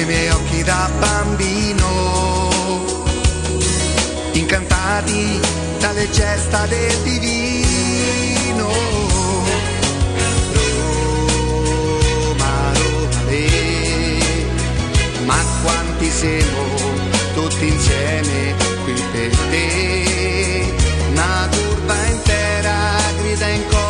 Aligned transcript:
Nei 0.00 0.06
miei 0.06 0.30
occhi 0.30 0.62
da 0.62 0.90
bambino, 0.98 1.86
incantati 4.32 5.38
dalle 5.78 6.08
gesta 6.10 6.64
del 6.66 6.96
divino. 7.02 8.68
Roma, 12.22 12.72
Roma, 12.74 13.22
le, 13.28 14.46
ma 15.24 15.36
quanti 15.62 16.10
siamo 16.10 16.62
tutti 17.34 17.66
insieme 17.66 18.54
qui 18.84 18.94
per 19.12 19.36
te. 19.50 20.74
Una 21.10 21.48
curva 21.50 22.06
intera 22.06 22.96
grida 23.18 23.48
in 23.48 23.66
coro 23.68 23.89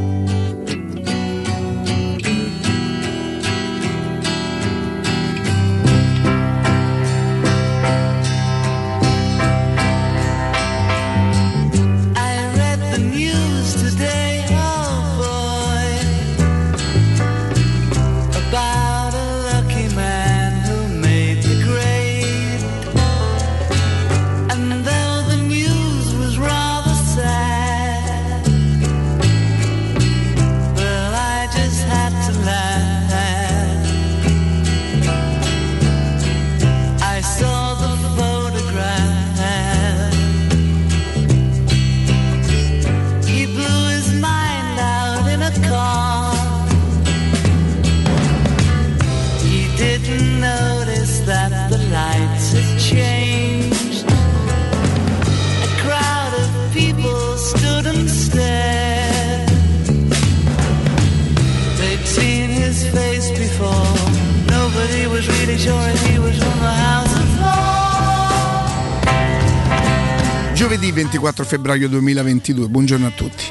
Giovedì 70.55 70.91
24 70.91 71.45
febbraio 71.45 71.87
2022, 71.87 72.67
buongiorno 72.67 73.05
a 73.05 73.11
tutti. 73.11 73.43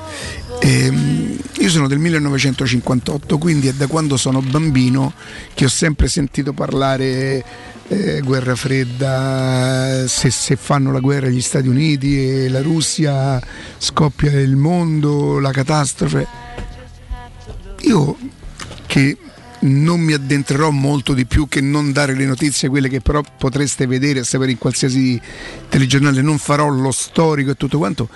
Ehm, 0.60 1.38
io 1.58 1.68
sono 1.68 1.86
del 1.86 1.98
1958, 1.98 3.38
quindi 3.38 3.68
è 3.68 3.74
da 3.74 3.86
quando 3.86 4.16
sono 4.16 4.42
bambino 4.42 5.12
che 5.54 5.66
ho 5.66 5.68
sempre 5.68 6.08
sentito 6.08 6.52
parlare 6.52 7.44
eh, 7.86 8.20
guerra 8.22 8.56
fredda, 8.56 10.08
se, 10.08 10.30
se 10.30 10.56
fanno 10.56 10.90
la 10.90 10.98
guerra 10.98 11.28
gli 11.28 11.40
Stati 11.40 11.68
Uniti 11.68 12.18
e 12.18 12.48
la 12.48 12.60
Russia 12.60 13.40
scoppia 13.78 14.32
il 14.32 14.56
mondo, 14.56 15.38
la 15.38 15.52
catastrofe. 15.52 16.26
Io 17.82 18.16
che 18.86 19.16
non 19.60 20.00
mi 20.00 20.12
addentrerò 20.12 20.70
molto 20.70 21.12
di 21.12 21.26
più 21.26 21.48
che 21.48 21.60
non 21.60 21.92
dare 21.92 22.14
le 22.14 22.24
notizie, 22.24 22.68
quelle 22.68 22.88
che 22.88 23.00
però 23.00 23.22
potreste 23.38 23.86
vedere 23.86 24.20
e 24.20 24.24
sapere 24.24 24.52
in 24.52 24.58
qualsiasi 24.58 25.20
telegiornale, 25.68 26.22
non 26.22 26.38
farò 26.38 26.68
lo 26.68 26.90
storico 26.90 27.50
e 27.50 27.56
tutto 27.56 27.78
quanto. 27.78 28.08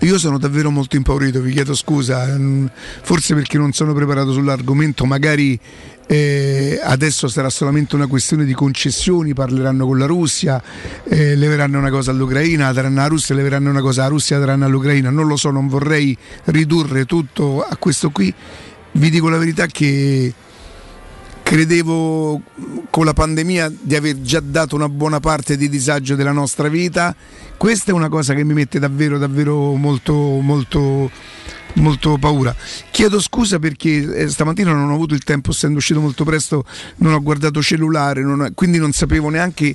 Io 0.00 0.18
sono 0.18 0.36
davvero 0.36 0.70
molto 0.70 0.96
impaurito, 0.96 1.40
vi 1.40 1.52
chiedo 1.52 1.74
scusa, 1.74 2.26
mm, 2.36 2.66
forse 3.02 3.34
perché 3.34 3.56
non 3.56 3.72
sono 3.72 3.92
preparato 3.94 4.32
sull'argomento, 4.32 5.04
magari 5.04 5.58
eh, 6.08 6.80
adesso 6.82 7.28
sarà 7.28 7.48
solamente 7.48 7.94
una 7.94 8.08
questione 8.08 8.44
di 8.44 8.52
concessioni, 8.52 9.32
parleranno 9.32 9.86
con 9.86 9.98
la 9.98 10.06
Russia, 10.06 10.60
eh, 11.04 11.36
leveranno 11.36 11.78
una 11.78 11.90
cosa 11.90 12.10
all'Ucraina, 12.10 12.72
daranno 12.72 12.98
alla 12.98 13.08
Russia, 13.08 13.34
leveranno 13.36 13.70
una 13.70 13.80
cosa 13.80 14.00
alla 14.00 14.10
Russia, 14.10 14.38
daranno 14.38 14.64
all'Ucraina, 14.64 15.10
non 15.10 15.28
lo 15.28 15.36
so, 15.36 15.50
non 15.50 15.68
vorrei 15.68 16.16
ridurre 16.46 17.04
tutto 17.04 17.62
a 17.62 17.76
questo 17.76 18.10
qui, 18.10 18.34
vi 18.92 19.08
dico 19.08 19.28
la 19.28 19.38
verità 19.38 19.66
che 19.66 20.34
credevo 21.42 22.40
con 22.90 23.04
la 23.04 23.12
pandemia 23.12 23.72
di 23.80 23.94
aver 23.96 24.20
già 24.20 24.40
dato 24.40 24.74
una 24.74 24.88
buona 24.88 25.20
parte 25.20 25.56
di 25.56 25.68
disagio 25.68 26.14
della 26.14 26.32
nostra 26.32 26.68
vita. 26.68 27.14
Questa 27.56 27.90
è 27.90 27.94
una 27.94 28.08
cosa 28.08 28.34
che 28.34 28.44
mi 28.44 28.54
mette 28.54 28.78
davvero, 28.78 29.18
davvero 29.18 29.74
molto, 29.74 30.12
molto, 30.14 31.10
molto 31.74 32.18
paura. 32.18 32.54
Chiedo 32.90 33.20
scusa 33.20 33.58
perché 33.58 34.14
eh, 34.14 34.28
stamattina 34.28 34.72
non 34.72 34.90
ho 34.90 34.94
avuto 34.94 35.14
il 35.14 35.22
tempo, 35.24 35.50
essendo 35.50 35.78
uscito 35.78 36.00
molto 36.00 36.24
presto, 36.24 36.64
non 36.96 37.12
ho 37.12 37.22
guardato 37.22 37.62
cellulare, 37.62 38.22
non 38.22 38.40
ho, 38.40 38.48
quindi 38.54 38.78
non 38.78 38.92
sapevo 38.92 39.28
neanche 39.28 39.74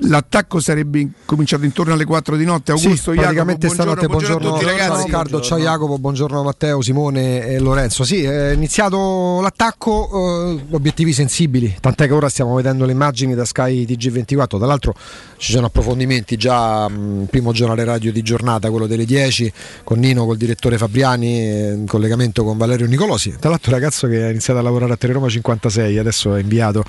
l'attacco 0.00 0.60
sarebbe 0.60 1.08
cominciato 1.24 1.64
intorno 1.64 1.94
alle 1.94 2.04
4 2.04 2.36
di 2.36 2.44
notte. 2.44 2.72
Augusto, 2.72 3.12
sì, 3.12 3.18
praticamente 3.18 3.68
Jacopo, 3.68 3.82
stanotte 3.82 4.06
buongiorno, 4.06 4.48
buongiorno, 4.48 4.66
buongiorno 4.66 4.94
ciao 4.94 5.04
Riccardo, 5.04 5.40
ciao 5.40 5.58
Jacopo, 5.58 5.98
buongiorno 5.98 6.42
Matteo, 6.42 6.82
Simone 6.82 7.46
e 7.46 7.58
Lorenzo. 7.58 8.04
Sì, 8.04 8.22
è 8.22 8.50
iniziato 8.50 9.40
l'attacco, 9.40 10.56
eh, 10.58 10.74
obiettivi 10.74 11.12
sensibili, 11.12 11.76
tant'è 11.80 12.06
che 12.06 12.12
ora 12.12 12.28
stiamo 12.28 12.54
vedendo 12.54 12.84
le 12.84 12.92
immagini 12.92 13.34
da 13.34 13.44
Sky 13.44 13.84
TG24. 13.84 14.58
Tra 14.58 14.66
l'altro 14.66 14.94
ci 15.38 15.52
sono 15.52 15.66
approfondimenti 15.66 16.36
già 16.36 16.88
mh, 16.88 17.26
primo 17.30 17.52
giornale 17.52 17.84
radio 17.84 18.12
di 18.12 18.22
giornata, 18.22 18.70
quello 18.70 18.86
delle 18.86 19.04
10, 19.04 19.52
con 19.84 19.98
Nino, 19.98 20.26
col 20.26 20.36
direttore 20.36 20.78
Fabriani, 20.78 21.40
eh, 21.40 21.72
in 21.72 21.86
collegamento 21.86 22.44
con 22.44 22.56
Valerio 22.56 22.86
Nicolosi. 22.86 23.36
Tra 23.38 23.50
l'altro 23.50 23.72
ragazzo 23.72 24.06
che 24.06 24.24
ha 24.24 24.30
iniziato 24.30 24.58
a 24.58 24.62
lavorare 24.62 24.92
a 24.92 24.96
Teleroma 24.96 25.28
56, 25.28 25.98
adesso 25.98 26.34
è 26.34 26.40
inviato 26.40 26.84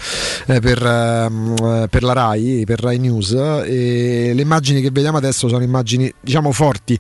eh, 0.48 0.59
per, 0.59 0.86
ehm, 0.86 1.88
per 1.89 2.04
la 2.04 2.13
RAI, 2.13 2.63
per 2.65 2.80
RAI 2.81 2.96
News 2.97 3.31
e 3.33 4.31
le 4.33 4.41
immagini 4.41 4.81
che 4.81 4.91
vediamo 4.91 5.17
adesso 5.17 5.47
sono 5.47 5.63
immagini 5.63 6.11
diciamo 6.21 6.51
forti 6.51 6.99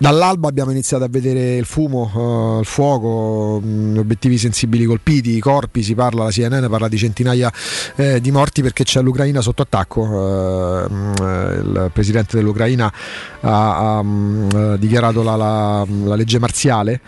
Dall'alba 0.00 0.46
abbiamo 0.46 0.70
iniziato 0.70 1.02
a 1.02 1.08
vedere 1.10 1.56
il 1.56 1.64
fumo, 1.64 2.08
uh, 2.14 2.60
il 2.60 2.64
fuoco, 2.64 3.60
mh, 3.60 3.96
obiettivi 3.98 4.38
sensibili 4.38 4.84
colpiti, 4.84 5.34
i 5.34 5.40
corpi, 5.40 5.82
si 5.82 5.96
parla, 5.96 6.22
la 6.22 6.30
CNN 6.30 6.68
parla 6.68 6.86
di 6.86 6.96
centinaia 6.96 7.52
eh, 7.96 8.20
di 8.20 8.30
morti 8.30 8.62
perché 8.62 8.84
c'è 8.84 9.02
l'Ucraina 9.02 9.40
sotto 9.40 9.62
attacco. 9.62 10.02
Uh, 10.02 10.92
mh, 10.92 11.14
il 11.18 11.90
presidente 11.92 12.36
dell'Ucraina 12.36 12.92
ha, 13.40 13.96
ha 13.96 14.02
mh, 14.04 14.76
dichiarato 14.76 15.24
la, 15.24 15.34
la, 15.34 15.84
la 16.04 16.14
legge 16.14 16.38
marziale 16.38 17.00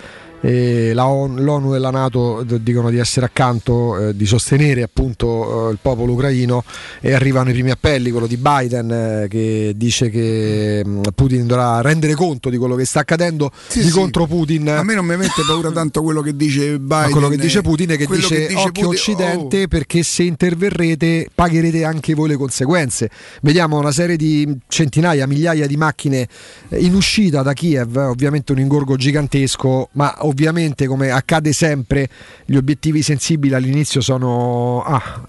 l'ONU 0.43 1.75
e 1.75 1.79
la 1.79 1.91
Nato 1.91 2.45
dicono 2.61 2.91
di 2.91 2.99
essere 2.99 3.27
accanto, 3.27 4.09
eh, 4.09 4.17
di 4.17 4.27
sostenere 4.27 4.83
appunto 4.83 5.69
eh, 5.69 5.73
il 5.73 5.79
popolo 5.81 6.13
ucraino 6.13 6.65
e 7.01 7.13
arrivano 7.13 7.51
i 7.51 7.53
primi 7.53 7.71
appelli, 7.71 8.11
quello 8.11 8.27
di 8.27 8.37
Biden 8.37 8.91
eh, 8.91 9.27
che 9.29 9.75
dice 9.77 10.09
che 10.09 10.83
mh, 10.85 11.01
Putin 11.15 11.47
dovrà 11.47 11.81
rendere 11.83 12.15
conto 12.15 12.49
di 12.49 12.57
quello 12.57 12.75
che 12.75 12.85
sta 12.85 13.01
accadendo 13.01 13.51
Sì, 13.69 13.81
di 13.81 13.89
sì. 13.89 13.93
contro 13.93 14.27
Putin. 14.27 14.69
A 14.69 14.83
me 14.83 14.95
non 14.95 15.05
mi 15.05 15.17
mette 15.17 15.43
paura 15.47 15.71
tanto 15.71 16.03
quello 16.03 16.23
che 16.23 16.35
dice 16.35 16.79
Biden. 16.79 16.87
Ma 16.87 17.09
quello 17.09 17.29
che 17.29 17.37
dice 17.37 17.61
Putin 17.61 17.91
è 17.91 17.97
che 17.97 18.07
dice, 18.07 18.35
che 18.35 18.47
dice 18.49 18.61
occhio 18.61 18.89
Putin- 18.89 18.89
occidente 18.89 19.63
oh. 19.63 19.69
perché 19.69 20.03
se 20.03 20.23
interverrete 20.23 21.29
pagherete 21.35 21.85
anche 21.85 22.15
voi 22.15 22.29
le 22.29 22.37
conseguenze. 22.37 23.11
Vediamo 23.43 23.79
una 23.79 23.93
serie 23.93 24.17
di 24.17 24.57
centinaia, 24.69 25.27
migliaia 25.27 25.67
di 25.67 25.77
macchine 25.77 26.27
eh, 26.69 26.79
in 26.79 26.95
uscita 26.95 27.43
da 27.43 27.53
Kiev, 27.53 27.97
eh, 27.97 28.01
ovviamente 28.05 28.53
un 28.53 28.59
ingorgo 28.59 28.97
gigantesco, 28.97 29.89
ma 29.93 30.15
ovviamente 30.31 30.87
come 30.87 31.11
accade 31.11 31.53
sempre 31.53 32.09
gli 32.45 32.57
obiettivi 32.57 33.03
sensibili 33.03 33.55
all'inizio 33.55 34.01
sono 34.01 34.83
ah, 34.85 35.25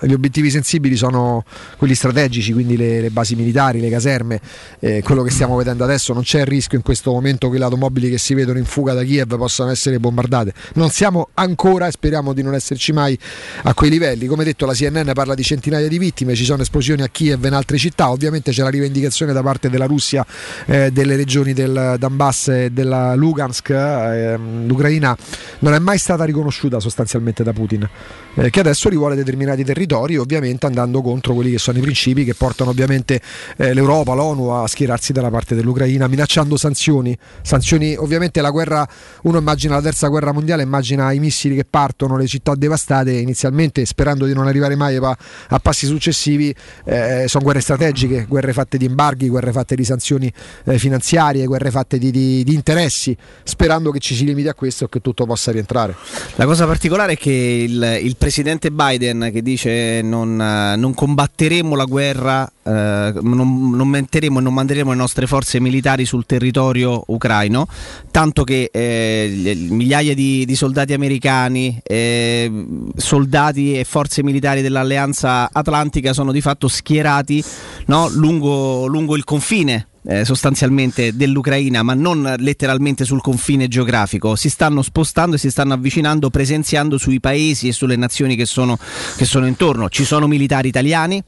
sensibili 0.50 0.96
sono 0.96 1.44
quelli 1.78 1.96
strategici, 1.96 2.54
quindi 2.54 2.78
le, 2.78 3.02
le 3.02 3.10
basi 3.10 3.36
militari, 3.36 3.80
le 3.80 3.90
caserme, 3.90 4.40
eh, 4.80 5.02
quello 5.02 5.24
che 5.24 5.32
stiamo 5.32 5.56
vedendo 5.56 5.84
adesso 5.84 6.14
non 6.14 6.24
c'è 6.24 6.42
il 6.42 6.46
rischio 6.46 6.78
in 6.78 6.84
questo 6.84 7.12
momento 7.12 7.50
che 7.50 7.58
le 7.58 7.64
automobili 7.64 8.10
che 8.10 8.18
si 8.18 8.34
vedono 8.34 8.60
in 8.60 8.66
fuga 8.66 8.94
da 8.94 9.04
Kiev 9.04 9.36
possano 9.38 9.72
essere 9.72 10.00
bombardate. 10.00 10.54
Non 10.76 10.90
siamo 10.90 11.30
ancora 11.34 11.88
e 11.88 11.92
speriamo 11.92 12.34
di 12.34 12.44
non 12.44 12.54
esserci 12.54 12.94
mai 12.94 13.18
a 13.64 13.74
quei 13.74 13.90
livelli. 13.90 14.28
Come 14.28 14.44
detto 14.44 14.66
la 14.66 14.74
CNN 14.74 15.12
parla 15.14 15.34
di 15.34 15.44
centinaia 15.44 15.88
di 15.88 15.98
vittime, 15.98 16.36
ci 16.36 16.46
sono 16.46 16.62
esplosioni 16.62 17.02
a 17.02 17.08
Kiev 17.08 17.44
e 17.44 17.48
in 17.48 17.54
altre 17.54 17.78
città, 17.78 18.12
ovviamente 18.12 18.52
c'è 18.52 18.62
la 18.64 18.70
rivendicazione 18.70 19.34
da 19.34 19.42
parte 19.42 19.70
della 19.70 19.86
Russia 19.86 20.26
eh, 20.66 20.92
delle 20.92 21.16
regioni 21.16 21.54
del 21.54 21.96
Donbass 21.98 22.50
e 22.50 22.70
della 22.72 23.16
Lugansk, 23.16 23.70
eh, 23.70 24.38
l'Ucraina 24.38 24.91
non 25.00 25.74
è 25.74 25.80
mai 25.80 25.98
stata 25.98 26.24
riconosciuta 26.24 26.80
sostanzialmente 26.80 27.44
da 27.44 27.54
Putin, 27.54 27.88
eh, 28.36 28.50
che 28.50 28.60
adesso 28.60 28.90
rivuole 28.90 29.16
determinati 29.16 29.64
territori, 29.64 30.18
ovviamente 30.18 30.66
andando 30.66 31.02
contro 31.02 31.34
quelli 31.34 31.52
che 31.52 31.58
sono 31.58 31.78
i 31.78 31.82
principi 31.82 32.24
che 32.24 32.34
portano 32.34 32.70
ovviamente 32.72 33.22
eh, 33.58 33.74
l'Europa, 33.74 34.14
l'ONU 34.14 34.50
a 34.50 34.68
schierarsi 34.68 35.14
dalla 35.14 35.30
parte 35.30 35.56
dell'Ucraina, 35.56 36.08
minacciando 36.08 36.58
sanzioni. 36.58 37.18
Sanzioni, 37.42 37.96
ovviamente 37.96 38.42
la 38.42 38.50
guerra, 38.50 38.88
uno 39.24 39.38
immagina 39.38 39.76
la 39.76 39.82
terza 39.82 40.08
guerra 40.08 40.32
mondiale, 40.32 40.64
immagina 40.64 41.12
i 41.12 41.20
missili 41.20 41.56
che 41.56 41.66
partono, 41.66 42.18
le 42.18 42.28
città 42.28 42.56
devastate, 42.56 43.12
inizialmente 43.12 43.86
sperando 43.86 44.26
di 44.26 44.34
non 44.34 44.48
arrivare 44.48 44.76
mai 44.76 44.96
a, 44.96 45.18
a 45.50 45.60
passi 45.60 45.86
successivi, 45.86 46.54
eh, 46.86 47.26
sono 47.28 47.44
guerre 47.44 47.62
strategiche, 47.62 48.26
guerre 48.28 48.54
fatte 48.54 48.78
di 48.78 48.86
embarghi, 48.86 49.30
guerre 49.30 49.52
fatte 49.52 49.76
di 49.76 49.84
sanzioni 49.84 50.32
eh, 50.66 50.78
finanziarie, 50.78 51.46
guerre 51.46 51.72
fatte 51.72 51.98
di, 51.98 52.12
di- 52.12 52.44
di 52.44 52.54
interessi, 52.54 53.16
sperando 53.44 53.92
che 53.92 54.00
ci 54.00 54.16
si 54.16 54.26
limiti 54.26 54.48
a 54.48 54.54
questo 54.54 54.81
e 54.86 54.90
che 54.90 55.02
tutto 55.02 55.26
possa 55.26 55.52
rientrare. 55.52 55.96
La 56.36 56.46
cosa 56.46 56.66
particolare 56.66 57.14
è 57.14 57.18
che 57.18 57.32
il, 57.32 58.00
il 58.02 58.16
presidente 58.18 58.72
Biden 58.72 59.30
che 59.32 59.42
dice 59.42 60.02
non, 60.02 60.40
eh, 60.40 60.76
non 60.76 60.94
combatteremo 60.94 61.76
la 61.76 61.86
guerra, 61.86 62.52
eh, 62.64 63.14
non, 63.22 63.70
non 63.76 63.88
metteremo 63.88 64.40
e 64.40 64.42
non 64.42 64.54
manderemo 64.54 64.92
le 64.92 64.98
nostre 64.98 65.28
forze 65.28 65.60
militari 65.60 66.06
sul 66.06 66.26
territorio 66.26 67.04
ucraino, 67.08 67.68
tanto 68.12 68.44
che 68.44 68.70
eh, 68.72 69.30
gli- 69.30 69.72
migliaia 69.72 70.14
di, 70.14 70.46
di 70.46 70.56
soldati 70.56 70.94
americani, 70.94 71.80
eh, 71.84 72.66
soldati 72.96 73.78
e 73.78 73.84
forze 73.84 74.24
militari 74.24 74.62
dell'alleanza 74.62 75.50
atlantica 75.52 76.14
sono 76.14 76.32
di 76.32 76.42
fatto 76.42 76.68
schierati 76.68 77.44
no, 77.88 78.10
lungo, 78.10 78.86
lungo 78.86 79.16
il 79.16 79.24
confine 79.24 79.88
eh, 80.04 80.26
sostanzialmente 80.26 81.16
dell'Ucraina, 81.16 81.84
ma 81.84 81.94
non 81.94 82.36
letteralmente 82.40 83.06
sul 83.06 83.22
confine 83.22 83.68
geografico, 83.68 84.36
si 84.36 84.50
stanno 84.50 84.82
spostando 84.82 85.36
e 85.36 85.40
si 85.40 85.50
stanno 85.50 85.74
avvicinando, 85.74 86.30
presenziando 86.30 86.98
sui 86.98 87.20
paesi 87.20 87.68
e 87.68 87.72
sulle 87.72 87.96
nazioni 87.96 88.36
che 88.36 88.46
sono, 88.46 88.78
che 89.18 89.26
sono 89.26 89.48
intorno. 89.48 89.90
Ci 89.90 90.06
sono 90.06 90.28
militari 90.28 90.68
italiani. 90.68 91.24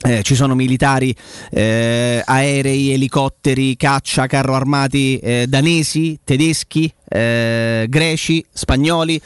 eh, 0.00 0.22
ci 0.22 0.36
sono 0.36 0.54
militari 0.54 1.14
eh, 1.50 2.22
aerei, 2.24 2.92
elicotteri, 2.92 3.76
caccia, 3.76 4.26
carro 4.26 4.54
armati 4.54 5.18
eh, 5.18 5.46
danesi, 5.48 6.20
tedeschi, 6.22 6.92
eh, 7.08 7.86
greci, 7.88 8.44
spagnoli 8.52 9.20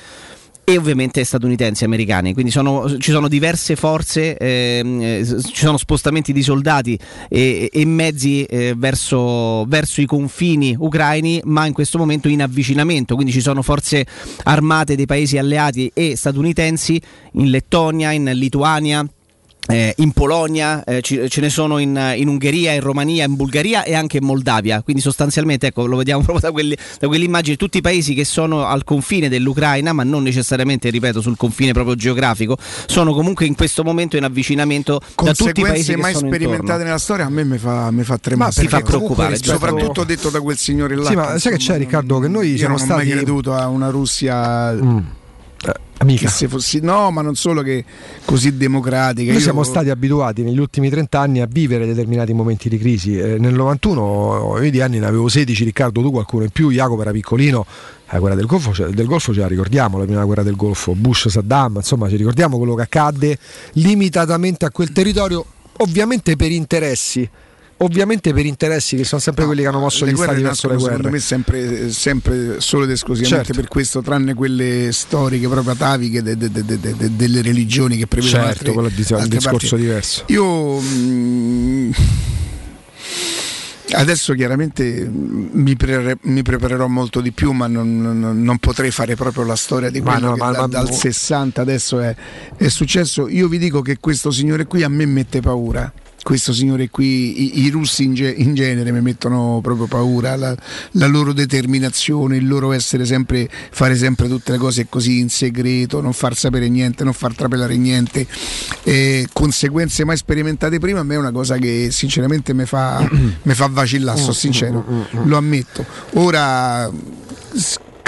e 0.65 0.77
ovviamente 0.77 1.25
statunitensi 1.25 1.85
americani. 1.85 2.33
Quindi 2.33 2.51
sono- 2.51 2.99
ci 2.99 3.11
sono 3.11 3.29
diverse 3.29 3.77
forze, 3.77 4.37
eh, 4.37 5.25
ci 5.25 5.65
sono 5.65 5.77
spostamenti 5.77 6.33
di 6.33 6.43
soldati 6.43 6.99
e, 7.29 7.69
e 7.73 7.85
mezzi 7.85 8.45
eh, 8.45 8.75
verso, 8.77 9.65
verso 9.67 10.01
i 10.01 10.07
confini 10.07 10.75
ucraini, 10.79 11.41
ma 11.45 11.67
in 11.67 11.73
questo 11.73 11.99
momento 11.99 12.29
in 12.29 12.43
avvicinamento. 12.43 13.15
Quindi 13.15 13.33
ci 13.33 13.41
sono 13.41 13.63
forze 13.63 14.07
armate 14.45 14.95
dei 14.95 15.07
paesi 15.07 15.37
alleati 15.39 15.91
e 15.93 16.17
statunitensi 16.17 17.01
in 17.33 17.51
Lettonia, 17.51 18.13
in 18.13 18.31
Lituania. 18.35 19.05
Eh, 19.73 19.95
in 19.99 20.13
Polonia, 20.13 20.85
eh, 20.85 21.01
ci- 21.01 21.29
ce 21.29 21.41
ne 21.41 21.49
sono 21.49 21.79
in, 21.79 21.99
in 22.17 22.29
Ungheria, 22.29 22.73
in 22.73 22.81
Romania, 22.81 23.25
in 23.25 23.35
Bulgaria 23.37 23.83
e 23.85 23.95
anche 23.95 24.19
in 24.19 24.25
Moldavia. 24.25 24.83
Quindi 24.83 25.01
sostanzialmente, 25.03 25.69
ecco, 25.69 25.87
lo 25.87 25.97
vediamo 25.97 26.21
proprio 26.25 26.49
da, 26.49 26.53
quelli- 26.53 26.77
da 27.01 27.07
quell'immagine, 27.07 27.57
tutti 27.57 27.79
i 27.79 27.81
paesi 27.81 28.15
che 28.15 28.25
sono 28.25 28.65
al 28.67 28.85
confine 28.85 29.29
dell'Ucraina, 29.29 29.93
ma 29.93 30.03
non 30.05 30.23
necessariamente, 30.23 30.91
ripeto, 30.91 31.21
sul 31.21 31.37
confine 31.37 31.73
proprio 31.73 31.95
geografico, 31.95 32.57
sono 32.87 33.13
comunque 33.15 33.47
in 33.47 33.55
questo 33.55 33.83
momento 33.83 34.17
in 34.17 34.25
avvicinamento 34.25 35.01
da 35.23 35.33
tutti 35.33 35.61
i 35.61 35.63
paesi 35.63 35.95
mai 35.97 36.13
sono 36.15 36.27
sperimentate 36.29 36.63
intorno. 36.63 36.85
nella 36.85 36.99
storia 36.99 37.27
a 37.27 37.31
me 37.31 37.45
mi 37.45 37.59
fa, 37.59 37.91
mi 37.91 38.03
fa 38.05 38.19
tremare. 38.19 38.51
Ma 38.55 38.63
si 38.63 38.69
fa 38.69 38.81
preoccupare, 38.81 39.37
comunque, 39.39 39.47
certo. 39.47 39.67
Soprattutto 39.67 40.05
detto 40.05 40.29
da 40.31 40.41
quel 40.41 40.57
signore 40.59 40.97
là. 40.97 41.07
Sì, 41.07 41.15
ma 41.15 41.39
sai 41.39 41.53
che 41.53 41.59
c'è, 41.59 41.79
Riccardo, 41.79 42.19
che 42.19 42.29
noi 42.29 42.51
io 42.51 42.57
siamo 42.59 42.77
non 42.77 42.83
ho 42.85 42.87
mai 42.89 43.01
stati- 43.07 43.17
creduto 43.17 43.55
a 43.55 43.69
una 43.69 43.89
Russia. 43.91 44.73
Mm. 44.73 44.99
Eh, 45.65 45.73
amica. 45.99 46.29
se 46.29 46.49
fossi 46.49 46.81
no, 46.81 47.11
ma 47.11 47.23
non 47.23 47.35
solo 47.37 47.63
che 47.63 47.85
così 48.25 48.57
democratica. 48.57 49.27
Noi 49.31 49.35
Io- 49.37 49.41
siamo 49.41 49.63
stati 49.63 49.91
abituati 49.91 50.43
negli 50.43 50.59
ultimi 50.59 50.91
30 50.91 51.21
anni 51.21 51.41
a 51.41 51.47
vivere 51.49 51.87
determinati 51.87 52.33
momenti 52.33 52.69
di 52.69 52.79
crisi. 52.79 53.17
Eh, 53.19 53.39
nel 53.39 53.55
91 53.55 54.59
io 54.63 54.71
di 54.71 54.81
anni 54.81 54.99
ne 54.99 55.07
avevo 55.07 55.29
16, 55.29 55.65
Riccardo 55.65 56.01
tu 56.03 56.11
qualcuno 56.11 56.43
in 56.45 56.51
più, 56.51 56.71
Jacopo 56.71 57.03
era 57.03 57.13
piccolino, 57.13 57.65
la 58.11 58.19
guerra 58.19 58.35
del 58.35 58.47
Golfo, 58.47 58.73
ce- 58.73 58.91
del 58.91 59.07
Golfo 59.07 59.33
ce 59.33 59.41
la 59.41 59.47
ricordiamo, 59.47 59.99
la 59.99 60.05
prima 60.05 60.25
guerra 60.25 60.43
del 60.43 60.57
Golfo, 60.57 60.95
Bush, 60.95 61.29
Saddam, 61.29 61.77
insomma 61.77 62.09
ci 62.09 62.17
ricordiamo 62.17 62.59
quello 62.59 62.75
che 62.75 62.83
accadde 62.83 63.39
limitatamente 63.75 64.65
a 64.65 64.71
quel 64.71 64.93
territorio, 64.93 65.45
ovviamente 65.79 66.37
per 66.37 66.51
interessi. 66.51 67.29
Ovviamente 67.79 68.33
per 68.33 68.47
interessi 68.47 68.95
che 68.95 69.03
sono 69.03 69.21
sempre 69.21 69.45
quelli 69.45 69.63
che 69.63 69.67
hanno 69.69 69.81
mosso 69.81 70.05
le 70.05 70.13
gli 70.13 70.17
stati 70.17 70.41
verso 70.43 70.69
le 70.69 70.75
guerre. 70.77 70.89
secondo 70.97 71.11
me 71.11 71.19
sempre, 71.19 71.91
sempre 71.91 72.61
solo 72.61 72.85
ed 72.85 72.91
esclusivamente 72.91 73.47
Certo. 73.47 73.61
per 73.61 73.69
questo, 73.69 74.03
tranne 74.03 74.35
quelle 74.35 74.91
storiche 74.93 75.49
proprio 75.49 75.73
ataviche 75.73 76.23
de- 76.23 76.37
de- 76.37 76.51
de- 76.53 76.65
de- 76.65 76.79
de- 76.81 77.17
delle 77.17 77.43
religioni 77.43 77.97
che 77.97 78.07
prevedono 78.07 78.43
Certo, 78.45 78.59
altre, 78.59 78.73
quello 78.73 78.89
di- 78.89 79.05
un 79.09 79.15
altre 79.21 79.37
discorso 79.37 79.69
parti. 79.71 79.85
diverso. 79.85 80.25
Io 80.29 80.81
mm, 80.81 81.91
adesso 83.95 84.33
chiaramente 84.35 85.05
mm, 85.09 85.49
mi, 85.53 85.77
pre- 85.77 86.19
mi 86.23 86.43
preparerò 86.43 86.87
molto 86.87 87.21
di 87.21 87.33
più, 87.33 87.51
ma 87.53 87.67
non, 87.67 88.01
non- 88.01 88.43
non 88.43 88.59
potrei 88.59 88.91
fare 88.93 89.17
proprio 89.17 89.45
la 89.45 89.57
storia 89.57 89.91
di 89.91 90.01
Ma 90.01 90.13
quello 90.13 90.29
no, 90.29 90.33
che 90.35 90.39
ma- 90.41 90.51
da- 90.53 90.61
ma- 90.61 90.67
dal 90.69 90.93
60 90.93 91.61
adesso 91.63 91.99
è, 92.01 92.15
è 92.57 92.69
successo. 92.69 93.29
Io 93.29 93.49
vi 93.49 93.59
dico 93.59 93.83
che 93.83 93.97
questo 93.99 94.31
signore 94.31 94.67
qui 94.67 94.83
a 94.85 94.89
me 94.89 95.05
mette 95.05 95.41
paura. 95.41 95.93
Questo 96.23 96.53
signore 96.53 96.89
qui, 96.89 97.59
i, 97.59 97.65
i 97.65 97.71
russi 97.71 98.05
in, 98.05 98.15
ge- 98.15 98.35
in 98.37 98.55
genere 98.55 98.93
mi 98.93 99.01
mettono 99.01 99.59
proprio 99.61 99.87
paura, 99.87 100.37
la, 100.37 100.57
la 100.93 101.07
loro 101.07 101.33
determinazione, 101.33 102.37
il 102.37 102.47
loro 102.47 102.73
essere 102.73 103.05
sempre, 103.05 103.49
fare 103.51 103.97
sempre 103.97 104.29
tutte 104.29 104.53
le 104.53 104.59
cose 104.59 104.87
così 104.89 105.19
in 105.19 105.29
segreto, 105.29 106.01
non 106.01 106.13
far 106.13 106.37
sapere 106.37 106.69
niente, 106.69 107.03
non 107.03 107.13
far 107.13 107.35
trapelare 107.35 107.77
niente, 107.77 108.27
eh, 108.85 109.27
conseguenze 109.33 110.05
mai 110.05 110.17
sperimentate 110.17 110.79
prima, 110.79 111.01
a 111.01 111.03
me 111.03 111.15
è 111.15 111.19
una 111.19 111.33
cosa 111.33 111.57
che 111.57 111.89
sinceramente 111.91 112.55
mi 112.55 112.67
fa, 112.67 113.05
fa 113.43 113.67
vacillare, 113.67 114.19
sono 114.19 114.33
sincero, 114.33 114.85
lo 115.25 115.37
ammetto. 115.37 115.85
Ora 116.13 116.91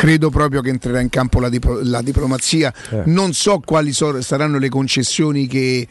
credo 0.04 0.28
proprio 0.28 0.60
che 0.60 0.68
entrerà 0.68 1.00
in 1.00 1.08
campo 1.08 1.40
la, 1.40 1.48
diplo- 1.48 1.80
la 1.82 2.02
diplomazia, 2.02 2.70
Eh. 2.90 3.02
non 3.06 3.32
so 3.32 3.60
quali 3.64 3.94
so- 3.94 4.20
saranno 4.20 4.58
le 4.58 4.68
concessioni 4.68 5.46
che... 5.46 5.88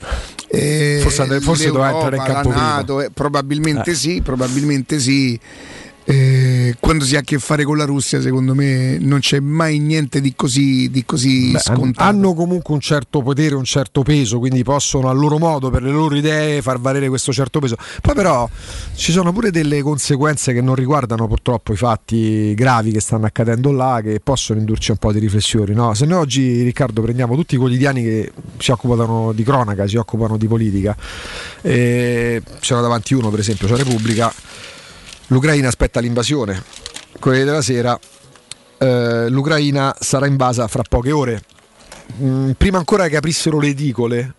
eh, 0.49 0.99
Forse- 1.01 1.41
forse 1.41 1.67
dovrà 1.71 1.89
entrare 1.91 2.17
in 2.17 2.23
campo. 2.23 2.49
NATO, 2.49 3.01
eh, 3.01 3.09
probabilmente 3.11 3.91
Eh. 3.91 3.95
sì, 3.95 4.21
probabilmente 4.21 4.99
sì. 4.99 5.39
Eh, 6.05 6.75
quando 6.79 7.05
si 7.05 7.15
ha 7.15 7.19
a 7.19 7.21
che 7.21 7.39
fare 7.39 7.63
con 7.63 7.77
la 7.77 7.85
Russia, 7.85 8.21
secondo 8.21 8.53
me 8.53 8.97
non 8.99 9.19
c'è 9.19 9.39
mai 9.39 9.79
niente 9.79 10.19
di 10.19 10.33
così, 10.35 10.89
di 10.89 11.05
così 11.05 11.51
Beh, 11.51 11.59
scontato. 11.59 12.09
hanno 12.09 12.33
comunque 12.33 12.73
un 12.73 12.81
certo 12.81 13.21
potere, 13.21 13.55
un 13.55 13.63
certo 13.63 14.03
peso, 14.03 14.39
quindi 14.39 14.63
possono 14.63 15.09
a 15.09 15.13
loro 15.13 15.37
modo, 15.37 15.69
per 15.69 15.81
le 15.81 15.91
loro 15.91 16.15
idee, 16.15 16.61
far 16.61 16.79
valere 16.79 17.07
questo 17.07 17.31
certo 17.31 17.59
peso. 17.59 17.77
Poi 18.01 18.13
però 18.13 18.49
ci 18.95 19.11
sono 19.13 19.31
pure 19.31 19.49
delle 19.49 19.81
conseguenze 19.81 20.51
che 20.51 20.61
non 20.61 20.75
riguardano 20.75 21.27
purtroppo 21.27 21.71
i 21.71 21.77
fatti 21.77 22.53
gravi 22.53 22.91
che 22.91 22.99
stanno 22.99 23.25
accadendo 23.25 23.71
là, 23.71 24.01
che 24.03 24.19
possono 24.21 24.59
indurci 24.59 24.91
un 24.91 24.97
po' 24.97 25.13
di 25.13 25.19
riflessioni. 25.19 25.73
No? 25.73 25.93
Se 25.93 26.05
noi 26.05 26.19
oggi, 26.19 26.63
Riccardo, 26.63 27.01
prendiamo 27.01 27.35
tutti 27.35 27.55
i 27.55 27.57
quotidiani 27.57 28.03
che 28.03 28.31
si 28.57 28.71
occupano 28.71 29.31
di 29.33 29.43
cronaca, 29.43 29.87
si 29.87 29.95
occupano 29.95 30.37
di 30.37 30.47
politica, 30.47 30.95
e 31.61 32.41
c'era 32.59 32.81
davanti 32.81 33.13
uno, 33.13 33.29
per 33.29 33.39
esempio, 33.39 33.67
c'è 33.67 33.75
Repubblica, 33.75 34.33
l'Ucraina 35.27 35.67
aspetta 35.67 35.99
l'invasione, 35.99 36.63
Corriere 37.19 37.45
della 37.45 37.61
Sera, 37.61 37.99
eh, 38.77 39.29
l'Ucraina 39.29 39.95
sarà 39.99 40.27
invasa 40.27 40.67
fra 40.67 40.83
poche 40.87 41.11
ore. 41.11 41.43
Mm, 42.21 42.51
prima 42.51 42.77
ancora 42.77 43.07
che 43.07 43.15
aprissero 43.15 43.59
le 43.59 43.67
edicole, 43.67 44.33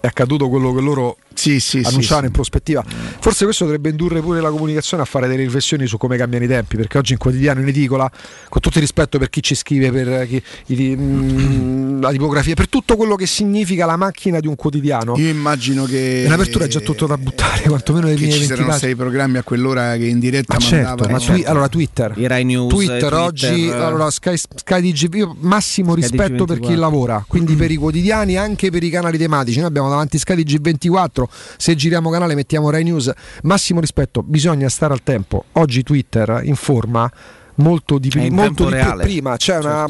è 0.00 0.06
accaduto 0.06 0.48
quello 0.48 0.72
che 0.74 0.80
loro 0.80 1.16
sì, 1.38 1.60
sì, 1.60 1.82
annunciavano 1.84 2.20
sì. 2.22 2.26
in 2.26 2.32
prospettiva. 2.32 2.84
Forse 3.20 3.44
questo 3.44 3.64
dovrebbe 3.64 3.90
indurre 3.90 4.20
pure 4.20 4.40
la 4.40 4.50
comunicazione 4.50 5.02
a 5.02 5.06
fare 5.06 5.28
delle 5.28 5.42
riflessioni 5.44 5.86
su 5.86 5.96
come 5.96 6.16
cambiano 6.16 6.44
i 6.44 6.48
tempi, 6.48 6.76
perché 6.76 6.98
oggi 6.98 7.12
in 7.12 7.18
quotidiano, 7.18 7.60
in 7.60 7.68
edicola, 7.68 8.10
con 8.48 8.60
tutto 8.60 8.76
il 8.78 8.82
rispetto 8.82 9.18
per 9.18 9.30
chi 9.30 9.42
ci 9.42 9.54
scrive, 9.54 9.90
per 9.92 10.26
chi- 10.26 10.42
i- 10.66 10.96
mm, 10.96 12.00
la 12.02 12.10
tipografia, 12.10 12.54
per 12.54 12.68
tutto 12.68 12.96
quello 12.96 13.14
che 13.14 13.26
significa 13.26 13.86
la 13.86 13.96
macchina 13.96 14.40
di 14.40 14.46
un 14.46 14.56
quotidiano, 14.56 15.16
Io 15.16 15.28
immagino 15.28 15.84
che 15.84 16.24
in 16.26 16.32
apertura 16.32 16.64
è 16.64 16.68
già 16.68 16.80
tutto 16.80 17.06
da 17.06 17.16
buttare, 17.16 17.62
quantomeno 17.62 18.06
le 18.06 18.14
mie 18.14 18.30
ci 18.30 18.38
20 18.40 18.46
saranno 18.46 18.72
sei 18.72 18.94
programmi 18.96 19.38
a 19.38 19.42
quell'ora 19.42 19.96
che 19.96 20.06
in 20.06 20.18
diretta 20.18 20.54
Ma 20.54 20.60
certo, 20.60 20.86
mandavano 20.88 21.12
ma 21.12 21.18
twi- 21.24 21.44
allora 21.44 21.68
Twitter. 21.68 22.12
I 22.16 22.26
Rai 22.26 22.44
News, 22.44 22.72
Twitter, 22.72 22.98
Twitter, 22.98 23.14
oggi 23.14 23.68
eh, 23.68 23.72
allora 23.72 24.10
Sky, 24.10 24.36
Sky 24.36 24.80
DG 24.92 25.14
io 25.14 25.36
massimo 25.40 25.92
Sky 25.92 26.00
rispetto 26.00 26.44
per 26.44 26.58
chi 26.58 26.72
DG24. 26.72 26.78
lavora 26.78 27.24
quindi 27.26 27.54
per 27.54 27.70
i 27.70 27.76
quotidiani 27.76 28.36
anche 28.36 28.70
per 28.70 28.82
i 28.82 28.90
canali 28.90 29.18
tematici 29.18 29.58
noi 29.58 29.66
abbiamo 29.68 29.88
davanti 29.88 30.18
Sky 30.18 30.42
DG24 30.42 31.24
se 31.56 31.74
giriamo 31.74 32.10
canale 32.10 32.34
mettiamo 32.34 32.70
Rai 32.70 32.84
News 32.84 33.10
massimo 33.42 33.80
rispetto 33.80 34.22
bisogna 34.22 34.68
stare 34.68 34.92
al 34.92 35.02
tempo 35.02 35.44
oggi 35.52 35.82
Twitter 35.82 36.40
informa 36.44 37.10
molto 37.56 37.98
di, 37.98 38.10
in 38.14 38.34
molto 38.34 38.66
di. 38.66 38.72
Certo. 38.72 38.96
prima 38.98 39.36
c'è 39.36 39.58
una, 39.58 39.84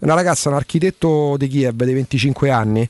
una 0.00 0.14
ragazza 0.14 0.48
un 0.48 0.56
architetto 0.56 1.36
di 1.36 1.48
Kiev 1.48 1.82
dei 1.82 1.94
25 1.94 2.50
anni 2.50 2.88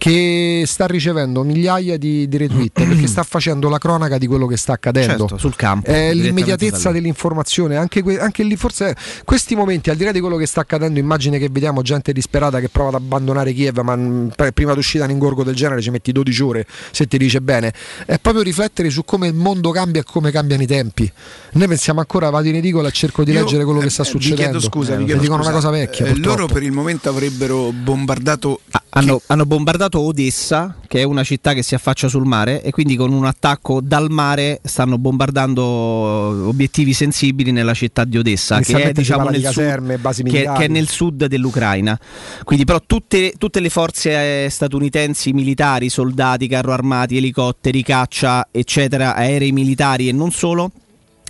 che 0.00 0.62
sta 0.64 0.86
ricevendo 0.86 1.42
migliaia 1.42 1.98
di, 1.98 2.26
di 2.26 2.36
retweet 2.38 2.72
perché 2.88 3.06
sta 3.06 3.22
facendo 3.22 3.68
la 3.68 3.76
cronaca 3.76 4.16
di 4.16 4.26
quello 4.26 4.46
che 4.46 4.56
sta 4.56 4.72
accadendo 4.72 5.26
certo, 5.28 5.36
sul 5.36 5.54
campo. 5.56 5.86
è 5.86 5.92
direttamente 5.92 6.22
l'immediatezza 6.26 6.90
dell'informazione, 6.90 7.76
anche, 7.76 8.00
que- 8.02 8.18
anche 8.18 8.42
lì 8.42 8.56
forse 8.56 8.96
questi 9.26 9.54
momenti, 9.54 9.90
al 9.90 9.96
di 9.96 10.04
là 10.04 10.10
di 10.12 10.20
quello 10.20 10.36
che 10.36 10.46
sta 10.46 10.62
accadendo, 10.62 10.98
immagine 10.98 11.38
che 11.38 11.50
vediamo 11.50 11.82
gente 11.82 12.14
disperata 12.14 12.60
che 12.60 12.70
prova 12.70 12.88
ad 12.88 12.94
abbandonare 12.94 13.52
Kiev, 13.52 13.78
ma 13.80 13.94
mh, 13.94 14.32
per- 14.34 14.52
prima 14.52 14.72
di 14.72 14.78
uscire 14.78 15.00
da 15.00 15.04
un 15.04 15.10
ingorgo 15.10 15.44
del 15.44 15.54
genere 15.54 15.82
ci 15.82 15.90
metti 15.90 16.12
12 16.12 16.42
ore 16.42 16.66
se 16.92 17.06
ti 17.06 17.18
dice 17.18 17.42
bene, 17.42 17.70
è 18.06 18.18
proprio 18.18 18.42
riflettere 18.42 18.88
su 18.88 19.04
come 19.04 19.26
il 19.26 19.34
mondo 19.34 19.70
cambia 19.70 20.00
e 20.00 20.04
come 20.04 20.30
cambiano 20.30 20.62
i 20.62 20.66
tempi. 20.66 21.12
Noi 21.52 21.68
pensiamo 21.68 22.00
ancora, 22.00 22.30
vado 22.30 22.48
in 22.48 22.54
edicola 22.54 22.88
e 22.88 22.92
cerco 22.92 23.22
di 23.22 23.32
Io, 23.32 23.40
leggere 23.42 23.64
quello 23.64 23.80
che 23.80 23.86
eh, 23.86 23.90
sta 23.90 24.02
eh, 24.02 24.06
succedendo. 24.06 24.42
Vi 24.44 24.48
chiedo 24.48 24.60
scusa, 24.60 24.94
Eh, 24.94 24.98
ti 24.98 25.04
chiedo 25.04 25.20
dicono 25.20 25.42
scusa. 25.42 25.50
una 25.50 25.60
cosa 25.60 25.70
vecchia. 25.70 26.06
Eh, 26.06 26.16
loro 26.16 26.46
per 26.46 26.62
il 26.62 26.72
momento 26.72 27.10
avrebbero 27.10 27.70
bombardato 27.70 28.60
Ah, 28.70 28.82
Hanno, 29.00 29.20
hanno 29.26 29.46
bombardato 29.46 29.89
Odessa, 29.98 30.76
che 30.86 31.00
è 31.00 31.02
una 31.02 31.24
città 31.24 31.52
che 31.52 31.62
si 31.62 31.74
affaccia 31.74 32.08
sul 32.08 32.24
mare, 32.24 32.62
e 32.62 32.70
quindi 32.70 32.96
con 32.96 33.12
un 33.12 33.24
attacco 33.24 33.80
dal 33.80 34.10
mare 34.10 34.60
stanno 34.62 34.98
bombardando 34.98 35.62
obiettivi 35.62 36.92
sensibili 36.92 37.50
nella 37.50 37.74
città 37.74 38.04
di 38.04 38.18
Odessa, 38.18 38.60
che 38.60 38.82
è, 38.82 38.92
diciamo, 38.92 39.30
di 39.30 39.38
nel 39.38 39.46
sud, 39.46 39.54
caserme, 39.54 39.98
basi 39.98 40.22
che, 40.22 40.30
militari. 40.30 40.58
che 40.58 40.64
è 40.64 40.68
nel 40.68 40.88
sud 40.88 41.26
dell'Ucraina. 41.26 41.98
Quindi, 42.44 42.64
però, 42.64 42.80
tutte, 42.86 43.34
tutte 43.36 43.60
le 43.60 43.70
forze 43.70 44.44
eh, 44.44 44.48
statunitensi, 44.50 45.32
militari, 45.32 45.88
soldati, 45.88 46.46
carro 46.46 46.72
armati, 46.72 47.16
elicotteri, 47.16 47.82
caccia, 47.82 48.48
eccetera, 48.50 49.14
aerei 49.14 49.52
militari 49.52 50.08
e 50.08 50.12
non 50.12 50.30
solo. 50.30 50.70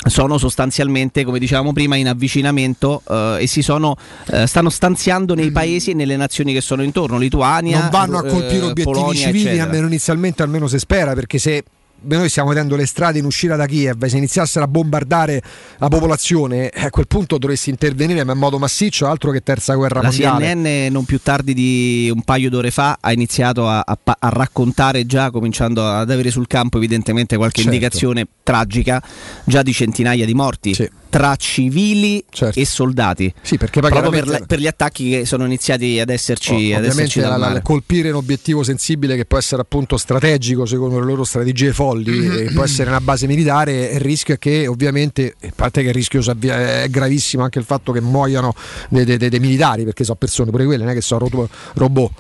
Sono 0.03 0.39
sostanzialmente, 0.39 1.25
come 1.25 1.39
dicevamo 1.39 1.73
prima, 1.73 1.97
in 1.97 2.09
avvicinamento 2.09 3.03
eh, 3.07 3.39
e 3.41 3.47
si 3.47 3.61
sono, 3.61 3.97
eh, 4.31 4.47
stanno 4.47 4.71
stanziando 4.71 5.35
nei 5.35 5.51
paesi 5.51 5.91
e 5.91 5.95
nelle 5.95 6.17
nazioni 6.17 6.55
che 6.55 6.63
sono 6.63 6.83
intorno, 6.83 7.19
Lituania, 7.19 7.81
non 7.81 7.91
vanno 7.91 8.19
a 8.19 8.27
eh, 8.27 8.31
colpire 8.31 8.63
obiettivi 8.63 8.83
Polonia, 8.83 9.27
civili, 9.27 9.59
almeno 9.59 9.87
inizialmente, 9.87 10.43
almeno 10.43 10.69
si 10.69 10.79
spera, 10.79 11.13
perché 11.13 11.39
se 11.39 11.65
noi 12.03 12.29
stiamo 12.29 12.49
vedendo 12.49 12.77
le 12.77 12.87
strade 12.87 13.19
in 13.19 13.25
uscita 13.25 13.57
da 13.57 13.67
Kiev, 13.67 14.05
se 14.07 14.17
iniziassero 14.17 14.65
a 14.65 14.69
bombardare 14.69 15.43
la 15.79 15.89
popolazione, 15.89 16.71
eh, 16.71 16.85
a 16.87 16.91
quel 16.91 17.07
punto 17.07 17.39
dovresti 17.39 17.71
intervenire 17.71 18.25
ma 18.25 18.33
in 18.33 18.39
modo 18.39 18.59
massiccio, 18.59 19.07
altro 19.07 19.31
che 19.31 19.43
terza 19.43 19.75
guerra 19.75 20.01
La 20.01 20.09
mondiale. 20.09 20.45
CNN 20.55 20.93
non 20.93 21.05
più 21.05 21.21
tardi 21.23 21.55
di 21.55 22.11
un 22.15 22.23
paio 22.23 22.51
d'ore 22.51 22.71
fa 22.71 22.99
ha 23.01 23.13
iniziato 23.13 23.69
a, 23.69 23.81
a 23.81 23.99
a 24.23 24.29
raccontare 24.29 25.07
già, 25.07 25.31
cominciando 25.31 25.87
ad 25.87 26.11
avere 26.11 26.31
sul 26.31 26.47
campo 26.47 26.77
evidentemente 26.79 27.37
qualche 27.37 27.63
Certo. 27.63 27.75
indicazione 27.75 28.27
tragica, 28.43 29.03
già 29.45 29.63
di 29.63 29.73
centinaia 29.73 30.25
di 30.27 30.35
morti 30.35 30.75
Sì. 30.75 30.89
Tra 31.11 31.35
civili 31.37 32.25
Certo. 32.31 32.59
e 32.59 32.65
soldati. 32.65 33.33
Sì, 33.43 33.59
perché 33.59 33.81
Proprio 33.81 34.09
per, 34.11 34.27
la- 34.29 34.41
per 34.47 34.59
gli 34.61 34.67
attacchi 34.69 35.11
che 35.11 35.27
sono 35.27 35.45
iniziati 35.45 35.99
ad 36.01 36.09
esserci, 36.09 36.53
Oh, 36.53 36.55
ad 36.55 36.61
ovviamente 36.63 36.89
esserci 36.89 37.21
dal 37.21 37.39
la- 37.39 37.53
la- 37.53 37.61
colpire 37.63 38.09
un 38.11 38.15
obiettivo 38.17 38.63
sensibile 38.63 39.17
che 39.17 39.25
può 39.27 39.37
essere 39.37 39.61
appunto 39.63 39.97
strategico 39.97 40.65
secondo 40.67 40.99
le 41.01 41.05
loro 41.05 41.25
strategie 41.25 41.73
folli 41.73 42.11
Mm-hmm. 42.13 42.47
e 42.49 42.53
può 42.53 42.63
essere 42.63 42.89
una 42.91 43.01
base 43.01 43.27
militare 43.27 43.91
il 43.93 44.01
rischio 44.01 44.35
è 44.35 44.39
che 44.39 44.67
ovviamente 44.67 45.35
a 45.43 45.49
parte 45.55 45.83
che 45.83 45.89
il 45.89 45.95
rischio 45.95 46.21
è 46.41 46.87
gravissimo 46.89 47.43
anche 47.43 47.59
il 47.59 47.65
fatto 47.65 47.91
che 47.93 48.01
muoiano 48.01 48.55
dei, 48.89 49.05
dei- 49.05 49.19
dei 49.29 49.41
militari 49.41 49.85
perché 49.85 50.05
sono 50.05 50.17
persone 50.17 50.51
pure 50.51 50.65
quelle 50.65 50.83
non 50.85 50.93
è 50.93 50.95
che 50.95 51.01
sono 51.03 51.29
ro- 51.29 51.49
robot 51.75 52.11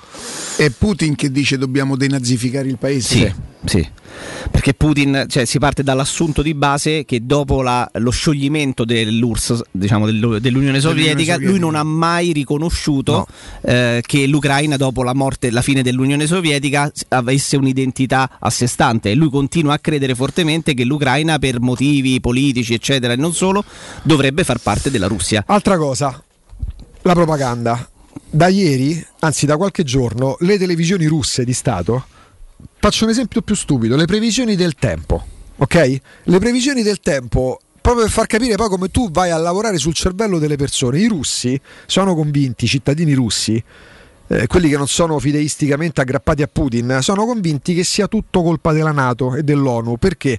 È 0.57 0.69
Putin 0.71 1.15
che 1.15 1.31
dice 1.31 1.57
dobbiamo 1.59 1.97
denazificare 1.97 2.69
il 2.69 2.77
paese. 2.79 3.15
Sì, 3.17 3.33
sì. 3.65 3.89
Perché 4.51 4.75
Putin, 4.75 5.27
cioè, 5.29 5.45
si 5.45 5.59
parte 5.59 5.83
dall'assunto 5.83 6.43
di 6.43 6.55
base 6.55 7.05
che 7.05 7.25
dopo 7.25 7.63
la- 7.63 7.89
lo 7.95 8.11
scioglimento 8.11 8.85
dell'URSS, 8.85 9.63
diciamo 9.71 10.07
dell'U- 10.07 10.39
dell'Unione 10.39 10.81
Sovietica, 10.81 11.37
lui 11.39 11.59
non 11.59 11.75
ha 11.75 11.83
mai 11.83 12.33
riconosciuto 12.33 13.27
eh, 13.63 14.03
che 14.07 14.27
l'Ucraina 14.27 14.77
dopo 14.77 15.03
la 15.03 15.15
morte, 15.15 15.51
la 15.51 15.63
fine 15.63 15.83
dell'Unione 15.83 16.27
Sovietica 16.27 16.91
avesse 17.09 17.57
un'identità 17.57 18.39
a 18.39 18.51
sé 18.51 18.67
stante. 18.67 19.11
E 19.11 19.15
lui 19.15 19.31
continua 19.31 19.75
a 19.75 19.79
credere 19.79 20.15
fortemente 20.15 20.75
che 20.75 20.85
l'Ucraina 20.85 21.39
per 21.39 21.61
motivi 21.61 22.21
politici 22.21 22.75
eccetera 22.75 23.13
e 23.13 23.17
non 23.17 23.33
solo 23.35 23.65
dovrebbe 24.03 24.45
far 24.45 24.59
parte 24.59 24.91
della 24.91 25.07
Russia. 25.07 25.45
altra 25.47 25.77
cosa 25.77 26.23
la 27.03 27.15
propaganda. 27.15 27.89
Da 28.33 28.49
ieri, 28.49 29.05
anzi 29.21 29.47
da 29.47 29.57
qualche 29.57 29.83
giorno, 29.83 30.37
le 30.41 30.59
televisioni 30.59 31.07
russe 31.07 31.45
di 31.45 31.53
Stato, 31.53 32.05
faccio 32.79 33.05
un 33.05 33.11
esempio 33.11 33.43
più 33.43 33.55
stupido, 33.55 33.97
le 33.97 34.07
previsioni 34.07 34.57
del 34.57 34.75
tempo, 34.75 35.25
ok? 35.57 36.01
Le 36.25 36.39
previsioni 36.39 36.83
del 36.83 37.01
tempo, 37.01 37.61
proprio 37.81 38.05
per 38.05 38.13
far 38.13 38.27
capire 38.27 38.57
poi 38.57 38.69
come 38.69 38.89
tu 38.91 39.11
vai 39.11 39.31
a 39.31 39.37
lavorare 39.37 39.79
sul 39.79 39.95
cervello 39.95 40.39
delle 40.39 40.57
persone, 40.57 40.99
i 41.01 41.07
russi 41.07 41.61
sono 41.87 42.15
convinti, 42.15 42.65
i 42.65 42.69
cittadini 42.69 43.13
russi, 43.15 43.63
eh, 44.29 44.47
quelli 44.47 44.69
che 44.69 44.77
non 44.77 44.87
sono 44.87 45.19
fideisticamente 45.19 46.01
aggrappati 46.01 46.43
a 46.43 46.49
Putin, 46.51 46.99
sono 47.01 47.27
convinti 47.27 47.75
che 47.75 47.85
sia 47.85 48.07
tutto 48.07 48.43
colpa 48.43 48.73
della 48.73 48.93
Nato 48.93 49.35
e 49.35 49.43
dell'ONU, 49.43 49.97
perché? 49.97 50.39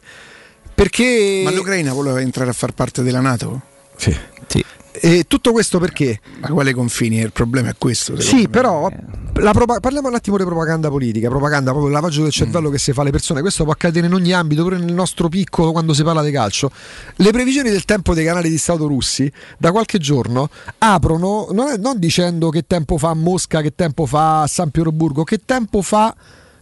Perché... 0.73 1.41
Ma 1.43 1.51
l'Ucraina 1.51 1.93
voleva 1.93 2.21
entrare 2.21 2.49
a 2.49 2.53
far 2.53 2.73
parte 2.73 3.03
della 3.03 3.19
Nato? 3.19 3.61
Sì. 3.97 4.17
Sì. 4.47 4.65
E 4.93 5.24
tutto 5.27 5.51
questo 5.51 5.79
perché? 5.79 6.19
Ma 6.41 6.50
quale 6.50 6.74
confini? 6.74 7.17
Il 7.19 7.31
problema 7.31 7.69
è 7.69 7.75
questo. 7.77 8.19
Sì, 8.19 8.41
me. 8.41 8.50
però 8.50 8.89
propa- 9.31 9.79
parliamo 9.79 10.10
un 10.10 10.15
attimo 10.15 10.38
di 10.38 10.43
propaganda 10.43 10.89
politica, 10.89 11.29
propaganda, 11.29 11.69
proprio 11.71 11.88
il 11.88 11.93
lavaggio 11.95 12.24
del 12.24 12.31
cervello 12.31 12.69
Mm. 12.69 12.71
che 12.74 12.77
si 12.77 12.91
fa 12.93 13.01
alle 13.01 13.12
persone. 13.12 13.41
Questo 13.41 13.63
può 13.63 13.71
accadere 13.71 14.07
in 14.07 14.13
ogni 14.13 14.33
ambito, 14.33 14.63
pure 14.63 14.77
nel 14.77 14.93
nostro 14.93 15.29
piccolo 15.29 15.71
quando 15.71 15.93
si 15.93 16.03
parla 16.03 16.21
di 16.21 16.31
calcio. 16.31 16.71
Le 17.15 17.31
previsioni 17.31 17.69
del 17.69 17.86
tempo 17.86 18.13
dei 18.13 18.25
canali 18.25 18.50
di 18.50 18.57
Stato 18.57 18.86
russi 18.88 19.31
da 19.57 19.71
qualche 19.71 19.98
giorno 19.98 20.50
aprono, 20.79 21.48
non, 21.51 21.69
è- 21.69 21.77
non 21.77 21.98
dicendo 21.98 22.50
che 22.50 22.65
tempo 22.67 22.98
fa 22.98 23.10
a 23.10 23.15
Mosca, 23.15 23.62
che 23.62 23.74
tempo 23.74 24.05
fa 24.05 24.41
a 24.41 24.48
San 24.48 24.69
Pietroburgo, 24.71 25.24
che 25.24 25.39
tempo 25.45 25.81
fa 25.81 26.13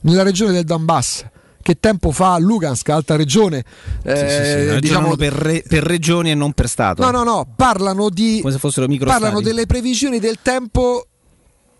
nella 0.02 0.24
regione 0.24 0.52
del 0.52 0.66
Donbass. 0.66 1.26
Che 1.70 1.78
tempo 1.80 2.10
fa 2.10 2.34
a 2.34 2.40
Lugansk, 2.40 2.90
alta 2.90 3.16
regione, 3.16 3.64
Sì, 4.04 4.10
sì, 4.10 4.16
sì, 4.16 4.24
eh, 4.26 4.78
diciamo 4.80 5.16
per, 5.16 5.34
re- 5.34 5.64
per 5.68 5.84
regioni 5.84 6.32
e 6.32 6.34
non 6.34 6.52
per 6.54 6.68
Stato. 6.68 7.04
No, 7.04 7.12
no, 7.12 7.24
no, 7.24 7.54
parlano 7.56 8.10
di 8.10 8.40
Come 8.42 8.52
se 8.52 8.58
fossero 8.58 8.88
micro 8.88 9.08
parlano 9.08 9.40
delle 9.40 9.68
previsioni 9.68 10.18
del 10.18 10.40
tempo 10.42 11.06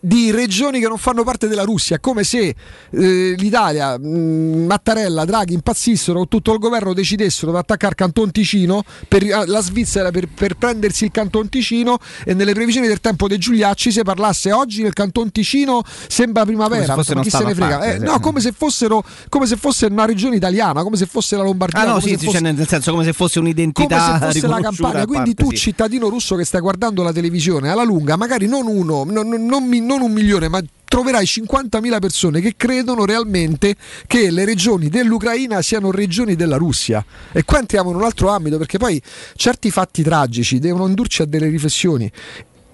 di 0.02 0.32
regioni 0.32 0.80
che 0.80 0.88
non 0.88 0.98
fanno 0.98 1.24
parte 1.24 1.48
della 1.48 1.64
Russia, 1.64 2.00
come 2.00 2.24
se 2.24 2.56
eh, 2.92 3.34
l'Italia, 3.38 3.98
mh, 3.98 4.66
Mattarella, 4.66 5.26
Draghi 5.26 5.54
impazzissero, 5.54 6.28
tutto 6.28 6.54
il 6.54 6.60
governo 6.60 6.94
decidessero 6.94 7.52
di 7.52 7.58
attaccare 7.58 7.96
Canton 7.96 8.32
Ticino, 8.32 8.84
per, 9.08 9.24
eh, 9.24 9.46
la 9.46 9.62
Svizzera 9.62 10.12
per, 10.12 10.28
per 10.34 10.56
prendersi 10.56 11.06
il 11.06 11.12
Canton 11.12 11.50
Ticino 11.50 11.98
e 12.24 12.34
nelle 12.34 12.54
previsioni 12.54 12.88
del 12.88 13.02
tempo 13.02 13.28
dei 13.28 13.38
Giuliacci 13.38 13.92
se 13.92 14.04
parlasse 14.04 14.52
oggi 14.54 14.84
nel 14.84 14.94
Canton 14.94 15.32
Ticino 15.32 15.84
sembra 16.08 16.46
primavera, 16.46 16.94
Come 16.94 17.04
se 17.04 17.16
ma 17.16 17.22
chi 17.22 17.30
se 17.30 17.44
ne 17.44 17.54
frega? 17.56 17.78
parte, 17.80 17.96
Eh, 17.96 18.00
no, 18.00 18.20
come 18.20 18.40
se 18.40 18.52
fossero 18.54 19.04
come 19.28 19.46
se 19.48 19.58
fosse 19.58 19.88
una 19.88 20.06
regione 20.06 20.36
italiana, 20.38 20.82
come 20.84 20.96
se 20.98 21.06
fosse 21.08 21.36
la 21.36 21.44
Lombardia, 21.44 21.80
Ah 21.82 21.86
no, 21.86 21.90
come 21.94 22.02
sì, 22.04 22.10
se 22.10 22.18
fosse- 22.26 22.40
cioè, 22.40 22.52
nel 22.52 22.68
senso 22.68 22.92
come 22.92 23.04
se 23.04 23.14
fosse 23.14 23.40
come 23.40 23.52
un'identità 23.52 23.98
se 23.98 24.12
fosse 24.26 24.48
la 24.48 24.56
riconosciuta 24.56 24.62
campagna. 24.84 25.04
a 25.04 25.06
Quindi 25.08 25.34
parte, 25.36 25.44
tu, 25.44 25.50
sì. 25.52 25.58
cittadino 25.58 26.08
russo 26.10 26.36
che 26.36 26.46
stai 26.46 26.62
guardando 26.62 27.04
la 27.04 27.12
televisione, 27.12 27.70
alla 27.70 27.84
lunga, 27.84 28.16
magari 28.16 28.48
non 28.48 28.68
uno, 28.68 29.04
non, 29.04 29.28
non- 29.28 29.46
non 29.46 29.64
mi- 29.68 29.88
non 29.90 30.02
un 30.02 30.12
milione, 30.12 30.48
ma 30.50 30.62
troverai 30.86 31.24
50.000 31.24 32.00
persone 32.00 32.42
che 32.42 32.54
credono 32.56 33.06
realmente 33.06 33.76
che 34.06 34.30
le 34.30 34.46
regioni 34.46 34.88
dell'Ucraina 34.88 35.64
siano 35.64 35.90
regioni 35.90 36.36
della 36.36 36.58
Russia. 36.58 37.04
E 37.32 37.44
qua 37.44 37.58
entriamo 37.58 37.90
in 37.90 37.96
un 37.96 38.04
altro 38.04 38.30
ambito, 38.30 38.60
perché 38.60 38.78
poi 38.78 39.02
certi 39.36 39.72
fatti 39.72 40.04
tragici 40.04 40.60
devono 40.60 40.86
indurci 40.88 41.24
a 41.24 41.26
delle 41.26 41.48
riflessioni. 41.48 42.12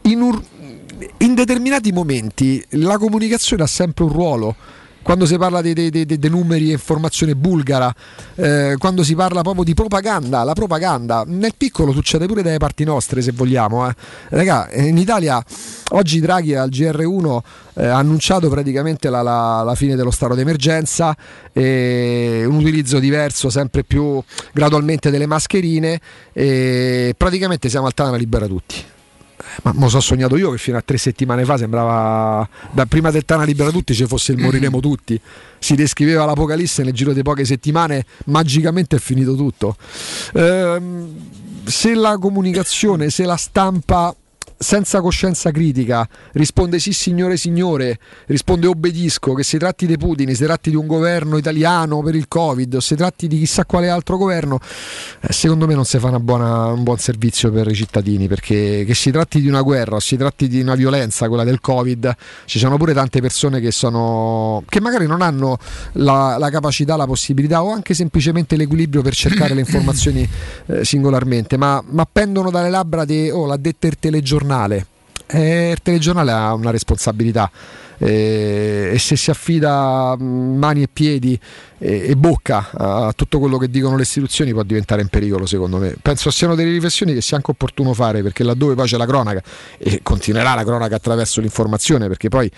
In, 0.04 0.22
un- 0.22 0.44
in 1.20 1.34
determinati 1.34 1.94
momenti 1.94 2.64
la 2.72 2.98
comunicazione 2.98 3.64
ha 3.64 3.68
sempre 3.68 4.04
un 4.04 4.12
ruolo. 4.12 4.56
Quando 5.06 5.28
si 5.28 5.38
parla 5.38 5.62
dei, 5.62 6.28
numeri 6.32 6.70
e 6.70 6.72
informazione 6.72 7.36
bulgara, 7.36 7.94
eh, 8.34 8.74
quando 8.80 9.04
si 9.04 9.14
parla 9.14 9.42
proprio 9.42 9.64
di 9.64 9.76
propaganda, 9.76 10.44
la 10.44 10.54
propaganda 10.54 11.24
nel 11.28 11.54
piccolo 11.56 11.92
succede 11.92 12.26
pure 12.26 12.42
dalle 12.42 12.58
parti 12.58 12.84
nostre, 12.86 13.22
se 13.22 13.32
vogliamo. 13.32 13.88
Eh. 13.88 13.94
Raga, 14.30 14.68
in 14.74 14.98
Italia 14.98 15.40
oggi 15.92 16.20
Draghi 16.20 16.56
al 16.56 16.70
GR1 16.70 17.40
eh, 17.76 17.86
ha 17.86 17.98
annunciato 17.98 18.50
praticamente 18.50 19.12
la, 19.12 19.22
la- 19.22 19.62
la 19.62 19.76
fine 19.76 19.96
dello 19.96 20.10
stato 20.10 20.34
d'emergenza, 20.34 21.16
e 21.54 22.44
un 22.48 22.56
utilizzo 22.56 22.98
diverso, 22.98 23.52
sempre 23.52 23.84
più 23.84 24.20
gradualmente 24.54 25.12
delle 25.12 25.28
mascherine, 25.28 26.02
e 26.34 27.14
praticamente 27.16 27.70
siamo 27.70 27.86
al 27.86 27.94
Tana 27.94 28.18
libera 28.18 28.48
tutti. 28.48 28.94
Ma 29.64 29.74
mo 29.74 29.90
so 29.90 30.00
sognato 30.00 30.38
io 30.38 30.52
che 30.52 30.58
fino 30.58 30.78
a 30.78 30.82
tre 30.82 30.98
settimane 30.98 31.46
fa 31.46 31.58
sembrava 31.58 32.48
da 32.72 32.86
prima 32.86 33.12
del 33.12 33.26
Tana 33.26 33.44
libera 33.44 33.72
tutti 33.72 33.94
ci 33.94 34.06
fosse 34.06 34.34
il 34.34 34.40
moriremo 34.40 34.80
tutti. 34.80 35.20
Si 35.60 35.76
descriveva 35.76 36.26
l'Apocalisse 36.26 36.84
nel 36.84 36.94
giro 36.94 37.14
di 37.14 37.22
poche 37.22 37.46
settimane, 37.46 38.06
magicamente 38.26 38.98
è 38.98 39.00
finito 39.00 39.36
tutto. 39.36 39.76
Ehm, 40.34 41.16
se 41.66 41.94
la 41.96 42.18
comunicazione, 42.20 43.10
se 43.10 43.26
la 43.26 43.38
stampa 43.38 44.16
senza 44.66 45.00
coscienza 45.00 45.52
critica 45.52 46.10
risponde 46.32 46.80
sì 46.80 46.92
signore 46.92 47.38
signore, 47.38 48.00
risponde 48.26 48.66
obbedisco, 48.66 49.36
che 49.36 49.44
si 49.44 49.60
tratti 49.60 49.86
di 49.86 49.96
Putin, 49.96 50.34
si 50.34 50.44
tratti 50.44 50.72
di 50.72 50.76
un 50.76 50.88
governo 50.88 51.38
italiano 51.38 52.02
per 52.02 52.16
il 52.16 52.28
Covid 52.28 52.74
o 52.74 52.80
si 52.80 52.96
tratti 52.96 53.28
di 53.28 53.38
chissà 53.38 53.64
quale 53.66 53.90
altro 53.90 54.18
governo, 54.18 54.58
eh, 55.22 55.32
secondo 55.32 55.68
me 55.68 55.76
non 55.76 55.86
si 55.86 56.00
fa 56.00 56.10
buona- 56.18 56.72
un 56.72 56.82
buon 56.82 56.98
servizio 56.98 57.52
per 57.52 57.68
i 57.68 57.76
cittadini, 57.76 58.28
perché 58.28 58.86
che 58.88 58.96
si 58.96 59.12
tratti 59.12 59.40
di 59.40 59.48
una 59.48 59.62
guerra 59.62 59.98
o 59.98 60.00
si 60.00 60.18
tratti 60.18 60.48
di 60.48 60.62
una 60.62 60.74
violenza, 60.74 61.28
quella 61.28 61.44
del 61.44 61.62
Covid, 61.62 62.16
ci 62.46 62.58
sono 62.58 62.78
pure 62.78 62.96
tante 62.96 63.22
persone 63.22 63.60
che 63.60 63.70
sono 63.70 64.64
che 64.68 64.82
magari 64.82 65.06
non 65.06 65.22
hanno 65.22 65.60
la, 65.94 66.38
la 66.40 66.50
capacità, 66.50 66.96
la 66.96 67.06
possibilità 67.06 67.64
o 67.64 67.72
anche 67.72 67.94
semplicemente 67.94 68.56
l'equilibrio 68.56 69.04
per 69.04 69.14
cercare 69.14 69.54
le 69.54 69.60
informazioni 69.60 70.28
eh, 70.66 70.84
singolarmente, 70.84 71.56
ma, 71.56 71.84
ma 71.86 72.08
pendono 72.12 72.50
dalle 72.50 72.72
labbra 72.72 73.06
di 73.06 73.30
oh, 73.30 73.46
l'ha 73.46 73.58
detta 73.58 73.86
il 73.86 73.98
telegiornale. 74.00 74.54
Eh, 75.28 75.72
il 75.72 75.82
telegiornale 75.82 76.32
ha 76.32 76.54
una 76.54 76.72
responsabilità 76.72 77.50
eh, 77.98 78.92
e 78.94 79.00
se 79.00 79.16
si 79.16 79.30
affida 79.30 80.16
mh, 80.18 80.24
mani 80.24 80.84
e 80.84 80.88
piedi 80.92 81.40
e, 81.78 82.10
e 82.10 82.16
bocca 82.16 82.70
a 82.72 83.14
tutto 83.16 83.40
quello 83.40 83.58
che 83.58 83.70
dicono 83.70 83.96
le 83.96 84.04
istituzioni 84.04 84.52
può 84.52 84.64
diventare 84.64 85.02
in 85.02 85.08
pericolo 85.08 85.46
secondo 85.46 85.78
me. 85.78 85.96
Penso 86.02 86.30
siano 86.32 86.56
delle 86.56 86.72
riflessioni 86.72 87.14
che 87.14 87.22
sia 87.22 87.38
anche 87.38 87.52
opportuno 87.52 87.94
fare 87.94 88.22
perché 88.22 88.44
laddove 88.44 88.76
poi 88.76 88.88
c'è 88.88 88.98
la 88.98 89.06
cronaca 89.06 89.42
e 89.78 90.00
continuerà 90.04 90.54
la 90.56 90.64
cronaca 90.64 90.96
attraverso 90.96 91.42
l'informazione 91.42 92.08
perché 92.08 92.30
poi 92.30 92.50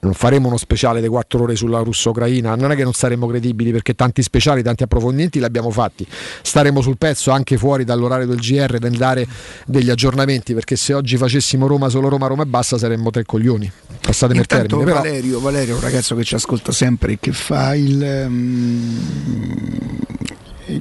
non 0.00 0.14
faremo 0.14 0.48
uno 0.48 0.56
speciale 0.56 1.00
di 1.00 1.08
4 1.08 1.42
ore 1.42 1.54
sulla 1.56 1.80
russo-ucraina, 1.80 2.54
non 2.54 2.72
è 2.72 2.76
che 2.76 2.84
non 2.84 2.92
saremo 2.94 3.26
credibili 3.26 3.70
perché 3.70 3.94
tanti 3.94 4.22
speciali, 4.22 4.62
tanti 4.62 4.82
approfondimenti 4.82 5.38
li 5.38 5.44
abbiamo 5.44 5.70
fatti. 5.70 6.06
Staremo 6.42 6.80
sul 6.80 6.96
pezzo 6.96 7.30
anche 7.30 7.56
fuori 7.58 7.84
dall'orario 7.84 8.26
del 8.26 8.38
GR 8.38 8.78
nel 8.80 8.96
dare 8.96 9.26
degli 9.66 9.90
aggiornamenti 9.90 10.54
perché 10.54 10.76
se 10.76 10.94
oggi 10.94 11.16
facessimo 11.16 11.66
Roma 11.66 11.88
solo 11.88 12.08
Roma, 12.08 12.26
Roma 12.26 12.44
e 12.44 12.46
basta 12.46 12.78
saremmo 12.78 13.10
tre 13.10 13.24
coglioni. 13.24 13.70
Il 14.00 14.16
Intanto 14.36 14.46
termine. 14.46 14.84
Però, 14.84 15.02
Valerio, 15.02 15.40
Valerio 15.40 15.74
è 15.74 15.76
un 15.76 15.82
ragazzo 15.82 16.14
che 16.14 16.24
ci 16.24 16.34
ascolta 16.34 16.72
sempre 16.72 17.12
e 17.12 17.18
che 17.20 17.32
fa 17.32 17.74
il 17.74 18.02
ehm, 18.02 18.98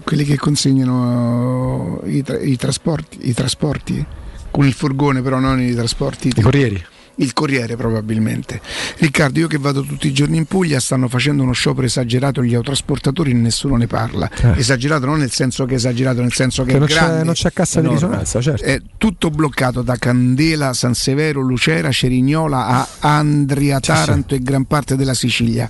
quelli 0.04 0.24
che 0.24 0.38
consegnano 0.38 2.02
i, 2.06 2.24
tra- 2.24 2.40
i 2.40 2.56
trasporti, 2.56 3.28
i 3.28 3.34
trasporti 3.34 4.06
con 4.52 4.66
il 4.66 4.74
furgone 4.74 5.22
però 5.22 5.40
non 5.40 5.60
i 5.62 5.74
trasporti 5.74 6.32
I 6.36 6.42
corrieri. 6.42 6.84
Il 7.20 7.34
Corriere 7.34 7.76
probabilmente. 7.76 8.60
Riccardo, 8.98 9.40
io 9.40 9.48
che 9.48 9.58
vado 9.58 9.82
tutti 9.84 10.08
i 10.08 10.14
giorni 10.14 10.38
in 10.38 10.46
Puglia 10.46 10.80
stanno 10.80 11.08
facendo 11.08 11.44
uno 11.44 11.52
sciopero 11.54 11.86
esagerato 11.86 12.44
gli 12.44 12.54
autotrasportatori 12.54 13.32
e 13.32 13.34
nessuno 13.36 13.76
ne 13.76 13.88
parla. 13.88 14.30
Esagerato 14.56 15.06
non 15.06 15.20
nel 15.20 15.32
senso 15.32 15.66
che 15.66 15.74
è 15.74 15.76
esagerato, 15.76 16.22
nel 16.22 16.34
senso 16.34 16.64
che, 16.64 16.72
Che 16.72 16.76
è 16.76 16.80
non 16.80 16.88
c'è, 16.88 16.94
grande. 16.96 17.24
non 17.24 17.34
c'è 17.34 17.52
cassa 17.54 17.80
di 17.82 17.88
Enorme. 17.88 18.06
risonanza, 18.08 18.42
certo. 18.42 18.64
È 18.64 18.82
tutto 18.98 19.30
bloccato 19.30 19.82
da 19.82 19.96
Candela, 19.98 20.74
San 20.74 20.94
Severo, 20.94 21.42
Lucera, 21.42 21.92
Cerignola 21.92 22.66
a 22.68 22.88
Andria, 23.00 23.80
Taranto 23.80 24.36
e 24.36 24.40
gran 24.40 24.66
parte 24.66 24.96
della 24.96 25.14
Sicilia. 25.14 25.70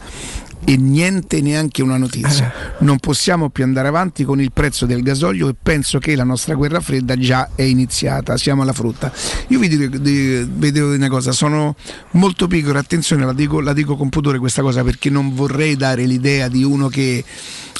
E 0.66 0.78
niente, 0.78 1.42
neanche 1.42 1.82
una 1.82 1.98
notizia. 1.98 2.52
Non 2.80 3.00
possiamo 3.00 3.50
più 3.50 3.64
andare 3.64 3.88
avanti 3.88 4.24
con 4.24 4.40
il 4.42 4.52
prezzo 4.52 4.86
del 4.86 5.02
gasolio 5.02 5.48
e 5.48 5.56
penso 5.62 6.00
che 6.00 6.16
la 6.16 6.24
nostra 6.24 6.54
guerra 6.54 6.80
fredda 6.80 7.18
già 7.18 7.52
è 7.56 7.64
iniziata. 7.64 8.38
Siamo 8.38 8.62
alla 8.62 8.74
frutta. 8.74 9.12
Io 9.48 9.60
vi 9.60 9.68
dico, 9.68 9.98
dico 9.98 10.86
una 10.86 11.10
cosa, 11.10 11.32
sono 11.32 11.76
molto 12.12 12.48
piccolo, 12.48 12.78
attenzione, 12.78 13.26
la 13.26 13.34
dico, 13.34 13.62
la 13.62 13.74
dico 13.74 13.96
con 13.96 14.10
pudore 14.10 14.38
questa 14.38 14.62
cosa 14.62 14.84
perché 14.84 15.10
non 15.10 15.34
vorrei 15.34 15.76
dare 15.76 16.06
l'idea 16.06 16.48
di 16.48 16.64
uno 16.64 16.88
che 16.88 17.24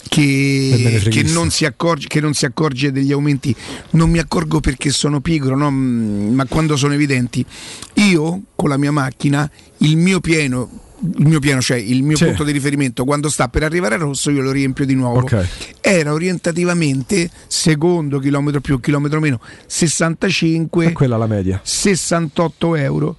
che, 0.10 1.02
che 1.10 1.24
non 1.24 1.52
si 1.52 1.66
accorge, 1.66 2.08
che 2.08 2.20
non 2.20 2.34
si 2.34 2.46
accorge 2.46 2.92
degli 2.92 3.12
aumenti. 3.12 3.56
Non 3.92 4.10
mi 4.10 4.18
accorgo 4.18 4.60
perché 4.60 4.90
sono 4.90 5.22
pigro, 5.22 5.56
no? 5.56 5.70
Mm, 5.70 6.34
ma 6.34 6.46
quando 6.46 6.76
sono 6.76 6.94
evidenti. 6.94 7.46
Io 7.96 8.42
con 8.56 8.70
la 8.70 8.78
mia 8.78 8.92
macchina, 8.92 9.50
il 9.78 9.96
mio 9.98 10.20
pieno. 10.20 10.88
Il 11.02 11.26
mio 11.28 11.40
piano, 11.40 11.62
cioè 11.62 11.78
il 11.78 12.04
mio 12.04 12.18
Sì. 12.18 12.26
punto 12.26 12.44
di 12.44 12.52
riferimento, 12.52 13.06
quando 13.06 13.30
sta 13.30 13.48
per 13.48 13.64
arrivare 13.64 13.96
a 13.96 13.98
rosso, 14.00 14.32
io 14.32 14.42
lo 14.42 14.52
riempio 14.52 14.86
di 14.86 14.96
nuovo. 14.96 15.20
Ok. 15.20 15.48
Era 15.80 16.12
orientativamente, 16.12 17.30
secondo 17.48 18.20
chilometro 18.20 18.60
più, 18.60 18.80
chilometro 18.82 19.20
meno, 19.22 19.40
65, 19.66 20.88
È 20.88 20.92
quella 20.92 21.18
la 21.18 21.28
media. 21.28 21.60
68 21.64 22.76
euro. 22.76 23.16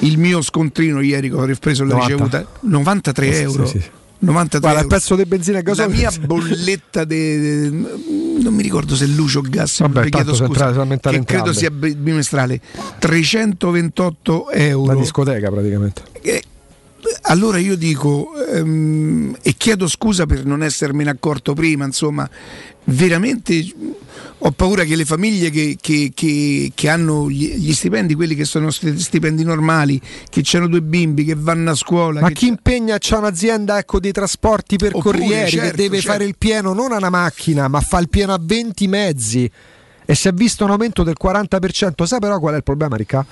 Il 0.00 0.18
mio 0.18 0.40
scontrino 0.42 1.00
ieri 1.00 1.28
che 1.28 1.34
ho 1.36 1.44
ripreso 1.44 1.84
la 1.84 1.94
90. 1.94 2.12
ricevuta 2.14 2.50
93 2.62 3.32
Sì, 3.32 3.40
euro. 3.42 3.66
sì, 3.66 3.80
sì. 3.80 3.88
93 4.22 4.58
Guarda, 4.60 4.78
il 4.80 4.84
euro. 4.84 4.96
pezzo 4.96 5.14
del 5.16 5.26
benzina 5.26 5.58
e 5.58 5.62
La 5.62 5.68
gasolio. 5.72 5.96
mia 5.96 6.10
bolletta 6.26 7.04
de- 7.04 7.70
non 7.70 8.54
mi 8.54 8.62
ricordo 8.62 8.94
se 8.94 9.06
luce 9.06 9.38
o 9.38 9.42
gas, 9.42 9.80
Vabbè, 9.80 10.08
chiedo 10.10 10.34
scusa, 10.34 10.46
che 10.46 10.52
credo 10.52 10.82
entrambe. 10.92 11.54
sia 11.54 11.70
bi- 11.70 11.94
bimestrale, 11.94 12.60
328 12.98 14.46
La 14.50 14.56
euro. 14.58 14.98
discoteca 14.98 15.50
praticamente. 15.50 16.02
Eh, 16.22 16.42
allora 17.22 17.58
io 17.58 17.76
dico, 17.76 18.32
ehm, 18.52 19.36
e 19.42 19.54
chiedo 19.56 19.86
scusa 19.88 20.26
per 20.26 20.44
non 20.44 20.62
essermene 20.62 21.10
accorto 21.10 21.54
prima, 21.54 21.84
insomma, 21.84 22.28
veramente 22.84 23.64
ho 24.42 24.50
paura 24.52 24.84
che 24.84 24.96
le 24.96 25.04
famiglie 25.04 25.50
che, 25.50 25.76
che- 25.80 26.12
che- 26.14 26.72
che 26.74 26.88
hanno 26.88 27.30
gli, 27.30 27.54
gli 27.56 27.72
stipendi, 27.72 28.14
quelli 28.14 28.34
che 28.34 28.44
sono 28.44 28.70
sti- 28.70 28.98
stipendi 28.98 29.44
normali, 29.44 30.00
che 30.30 30.42
hanno 30.56 30.66
due 30.66 30.80
bimbi, 30.82 31.24
che 31.24 31.34
vanno 31.36 31.70
a 31.70 31.74
scuola, 31.74 32.20
Ma 32.20 32.30
chi 32.30 32.46
impegna 32.46 32.96
c'ha 32.98 33.18
un'azienda 33.18 33.78
ecco, 33.78 34.00
dei 34.00 34.12
trasporti 34.12 34.76
per 34.76 34.94
Oppure, 34.94 35.18
corrieri 35.18 35.50
certo, 35.50 35.70
che 35.70 35.76
deve 35.76 35.96
certo. 35.96 36.12
fare 36.12 36.24
il 36.24 36.36
pieno 36.38 36.72
non 36.72 36.92
a 36.92 36.96
una 36.96 37.10
macchina, 37.10 37.68
ma 37.68 37.80
fa 37.80 37.98
il 37.98 38.08
pieno 38.08 38.32
a 38.32 38.38
20 38.40 38.88
mezzi 38.88 39.50
e 40.06 40.14
si 40.14 40.28
è 40.28 40.32
visto 40.32 40.64
un 40.64 40.70
aumento 40.70 41.02
del 41.02 41.16
40%. 41.22 42.04
Sai 42.04 42.18
però 42.18 42.38
qual 42.40 42.54
è 42.54 42.56
il 42.56 42.62
problema, 42.64 42.96
Ricca? 42.96 43.24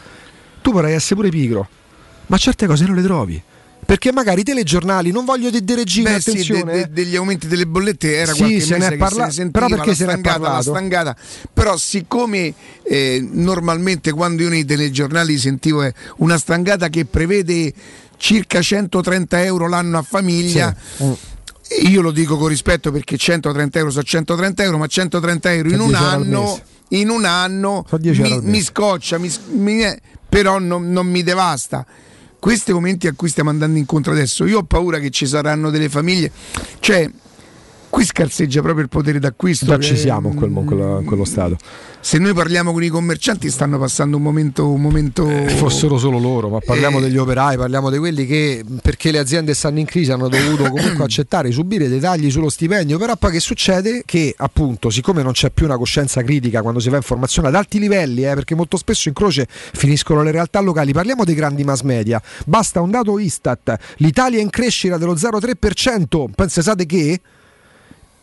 Tu 0.60 0.72
vorrai 0.72 0.92
essere 0.92 1.14
pure 1.16 1.30
pigro, 1.30 1.68
ma 2.26 2.36
certe 2.36 2.66
cose 2.66 2.84
non 2.84 2.94
le 2.96 3.02
trovi. 3.02 3.42
Perché 3.88 4.12
magari 4.12 4.42
i 4.42 4.44
telegiornali, 4.44 5.10
non 5.12 5.24
voglio 5.24 5.48
di 5.48 5.64
dire 5.64 5.78
regime, 5.80 6.12
Beh, 6.12 6.20
sì, 6.20 6.24
de- 6.24 6.30
attenzione. 6.42 6.72
de- 6.74 6.80
eh. 6.82 6.86
degli 6.88 7.16
aumenti 7.16 7.46
delle 7.48 7.66
bollette 7.66 8.16
era 8.16 8.32
Sì, 8.32 8.38
qualche 8.40 8.60
se 8.60 8.72
ne 8.72 8.78
mese 8.80 8.96
parla- 8.98 9.16
se 9.22 9.24
ne 9.24 9.32
sentiva, 9.32 9.64
però 9.66 9.76
perché 9.76 9.94
se 9.94 10.04
ne 10.04 10.12
è 10.12 10.18
stangata, 10.18 10.38
la 10.38 10.44
parlato? 10.44 10.70
stangata. 10.70 11.16
però 11.54 11.76
siccome 11.78 12.52
eh, 12.82 13.26
normalmente 13.32 14.12
quando 14.12 14.42
io 14.42 14.50
nei 14.50 14.66
telegiornali 14.66 15.38
sentivo 15.38 15.82
eh, 15.84 15.94
una 16.18 16.36
stangata 16.36 16.90
che 16.90 17.06
prevede 17.06 17.72
circa 18.18 18.60
130 18.60 19.42
euro 19.44 19.66
l'anno 19.68 19.96
a 19.96 20.02
famiglia 20.02 20.76
Sì. 20.96 21.04
Mm. 21.04 21.12
io 21.88 22.02
lo 22.02 22.10
dico 22.10 22.36
con 22.36 22.48
rispetto 22.48 22.92
perché 22.92 23.16
130 23.16 23.78
euro 23.78 23.90
sono 23.90 24.02
130 24.04 24.62
euro 24.64 24.76
ma 24.76 24.86
130 24.86 25.50
euro 25.54 25.68
in 25.70 25.80
un 25.80 25.88
10 25.88 26.02
euro 26.02 26.14
al 26.14 26.20
anno 26.22 26.60
in 26.88 27.08
un 27.08 27.24
anno 27.24 27.86
Sono 27.88 28.02
10 28.02 28.20
euro 28.22 28.42
mi, 28.42 28.50
mi 28.50 28.60
scoccia 28.62 29.16
mi, 29.16 29.32
mi- 29.52 29.96
però 30.28 30.58
non, 30.58 30.92
non 30.92 31.06
mi 31.06 31.22
devasta 31.22 31.86
questi 32.38 32.70
aumenti 32.70 33.06
a 33.06 33.12
cui 33.14 33.28
stiamo 33.28 33.50
andando 33.50 33.78
incontro 33.78 34.12
adesso, 34.12 34.46
io 34.46 34.58
ho 34.58 34.64
paura 34.64 34.98
che 34.98 35.10
ci 35.10 35.26
saranno 35.26 35.70
delle 35.70 35.88
famiglie, 35.88 36.30
cioè 36.80 37.10
qui 37.98 38.06
scarseggia 38.06 38.62
proprio 38.62 38.84
il 38.84 38.88
potere 38.88 39.18
d'acquisto. 39.18 39.66
Già 39.66 39.78
ci 39.80 39.96
siamo 39.96 40.28
in, 40.28 40.36
quel 40.36 40.52
quello- 40.52 41.00
in 41.00 41.04
quello 41.04 41.24
stato. 41.24 41.56
Se 41.98 42.18
noi 42.18 42.32
parliamo 42.32 42.70
con 42.72 42.84
i 42.84 42.88
commercianti 42.90 43.50
stanno 43.50 43.76
passando 43.76 44.18
un 44.18 44.22
momento... 44.22 44.70
Un 44.70 44.80
momento 44.80 45.28
Eh, 45.28 45.48
fossero 45.48 45.98
solo 45.98 46.20
loro, 46.20 46.48
ma 46.48 46.60
parliamo 46.60 46.98
Eh. 46.98 47.00
degli 47.00 47.16
operai, 47.16 47.56
parliamo 47.56 47.90
di 47.90 47.98
quelli 47.98 48.24
che 48.24 48.64
perché 48.82 49.10
le 49.10 49.18
aziende 49.18 49.52
stanno 49.52 49.80
in 49.80 49.84
crisi 49.86 50.12
hanno 50.12 50.28
dovuto 50.28 50.62
comunque 50.70 51.02
accettare, 51.02 51.50
subire 51.50 51.88
dei 51.88 51.98
tagli 51.98 52.30
sullo 52.30 52.48
stipendio, 52.48 52.98
però 52.98 53.16
poi 53.16 53.32
che 53.32 53.40
succede? 53.40 54.04
Che 54.06 54.32
appunto, 54.36 54.90
siccome 54.90 55.24
non 55.24 55.32
c'è 55.32 55.50
più 55.50 55.64
una 55.64 55.76
coscienza 55.76 56.22
critica 56.22 56.62
quando 56.62 56.78
si 56.78 56.90
fa 56.90 56.96
informazione 56.96 57.48
ad 57.48 57.56
alti 57.56 57.80
livelli, 57.80 58.24
eh, 58.24 58.34
perché 58.34 58.54
molto 58.54 58.76
spesso 58.76 59.08
in 59.08 59.14
croce 59.14 59.48
finiscono 59.48 60.22
le 60.22 60.30
realtà 60.30 60.60
locali, 60.60 60.92
parliamo 60.92 61.24
dei 61.24 61.34
grandi 61.34 61.64
mass 61.64 61.80
media, 61.80 62.22
basta 62.46 62.80
un 62.80 62.92
dato 62.92 63.18
Istat, 63.18 63.76
l'Italia 63.96 64.38
è 64.38 64.42
in 64.42 64.50
crescita 64.50 64.98
dello 64.98 65.16
0,3%, 65.16 66.26
pensate 66.32 66.86
che? 66.86 67.20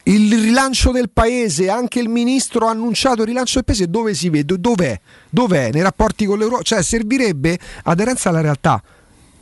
Il 0.08 0.40
rilancio 0.40 0.92
del 0.92 1.10
paese, 1.12 1.70
anche 1.70 2.00
il 2.00 2.10
ministro 2.10 2.68
ha 2.68 2.72
annunciato 2.72 3.22
il 3.22 3.28
rilancio 3.28 3.56
del 3.56 3.66
paese, 3.66 3.90
dove 3.90 4.14
si 4.14 4.30
vede? 4.30 4.60
Dov'è? 4.60 5.00
Dov'è? 5.30 5.72
Nei 5.72 5.82
rapporti 5.82 6.26
con 6.26 6.38
l'Europa? 6.38 6.62
Cioè 6.62 6.84
servirebbe 6.84 7.58
aderenza 7.84 8.30
alla 8.30 8.42
realtà. 8.42 8.82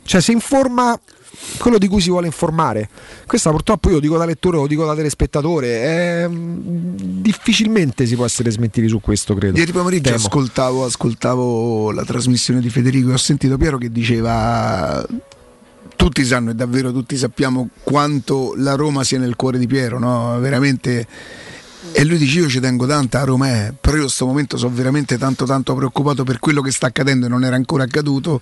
Cioè 0.04 0.20
si 0.22 0.32
informa 0.32 0.98
quello 1.58 1.78
di 1.78 1.86
cui 1.86 2.00
si 2.00 2.08
vuole 2.08 2.26
informare. 2.26 2.88
Questa 3.26 3.50
purtroppo 3.50 3.88
io 3.88 3.96
lo 3.96 4.00
dico 4.00 4.16
da 4.16 4.24
lettore, 4.24 4.56
lo 4.56 4.66
dico 4.66 4.86
da 4.86 4.94
telespettatore, 4.94 5.82
è- 5.82 6.28
difficilmente 6.30 8.06
si 8.06 8.14
può 8.14 8.24
essere 8.24 8.50
smentiti 8.50 8.88
su 8.88 9.00
questo, 9.00 9.34
credo. 9.34 9.58
Ieri 9.58 9.72
pomeriggio 9.72 10.14
ascoltavo, 10.14 10.84
ascoltavo 10.84 11.90
la 11.90 12.04
trasmissione 12.04 12.60
di 12.60 12.70
Federico 12.70 13.10
e 13.10 13.12
ho 13.12 13.18
sentito 13.18 13.56
Piero 13.56 13.78
che 13.78 13.90
diceva 13.90 15.04
tutti 15.96 16.24
sanno 16.24 16.50
e 16.50 16.54
davvero 16.54 16.92
tutti 16.92 17.16
sappiamo 17.16 17.68
quanto 17.82 18.54
la 18.56 18.74
Roma 18.74 19.04
sia 19.04 19.18
nel 19.18 19.36
cuore 19.36 19.58
di 19.58 19.66
Piero, 19.66 19.98
no? 19.98 20.38
Veramente. 20.40 21.06
E 21.92 22.02
lui 22.04 22.16
dice 22.16 22.38
io 22.38 22.48
ci 22.48 22.60
tengo 22.60 22.86
tanto 22.86 23.18
a 23.18 23.24
Roma, 23.24 23.46
però 23.78 23.92
io 23.92 23.96
in 23.96 24.00
questo 24.04 24.24
momento 24.24 24.56
sono 24.56 24.74
veramente 24.74 25.18
tanto 25.18 25.44
tanto 25.44 25.74
preoccupato 25.74 26.24
per 26.24 26.38
quello 26.38 26.62
che 26.62 26.70
sta 26.70 26.86
accadendo 26.86 27.26
e 27.26 27.28
non 27.28 27.44
era 27.44 27.56
ancora 27.56 27.84
accaduto 27.84 28.40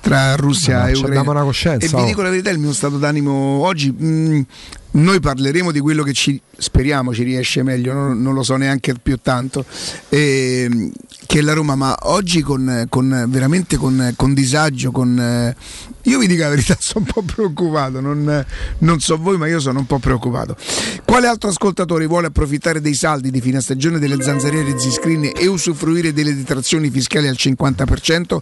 tra 0.00 0.36
Russia 0.36 0.82
No, 0.82 0.86
e 0.86 0.92
Ucraina. 0.92 1.28
una 1.28 1.42
coscienza, 1.42 1.84
E 1.84 1.88
vi 1.88 2.02
oh. 2.02 2.04
dico 2.06 2.22
la 2.22 2.30
verità, 2.30 2.50
il 2.50 2.60
mio 2.60 2.72
stato 2.72 2.96
d'animo 2.98 3.32
oggi, 3.32 3.90
mh, 3.90 4.46
noi 4.92 5.18
parleremo 5.18 5.72
di 5.72 5.80
quello 5.80 6.04
che 6.04 6.12
ci 6.12 6.40
speriamo 6.56 7.12
ci 7.12 7.24
riesce 7.24 7.64
meglio, 7.64 7.92
non, 7.92 8.22
non 8.22 8.32
lo 8.32 8.44
so 8.44 8.56
neanche 8.56 8.94
più 8.94 9.18
tanto, 9.20 9.64
ehm, 10.10 10.92
che 11.26 11.38
è 11.40 11.42
la 11.42 11.52
Roma, 11.52 11.74
ma 11.74 11.96
oggi 12.02 12.42
con, 12.42 12.86
con- 12.88 13.24
veramente 13.28 13.76
con, 13.76 14.12
con 14.14 14.32
disagio, 14.34 14.92
con, 14.92 15.18
eh, 15.18 15.56
io 16.04 16.18
vi 16.18 16.26
dico 16.26 16.42
la 16.42 16.48
verità, 16.50 16.76
sono 16.80 17.04
un 17.06 17.12
po' 17.12 17.22
preoccupato, 17.22 18.00
non, 18.00 18.44
non 18.78 19.00
so 19.00 19.16
voi, 19.16 19.36
ma 19.36 19.46
io 19.46 19.60
sono 19.60 19.78
un 19.78 19.86
po' 19.86 19.98
preoccupato. 19.98 20.56
Quale 21.04 21.26
altro 21.26 21.50
ascoltatore 21.50 22.06
vuole 22.06 22.26
approfittare 22.28 22.80
dei 22.80 22.94
saldi 22.94 23.30
di 23.30 23.40
fine 23.40 23.60
stagione 23.60 23.98
delle 23.98 24.20
zanzariere 24.20 24.78
Z-Screen 24.78 25.32
e 25.36 25.46
usufruire 25.46 26.12
delle 26.12 26.34
detrazioni 26.34 26.90
fiscali 26.90 27.28
al 27.28 27.36
50%? 27.38 28.38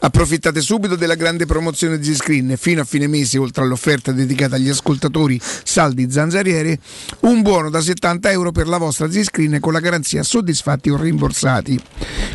Approfittate 0.00 0.60
subito 0.60 0.96
della 0.96 1.14
grande 1.14 1.46
promozione 1.46 2.02
Z-Screen 2.02 2.54
fino 2.58 2.80
a 2.80 2.84
fine 2.84 3.06
mese, 3.06 3.38
oltre 3.38 3.62
all'offerta 3.64 4.12
dedicata 4.12 4.56
agli 4.56 4.68
ascoltatori 4.68 5.40
saldi 5.40 6.10
zanzariere, 6.10 6.78
un 7.20 7.42
buono 7.42 7.70
da 7.70 7.80
70 7.80 8.30
euro 8.30 8.52
per 8.52 8.66
la 8.66 8.78
vostra 8.78 9.10
Z-Screen 9.10 9.58
con 9.60 9.72
la 9.72 9.80
garanzia 9.80 10.22
soddisfatti 10.22 10.90
o 10.90 10.96
rimborsati. 10.96 11.80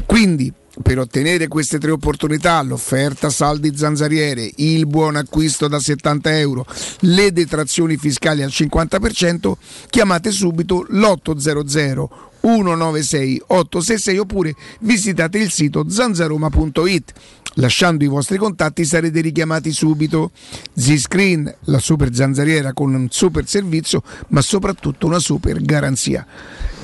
Quindi 0.06 0.54
per 0.82 1.00
ottenere 1.00 1.48
queste 1.48 1.78
tre 1.78 1.92
opportunità, 1.92 2.62
l'offerta 2.62 3.30
saldi 3.30 3.76
zanzariere, 3.76 4.50
il 4.58 4.88
buon 4.88 5.16
acquisto 5.16 5.68
da 5.68 5.80
70 5.80 6.38
euro, 6.38 6.66
le 7.02 7.32
detrazioni 7.32 7.98
fiscali 7.98 8.42
al 8.42 8.50
50%, 8.50 9.54
chiamate 9.90 10.32
subito 10.32 10.86
l'800 10.90 12.08
196 12.42 13.44
866 13.48 14.18
oppure 14.18 14.56
visitate 14.80 15.38
il 15.38 15.52
sito 15.52 15.86
zanzaroma.it. 15.88 17.14
Lasciando 17.56 18.04
i 18.04 18.08
vostri 18.08 18.38
contatti 18.38 18.86
sarete 18.86 19.22
richiamati 19.22 19.72
subito. 19.72 20.32
Z-Screen, 20.74 21.54
la 21.66 21.80
super 21.80 22.14
zanzariera 22.14 22.74
con 22.74 22.94
un 22.94 23.08
super 23.12 23.46
servizio, 23.48 24.02
ma 24.30 24.42
soprattutto 24.42 25.06
una 25.06 25.20
super 25.20 25.62
garanzia. 25.62 26.26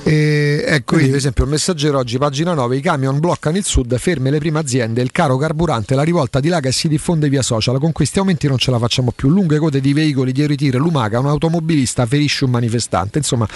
Eh, 0.08 0.64
ecco, 0.66 0.94
Quindi, 0.94 1.08
per 1.08 1.18
esempio, 1.18 1.44
il 1.44 1.50
messaggero 1.50 1.98
oggi, 1.98 2.16
pagina 2.16 2.54
9, 2.54 2.78
i 2.78 2.80
camion 2.80 3.20
bloccano 3.20 3.58
il 3.58 3.64
sud, 3.64 3.94
ferme 3.98 4.30
le 4.30 4.38
prime 4.38 4.58
aziende, 4.58 5.02
il 5.02 5.10
caro 5.10 5.36
carburante, 5.36 5.94
la 5.94 6.02
rivolta 6.02 6.40
dilaga 6.40 6.70
e 6.70 6.72
si 6.72 6.88
diffonde 6.88 7.28
via 7.28 7.42
social. 7.42 7.78
Con 7.78 7.92
questi 7.92 8.18
aumenti 8.18 8.48
non 8.48 8.56
ce 8.56 8.70
la 8.70 8.78
facciamo 8.78 9.12
più. 9.14 9.28
Lunghe 9.28 9.58
code 9.58 9.82
di 9.82 9.92
veicoli, 9.92 10.32
di 10.32 10.46
ritiro, 10.46 10.78
lumaca, 10.78 11.18
un 11.18 11.26
automobilista 11.26 12.06
ferisce 12.06 12.46
un 12.46 12.52
manifestante. 12.52 13.18
Insomma, 13.18 13.46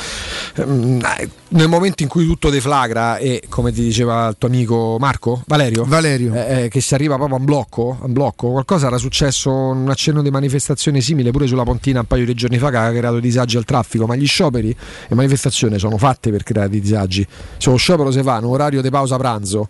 ehm, 0.56 1.00
eh, 1.18 1.30
nel 1.48 1.68
momento 1.68 2.02
in 2.02 2.10
cui 2.10 2.26
tutto 2.26 2.50
deflagra 2.50 3.16
e, 3.16 3.44
come 3.48 3.72
ti 3.72 3.82
diceva 3.82 4.28
il 4.28 4.36
tuo 4.36 4.48
amico 4.48 4.98
Marco, 5.00 5.42
Valerio, 5.46 5.84
Valerio. 5.86 6.34
eh, 6.34 6.64
eh, 6.64 6.68
che 6.68 6.82
si 6.82 6.92
arriva 6.92 7.14
proprio 7.16 7.36
a 7.36 7.38
un 7.40 7.46
blocco, 7.46 7.96
a 7.98 8.04
un 8.04 8.12
blocco, 8.12 8.50
qualcosa 8.50 8.88
era 8.88 8.98
successo, 8.98 9.50
un 9.50 9.88
accenno 9.88 10.20
di 10.20 10.30
manifestazione 10.30 11.00
simile 11.00 11.30
pure 11.30 11.46
sulla 11.46 11.62
Pontina 11.62 12.00
un 12.00 12.06
paio 12.06 12.26
di 12.26 12.34
giorni 12.34 12.58
fa 12.58 12.68
che 12.68 12.76
ha 12.76 12.90
creato 12.90 13.20
disagi 13.20 13.56
al 13.56 13.64
traffico, 13.64 14.04
ma 14.04 14.16
gli 14.16 14.26
scioperi 14.26 14.76
e 15.08 15.14
manifestazioni 15.14 15.78
sono 15.78 15.96
fatte 15.96 16.30
per 16.30 16.40
creare 16.42 16.68
dei 16.68 16.80
disagi. 16.80 17.26
Se 17.58 17.70
lo 17.70 17.76
sciopero 17.76 18.10
si 18.10 18.22
fa 18.22 18.38
in 18.38 18.44
un 18.44 18.52
orario 18.52 18.82
di 18.82 18.90
pausa 18.90 19.16
pranzo, 19.16 19.68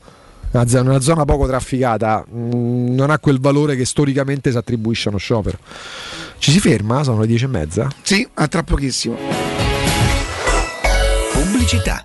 una 0.52 0.66
zona- 0.66 0.90
una 0.90 1.00
zona 1.00 1.24
poco 1.24 1.46
trafficata, 1.46 2.24
mh, 2.28 2.94
non 2.94 3.10
ha 3.10 3.18
quel 3.18 3.40
valore 3.40 3.76
che 3.76 3.84
storicamente 3.84 4.50
si 4.50 4.56
attribuisce 4.56 5.08
a 5.08 5.10
uno 5.10 5.18
sciopero. 5.18 5.58
Ci 6.38 6.50
si 6.50 6.60
ferma? 6.60 7.02
Sono 7.04 7.20
le 7.20 7.26
dieci 7.26 7.44
e 7.44 7.48
mezza. 7.48 7.88
sì, 8.02 8.26
a 8.34 8.48
tra 8.48 8.62
pochissimo. 8.62 9.16
Pubblicità. 11.32 12.04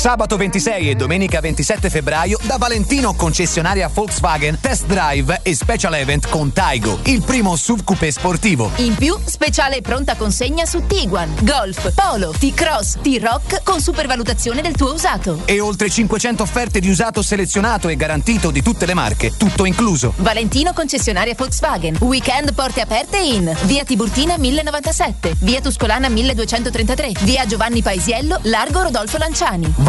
Sabato 0.00 0.38
26 0.38 0.88
e 0.88 0.94
domenica 0.94 1.40
27 1.40 1.90
febbraio 1.90 2.38
da 2.44 2.56
Valentino 2.56 3.12
concessionaria 3.12 3.90
Volkswagen 3.92 4.58
Test 4.58 4.86
Drive 4.86 5.40
e 5.42 5.54
Special 5.54 5.92
Event 5.92 6.26
con 6.30 6.54
Taigo, 6.54 7.00
il 7.02 7.20
primo 7.22 7.54
SUV 7.54 7.84
coupé 7.84 8.10
sportivo. 8.10 8.70
In 8.76 8.94
più, 8.94 9.14
speciale 9.22 9.82
pronta 9.82 10.16
consegna 10.16 10.64
su 10.64 10.86
Tiguan, 10.86 11.30
Golf, 11.42 11.92
Polo, 11.92 12.30
T-Cross, 12.30 13.00
T-Rock 13.02 13.62
con 13.62 13.82
supervalutazione 13.82 14.62
del 14.62 14.74
tuo 14.74 14.94
usato. 14.94 15.42
E 15.44 15.60
oltre 15.60 15.90
500 15.90 16.44
offerte 16.44 16.80
di 16.80 16.88
usato 16.88 17.20
selezionato 17.20 17.90
e 17.90 17.96
garantito 17.96 18.50
di 18.50 18.62
tutte 18.62 18.86
le 18.86 18.94
marche, 18.94 19.36
tutto 19.36 19.66
incluso. 19.66 20.14
Valentino 20.16 20.72
concessionaria 20.72 21.34
Volkswagen. 21.36 21.98
Weekend 22.00 22.54
porte 22.54 22.80
aperte 22.80 23.18
in 23.18 23.54
Via 23.64 23.84
Tiburtina 23.84 24.38
1097, 24.38 25.34
Via 25.40 25.60
Tuscolana 25.60 26.08
1233, 26.08 27.12
Via 27.20 27.44
Giovanni 27.44 27.82
Paisiello, 27.82 28.38
Largo 28.44 28.84
Rodolfo 28.84 29.18
Lanciani. 29.18 29.88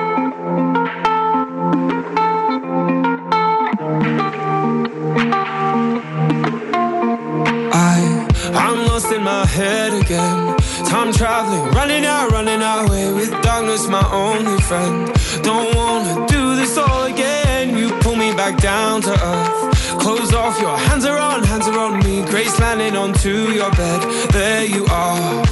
again. 10.11 10.57
Time 10.85 11.13
traveling, 11.13 11.63
running 11.71 12.05
out, 12.05 12.31
running 12.31 12.61
away 12.61 13.13
with 13.13 13.31
darkness, 13.41 13.87
my 13.87 14.05
only 14.11 14.59
friend. 14.61 15.09
Don't 15.43 15.73
wanna 15.75 16.27
do 16.27 16.55
this 16.55 16.77
all 16.77 17.03
again. 17.03 17.77
You 17.77 17.89
pull 18.01 18.15
me 18.15 18.33
back 18.33 18.57
down 18.57 19.01
to 19.03 19.11
earth. 19.11 19.99
Close 19.99 20.33
off, 20.33 20.59
your 20.59 20.77
hands 20.77 21.05
are 21.05 21.17
on, 21.17 21.43
hands 21.43 21.67
are 21.67 21.79
on 21.79 21.99
me. 22.03 22.23
Grace 22.25 22.59
landing 22.59 22.95
onto 22.95 23.51
your 23.59 23.71
bed. 23.71 24.01
There 24.31 24.65
you 24.65 24.85
are. 24.87 25.43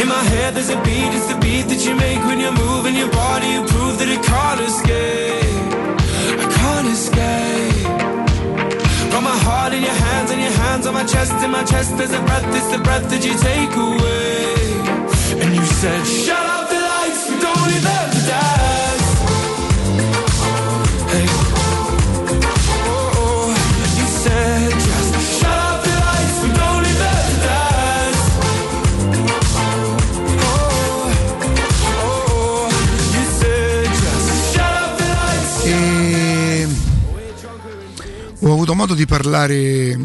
In 0.00 0.08
my 0.08 0.24
head, 0.32 0.54
there's 0.54 0.70
a 0.70 0.80
beat, 0.82 1.12
it's 1.16 1.28
the 1.32 1.38
beat 1.40 1.66
that 1.70 1.80
you 1.86 1.94
make 1.94 2.20
when 2.28 2.38
you're 2.40 2.58
moving 2.66 2.96
your 2.96 3.10
body. 3.10 3.48
You 3.56 3.62
prove 3.64 3.98
that 3.98 4.08
it 4.08 4.22
can't 4.22 4.60
escape. 4.60 5.79
My 9.30 9.38
heart 9.44 9.72
in 9.72 9.82
your 9.82 9.98
hands 10.06 10.30
and 10.32 10.40
your 10.40 10.56
hands 10.62 10.86
on 10.88 10.94
my 10.94 11.04
chest. 11.04 11.32
In 11.44 11.50
my 11.50 11.64
chest, 11.64 11.96
there's 11.96 12.14
a 12.20 12.22
breath, 12.28 12.44
it's 12.58 12.70
the 12.74 12.82
breath 12.86 13.06
that 13.10 13.22
you 13.26 13.34
take 13.50 13.72
away. 13.88 15.42
And 15.42 15.50
you 15.54 15.64
said, 15.80 16.02
Shut 16.04 16.46
up 16.56 16.64
the 16.74 16.80
lights, 16.90 17.22
we 17.30 17.36
don't 17.46 17.66
need 17.70 17.84
them 17.90 18.06
to 18.14 18.20
dance. 18.26 18.79
Ho 38.50 38.54
avuto 38.54 38.74
modo 38.74 38.94
di 38.94 39.06
parlare 39.06 39.96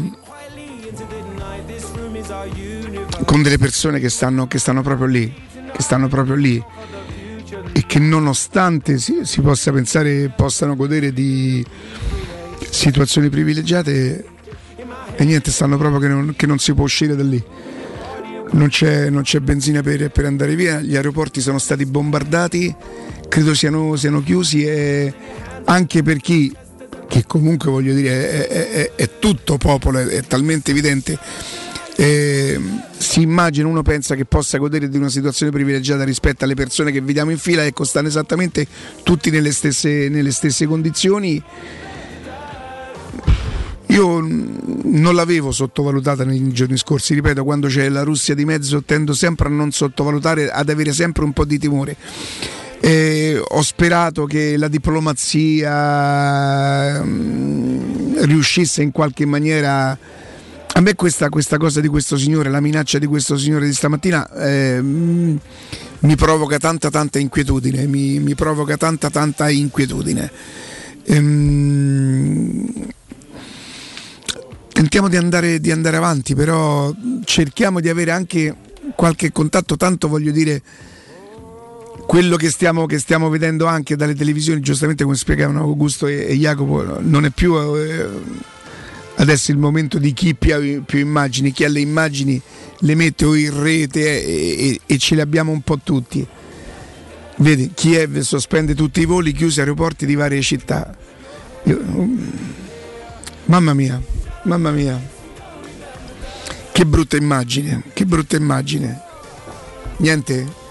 con 3.24 3.42
delle 3.42 3.58
persone 3.58 3.98
che 3.98 4.08
stanno, 4.08 4.46
che 4.46 4.58
stanno 4.58 4.82
proprio 4.82 5.06
lì, 5.06 5.34
che 5.72 5.82
stanno 5.82 6.08
proprio 6.08 6.36
lì 6.36 6.62
e 7.72 7.84
che 7.86 7.98
nonostante 7.98 8.98
si, 8.98 9.20
si 9.22 9.40
possa 9.40 9.72
pensare 9.72 10.32
possano 10.34 10.76
godere 10.76 11.12
di 11.12 11.64
situazioni 12.70 13.28
privilegiate 13.28 14.24
e 15.16 15.24
niente, 15.24 15.50
stanno 15.50 15.76
proprio 15.76 15.98
che 15.98 16.08
non, 16.08 16.34
che 16.36 16.46
non 16.46 16.58
si 16.58 16.74
può 16.74 16.84
uscire 16.84 17.16
da 17.16 17.22
lì. 17.22 17.42
Non 18.52 18.68
c'è, 18.68 19.10
non 19.10 19.22
c'è 19.22 19.40
benzina 19.40 19.82
per, 19.82 20.10
per 20.10 20.24
andare 20.24 20.54
via, 20.54 20.80
gli 20.80 20.94
aeroporti 20.94 21.40
sono 21.40 21.58
stati 21.58 21.84
bombardati, 21.84 22.72
credo 23.28 23.54
siano, 23.54 23.96
siano 23.96 24.22
chiusi 24.22 24.64
e 24.64 25.12
anche 25.64 26.02
per 26.02 26.18
chi, 26.18 26.54
che 27.16 27.24
comunque 27.26 27.70
voglio 27.70 27.94
dire 27.94 28.46
è, 28.48 28.68
è- 28.68 28.92
è- 28.94 29.10
tutto 29.18 29.56
popolo, 29.56 29.98
è, 29.98 30.04
è 30.06 30.22
talmente 30.22 30.70
evidente. 30.70 31.18
eh, 31.98 32.60
si 32.98 33.22
immagina, 33.22 33.66
uno 33.68 33.80
pensa 33.82 34.14
che 34.14 34.26
possa 34.26 34.58
godere 34.58 34.90
di 34.90 34.98
una 34.98 35.08
situazione 35.08 35.50
privilegiata 35.50 36.04
rispetto 36.04 36.44
alle 36.44 36.54
persone 36.54 36.92
che 36.92 37.00
vediamo 37.00 37.30
in 37.30 37.38
fila, 37.38 37.64
ecco, 37.64 37.84
stanno 37.84 38.08
esattamente 38.08 38.66
tutti 39.02 39.30
nelle 39.30 39.50
stesse, 39.50 40.10
nelle 40.10 40.30
stesse 40.30 40.66
condizioni. 40.66 41.42
Io 43.90 44.18
non 44.20 45.14
l'avevo 45.14 45.52
sottovalutata 45.52 46.22
nei 46.24 46.52
giorni 46.52 46.76
scorsi, 46.76 47.14
ripeto, 47.14 47.44
quando 47.44 47.68
c'è 47.68 47.88
la 47.88 48.02
Russia 48.02 48.34
di 48.34 48.44
mezzo 48.44 48.82
tendo 48.82 49.14
sempre 49.14 49.46
a 49.48 49.50
non 49.50 49.70
sottovalutare, 49.70 50.50
ad 50.50 50.68
avere 50.68 50.92
sempre 50.92 51.24
un 51.24 51.32
po' 51.32 51.46
di 51.46 51.58
timore. 51.58 51.96
Eh, 52.80 53.40
ho 53.42 53.62
sperato 53.62 54.26
che 54.26 54.56
la 54.56 54.68
diplomazia 54.68 55.72
mm, 57.02 58.22
riuscisse 58.24 58.82
in 58.82 58.92
qualche 58.92 59.24
maniera. 59.24 59.98
A 60.72 60.80
me 60.80 60.94
questa, 60.94 61.28
questa 61.30 61.56
cosa 61.56 61.80
di 61.80 61.88
questo 61.88 62.18
signore, 62.18 62.50
la 62.50 62.60
minaccia 62.60 62.98
di 62.98 63.06
questo 63.06 63.38
signore 63.38 63.64
di 63.66 63.72
stamattina 63.72 64.30
eh, 64.34 64.78
mm, 64.80 65.36
mi 66.00 66.16
provoca 66.16 66.58
tanta 66.58 66.90
tanta 66.90 67.18
inquietudine, 67.18 67.86
mi, 67.86 68.18
mi 68.18 68.34
provoca 68.34 68.76
tanta 68.76 69.08
tanta 69.08 69.48
inquietudine. 69.48 70.30
Ehm, 71.04 72.68
tentiamo 74.72 75.08
di 75.08 75.16
andare, 75.16 75.60
di 75.60 75.70
andare 75.70 75.96
avanti, 75.96 76.34
però 76.34 76.92
cerchiamo 77.24 77.80
di 77.80 77.88
avere 77.88 78.10
anche 78.10 78.54
qualche 78.94 79.32
contatto, 79.32 79.76
tanto 79.76 80.08
voglio 80.08 80.32
dire 80.32 80.62
quello 82.06 82.36
che 82.36 82.50
stiamo, 82.50 82.86
che 82.86 82.98
stiamo 82.98 83.28
vedendo 83.28 83.66
anche 83.66 83.96
dalle 83.96 84.14
televisioni, 84.14 84.60
giustamente 84.60 85.04
come 85.04 85.16
spiegavano 85.16 85.60
Augusto 85.60 86.06
e, 86.06 86.26
e 86.28 86.36
Jacopo, 86.36 87.00
non 87.00 87.24
è 87.24 87.30
più 87.30 87.56
eh, 87.56 88.08
adesso 89.16 89.50
il 89.50 89.58
momento 89.58 89.98
di 89.98 90.12
chi 90.12 90.34
più 90.34 90.84
più 90.84 90.98
immagini, 90.98 91.52
chi 91.52 91.64
ha 91.64 91.68
le 91.68 91.80
immagini 91.80 92.40
le 92.80 92.94
mette 92.94 93.24
o 93.24 93.34
in 93.34 93.60
rete 93.60 94.24
e, 94.24 94.68
e- 94.68 94.80
e 94.86 94.98
ce 94.98 95.14
le 95.14 95.22
abbiamo 95.22 95.50
un 95.52 95.62
po' 95.62 95.78
tutti. 95.82 96.26
Vedi, 97.38 97.72
Kiev 97.74 98.20
sospende 98.20 98.74
tutti 98.74 99.00
i 99.00 99.04
voli, 99.04 99.32
chiusi 99.32 99.60
aeroporti 99.60 100.06
di 100.06 100.14
varie 100.14 100.40
città. 100.42 100.94
Io- 101.64 101.80
mamma 103.46 103.74
mia, 103.74 104.00
mamma 104.44 104.70
mia. 104.70 105.14
Che 106.72 106.86
brutta 106.86 107.16
immagine, 107.16 107.82
che 107.92 108.04
brutta 108.06 108.36
immagine. 108.36 109.00
Niente? 109.98 110.64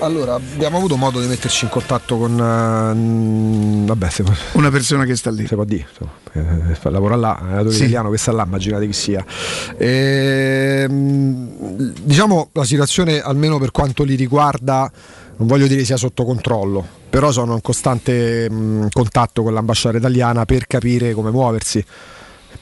Allora, 0.00 0.34
abbiamo 0.34 0.76
avuto 0.76 0.96
modo 0.96 1.20
di 1.20 1.26
metterci 1.26 1.64
in 1.64 1.70
contatto 1.70 2.18
con 2.18 2.32
eh, 2.38 3.86
vabbè, 3.86 4.10
se, 4.10 4.24
una 4.52 4.70
persona 4.70 5.04
che 5.04 5.16
sta 5.16 5.30
lì. 5.30 5.46
Si 5.46 5.54
può 5.54 5.64
dire, 5.64 5.86
insomma, 5.88 6.12
eh, 6.32 6.90
lavora 6.90 7.16
là, 7.16 7.38
è 7.56 7.60
un 7.60 7.70
Sì. 7.70 7.78
italiano 7.78 8.10
che 8.10 8.18
sta 8.18 8.30
là, 8.32 8.44
immaginate 8.44 8.86
chi 8.86 8.92
sia. 8.92 9.24
Ehm, 9.78 11.48
diciamo 12.02 12.50
la 12.52 12.64
situazione, 12.64 13.20
almeno 13.20 13.58
per 13.58 13.70
quanto 13.70 14.04
li 14.04 14.16
riguarda, 14.16 14.90
non 15.36 15.46
voglio 15.48 15.66
dire 15.66 15.82
sia 15.84 15.96
sotto 15.96 16.24
controllo, 16.24 16.86
però 17.08 17.30
sono 17.32 17.54
in 17.54 17.62
costante 17.62 18.50
mh, 18.50 18.88
contatto 18.92 19.42
con 19.42 19.54
l'ambasciata 19.54 19.96
italiana 19.96 20.44
per 20.44 20.66
capire 20.66 21.14
come 21.14 21.30
muoversi. 21.30 21.84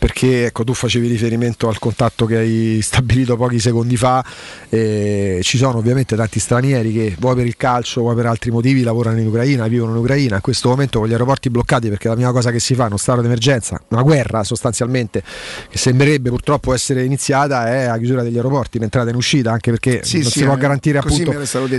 Perché 0.04 0.44
ecco, 0.44 0.64
tu 0.64 0.74
facevi 0.74 1.08
riferimento 1.08 1.66
al 1.66 1.78
contatto 1.78 2.26
che 2.26 2.36
hai 2.36 2.80
stabilito 2.82 3.38
pochi 3.38 3.58
secondi 3.58 3.96
fa, 3.96 4.22
e 4.68 5.40
ci 5.42 5.56
sono 5.56 5.78
ovviamente 5.78 6.14
tanti 6.14 6.40
stranieri 6.40 6.92
che 6.92 7.16
vuoi 7.18 7.34
per 7.34 7.46
il 7.46 7.56
calcio, 7.56 8.02
vuoi 8.02 8.14
per 8.14 8.26
altri 8.26 8.50
motivi 8.50 8.82
lavorano 8.82 9.18
in 9.18 9.26
Ucraina, 9.28 9.66
vivono 9.66 9.92
in 9.92 9.96
Ucraina, 9.96 10.34
in 10.34 10.40
questo 10.42 10.68
momento 10.68 10.98
con 10.98 11.08
gli 11.08 11.12
aeroporti 11.12 11.48
bloccati 11.48 11.88
perché 11.88 12.08
la 12.08 12.16
prima 12.16 12.32
cosa 12.32 12.50
che 12.50 12.60
si 12.60 12.74
fa 12.74 12.82
in 12.82 12.88
uno 12.88 12.96
stato 12.98 13.22
d'emergenza, 13.22 13.80
una 13.88 14.02
guerra 14.02 14.44
sostanzialmente, 14.44 15.22
che 15.70 15.78
sembrerebbe 15.78 16.28
purtroppo 16.28 16.74
essere 16.74 17.02
iniziata, 17.02 17.72
è 17.72 17.86
la 17.86 17.96
chiusura 17.96 18.22
degli 18.22 18.36
aeroporti 18.36 18.76
in 18.76 18.82
entrata 18.82 19.06
e 19.06 19.12
in 19.12 19.16
uscita, 19.16 19.52
anche 19.52 19.70
perché 19.70 20.00
Sì, 20.04 20.18
non 20.20 20.30
sì, 20.30 20.40
si 20.40 20.44
può 20.44 20.54
eh, 20.54 20.96
appunto 20.98 21.32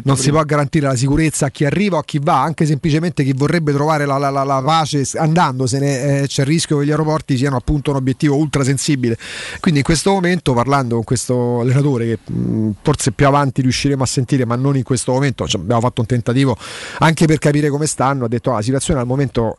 non 0.04 0.18
si 0.18 0.32
può 0.32 0.42
garantire 0.42 0.88
la 0.88 0.96
sicurezza 0.96 1.46
a 1.46 1.50
chi 1.52 1.64
arriva 1.64 1.98
o 1.98 2.00
a 2.00 2.04
chi 2.04 2.18
va, 2.20 2.42
anche 2.42 2.66
semplicemente 2.66 3.24
chi 3.24 3.34
vorrebbe 3.34 3.72
trovare 3.72 4.08
la, 4.08 4.18
la- 4.18 4.32
la- 4.32 4.44
la 4.44 4.64
pace 4.66 5.04
andandosene, 5.14 6.22
eh, 6.22 6.28
c'è 6.28 6.42
il 6.42 6.48
rischio 6.48 6.80
che 6.80 6.86
gli 6.88 6.90
aeroporti 6.90 7.38
siano 7.38 7.58
appunto 7.58 7.92
un 7.92 7.98
obiettivo 7.98 8.14
ultra 8.24 8.64
sensibile. 8.64 9.18
Quindi 9.60 9.80
in 9.80 9.86
questo 9.86 10.12
momento, 10.12 10.54
parlando 10.54 10.96
con 10.96 11.04
questo 11.04 11.60
allenatore, 11.62 12.06
che 12.06 12.32
mh, 12.32 12.70
forse 12.82 13.12
più 13.12 13.28
avanti 13.28 13.62
riusciremo 13.62 14.04
a 14.04 14.06
sentire, 14.06 14.46
ma 14.46 14.56
non 14.56 14.78
in 14.78 14.84
questo 14.84 15.12
momento, 15.12 15.48
cioè, 15.48 15.62
abbiamo 15.62 15.82
fatto 15.82 16.02
un 16.02 16.08
tentativo 16.08 16.58
anche 17.00 17.26
per 17.26 17.40
capire 17.40 17.70
come 17.70 17.86
stanno, 17.86 18.26
ha 18.26 18.28
detto 18.28 18.52
"Ah, 18.52 18.56
la 18.56 18.62
situazione 18.62 19.00
al 19.00 19.06
momento 19.06 19.58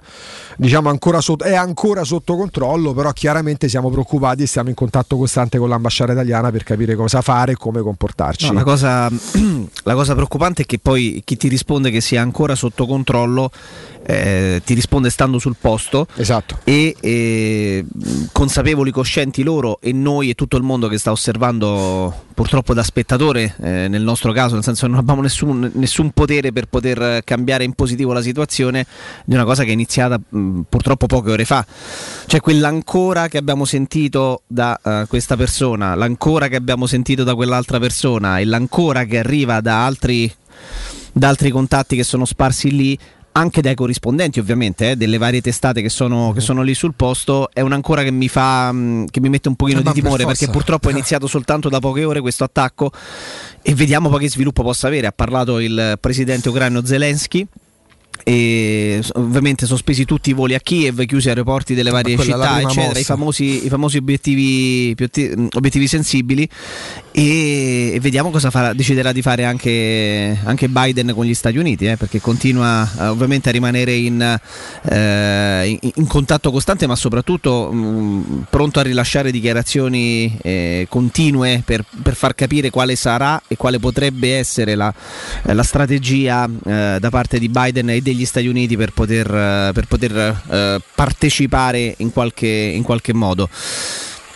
diciamo 0.57 0.89
ancora 0.89 1.21
sotto, 1.21 1.45
è 1.45 1.55
ancora 1.55 2.05
sotto 2.05 2.37
controllo, 2.37 2.93
però 2.95 3.13
chiaramente 3.13 3.69
siamo 3.69 3.91
preoccupati 3.91 4.43
e 4.43 4.47
siamo 4.47 4.69
in 4.69 4.75
contatto 4.75 5.17
costante 5.17 5.59
con 5.59 5.69
l'ambasciata 5.69 6.13
italiana 6.13 6.51
per 6.51 6.63
capire 6.65 6.95
cosa 6.95 7.21
fare 7.21 7.53
e 7.53 7.57
come 7.57 7.81
comportarci. 7.81 8.47
No, 8.47 8.53
la, 8.53 8.63
cosa, 8.63 9.09
la 9.85 9.95
cosa 9.95 10.15
preoccupante 10.15 10.63
è 10.63 10.67
che 10.67 10.79
poi 10.79 11.23
chi 11.25 11.37
ti 11.37 11.49
risponde 11.49 11.91
che 11.91 12.01
sia 12.01 12.21
ancora 12.23 12.55
sotto 12.55 12.87
controllo 12.87 13.51
eh, 14.09 14.63
ti 14.65 14.75
risponde 14.75 15.11
stando 15.11 15.41
sul 15.41 15.57
posto 15.61 16.07
esatto. 16.15 16.61
e 16.63 16.95
eh, 17.01 17.85
consapevoli, 18.31 18.93
coscienti 18.93 19.43
loro 19.43 19.81
e 19.81 19.93
noi 19.93 20.31
e 20.31 20.35
tutto 20.35 20.57
il 20.57 20.63
mondo 20.63 20.87
che 20.87 20.97
sta 20.97 21.11
osservando 21.11 22.25
purtroppo 22.33 22.73
da 22.73 22.85
spettatore 22.85 23.57
eh, 23.61 23.89
nel 23.89 24.03
nostro 24.03 24.31
caso, 24.33 24.55
nel 24.55 24.63
senso 24.63 24.87
che 24.87 24.93
non 24.93 25.01
abbiamo 25.01 25.23
nessun, 25.23 25.73
nessun 25.75 26.11
potere 26.13 26.53
per 26.53 26.67
poter 26.67 27.25
cambiare 27.25 27.65
in 27.65 27.73
positivo 27.73 28.13
la 28.13 28.23
situazione 28.23 28.87
di 29.25 29.35
una 29.35 29.45
cosa 29.45 29.65
che 29.65 29.71
è 29.71 29.73
iniziata 29.73 30.21
mh, 30.21 30.61
purtroppo 30.69 31.07
poche 31.07 31.33
ore 31.33 31.45
fa. 31.45 31.67
Cioè 32.27 32.41
quell'ancora 32.41 33.27
che 33.27 33.39
abbiamo 33.39 33.65
sentito 33.65 34.43
da 34.47 34.79
eh, 34.83 35.07
questa 35.09 35.37
persona, 35.37 35.97
l'ancora 35.97 36.47
che 36.47 36.57
abbiamo 36.57 36.87
sentito 36.87 37.25
da 37.25 37.35
quell'altra 37.35 37.81
persona 37.81 38.39
e 38.39 38.45
l'ancora 38.45 39.05
che 39.05 39.19
arriva 39.19 39.61
da 39.61 39.85
altri, 39.85 40.33
da 41.13 41.29
altri 41.29 41.51
contatti 41.51 41.97
che 41.97 42.05
sono 42.05 42.25
sparsi 42.25 42.71
lì 42.71 42.99
anche 43.37 43.61
dai 43.61 43.75
corrispondenti 43.75 44.41
ovviamente 44.41 44.93
eh, 44.93 44.97
delle 44.97 45.19
varie 45.19 45.43
testate 45.43 45.83
che 45.83 45.91
sono, 45.91 46.33
che 46.33 46.41
sono 46.41 46.63
lì 46.63 46.73
sul 46.75 46.95
posto 46.95 47.51
è 47.53 47.61
un'ancora 47.61 48.03
che 48.03 48.11
mi 48.11 48.29
fa 48.29 48.73
mh, 48.73 49.07
che 49.11 49.21
mi 49.21 49.29
mette 49.29 49.49
un 49.49 49.57
pochino 49.57 49.81
Eh, 49.81 49.83
di 49.83 49.89
per 49.89 49.95
timore 49.95 50.23
forza. 50.23 50.39
perché 50.39 50.51
purtroppo 50.51 50.89
è 50.89 50.93
iniziato 50.97 51.27
soltanto 51.27 51.69
da 51.69 51.79
poche 51.79 52.05
ore 52.05 52.21
questo 52.23 52.45
attacco 52.45 52.91
e 53.61 53.75
vediamo 53.75 54.09
poi 54.09 54.21
che 54.21 54.31
sviluppo 54.31 54.63
possa 54.63 54.87
avere 54.87 55.07
ha 55.07 55.13
parlato 55.13 55.59
il 55.59 55.99
presidente 56.01 56.49
ucraino 56.49 56.85
Zelensky 56.85 57.47
e 58.29 59.01
ovviamente 59.13 59.67
sospesi 59.67 60.05
tutti 60.05 60.31
i 60.31 60.33
voli 60.33 60.55
a 60.55 60.59
Kiev, 60.59 61.05
chiusi 61.05 61.29
aeroporti 61.29 61.75
delle 61.75 61.91
varie 61.91 62.19
città, 62.19 62.61
eccetera, 62.61 62.99
i 62.99 63.05
famosi, 63.05 63.67
i 63.67 63.69
famosi 63.69 63.99
obiettivi, 63.99 64.97
obiettivi 65.55 65.87
sensibili. 65.87 66.49
E, 67.13 67.93
e 67.95 68.01
vediamo 68.01 68.31
cosa 68.31 68.51
farà- 68.51 68.73
deciderà 68.73 69.13
di 69.13 69.23
fare 69.23 69.45
anche, 69.45 70.37
anche 70.43 70.69
Biden 70.69 71.13
con 71.15 71.25
gli 71.25 71.35
Stati 71.35 71.57
Uniti, 71.57 71.87
eh, 71.87 71.97
perché 71.97 72.21
continua 72.21 72.91
eh, 72.99 73.07
ovviamente 73.07 73.49
a 73.51 73.53
rimanere 73.53 73.95
in, 73.95 74.21
eh, 74.21 75.79
in- 75.81 75.91
in 75.95 76.07
contatto 76.09 76.51
costante, 76.51 76.89
ma 76.89 76.97
soprattutto 76.97 77.71
mh, 77.73 78.47
pronto 78.51 78.81
a 78.81 78.83
rilasciare 78.83 79.31
dichiarazioni 79.31 80.37
eh, 80.43 80.87
continue 80.91 81.63
per, 81.65 81.85
per 82.03 82.17
far 82.17 82.35
capire 82.35 82.71
quale 82.71 82.97
sarà 82.97 83.41
e 83.47 83.57
quale 83.57 83.79
potrebbe 83.79 84.37
essere 84.37 84.75
la, 84.75 84.93
la 85.43 85.63
strategia 85.63 86.45
eh, 86.45 86.97
da 86.99 87.09
parte 87.11 87.39
di 87.39 87.49
Biden 87.49 87.91
e 87.91 88.01
degli 88.01 88.15
Stati 88.25 88.47
Uniti 88.47 88.77
per 88.77 88.93
poter, 88.93 89.27
eh, 89.27 89.71
per 89.73 89.87
poter, 89.87 90.43
eh, 90.51 90.81
partecipare 90.95 91.95
in 91.99 92.13
qualche, 92.13 92.47
in 92.47 92.83
qualche 92.83 93.13
modo. 93.13 93.49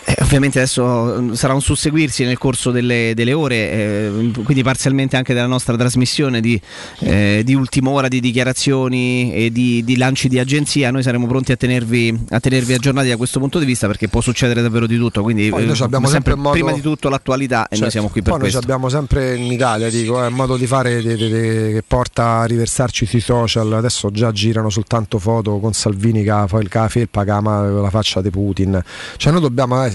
Eh, 0.03 0.15
ovviamente 0.21 0.57
adesso 0.57 0.83
mm, 1.21 1.33
sarà 1.33 1.53
un 1.53 1.61
susseguirsi 1.61 2.23
nel 2.23 2.37
corso 2.39 2.71
delle, 2.71 3.11
delle 3.15 3.33
ore, 3.33 3.55
eh, 3.71 4.31
quindi 4.43 4.63
parzialmente 4.63 5.15
anche 5.15 5.33
della 5.35 5.45
nostra 5.45 5.77
trasmissione 5.77 6.41
di, 6.41 6.59
eh, 7.01 7.41
di 7.45 7.53
ultima 7.53 7.91
ora, 7.91 8.07
di 8.07 8.19
dichiarazioni 8.19 9.33
e 9.33 9.51
di, 9.51 9.83
di 9.83 9.97
lanci 9.97 10.27
di 10.27 10.39
agenzia. 10.39 10.91
Noi 10.91 11.03
saremo 11.03 11.27
pronti 11.27 11.51
a 11.51 11.55
tenervi, 11.55 12.25
a 12.29 12.39
tenervi 12.39 12.73
aggiornati 12.73 13.09
da 13.09 13.17
questo 13.17 13.39
punto 13.39 13.59
di 13.59 13.65
vista 13.65 13.87
perché 13.87 14.07
può 14.07 14.21
succedere 14.21 14.61
davvero 14.61 14.87
di 14.87 14.97
tutto. 14.97 15.21
Quindi 15.21 15.49
noi 15.49 15.67
eh, 15.69 15.83
abbiamo 15.83 16.07
sempre 16.07 16.35
modo- 16.35 16.51
prima 16.51 16.71
di 16.71 16.81
tutto 16.81 17.09
l'attualità 17.09 17.63
e 17.65 17.77
noi 17.77 17.77
Certo. 17.77 17.89
siamo 17.91 18.07
qui 18.09 18.21
per 18.21 18.31
Poi 18.31 18.41
noi 18.41 18.49
questo. 18.51 18.59
abbiamo 18.71 18.89
sempre 18.89 19.35
in 19.35 19.51
Italia, 19.51 19.89
dico, 19.89 20.21
è 20.23 20.27
un 20.27 20.33
modo 20.33 20.57
di 20.57 20.65
fare 20.67 21.01
de- 21.01 21.15
de- 21.15 21.29
de- 21.29 21.71
che 21.73 21.83
porta 21.85 22.39
a 22.39 22.45
riversarci 22.45 23.05
sui 23.05 23.19
social. 23.21 23.71
Adesso 23.71 24.09
già 24.11 24.31
girano 24.31 24.69
soltanto 24.69 25.19
foto 25.19 25.59
con 25.59 25.73
Salvini 25.73 26.23
che 26.23 26.31
ha 26.31 26.47
fa- 26.47 26.57
ha 26.57 26.79
la 26.81 26.87
felpa, 26.89 27.23
che 27.23 27.31
la 27.31 27.89
faccia 27.89 28.21
di 28.21 28.29
Putin. 28.29 28.81
Cioè, 29.17 29.31
noi 29.31 29.41
dobbiamo, 29.41 29.83
eh, 29.85 29.90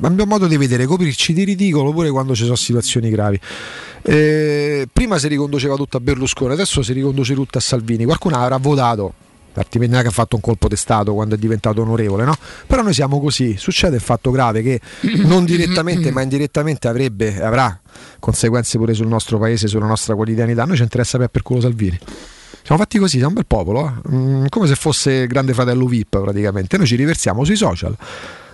abbiamo 0.00 0.30
modo 0.30 0.46
di 0.46 0.56
vedere, 0.56 0.86
coprirci 0.86 1.32
di 1.32 1.44
ridicolo 1.44 1.92
pure 1.92 2.10
quando 2.10 2.34
ci 2.34 2.44
sono 2.44 2.56
situazioni 2.56 3.10
gravi. 3.10 3.40
Eh, 4.02 4.88
prima 4.92 5.18
si 5.18 5.28
riconduceva 5.28 5.76
tutto 5.76 5.96
a 5.96 6.00
Berlusconi, 6.00 6.52
adesso 6.52 6.82
si 6.82 6.92
riconduce 6.92 7.34
tutto 7.34 7.58
a 7.58 7.60
Salvini. 7.60 8.04
Qualcuno 8.04 8.36
avrà 8.36 8.56
votato. 8.56 9.14
È 9.52 9.66
che 9.68 10.06
ha 10.06 10.10
fatto 10.10 10.36
un 10.36 10.42
colpo 10.42 10.68
di 10.68 10.76
Stato 10.76 11.14
quando 11.14 11.34
è 11.34 11.38
diventato 11.38 11.80
onorevole, 11.80 12.24
no? 12.24 12.36
Però 12.66 12.80
noi 12.82 12.92
siamo 12.92 13.20
così. 13.20 13.56
Succede 13.56 13.96
il 13.96 14.02
fatto 14.02 14.30
grave 14.30 14.62
che 14.62 14.80
non 15.24 15.44
direttamente, 15.44 16.12
ma 16.12 16.22
indirettamente 16.22 16.86
avrebbe, 16.86 17.42
avrà 17.42 17.80
conseguenze 18.20 18.78
pure 18.78 18.94
sul 18.94 19.08
nostro 19.08 19.38
paese, 19.38 19.66
sulla 19.66 19.86
nostra 19.86 20.14
quotidianità. 20.14 20.64
Noi 20.64 20.76
ci 20.76 20.82
interessa 20.82 21.18
per 21.18 21.28
per 21.28 21.42
culo 21.42 21.60
Salvini. 21.60 21.98
Siamo 22.62 22.80
fatti 22.80 22.98
così, 22.98 23.16
siamo 23.16 23.28
un 23.28 23.34
bel 23.34 23.46
popolo, 23.46 23.86
eh? 23.86 24.14
Mm, 24.14 24.46
come 24.48 24.66
se 24.68 24.74
fosse 24.76 25.26
Grande 25.26 25.54
Fratello 25.54 25.86
VIP 25.86 26.20
praticamente. 26.20 26.76
Noi 26.76 26.86
ci 26.86 26.96
riversiamo 26.96 27.42
sui 27.42 27.56
social 27.56 27.96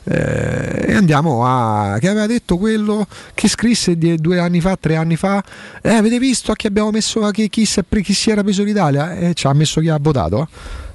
eh, 0.05 0.84
e 0.88 0.94
andiamo 0.94 1.44
a 1.44 1.96
che 1.98 2.09
aveva 2.09 2.26
detto 2.26 2.59
quello 2.59 3.07
che 3.32 3.48
scrisse 3.48 3.96
di- 3.96 4.16
due 4.16 4.38
anni 4.38 4.61
fa, 4.61 4.76
tre 4.78 4.96
anni 4.96 5.16
fa. 5.16 5.42
Eh, 5.82 5.90
avete 5.90 6.18
visto 6.18 6.52
a 6.52 6.55
chi 6.55 6.66
abbiamo 6.66 6.90
messo 6.90 7.24
a 7.24 7.30
chi, 7.30 7.48
chi 7.48 7.66
chi 7.66 8.12
si 8.12 8.30
era 8.30 8.42
preso 8.42 8.62
l'Italia? 8.62 9.14
E 9.16 9.34
ci 9.34 9.46
ha 9.46 9.52
messo 9.52 9.80
chi 9.80 9.88
ha 9.88 9.98
votato. 10.00 10.46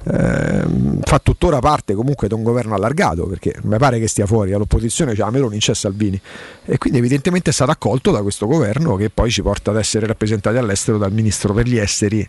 Eh, 0.02 0.64
fa 1.02 1.20
tuttora 1.20 1.60
parte 1.60 1.94
comunque 1.94 2.30
da 2.30 2.36
un 2.36 2.44
governo 2.44 2.74
allargato 2.74 3.28
perché 3.28 3.56
mi 3.64 3.78
pare 3.78 4.00
che 4.00 4.08
stia 4.08 4.26
fuori 4.26 4.54
all'opposizione 4.54 5.12
c'è 5.12 5.20
la 5.20 5.30
Meloni, 5.30 5.60
c'è 5.60 5.74
Salvini 5.74 6.20
e 6.64 6.78
quindi 6.78 7.00
evidentemente 7.00 7.50
è 7.50 7.54
stato 7.54 7.72
accolto 7.72 8.10
da 8.10 8.22
questo 8.22 8.48
governo 8.48 8.96
che 8.96 9.10
poi 9.10 9.30
ci 9.30 9.42
porta 9.42 9.72
ad 9.72 9.78
essere 9.78 10.08
rappresentati 10.08 10.56
all'estero 10.56 10.98
dal 10.98 11.12
ministro 11.12 11.54
per 11.54 11.68
gli 11.68 11.78
esteri 11.78 12.28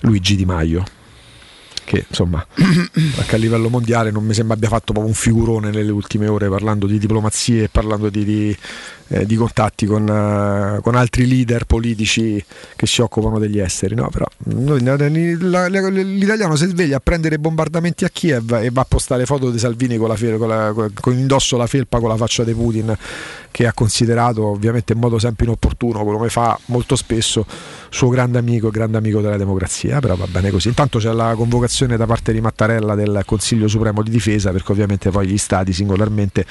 Luigi 0.00 0.34
Di 0.34 0.44
Maio 0.44 0.84
che 1.84 2.04
insomma 2.08 2.44
anche 2.56 3.34
a 3.34 3.38
livello 3.38 3.68
mondiale 3.68 4.10
non 4.10 4.24
mi 4.24 4.34
sembra 4.34 4.54
abbia 4.54 4.68
fatto 4.68 4.92
proprio 4.92 5.06
un 5.06 5.14
figurone 5.14 5.70
nelle 5.70 5.90
ultime 5.90 6.26
ore 6.28 6.48
parlando 6.48 6.86
di 6.86 6.98
diplomazie 6.98 7.64
e 7.64 7.68
parlando 7.68 8.08
di, 8.08 8.24
di, 8.24 8.56
eh, 9.08 9.26
di 9.26 9.36
contatti 9.36 9.86
con, 9.86 10.08
eh, 10.08 10.80
con 10.80 10.94
altri 10.94 11.26
leader 11.26 11.64
politici 11.64 12.42
che 12.76 12.86
si 12.86 13.00
occupano 13.00 13.38
degli 13.38 13.58
esteri 13.58 13.94
no? 13.94 14.08
però 14.10 14.26
noi- 14.54 14.80
la- 14.82 15.68
la- 15.68 15.88
l'italiano 15.88 16.56
si 16.56 16.66
sveglia 16.66 16.96
a 16.96 17.00
prendere 17.00 17.38
bombardamenti 17.38 18.04
a 18.04 18.08
Kiev 18.08 18.52
e 18.62 18.70
va 18.70 18.82
a 18.82 18.86
postare 18.88 19.26
foto 19.26 19.50
di 19.50 19.58
Salvini 19.58 19.96
con, 19.96 20.08
la 20.08 20.72
con, 20.72 20.92
con 21.00 21.12
indosso 21.18 21.56
la 21.56 21.66
felpa 21.66 21.98
con 21.98 22.08
la 22.08 22.16
faccia 22.16 22.44
di 22.44 22.52
Putin 22.54 22.96
che 23.52 23.66
ha 23.68 23.72
considerato 23.72 24.44
ovviamente 24.46 24.94
in 24.94 24.98
modo 24.98 25.20
sempre 25.20 25.44
inopportuno 25.44 26.02
come 26.02 26.28
fa 26.28 26.58
molto 26.66 26.96
spesso 26.96 27.46
suo 27.88 28.08
grande 28.08 28.38
amico 28.38 28.66
e 28.68 28.70
grande 28.72 28.96
amico 28.98 29.20
della 29.20 29.36
democrazia 29.36 30.00
però 30.00 30.16
va 30.16 30.26
bene 30.26 30.50
così 30.50 30.68
intanto 30.68 30.98
c'è 30.98 31.12
la 31.12 31.34
convocazione 31.36 31.96
da 31.96 32.06
parte 32.06 32.32
di 32.32 32.40
Mattarella 32.40 32.96
del 32.96 33.22
Consiglio 33.24 33.68
Supremo 33.68 34.02
di 34.02 34.10
Difesa 34.10 34.50
perché 34.50 34.72
ovviamente 34.72 35.10
poi 35.10 35.28
gli 35.28 35.38
stati 35.38 35.72
singolarmente 35.72 36.44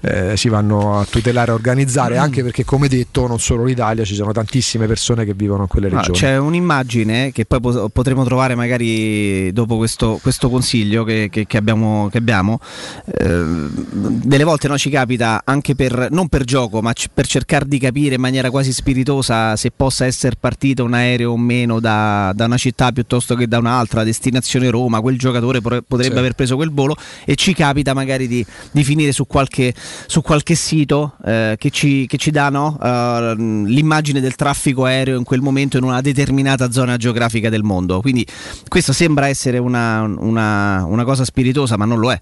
eh, 0.00 0.36
si 0.36 0.48
vanno 0.48 0.98
a 0.98 1.04
tutelare 1.04 1.50
e 1.50 1.54
organizzare 1.54 2.16
anche 2.16 2.42
perché 2.42 2.64
come 2.64 2.88
detto 2.88 3.26
non 3.26 3.38
solo 3.40 3.64
l'Italia 3.64 4.04
ci 4.04 4.14
sono 4.14 4.32
tantissime 4.32 4.86
persone 4.86 5.24
che 5.24 5.34
vivono 5.34 5.62
in 5.62 5.68
quelle 5.68 5.88
No, 5.88 5.96
regioni 5.98 6.16
c'è 6.18 6.38
un'immagine 6.38 7.32
che 7.32 7.44
poi 7.44 7.60
po- 7.60 7.88
potremo 7.88 8.24
trovare 8.24 8.54
magari 8.54 9.52
dopo 9.52 9.76
questo, 9.76 10.18
questo 10.22 10.48
consiglio 10.48 11.04
che, 11.04 11.28
che- 11.30 11.46
che 11.46 11.56
abbiamo. 11.56 12.08
che 12.10 12.18
abbiamo. 12.18 12.60
Eh, 13.06 13.42
delle 13.74 14.44
volte 14.44 14.68
no, 14.68 14.78
ci 14.78 14.90
capita 14.90 15.42
anche 15.44 15.74
per, 15.74 16.08
non 16.10 16.28
per 16.28 16.43
gioco, 16.44 16.80
ma 16.80 16.92
c- 16.92 17.06
per 17.12 17.26
cercare 17.26 17.66
di 17.66 17.78
capire 17.78 18.14
in 18.14 18.20
maniera 18.20 18.50
quasi 18.50 18.72
spiritosa 18.72 19.56
se 19.56 19.70
possa 19.70 20.06
essere 20.06 20.36
partito 20.38 20.84
un 20.84 20.94
aereo 20.94 21.32
o 21.32 21.36
meno 21.36 21.80
da, 21.80 22.32
da 22.34 22.44
una 22.44 22.56
città 22.56 22.92
piuttosto 22.92 23.34
che 23.34 23.48
da 23.48 23.58
un'altra, 23.58 24.04
destinazione 24.04 24.70
Roma, 24.70 25.00
quel 25.00 25.18
giocatore 25.18 25.60
pre- 25.60 25.82
potrebbe 25.82 26.12
Sì. 26.14 26.18
aver 26.18 26.32
preso 26.34 26.56
quel 26.56 26.70
volo 26.70 26.96
e 27.24 27.34
ci 27.34 27.54
capita 27.54 27.94
magari 27.94 28.28
di, 28.28 28.44
di 28.70 28.84
finire 28.84 29.12
su 29.12 29.26
qualche, 29.26 29.74
su 30.06 30.20
qualche 30.22 30.54
sito 30.54 31.16
eh, 31.24 31.56
che, 31.58 31.70
ci, 31.70 32.06
che 32.06 32.16
ci 32.16 32.30
dà 32.30 32.48
no, 32.50 32.78
eh, 32.82 33.34
l'immagine 33.36 34.20
del 34.20 34.34
traffico 34.34 34.84
aereo 34.84 35.18
in 35.18 35.24
quel 35.24 35.40
momento 35.40 35.76
in 35.78 35.84
una 35.84 36.00
determinata 36.00 36.70
zona 36.70 36.96
geografica 36.96 37.48
del 37.48 37.62
mondo. 37.62 38.00
Quindi 38.00 38.26
questo 38.68 38.92
sembra 38.92 39.28
essere 39.28 39.58
una, 39.58 40.02
una- 40.02 40.84
una 40.84 41.04
cosa 41.04 41.24
spiritosa, 41.24 41.76
ma 41.76 41.84
non 41.84 41.98
lo 41.98 42.12
è. 42.12 42.20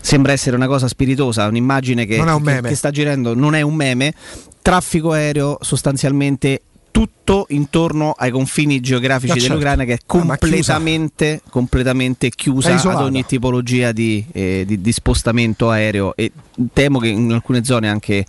Sembra 0.00 0.32
essere 0.32 0.56
una 0.56 0.66
cosa 0.66 0.88
spiritosa, 0.88 1.46
un'immagine 1.46 2.06
che, 2.06 2.18
un 2.18 2.42
che- 2.44 2.60
che 2.62 2.74
sta 2.74 2.90
girando, 2.90 3.34
non 3.34 3.54
è 3.54 3.62
un 3.62 3.74
meme. 3.74 4.14
Traffico 4.62 5.12
aereo 5.12 5.58
sostanzialmente 5.60 6.62
tutto 6.92 7.46
intorno 7.48 8.12
ai 8.16 8.30
confini 8.30 8.78
geografici 8.80 9.32
Ah, 9.32 9.34
certo. 9.36 9.48
dell'Ucraina 9.48 9.84
che 9.84 9.94
è 9.94 9.98
Ah, 10.06 10.24
ma 10.24 10.36
chiusa. 10.36 10.74
completamente, 10.74 11.40
completamente 11.48 12.28
chiusa 12.30 12.74
ad 12.74 13.00
ogni 13.00 13.24
tipologia 13.24 13.92
di, 13.92 14.24
eh, 14.30 14.64
di- 14.66 14.80
di 14.80 14.92
spostamento 14.92 15.70
aereo 15.70 16.14
e 16.14 16.30
temo 16.72 16.98
che 16.98 17.08
in 17.08 17.32
alcune 17.32 17.64
zone 17.64 17.88
anche, 17.88 18.26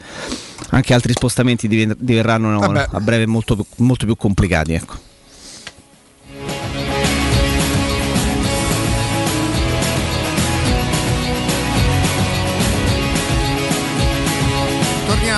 anche 0.70 0.94
altri 0.94 1.12
spostamenti 1.12 1.68
diven- 1.68 1.96
diverranno 2.00 2.58
Vabbè. 2.58 2.88
a 2.92 3.00
breve 3.02 3.26
molto, 3.26 3.56
più- 3.56 3.66
molto 3.86 4.06
più 4.06 4.16
complicati. 4.16 4.74
Ecco. 4.74 4.96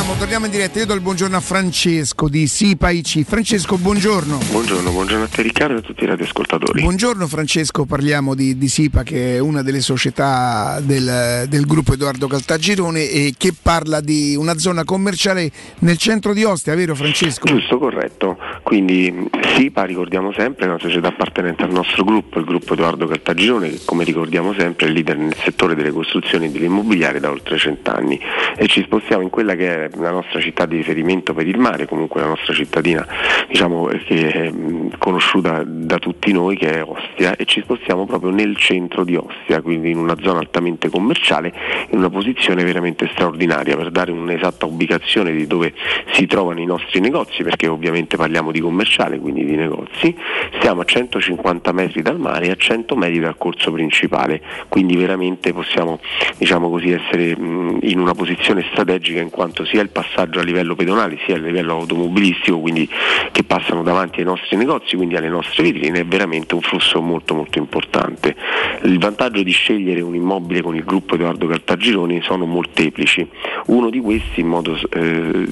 Torniamo, 0.05 0.19
torniamo 0.19 0.45
in 0.45 0.51
diretta. 0.51 0.77
Io 0.77 0.85
do 0.85 0.93
il 0.93 1.01
buongiorno 1.01 1.35
a 1.35 1.39
Francesco 1.39 2.29
di 2.29 2.45
Sipa 2.45 2.91
IC. 2.91 3.23
Francesco, 3.23 3.75
buongiorno. 3.77 4.37
Buongiorno, 4.51 4.91
buongiorno 4.91 5.23
a 5.23 5.27
te 5.27 5.41
Riccardo 5.41 5.73
e 5.73 5.77
a 5.79 5.81
tutti 5.81 6.03
i 6.03 6.05
radioascoltatori. 6.05 6.81
Buongiorno 6.81 7.25
Francesco, 7.25 7.85
parliamo 7.85 8.35
di, 8.35 8.55
di 8.55 8.67
SIPA 8.67 9.01
che 9.01 9.37
è 9.37 9.39
una 9.39 9.63
delle 9.63 9.81
società 9.81 10.79
del, 10.79 11.45
del 11.49 11.65
gruppo 11.65 11.93
Edoardo 11.93 12.27
Caltagirone 12.27 13.09
e 13.09 13.33
che 13.35 13.51
parla 13.59 13.99
di 13.99 14.35
una 14.35 14.55
zona 14.59 14.83
commerciale 14.83 15.49
nel 15.79 15.97
centro 15.97 16.33
di 16.33 16.43
Ostia, 16.43 16.75
vero 16.75 16.93
Francesco? 16.93 17.47
Giusto, 17.47 17.79
corretto. 17.79 18.37
Quindi 18.61 19.27
SIPA, 19.55 19.85
ricordiamo 19.85 20.31
sempre, 20.33 20.65
è 20.65 20.69
una 20.69 20.79
società 20.79 21.07
appartenente 21.07 21.63
al 21.63 21.71
nostro 21.71 22.03
gruppo, 22.03 22.37
il 22.37 22.45
gruppo 22.45 22.73
Edoardo 22.73 23.07
Caltagirone, 23.07 23.69
che 23.71 23.79
come 23.85 24.03
ricordiamo 24.03 24.53
sempre 24.53 24.85
è 24.85 24.89
il 24.89 24.93
leader 24.93 25.17
nel 25.17 25.35
settore 25.35 25.73
delle 25.73 25.91
costruzioni 25.91 26.45
e 26.45 26.51
dell'immobiliare 26.51 27.19
da 27.19 27.31
oltre 27.31 27.57
cent'anni 27.57 28.19
e 28.55 28.67
ci 28.67 28.83
spostiamo 28.83 29.23
in 29.23 29.29
quella 29.29 29.55
che 29.55 29.85
è 29.85 29.89
la 29.97 30.11
nostra 30.11 30.39
città 30.39 30.65
di 30.65 30.77
riferimento 30.77 31.33
per 31.33 31.47
il 31.47 31.57
mare, 31.57 31.85
comunque 31.85 32.21
la 32.21 32.27
nostra 32.27 32.53
cittadina 32.53 33.05
diciamo, 33.47 33.89
eh, 33.89 33.99
che 33.99 34.31
è 34.31 34.51
mh, 34.51 34.97
conosciuta 34.97 35.63
da 35.65 35.97
tutti 35.97 36.31
noi 36.31 36.57
che 36.57 36.71
è 36.71 36.83
Ostia 36.83 37.35
e 37.35 37.45
ci 37.45 37.61
spostiamo 37.61 38.05
proprio 38.05 38.31
nel 38.31 38.55
centro 38.57 39.03
di 39.03 39.15
Ostia, 39.15 39.61
quindi 39.61 39.91
in 39.91 39.97
una 39.97 40.15
zona 40.21 40.39
altamente 40.39 40.89
commerciale, 40.89 41.53
in 41.89 41.97
una 41.99 42.09
posizione 42.09 42.63
veramente 42.63 43.09
straordinaria 43.13 43.75
per 43.75 43.91
dare 43.91 44.11
un'esatta 44.11 44.65
ubicazione 44.65 45.31
di 45.31 45.47
dove 45.47 45.73
si 46.11 46.25
trovano 46.25 46.59
i 46.59 46.65
nostri 46.65 46.99
negozi, 46.99 47.43
perché 47.43 47.67
ovviamente 47.67 48.17
parliamo 48.17 48.51
di 48.51 48.59
commerciale, 48.59 49.19
quindi 49.19 49.45
di 49.45 49.55
negozi, 49.55 50.15
stiamo 50.57 50.81
a 50.81 50.85
150 50.85 51.71
metri 51.71 52.01
dal 52.01 52.19
mare 52.19 52.47
e 52.47 52.51
a 52.51 52.55
100 52.55 52.95
metri 52.95 53.19
dal 53.19 53.37
corso 53.37 53.71
principale, 53.71 54.41
quindi 54.67 54.95
veramente 54.95 55.53
possiamo 55.53 55.99
diciamo 56.37 56.69
così, 56.69 56.91
essere 56.91 57.37
mh, 57.37 57.79
in 57.83 57.99
una 57.99 58.13
posizione 58.13 58.65
strategica 58.71 59.21
in 59.21 59.29
quanto 59.29 59.65
sia 59.65 59.81
il 59.85 59.91
passaggio 59.91 60.39
a 60.39 60.43
livello 60.43 60.75
pedonale 60.75 61.17
sia 61.25 61.35
a 61.35 61.37
livello 61.37 61.73
automobilistico, 61.73 62.59
quindi 62.59 62.89
che 63.31 63.43
passano 63.43 63.83
davanti 63.83 64.19
ai 64.19 64.25
nostri 64.25 64.57
negozi, 64.57 64.95
quindi 64.95 65.15
alle 65.15 65.29
nostre 65.29 65.63
vetrine, 65.63 65.99
è 65.99 66.05
veramente 66.05 66.55
un 66.55 66.61
flusso 66.61 67.01
molto 67.01 67.35
molto 67.35 67.59
importante. 67.59 68.35
Il 68.83 68.99
vantaggio 68.99 69.43
di 69.43 69.51
scegliere 69.51 70.01
un 70.01 70.15
immobile 70.15 70.61
con 70.61 70.75
il 70.75 70.83
gruppo 70.83 71.15
Edoardo 71.15 71.47
Caltagironi 71.47 72.21
sono 72.21 72.45
molteplici. 72.45 73.27
Uno 73.67 73.89
di 73.89 73.99
questi, 73.99 74.41
in 74.41 74.47
modo, 74.47 74.77
eh, 74.91 74.99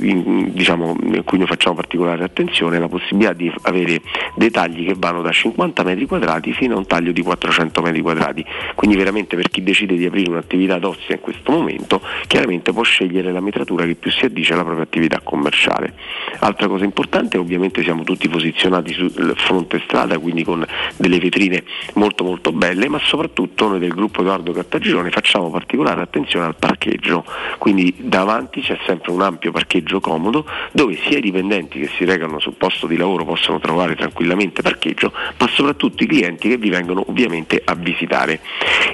in- 0.01 0.51
diciamo, 0.53 0.95
in 1.03 1.23
cui 1.23 1.37
noi 1.37 1.47
facciamo 1.47 1.75
particolare 1.75 2.23
attenzione, 2.23 2.77
è 2.77 2.79
la 2.79 2.87
possibilità 2.87 3.33
di 3.33 3.51
avere 3.63 4.01
dei 4.35 4.49
tagli 4.49 4.85
che 4.85 4.95
vanno 4.97 5.21
da 5.21 5.31
50 5.31 5.83
metri 5.83 6.05
quadrati 6.05 6.53
fino 6.53 6.75
a 6.75 6.77
un 6.77 6.85
taglio 6.85 7.11
di 7.11 7.21
400 7.21 7.81
metri 7.81 8.01
quadrati. 8.01 8.45
Quindi 8.75 8.97
veramente 8.97 9.35
per 9.35 9.49
chi 9.49 9.63
decide 9.63 9.95
di 9.95 10.05
aprire 10.05 10.29
un'attività 10.29 10.79
d'ozio 10.79 11.13
in 11.13 11.21
questo 11.21 11.51
momento, 11.51 12.01
chiaramente 12.27 12.71
può 12.71 12.83
scegliere 12.83 13.31
la 13.31 13.41
metratura 13.41 13.85
che 13.85 13.95
più 13.95 14.11
si 14.11 14.22
addice 14.27 14.53
alla 14.53 14.63
propria 14.63 14.83
attività 14.83 15.21
commerciale. 15.23 15.93
Altra 16.39 16.67
cosa 16.67 16.83
importante, 16.83 17.37
ovviamente 17.37 17.83
siamo 17.83 18.03
tutti 18.03 18.27
posizionati 18.27 18.93
sul 18.93 19.33
fronte 19.37 19.81
strada, 19.85 20.17
quindi 20.19 20.43
con 20.43 20.65
delle 20.97 21.19
vetrine 21.19 21.63
molto 21.93 22.23
molto 22.23 22.51
belle, 22.51 22.89
ma 22.89 22.99
soprattutto 22.99 23.67
noi 23.67 23.79
del 23.79 23.93
gruppo 23.93 24.21
Edoardo 24.21 24.51
Cattagirone 24.51 25.09
facciamo 25.09 25.49
particolare 25.49 26.01
attenzione 26.01 26.45
al 26.45 26.55
parcheggio, 26.55 27.23
quindi 27.57 27.93
davanti 27.97 28.61
c'è 28.61 28.77
sempre 28.85 29.11
un 29.11 29.21
ampio 29.21 29.51
parcheggio 29.51 29.99
comodo 29.99 30.45
dove 30.71 30.97
sia 31.05 31.17
i 31.17 31.21
dipendenti 31.21 31.79
che 31.79 31.89
si 31.95 32.05
recano 32.05 32.39
sul 32.39 32.53
posto 32.53 32.87
di 32.87 32.97
lavoro 32.97 33.25
possono 33.25 33.59
trovare 33.59 33.95
tranquillamente 33.95 34.61
parcheggio, 34.61 35.11
ma 35.37 35.47
soprattutto 35.47 36.03
i 36.03 36.07
clienti 36.07 36.49
che 36.49 36.57
vi 36.57 36.69
vengono 36.69 37.03
ovviamente 37.07 37.61
a 37.63 37.75
visitare. 37.75 38.39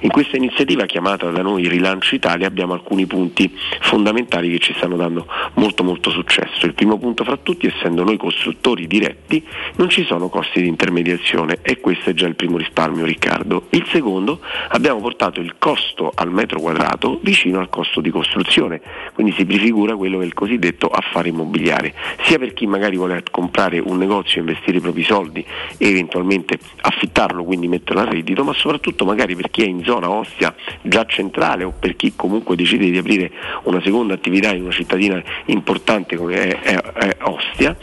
In 0.01 0.09
questa 0.09 0.37
iniziativa 0.37 0.85
chiamata 0.85 1.29
da 1.29 1.41
noi 1.41 1.67
Rilancio 1.67 2.15
Italia 2.15 2.47
abbiamo 2.47 2.73
alcuni 2.73 3.05
punti 3.05 3.51
fondamentali 3.81 4.49
che 4.51 4.59
ci 4.59 4.73
stanno 4.75 4.95
dando 4.95 5.18
molto 5.55 5.83
molto 5.83 6.09
successo. 6.09 6.65
Il 6.65 6.73
primo 6.73 6.97
punto 6.97 7.23
fra 7.23 7.37
tutti, 7.37 7.67
essendo 7.67 8.03
noi 8.03 8.17
costruttori 8.17 8.87
diretti, 8.87 9.43
non 9.75 9.89
ci 9.89 10.03
sono 10.05 10.29
costi 10.29 10.61
di 10.61 10.67
intermediazione 10.67 11.59
e 11.61 11.79
questo 11.79 12.09
è 12.09 12.13
già 12.13 12.27
il 12.27 12.35
primo 12.35 12.57
risparmio 12.57 13.05
Riccardo. 13.05 13.67
Il 13.71 13.85
secondo, 13.87 14.39
abbiamo 14.69 14.99
portato 14.99 15.39
il 15.39 15.55
costo 15.57 16.11
al 16.13 16.31
metro 16.31 16.59
quadrato 16.59 17.19
vicino 17.21 17.59
al 17.59 17.69
costo 17.69 18.01
di 18.01 18.09
costruzione, 18.09 18.81
quindi 19.13 19.33
si 19.33 19.45
prefigura 19.45 19.95
quello 19.95 20.17
che 20.17 20.23
è 20.23 20.27
il 20.27 20.33
cosiddetto 20.33 20.87
affare 20.87 21.29
immobiliare, 21.29 21.93
sia 22.23 22.37
per 22.37 22.53
chi 22.53 22.67
magari 22.67 22.97
vuole 22.97 23.23
comprare 23.29 23.79
un 23.79 23.97
negozio, 23.97 24.39
investire 24.39 24.77
i 24.77 24.81
propri 24.81 25.03
soldi 25.03 25.45
e 25.77 25.89
eventualmente 25.89 26.57
affittarlo, 26.81 27.43
quindi 27.43 27.67
metterlo 27.67 28.01
a 28.01 28.05
reddito, 28.05 28.43
ma 28.43 28.53
soprattutto 28.53 29.05
magari 29.05 29.35
per 29.35 29.49
chi 29.49 29.63
è 29.63 29.65
in 29.65 29.83
zona 29.83 30.09
Ostia 30.09 30.53
già 30.81 31.05
centrale 31.05 31.63
o 31.63 31.73
per 31.77 31.95
chi 31.95 32.13
comunque 32.15 32.55
decide 32.55 32.89
di 32.89 32.97
aprire 32.97 33.31
una 33.63 33.81
seconda 33.81 34.13
attività 34.13 34.53
in 34.53 34.63
una 34.63 34.71
cittadina 34.99 35.23
importante 35.45 36.15
come 36.17 36.35
è, 36.35 36.59
è- 36.59 36.77
è 36.77 37.17
Ostia 37.21 37.75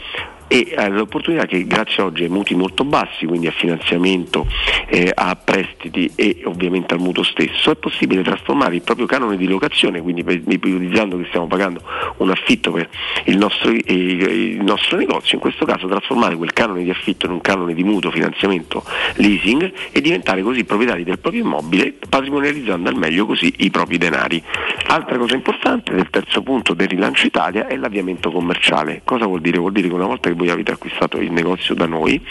e 0.47 0.73
eh, 0.75 0.89
l'opportunità 0.89 1.45
che 1.45 1.65
grazie 1.65 2.03
oggi 2.03 2.23
ai 2.23 2.29
mutui 2.29 2.55
molto 2.55 2.83
bassi, 2.83 3.25
quindi 3.25 3.47
a 3.47 3.51
finanziamento, 3.51 4.47
eh, 4.87 5.11
a 5.13 5.35
prestiti 5.35 6.11
e 6.15 6.41
ovviamente 6.45 6.93
al 6.93 6.99
mutuo 6.99 7.23
stesso, 7.23 7.71
è 7.71 7.75
possibile 7.75 8.23
trasformare 8.23 8.75
il 8.75 8.81
proprio 8.81 9.05
canone 9.05 9.37
di 9.37 9.47
locazione, 9.47 10.01
quindi 10.01 10.21
ipotizzando 10.21 11.17
che 11.17 11.25
stiamo 11.27 11.47
pagando 11.47 11.81
un 12.17 12.29
affitto 12.29 12.71
per 12.71 12.89
il 13.25 13.37
nostro, 13.37 13.71
eh, 13.71 13.93
il 13.93 14.63
nostro 14.63 14.97
negozio, 14.97 15.35
in 15.35 15.41
questo 15.41 15.65
caso 15.65 15.87
trasformare 15.87 16.35
quel 16.35 16.53
canone 16.53 16.83
di 16.83 16.89
affitto 16.89 17.25
in 17.25 17.33
un 17.33 17.41
canone 17.41 17.73
di 17.73 17.83
mutuo, 17.83 18.11
finanziamento, 18.11 18.83
leasing 19.15 19.71
e 19.91 20.01
diventare 20.01 20.41
così 20.41 20.63
proprietari 20.63 21.03
del 21.03 21.19
proprio 21.19 21.43
immobile, 21.43 21.93
patrimonializzando 22.07 22.89
al 22.89 22.95
meglio 22.95 23.25
così 23.25 23.53
i 23.57 23.69
propri 23.69 23.97
denari. 23.97 24.41
Altra 24.87 25.17
cosa 25.17 25.35
importante 25.35 25.93
del 25.93 26.09
terzo 26.09 26.41
punto 26.41 26.73
del 26.73 26.87
rilancio 26.87 27.25
Italia 27.25 27.67
è 27.67 27.75
l'avviamento 27.75 28.31
commerciale. 28.31 29.01
Cosa 29.03 29.25
vuol 29.25 29.41
dire? 29.41 29.57
Vuol 29.57 29.73
dire 29.73 29.89
che 29.89 29.93
una 29.93 30.05
volta 30.05 30.29
che 30.29 30.35
voi 30.37 30.49
avete 30.49 30.71
acquistato 30.71 31.17
il 31.17 31.31
negozio 31.31 31.75
da 31.75 31.85
noi, 31.85 32.25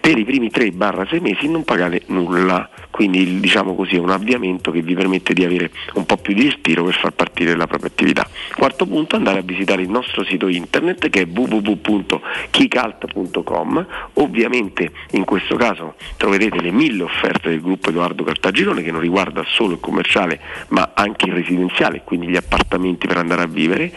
per 0.00 0.18
i 0.18 0.24
primi 0.24 0.50
3-6 0.52 1.20
mesi 1.20 1.48
non 1.48 1.62
pagate 1.62 2.02
nulla, 2.06 2.68
quindi 2.90 3.38
diciamo 3.40 3.74
così 3.74 3.96
è 3.96 3.98
un 3.98 4.10
avviamento 4.10 4.70
che 4.70 4.80
vi 4.82 4.94
permette 4.94 5.34
di 5.34 5.44
avere 5.44 5.70
un 5.94 6.06
po' 6.06 6.16
più 6.16 6.32
di 6.34 6.44
respiro 6.44 6.84
per 6.84 6.94
far 6.94 7.10
partire 7.12 7.54
la 7.54 7.66
propria 7.66 7.90
attività. 7.90 8.26
Quarto 8.56 8.86
punto, 8.86 9.16
andare 9.16 9.40
a 9.40 9.42
visitare 9.42 9.82
il 9.82 9.90
nostro 9.90 10.24
sito 10.24 10.48
internet 10.48 11.10
che 11.10 11.22
è 11.22 11.26
www.kicalt.com, 11.26 13.86
ovviamente 14.14 14.92
in 15.12 15.24
questo 15.24 15.56
caso 15.56 15.96
troverete 16.16 16.60
le 16.60 16.70
mille 16.70 17.02
offerte 17.02 17.50
del 17.50 17.60
gruppo 17.60 17.90
Edoardo 17.90 18.24
Cartagirone 18.24 18.82
che 18.82 18.90
non 18.90 19.00
riguarda 19.00 19.44
solo 19.46 19.74
il 19.74 19.80
commerciale 19.80 20.40
ma 20.68 20.92
anche 20.94 21.26
il 21.26 21.32
residenziale, 21.32 22.00
quindi 22.04 22.28
gli 22.28 22.36
appartamenti 22.36 23.06
per 23.06 23.18
andare 23.18 23.42
a 23.42 23.46
vivere. 23.46 23.92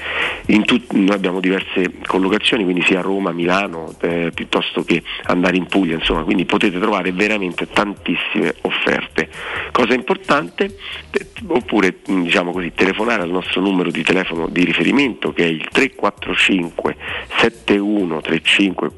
Tut- 0.67 0.91
noi 0.93 1.15
abbiamo 1.15 1.39
diverse 1.39 1.93
collocazioni, 2.05 2.63
quindi 2.63 2.83
sia 2.83 2.99
a 2.99 3.01
Roma, 3.01 3.31
Milano, 3.37 3.93
eh, 4.01 4.31
piuttosto 4.33 4.83
che 4.83 5.03
andare 5.25 5.55
in 5.57 5.67
Puglia, 5.67 5.93
insomma, 5.95 6.23
quindi 6.23 6.45
potete 6.45 6.79
trovare 6.79 7.11
veramente 7.11 7.67
tantissime 7.69 8.55
offerte. 8.61 9.29
Cosa 9.71 9.93
importante, 9.93 10.75
te- 11.11 11.27
oppure 11.45 11.99
mh, 12.05 12.23
diciamo 12.23 12.51
così, 12.51 12.71
telefonare 12.73 13.21
al 13.21 13.29
nostro 13.29 13.61
numero 13.61 13.91
di 13.91 14.01
telefono 14.01 14.47
di 14.49 14.65
riferimento 14.65 15.31
che 15.31 15.43
è 15.43 15.47
il 15.47 15.67
345 15.69 16.95
7135 17.37 18.91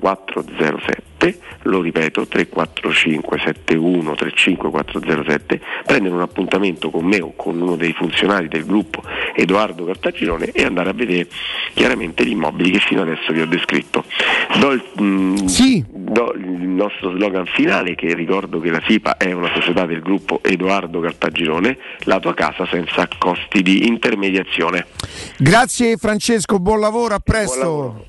407, 1.19 1.39
lo 1.63 1.81
ripeto 1.81 2.25
345 2.25 3.37
7135 3.37 4.69
407, 4.69 5.61
prendere 5.85 6.15
un 6.15 6.21
appuntamento 6.21 6.89
con 6.89 7.05
me 7.05 7.19
o 7.19 7.33
con 7.35 7.59
uno 7.61 7.75
dei 7.75 7.93
funzionari 7.93 8.47
del 8.47 8.65
gruppo 8.65 9.03
Edoardo 9.35 9.85
Cartagirone 9.85 10.51
e 10.51 10.63
andare 10.63 10.89
a 10.89 10.93
vedere 10.93 11.27
chiaramente 11.73 12.25
gli 12.25 12.31
immobili 12.31 12.71
che 12.71 12.79
fino 12.79 13.01
adesso 13.01 13.31
vi 13.33 13.41
ho 13.41 13.45
descritto. 13.45 14.05
Do 14.59 14.71
il, 14.71 14.83
mh, 14.95 15.91
do 15.91 16.33
il 16.35 16.67
nostro 16.67 17.11
slogan 17.11 17.45
finale 17.45 17.95
che 17.95 18.13
ricordo 18.13 18.59
che 18.59 18.71
la 18.71 18.81
SIPA 18.87 19.17
è 19.17 19.31
una 19.33 19.51
società 19.53 19.85
del 19.85 20.01
gruppo 20.01 20.41
Edoardo 20.43 21.01
Cartagirone, 21.01 21.77
la 22.03 22.19
tua 22.19 22.33
casa 22.33 22.65
senza 22.65 23.07
costi 23.17 23.61
di 23.61 23.87
intermediazione. 23.87 24.87
Grazie 25.37 25.97
Francesco, 25.97 26.59
buon 26.59 26.79
lavoro, 26.79 27.15
a 27.15 27.19
presto. 27.19 28.08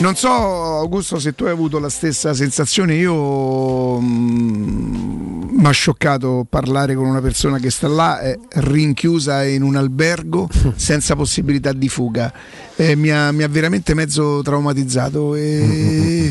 Non 0.00 0.14
so, 0.14 0.28
Augusto, 0.28 1.18
se 1.18 1.34
tu 1.34 1.44
hai 1.44 1.50
avuto 1.50 1.78
la 1.78 1.88
stessa 1.88 2.34
sensazione. 2.34 2.94
Io 2.96 3.98
mi 3.98 5.64
ha 5.64 5.70
scioccato 5.70 6.46
parlare 6.48 6.94
con 6.94 7.06
una 7.06 7.22
persona 7.22 7.58
che 7.58 7.70
sta 7.70 7.88
là, 7.88 8.20
eh, 8.20 8.38
rinchiusa 8.48 9.42
in 9.44 9.62
un 9.62 9.74
albergo 9.74 10.48
senza 10.76 11.16
possibilità 11.16 11.72
di 11.72 11.88
fuga. 11.88 12.30
Eh, 12.76 12.94
mi, 12.94 13.10
ha, 13.10 13.32
mi 13.32 13.42
ha 13.42 13.48
veramente 13.48 13.94
mezzo 13.94 14.42
traumatizzato. 14.42 15.34
E 15.34 16.30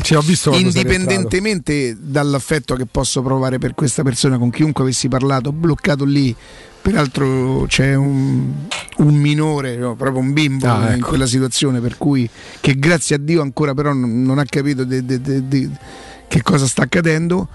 indipendentemente 0.58 1.96
dall'affetto 2.00 2.76
che 2.76 2.86
posso 2.86 3.20
provare 3.20 3.58
per 3.58 3.74
questa 3.74 4.04
persona, 4.04 4.38
con 4.38 4.50
chiunque 4.50 4.84
avessi 4.84 5.08
parlato, 5.08 5.50
bloccato 5.50 6.04
lì. 6.04 6.34
Peraltro 6.90 7.64
c'è 7.66 7.94
un, 7.96 8.52
un 8.98 9.14
minore, 9.16 9.74
no, 9.76 9.96
proprio 9.96 10.20
un 10.20 10.32
bimbo 10.32 10.68
Ah, 10.68 10.90
in 10.92 10.98
ecco. 10.98 11.08
quella 11.08 11.26
situazione, 11.26 11.80
per 11.80 11.96
cui 11.98 12.30
che 12.60 12.78
grazie 12.78 13.16
a 13.16 13.18
Dio 13.18 13.42
ancora 13.42 13.74
però 13.74 13.92
non, 13.92 14.22
non 14.22 14.38
ha 14.38 14.44
capito 14.44 14.84
de- 14.84 15.04
de- 15.04 15.20
de- 15.20 15.68
che 16.28 16.42
cosa 16.42 16.64
sta 16.66 16.82
accadendo. 16.82 17.48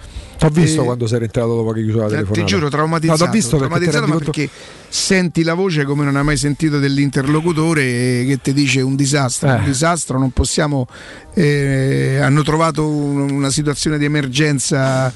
Ho 0.44 0.50
visto 0.50 0.82
E- 0.82 0.86
quando 0.86 1.08
sei 1.08 1.20
rientrato 1.20 1.56
dopo 1.56 1.72
che 1.72 1.82
chiusura 1.82 2.04
la 2.06 2.10
telefonata. 2.10 2.42
Ti 2.42 2.46
giuro, 2.48 2.68
traumatizzato. 2.70 3.20
No, 3.20 3.26
t'ho 3.26 3.32
visto 3.32 3.58
perché 3.58 3.74
ti 3.86 3.90
traumatizzato, 3.90 4.12
conto- 4.18 4.32
perché 4.32 4.50
senti 4.90 5.44
la 5.44 5.54
voce 5.54 5.86
come 5.86 6.04
non 6.04 6.16
hai 6.18 6.24
mai 6.26 6.36
sentito 6.38 6.80
dell'interlocutore 6.80 7.82
che 8.26 8.40
ti 8.42 8.52
dice 8.52 8.82
un 8.82 8.96
disastro, 8.98 9.48
Eh. 9.50 9.54
un 9.60 9.64
disastro, 9.64 10.20
non 10.20 10.32
possiamo. 10.32 10.88
eh, 11.34 12.20
hanno 12.22 12.44
trovato 12.44 12.86
un- 12.86 13.30
una 13.32 13.50
situazione 13.50 13.98
di 13.98 14.04
emergenza 14.04 15.14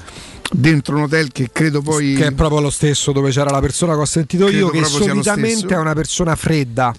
dentro 0.52 0.96
un 0.96 1.02
hotel 1.02 1.32
che 1.32 1.50
credo 1.52 1.82
poi. 1.82 2.14
che 2.14 2.26
è 2.26 2.32
proprio 2.32 2.60
lo 2.60 2.70
stesso 2.70 3.12
dove 3.12 3.30
c'era 3.30 3.50
la 3.50 3.60
persona 3.60 3.94
che 3.94 4.00
ho 4.00 4.04
sentito 4.04 4.48
io 4.48 4.68
che 4.68 4.84
solitamente 4.84 5.74
è 5.74 5.78
una 5.78 5.94
persona 5.94 6.34
fredda 6.36 6.94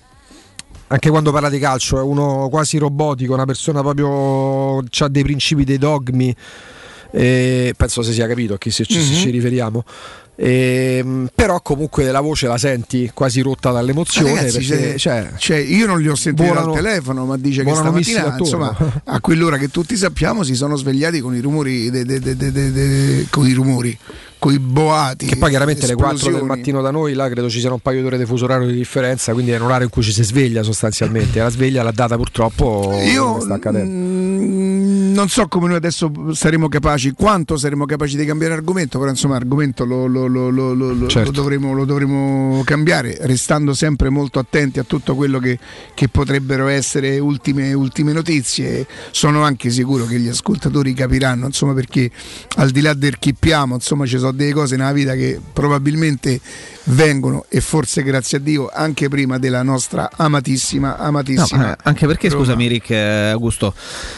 anche 0.90 1.10
quando 1.10 1.32
parla 1.32 1.50
di 1.50 1.60
calcio 1.60 1.98
è 2.00 2.02
uno 2.02 2.48
quasi 2.50 2.78
robotico 2.78 3.34
una 3.34 3.46
persona 3.46 3.82
proprio 3.82 4.78
ha 4.80 5.08
dei 5.10 5.24
principi 5.24 5.64
dei 5.64 5.78
dogmi 5.78 6.34
e 7.12 7.74
penso 7.76 8.02
si 8.04 8.12
sia 8.14 8.28
capito 8.28 8.56
a 8.56 8.58
chi 8.58 8.70
si- 8.70 8.86
ci, 8.86 8.98
Mhm. 9.00 9.14
ci 9.16 9.30
riferiamo 9.30 9.84
Ehm, 10.40 11.30
però 11.34 11.62
comunque 11.62 12.04
la 12.12 12.22
voce 12.22 12.46
la 12.48 12.60
senti 12.60 13.10
quasi 13.12 13.42
rotta 13.42 13.72
dall'emozione 13.72 14.36
Ragazzi, 14.36 14.66
perché, 14.68 14.98
cioè, 15.00 15.32
cioè, 15.38 15.58
io 15.58 15.88
non 15.88 16.00
li 16.00 16.08
ho 16.08 16.14
sentiti 16.16 16.48
volano- 16.48 16.74
al 16.74 16.76
telefono, 16.82 17.26
ma 17.26 17.38
dice 17.38 17.64
che 17.64 17.70
stamattina, 17.74 18.36
insomma, 18.46 19.02
a 19.04 19.20
quell'ora 19.20 19.58
che 19.58 19.70
tutti 19.70 19.96
sappiamo, 19.98 20.44
si 20.44 20.54
sono 20.54 20.76
svegliati 20.76 21.22
con 21.22 21.36
i 21.36 21.40
rumori, 21.40 21.90
de- 21.90 22.06
de- 22.06 22.20
de- 22.20 23.26
con 23.32 23.48
i 23.48 23.54
rumori, 23.54 23.98
con 24.40 24.54
i 24.54 24.60
boati. 24.60 25.26
Che 25.26 25.36
poi 25.38 25.50
chiaramente 25.50 25.88
le 25.88 25.96
4 25.96 26.18
del 26.18 26.26
esplosioni. 26.28 26.48
mattino 26.48 26.82
da 26.82 26.92
noi, 26.92 27.14
là 27.14 27.28
credo 27.30 27.50
ci 27.50 27.60
siano 27.60 27.76
un 27.76 27.82
paio 27.82 28.02
d'ore 28.02 28.18
di 28.18 28.26
fuso 28.26 28.46
orario 28.46 28.68
di 28.68 28.74
differenza, 28.74 29.34
quindi 29.34 29.52
è 29.52 29.58
un 29.58 29.64
orario 29.64 29.86
in 29.86 29.90
cui 29.92 30.04
ci 30.04 30.12
si 30.12 30.24
sveglia 30.24 30.64
sostanzialmente. 30.64 31.40
La 31.40 31.50
sveglia 31.50 31.84
l'ha 31.84 31.92
data 31.92 32.16
purtroppo 32.16 32.98
Io 33.04 33.40
sta 33.40 33.56
accadendo. 33.56 33.90
mm, 33.92 35.14
non 35.14 35.30
so 35.30 35.48
come 35.48 35.68
noi 35.68 35.78
adesso 35.78 36.12
saremo 36.34 36.68
capaci, 36.68 37.12
quanto 37.12 37.58
saremo 37.58 37.86
capaci 37.86 38.18
di 38.18 38.26
cambiare 38.26 38.54
argomento, 38.54 39.00
però 39.00 39.10
insomma 39.10 39.36
argomento 39.36 39.86
lo, 39.86 40.06
lo- 40.06 40.28
lo- 40.28 40.50
lo- 40.50 41.08
Certo. 41.08 41.32
dovremo, 41.32 41.74
lo 41.74 41.86
dovremo 41.86 42.62
cambiare, 42.66 43.18
restando 43.22 43.74
sempre 43.74 44.10
molto 44.10 44.40
attenti 44.40 44.80
a 44.80 44.84
tutto 44.84 45.16
quello 45.16 45.40
che, 45.40 45.58
che 45.94 46.08
potrebbero 46.10 46.68
essere 46.68 47.18
ultime, 47.20 47.74
ultime 47.74 48.12
notizie. 48.14 48.86
Sono 49.12 49.42
anche 49.44 49.70
sicuro 49.70 50.06
che 50.06 50.20
gli 50.20 50.28
ascoltatori 50.28 50.94
capiranno, 50.94 51.46
insomma, 51.48 51.74
perché 51.74 52.10
al 52.58 52.70
di 52.72 52.82
là 52.82 52.94
del 52.94 53.18
chippiamo, 53.18 53.76
insomma, 53.76 54.06
ci 54.06 54.18
sono 54.18 54.27
delle 54.32 54.54
cose 54.54 54.76
nella 54.76 54.92
vita 54.92 55.14
che 55.14 55.40
probabilmente 55.54 56.40
vengono 56.86 57.46
e 57.50 57.60
forse 57.62 58.02
grazie 58.04 58.38
a 58.38 58.42
Dio 58.42 58.70
anche 58.74 59.10
prima 59.10 59.38
della 59.38 59.64
nostra 59.64 60.10
amatissima, 60.16 60.96
No, 60.98 61.04
amatissima. 61.04 61.62
ma 61.62 61.78
anche 61.84 62.06
perché, 62.08 62.30
Roma. 62.30 62.42
scusami 62.44 62.68
Rick, 62.68 62.90
eh, 62.92 63.30
Augusto, 63.30 63.74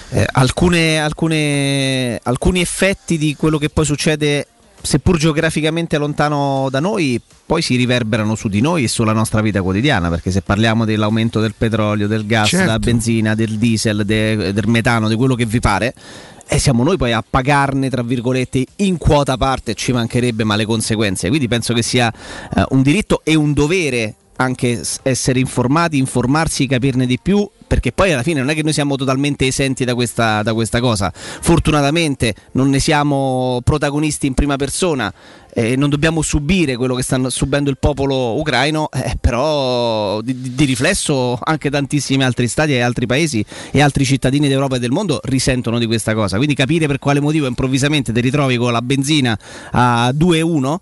eh, 0.10 0.26
alcune- 0.32 1.00
alcune- 1.00 2.20
alcuni 2.24 2.62
effetti 2.62 3.18
di 3.18 3.36
quello 3.36 3.58
che 3.58 3.70
poi 3.70 3.86
succede, 3.86 4.48
seppur 4.82 5.18
geograficamente 5.18 5.98
lontano 5.98 6.68
da 6.72 6.80
noi, 6.80 7.20
poi 7.46 7.62
si 7.62 7.76
riverberano 7.76 8.36
su 8.36 8.48
di 8.48 8.62
noi 8.62 8.84
e 8.84 8.88
sulla 8.88 9.12
nostra 9.14 9.42
vita 9.42 9.62
quotidiana, 9.62 10.10
perché 10.10 10.32
se 10.32 10.42
parliamo 10.42 10.86
dell'aumento 10.86 11.40
del 11.42 11.54
petrolio, 11.58 12.08
del 12.08 12.26
gas, 12.26 12.50
Certo. 12.50 12.66
della 12.66 12.80
benzina, 12.80 13.36
del 13.36 13.58
diesel, 13.58 14.04
de- 14.06 14.54
del 14.54 14.68
metano, 14.68 15.08
di 15.10 15.16
quello 15.16 15.36
che 15.36 15.46
vi 15.46 15.60
pare, 15.60 15.94
e 16.52 16.58
siamo 16.58 16.84
noi 16.84 16.98
poi 16.98 17.14
a 17.14 17.24
pagarne, 17.28 17.92
tra 17.92 18.02
virgolette, 18.02 18.66
in 18.78 18.98
quota 18.98 19.38
parte, 19.38 19.76
ci 19.76 19.92
mancherebbe, 19.92 20.44
ma 20.44 20.56
le 20.56 20.66
conseguenze. 20.66 21.28
Quindi 21.28 21.48
penso 21.48 21.76
che 21.76 21.84
sia 21.84 22.12
eh, 22.12 22.66
un 22.70 22.82
diritto 22.82 23.22
e 23.24 23.36
un 23.36 23.54
dovere 23.54 24.16
anche 24.38 24.82
essere 25.04 25.40
informati, 25.40 25.98
informarsi, 25.98 26.66
capirne 26.66 27.06
di 27.06 27.20
più, 27.22 27.48
perché 27.68 27.92
poi 27.92 28.14
alla 28.14 28.24
fine 28.24 28.40
non 28.40 28.50
è 28.50 28.56
che 28.56 28.64
noi 28.64 28.74
siamo 28.74 28.96
totalmente 28.96 29.46
esenti 29.46 29.86
da 29.86 29.94
questa, 29.94 30.42
da 30.42 30.54
questa 30.54 30.80
cosa. 30.80 31.12
Fortunatamente 31.14 32.34
non 32.54 32.70
ne 32.70 32.80
siamo 32.80 33.62
protagonisti 33.64 34.26
in 34.26 34.34
prima 34.34 34.56
persona. 34.56 35.14
E 35.54 35.76
non 35.76 35.90
dobbiamo 35.90 36.22
subire 36.22 36.76
quello 36.76 36.96
che 36.96 37.04
sta 37.04 37.30
subendo 37.30 37.70
il 37.70 37.78
popolo 37.80 38.38
ucraino, 38.40 38.90
eh, 38.92 39.18
però 39.20 40.22
di, 40.22 40.54
di- 40.54 40.66
riflesso 40.66 41.40
anche 41.42 41.70
tantissimi 41.70 42.24
altri 42.24 42.48
stati 42.48 42.74
e 42.74 42.82
altri 42.82 43.06
paesi 43.06 43.44
e 43.72 43.82
altri 43.82 44.06
cittadini 44.06 44.48
d'Europa 44.48 44.76
e 44.76 44.80
del 44.80 44.92
mondo 44.92 45.20
risentono 45.24 45.80
di 45.80 45.86
questa 45.86 46.14
cosa. 46.14 46.38
Quindi 46.38 46.56
capire 46.56 46.88
per 46.88 47.00
quale 47.00 47.20
motivo 47.20 47.48
improvvisamente 47.48 48.14
ti 48.14 48.22
ritrovi 48.22 48.58
con 48.58 48.72
la 48.72 48.82
benzina 48.82 49.38
a 49.72 50.10
2,1 50.10 50.76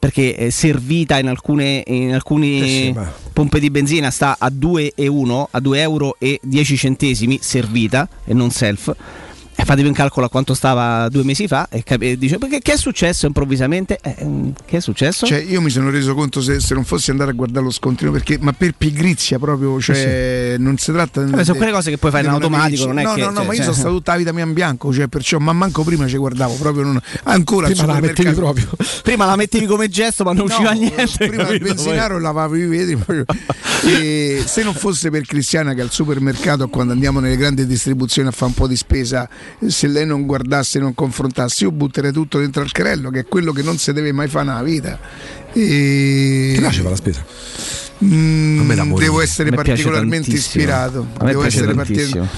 perché 0.00 0.34
è 0.34 0.50
servita 0.50 1.18
in 1.18 1.28
alcune 1.28 1.82
in 1.86 2.14
alcuni 2.14 2.60
Eh 2.60 2.66
sì, 2.66 2.94
pompe 3.34 3.60
di 3.60 3.70
benzina 3.70 4.10
sta 4.10 4.36
a 4.38 4.50
2,1 4.50 5.44
a 5.50 5.60
2 5.60 5.80
euro 5.80 6.16
e 6.18 6.40
10 6.42 6.76
centesimi 6.76 7.38
servita 7.42 8.08
e 8.24 8.32
non 8.32 8.50
self 8.50 8.94
E 9.60 9.64
fatevi 9.66 9.88
un 9.88 9.92
calcolo 9.94 10.24
a 10.24 10.30
quanto 10.30 10.54
stava 10.54 11.06
due 11.10 11.22
mesi 11.22 11.46
fa 11.46 11.68
e, 11.70 11.82
cap- 11.82 12.00
e 12.00 12.16
dice 12.16 12.38
perché 12.38 12.60
che 12.60 12.72
è 12.72 12.76
successo 12.78 13.26
improvvisamente? 13.26 13.98
Eh, 14.02 14.16
mm, 14.24 14.48
che 14.64 14.78
è 14.78 14.80
successo? 14.80 15.26
Cioè, 15.26 15.36
io 15.38 15.60
mi 15.60 15.68
sono 15.68 15.90
reso 15.90 16.14
conto 16.14 16.40
se, 16.40 16.60
se 16.60 16.72
non 16.72 16.82
fossi 16.84 17.10
andare 17.10 17.32
a 17.32 17.34
guardare 17.34 17.66
lo 17.66 17.70
scontrino, 17.70 18.10
perché, 18.10 18.38
ma 18.40 18.54
per 18.54 18.72
pigrizia 18.72 19.38
proprio, 19.38 19.78
cioè, 19.78 20.56
non 20.58 20.78
si 20.78 20.90
tratta 20.92 21.20
Vabbè, 21.20 21.44
sono 21.44 21.58
quelle 21.58 21.72
cose 21.72 21.90
che 21.90 21.98
puoi 21.98 22.10
fare 22.10 22.24
in 22.24 22.30
di 22.30 22.36
automatico, 22.36 22.86
non 22.86 23.00
è 23.00 23.02
no, 23.02 23.12
che- 23.12 23.20
No, 23.20 23.26
no, 23.26 23.34
cioè, 23.36 23.44
ma 23.46 23.52
io 23.52 23.56
cioè- 23.56 23.64
sono 23.64 23.76
stato 23.76 23.94
tutta 23.96 24.12
la 24.12 24.18
vita 24.18 24.32
mia 24.32 24.44
in 24.44 24.52
bianco, 24.54 24.94
cioè, 24.94 25.08
perciò, 25.08 25.36
ma 25.38 25.52
manco 25.52 25.84
prima 25.84 26.06
ci 26.08 26.16
guardavo, 26.16 26.54
proprio 26.54 26.84
non, 26.84 26.98
ancora 27.24 27.66
Prima 27.68 27.84
la 27.84 28.00
mettevi 28.00 28.32
proprio. 28.32 28.66
Prima 29.02 29.26
la 29.26 29.36
mettevi 29.36 29.66
come 29.66 29.88
gesto, 29.90 30.24
ma 30.24 30.32
non 30.32 30.46
No, 30.46 30.54
usciva 30.54 30.70
niente. 30.72 31.26
Prima 31.28 31.42
il 31.42 31.48
capito? 31.48 31.64
benzinaro 31.64 32.18
lavavo 32.18 32.56
i 32.56 32.64
vetri. 32.66 32.96
proprio. 32.96 33.24
E 33.84 34.42
se 34.46 34.62
non 34.62 34.72
fosse 34.74 35.10
per 35.10 35.26
Cristiana 35.26 35.74
che 35.74 35.82
al 35.82 35.90
supermercato, 35.90 36.66
quando 36.68 36.92
andiamo 36.94 37.20
nelle 37.20 37.36
grandi 37.36 37.66
distribuzioni 37.66 38.28
a 38.28 38.30
fare 38.30 38.46
un 38.46 38.54
po' 38.54 38.66
di 38.66 38.76
spesa, 38.76 39.28
se 39.66 39.86
lei 39.86 40.06
non 40.06 40.26
guardasse 40.26 40.78
non 40.78 40.94
confrontasse, 40.94 41.64
io 41.64 41.70
butterei 41.70 42.12
tutto 42.12 42.38
dentro 42.38 42.62
al 42.62 42.70
carrello, 42.72 43.10
che 43.10 43.20
è 43.20 43.24
quello 43.26 43.52
che 43.52 43.62
non 43.62 43.78
si 43.78 43.92
deve 43.92 44.12
mai 44.12 44.28
fare 44.28 44.46
nella 44.46 44.62
vita. 44.62 44.98
E... 45.52 46.52
Ti 46.54 46.60
piace 46.60 46.78
fare 46.78 46.90
la 46.90 46.96
spesa? 46.96 47.24
Mm, 48.02 48.94
devo 48.94 49.20
essere 49.20 49.50
particolarmente 49.50 50.30
ispirato. 50.30 51.06
A 51.18 51.24
me 51.24 51.30
devo 51.30 51.42
piace 51.42 51.58
essere 51.58 51.74
tantissimo. 51.74 52.28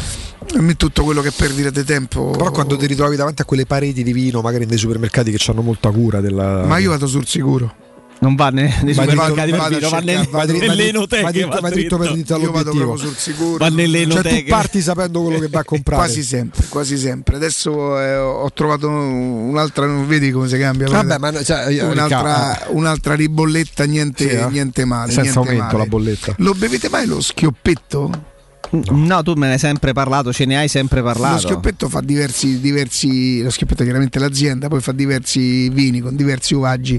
A 0.55 0.61
me 0.61 0.75
tutto 0.77 1.05
quello 1.05 1.23
che 1.23 1.31
perdite 1.31 1.85
tempo. 1.85 2.31
Però 2.31 2.51
quando 2.51 2.77
ti 2.77 2.87
ritrovi 2.87 3.17
davanti 3.17 3.43
a 3.43 3.45
quelle 3.45 3.65
pareti 3.65 4.03
di 4.03 4.13
vino, 4.13 4.41
magari 4.41 4.67
nei 4.67 4.77
supermercati 4.77 5.31
che 5.31 5.51
hanno 5.51 5.63
molta 5.63 5.91
cura 5.91 6.21
della. 6.21 6.65
Ma 6.67 6.79
io 6.79 6.91
vado 6.91 7.07
sul 7.07 7.27
sicuro. 7.27 7.91
Non 8.23 8.37
va 8.37 8.51
nei, 8.51 8.73
nei 8.83 8.95
supermercati 8.95 9.51
dritto- 9.51 9.69
per 9.69 9.75
vino, 9.79 9.89
va 9.91 9.99
nelle, 9.99 10.15
vado- 10.31 10.31
vai 10.31 10.47
nelle 10.47 10.75
dritto- 10.77 10.89
enoteche, 10.97 11.23
vai 11.23 11.33
dritto- 11.33 11.49
va 11.61 11.71
dritto 11.71 11.97
per 11.97 12.07
dritto. 12.07 12.15
dritto 12.15 12.35
all'obiettivo. 12.37 12.85
proprio 12.85 13.07
sul 13.09 13.17
sicuro. 13.17 13.57
Va 13.57 13.69
nelle 13.69 13.99
Cioè, 13.99 14.07
tu 14.07 14.13
enoteche. 14.13 14.49
parti 14.49 14.81
sapendo 14.81 15.23
quello 15.23 15.39
che 15.41 15.49
vai 15.49 15.61
a 15.61 15.65
comprare. 15.65 16.03
Quasi 16.05 16.23
sempre, 16.23 16.65
quasi 16.69 16.99
sempre. 16.99 17.35
Adesso 17.37 18.01
eh, 18.01 18.17
ho 18.17 18.49
trovato 18.53 18.89
un'altra, 18.89 19.87
non 19.87 20.07
vedi 20.07 20.31
come 20.31 20.47
si 20.47 20.57
cambia? 20.57 20.87
Vabbè, 20.89 21.19
ma 21.19 21.43
cioè, 21.43 21.69
io- 21.71 21.89
un'altra, 21.89 22.53
Ricca- 22.53 22.67
un'altra 22.71 23.15
ribolletta, 23.15 23.85
niente, 23.87 24.29
Sì, 24.29 24.37
eh? 24.37 24.47
niente 24.51 24.85
male. 24.85 25.11
Senza 25.11 25.23
niente 25.23 25.39
aumento 25.41 25.65
male. 25.65 25.79
la 25.79 25.87
bolletta. 25.87 26.35
Lo 26.39 26.55
bevete 26.55 26.89
mai 26.89 27.07
lo 27.07 27.21
schioppetto? 27.21 28.31
No, 28.71 29.23
tu 29.23 29.35
me 29.35 29.47
ne 29.49 29.53
hai 29.55 29.59
sempre 29.59 29.93
parlato, 29.93 30.33
ce 30.33 30.47
ne 30.47 30.57
hai 30.57 30.69
sempre 30.69 31.03
parlato. 31.03 31.35
Lo 31.35 31.41
schioppetto 31.41 31.89
fa 31.89 32.01
diversi, 32.01 32.61
diversi. 32.61 33.43
Lo 33.43 33.51
schioppetto 33.51 33.83
è 33.83 33.85
chiaramente 33.85 34.19
l'azienda, 34.19 34.69
poi 34.69 34.81
fa 34.81 34.93
diversi 34.93 35.69
vini 35.69 36.01
con 36.01 36.17
diversi 36.17 36.55
uvaggi. 36.55 36.99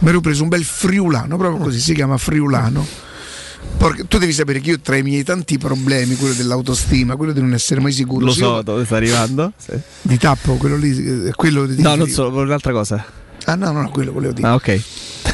Mi 0.00 0.08
ero 0.10 0.20
preso 0.20 0.42
un 0.44 0.48
bel 0.48 0.62
friulano, 0.64 1.36
proprio 1.36 1.64
così 1.64 1.80
si 1.80 1.92
chiama 1.94 2.16
friulano. 2.18 2.86
Porca- 3.76 4.04
tu 4.06 4.18
devi 4.18 4.32
sapere 4.32 4.60
che 4.60 4.70
io 4.70 4.80
tra 4.80 4.96
i 4.96 5.02
miei 5.02 5.24
tanti 5.24 5.58
problemi, 5.58 6.14
quello 6.16 6.34
dell'autostima, 6.34 7.16
quello 7.16 7.32
di 7.32 7.40
non 7.40 7.52
essere 7.52 7.80
mai 7.80 7.92
sicuro. 7.92 8.26
Lo 8.26 8.32
so 8.32 8.62
dove 8.62 8.84
sta 8.84 8.96
arrivando. 8.96 9.52
Sì. 9.56 9.72
di 10.02 10.18
tappo, 10.18 10.54
quello 10.54 10.76
lì, 10.76 11.26
eh, 11.26 11.32
quello 11.34 11.66
di 11.66 11.82
No, 11.82 11.94
non 11.96 12.08
so, 12.08 12.28
un'altra 12.28 12.72
cosa. 12.72 13.04
Ah 13.44 13.54
no, 13.54 13.72
no, 13.72 13.82
no, 13.82 13.90
quello 13.90 14.12
volevo 14.12 14.32
dire. 14.32 14.46
Ah, 14.46 14.54
ok. 14.54 14.80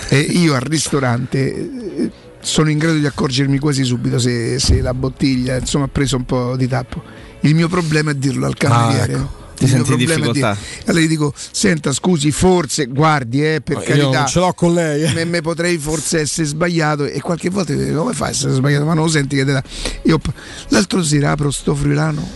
E 0.09 0.19
io 0.19 0.55
al 0.55 0.61
ristorante 0.61 1.55
eh, 1.97 2.11
sono 2.45 2.71
in 2.71 2.79
grado 2.79 2.99
di 2.99 3.07
accorgermi 3.07 3.59
quasi 3.59 3.85
subito 3.85 4.19
se, 4.19 4.59
se 4.59 4.81
la 4.81 4.93
bottiglia 4.95 5.57
insomma 5.57 5.87
ha 5.87 5.89
preso 5.89 6.17
un 6.17 6.25
po' 6.25 6.57
di 6.57 6.69
tappo. 6.69 7.03
Il 7.41 7.55
mio 7.55 7.69
problema 7.69 8.11
è 8.11 8.15
dirlo 8.15 8.47
al 8.47 8.55
cameriere. 8.57 9.13
Ah, 9.15 9.17
ecco. 9.17 9.43
Ti 9.55 9.65
Il 9.65 9.71
mio 9.71 9.85
senti 9.85 9.91
in 9.91 9.97
problema 10.07 10.13
è 10.13 10.33
difficoltà? 10.33 10.59
dire- 10.61 10.83
Allora 10.91 11.05
gli 11.05 11.09
dico: 11.09 11.33
Senta, 11.37 11.93
scusi, 11.93 12.31
forse 12.33 12.87
guardi, 12.87 13.45
eh, 13.45 13.61
per 13.63 13.77
Io 13.79 13.83
carità. 13.85 14.19
non 14.19 14.27
ce 14.27 14.39
l'ho 14.41 14.53
con 14.53 14.75
lei. 14.75 15.03
eh. 15.05 15.13
Me, 15.13 15.25
me 15.25 15.41
potrei 15.43 15.79
forse 15.79 16.21
essere 16.21 16.47
sbagliato 16.47 17.05
e 17.05 17.21
qualche 17.21 17.51
volta 17.51 17.73
dico, 17.73 18.01
come 18.01 18.13
fai 18.15 18.29
a 18.29 18.31
essere 18.33 18.53
sbagliato? 18.53 18.85
Ma 18.85 18.95
non 18.95 19.05
lo 19.05 19.11
senti 19.11 19.37
che 19.37 19.45
te 19.45 19.53
dà. 19.53 19.63
Io 20.03 20.21
l'altro 20.69 21.03
sera 21.05 21.31
apro 21.33 21.51
sto 21.53 21.75
friulano, 21.75 22.27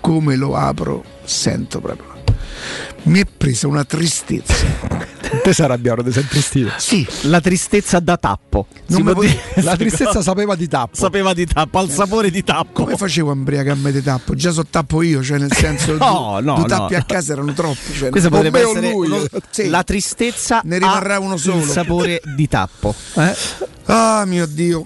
come 0.00 0.36
lo 0.36 0.54
apro, 0.54 1.02
sento 1.24 1.80
proprio. 1.80 2.14
Mi 3.04 3.20
è 3.20 3.24
presa 3.24 3.68
una 3.68 3.84
tristezza. 3.84 5.04
Te 5.42 5.52
sei 5.52 5.64
arrabbiato, 5.64 6.02
ti 6.02 6.12
sei 6.12 6.26
tristito. 6.26 6.70
Sì, 6.76 7.06
La 7.22 7.40
tristezza 7.40 7.98
da 8.00 8.16
tappo. 8.16 8.66
Dire 8.86 9.02
La 9.04 9.12
questa 9.14 9.76
tristezza 9.76 10.22
sapeva 10.22 10.54
di 10.54 10.68
tappo. 10.68 10.94
sapeva 10.96 11.32
di 11.34 11.46
tappo, 11.46 11.78
al 11.78 11.90
sapore 11.90 12.30
di 12.30 12.42
tappo. 12.44 12.84
come 12.84 12.96
facevo 12.96 13.30
a 13.30 13.34
imbriacarmi 13.34 13.92
di 13.92 14.02
tappo? 14.02 14.34
Già 14.34 14.50
so 14.52 14.64
tappo 14.68 15.02
io, 15.02 15.22
cioè 15.22 15.38
nel 15.38 15.52
senso 15.52 15.96
No, 15.98 16.38
no, 16.40 16.54
due 16.54 16.62
no. 16.62 16.64
tappi 16.66 16.94
a 16.94 17.02
casa 17.02 17.32
erano 17.32 17.52
troppi. 17.52 17.92
Cioè, 17.92 18.10
Questo 18.10 18.28
o 18.28 18.32
potrebbe 18.32 18.60
essere 18.60 18.88
uno- 18.92 19.24
Sì. 19.50 19.68
la 19.68 19.82
tristezza 19.82 20.60
Ne 20.64 20.78
rimarrà 20.78 21.18
uno 21.18 21.36
solo. 21.36 21.58
il 21.58 21.64
sapore 21.68 22.20
di 22.36 22.48
tappo. 22.48 22.94
Eh? 23.16 23.36
Ah 23.86 24.24
mio 24.26 24.46
Dio. 24.46 24.84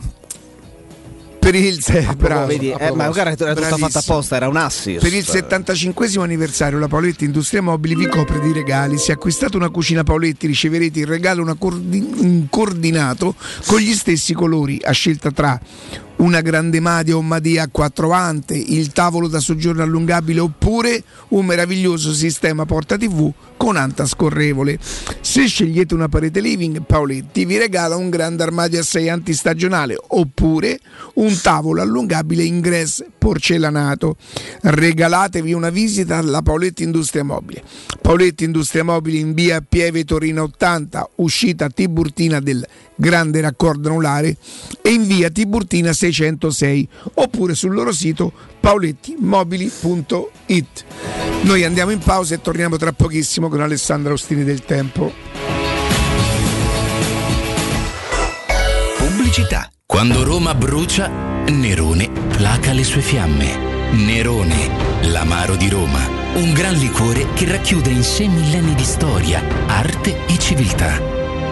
Per 1.41 1.55
il, 1.55 1.83
bravo, 2.19 2.47
Vedi, 2.47 2.71
a 2.71 2.75
eh, 2.75 2.91
ma 2.93 3.05
proposito. 3.05 3.13
guarda, 3.13 3.21
era 3.23 3.31
tutta 3.35 3.55
fatta 3.55 3.77
Bravissimo. 3.77 4.15
apposta, 4.15 4.37
era 4.37 4.49
un 4.49 4.57
assist. 4.57 5.01
Per 5.01 5.15
il 5.15 5.25
75 5.27 6.09
anniversario 6.19 6.79
la 6.79 6.87
Paoletti 6.87 7.25
Industria 7.25 7.63
Mobili 7.63 7.97
vi 7.97 8.09
copre 8.09 8.41
di 8.41 8.53
regali. 8.53 8.99
Se 8.99 9.13
acquistate 9.13 9.57
una 9.57 9.71
cucina 9.71 10.03
Paoletti 10.03 10.47
riceverete 10.47 11.01
in 11.01 11.07
regalo 11.07 11.43
una 11.43 11.55
coordi- 11.55 12.07
un 12.19 12.47
coordinato 12.51 13.35
con 13.67 13.81
gli 13.81 13.95
stessi 13.95 14.35
colori 14.35 14.79
a 14.83 14.93
scelta 14.93 15.31
tra 15.31 15.59
una 16.17 16.43
grande 16.43 16.79
Madia 16.81 17.17
o 17.17 17.23
Madia 17.23 17.63
a 17.63 17.69
quattro 17.73 18.13
ante, 18.13 18.55
il 18.55 18.93
tavolo 18.93 19.27
da 19.27 19.41
soggiorno 19.41 19.83
allungabile 19.83 20.41
oppure 20.41 21.03
un 21.29 21.47
meraviglioso 21.47 22.13
sistema 22.13 22.67
porta 22.67 22.99
TV 22.99 23.33
con 23.61 23.77
anta 23.77 24.07
scorrevole. 24.07 24.79
Se 25.21 25.47
scegliete 25.47 25.93
una 25.93 26.09
parete 26.09 26.41
living, 26.41 26.83
Paoletti 26.83 27.45
vi 27.45 27.59
regala 27.59 27.95
un 27.95 28.09
grande 28.09 28.43
armadio 28.43 28.81
a 28.81 28.83
6 28.83 29.11
antistagionale 29.11 29.99
oppure 29.99 30.81
un 31.17 31.39
tavolo 31.43 31.83
allungabile 31.83 32.43
ingresso 32.43 33.05
porcellanato. 33.19 34.17
Regalatevi 34.63 35.53
una 35.53 35.69
visita 35.69 36.17
alla 36.17 36.41
Paoletti 36.41 36.85
Industria 36.85 37.23
Mobile. 37.23 37.63
Paoletti 38.01 38.45
Industria 38.45 38.83
Mobile 38.83 39.19
in 39.19 39.35
via 39.35 39.61
Pieve 39.61 40.05
Torino 40.05 40.45
80, 40.45 41.11
uscita 41.17 41.69
Tiburtina 41.69 42.41
del 42.41 42.67
Grande 43.01 43.41
Raccordo 43.41 43.89
Anulare 43.89 44.37
e 44.83 44.91
in 44.91 45.07
via 45.07 45.31
Tiburtina 45.31 45.95
606 45.95 46.87
oppure 47.15 47.55
sul 47.55 47.73
loro 47.73 47.93
sito 47.93 48.31
paolettimobili.it. 48.61 50.85
Noi 51.43 51.65
andiamo 51.65 51.93
in 51.93 52.01
pausa 52.01 52.35
e 52.35 52.43
torniamo 52.43 52.77
tra 52.77 52.93
pochissimo 52.93 53.49
con 53.49 53.63
Alessandra 53.63 54.13
Ostini 54.13 54.45
del 54.45 54.67
Tempo. 54.67 55.11
Pubblicità. 58.99 59.71
Quando 59.87 60.23
Roma 60.23 60.55
brucia, 60.55 61.09
Nerone 61.49 62.11
placa 62.37 62.75
le 62.75 62.85
sue 62.85 63.01
fiamme. 63.01 63.93
Nerone, 63.93 65.09
l'amaro 65.09 65.57
di 65.57 65.71
Roma. 65.71 66.07
Un 66.35 66.53
gran 66.53 66.75
liquore 66.75 67.29
che 67.33 67.47
racchiude 67.47 67.89
in 67.89 68.03
sé 68.03 68.29
millenni 68.29 68.75
di 68.75 68.85
storia, 68.85 69.43
arte 69.67 70.27
e 70.27 70.39
civiltà. 70.39 71.20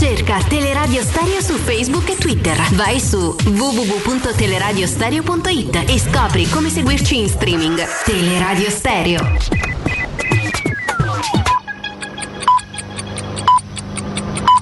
Cerca 0.00 0.40
Teleradio 0.48 1.02
Stereo 1.02 1.42
su 1.42 1.58
Facebook 1.58 2.08
e 2.08 2.16
Twitter. 2.16 2.56
Vai 2.72 2.98
su 2.98 3.36
www.teleradiostereo.it 3.44 5.84
e 5.86 5.98
scopri 5.98 6.48
come 6.48 6.70
seguirci 6.70 7.18
in 7.18 7.28
streaming. 7.28 7.78
Teleradio 8.06 8.70
Stereo. 8.70 9.36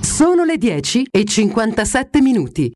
Sono 0.00 0.42
le 0.42 0.58
10 0.58 1.06
e 1.08 1.24
57 1.24 2.20
minuti. 2.20 2.72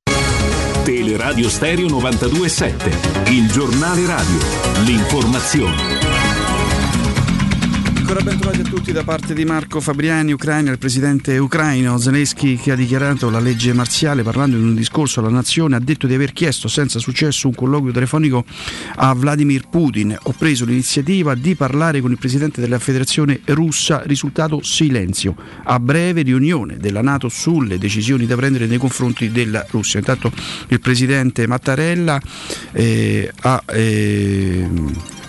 Teleradio 0.85 1.49
Stereo 1.49 1.89
927, 1.89 3.31
il 3.33 3.51
giornale 3.51 4.07
radio, 4.07 4.39
l'informazione. 4.85 6.02
Ancora 8.13 8.31
bentrovati 8.31 8.61
a 8.61 8.71
tutti 8.71 8.93
da 8.93 9.05
parte 9.05 9.33
di 9.33 9.47
Marco 9.47 9.81
Fabriani, 9.81 10.33
Ucraina, 10.33 10.71
il 10.71 10.77
presidente 10.77 11.39
ucraino 11.39 11.97
Zelensky 11.97 12.57
che 12.57 12.73
ha 12.73 12.75
dichiarato 12.75 13.31
la 13.31 13.41
legge 13.41 13.73
marziale 13.73 14.23
parlando 14.23 14.59
in 14.59 14.65
un 14.65 14.75
discorso 14.75 15.21
alla 15.21 15.31
nazione 15.31 15.77
ha 15.77 15.79
detto 15.79 16.07
di 16.07 16.13
aver 16.13 16.35
chiesto 16.35 16.69
senza 16.69 16.99
successo 16.99 17.49
un 17.49 17.55
colloquio 17.55 17.91
telefonico 17.91 18.45
a 18.97 19.15
Vladimir 19.15 19.67
Putin. 19.67 20.15
Ho 20.25 20.35
preso 20.37 20.67
l'iniziativa 20.67 21.35
di 21.35 21.55
parlare 21.55 22.03
con 22.03 22.11
il 22.11 22.19
presidente 22.19 22.61
della 22.61 22.79
federazione 22.79 23.41
russa, 23.47 24.03
risultato 24.05 24.63
silenzio. 24.63 25.35
A 25.65 25.81
breve 25.81 26.21
riunione 26.21 26.77
della 26.77 27.01
Nato 27.01 27.31
sulle 27.31 27.79
decisioni 27.79 28.27
da 28.27 28.37
prendere 28.37 28.67
nei 28.67 28.77
confronti 28.77 29.31
della 29.31 29.65
Russia. 29.71 29.99
Intanto 29.99 30.31
il 30.69 30.81
presidente 30.81 31.47
Mattarella 31.47 32.21
eh, 32.73 33.33
ha... 33.41 33.63
Eh, 33.69 35.21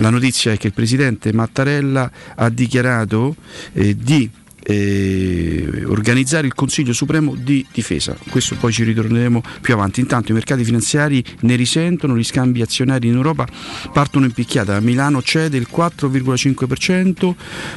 la 0.00 0.10
notizia 0.10 0.52
è 0.52 0.56
che 0.56 0.68
il 0.68 0.72
presidente 0.72 1.32
Mattarella 1.32 2.10
ha 2.34 2.48
dichiarato 2.48 3.36
eh, 3.72 3.94
di 3.96 4.28
eh, 4.70 5.84
organizzare 5.86 6.46
il 6.46 6.54
Consiglio 6.54 6.92
Supremo 6.92 7.34
di 7.34 7.66
Difesa. 7.72 8.16
Questo 8.28 8.56
poi 8.56 8.72
ci 8.72 8.84
ritorneremo 8.84 9.42
più 9.60 9.74
avanti. 9.74 10.00
Intanto 10.00 10.30
i 10.30 10.34
mercati 10.34 10.64
finanziari 10.64 11.22
ne 11.40 11.56
risentono, 11.56 12.16
gli 12.16 12.24
scambi 12.24 12.62
azionari 12.62 13.08
in 13.08 13.14
Europa 13.14 13.46
partono 13.92 14.26
in 14.26 14.32
picchiata. 14.32 14.78
Milano 14.80 15.22
cede 15.22 15.56
il 15.56 15.68
4,5%, 15.70 17.34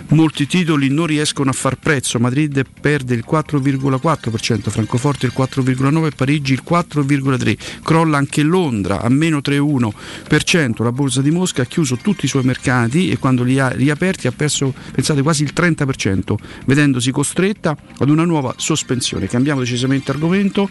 molti 0.09 0.45
titoli 0.45 0.89
non 0.89 1.07
riescono 1.07 1.49
a 1.49 1.53
far 1.53 1.77
prezzo, 1.77 2.19
Madrid 2.19 2.63
perde 2.79 3.15
il 3.15 3.25
4,4%, 3.27 4.69
Francoforte 4.69 5.25
il 5.25 5.33
4,9%, 5.35 6.11
Parigi 6.15 6.53
il 6.53 6.63
4,3%, 6.67 7.57
crolla 7.83 8.17
anche 8.17 8.43
Londra 8.43 9.01
a 9.01 9.09
meno 9.09 9.39
3,1%, 9.39 10.83
la 10.83 10.91
borsa 10.91 11.21
di 11.21 11.31
Mosca 11.31 11.63
ha 11.63 11.65
chiuso 11.65 11.97
tutti 11.97 12.25
i 12.25 12.27
suoi 12.27 12.43
mercati 12.43 13.09
e 13.09 13.17
quando 13.17 13.43
li 13.43 13.59
ha 13.59 13.69
riaperti 13.69 14.27
ha 14.27 14.31
perso, 14.31 14.73
pensate, 14.93 15.21
quasi 15.21 15.43
il 15.43 15.53
30%, 15.55 16.35
vedendosi 16.84 17.11
costretta 17.11 17.75
ad 17.97 18.09
una 18.09 18.25
nuova 18.25 18.53
sospensione. 18.57 19.27
Cambiamo 19.27 19.61
decisamente 19.61 20.11
argomento, 20.11 20.69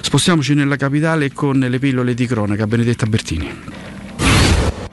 spostiamoci 0.00 0.54
nella 0.54 0.76
capitale 0.76 1.32
con 1.32 1.58
le 1.58 1.78
pillole 1.78 2.14
di 2.14 2.26
cronaca. 2.26 2.66
Benedetta 2.66 3.06
Bertini. 3.06 4.03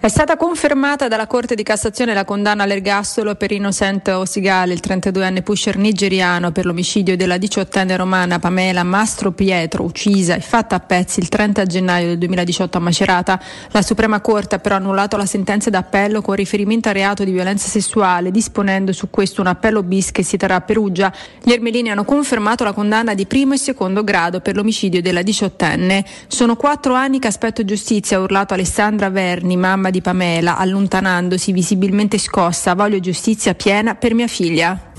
È 0.03 0.07
stata 0.07 0.35
confermata 0.35 1.07
dalla 1.07 1.27
Corte 1.27 1.53
di 1.53 1.61
Cassazione 1.61 2.15
la 2.15 2.25
condanna 2.25 2.63
all'ergastolo 2.63 3.35
per 3.35 3.51
Innocente 3.51 4.11
Osigale, 4.11 4.73
il 4.73 4.81
32enne 4.83 5.43
pusher 5.43 5.77
nigeriano 5.77 6.51
per 6.51 6.65
l'omicidio 6.65 7.15
della 7.15 7.35
18enne 7.35 7.97
romana 7.97 8.39
Pamela 8.39 8.81
Mastro 8.81 9.31
Pietro, 9.31 9.83
uccisa 9.83 10.33
e 10.33 10.39
fatta 10.39 10.73
a 10.73 10.79
pezzi 10.79 11.19
il 11.19 11.29
30 11.29 11.67
gennaio 11.67 12.07
del 12.07 12.17
2018 12.17 12.77
a 12.79 12.81
Macerata. 12.81 13.39
La 13.69 13.83
Suprema 13.83 14.21
Corte 14.21 14.55
ha 14.55 14.57
però 14.57 14.77
annullato 14.77 15.17
la 15.17 15.27
sentenza 15.27 15.69
d'appello 15.69 16.23
con 16.23 16.33
riferimento 16.33 16.87
al 16.87 16.95
reato 16.95 17.23
di 17.23 17.29
violenza 17.29 17.67
sessuale, 17.69 18.31
disponendo 18.31 18.93
su 18.93 19.11
questo 19.11 19.41
un 19.41 19.47
appello 19.47 19.83
bis 19.83 20.09
che 20.09 20.23
si 20.23 20.35
terrà 20.35 20.55
a 20.55 20.61
Perugia. 20.61 21.13
Gli 21.43 21.51
ermelini 21.51 21.91
hanno 21.91 22.05
confermato 22.05 22.63
la 22.63 22.73
condanna 22.73 23.13
di 23.13 23.27
primo 23.27 23.53
e 23.53 23.57
secondo 23.57 24.03
grado 24.03 24.39
per 24.39 24.55
l'omicidio 24.55 24.99
della 24.99 25.21
18enne. 25.21 26.03
Sono 26.25 26.55
quattro 26.55 26.95
anni 26.95 27.19
che 27.19 27.27
aspetto 27.27 27.63
giustizia, 27.63 28.17
ha 28.17 28.21
urlato 28.21 28.55
Alessandra 28.55 29.11
Verni, 29.11 29.55
mamma 29.57 29.89
di 29.91 30.01
Pamela, 30.01 30.57
allontanandosi 30.57 31.51
visibilmente 31.51 32.17
scossa. 32.17 32.73
Voglio 32.73 32.99
giustizia 32.99 33.53
piena 33.53 33.93
per 33.93 34.15
mia 34.15 34.27
figlia. 34.27 34.91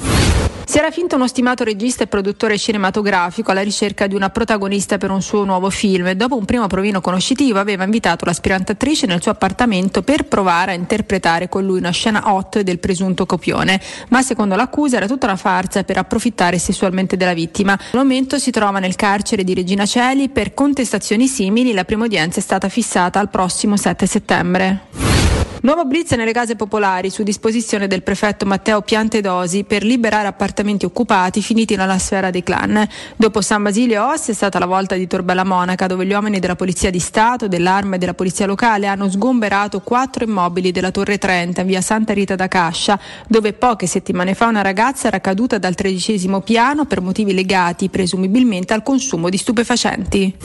Si 0.72 0.78
era 0.78 0.90
finto 0.90 1.16
uno 1.16 1.26
stimato 1.26 1.64
regista 1.64 2.02
e 2.02 2.06
produttore 2.06 2.56
cinematografico 2.56 3.50
alla 3.50 3.60
ricerca 3.60 4.06
di 4.06 4.14
una 4.14 4.30
protagonista 4.30 4.96
per 4.96 5.10
un 5.10 5.20
suo 5.20 5.44
nuovo 5.44 5.68
film 5.68 6.06
e 6.06 6.14
dopo 6.14 6.34
un 6.34 6.46
primo 6.46 6.66
provino 6.66 7.02
conoscitivo 7.02 7.58
aveva 7.58 7.84
invitato 7.84 8.24
l'aspirante 8.24 8.72
attrice 8.72 9.04
nel 9.04 9.20
suo 9.20 9.32
appartamento 9.32 10.00
per 10.00 10.24
provare 10.24 10.72
a 10.72 10.74
interpretare 10.74 11.50
con 11.50 11.66
lui 11.66 11.76
una 11.76 11.90
scena 11.90 12.32
hot 12.32 12.60
del 12.60 12.78
presunto 12.78 13.26
copione, 13.26 13.78
ma 14.08 14.22
secondo 14.22 14.56
l'accusa 14.56 14.96
era 14.96 15.06
tutta 15.06 15.26
una 15.26 15.36
farsa 15.36 15.84
per 15.84 15.98
approfittare 15.98 16.58
sessualmente 16.58 17.18
della 17.18 17.34
vittima. 17.34 17.72
Al 17.74 17.98
momento 17.98 18.38
si 18.38 18.50
trova 18.50 18.78
nel 18.78 18.96
carcere 18.96 19.44
di 19.44 19.52
Regina 19.52 19.84
Celi 19.84 20.30
per 20.30 20.54
contestazioni 20.54 21.26
simili, 21.26 21.74
la 21.74 21.84
prima 21.84 22.06
udienza 22.06 22.38
è 22.38 22.42
stata 22.42 22.70
fissata 22.70 23.20
al 23.20 23.28
prossimo 23.28 23.76
7 23.76 24.06
settembre. 24.06 25.21
Nuovo 25.62 25.84
blitz 25.84 26.10
nelle 26.14 26.32
case 26.32 26.56
popolari 26.56 27.08
su 27.08 27.22
disposizione 27.22 27.86
del 27.86 28.02
prefetto 28.02 28.44
Matteo 28.44 28.80
Piantedosi 28.82 29.62
per 29.62 29.84
liberare 29.84 30.26
appartamenti 30.26 30.84
occupati 30.84 31.40
finiti 31.40 31.76
nella 31.76 31.98
sfera 31.98 32.30
dei 32.30 32.42
clan. 32.42 32.84
Dopo 33.14 33.40
San 33.40 33.62
Basilio 33.62 34.04
Os 34.08 34.26
è 34.26 34.32
stata 34.32 34.58
la 34.58 34.66
volta 34.66 34.96
di 34.96 35.06
Torbella 35.06 35.44
Monaca 35.44 35.86
dove 35.86 36.04
gli 36.04 36.12
uomini 36.12 36.40
della 36.40 36.56
Polizia 36.56 36.90
di 36.90 36.98
Stato, 36.98 37.46
dell'Arma 37.46 37.94
e 37.94 37.98
della 37.98 38.14
Polizia 38.14 38.44
Locale 38.46 38.88
hanno 38.88 39.08
sgomberato 39.08 39.82
quattro 39.82 40.24
immobili 40.24 40.72
della 40.72 40.90
Torre 40.90 41.18
30 41.18 41.62
via 41.62 41.80
Santa 41.80 42.12
Rita 42.12 42.34
da 42.34 42.48
Cascia 42.48 42.98
dove 43.28 43.52
poche 43.52 43.86
settimane 43.86 44.34
fa 44.34 44.48
una 44.48 44.62
ragazza 44.62 45.06
era 45.06 45.20
caduta 45.20 45.58
dal 45.58 45.76
tredicesimo 45.76 46.40
piano 46.40 46.86
per 46.86 47.00
motivi 47.00 47.32
legati 47.32 47.88
presumibilmente 47.88 48.72
al 48.72 48.82
consumo 48.82 49.28
di 49.28 49.36
stupefacenti. 49.36 50.36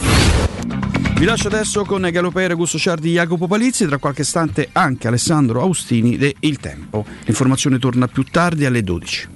Vi 1.17 1.25
lascio 1.25 1.47
adesso 1.47 1.83
con 1.83 2.07
Galopere 2.11 2.53
Gusto 2.53 2.77
Ciardi 2.77 3.13
Jacopo 3.13 3.47
Palizzi, 3.47 3.87
tra 3.87 3.97
qualche 3.97 4.21
istante 4.21 4.69
anche 4.71 5.07
Alessandro 5.07 5.61
Austini 5.61 6.15
de 6.15 6.35
Il 6.41 6.59
Tempo. 6.59 7.03
L'informazione 7.23 7.79
torna 7.79 8.07
più 8.07 8.21
tardi 8.23 8.65
alle 8.65 8.83
12. 8.83 9.27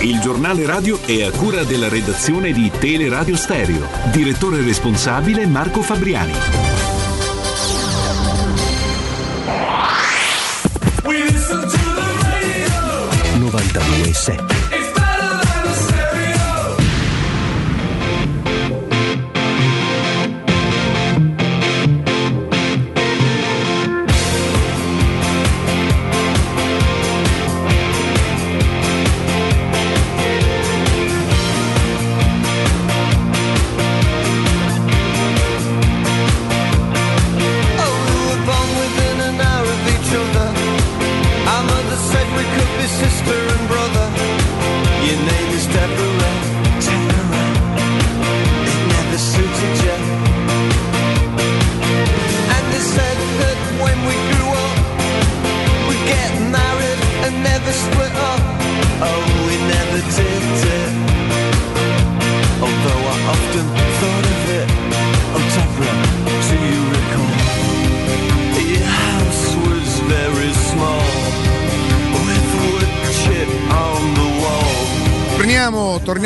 Il 0.00 0.20
giornale 0.20 0.66
radio 0.66 1.00
è 1.02 1.22
a 1.22 1.30
cura 1.30 1.64
della 1.64 1.88
redazione 1.88 2.52
di 2.52 2.70
Teleradio 2.78 3.36
Stereo. 3.36 3.88
Direttore 4.12 4.60
responsabile 4.60 5.46
Marco 5.46 5.80
Fabriani. 5.80 6.32
We 11.04 11.24
listen 11.24 11.60
to 11.62 11.68
the 11.68 12.04
radio. 12.20 13.48
92.7 13.48 14.65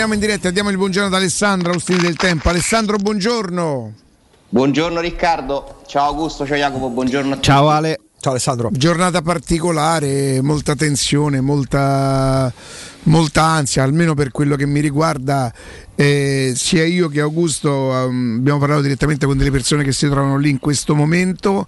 Torniamo, 0.00 0.18
in 0.18 0.26
diretta, 0.26 0.50
diamo 0.50 0.70
il 0.70 0.78
buongiorno 0.78 1.08
ad 1.08 1.14
Alessandro 1.14 1.72
Austini 1.72 1.98
del 1.98 2.16
Tempo. 2.16 2.48
Alessandro, 2.48 2.96
buongiorno. 2.96 3.92
Buongiorno 4.48 4.98
Riccardo, 4.98 5.82
ciao 5.86 6.06
Augusto, 6.06 6.46
ciao 6.46 6.56
Jacopo, 6.56 6.88
buongiorno 6.88 7.32
a 7.32 7.34
tutti. 7.34 7.46
Ciao 7.46 7.68
Ale. 7.68 8.00
Ciao 8.18 8.32
Alessandro. 8.32 8.70
Giornata 8.72 9.20
particolare, 9.20 10.40
molta 10.40 10.74
tensione, 10.74 11.42
molta, 11.42 12.50
molta 13.02 13.42
ansia, 13.42 13.82
almeno 13.82 14.14
per 14.14 14.30
quello 14.30 14.56
che 14.56 14.64
mi 14.64 14.80
riguarda. 14.80 15.52
Eh, 15.94 16.54
sia 16.56 16.86
io 16.86 17.10
che 17.10 17.20
Augusto 17.20 17.94
ehm, 17.94 18.36
abbiamo 18.38 18.58
parlato 18.58 18.80
direttamente 18.80 19.26
con 19.26 19.36
delle 19.36 19.50
persone 19.50 19.84
che 19.84 19.92
si 19.92 20.08
trovano 20.08 20.38
lì 20.38 20.48
in 20.48 20.60
questo 20.60 20.94
momento 20.94 21.66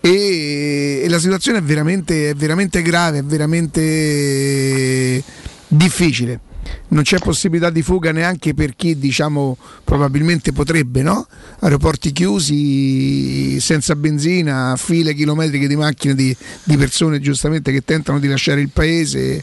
e, 0.00 1.02
e 1.04 1.08
la 1.10 1.18
situazione 1.18 1.58
è 1.58 1.62
veramente, 1.62 2.30
è 2.30 2.34
veramente 2.34 2.80
grave, 2.80 3.18
è 3.18 3.22
veramente 3.22 5.22
difficile. 5.68 6.40
Non 6.88 7.02
c'è 7.02 7.18
possibilità 7.18 7.70
di 7.70 7.82
fuga 7.82 8.12
neanche 8.12 8.54
per 8.54 8.76
chi 8.76 8.98
diciamo 8.98 9.56
probabilmente 9.84 10.52
potrebbe, 10.52 11.02
no? 11.02 11.26
Aeroporti 11.60 12.12
chiusi, 12.12 13.58
senza 13.60 13.96
benzina, 13.96 14.74
file 14.76 15.14
chilometriche 15.14 15.66
di 15.66 15.76
macchine 15.76 16.14
di, 16.14 16.36
di 16.62 16.76
persone 16.76 17.20
giustamente 17.20 17.72
che 17.72 17.84
tentano 17.84 18.18
di 18.18 18.28
lasciare 18.28 18.60
il 18.60 18.70
paese 18.70 19.42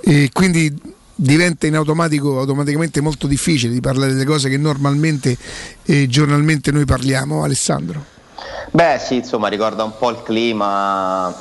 e 0.00 0.30
quindi 0.32 0.96
diventa 1.14 1.66
in 1.66 1.74
automatico 1.74 2.38
automaticamente 2.38 3.00
molto 3.00 3.26
difficile 3.26 3.72
di 3.72 3.80
parlare 3.80 4.12
delle 4.12 4.24
cose 4.24 4.48
che 4.48 4.56
normalmente 4.56 5.36
e 5.82 6.06
giornalmente 6.06 6.70
noi 6.70 6.84
parliamo, 6.84 7.42
Alessandro. 7.42 8.04
Beh 8.70 9.00
sì, 9.04 9.16
insomma 9.16 9.48
ricorda 9.48 9.82
un 9.82 9.92
po' 9.98 10.10
il 10.10 10.22
clima 10.22 11.34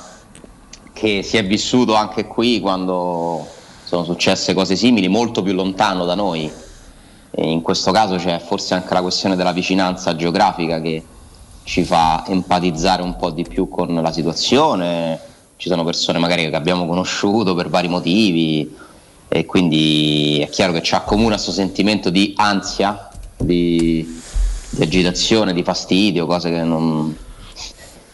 che 0.94 1.22
si 1.22 1.38
è 1.38 1.46
vissuto 1.46 1.94
anche 1.94 2.26
qui 2.26 2.60
quando 2.60 3.48
sono 3.88 4.04
successe 4.04 4.54
cose 4.54 4.76
simili, 4.76 5.08
molto 5.08 5.42
più 5.42 5.54
lontano 5.54 6.04
da 6.04 6.14
noi. 6.14 6.52
E 7.32 7.50
in 7.50 7.62
questo 7.62 7.92
caso 7.92 8.18
c'è 8.18 8.38
forse 8.38 8.74
anche 8.74 8.94
la 8.94 9.02
questione 9.02 9.38
della 9.38 9.54
vicinanza 9.54 10.14
geografica 10.14 10.82
che 10.82 11.02
ci 11.64 11.86
fa 11.86 12.26
empatizzare 12.28 13.02
un 13.02 13.16
po' 13.16 13.30
di 13.30 13.44
più 13.44 13.70
con 13.70 13.94
la 13.94 14.12
situazione. 14.12 15.18
Ci 15.56 15.70
sono 15.70 15.86
persone 15.86 16.20
magari 16.20 16.50
che 16.50 16.56
abbiamo 16.58 16.86
conosciuto 16.86 17.56
per 17.56 17.70
vari 17.70 17.88
motivi 17.88 18.76
e 19.30 19.46
quindi 19.46 20.42
è 20.42 20.50
chiaro 20.50 20.74
che 20.74 20.84
ci 20.84 20.94
accomuna 20.94 21.36
questo 21.36 21.54
sentimento 21.54 22.10
di 22.10 22.34
ansia, 22.36 23.08
di, 23.38 24.20
di 24.70 24.84
agitazione, 24.84 25.54
di 25.54 25.64
fastidio, 25.64 26.26
cose 26.26 26.50
che 26.50 26.62
non, 26.62 27.16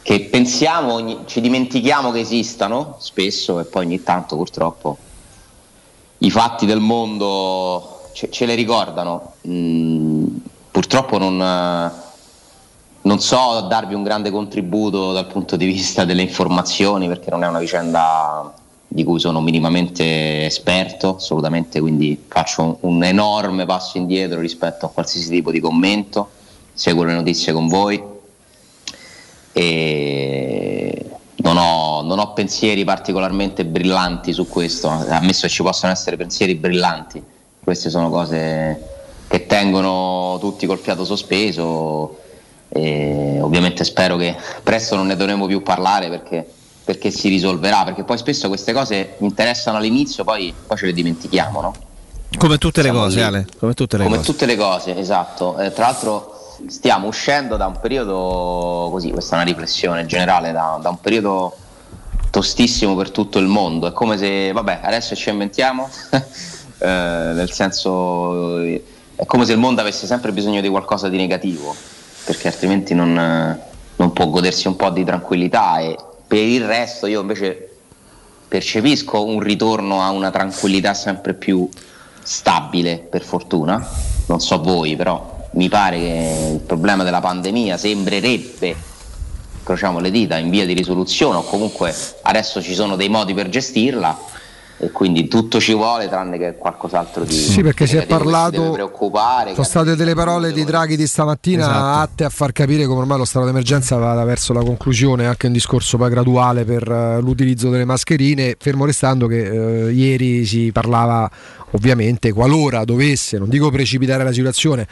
che 0.03 0.19
pensiamo, 0.25 0.93
ogni- 0.93 1.21
ci 1.25 1.41
dimentichiamo 1.41 2.11
che 2.11 2.19
esistano 2.19 2.97
spesso 2.99 3.59
e 3.59 3.63
poi 3.63 3.85
ogni 3.85 4.03
tanto 4.03 4.35
purtroppo 4.35 4.97
i 6.23 6.31
fatti 6.31 6.65
del 6.65 6.79
mondo 6.79 8.09
ce, 8.13 8.29
ce 8.29 8.45
le 8.45 8.55
ricordano. 8.55 9.33
Mm, 9.47 10.25
purtroppo 10.71 11.17
non, 11.17 11.41
eh, 11.41 11.91
non 13.01 13.19
so 13.19 13.61
darvi 13.67 13.93
un 13.93 14.03
grande 14.03 14.31
contributo 14.31 15.11
dal 15.11 15.27
punto 15.27 15.55
di 15.55 15.65
vista 15.65 16.05
delle 16.05 16.21
informazioni 16.21 17.07
perché 17.07 17.29
non 17.29 17.43
è 17.43 17.47
una 17.47 17.59
vicenda 17.59 18.53
di 18.87 19.03
cui 19.03 19.19
sono 19.19 19.41
minimamente 19.41 20.45
esperto, 20.45 21.15
assolutamente, 21.15 21.79
quindi 21.79 22.25
faccio 22.27 22.61
un, 22.61 22.75
un 22.81 23.03
enorme 23.03 23.65
passo 23.65 23.97
indietro 23.97 24.39
rispetto 24.39 24.85
a 24.85 24.89
qualsiasi 24.89 25.29
tipo 25.29 25.51
di 25.51 25.59
commento, 25.59 26.29
seguo 26.73 27.03
le 27.03 27.13
notizie 27.13 27.53
con 27.53 27.67
voi 27.67 28.01
e 29.51 31.12
non 31.43 31.57
ho, 31.57 32.01
non 32.03 32.19
ho 32.19 32.31
pensieri 32.33 32.83
particolarmente 32.85 33.65
brillanti 33.65 34.31
su 34.33 34.47
questo, 34.47 34.87
ammesso 34.87 35.41
che 35.47 35.49
ci 35.53 35.61
possano 35.61 35.91
essere 35.91 36.15
pensieri 36.17 36.55
brillanti, 36.55 37.21
queste 37.63 37.89
sono 37.89 38.09
cose 38.09 38.89
che 39.27 39.45
tengono 39.45 40.37
tutti 40.39 40.65
col 40.65 40.79
fiato 40.79 41.03
sospeso 41.05 42.19
e 42.69 43.39
ovviamente 43.41 43.83
spero 43.83 44.15
che 44.15 44.35
presto 44.63 44.95
non 44.95 45.07
ne 45.07 45.15
dovremo 45.15 45.45
più 45.45 45.61
parlare 45.61 46.09
perché, 46.09 46.47
perché 46.83 47.11
si 47.11 47.27
risolverà, 47.27 47.83
perché 47.83 48.03
poi 48.03 48.17
spesso 48.17 48.47
queste 48.47 48.71
cose 48.73 49.15
interessano 49.19 49.77
all'inizio, 49.77 50.23
poi, 50.23 50.53
poi 50.65 50.77
ce 50.77 50.85
le 50.87 50.93
dimentichiamo, 50.93 51.61
no? 51.61 51.73
Come 52.37 52.57
tutte 52.57 52.81
le 52.81 52.87
Siamo 52.89 53.03
cose, 53.03 53.15
lì. 53.17 53.21
Ale. 53.21 53.45
Come 53.59 53.73
tutte 53.73 53.97
le 53.97 54.03
Come 54.05 54.17
cose. 54.17 54.31
tutte 54.31 54.45
le 54.47 54.55
cose, 54.55 54.97
esatto. 54.97 55.57
Eh, 55.59 55.71
tra 55.71 55.85
l'altro 55.85 56.32
stiamo 56.67 57.07
uscendo 57.07 57.57
da 57.57 57.67
un 57.67 57.79
periodo, 57.79 58.89
così, 58.91 59.11
questa 59.11 59.35
è 59.35 59.41
una 59.41 59.47
riflessione 59.47 60.05
generale, 60.05 60.51
da, 60.51 60.79
da 60.81 60.89
un 60.89 60.99
periodo 60.99 61.55
tostissimo 62.29 62.95
per 62.95 63.11
tutto 63.11 63.39
il 63.39 63.47
mondo. 63.47 63.87
È 63.87 63.91
come 63.91 64.17
se, 64.17 64.51
vabbè, 64.51 64.79
adesso 64.83 65.15
ci 65.15 65.29
inventiamo, 65.29 65.89
eh, 66.79 66.87
nel 66.87 67.51
senso, 67.51 68.57
è 68.59 69.25
come 69.25 69.45
se 69.45 69.53
il 69.53 69.59
mondo 69.59 69.81
avesse 69.81 70.07
sempre 70.07 70.31
bisogno 70.31 70.61
di 70.61 70.69
qualcosa 70.69 71.09
di 71.09 71.17
negativo, 71.17 71.75
perché 72.25 72.47
altrimenti 72.47 72.93
non, 72.93 73.59
non 73.95 74.13
può 74.13 74.27
godersi 74.27 74.67
un 74.67 74.75
po' 74.75 74.89
di 74.89 75.03
tranquillità 75.03 75.79
e 75.79 75.95
per 76.25 76.39
il 76.39 76.65
resto 76.65 77.05
io 77.05 77.21
invece 77.21 77.69
percepisco 78.47 79.23
un 79.23 79.39
ritorno 79.39 80.01
a 80.01 80.09
una 80.09 80.31
tranquillità 80.31 80.93
sempre 80.93 81.33
più 81.33 81.67
stabile, 82.23 82.97
per 82.97 83.23
fortuna. 83.23 83.85
Non 84.25 84.39
so 84.39 84.61
voi, 84.61 84.95
però 84.95 85.32
mi 85.53 85.69
pare 85.69 85.97
che 85.97 86.49
il 86.53 86.59
problema 86.59 87.03
della 87.03 87.19
pandemia 87.19 87.77
sembrerebbe, 87.77 88.75
incrociamo 89.57 89.99
le 89.99 90.11
dita, 90.11 90.37
in 90.37 90.49
via 90.49 90.65
di 90.65 90.73
risoluzione 90.73 91.37
o 91.37 91.43
comunque 91.43 91.93
adesso 92.23 92.61
ci 92.61 92.73
sono 92.73 92.95
dei 92.95 93.09
modi 93.09 93.33
per 93.33 93.49
gestirla 93.49 94.31
e 94.77 94.91
quindi 94.91 95.27
tutto 95.29 95.59
ci 95.61 95.73
vuole 95.73 96.09
tranne 96.09 96.37
che 96.37 96.55
qualcos'altro 96.57 97.23
di 97.23 97.33
Sì, 97.33 97.61
perché 97.61 97.87
si 97.87 97.95
è 97.95 98.05
parlato. 98.05 98.71
preoccupare. 98.71 99.51
Sono 99.53 99.65
state 99.65 99.95
delle 99.95 100.13
parole 100.13 100.51
di 100.51 100.63
Draghi 100.65 100.97
di 100.97 101.07
stamattina 101.07 101.61
Esatto. 101.63 101.99
atte 102.01 102.23
a 102.25 102.29
far 102.29 102.51
capire 102.51 102.85
come 102.85 102.99
ormai 103.01 103.17
lo 103.17 103.25
stato 103.25 103.45
d'emergenza 103.45 103.95
vada 103.97 104.23
verso 104.25 104.51
la 104.51 104.61
conclusione, 104.63 105.25
anche 105.25 105.47
un 105.47 105.53
discorso 105.53 105.97
poi 105.97 106.09
graduale 106.09 106.65
per 106.65 106.89
eh, 106.89 107.21
l'utilizzo 107.21 107.69
delle 107.69 107.85
mascherine, 107.85 108.55
fermo 108.59 108.85
restando 108.85 109.27
che 109.27 109.87
eh, 109.87 109.91
ieri 109.91 110.43
si 110.45 110.71
parlava 110.73 111.29
ovviamente 111.75 112.31
qualora 112.33 112.83
dovesse, 112.83 113.37
non 113.39 113.49
dico 113.49 113.71
precipitare 113.71 114.23
la 114.23 114.31
situazione, 114.33 114.85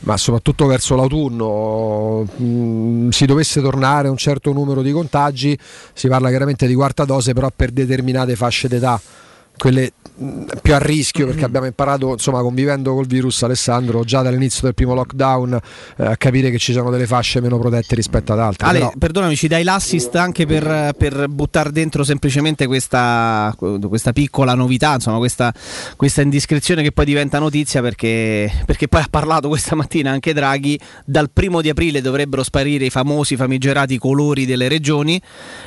ma 0.00 0.16
soprattutto 0.16 0.66
verso 0.66 0.94
l'autunno 0.94 2.22
mh, 2.36 3.08
si 3.08 3.24
dovesse 3.26 3.60
tornare 3.60 4.08
a 4.08 4.10
un 4.10 4.16
certo 4.16 4.52
numero 4.52 4.82
di 4.82 4.92
contagi, 4.92 5.58
si 5.92 6.06
parla 6.08 6.28
chiaramente 6.28 6.66
di 6.66 6.74
quarta 6.74 7.04
dose, 7.04 7.32
però 7.32 7.50
per 7.54 7.70
determinate 7.70 8.36
fasce 8.36 8.68
d'età 8.68 9.00
quelle 9.58 9.92
mh, 10.16 10.44
più 10.62 10.74
a 10.74 10.78
rischio 10.78 11.26
perché 11.26 11.44
abbiamo 11.44 11.66
imparato 11.66 12.12
insomma 12.12 12.40
convivendo 12.40 12.94
col 12.94 13.06
virus 13.06 13.42
Alessandro 13.42 14.04
già 14.04 14.22
dall'inizio 14.22 14.62
del 14.62 14.74
primo 14.74 14.94
lockdown 14.94 15.60
eh, 15.96 16.04
a 16.06 16.16
capire 16.16 16.50
che 16.50 16.58
ci 16.58 16.72
sono 16.72 16.90
delle 16.90 17.06
fasce 17.06 17.40
meno 17.40 17.58
protette 17.58 17.94
rispetto 17.94 18.32
ad 18.32 18.38
altre 18.40 18.66
Ale, 18.66 18.78
però- 18.78 18.92
perdonami, 18.98 19.36
ci 19.36 19.48
dai 19.48 19.64
l'assist 19.64 20.14
anche 20.16 20.46
per, 20.46 20.92
per 20.96 21.28
buttare 21.28 21.70
dentro 21.72 22.04
semplicemente 22.04 22.66
questa, 22.66 23.54
questa 23.58 24.12
piccola 24.12 24.54
novità, 24.54 24.94
insomma, 24.94 25.18
questa, 25.18 25.52
questa 25.96 26.22
indiscrezione 26.22 26.82
che 26.82 26.92
poi 26.92 27.04
diventa 27.04 27.38
notizia 27.38 27.80
perché, 27.82 28.50
perché 28.64 28.88
poi 28.88 29.02
ha 29.02 29.06
parlato 29.10 29.48
questa 29.48 29.74
mattina 29.74 30.10
anche 30.10 30.32
Draghi. 30.32 30.78
Dal 31.04 31.30
primo 31.30 31.60
di 31.60 31.68
aprile 31.68 32.00
dovrebbero 32.00 32.42
sparire 32.42 32.84
i 32.86 32.90
famosi 32.90 33.36
famigerati 33.36 33.98
colori 33.98 34.46
delle 34.46 34.68
regioni. 34.68 35.20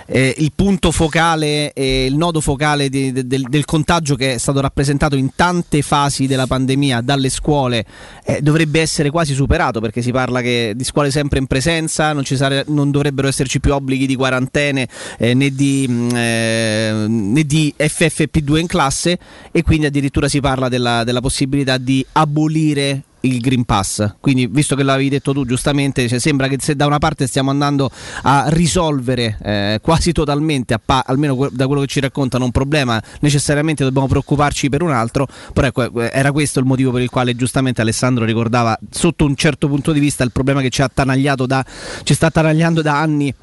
Eh, 0.06 0.36
il 0.38 0.52
punto 0.56 0.92
focale 0.92 1.74
e 1.74 2.06
il 2.06 2.16
nodo 2.16 2.42
focale 2.42 2.90
di- 2.90 3.12
de- 3.12 3.28
del, 3.28 3.44
del 3.50 3.66
contagio 3.82 4.16
che 4.16 4.36
è 4.36 4.38
stato 4.38 4.62
rappresentato 4.62 5.16
in 5.16 5.34
tante 5.34 5.82
fasi 5.82 6.28
della 6.28 6.46
pandemia 6.46 7.02
dalle 7.02 7.30
scuole 7.30 7.84
eh, 8.24 8.40
dovrebbe 8.42 8.80
essere 8.80 9.10
quasi 9.10 9.34
superato 9.34 9.80
perché 9.80 10.04
si 10.04 10.12
parla 10.12 10.40
di 10.40 10.84
scuole 10.84 11.10
sempre 11.10 11.40
in 11.40 11.48
presenza, 11.48 12.14
non, 12.14 12.24
sare- 12.24 12.64
non 12.68 12.92
dovrebbero 12.92 13.28
esserci 13.28 13.60
più 13.60 13.74
obblighi 13.74 14.06
di 14.06 14.16
quarantene 14.16 14.88
eh, 15.18 15.34
né, 15.34 15.50
di, 15.50 15.88
mh, 15.88 16.16
eh, 16.16 17.06
né 17.08 17.44
di 17.44 17.74
FFP2 17.76 18.58
in 18.58 18.68
classe 18.68 19.18
e 19.52 19.64
quindi 19.64 19.88
addirittura 19.88 20.28
si 20.28 20.40
parla 20.40 20.70
della, 20.70 21.04
della 21.04 21.22
possibilità 21.22 21.78
di 21.78 22.06
abolire 22.14 23.04
il 23.22 23.40
Green 23.40 23.64
Pass. 23.64 24.16
Quindi, 24.20 24.48
visto 24.48 24.76
che 24.76 24.84
l'avevi 24.84 25.10
detto 25.10 25.34
tu 25.34 25.46
giustamente, 25.46 26.08
cioè, 26.08 26.20
sembra 26.20 26.48
che 26.48 26.58
se 26.60 26.76
da 26.76 26.86
una 26.86 27.00
parte 27.00 27.28
stiamo 27.28 27.50
andando 27.50 27.90
a 28.24 28.46
risolvere 28.50 29.38
eh, 29.44 29.80
quasi 29.82 30.12
totalmente, 30.12 30.74
a 30.74 30.82
pa- 30.84 31.04
almeno 31.06 31.36
que- 31.36 31.50
da 31.52 31.68
quello 31.68 31.82
che 31.82 31.88
ci 31.88 32.00
raccontano, 32.00 32.46
un 32.46 32.52
problema, 32.52 33.02
necessariamente 33.22 33.84
dobbiamo 33.84 34.08
preoccuparci 34.08 34.70
per 34.70 34.82
un 34.82 34.92
altro. 34.92 35.28
Però 35.54 35.68
ecco, 35.68 36.02
eh, 36.02 36.10
era 36.14 36.32
questo 36.32 36.60
il 36.60 36.66
motivo 36.66 36.92
per 36.92 37.02
il 37.02 37.10
quale 37.10 37.36
giustamente 37.36 37.82
Alessandro 37.82 38.26
ricordava, 38.26 38.78
sotto 38.90 39.26
un 39.26 39.36
certo 39.36 39.68
punto 39.68 39.92
di 39.92 40.00
vista, 40.00 40.24
il 40.24 40.32
problema 40.32 40.62
che 40.62 40.70
ci 40.70 40.80
da, 40.82 41.66
ci 42.04 42.14
sta 42.14 42.28
attanagliando 42.28 42.82
da 42.82 43.00
anni. 43.00 43.34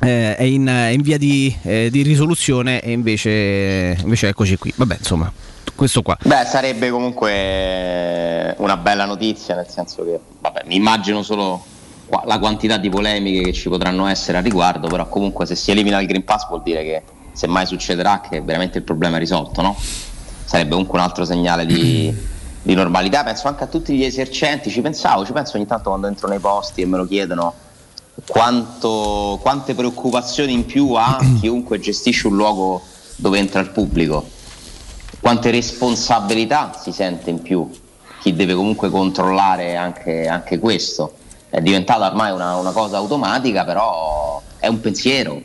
eh, 0.00 0.36
è, 0.36 0.42
in, 0.42 0.66
è 0.66 0.88
in 0.88 1.02
via 1.02 1.18
di, 1.18 1.54
eh, 1.62 1.88
di 1.90 2.02
risoluzione 2.02 2.80
e 2.80 2.92
invece, 2.92 3.96
invece 4.02 4.28
eccoci 4.28 4.56
qui. 4.56 4.72
Vabbè, 4.76 4.96
insomma, 4.98 5.32
questo 5.76 6.02
qua. 6.02 6.16
Beh, 6.20 6.44
sarebbe 6.46 6.90
comunque 6.90 8.54
una 8.58 8.76
bella 8.76 9.04
notizia, 9.04 9.54
nel 9.54 9.68
senso 9.68 10.04
che 10.04 10.18
vabbè, 10.40 10.62
mi 10.66 10.74
immagino 10.74 11.22
solo 11.22 11.64
la 12.24 12.38
quantità 12.38 12.76
di 12.76 12.88
polemiche 12.88 13.42
che 13.42 13.52
ci 13.52 13.68
potranno 13.68 14.06
essere 14.06 14.38
a 14.38 14.40
riguardo, 14.40 14.88
però 14.88 15.08
comunque 15.08 15.46
se 15.46 15.54
si 15.54 15.70
elimina 15.70 16.00
il 16.00 16.06
Green 16.06 16.24
Pass 16.24 16.48
vuol 16.48 16.62
dire 16.62 16.82
che 16.82 17.02
se 17.32 17.46
mai 17.46 17.66
succederà 17.66 18.20
che 18.20 18.40
veramente 18.40 18.78
il 18.78 18.84
problema 18.84 19.16
è 19.16 19.18
risolto, 19.18 19.60
no? 19.60 19.76
Sarebbe 20.44 20.70
comunque 20.70 20.98
un 20.98 21.04
altro 21.04 21.24
segnale 21.24 21.66
di, 21.66 22.12
di 22.62 22.74
normalità, 22.74 23.22
penso 23.22 23.48
anche 23.48 23.64
a 23.64 23.66
tutti 23.66 23.94
gli 23.94 24.04
esercenti, 24.04 24.70
ci 24.70 24.80
pensavo, 24.80 25.24
ci 25.24 25.32
penso 25.32 25.56
ogni 25.56 25.66
tanto 25.66 25.90
quando 25.90 26.06
entro 26.06 26.28
nei 26.28 26.38
posti 26.38 26.82
e 26.82 26.86
me 26.86 26.96
lo 26.96 27.06
chiedono 27.06 27.52
quanto- 28.26 29.38
quante 29.42 29.74
preoccupazioni 29.74 30.52
in 30.52 30.64
più 30.64 30.92
ha 30.94 31.18
chiunque 31.40 31.78
gestisce 31.78 32.28
un 32.28 32.36
luogo 32.36 32.82
dove 33.16 33.38
entra 33.38 33.60
il 33.60 33.70
pubblico 33.70 34.34
quante 35.20 35.50
responsabilità 35.50 36.78
si 36.80 36.92
sente 36.92 37.30
in 37.30 37.42
più 37.42 37.68
chi 38.20 38.34
deve 38.34 38.54
comunque 38.54 38.90
controllare 38.90 39.76
anche, 39.76 40.26
anche 40.26 40.58
questo. 40.58 41.14
È 41.48 41.60
diventata 41.60 42.06
ormai 42.06 42.32
una, 42.32 42.56
una 42.56 42.72
cosa 42.72 42.96
automatica, 42.96 43.64
però 43.64 44.42
è 44.58 44.66
un 44.66 44.80
pensiero 44.80 45.40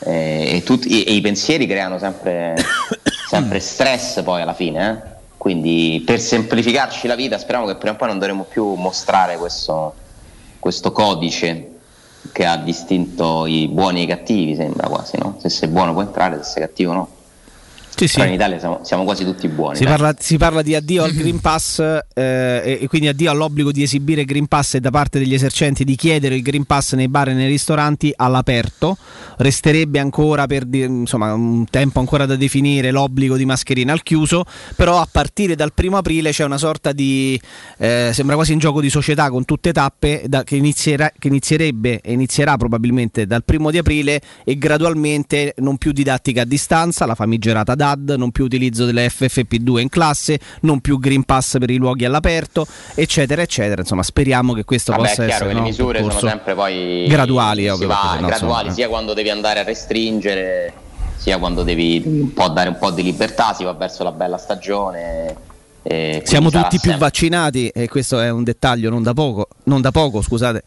eh, 0.00 0.56
e, 0.56 0.62
tutti- 0.62 1.04
e 1.04 1.12
i 1.14 1.20
pensieri 1.20 1.66
creano 1.66 1.98
sempre, 1.98 2.54
sempre 3.28 3.60
stress 3.60 4.22
poi 4.22 4.42
alla 4.42 4.54
fine. 4.54 4.90
eh. 4.90 5.12
Quindi 5.36 6.02
per 6.06 6.20
semplificarci 6.20 7.06
la 7.06 7.14
vita 7.14 7.38
speriamo 7.38 7.66
che 7.66 7.76
prima 7.76 7.94
o 7.94 7.96
poi 7.96 8.08
non 8.08 8.18
dovremo 8.18 8.44
più 8.44 8.74
mostrare 8.74 9.36
questo, 9.36 9.94
questo 10.58 10.90
codice 10.90 11.70
che 12.32 12.46
ha 12.46 12.56
distinto 12.56 13.44
i 13.44 13.68
buoni 13.68 14.00
e 14.00 14.02
i 14.04 14.06
cattivi, 14.06 14.54
sembra 14.54 14.88
quasi, 14.88 15.18
no? 15.18 15.36
Se 15.38 15.50
sei 15.50 15.68
buono 15.68 15.92
puoi 15.92 16.06
entrare, 16.06 16.38
se 16.38 16.44
sei 16.44 16.62
cattivo 16.62 16.92
no. 16.92 17.08
Sì, 17.96 18.08
sì. 18.08 18.14
Però 18.16 18.26
in 18.28 18.34
Italia 18.34 18.58
siamo, 18.58 18.80
siamo 18.82 19.04
quasi 19.04 19.24
tutti 19.24 19.46
buoni. 19.48 19.76
Si 19.76 19.84
parla, 19.84 20.14
si 20.18 20.36
parla 20.36 20.62
di 20.62 20.74
addio 20.74 21.04
al 21.04 21.12
Green 21.14 21.40
Pass 21.40 21.78
eh, 21.78 22.02
e, 22.14 22.78
e 22.80 22.86
quindi 22.88 23.08
addio 23.08 23.30
all'obbligo 23.30 23.70
di 23.70 23.82
esibire 23.82 24.22
il 24.22 24.26
Green 24.26 24.46
Pass 24.46 24.74
e 24.74 24.80
da 24.80 24.90
parte 24.90 25.18
degli 25.18 25.34
esercenti 25.34 25.84
di 25.84 25.94
chiedere 25.94 26.34
il 26.34 26.42
Green 26.42 26.64
Pass 26.64 26.94
nei 26.94 27.08
bar 27.08 27.28
e 27.28 27.34
nei 27.34 27.48
ristoranti 27.48 28.12
all'aperto. 28.14 28.96
Resterebbe 29.36 29.98
ancora 29.98 30.46
per 30.46 30.66
insomma, 30.72 31.32
un 31.34 31.64
tempo 31.70 32.00
ancora 32.00 32.26
da 32.26 32.36
definire 32.36 32.90
l'obbligo 32.90 33.36
di 33.36 33.44
mascherina 33.44 33.92
al 33.92 34.02
chiuso, 34.02 34.44
però 34.76 35.00
a 35.00 35.08
partire 35.10 35.54
dal 35.54 35.72
primo 35.72 35.96
aprile 35.96 36.30
c'è 36.30 36.44
una 36.44 36.58
sorta 36.58 36.92
di 36.92 37.40
eh, 37.78 38.10
sembra 38.12 38.34
quasi 38.34 38.52
un 38.52 38.58
gioco 38.58 38.80
di 38.80 38.90
società 38.90 39.30
con 39.30 39.44
tutte 39.44 39.72
tappe 39.72 40.24
da- 40.26 40.42
che, 40.44 40.56
inizierà- 40.56 41.12
che 41.16 41.28
inizierebbe 41.28 42.00
e 42.00 42.12
inizierà 42.12 42.56
probabilmente 42.56 43.26
dal 43.26 43.44
primo 43.44 43.70
di 43.70 43.78
aprile 43.78 44.20
e 44.44 44.56
gradualmente 44.58 45.54
non 45.58 45.76
più 45.76 45.92
didattica 45.92 46.42
a 46.42 46.44
distanza, 46.44 47.06
la 47.06 47.14
famigerata 47.14 47.74
DAD, 47.84 48.14
non 48.16 48.30
più 48.30 48.44
utilizzo 48.44 48.84
delle 48.86 49.08
FFP2 49.08 49.78
in 49.78 49.88
classe, 49.88 50.38
non 50.60 50.80
più 50.80 50.98
Green 50.98 51.24
Pass 51.24 51.58
per 51.58 51.70
i 51.70 51.76
luoghi 51.76 52.04
all'aperto, 52.04 52.66
eccetera, 52.94 53.42
eccetera. 53.42 53.80
Insomma, 53.82 54.02
speriamo 54.02 54.52
che 54.54 54.64
questo 54.64 54.92
Vabbè, 54.92 55.02
possa 55.08 55.24
è 55.24 55.26
chiaro 55.26 55.44
essere 55.44 55.48
che 55.48 55.54
no, 55.54 55.60
le 55.60 55.66
misure 55.68 55.98
sono 56.00 56.18
sempre 56.18 56.54
poi 56.54 57.06
graduali, 57.08 57.68
ovvio, 57.68 57.86
va- 57.88 58.10
sennò, 58.14 58.26
graduali 58.26 58.58
insomma, 58.68 58.72
sia 58.72 58.88
quando 58.88 59.12
devi 59.14 59.30
andare 59.30 59.60
a 59.60 59.62
restringere, 59.62 60.72
sia 61.16 61.38
quando 61.38 61.62
devi 61.62 62.02
un 62.04 62.32
po' 62.32 62.48
dare 62.48 62.68
un 62.70 62.78
po' 62.78 62.90
di 62.90 63.02
libertà, 63.02 63.52
si 63.54 63.64
va 63.64 63.72
verso 63.72 64.02
la 64.02 64.12
bella 64.12 64.38
stagione. 64.38 65.36
e 65.82 66.08
quindi 66.08 66.26
Siamo 66.26 66.50
tutti 66.50 66.78
più 66.78 66.90
sempre- 66.90 66.98
vaccinati 66.98 67.68
e 67.68 67.88
questo 67.88 68.18
è 68.20 68.30
un 68.30 68.42
dettaglio 68.42 68.88
non 68.88 69.02
da 69.02 69.12
poco, 69.12 69.48
non 69.64 69.80
da 69.82 69.90
poco 69.90 70.22
scusate. 70.22 70.62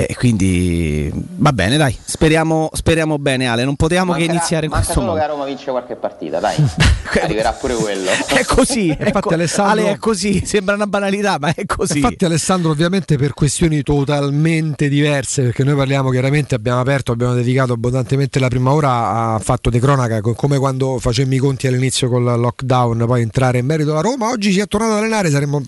E 0.00 0.14
quindi 0.16 1.10
va 1.38 1.52
bene, 1.52 1.76
dai, 1.76 1.96
speriamo, 2.04 2.70
speriamo 2.72 3.18
bene 3.18 3.48
Ale, 3.48 3.64
non 3.64 3.74
potevamo 3.74 4.12
che 4.12 4.18
Mancherà- 4.18 4.38
iniziare 4.38 4.66
in 4.66 4.70
questo 4.70 4.92
solo 4.92 5.06
modo. 5.06 5.18
che 5.18 5.24
a 5.24 5.26
Roma 5.26 5.44
vince 5.44 5.70
qualche 5.72 5.96
partita, 5.96 6.38
dai. 6.38 6.54
Arriverà 7.20 7.50
pure 7.50 7.74
quello. 7.74 8.08
È 8.30 8.44
così, 8.44 8.86
Infatti, 8.94 9.08
ecco, 9.08 9.28
Alessandro- 9.30 9.72
Ale 9.82 9.90
è 9.94 9.96
così, 9.98 10.46
sembra 10.46 10.76
una 10.76 10.86
banalità, 10.86 11.38
ma 11.40 11.52
è 11.52 11.66
così. 11.66 11.96
Infatti 11.98 12.24
Alessandro 12.24 12.70
ovviamente 12.70 13.16
per 13.18 13.34
questioni 13.34 13.82
totalmente 13.82 14.88
diverse, 14.88 15.42
perché 15.42 15.64
noi 15.64 15.74
parliamo 15.74 16.10
chiaramente, 16.10 16.54
abbiamo 16.54 16.78
aperto, 16.78 17.10
abbiamo 17.10 17.34
dedicato 17.34 17.72
abbondantemente 17.72 18.38
la 18.38 18.46
prima 18.48 18.70
ora 18.72 19.34
a 19.34 19.38
fatto 19.40 19.68
di 19.68 19.80
cronaca, 19.80 20.20
co- 20.20 20.34
come 20.34 20.58
quando 20.58 20.98
facemmo 21.00 21.34
i 21.34 21.38
conti 21.38 21.66
all'inizio 21.66 22.08
con 22.08 22.22
il 22.22 22.38
lockdown, 22.38 23.02
poi 23.04 23.22
entrare 23.22 23.58
in 23.58 23.66
merito 23.66 23.90
alla 23.90 24.02
Roma, 24.02 24.28
oggi 24.28 24.52
si 24.52 24.60
è 24.60 24.66
tornato 24.68 24.92
ad 24.92 24.98
allenare, 24.98 25.28
saremmo- 25.28 25.60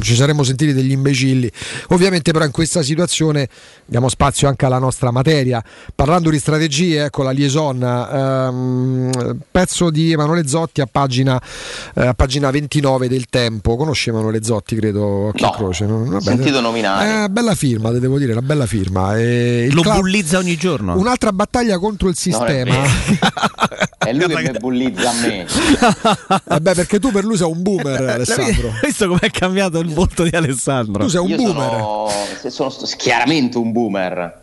ci 0.00 0.14
saremmo 0.14 0.44
sentiti 0.44 0.72
degli 0.72 0.92
imbecilli. 0.92 1.50
Ovviamente 1.88 2.30
però 2.30 2.44
in 2.44 2.52
questa 2.52 2.82
situazione 2.82 3.48
diamo 3.86 4.08
spazio 4.08 4.48
anche 4.48 4.64
alla 4.66 4.78
nostra 4.78 5.10
materia. 5.10 5.62
Parlando 5.94 6.30
di 6.30 6.38
strategie, 6.38 7.04
ecco 7.04 7.22
la 7.22 7.30
liaison, 7.30 7.82
ehm, 7.82 9.38
pezzo 9.50 9.90
di 9.90 10.12
Emanuele 10.12 10.46
Zotti 10.46 10.80
a 10.80 10.88
pagina, 10.90 11.40
eh, 11.94 12.06
a 12.06 12.14
pagina 12.14 12.50
29 12.50 13.08
del 13.08 13.26
Tempo. 13.28 13.76
Conosci 13.76 14.08
Emanuele 14.10 14.42
Zotti, 14.42 14.76
credo, 14.76 15.04
occhio 15.28 15.46
No, 15.46 15.52
croce. 15.52 15.86
no? 15.86 16.04
Vabbè, 16.04 16.22
sentito 16.22 16.60
nominare. 16.60 17.24
Eh, 17.24 17.28
bella 17.28 17.54
firma, 17.54 17.90
devo 17.90 18.18
dire, 18.18 18.32
una 18.32 18.42
bella 18.42 18.66
firma. 18.66 19.16
E 19.18 19.66
il 19.68 19.74
Lo 19.74 19.82
club- 19.82 19.96
bullizza 19.96 20.38
ogni 20.38 20.56
giorno. 20.56 20.96
Un'altra 20.96 21.32
battaglia 21.32 21.78
contro 21.78 22.08
il 22.08 22.14
è 22.14 22.18
sistema. 22.18 22.44
vero. 22.44 22.72
È 23.98 24.12
lui 24.12 24.26
che 24.28 24.42
mi 24.52 24.58
bullizza 24.58 25.10
a 25.10 25.12
me. 25.14 25.46
Vabbè, 26.44 26.74
perché 26.74 26.98
tu 26.98 27.10
per 27.10 27.24
lui 27.24 27.36
sei 27.36 27.50
un 27.50 27.62
boomer, 27.62 28.00
Alessandro. 28.02 28.68
Hai 28.68 28.80
visto 28.84 29.08
com'è 29.08 29.30
cambiato 29.30 29.78
il 29.78 29.92
volto 29.92 30.22
di 30.24 30.30
Alessandro? 30.34 31.04
Tu 31.04 31.10
sei 31.10 31.20
un 31.20 31.28
Io 31.30 31.36
boomer. 31.36 31.70
sono, 31.70 32.08
se 32.40 32.50
sono 32.50 32.70
sto- 32.70 32.86
chiaramente 33.54 33.58
un 33.58 33.72
boomer. 33.72 34.42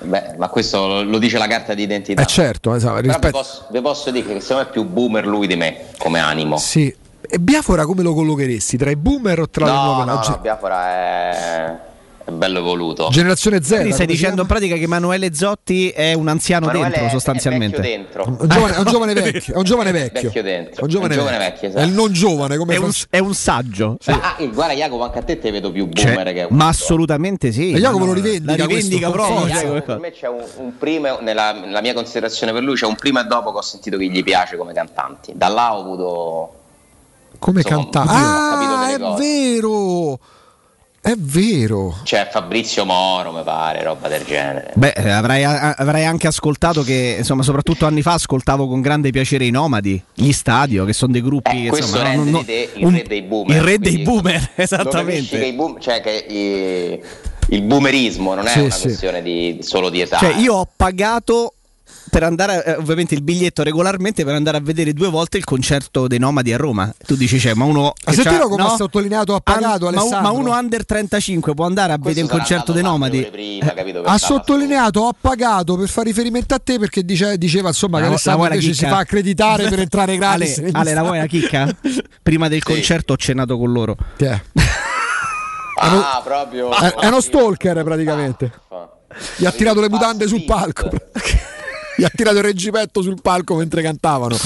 Beh, 0.00 0.34
ma 0.36 0.48
questo 0.48 1.02
lo, 1.02 1.18
dice 1.18 1.38
la 1.38 1.46
carta 1.46 1.74
di 1.74 1.82
identità. 1.82 2.22
Eh 2.22 2.26
certo, 2.26 2.74
esatto, 2.74 2.94
Però 2.94 3.06
vi 3.06 3.08
rispetto- 3.08 3.38
posso, 3.38 3.66
vi 3.70 3.80
posso 3.80 4.10
dire 4.10 4.34
che 4.34 4.40
secondo 4.40 4.62
me 4.62 4.68
è 4.68 4.72
più 4.72 4.84
boomer 4.84 5.26
lui 5.26 5.46
di 5.46 5.56
me 5.56 5.86
come 5.98 6.18
animo. 6.18 6.56
Sì. 6.56 6.94
E 7.26 7.38
Biafora 7.38 7.86
come 7.86 8.02
lo 8.02 8.12
collocheresti? 8.12 8.76
Tra 8.76 8.90
i 8.90 8.96
boomer 8.96 9.40
o 9.40 9.48
tra 9.48 9.64
le 9.64 9.72
no, 9.72 9.84
nuove? 9.84 10.04
no, 10.04 10.14
no, 10.14 10.38
Biafora 10.40 10.88
è, 10.88 11.78
è 12.26 12.30
bello 12.30 12.58
evoluto. 12.60 13.08
Generazione 13.10 13.62
Z. 13.62 13.68
Quindi 13.74 13.92
stai 13.92 14.06
dicendo 14.06 14.40
in 14.42 14.46
pratica 14.46 14.76
che 14.76 14.82
Emanuele 14.82 15.34
Zotti 15.34 15.90
è 15.90 16.14
un 16.14 16.28
anziano 16.28 16.64
Emanuele 16.70 16.88
dentro 16.90 17.06
è- 17.08 17.10
sostanzialmente. 17.10 17.76
È 17.76 17.80
dentro. 17.80 18.24
Un 18.26 18.48
giovane, 18.48 18.76
un 18.78 18.84
giovane 18.86 19.12
vecchio, 19.12 19.54
è 19.54 19.56
un 19.58 19.64
giovane 19.64 19.92
vecchio. 19.92 20.22
Vecchio 20.22 20.42
dentro. 20.42 20.80
È 20.80 20.82
un 20.84 20.88
giovane, 20.88 21.14
un 21.14 21.20
giovane 21.20 21.38
vecchio. 21.38 21.52
vecchio, 21.52 21.68
esatto. 21.68 21.84
È 21.84 21.86
il 21.86 21.92
non 21.92 22.12
giovane 22.12 22.56
come 22.56 22.74
È 22.74 22.78
un, 22.78 22.90
è 23.10 23.18
un 23.18 23.34
saggio. 23.34 23.96
sì. 24.00 24.10
Ah, 24.10 24.36
eh, 24.38 24.48
guarda 24.48 24.72
Jacopo, 24.74 25.02
anche 25.04 25.18
a 25.18 25.22
te 25.22 25.38
te 25.38 25.50
vedo 25.50 25.70
più 25.70 25.88
Cioè, 25.92 26.12
boomer 26.14 26.32
che 26.32 26.46
un 26.48 26.56
ma 26.56 26.68
assolutamente 26.68 27.52
sì. 27.52 27.72
E 27.72 27.78
Jacopo 27.78 27.98
No, 28.04 28.06
lo 28.06 28.12
rivendica 28.14 28.56
La 28.56 28.64
rivendica 28.66 29.10
proprio. 29.10 29.46
Jacopo. 29.46 29.80
Per 29.82 29.98
me 29.98 30.10
c'è 30.12 30.28
un, 30.28 30.42
un 30.56 30.78
prima, 30.78 31.18
nella, 31.20 31.52
nella 31.52 31.80
mia 31.82 31.92
considerazione 31.92 32.52
per 32.52 32.62
lui, 32.62 32.74
c'è 32.74 32.86
un 32.86 32.94
prima 32.96 33.20
e 33.22 33.24
dopo 33.26 33.52
che 33.52 33.58
ho 33.58 33.62
sentito 33.62 33.98
che 33.98 34.06
gli 34.06 34.22
piace 34.22 34.56
come 34.56 34.72
cantanti. 34.72 35.32
Da 35.36 35.48
là 35.48 35.74
ho 35.76 35.80
avuto. 35.80 36.54
Come 37.38 37.60
Insomma, 37.60 37.84
capito 37.90 38.14
Ah, 38.14 38.90
è 38.90 38.98
cose. 38.98 39.22
vero. 39.22 40.18
È 41.04 41.12
vero. 41.18 41.98
C'è 42.02 42.30
Fabrizio 42.32 42.86
Moro, 42.86 43.30
mi 43.30 43.42
pare, 43.42 43.82
roba 43.82 44.08
del 44.08 44.24
genere. 44.24 44.72
Beh, 44.74 44.94
eh, 44.96 45.10
avrai, 45.10 45.44
avrai 45.44 46.06
anche 46.06 46.26
ascoltato 46.28 46.82
che, 46.82 47.16
insomma, 47.18 47.42
soprattutto 47.42 47.84
anni 47.84 48.00
fa 48.00 48.14
ascoltavo 48.14 48.66
con 48.66 48.80
grande 48.80 49.10
piacere 49.10 49.44
i 49.44 49.50
Nomadi, 49.50 50.02
gli 50.14 50.32
Stadio, 50.32 50.86
che 50.86 50.94
sono 50.94 51.12
dei 51.12 51.20
gruppi. 51.20 51.66
Eh, 51.66 51.68
questo 51.68 51.88
insomma, 51.96 52.08
rende 52.10 52.30
non- 52.30 52.44
te 52.46 52.70
il 52.76 52.86
un- 52.86 52.94
re 52.94 53.02
dei 53.02 53.20
boomer. 53.20 53.54
Il 53.56 53.62
re 53.62 53.78
dei 53.78 53.98
boomer, 53.98 54.50
che 54.54 54.62
esattamente. 54.62 55.44
i 55.44 55.52
boom- 55.52 55.78
cioè 55.78 56.00
che 56.00 56.24
i- 56.26 57.54
il 57.54 57.62
boomerismo 57.64 58.32
non 58.34 58.46
è 58.46 58.50
Sì, 58.50 58.60
una 58.60 58.70
sì. 58.70 58.82
questione 58.84 59.20
di, 59.20 59.58
solo 59.60 59.90
di 59.90 60.00
età. 60.00 60.16
Cioè, 60.16 60.36
io 60.36 60.54
ho 60.54 60.68
pagato 60.74 61.52
per 62.10 62.22
andare, 62.22 62.64
eh, 62.64 62.72
ovviamente, 62.76 63.14
il 63.14 63.22
biglietto 63.22 63.62
regolarmente 63.62 64.24
per 64.24 64.34
andare 64.34 64.56
a 64.56 64.60
vedere 64.60 64.92
due 64.92 65.08
volte 65.08 65.36
il 65.38 65.44
concerto 65.44 66.06
dei 66.06 66.18
Nomadi 66.18 66.52
a 66.52 66.56
Roma. 66.56 66.92
Tu 67.06 67.16
dici, 67.16 67.38
cioè, 67.38 67.54
ma 67.54 67.64
uno. 67.64 67.88
Ha 67.88 68.10
che 68.10 68.12
sentito 68.14 68.42
c'ha- 68.42 68.48
come 68.48 68.62
no? 68.62 68.72
ha 68.72 68.76
sottolineato, 68.76 69.34
ha 69.34 69.40
pagato 69.40 69.84
Ma, 69.90 69.90
un- 69.90 69.94
ma 69.94 70.00
Alessandro? 70.00 70.34
uno 70.40 70.52
under 70.58 70.84
35 70.86 71.54
può 71.54 71.64
andare 71.66 71.92
a 71.92 71.98
vedere 71.98 72.22
un 72.22 72.28
concerto 72.28 72.72
dei 72.72 72.82
Nomadi? 72.82 73.22
prima, 73.30 73.72
capito? 73.72 74.02
ha 74.02 74.18
sottolineato, 74.18 75.00
ho 75.00 75.12
pagato 75.20 75.76
per 75.76 75.88
fare 75.88 76.08
riferimento 76.08 76.54
a 76.54 76.60
te 76.62 76.78
perché 76.78 77.04
dice- 77.04 77.36
diceva 77.38 77.68
insomma 77.68 77.96
che 77.98 78.02
La- 78.04 78.08
la 78.08 78.14
Alessandro 78.14 78.44
invece 78.54 78.74
si 78.74 78.86
fa 78.86 78.98
accreditare 78.98 79.68
per 79.68 79.80
entrare 79.80 80.16
gratis. 80.18 80.58
Ale, 80.58 80.70
Ale, 80.72 80.94
la 80.94 81.02
vuoi 81.02 81.18
la 81.18 81.26
chicca? 81.26 81.68
Prima 82.22 82.48
del 82.48 82.62
concerto 82.62 83.14
ho 83.14 83.16
cenato 83.16 83.56
con 83.58 83.72
loro. 83.72 83.96
Che 84.16 84.28
è? 84.28 84.40
Ah, 85.76 86.20
proprio. 86.24 86.70
È, 86.72 86.94
è 86.94 87.06
uno 87.08 87.20
stalker 87.20 87.82
praticamente. 87.82 88.52
Gli 89.36 89.44
ha 89.44 89.50
tirato 89.52 89.80
le 89.80 89.88
mutande 89.88 90.26
sul 90.26 90.44
palco. 90.44 90.88
Gli 91.96 92.04
ha 92.04 92.10
tirato 92.14 92.36
il 92.38 92.42
reggimento 92.42 93.02
sul 93.02 93.20
palco 93.22 93.54
mentre 93.56 93.82
cantavano. 93.82 94.36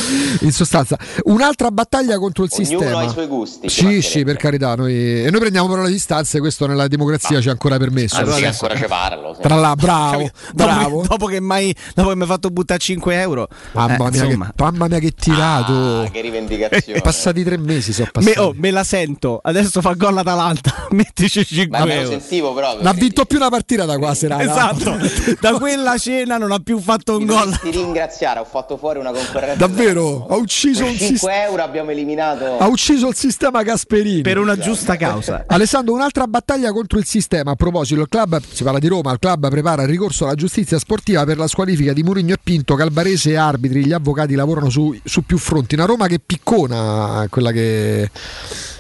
In 0.40 0.52
sostanza, 0.52 0.98
un'altra 1.24 1.70
battaglia 1.70 2.18
contro 2.18 2.44
il 2.44 2.50
Ognuno 2.52 2.68
sistema. 2.78 2.98
ha 3.00 3.04
i 3.04 3.08
suoi 3.10 3.26
gusti. 3.26 3.68
Sì, 3.68 4.02
sì, 4.02 4.24
per 4.24 4.36
carità. 4.36 4.74
Noi, 4.74 5.24
e 5.24 5.30
noi 5.30 5.40
prendiamo 5.40 5.68
però 5.68 5.82
le 5.82 5.90
distanze, 5.90 6.38
questo 6.40 6.66
nella 6.66 6.88
democrazia 6.88 7.40
ci 7.40 7.48
è 7.48 7.50
ancora 7.50 7.76
permesso. 7.78 8.16
Sì, 8.32 8.44
ancora 8.44 8.76
ci 8.76 8.84
parlo. 8.86 9.34
sì. 9.34 9.40
Tra 9.42 9.54
là, 9.56 9.74
bravo, 9.74 10.10
Capito? 10.18 10.32
bravo. 10.54 11.04
Dopo, 11.06 11.26
che 11.26 11.40
mai, 11.40 11.74
dopo 11.94 12.08
che 12.10 12.16
mi 12.16 12.22
hai 12.22 12.28
fatto 12.28 12.50
buttare 12.50 12.78
5 12.80 13.20
euro, 13.20 13.48
Mamma, 13.72 13.94
eh, 14.08 14.10
mia, 14.10 14.26
che, 14.26 14.36
mamma 14.56 14.86
mia, 14.88 14.98
che 14.98 15.12
tirato! 15.12 16.00
Ah, 16.02 16.08
che 16.10 16.20
rivendicazione. 16.20 17.00
Passati 17.00 17.42
tre 17.44 17.56
mesi 17.56 17.92
sono 17.92 18.08
me, 18.14 18.22
passati. 18.24 18.38
oh, 18.38 18.52
me 18.56 18.70
la 18.70 18.84
sento. 18.84 19.40
Adesso 19.42 19.80
fa 19.80 19.94
gol 19.94 20.14
l'Atalanta. 20.14 20.86
Mettici 20.90 21.44
5 21.44 21.78
Ma 21.78 21.84
me 21.84 21.94
lo 21.94 22.00
euro. 22.02 22.10
sentivo 22.18 22.52
proprio. 22.52 22.76
Non 22.82 22.86
ha 22.86 22.92
vinto 22.92 23.24
più 23.24 23.38
una 23.38 23.48
partita 23.48 23.84
da 23.84 23.96
qua 23.98 24.14
serata. 24.14 24.42
Esatto, 24.42 24.96
da 25.40 25.52
quella 25.58 25.96
cena 25.98 26.36
non 26.38 26.52
ha 26.52 26.58
più 26.58 26.78
fatto 26.80 27.16
un 27.16 27.24
Mi 27.24 27.26
gol. 27.44 27.58
dovresti 27.58 27.70
ringraziare, 27.70 28.40
ho 28.40 28.44
fatto 28.44 28.76
fuori 28.76 28.98
una 28.98 29.12
concorrenza. 29.12 29.66
Davvero? 29.66 30.26
Ha 30.28 30.36
ucciso 30.36 30.84
un 30.84 30.90
5 30.90 31.06
sistema. 31.06 31.44
euro 31.44 31.62
abbiamo 31.62 31.90
eliminato. 31.90 32.58
Ha 32.58 32.66
ucciso 32.66 33.08
il 33.08 33.14
sistema 33.14 33.62
Gasperini. 33.62 34.22
Per 34.22 34.38
una 34.38 34.56
giusta 34.56 34.96
causa. 34.96 35.44
Alessandro, 35.48 35.94
un'altra 35.94 36.26
battaglia 36.26 36.72
contro 36.72 36.98
il 36.98 37.04
sistema. 37.04 37.52
A 37.52 37.54
proposito, 37.54 38.00
il 38.00 38.08
club, 38.08 38.40
si 38.50 38.62
parla 38.62 38.78
di 38.78 38.88
Roma, 38.88 39.12
il 39.12 39.18
club 39.18 39.48
prepara 39.48 39.82
il 39.82 39.88
ricorso 39.88 40.24
alla 40.24 40.34
giustizia 40.34 40.78
sportiva 40.78 41.24
per 41.24 41.38
la 41.38 41.46
squalifica 41.46 41.92
di 41.92 42.02
Murigno 42.02 42.34
e 42.34 42.38
Pinto, 42.42 42.74
Calbarese 42.74 43.30
e 43.30 43.36
arbitri. 43.36 43.84
Gli 43.84 43.92
avvocati 43.92 44.34
lavorano 44.34 44.70
su, 44.70 44.96
su 45.04 45.22
più 45.24 45.38
fronti. 45.38 45.74
Una 45.74 45.84
Roma 45.84 46.06
che 46.06 46.20
piccona, 46.24 47.26
quella 47.30 47.52
che, 47.52 48.10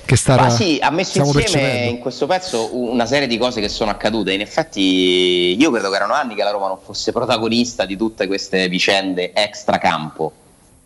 che 0.08 0.16
sta 0.16 0.36
Ma 0.36 0.48
sì, 0.48 0.78
ha 0.80 0.90
messo 0.90 1.18
insieme 1.18 1.42
percependo. 1.42 1.90
in 1.90 1.98
questo 1.98 2.26
pezzo 2.26 2.70
una 2.72 3.04
serie 3.04 3.26
di 3.26 3.36
cose 3.36 3.60
che 3.60 3.68
sono 3.68 3.90
accadute. 3.90 4.32
In 4.32 4.40
effetti, 4.40 5.54
io 5.60 5.70
credo 5.70 5.90
che 5.90 5.96
erano 5.96 6.14
anni 6.14 6.34
che 6.34 6.42
la 6.42 6.50
Roma 6.50 6.66
non 6.66 6.78
fosse 6.82 7.12
protagonista 7.12 7.84
di 7.84 7.94
tutte 7.94 8.26
queste 8.26 8.70
vicende 8.70 9.34
extracampo. 9.34 10.32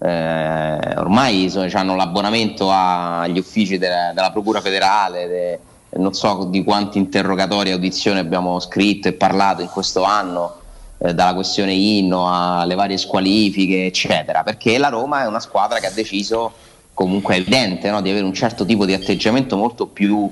Eh, 0.01 0.97
ormai 0.97 1.49
so- 1.51 1.65
hanno 1.73 1.95
l'abbonamento 1.95 2.69
agli 2.73 3.39
uffici 3.39 3.79
della, 3.79 4.11
della 4.13 4.33
Procura 4.33 4.61
federale, 4.61 5.29
de- 5.29 5.59
non 6.01 6.15
so 6.15 6.49
di 6.51 6.65
quanti 6.65 6.99
interrogatori 6.99 7.69
e 7.69 7.75
audizioni 7.75 8.19
abbiamo 8.19 8.59
scritto 8.59 9.07
e 9.07 9.13
parlato 9.13 9.63
in 9.63 9.69
questo 9.69 10.03
anno, 10.03 10.57
eh, 10.99 11.15
dalla 11.15 11.35
questione 11.35 11.75
inno 11.75 12.27
alle 12.29 12.75
varie 12.75 12.99
squalifiche, 12.99 13.87
eccetera, 13.87 14.43
perché 14.43 14.79
la 14.79 14.89
Roma 14.89 15.23
è 15.23 15.27
una 15.29 15.39
squadra 15.39 15.79
che 15.79 15.87
ha 15.87 15.93
deciso, 15.93 16.71
comunque 16.95 17.35
è 17.35 17.39
evidente, 17.39 17.91
no, 17.91 18.01
di 18.01 18.11
avere 18.11 18.25
un 18.25 18.35
certo 18.35 18.65
tipo 18.65 18.85
di 18.85 18.93
atteggiamento 18.93 19.57
molto 19.57 19.87
più 19.87 20.31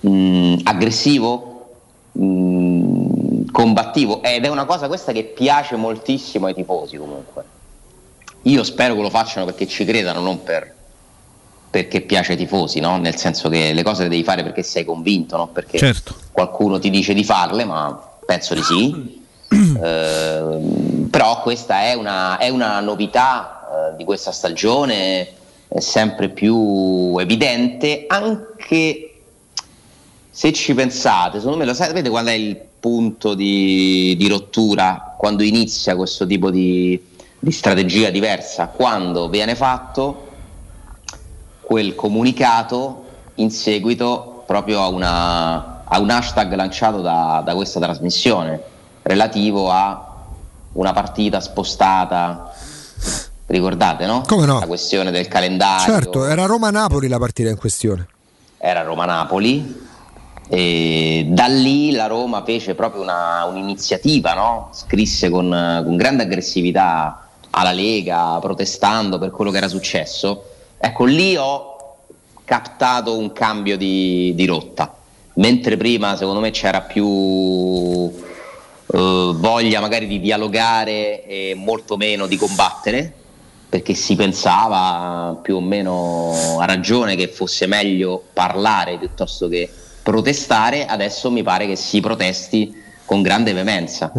mh, 0.00 0.56
aggressivo, 0.64 1.70
mh, 2.12 3.50
combattivo 3.50 4.22
ed 4.22 4.44
è 4.44 4.48
una 4.48 4.64
cosa 4.64 4.86
questa 4.88 5.12
che 5.12 5.24
piace 5.24 5.76
moltissimo 5.76 6.46
ai 6.46 6.54
tifosi 6.54 6.96
comunque. 6.96 7.44
Io 8.42 8.62
spero 8.64 8.94
che 8.94 9.02
lo 9.02 9.10
facciano 9.10 9.44
perché 9.44 9.66
ci 9.66 9.84
credano, 9.84 10.20
non 10.20 10.42
per, 10.42 10.74
perché 11.68 12.00
piace 12.00 12.32
ai 12.32 12.38
tifosi, 12.38 12.80
no? 12.80 12.96
nel 12.96 13.16
senso 13.16 13.48
che 13.48 13.72
le 13.72 13.82
cose 13.82 14.04
le 14.04 14.08
devi 14.08 14.24
fare 14.24 14.42
perché 14.42 14.62
sei 14.62 14.84
convinto, 14.84 15.36
non 15.36 15.52
perché 15.52 15.78
Certo. 15.78 16.14
qualcuno 16.32 16.78
ti 16.78 16.88
dice 16.90 17.12
di 17.12 17.24
farle, 17.24 17.64
ma 17.64 18.18
penso 18.24 18.54
di 18.54 18.62
sì. 18.62 19.18
Ehm, 19.82 21.08
però 21.10 21.42
questa 21.42 21.82
è 21.82 21.94
una, 21.94 22.38
è 22.38 22.48
una 22.50 22.78
novità 22.78 23.90
eh, 23.92 23.96
di 23.96 24.04
questa 24.04 24.30
stagione, 24.30 25.26
sempre 25.78 26.30
più 26.30 27.16
evidente, 27.18 28.04
anche 28.08 29.20
se 30.30 30.52
ci 30.52 30.74
pensate, 30.74 31.38
secondo 31.38 31.58
me 31.58 31.64
lo 31.64 31.74
sapete 31.74 32.08
qual 32.08 32.26
è 32.26 32.32
il 32.32 32.56
punto 32.80 33.34
di, 33.34 34.16
di 34.18 34.28
rottura 34.28 35.14
quando 35.16 35.42
inizia 35.42 35.94
questo 35.96 36.26
tipo 36.26 36.50
di, 36.50 37.00
di 37.38 37.52
strategia 37.52 38.10
diversa? 38.10 38.68
Quando 38.68 39.28
viene 39.28 39.54
fatto 39.54 40.28
quel 41.60 41.94
comunicato 41.94 43.04
in 43.36 43.50
seguito 43.50 44.42
proprio 44.46 44.82
a, 44.82 44.88
una- 44.88 45.84
a 45.84 45.98
un 46.00 46.10
hashtag 46.10 46.54
lanciato 46.54 47.00
da, 47.00 47.42
da 47.44 47.54
questa 47.54 47.78
trasmissione 47.78 48.60
relativo 49.02 49.70
a 49.70 50.06
una 50.72 50.92
partita 50.92 51.40
spostata. 51.40 52.52
Ricordate, 53.50 54.06
no? 54.06 54.22
Come 54.28 54.46
no? 54.46 54.60
La 54.60 54.66
questione 54.66 55.10
del 55.10 55.26
calendario 55.26 55.92
Certo, 55.92 56.24
era 56.24 56.46
Roma-Napoli 56.46 57.08
la 57.08 57.18
partita 57.18 57.50
in 57.50 57.56
questione. 57.56 58.06
era 58.58 58.82
Roma-Napoli 58.82 59.88
e 60.48 61.26
da 61.28 61.46
lì 61.46 61.90
la 61.90 62.06
Roma 62.06 62.44
fece 62.44 62.76
proprio 62.76 63.02
una- 63.02 63.44
un'iniziativa, 63.46 64.34
no? 64.34 64.68
scrisse 64.72 65.30
con, 65.30 65.48
con 65.84 65.96
grande 65.96 66.22
aggressività 66.24 67.28
alla 67.50 67.72
Lega, 67.72 68.38
protestando 68.40 69.18
per 69.18 69.30
quello 69.32 69.50
che 69.50 69.56
era 69.56 69.68
successo. 69.68 70.44
Ecco, 70.78 71.04
lì 71.04 71.36
ho 71.36 71.96
captato 72.44 73.18
un 73.18 73.32
cambio 73.32 73.76
di, 73.76 74.32
di 74.36 74.46
rotta, 74.46 74.94
mentre 75.34 75.76
prima 75.76 76.14
secondo 76.16 76.38
me 76.38 76.52
c'era 76.52 76.82
più 76.82 77.04
eh, 78.92 79.32
voglia 79.34 79.80
magari 79.80 80.06
di 80.06 80.20
dialogare 80.20 81.24
e 81.26 81.54
molto 81.56 81.96
meno 81.96 82.26
di 82.28 82.36
combattere 82.36 83.14
perché 83.70 83.94
si 83.94 84.16
pensava 84.16 85.38
più 85.40 85.56
o 85.56 85.60
meno 85.60 86.58
a 86.58 86.64
ragione 86.64 87.14
che 87.14 87.28
fosse 87.28 87.66
meglio 87.66 88.20
parlare 88.32 88.98
piuttosto 88.98 89.46
che 89.46 89.70
protestare, 90.02 90.86
adesso 90.86 91.30
mi 91.30 91.44
pare 91.44 91.68
che 91.68 91.76
si 91.76 92.00
protesti 92.00 92.74
con 93.04 93.22
grande 93.22 93.52
veemenza. 93.52 94.12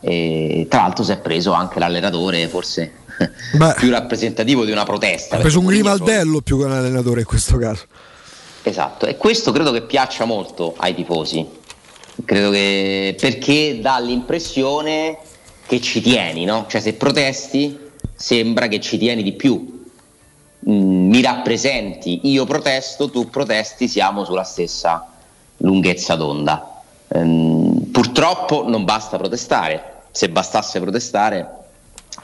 E 0.00 0.66
tra 0.68 0.82
l'altro 0.82 1.04
si 1.04 1.12
è 1.12 1.18
preso 1.18 1.52
anche 1.52 1.78
l'allenatore, 1.78 2.48
forse 2.48 2.92
Beh. 3.56 3.74
più 3.78 3.88
rappresentativo 3.90 4.66
di 4.66 4.72
una 4.72 4.84
protesta. 4.84 5.36
Ha 5.36 5.40
preso 5.40 5.58
un 5.60 5.66
Grimaldello 5.66 6.42
più 6.42 6.58
che 6.58 6.64
un 6.66 6.72
allenatore 6.72 7.20
in 7.20 7.26
questo 7.26 7.56
caso. 7.56 7.86
Esatto, 8.62 9.06
e 9.06 9.16
questo 9.16 9.52
credo 9.52 9.72
che 9.72 9.82
piaccia 9.82 10.26
molto 10.26 10.74
ai 10.76 10.94
tifosi. 10.94 11.46
Credo 12.26 12.50
che 12.50 13.16
perché 13.18 13.78
dà 13.80 13.98
l'impressione 14.00 15.16
che 15.66 15.80
ci 15.80 16.02
tieni, 16.02 16.44
no? 16.44 16.66
Cioè 16.68 16.82
se 16.82 16.92
protesti 16.92 17.86
sembra 18.18 18.66
che 18.66 18.80
ci 18.80 18.98
tieni 18.98 19.22
di 19.22 19.32
più. 19.32 19.86
Mm, 20.68 21.08
mi 21.08 21.22
rappresenti, 21.22 22.20
io 22.24 22.44
protesto, 22.44 23.10
tu 23.10 23.30
protesti, 23.30 23.86
siamo 23.86 24.24
sulla 24.24 24.42
stessa 24.42 25.06
lunghezza 25.58 26.16
d'onda. 26.16 26.82
Ehm, 27.08 27.88
purtroppo 27.92 28.68
non 28.68 28.84
basta 28.84 29.16
protestare, 29.16 30.02
se 30.10 30.28
bastasse 30.28 30.80
protestare 30.80 31.58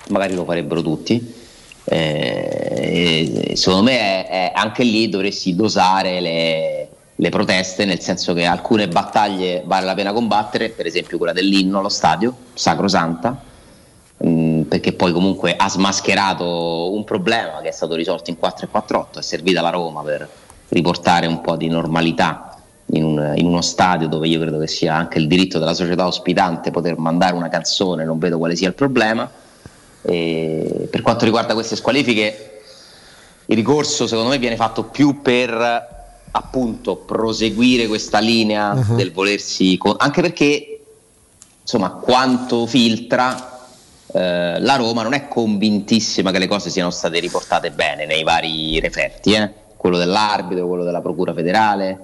magari 0.08 0.34
lo 0.34 0.44
farebbero 0.44 0.82
tutti. 0.82 1.42
Eh, 1.86 3.52
secondo 3.54 3.84
me 3.84 4.26
è, 4.26 4.26
è 4.26 4.52
anche 4.54 4.82
lì 4.82 5.08
dovresti 5.08 5.54
dosare 5.54 6.20
le, 6.20 6.88
le 7.14 7.28
proteste, 7.28 7.84
nel 7.84 8.00
senso 8.00 8.32
che 8.34 8.44
alcune 8.44 8.88
battaglie 8.88 9.62
vale 9.64 9.86
la 9.86 9.94
pena 9.94 10.12
combattere, 10.12 10.70
per 10.70 10.86
esempio 10.86 11.18
quella 11.18 11.32
dell'inno 11.32 11.78
allo 11.78 11.88
stadio, 11.88 12.34
sacrosanta, 12.54 13.40
mh, 14.18 14.53
perché 14.74 14.92
poi 14.92 15.12
comunque 15.12 15.54
ha 15.56 15.68
smascherato 15.68 16.92
un 16.92 17.04
problema 17.04 17.60
che 17.62 17.68
è 17.68 17.70
stato 17.70 17.94
risolto 17.94 18.30
in 18.30 18.36
4-4-8, 18.42 19.18
è 19.18 19.22
servita 19.22 19.60
la 19.60 19.70
Roma 19.70 20.02
per 20.02 20.28
riportare 20.70 21.28
un 21.28 21.40
po' 21.40 21.54
di 21.54 21.68
normalità 21.68 22.58
in, 22.86 23.04
un- 23.04 23.32
in 23.36 23.46
uno 23.46 23.60
stadio 23.60 24.08
dove 24.08 24.26
io 24.26 24.40
credo 24.40 24.58
che 24.58 24.66
sia 24.66 24.92
anche 24.96 25.18
il 25.20 25.28
diritto 25.28 25.60
della 25.60 25.74
società 25.74 26.08
ospitante 26.08 26.72
poter 26.72 26.98
mandare 26.98 27.36
una 27.36 27.48
canzone, 27.48 28.04
non 28.04 28.18
vedo 28.18 28.36
quale 28.38 28.56
sia 28.56 28.66
il 28.66 28.74
problema. 28.74 29.30
E 30.02 30.88
per 30.90 31.02
quanto 31.02 31.24
riguarda 31.24 31.54
queste 31.54 31.76
squalifiche, 31.76 32.60
il 33.46 33.54
ricorso 33.56 34.08
secondo 34.08 34.30
me 34.30 34.38
viene 34.38 34.56
fatto 34.56 34.82
più 34.86 35.22
per 35.22 35.92
appunto 36.32 36.96
proseguire 36.96 37.86
questa 37.86 38.18
linea 38.18 38.74
Mhm. 38.74 38.96
del 38.96 39.12
volersi 39.12 39.76
co- 39.78 39.94
anche 39.96 40.20
perché 40.20 40.80
insomma 41.62 41.90
quanto 41.90 42.66
filtra 42.66 43.53
eh, 44.14 44.60
la 44.60 44.76
Roma 44.76 45.02
non 45.02 45.12
è 45.12 45.26
convintissima 45.26 46.30
che 46.30 46.38
le 46.38 46.46
cose 46.46 46.70
siano 46.70 46.90
state 46.90 47.18
riportate 47.18 47.72
bene 47.72 48.06
nei 48.06 48.22
vari 48.22 48.78
referti 48.78 49.32
eh? 49.32 49.50
quello 49.76 49.98
dell'arbitro, 49.98 50.68
quello 50.68 50.84
della 50.84 51.00
procura 51.00 51.34
federale 51.34 51.98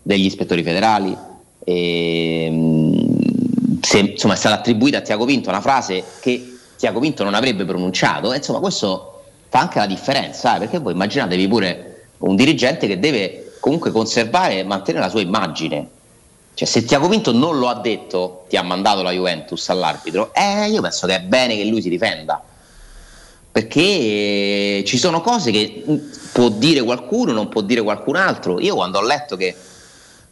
degli 0.00 0.26
ispettori 0.26 0.62
federali. 0.62 1.16
E, 1.64 2.48
mh, 2.50 3.80
se, 3.80 3.98
insomma 3.98 4.34
è 4.34 4.36
stata 4.36 4.54
attribuita 4.54 4.98
a 4.98 5.00
Tiago 5.00 5.24
Pinto 5.24 5.48
una 5.48 5.60
frase 5.60 6.04
che 6.20 6.56
Tiago 6.76 7.00
Pinto 7.00 7.24
non 7.24 7.34
avrebbe 7.34 7.64
pronunciato. 7.64 8.32
E 8.32 8.36
insomma 8.36 8.60
questo 8.60 9.24
fa 9.48 9.58
anche 9.58 9.80
la 9.80 9.86
differenza 9.86 10.54
eh, 10.54 10.58
perché 10.60 10.78
voi 10.78 10.92
immaginatevi 10.92 11.48
pure 11.48 12.04
un 12.18 12.36
dirigente 12.36 12.86
che 12.86 13.00
deve 13.00 13.54
comunque 13.58 13.90
conservare 13.90 14.60
e 14.60 14.62
mantenere 14.62 15.04
la 15.04 15.10
sua 15.10 15.20
immagine 15.20 15.88
cioè 16.56 16.66
se 16.66 16.86
Tiago 16.86 17.06
Pinto 17.06 17.32
non 17.32 17.58
lo 17.58 17.68
ha 17.68 17.74
detto 17.74 18.46
ti 18.48 18.56
ha 18.56 18.62
mandato 18.62 19.02
la 19.02 19.10
Juventus 19.10 19.68
all'arbitro 19.68 20.32
eh, 20.32 20.70
io 20.70 20.80
penso 20.80 21.06
che 21.06 21.16
è 21.16 21.20
bene 21.20 21.54
che 21.54 21.64
lui 21.66 21.82
si 21.82 21.90
difenda. 21.90 22.42
Perché 23.52 24.82
ci 24.86 24.96
sono 24.96 25.20
cose 25.20 25.50
che 25.50 25.84
può 26.32 26.48
dire 26.48 26.80
qualcuno 26.80 27.32
non 27.32 27.48
può 27.48 27.60
dire 27.60 27.82
qualcun 27.82 28.16
altro. 28.16 28.58
Io 28.58 28.74
quando 28.74 28.96
ho 28.98 29.02
letto 29.02 29.36
che 29.36 29.54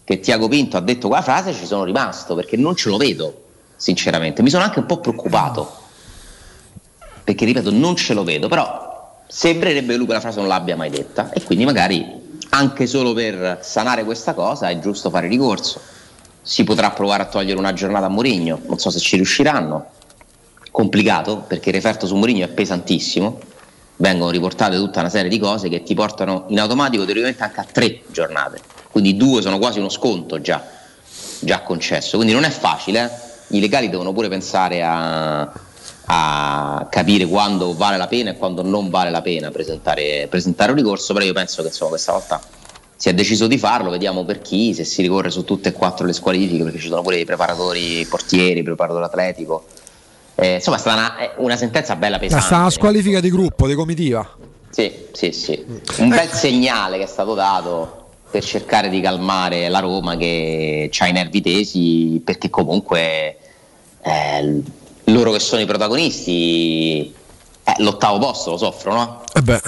che 0.02 0.20
Tiago 0.20 0.48
Pinto 0.48 0.78
ha 0.78 0.80
detto 0.80 1.08
quella 1.08 1.22
frase 1.22 1.52
ci 1.52 1.66
sono 1.66 1.84
rimasto 1.84 2.34
perché 2.34 2.56
non 2.56 2.74
ce 2.74 2.88
lo 2.88 2.96
vedo 2.96 3.42
sinceramente. 3.76 4.40
Mi 4.40 4.48
sono 4.48 4.64
anche 4.64 4.78
un 4.78 4.86
po' 4.86 5.00
preoccupato. 5.00 5.70
Perché 7.22 7.44
ripeto 7.44 7.70
non 7.70 7.96
ce 7.96 8.14
lo 8.14 8.24
vedo. 8.24 8.48
Però 8.48 9.20
sembrerebbe 9.26 9.88
che 9.88 9.96
lui 9.96 10.06
quella 10.06 10.20
frase 10.20 10.38
non 10.38 10.48
l'abbia 10.48 10.74
mai 10.74 10.88
detta. 10.88 11.30
E 11.32 11.42
quindi 11.42 11.66
magari 11.66 12.38
anche 12.48 12.86
solo 12.86 13.12
per 13.12 13.58
sanare 13.60 14.04
questa 14.04 14.32
cosa 14.32 14.70
è 14.70 14.78
giusto 14.78 15.10
fare 15.10 15.28
ricorso 15.28 15.92
si 16.46 16.62
potrà 16.62 16.90
provare 16.90 17.22
a 17.22 17.26
togliere 17.26 17.58
una 17.58 17.72
giornata 17.72 18.04
a 18.04 18.10
Mourinho 18.10 18.60
non 18.66 18.78
so 18.78 18.90
se 18.90 18.98
ci 18.98 19.16
riusciranno. 19.16 19.86
Complicato 20.70 21.38
perché 21.38 21.70
il 21.70 21.76
referto 21.76 22.06
su 22.06 22.16
Mourinho 22.16 22.44
è 22.44 22.48
pesantissimo. 22.48 23.40
Vengono 23.96 24.30
riportate 24.30 24.76
tutta 24.76 25.00
una 25.00 25.08
serie 25.08 25.30
di 25.30 25.38
cose 25.38 25.68
che 25.70 25.82
ti 25.82 25.94
portano 25.94 26.44
in 26.48 26.60
automatico 26.60 27.04
teoricamente 27.04 27.42
anche 27.42 27.60
a 27.60 27.64
tre 27.64 28.02
giornate. 28.10 28.60
Quindi 28.90 29.16
due 29.16 29.40
sono 29.40 29.58
quasi 29.58 29.78
uno 29.78 29.88
sconto 29.88 30.40
già, 30.40 30.62
già 31.38 31.60
concesso. 31.62 32.16
Quindi 32.16 32.34
non 32.34 32.44
è 32.44 32.50
facile 32.50 33.04
eh. 33.04 33.56
i 33.56 33.60
legali 33.60 33.88
devono 33.88 34.12
pure 34.12 34.28
pensare 34.28 34.82
a, 34.82 35.50
a 36.06 36.86
capire 36.90 37.26
quando 37.26 37.74
vale 37.74 37.96
la 37.96 38.06
pena 38.06 38.32
e 38.32 38.36
quando 38.36 38.62
non 38.62 38.90
vale 38.90 39.10
la 39.10 39.22
pena 39.22 39.50
presentare, 39.50 40.26
presentare 40.28 40.72
un 40.72 40.76
ricorso 40.76 41.14
però 41.14 41.24
io 41.24 41.32
penso 41.32 41.62
che 41.62 41.68
insomma, 41.68 41.90
questa 41.90 42.12
volta 42.12 42.40
si 42.96 43.08
è 43.08 43.14
deciso 43.14 43.46
di 43.46 43.58
farlo, 43.58 43.90
vediamo 43.90 44.24
per 44.24 44.40
chi, 44.40 44.72
se 44.74 44.84
si 44.84 45.02
ricorre 45.02 45.30
su 45.30 45.44
tutte 45.44 45.70
e 45.70 45.72
quattro 45.72 46.06
le 46.06 46.12
squalifiche, 46.12 46.62
perché 46.62 46.78
ci 46.78 46.88
sono 46.88 47.02
pure 47.02 47.18
i 47.18 47.24
preparatori 47.24 48.06
portieri, 48.08 48.58
il 48.58 48.64
preparatore 48.64 49.04
atletico. 49.04 49.64
Eh, 50.36 50.54
insomma, 50.54 50.76
è 50.76 50.80
stata 50.80 50.96
una, 50.96 51.16
è 51.16 51.32
una 51.38 51.56
sentenza 51.56 51.96
bella 51.96 52.16
È 52.16 52.20
pesante. 52.20 52.44
stata 52.44 52.60
una 52.60 52.70
squalifica 52.70 53.20
di 53.20 53.30
gruppo, 53.30 53.66
di 53.66 53.74
comitiva. 53.74 54.36
Sì, 54.70 54.92
sì, 55.12 55.30
sì. 55.32 55.64
Un 55.98 56.08
bel 56.08 56.30
segnale 56.30 56.98
che 56.98 57.04
è 57.04 57.08
stato 57.08 57.34
dato 57.34 58.02
per 58.30 58.42
cercare 58.42 58.88
di 58.88 59.00
calmare 59.00 59.68
la 59.68 59.78
Roma 59.78 60.16
che 60.16 60.90
ha 60.98 61.06
i 61.06 61.12
nervi 61.12 61.40
tesi, 61.40 62.20
perché 62.24 62.50
comunque 62.50 63.36
eh, 64.02 64.62
loro 65.04 65.30
che 65.30 65.38
sono 65.38 65.62
i 65.62 65.66
protagonisti, 65.66 67.14
eh, 67.64 67.74
l'ottavo 67.78 68.18
posto 68.18 68.50
lo 68.50 68.56
soffrono, 68.56 68.96
no? 68.96 69.22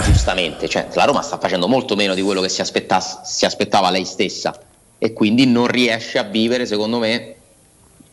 giustamente. 0.05 0.69
Cioè, 0.69 0.89
la 0.93 1.05
Roma 1.05 1.23
sta 1.23 1.39
facendo 1.39 1.67
molto 1.67 1.97
meno 1.97 2.15
di 2.15 2.23
quello 2.23 2.41
che 2.41 2.49
si, 2.49 2.63
si 3.25 3.45
aspettava 3.45 3.91
lei 3.91 4.05
stessa 4.05 4.59
e 4.99 5.13
quindi 5.13 5.47
non 5.47 5.67
riesce 5.67 6.19
a 6.19 6.23
vivere, 6.23 6.67
secondo 6.67 6.99
me, 6.99 7.35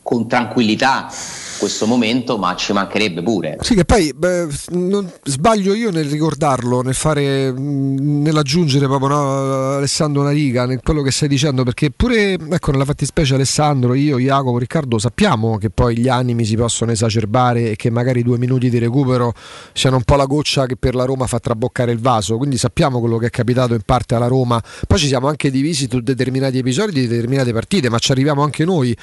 con 0.02 0.26
tranquillità 0.26 1.10
questo 1.58 1.86
momento, 1.86 2.38
ma 2.38 2.54
ci 2.56 2.72
mancherebbe 2.72 3.22
pure. 3.22 3.56
Sì, 3.60 3.74
che 3.74 3.84
poi 3.84 4.12
beh, 4.14 4.46
non 4.70 5.10
sbaglio 5.22 5.74
io 5.74 5.90
nel 5.90 6.06
ricordarlo, 6.06 6.82
nel 6.82 6.94
fare, 6.94 7.52
nell'aggiungere 7.52 8.86
proprio 8.86 9.08
no, 9.08 9.76
Alessandro 9.76 10.22
una 10.22 10.30
riga 10.30 10.66
nel 10.66 10.80
quello 10.82 11.02
che 11.02 11.10
stai 11.10 11.28
dicendo, 11.28 11.62
perché 11.62 11.90
pure 11.90 12.32
ecco, 12.34 12.70
nella 12.70 12.84
fattispecie 12.84 13.34
Alessandro, 13.34 13.94
io, 13.94 14.18
Jacopo, 14.18 14.58
Riccardo 14.58 14.98
sappiamo 14.98 15.58
che 15.58 15.70
poi 15.70 15.98
gli 15.98 16.08
animi 16.08 16.44
si 16.44 16.56
possono 16.56 16.90
esacerbare 16.90 17.70
e 17.70 17.76
che 17.76 17.90
magari 17.90 18.22
due 18.22 18.38
minuti 18.38 18.70
di 18.70 18.78
recupero 18.78 19.32
siano 19.72 19.96
un 19.96 20.02
po' 20.02 20.16
la 20.16 20.26
goccia 20.26 20.66
che 20.66 20.76
per 20.76 20.94
la 20.94 21.04
Roma 21.04 21.26
fa 21.26 21.38
traboccare 21.38 21.92
il 21.92 21.98
vaso, 21.98 22.36
quindi 22.36 22.58
sappiamo 22.58 23.00
quello 23.00 23.18
che 23.18 23.26
è 23.26 23.30
capitato 23.30 23.74
in 23.74 23.82
parte 23.84 24.14
alla 24.14 24.26
Roma, 24.26 24.62
poi 24.86 24.98
ci 24.98 25.06
siamo 25.06 25.28
anche 25.28 25.50
divisi 25.50 25.88
su 25.90 26.00
determinati 26.00 26.58
episodi 26.58 26.92
di 26.92 27.06
determinate 27.06 27.52
partite, 27.52 27.88
ma 27.88 27.98
ci 27.98 28.12
arriviamo 28.12 28.42
anche 28.42 28.64
noi 28.64 28.96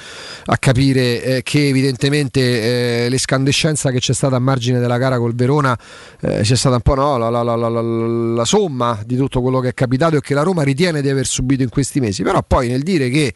a 0.46 0.56
capire 0.58 1.22
eh, 1.22 1.42
che 1.42 1.68
evidentemente 1.68 2.51
eh, 2.52 3.08
l'escandescenza 3.08 3.90
che 3.90 3.98
c'è 3.98 4.12
stata 4.12 4.36
a 4.36 4.38
margine 4.38 4.78
della 4.78 4.98
gara 4.98 5.18
col 5.18 5.34
Verona 5.34 5.78
eh, 6.20 6.44
sia 6.44 6.56
stata 6.56 6.76
un 6.76 6.82
po' 6.82 6.94
no, 6.94 7.16
la, 7.18 7.28
la- 7.30 7.42
la- 7.42 7.68
la- 7.68 8.44
somma 8.44 9.00
di 9.04 9.16
tutto 9.16 9.40
quello 9.40 9.60
che 9.60 9.68
è 9.68 9.74
capitato 9.74 10.16
e 10.16 10.20
che 10.20 10.34
la 10.34 10.42
Roma 10.42 10.62
ritiene 10.62 11.00
di 11.02 11.08
aver 11.08 11.26
subito 11.26 11.62
in 11.62 11.68
questi 11.68 12.00
mesi. 12.00 12.22
Però 12.22 12.42
poi 12.46 12.68
nel 12.68 12.82
dire 12.82 13.08
che 13.08 13.32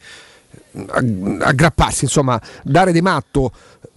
ag- 0.87 1.41
aggrapparsi, 1.41 2.05
insomma, 2.05 2.41
dare 2.63 2.91
di 2.91 3.01
matto 3.01 3.51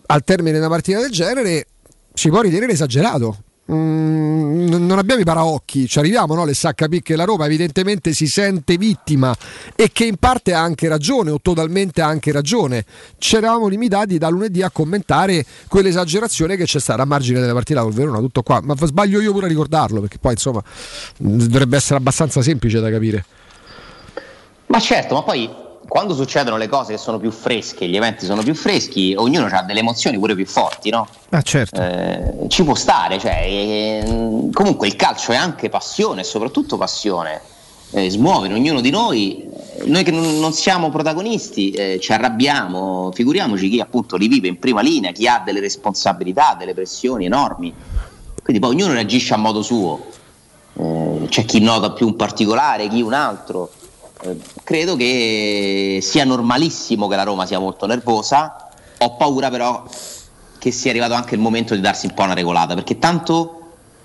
al 0.07 0.25
termine 0.25 0.53
di 0.53 0.59
una 0.59 0.69
partita 0.69 1.01
del 1.01 1.11
genere 1.11 1.67
si 2.13 2.29
può 2.29 2.41
ritenere 2.41 2.73
esagerato. 2.73 3.45
Mm, 3.73 4.69
n- 4.69 4.87
non 4.87 4.99
abbiamo 4.99 5.21
i 5.21 5.25
paraocchi, 5.25 5.87
ci 5.87 6.01
arriviamo 6.01 6.35
no, 6.35 6.43
Alessà, 6.43 6.71
a 6.71 6.75
capire 6.75 7.03
che 7.03 7.15
la 7.15 7.25
Roma 7.25 7.45
evidentemente 7.45 8.13
si 8.13 8.27
sente 8.27 8.77
vittima 8.77 9.35
e 9.77 9.91
che 9.93 10.07
in 10.07 10.17
parte 10.17 10.55
ha 10.55 10.61
anche 10.61 10.89
ragione 10.89 11.31
o 11.31 11.39
totalmente 11.41 12.03
ha 12.03 12.07
anche 12.07 12.33
ragione. 12.33 12.85
Ci 13.19 13.37
eravamo 13.37 13.69
limitati 13.69 14.19
da 14.19 14.29
lunedì 14.29 14.63
a 14.63 14.71
commentare 14.71 15.45
quell'esagerazione 15.69 16.57
che 16.57 16.65
c'è 16.65 16.81
stata 16.81 17.03
a 17.03 17.05
margine 17.05 17.39
della 17.39 17.53
partita 17.53 17.83
col 17.83 17.93
Verona, 17.93 18.19
tutto 18.19 18.43
qua. 18.43 18.61
Ma 18.61 18.75
sbaglio 18.77 19.21
io 19.21 19.33
pure 19.33 19.47
a 19.47 19.49
ricordarlo 19.49 20.01
perché 20.01 20.19
poi 20.19 20.33
insomma 20.33 20.63
mm, 21.23 21.39
dovrebbe 21.43 21.77
essere 21.77 21.97
abbastanza 21.97 22.43
semplice 22.43 22.81
da 22.81 22.91
capire. 22.91 23.25
Ma 24.67 24.81
certo, 24.81 25.15
ma 25.15 25.23
poi 25.23 25.49
quando 25.91 26.15
succedono 26.15 26.57
le 26.57 26.69
cose 26.69 26.93
che 26.93 26.99
sono 26.99 27.19
più 27.19 27.33
fresche, 27.33 27.89
gli 27.89 27.97
eventi 27.97 28.25
sono 28.25 28.45
più 28.45 28.55
freschi, 28.55 29.13
ognuno 29.17 29.49
ha 29.51 29.63
delle 29.63 29.81
emozioni 29.81 30.17
pure 30.19 30.37
più 30.37 30.47
forti, 30.47 30.89
no? 30.89 31.09
Ah, 31.31 31.43
certo. 31.43 31.81
Eh, 31.81 32.47
ci 32.47 32.63
può 32.63 32.77
stare, 32.77 33.19
cioè, 33.19 33.45
ehm, 33.45 34.53
comunque 34.53 34.87
il 34.87 34.95
calcio 34.95 35.33
è 35.33 35.37
anche 35.37 35.69
passione, 35.69 36.23
soprattutto 36.23 36.77
passione, 36.77 37.41
eh, 37.91 38.09
smuove 38.09 38.47
in 38.47 38.53
ognuno 38.53 38.81
di 38.81 38.91
noi, 38.91 39.49
Eh, 39.79 39.87
noi 39.87 40.05
che 40.05 40.13
non, 40.13 40.39
non 40.39 40.53
siamo 40.53 40.91
protagonisti 40.91 41.73
eh, 41.73 41.99
ci 42.01 42.13
arrabbiamo, 42.13 43.11
figuriamoci 43.13 43.69
chi 43.69 43.81
appunto 43.81 44.17
li 44.17 44.29
vive 44.29 44.47
in 44.47 44.61
prima 44.61 44.83
linea, 44.83 45.11
chi 45.11 45.27
ha 45.27 45.43
delle 45.45 45.59
responsabilità, 45.59 46.55
delle 46.57 46.73
pressioni 46.73 47.25
enormi, 47.25 47.75
quindi 48.45 48.63
poi 48.63 48.77
ognuno 48.77 48.93
reagisce 48.93 49.35
a 49.35 49.39
modo 49.39 49.61
suo, 49.61 50.07
Eh, 50.75 51.27
c'è 51.29 51.45
chi 51.45 51.59
nota 51.59 51.91
più 51.91 52.07
un 52.07 52.15
particolare, 52.15 52.87
chi 52.87 53.03
un 53.03 53.13
altro. 53.13 53.71
Eh, 54.23 54.37
credo 54.65 54.97
che 54.97 56.01
sia 56.03 56.25
normalissimo 56.25 57.09
che 57.09 57.17
la 57.17 57.23
Roma 57.23 57.47
sia 57.47 57.59
molto 57.59 57.87
nervosa, 57.87 58.69
ho 58.99 59.17
paura 59.17 59.49
però 59.49 59.85
che 60.59 60.71
sia 60.71 60.91
arrivato 60.91 61.15
anche 61.15 61.35
il 61.35 61.41
momento 61.41 61.75
di 61.75 61.81
darsi 61.81 62.07
un 62.07 62.15
po' 62.15 62.25
una 62.25 62.35
regolata, 62.35 62.75
perché 62.75 62.99
tanto 62.99 63.61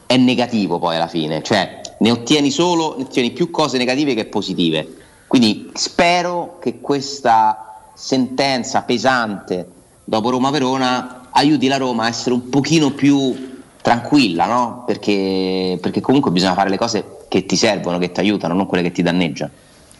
è 0.05 0.15
negativo 0.15 0.79
poi 0.79 0.95
alla 0.95 1.07
fine, 1.07 1.43
cioè 1.43 1.81
ne 1.97 2.11
ottieni 2.11 2.49
solo, 2.49 2.95
ne 2.97 3.03
ottieni 3.03 3.31
più 3.31 3.51
cose 3.51 3.77
negative 3.77 4.13
che 4.13 4.25
positive. 4.25 4.87
Quindi 5.27 5.71
spero 5.73 6.59
che 6.61 6.79
questa 6.79 7.89
sentenza 7.93 8.83
pesante 8.83 9.67
dopo 10.03 10.29
Roma-Verona 10.29 11.27
aiuti 11.31 11.67
la 11.67 11.77
Roma 11.77 12.05
a 12.05 12.07
essere 12.07 12.35
un 12.35 12.49
pochino 12.49 12.91
più 12.91 13.63
tranquilla, 13.81 14.45
no? 14.45 14.83
Perché, 14.85 15.77
perché 15.81 15.99
comunque 15.99 16.31
bisogna 16.31 16.53
fare 16.53 16.69
le 16.69 16.77
cose 16.77 17.17
che 17.27 17.45
ti 17.45 17.57
servono, 17.57 17.97
che 17.97 18.11
ti 18.11 18.19
aiutano, 18.21 18.53
non 18.53 18.65
quelle 18.65 18.83
che 18.83 18.91
ti 18.91 19.01
danneggiano. 19.01 19.51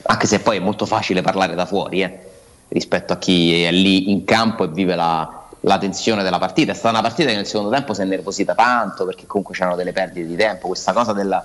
Anche 0.08 0.28
se 0.28 0.40
poi 0.40 0.58
è 0.58 0.60
molto 0.60 0.86
facile 0.86 1.22
parlare 1.22 1.56
da 1.56 1.66
fuori, 1.66 2.04
eh. 2.04 2.20
rispetto 2.68 3.14
a 3.14 3.18
chi 3.18 3.64
è 3.64 3.72
lì 3.72 4.12
in 4.12 4.24
campo 4.24 4.64
e 4.64 4.68
vive 4.68 4.96
la, 4.96 5.46
la 5.62 5.78
tensione 5.80 6.22
della 6.22 6.38
partita. 6.38 6.72
È 6.72 6.76
stata 6.76 6.90
una 6.90 7.02
partita 7.02 7.30
che 7.30 7.36
nel 7.36 7.48
secondo 7.48 7.72
tempo 7.72 7.94
si 7.94 8.02
è 8.02 8.06
nervosita 8.06 8.54
tanto 8.54 9.06
perché 9.06 9.26
comunque 9.26 9.56
c'erano 9.56 9.76
delle 9.76 9.94
perdite 9.94 10.28
di 10.28 10.36
tempo, 10.36 10.68
questa 10.68 10.94
cosa 10.94 11.14
della... 11.14 11.44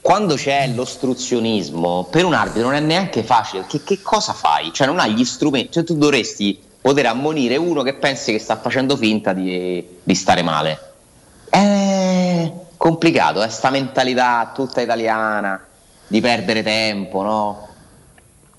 Quando 0.00 0.34
c'è 0.34 0.68
l'ostruzionismo, 0.68 2.06
per 2.10 2.24
un 2.24 2.34
arbitro 2.34 2.68
non 2.68 2.74
è 2.74 2.80
neanche 2.80 3.22
facile, 3.22 3.64
che, 3.66 3.82
che 3.82 4.00
cosa 4.00 4.32
fai? 4.32 4.72
Cioè 4.72 4.86
non 4.86 4.98
hai 4.98 5.12
gli 5.14 5.24
strumenti, 5.24 5.72
cioè 5.72 5.84
tu 5.84 5.96
dovresti 5.96 6.58
poter 6.80 7.06
ammonire 7.06 7.56
uno 7.56 7.82
che 7.82 7.94
pensi 7.94 8.32
che 8.32 8.38
sta 8.38 8.56
facendo 8.56 8.96
finta 8.96 9.32
di, 9.32 9.98
di 10.02 10.14
stare 10.14 10.42
male. 10.42 10.78
È 11.50 12.50
complicato, 12.76 13.42
è 13.42 13.48
sta 13.48 13.70
mentalità 13.70 14.52
tutta 14.54 14.80
italiana 14.80 15.60
di 16.06 16.20
perdere 16.20 16.62
tempo, 16.62 17.22
no? 17.22 17.68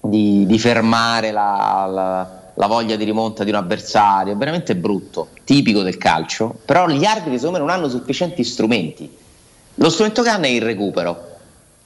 di, 0.01 0.45
di 0.45 0.59
fermare 0.59 1.31
la, 1.31 1.87
la, 1.91 2.41
la 2.53 2.67
voglia 2.67 2.95
di 2.95 3.03
rimonta 3.03 3.43
di 3.43 3.49
un 3.49 3.55
avversario, 3.57 4.33
è 4.33 4.35
veramente 4.35 4.75
brutto, 4.75 5.29
tipico 5.43 5.81
del 5.81 5.97
calcio, 5.97 6.55
però 6.65 6.87
gli 6.87 7.05
arbitri 7.05 7.37
secondo 7.37 7.59
me 7.59 7.65
non 7.65 7.69
hanno 7.73 7.89
sufficienti 7.89 8.43
strumenti. 8.43 9.15
Lo 9.75 9.89
strumento 9.89 10.23
che 10.23 10.29
hanno 10.29 10.45
è 10.45 10.49
il 10.49 10.61
recupero 10.61 11.35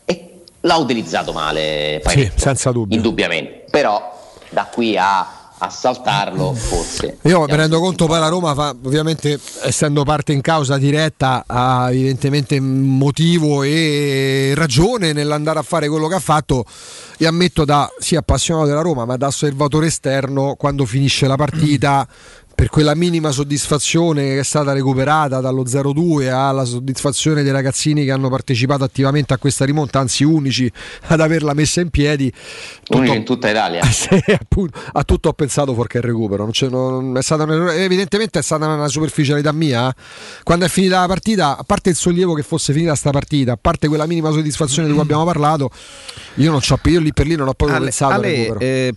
e 0.05 0.41
l'ha 0.61 0.75
utilizzato 0.77 1.33
male, 1.33 2.01
Sì, 2.05 2.31
senza 2.35 2.71
dubbio. 2.71 2.95
indubbiamente, 2.95 3.65
però 3.69 4.19
da 4.49 4.65
qui 4.71 4.97
a 4.97 5.39
a 5.63 5.69
saltarlo 5.69 6.53
forse 6.55 7.17
Io 7.23 7.41
mi 7.41 7.55
rendo 7.55 7.79
conto 7.79 8.07
poi 8.07 8.19
la 8.19 8.29
Roma 8.29 8.55
fa, 8.55 8.75
ovviamente 8.83 9.39
essendo 9.63 10.03
parte 10.03 10.33
in 10.33 10.41
causa 10.41 10.77
diretta, 10.77 11.43
ha 11.45 11.88
evidentemente 11.91 12.59
motivo 12.59 13.61
e 13.61 14.53
ragione 14.55 15.13
nell'andare 15.13 15.59
a 15.59 15.61
fare 15.61 15.88
quello 15.88 16.07
che 16.07 16.15
ha 16.15 16.19
fatto. 16.19 16.65
E 17.17 17.27
ammetto 17.27 17.65
da 17.65 17.88
sì 17.99 18.15
appassionato 18.15 18.67
della 18.67 18.81
Roma, 18.81 19.05
ma 19.05 19.17
da 19.17 19.27
osservatore 19.27 19.85
esterno, 19.85 20.55
quando 20.57 20.85
finisce 20.85 21.27
la 21.27 21.35
partita, 21.35 22.07
per 22.53 22.69
quella 22.69 22.93
minima 22.95 23.31
soddisfazione 23.31 24.23
che 24.23 24.39
è 24.39 24.43
stata 24.43 24.71
recuperata 24.73 25.39
dallo 25.41 25.63
0-2 25.63 26.29
alla 26.31 26.63
soddisfazione 26.65 27.41
dei 27.43 27.51
ragazzini 27.51 28.05
che 28.05 28.11
hanno 28.11 28.29
partecipato 28.29 28.83
attivamente 28.83 29.33
a 29.33 29.37
questa 29.37 29.65
rimonta, 29.65 29.99
anzi 29.99 30.23
unici 30.23 30.71
ad 31.07 31.19
averla 31.21 31.53
messa 31.53 31.81
in 31.81 31.89
piedi. 31.89 32.31
unici 32.89 33.15
in 33.15 33.23
tutta 33.25 33.49
Italia. 33.49 33.81
Sì, 33.91 34.21
appunto, 34.31 34.79
a 34.93 35.03
tutto 35.03 35.29
ho 35.29 35.33
pensato 35.33 35.73
fuorché 35.73 35.97
il 35.97 36.03
recupero. 36.03 36.43
Non 36.43 36.51
c'è- 36.51 36.69
non- 36.69 37.17
è 37.17 37.21
stata 37.21 37.43
un- 37.43 37.69
evidentemente 37.69 38.39
è 38.39 38.41
stata 38.41 38.67
una 38.67 38.87
superficialità 38.87 39.51
mia. 39.51 39.89
eh. 39.89 39.93
Quando 40.43 40.65
è 40.65 40.69
finita 40.69 40.99
la 41.01 41.07
partita, 41.07 41.57
a 41.57 41.63
parte 41.63 41.89
il 41.89 41.95
sollievo 41.95 42.33
che 42.33 42.43
fosse 42.43 42.73
finita 42.73 42.95
sta 42.95 43.09
partita, 43.11 43.53
a 43.53 43.57
parte 43.59 43.87
quella 43.87 44.05
minima 44.05 44.31
soddisfazione 44.31 44.87
di 44.87 44.93
cui 44.93 45.01
abbiamo 45.01 45.23
parlato, 45.25 45.69
io, 46.35 46.51
non 46.51 46.59
c'ho, 46.59 46.79
io 46.85 46.99
lì 46.99 47.13
per 47.13 47.25
lì 47.27 47.35
non 47.35 47.47
ho 47.47 47.53
proprio 47.53 47.77
Ale, 47.77 47.85
pensato 47.85 48.13
al 48.13 48.19
Ale, 48.19 48.31
recupero. 48.35 48.59
eh, 48.59 48.93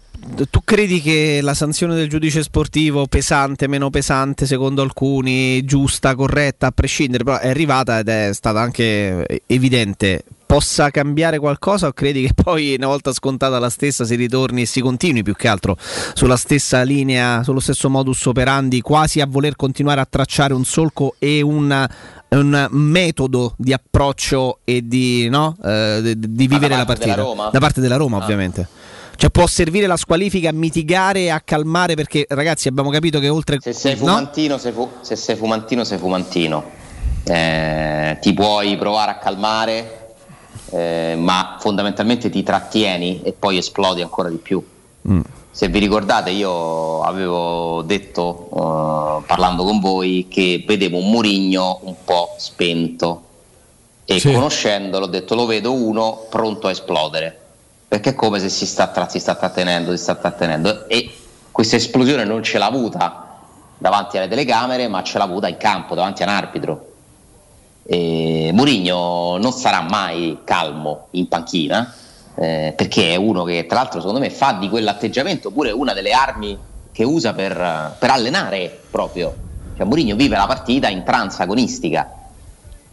tu 0.50 0.60
credi 0.64 1.00
che 1.00 1.40
la 1.42 1.54
sanzione 1.54 1.94
del 1.94 2.08
giudice 2.08 2.42
sportivo 2.42 3.06
pesante, 3.06 3.68
meno 3.68 3.90
pesante 3.90 4.46
secondo 4.46 4.82
alcuni, 4.82 5.64
giusta, 5.64 6.14
corretta, 6.14 6.68
a 6.68 6.70
prescindere, 6.72 7.24
però 7.24 7.38
è 7.38 7.48
arrivata 7.48 7.98
ed 7.98 8.08
è 8.08 8.30
stata 8.32 8.60
anche 8.60 9.42
evidente, 9.46 10.24
possa 10.46 10.90
cambiare 10.90 11.38
qualcosa 11.38 11.88
o 11.88 11.92
credi 11.92 12.26
che 12.26 12.32
poi 12.34 12.74
una 12.76 12.86
volta 12.86 13.12
scontata 13.12 13.58
la 13.58 13.70
stessa 13.70 14.04
si 14.04 14.14
ritorni 14.14 14.62
e 14.62 14.66
si 14.66 14.80
continui 14.80 15.22
più 15.22 15.34
che 15.34 15.48
altro 15.48 15.76
sulla 16.14 16.36
stessa 16.36 16.82
linea, 16.82 17.42
sullo 17.42 17.60
stesso 17.60 17.90
modus 17.90 18.24
operandi, 18.26 18.80
quasi 18.80 19.20
a 19.20 19.26
voler 19.26 19.56
continuare 19.56 20.00
a 20.00 20.06
tracciare 20.08 20.54
un 20.54 20.64
solco 20.64 21.14
e 21.18 21.40
un 21.42 21.86
un 22.34 22.66
metodo 22.70 23.54
di 23.56 23.72
approccio 23.72 24.58
e 24.64 24.80
di, 24.84 25.28
no? 25.28 25.56
Eh, 25.64 26.14
di- 26.16 26.46
vivere 26.48 26.74
la 26.76 26.84
partita 26.84 27.14
da 27.14 27.60
parte 27.60 27.80
della 27.80 27.94
Roma 27.94 28.18
Ah. 28.18 28.24
ovviamente 28.24 28.66
cioè 29.16 29.30
può 29.30 29.46
servire 29.46 29.86
la 29.86 29.96
squalifica 29.96 30.48
a 30.48 30.52
mitigare 30.52 31.20
e 31.20 31.30
a 31.30 31.40
calmare 31.40 31.94
perché 31.94 32.26
ragazzi 32.28 32.68
abbiamo 32.68 32.90
capito 32.90 33.18
che 33.20 33.28
oltre 33.28 33.58
Se 33.60 33.72
sei 33.72 33.92
no? 33.92 33.98
fumantino, 33.98 34.58
sei 34.58 34.72
fu- 34.72 34.88
se 35.00 35.16
sei 35.16 35.36
fumantino, 35.36 35.84
sei 35.84 35.98
fumantino. 35.98 36.64
Eh, 37.24 38.18
ti 38.20 38.32
puoi 38.34 38.76
provare 38.76 39.12
a 39.12 39.18
calmare, 39.18 40.14
eh, 40.70 41.14
ma 41.18 41.56
fondamentalmente 41.58 42.28
ti 42.28 42.42
trattieni 42.42 43.22
e 43.22 43.32
poi 43.32 43.56
esplodi 43.58 44.02
ancora 44.02 44.28
di 44.28 44.36
più. 44.36 44.62
Mm. 45.08 45.20
Se 45.50 45.68
vi 45.68 45.78
ricordate, 45.78 46.30
io 46.30 47.00
avevo 47.02 47.82
detto, 47.82 48.48
eh, 48.50 49.24
parlando 49.26 49.62
con 49.64 49.80
voi, 49.80 50.26
che 50.28 50.64
vedevo 50.66 50.98
un 50.98 51.10
Murigno 51.10 51.78
un 51.84 51.94
po' 52.04 52.34
spento 52.38 53.22
e 54.04 54.18
Sì. 54.18 54.32
conoscendolo 54.32 55.06
ho 55.06 55.08
detto 55.08 55.34
lo 55.34 55.46
vedo 55.46 55.72
uno 55.72 56.26
pronto 56.28 56.66
a 56.66 56.70
esplodere 56.72 57.38
perché 57.94 58.10
è 58.10 58.14
come 58.16 58.40
se 58.40 58.48
si 58.48 58.66
sta, 58.66 58.88
tra- 58.88 59.08
si 59.08 59.20
sta 59.20 59.36
trattenendo, 59.36 59.92
si 59.92 60.02
sta 60.02 60.16
trattenendo. 60.16 60.88
E 60.88 61.14
questa 61.52 61.76
esplosione 61.76 62.24
non 62.24 62.42
ce 62.42 62.58
l'ha 62.58 62.66
avuta 62.66 63.38
davanti 63.78 64.16
alle 64.16 64.26
telecamere 64.26 64.88
ma 64.88 65.04
ce 65.04 65.16
l'ha 65.16 65.22
avuta 65.22 65.46
in 65.46 65.56
campo 65.56 65.94
davanti 65.94 66.24
a 66.24 66.26
un 66.26 66.32
arbitro. 66.32 66.92
E 67.84 68.50
Murigno 68.52 69.36
non 69.36 69.52
sarà 69.52 69.82
mai 69.82 70.40
calmo 70.42 71.06
in 71.10 71.28
panchina 71.28 71.94
eh, 72.34 72.74
perché 72.76 73.12
è 73.12 73.16
uno 73.16 73.44
che 73.44 73.64
tra 73.68 73.78
l'altro 73.78 74.00
secondo 74.00 74.18
me 74.18 74.30
fa 74.30 74.54
di 74.54 74.68
quell'atteggiamento 74.68 75.52
pure 75.52 75.70
una 75.70 75.92
delle 75.92 76.10
armi 76.10 76.58
che 76.90 77.04
usa 77.04 77.32
per, 77.32 77.94
per 77.96 78.10
allenare 78.10 78.76
proprio. 78.90 79.32
Cioè 79.76 79.86
Murigno 79.86 80.16
vive 80.16 80.36
la 80.36 80.46
partita 80.46 80.88
in 80.88 81.04
trans 81.04 81.38
agonistica 81.38 82.23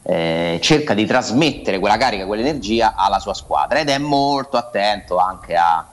eh, 0.03 0.60
cerca 0.61 0.94
di 0.94 1.06
trasmettere 1.06 1.80
quella 1.80 1.98
carica, 1.98 2.26
quell'energia 2.26 2.95
alla 2.95 3.19
sua 3.19 3.34
squadra 3.34 3.80
ed 3.80 3.90
è 3.90 3.98
molto 3.98 4.57
attento 4.57 5.18
anche 5.18 5.56
a 5.56 5.86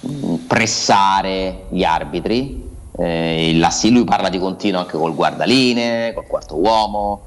mh, 0.00 0.34
pressare 0.46 1.64
gli 1.70 1.84
arbitri. 1.84 2.64
Eh, 2.98 3.58
lui 3.90 4.04
parla 4.04 4.28
di 4.28 4.38
continuo 4.38 4.80
anche 4.80 4.96
col 4.96 5.14
guardaline, 5.14 6.12
col 6.14 6.26
quarto 6.26 6.56
uomo, 6.56 7.22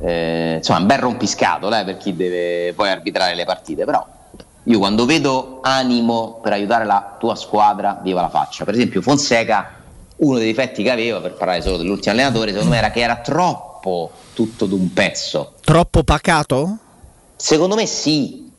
eh, 0.00 0.54
insomma 0.56 0.78
un 0.78 0.86
bel 0.86 0.98
rompiscatole 0.98 1.80
eh, 1.80 1.84
per 1.84 1.96
chi 1.98 2.16
deve 2.16 2.72
poi 2.74 2.90
arbitrare 2.90 3.34
le 3.34 3.44
partite, 3.44 3.84
però 3.84 4.06
io 4.64 4.78
quando 4.78 5.04
vedo 5.04 5.60
animo 5.62 6.38
per 6.42 6.52
aiutare 6.52 6.84
la 6.84 7.16
tua 7.18 7.34
squadra, 7.34 7.98
viva 8.02 8.20
la 8.20 8.28
faccia. 8.28 8.64
Per 8.64 8.74
esempio 8.74 9.02
Fonseca, 9.02 9.70
uno 10.16 10.38
dei 10.38 10.46
difetti 10.46 10.82
che 10.82 10.90
aveva, 10.90 11.20
per 11.20 11.34
parlare 11.34 11.62
solo 11.62 11.78
dell'ultimo 11.78 12.14
allenatore, 12.14 12.52
secondo 12.52 12.70
me 12.70 12.78
era 12.78 12.90
che 12.90 13.00
era 13.00 13.16
troppo 13.16 13.69
tutto 14.34 14.66
d'un 14.66 14.92
pezzo. 14.92 15.54
troppo 15.64 16.02
pacato? 16.02 16.76
Secondo 17.36 17.74
me 17.74 17.86
sì, 17.86 18.50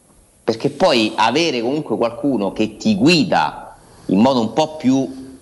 perché 0.44 0.70
poi 0.70 1.14
avere 1.16 1.62
comunque 1.62 1.96
qualcuno 1.98 2.52
che 2.52 2.78
ti 2.78 2.96
guida 2.96 3.76
in 4.08 4.20
modo 4.20 4.40
un 4.42 4.54
po' 4.54 4.76
più 4.76 5.40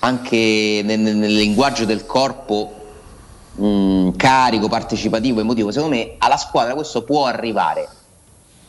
anche 0.00 0.82
nel, 0.84 1.00
nel- 1.00 1.34
linguaggio 1.34 1.84
del 1.84 2.06
corpo 2.06 2.72
mh, 3.54 4.10
carico, 4.16 4.68
partecipativo, 4.68 5.40
emotivo, 5.40 5.70
secondo 5.72 5.96
me 5.96 6.14
alla 6.18 6.36
squadra 6.36 6.74
questo 6.74 7.02
può 7.02 7.26
arrivare. 7.26 7.88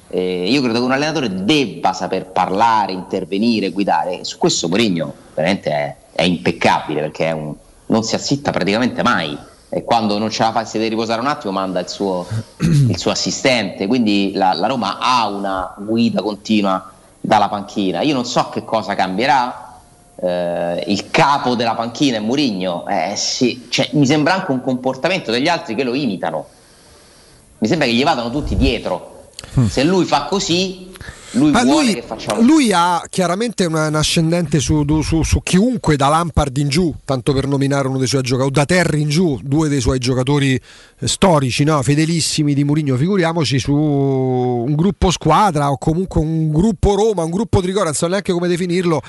Eh, 0.10 0.50
io 0.50 0.62
credo 0.62 0.80
che 0.80 0.86
un 0.86 0.92
allenatore 0.94 1.44
debba 1.44 1.92
saper 1.94 2.28
parlare, 2.32 2.94
intervenire, 2.94 3.70
guidare. 3.72 4.24
Su 4.24 4.38
questo 4.38 4.68
Mourinho 4.70 5.14
veramente 5.36 5.70
è, 5.70 5.96
è 6.14 6.24
impeccabile 6.24 7.02
perché 7.02 7.26
è 7.28 7.32
un- 7.32 7.54
non 7.88 8.04
si 8.04 8.16
assitta 8.16 8.52
praticamente 8.52 9.04
mai. 9.04 9.38
E 9.70 9.84
quando 9.84 10.18
non 10.18 10.30
ce 10.30 10.44
la 10.44 10.52
fa 10.52 10.62
e 10.62 10.66
si 10.66 10.78
deve 10.78 10.90
riposare 10.90 11.20
un 11.20 11.28
attimo, 11.28 11.52
manda 11.52 11.80
il 11.80 11.90
suo, 11.90 12.26
il 12.60 12.98
suo 12.98 13.12
assistente. 13.12 13.88
Quindi 13.88 14.32
la, 14.34 14.54
la 14.54 14.68
Roma 14.68 14.98
ha 15.00 15.28
una 15.28 15.74
guida 15.78 16.22
continua 16.22 16.92
dalla 17.20 17.50
panchina. 17.50 18.02
Io 18.02 18.14
non 18.14 18.26
so 18.26 18.50
che 18.50 18.64
cosa 18.64 18.96
cambierà. 18.96 19.66
Eh, 20.20 20.84
il 20.88 21.10
capo 21.12 21.56
della 21.56 21.76
panchina 21.76 22.18
è 22.18 22.20
Mourinho. 22.20 22.88
Eh, 22.88 23.14
sì, 23.18 23.68
cioè, 23.70 23.90
mi 23.94 24.06
sembra 24.06 24.36
anche 24.36 24.52
un 24.52 24.62
comportamento 24.62 25.32
degli 25.32 25.50
altri 25.50 25.76
che 25.76 25.84
lo 25.84 25.94
imitano. 25.94 26.46
Mi 27.60 27.68
sembra 27.68 27.88
che 27.88 27.94
gli 27.94 28.04
vadano 28.04 28.30
tutti 28.30 28.56
dietro. 28.56 29.30
Se 29.68 29.84
lui 29.84 30.06
fa 30.06 30.24
così, 30.24 30.94
lui 31.32 31.52
vuole 31.52 31.92
lui, 31.92 32.46
lui 32.46 32.72
ha 32.74 33.04
chiaramente 33.10 33.66
una- 33.66 33.88
un 33.88 33.96
ascendente 33.96 34.60
su, 34.60 34.84
su- 35.02 35.24
su 35.24 35.42
chiunque, 35.44 35.96
da 35.96 36.08
Lampard 36.08 36.56
in 36.58 36.70
giù, 36.70 36.94
tanto 37.06 37.34
per 37.34 37.48
nominare 37.48 37.88
uno 37.88 37.98
dei 37.98 38.08
suoi 38.08 38.22
giocatori, 38.22 38.50
o 38.50 38.52
da 38.52 38.66
Terry 38.66 39.02
in 39.02 39.10
giù, 39.10 39.40
due 39.44 39.68
dei 39.70 39.82
suoi 39.82 40.00
giocatori 40.00 40.54
eh, 40.56 41.08
storici, 41.08 41.64
no? 41.64 41.82
fedelissimi 41.82 42.54
di 42.54 42.64
Mourinho. 42.64 42.96
Figuriamoci 42.98 43.60
su 43.60 43.74
un 43.74 44.74
gruppo 44.76 45.12
squadra 45.12 45.70
o 45.72 45.78
comunque 45.78 46.22
un 46.22 46.52
gruppo 46.52 46.96
Roma, 46.96 47.24
un 47.24 47.32
gruppo 47.32 47.60
Trigoria, 47.62 47.86
non 47.86 47.94
so 47.94 48.08
neanche 48.08 48.32
come 48.32 48.48
definirlo. 48.48 49.02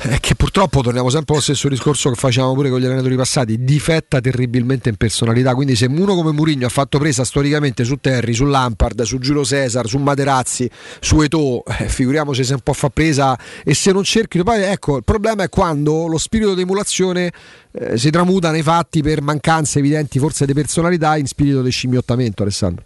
Eh, 0.00 0.18
Che 0.20 0.34
purtroppo 0.36 0.80
torniamo 0.80 1.10
sempre 1.10 1.34
allo 1.34 1.42
stesso 1.42 1.68
discorso 1.68 2.10
che 2.10 2.14
facevamo 2.14 2.54
pure 2.54 2.70
con 2.70 2.78
gli 2.80 2.84
allenatori 2.84 3.16
passati, 3.16 3.64
difetta 3.64 4.20
terribilmente 4.20 4.88
in 4.88 4.96
personalità. 4.96 5.54
Quindi, 5.54 5.74
se 5.74 5.86
uno 5.86 6.14
come 6.14 6.32
Mourinho 6.32 6.66
ha 6.66 6.68
fatto 6.70 6.98
presa 6.98 7.24
storicamente 7.24 7.84
su 7.84 7.96
Terry, 7.96 8.32
su 8.32 8.44
Lampard, 8.44 9.02
su 9.02 9.18
Giulio 9.18 9.44
Cesar, 9.44 9.88
su 9.88 9.98
Materazzi, 9.98 10.70
su 11.00 11.20
Eto'o, 11.20 11.64
eh, 11.64 11.88
figuriamoci 11.88 12.44
se 12.44 12.54
un 12.54 12.60
po' 12.60 12.72
fa 12.74 12.90
presa 12.90 13.38
e 13.64 13.74
se 13.74 13.92
non 13.92 14.04
cerchino. 14.04 14.44
Poi 14.44 14.62
ecco, 14.62 14.98
il 14.98 15.04
problema 15.04 15.42
è 15.42 15.48
quando 15.48 16.06
lo 16.06 16.18
spirito 16.18 16.54
di 16.54 16.62
emulazione 16.62 17.32
eh, 17.72 17.98
si 17.98 18.10
tramuta 18.10 18.50
nei 18.50 18.62
fatti 18.62 19.02
per 19.02 19.20
mancanze 19.20 19.80
evidenti, 19.80 20.18
forse 20.18 20.46
di 20.46 20.52
personalità, 20.52 21.16
in 21.16 21.26
spirito 21.26 21.60
di 21.62 21.70
scimmiottamento, 21.70 22.42
Alessandro. 22.42 22.84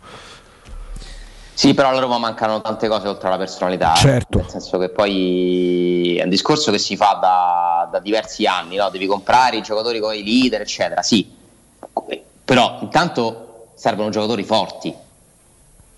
Sì, 1.55 1.75
però 1.75 1.89
alla 1.89 2.01
Roma 2.01 2.19
mancano 2.19 2.61
tante 2.61 2.89
cose 2.89 3.09
oltre 3.09 3.29
alla 3.29 3.37
personalità. 3.37 3.95
Certo. 3.95 4.39
Nel 4.39 4.49
senso 4.49 4.79
che 4.79 4.89
poi 4.89 6.17
è 6.19 6.23
un 6.23 6.31
discorso 6.31 6.71
che 6.71 6.79
si 6.79 6.97
fa 6.97 7.19
da, 7.21 7.89
da 7.91 7.99
diversi 8.01 8.47
anni, 8.47 8.77
no? 8.77 8.89
devi 8.91 9.07
comprare 9.07 9.57
i 9.57 9.63
giocatori 9.63 10.01
come 10.01 10.17
i 10.17 10.25
leader, 10.25 10.63
eccetera. 10.63 11.03
Sì, 11.03 11.31
però 12.45 12.79
intanto 12.81 13.69
servono 13.75 14.11
giocatori 14.11 14.45
forti. 14.45 14.95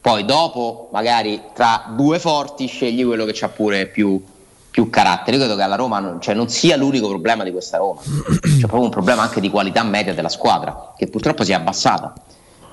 Poi 0.00 0.24
dopo, 0.24 0.88
magari 0.92 1.44
tra 1.54 1.86
due 1.96 2.18
forti, 2.18 2.66
scegli 2.66 3.04
quello 3.04 3.24
che 3.24 3.44
ha 3.44 3.48
pure 3.48 3.86
più, 3.86 4.22
più 4.70 4.90
carattere. 4.90 5.36
Io 5.36 5.42
credo 5.42 5.56
che 5.56 5.62
alla 5.62 5.76
Roma 5.76 5.98
non, 5.98 6.20
cioè, 6.20 6.34
non 6.34 6.48
sia 6.48 6.76
l'unico 6.76 7.08
problema 7.08 7.42
di 7.42 7.52
questa 7.52 7.78
Roma, 7.78 8.00
c'è 8.02 8.66
proprio 8.66 8.82
un 8.82 8.90
problema 8.90 9.22
anche 9.22 9.40
di 9.40 9.48
qualità 9.48 9.82
media 9.82 10.12
della 10.12 10.28
squadra, 10.28 10.92
che 10.96 11.06
purtroppo 11.06 11.42
si 11.42 11.52
è 11.52 11.54
abbassata. 11.54 12.12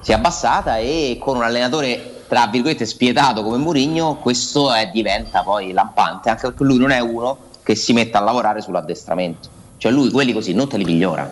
Si 0.01 0.11
è 0.11 0.13
abbassata 0.13 0.77
e 0.77 1.17
con 1.21 1.37
un 1.37 1.43
allenatore, 1.43 2.20
tra 2.31 2.47
virgolette, 2.47 2.85
spietato 2.85 3.43
come 3.43 3.57
Mourinho, 3.57 4.15
questo 4.15 4.71
è- 4.71 4.89
diventa 4.89 5.43
poi 5.43 5.73
lampante, 5.73 6.29
anche 6.29 6.47
perché 6.47 6.63
lui 6.63 6.77
non 6.77 6.91
è 6.91 6.99
uno 6.99 7.37
che 7.61 7.75
si 7.75 7.91
mette 7.91 8.15
a 8.15 8.21
lavorare 8.21 8.61
sull'addestramento. 8.61 9.49
Cioè 9.75 9.91
lui 9.91 10.09
quelli 10.11 10.31
così 10.31 10.53
non 10.53 10.69
te 10.69 10.77
li 10.77 10.85
migliora, 10.85 11.29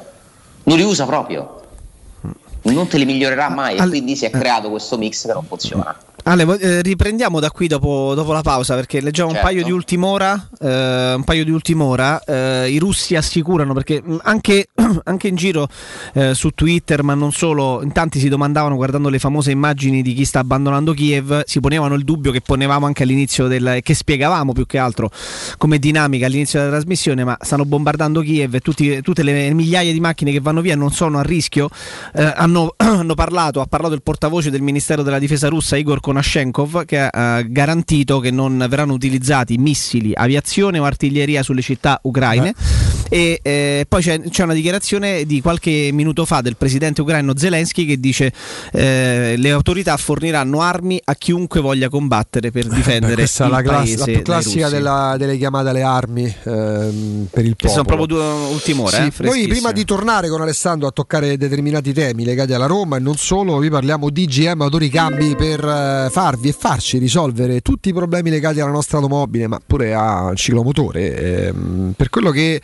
non 0.63 0.75
li 0.75 0.83
usa 0.83 1.05
proprio. 1.05 1.61
Non 2.63 2.87
te 2.87 2.97
li 2.97 3.05
migliorerà 3.05 3.49
mai 3.49 3.77
e 3.77 3.87
quindi 3.87 4.15
si 4.15 4.25
è 4.25 4.29
creato 4.29 4.69
questo 4.69 4.97
mix 4.97 5.25
che 5.25 5.33
non 5.33 5.43
funziona. 5.45 5.95
Ale, 6.21 6.43
eh, 6.59 6.81
riprendiamo 6.81 7.39
da 7.39 7.49
qui 7.49 7.67
dopo, 7.67 8.11
dopo 8.13 8.33
la 8.33 8.41
pausa 8.41 8.75
perché 8.75 8.99
leggiamo 8.99 9.31
Certo. 9.31 9.45
un 9.47 9.51
paio 9.53 9.65
di 9.65 9.71
ultim'ora. 9.71 10.49
eh, 10.59 11.13
un 11.15 11.23
paio 11.23 11.45
di 11.45 11.49
ultim'ora. 11.49 12.21
eh, 12.23 12.69
I 12.69 12.77
russi 12.77 13.15
assicurano 13.15 13.73
perché 13.73 14.01
mh, 14.03 14.17
anche, 14.23 14.67
anche 15.05 15.27
in 15.29 15.35
giro 15.35 15.67
eh, 16.13 16.33
su 16.35 16.49
Twitter, 16.49 17.01
ma 17.03 17.13
non 17.15 17.31
solo, 17.31 17.81
in 17.81 17.93
tanti 17.93 18.19
si 18.19 18.27
domandavano 18.27 18.75
guardando 18.75 19.07
le 19.09 19.17
famose 19.17 19.51
immagini 19.51 20.01
di 20.01 20.13
chi 20.13 20.25
sta 20.25 20.39
abbandonando 20.39 20.93
Kiev, 20.93 21.43
si 21.45 21.61
ponevano 21.61 21.95
il 21.95 22.03
dubbio 22.03 22.31
che 22.31 22.41
ponevamo 22.41 22.85
anche 22.85 23.03
all'inizio 23.03 23.47
del 23.47 23.79
che 23.81 23.93
spiegavamo 23.95 24.51
più 24.51 24.65
che 24.67 24.77
altro 24.77 25.09
come 25.57 25.79
dinamica 25.79 26.25
all'inizio 26.27 26.59
della 26.59 26.71
trasmissione, 26.73 27.23
ma 27.23 27.37
stanno 27.41 27.63
bombardando 27.65 28.19
Kiev 28.21 28.53
e 28.55 28.59
tutti- 28.59 29.01
tutte 29.01 29.23
le 29.23 29.51
migliaia 29.53 29.91
di 29.93 29.99
macchine 30.01 30.31
che 30.31 30.41
vanno 30.41 30.59
via 30.61 30.75
non 30.75 30.91
sono 30.91 31.17
a 31.17 31.23
rischio. 31.23 31.69
Eh, 32.13 32.33
hanno, 32.49 32.73
hanno 32.77 33.13
parlato, 33.13 33.61
ha 33.61 33.65
parlato 33.65 33.93
il 33.93 34.01
portavoce 34.01 34.49
del 34.49 34.61
Ministero 34.61 35.03
della 35.03 35.19
Difesa 35.19 35.47
russa 35.47 35.77
Igor 35.77 35.99
Konashenkov 35.99 36.85
che 36.85 36.99
ha 36.99 37.39
eh, 37.39 37.45
garantito 37.49 38.19
che 38.19 38.31
non 38.31 38.65
verranno 38.67 38.93
utilizzati 38.93 39.57
missili, 39.57 40.11
aviazione 40.13 40.79
o 40.79 40.83
artiglieria 40.83 41.43
sulle 41.43 41.61
città 41.61 41.99
ucraine. 42.03 42.53
E 43.09 43.39
eh, 43.41 43.85
poi 43.89 44.01
c'è, 44.01 44.21
c'è 44.21 44.43
una 44.43 44.53
dichiarazione 44.53 45.25
di 45.25 45.41
qualche 45.41 45.89
minuto 45.91 46.25
fa 46.25 46.41
del 46.41 46.55
presidente 46.55 47.01
ucraino 47.01 47.35
Zelensky 47.35 47.85
che 47.85 47.99
dice 47.99 48.31
eh, 48.71 49.33
le 49.35 49.51
autorità 49.51 49.97
forniranno 49.97 50.61
armi 50.61 50.99
a 51.03 51.15
chiunque 51.15 51.59
voglia 51.59 51.89
combattere 51.89 52.51
per 52.51 52.67
difendere 52.67 53.13
Beh, 53.13 53.19
questa 53.21 53.43
è 53.43 53.47
il 53.47 53.53
la, 53.53 53.61
class- 53.63 53.95
paese 53.95 54.11
la 54.13 54.21
classica 54.21 54.69
della- 54.69 55.15
delle 55.17 55.37
chiamate 55.37 55.69
alle 55.69 55.81
armi 55.81 56.23
ehm, 56.43 57.27
per 57.31 57.45
il 57.45 57.55
Che 57.55 57.67
popolo. 57.67 57.71
sono 57.71 57.83
proprio 57.83 58.05
due 58.05 58.23
ultim'ore, 58.53 58.95
Sì, 59.11 59.21
eh, 59.23 59.25
noi 59.25 59.47
prima 59.47 59.71
di 59.71 59.83
tornare 59.85 60.29
con 60.29 60.41
Alessandro 60.41 60.87
a 60.87 60.91
toccare 60.91 61.35
determinati 61.37 61.93
temi 61.93 62.23
legati 62.23 62.53
alla 62.53 62.67
Roma 62.67 62.97
e 62.97 62.99
non 62.99 63.15
solo, 63.17 63.57
vi 63.57 63.69
parliamo 63.69 64.09
di 64.09 64.25
GM 64.25 64.61
Autoricambi 64.61 65.35
per 65.35 65.63
eh, 65.63 66.09
farvi 66.11 66.49
e 66.49 66.55
farci 66.57 66.97
risolvere 66.99 67.61
tutti 67.61 67.89
i 67.89 67.93
problemi 67.93 68.29
legati 68.29 68.59
alla 68.59 68.71
nostra 68.71 68.97
automobile, 68.97 69.47
ma 69.47 69.59
pure 69.65 69.93
al 69.93 70.35
ciclomotore. 70.35 71.47
ehm, 71.47 71.93
per 71.97 72.09
quello 72.09 72.29
che 72.31 72.61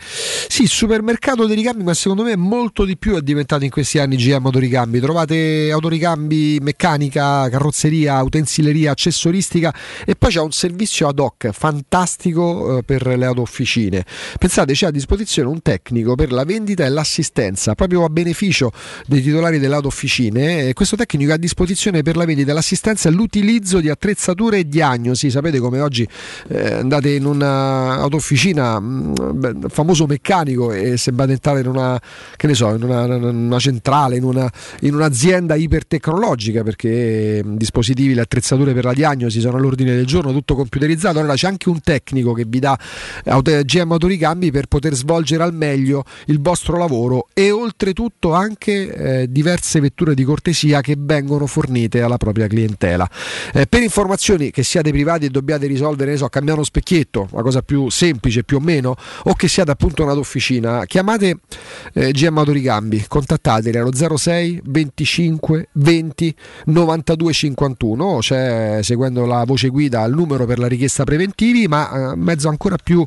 sì, 0.48 0.62
il 0.62 0.68
supermercato 0.68 1.46
dei 1.46 1.56
ricambi, 1.56 1.82
ma 1.82 1.94
secondo 1.94 2.22
me 2.22 2.36
molto 2.36 2.84
di 2.84 2.96
più 2.96 3.16
è 3.16 3.20
diventato 3.20 3.64
in 3.64 3.70
questi 3.70 3.98
anni 3.98 4.16
GM 4.16 4.46
Autoricambi. 4.46 5.00
Trovate 5.00 5.70
autoricambi, 5.70 6.58
meccanica, 6.60 7.48
carrozzeria, 7.48 8.22
utensileria, 8.22 8.92
accessoristica 8.92 9.74
e 10.04 10.14
poi 10.16 10.30
c'è 10.30 10.40
un 10.40 10.52
servizio 10.52 11.08
ad 11.08 11.18
hoc 11.18 11.50
fantastico 11.50 12.78
eh, 12.78 12.82
per 12.82 13.06
le 13.06 13.24
autofficine. 13.24 14.04
Pensate, 14.38 14.72
c'è 14.72 14.86
a 14.86 14.90
disposizione 14.90 15.48
un 15.48 15.62
tecnico 15.62 16.14
per 16.14 16.32
la 16.32 16.44
vendita 16.44 16.84
e 16.84 16.88
l'assistenza, 16.88 17.74
proprio 17.74 18.04
a 18.04 18.08
beneficio 18.08 18.72
dei 19.06 19.22
titolari 19.22 19.58
delle 19.58 19.74
autofficine. 19.74 20.68
E 20.68 20.72
questo 20.72 20.96
tecnico 20.96 21.32
ha 21.32 21.34
a 21.34 21.38
disposizione 21.38 22.02
per 22.02 22.16
la 22.16 22.24
vendita 22.24 22.52
l'assistenza 22.52 23.08
e 23.08 23.12
l'utilizzo 23.12 23.80
di 23.80 23.88
attrezzature 23.88 24.58
e 24.58 24.68
diagnosi. 24.68 25.30
Sapete 25.30 25.58
come 25.58 25.80
oggi 25.80 26.06
eh, 26.48 26.72
andate 26.74 27.10
in 27.10 27.24
un'autofficina, 27.24 28.80
beh, 28.80 29.54
famoso 29.68 30.06
meccanico, 30.26 30.72
e 30.72 30.96
se 30.96 31.12
vado 31.12 31.30
a 31.30 31.34
entrare 31.34 31.60
in 31.60 31.68
una, 31.68 32.00
che 32.36 32.48
ne 32.48 32.54
so, 32.54 32.74
in 32.74 32.82
una, 32.82 33.04
una 33.04 33.58
centrale, 33.60 34.16
in, 34.16 34.24
una, 34.24 34.50
in 34.80 34.94
un'azienda 34.94 35.54
ipertecnologica, 35.54 36.64
perché 36.64 37.42
dispositivi, 37.44 38.14
le 38.14 38.22
attrezzature 38.22 38.72
per 38.72 38.84
la 38.84 38.92
diagnosi 38.92 39.40
sono 39.40 39.56
all'ordine 39.56 39.94
del 39.94 40.06
giorno, 40.06 40.32
tutto 40.32 40.56
computerizzato. 40.56 41.20
Allora 41.20 41.34
c'è 41.34 41.46
anche 41.46 41.68
un 41.68 41.80
tecnico 41.80 42.32
che 42.32 42.44
vi 42.46 42.58
dà 42.58 42.76
GM 43.24 43.92
Autoricambi 43.92 44.50
per 44.50 44.66
poter 44.66 44.94
svolgere 44.94 45.44
al 45.44 45.54
meglio 45.54 46.04
il 46.26 46.40
vostro 46.40 46.76
lavoro 46.76 47.28
e 47.32 47.50
oltretutto 47.50 48.32
anche 48.32 49.22
eh, 49.22 49.30
diverse 49.30 49.78
vetture 49.80 50.14
di 50.14 50.24
cortesia 50.24 50.80
che 50.80 50.96
vengono 50.98 51.46
fornite 51.46 52.02
alla 52.02 52.16
propria 52.16 52.48
clientela. 52.48 53.08
Eh, 53.52 53.66
per 53.66 53.82
informazioni 53.82 54.50
che 54.50 54.64
siate 54.64 54.90
privati 54.90 55.26
e 55.26 55.28
dobbiate 55.28 55.66
risolvere, 55.66 56.12
ne 56.12 56.16
so, 56.16 56.28
cambiare 56.28 56.58
uno 56.58 56.66
specchietto, 56.66 57.28
la 57.32 57.42
cosa 57.42 57.62
più 57.62 57.88
semplice 57.90 58.42
più 58.42 58.56
o 58.56 58.60
meno, 58.60 58.96
o 59.24 59.34
che 59.34 59.48
siate 59.48 59.70
appunto 59.70 60.04
un'autofficina, 60.16 60.84
chiamate 60.86 61.38
eh, 61.92 62.10
GM 62.10 62.38
Autoricambi, 62.38 63.04
contattateli 63.06 63.76
allo 63.76 63.92
06 63.92 64.62
25 64.64 65.68
20 65.72 66.34
92 66.66 67.32
51, 67.32 68.04
o 68.04 68.18
c'è 68.18 68.80
seguendo 68.82 69.26
la 69.26 69.44
voce 69.44 69.68
guida 69.68 70.04
il 70.04 70.14
numero 70.14 70.46
per 70.46 70.58
la 70.58 70.66
richiesta 70.66 71.04
preventivi, 71.04 71.68
ma 71.68 72.12
eh, 72.12 72.16
mezzo 72.16 72.48
ancora 72.48 72.76
più 72.82 73.04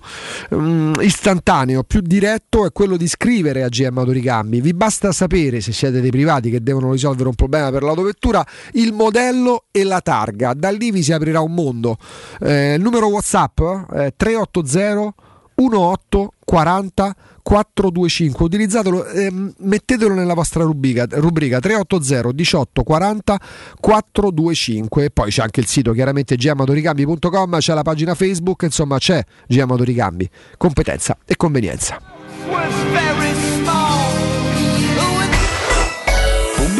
mm, 0.54 0.96
istantaneo, 1.02 1.84
più 1.84 2.02
diretto 2.02 2.66
è 2.66 2.72
quello 2.72 2.98
di 2.98 3.08
scrivere 3.08 3.64
a 3.64 3.70
GM 3.70 3.98
Autoricambi. 3.98 4.62
Vi 4.62 4.74
basta 4.74 5.12
sapere 5.12 5.62
se 5.62 5.72
siete 5.72 6.02
dei 6.02 6.12
privati 6.12 6.50
che 6.50 6.62
devono 6.62 6.92
risolvere 6.92 7.30
un 7.30 7.36
problema 7.36 7.72
per 7.72 7.84
l'autovettura, 7.84 8.46
il 8.74 8.94
modello 8.94 9.66
e 9.72 9.84
la 9.84 10.02
targa. 10.02 10.54
Da 10.54 10.70
lì 10.70 10.92
vi 10.92 11.02
si 11.04 11.12
aprirà 11.12 11.42
un 11.42 11.54
mondo. 11.54 11.98
Eh, 12.40 12.76
il 12.76 12.82
numero 12.82 13.08
WhatsApp 13.08 13.60
è 13.92 14.14
380 14.16 15.28
18 15.60 16.34
40 16.46 17.16
425 17.44 18.46
utilizzatelo 18.46 19.06
ehm, 19.08 19.54
mettetelo 19.60 20.14
nella 20.14 20.34
vostra 20.34 20.64
rubrica, 20.64 21.06
rubrica 21.12 21.60
380 21.60 22.32
18 22.32 22.84
40 22.84 23.40
425 23.80 25.04
e 25.04 25.10
poi 25.10 25.30
c'è 25.30 25.42
anche 25.42 25.60
il 25.60 25.66
sito 25.66 25.92
chiaramente 25.92 26.36
gmatoricambi.com 26.38 27.58
c'è 27.58 27.74
la 27.74 27.82
pagina 27.82 28.16
Facebook 28.16 28.64
insomma 28.64 28.98
c'è 28.98 29.22
Gmatoricambi 29.48 30.30
competenza 30.58 31.18
e 31.26 31.36
convenienza 31.36 32.00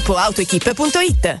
www.gruppoautoequip.it 0.00 1.40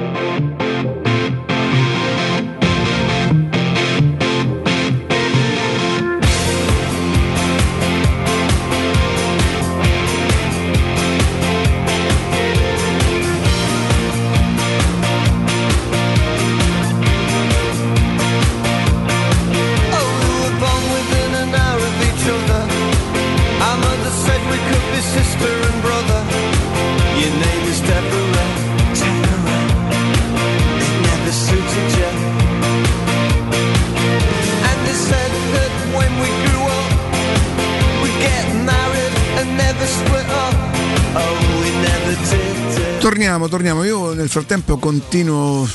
Torniamo, 43.31 43.47
torniamo. 43.47 43.83
Io 43.85 44.13
nel 44.13 44.27
frattempo 44.27 44.75
continuo 44.75 45.65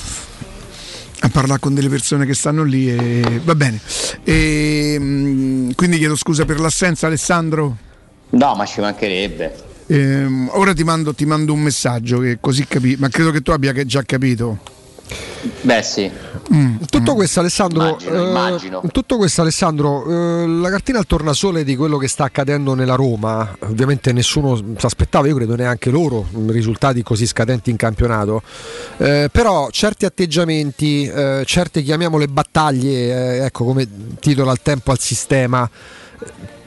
a 1.20 1.28
parlare 1.30 1.58
con 1.58 1.72
delle 1.72 1.88
persone 1.88 2.26
che 2.26 2.34
stanno 2.34 2.64
lì 2.64 2.90
e 2.90 3.40
va 3.42 3.54
bene. 3.54 3.80
E, 4.24 4.96
mm, 5.00 5.70
quindi 5.74 5.96
chiedo 5.96 6.16
scusa 6.16 6.44
per 6.44 6.60
l'assenza, 6.60 7.06
Alessandro. 7.06 7.78
No, 8.28 8.54
ma 8.56 8.66
ci 8.66 8.80
mancherebbe. 8.80 9.54
Ehm, 9.86 10.50
ora 10.52 10.74
ti 10.74 10.84
mando, 10.84 11.14
ti 11.14 11.24
mando 11.24 11.54
un 11.54 11.60
messaggio 11.60 12.18
che 12.18 12.36
così 12.42 12.66
capi, 12.66 12.96
ma 12.98 13.08
credo 13.08 13.30
che 13.30 13.40
tu 13.40 13.52
abbia 13.52 13.72
già 13.86 14.02
capito. 14.02 14.58
Beh 15.60 15.82
sì. 15.82 16.10
In 16.50 16.84
tutto 16.88 17.14
questo 17.14 17.40
Alessandro, 17.40 17.82
Immagino, 17.86 18.14
eh, 18.14 18.28
immagino. 18.28 18.80
in 18.82 18.90
tutto 18.90 19.16
questo 19.16 19.42
Alessandro, 19.42 20.04
eh, 20.08 20.46
la 20.46 20.70
cartina 20.70 20.98
al 20.98 21.06
tornasole 21.06 21.64
di 21.64 21.76
quello 21.76 21.96
che 21.98 22.08
sta 22.08 22.24
accadendo 22.24 22.74
nella 22.74 22.94
Roma, 22.94 23.56
ovviamente 23.60 24.12
nessuno 24.12 24.56
si 24.56 24.86
aspettava, 24.86 25.26
io 25.26 25.34
credo 25.34 25.54
neanche 25.56 25.90
loro, 25.90 26.26
risultati 26.46 27.02
così 27.02 27.26
scadenti 27.26 27.70
in 27.70 27.76
campionato, 27.76 28.42
Eh, 28.98 29.28
però 29.30 29.68
certi 29.70 30.04
atteggiamenti, 30.06 31.06
eh, 31.06 31.42
certe 31.44 31.82
chiamiamole 31.82 32.28
battaglie, 32.28 33.38
eh, 33.40 33.44
ecco 33.44 33.64
come 33.64 33.86
titola 34.20 34.50
al 34.52 34.62
tempo 34.62 34.90
al 34.90 34.98
sistema, 34.98 35.68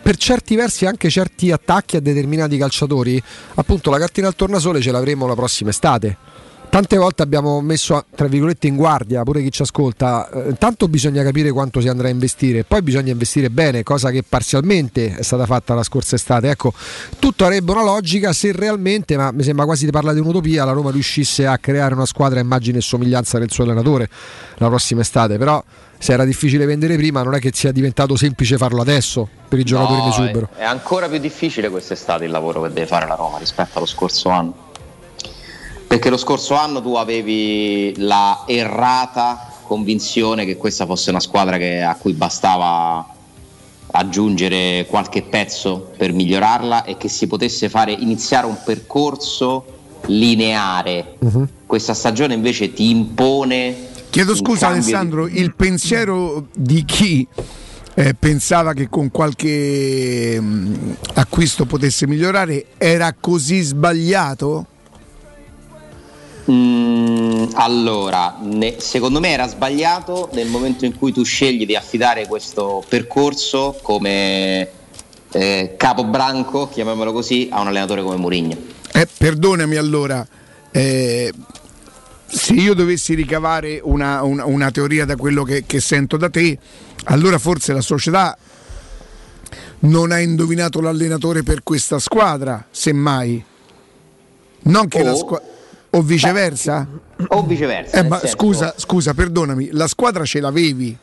per 0.02 0.18
certi 0.18 0.56
versi 0.56 0.86
anche 0.86 1.10
certi 1.10 1.52
attacchi 1.52 1.96
a 1.96 2.02
determinati 2.02 2.58
calciatori, 2.58 3.22
appunto 3.56 3.90
la 3.90 3.98
cartina 3.98 4.28
al 4.28 4.36
tornasole 4.36 4.82
ce 4.82 4.92
l'avremo 4.92 5.28
la 5.28 5.36
prossima 5.36 5.70
estate. 5.70 6.18
Tante 6.70 6.98
volte 6.98 7.24
abbiamo 7.24 7.62
messo 7.62 8.06
tra 8.14 8.28
virgolette 8.28 8.68
in 8.68 8.76
guardia 8.76 9.24
pure 9.24 9.42
chi 9.42 9.52
ci 9.52 9.64
ascolta. 9.64 10.30
Eh, 10.30 10.88
bisogna 10.88 11.24
capire 11.24 11.52
quanto 11.52 11.82
si 11.82 11.88
andrà 11.88 12.08
a 12.08 12.12
investire, 12.12 12.64
poi 12.64 12.84
bisogna 12.84 13.12
investire 13.12 13.50
bene, 13.50 13.82
cosa 13.82 14.12
che 14.12 14.24
parzialmente 14.28 15.16
è 15.16 15.24
stata 15.24 15.48
fatta 15.48 15.74
la 15.74 15.82
scorsa 15.82 16.16
estate. 16.16 16.50
Ecco, 16.50 16.72
tutto 17.18 17.44
avrebbe 17.44 17.72
una 17.72 17.84
logica 17.84 18.34
se 18.34 18.52
realmente, 18.52 19.18
ma 19.18 19.32
mi 19.32 19.42
sembra 19.42 19.66
quasi 19.66 19.86
di 19.86 19.92
parlare 19.92 20.16
di 20.16 20.22
un'utopia, 20.22 20.64
la 20.64 20.72
Roma 20.72 20.92
riuscisse 20.92 21.48
a 21.48 21.58
creare 21.58 21.96
una 21.96 22.06
squadra 22.06 22.40
a 22.40 22.44
immagine 22.44 22.78
e 22.78 22.82
somiglianza 22.82 23.40
del 23.40 23.50
suo 23.52 23.64
allenatore 23.64 24.08
la 24.58 24.68
prossima 24.68 25.02
estate. 25.02 25.38
Però 25.40 25.62
se 25.98 26.14
era 26.14 26.24
difficile 26.24 26.66
vendere 26.66 26.96
prima, 26.98 27.24
non 27.24 27.34
è 27.34 27.40
che 27.40 27.50
sia 27.52 27.72
diventato 27.72 28.16
semplice 28.16 28.58
farlo 28.58 28.82
adesso 28.82 29.28
per 29.48 29.58
i 29.58 29.64
giocatori 29.64 30.00
in 30.00 30.06
No, 30.06 30.12
esubero. 30.12 30.50
è, 30.56 30.60
è 30.60 30.66
ancora 30.66 31.10
più 31.10 31.18
difficile 31.18 31.70
quest'estate 31.70 32.26
il 32.26 32.32
lavoro 32.32 32.62
che 32.62 32.68
deve 32.70 32.86
fare 32.86 33.08
la 33.08 33.16
Roma 33.16 33.40
rispetto 33.40 33.78
allo 33.80 33.88
scorso 33.88 34.30
anno. 34.30 34.68
Perché 35.90 36.12
lo 36.12 36.18
scorso 36.18 36.54
anno 36.54 36.84
tu 36.84 36.94
avevi 36.94 37.96
la 37.98 38.44
errata 38.46 39.52
convinzione 39.64 40.46
che 40.46 40.56
questa 40.56 40.86
fosse 40.86 41.10
una 41.10 41.20
squadra 41.20 41.58
che- 41.58 41.82
a 41.82 41.96
cui 41.96 42.14
bastava 42.14 43.04
aggiungere 43.92 44.86
qualche 44.88 45.24
pezzo 45.24 45.90
per 45.98 46.14
migliorarla 46.14 46.84
e 46.84 46.96
che 46.98 47.10
si 47.10 47.26
potesse 47.26 47.70
fare 47.70 47.92
iniziare 47.92 48.46
un 48.46 48.58
percorso 48.64 49.66
lineare. 50.06 51.16
Questa 51.66 51.96
stagione 51.96 52.36
invece 52.36 52.72
ti 52.72 52.92
impone 52.92 53.88
Chiedo 54.12 54.36
scusa 54.36 54.68
cambio 54.68 54.84
di- 54.84 54.92
Alessandro, 54.94 55.28
il 55.28 55.56
pensiero 55.56 56.48
di 56.56 56.86
chi 56.86 57.28
eh, 57.96 58.14
pensava 58.14 58.74
che 58.74 58.90
con 58.90 59.10
qualche 59.10 60.38
mm, 60.40 60.92
acquisto 61.16 61.66
potesse 61.66 62.06
migliorare 62.06 62.68
era 62.78 63.16
così 63.20 63.62
sbagliato? 63.62 64.68
Mm, 66.52 67.50
allora, 67.54 68.38
ne- 68.42 68.78
secondo 68.80 69.20
me 69.20 69.30
era 69.30 69.48
sbagliato 69.48 70.30
nel 70.34 70.48
momento 70.48 70.86
in 70.86 70.98
cui 70.98 71.12
tu 71.14 71.24
scegli 71.24 71.66
di 71.66 71.76
affidare 71.76 72.26
questo 72.28 72.84
percorso 72.88 73.78
come 73.84 74.68
eh, 75.32 75.76
capobranco, 75.78 76.68
chiamiamolo 76.70 77.12
così, 77.14 77.50
a 77.52 77.62
un 77.62 77.68
allenatore 77.68 78.02
come 78.02 78.16
Mourinho. 78.16 78.58
Eh, 78.94 79.08
perdonami 79.16 79.76
allora, 79.76 80.26
eh, 80.72 81.32
se 82.26 82.54
io 82.54 82.74
dovessi 82.74 83.14
ricavare 83.14 83.80
una, 83.84 84.24
una- 84.24 84.46
una 84.46 84.72
teoria 84.72 85.06
da 85.06 85.16
quello 85.16 85.44
che, 85.44 85.66
che 85.68 85.80
sento 85.80 86.18
da 86.18 86.30
te, 86.32 86.58
allora 87.06 87.38
forse 87.38 87.74
la 87.74 87.82
società 87.82 88.36
non 89.82 90.12
ha 90.12 90.20
indovinato 90.20 90.82
l'allenatore 90.82 91.44
per 91.44 91.62
questa 91.62 92.00
squadra, 92.00 92.66
semmai. 92.72 93.44
Non 94.62 94.88
che 94.88 95.04
la 95.04 95.14
O- 95.14 95.18
squadra... 95.18 95.48
O 95.92 96.02
viceversa? 96.02 96.88
O 97.30 97.44
viceversa. 97.44 97.98
Eh, 97.98 98.04
ma 98.08 98.20
senso- 98.20 98.36
scusa, 98.38 98.74
scusa, 98.78 99.14
perdonami, 99.14 99.70
la 99.72 99.88
squadra 99.88 100.24
ce 100.26 100.40
l'avevi. 100.40 100.96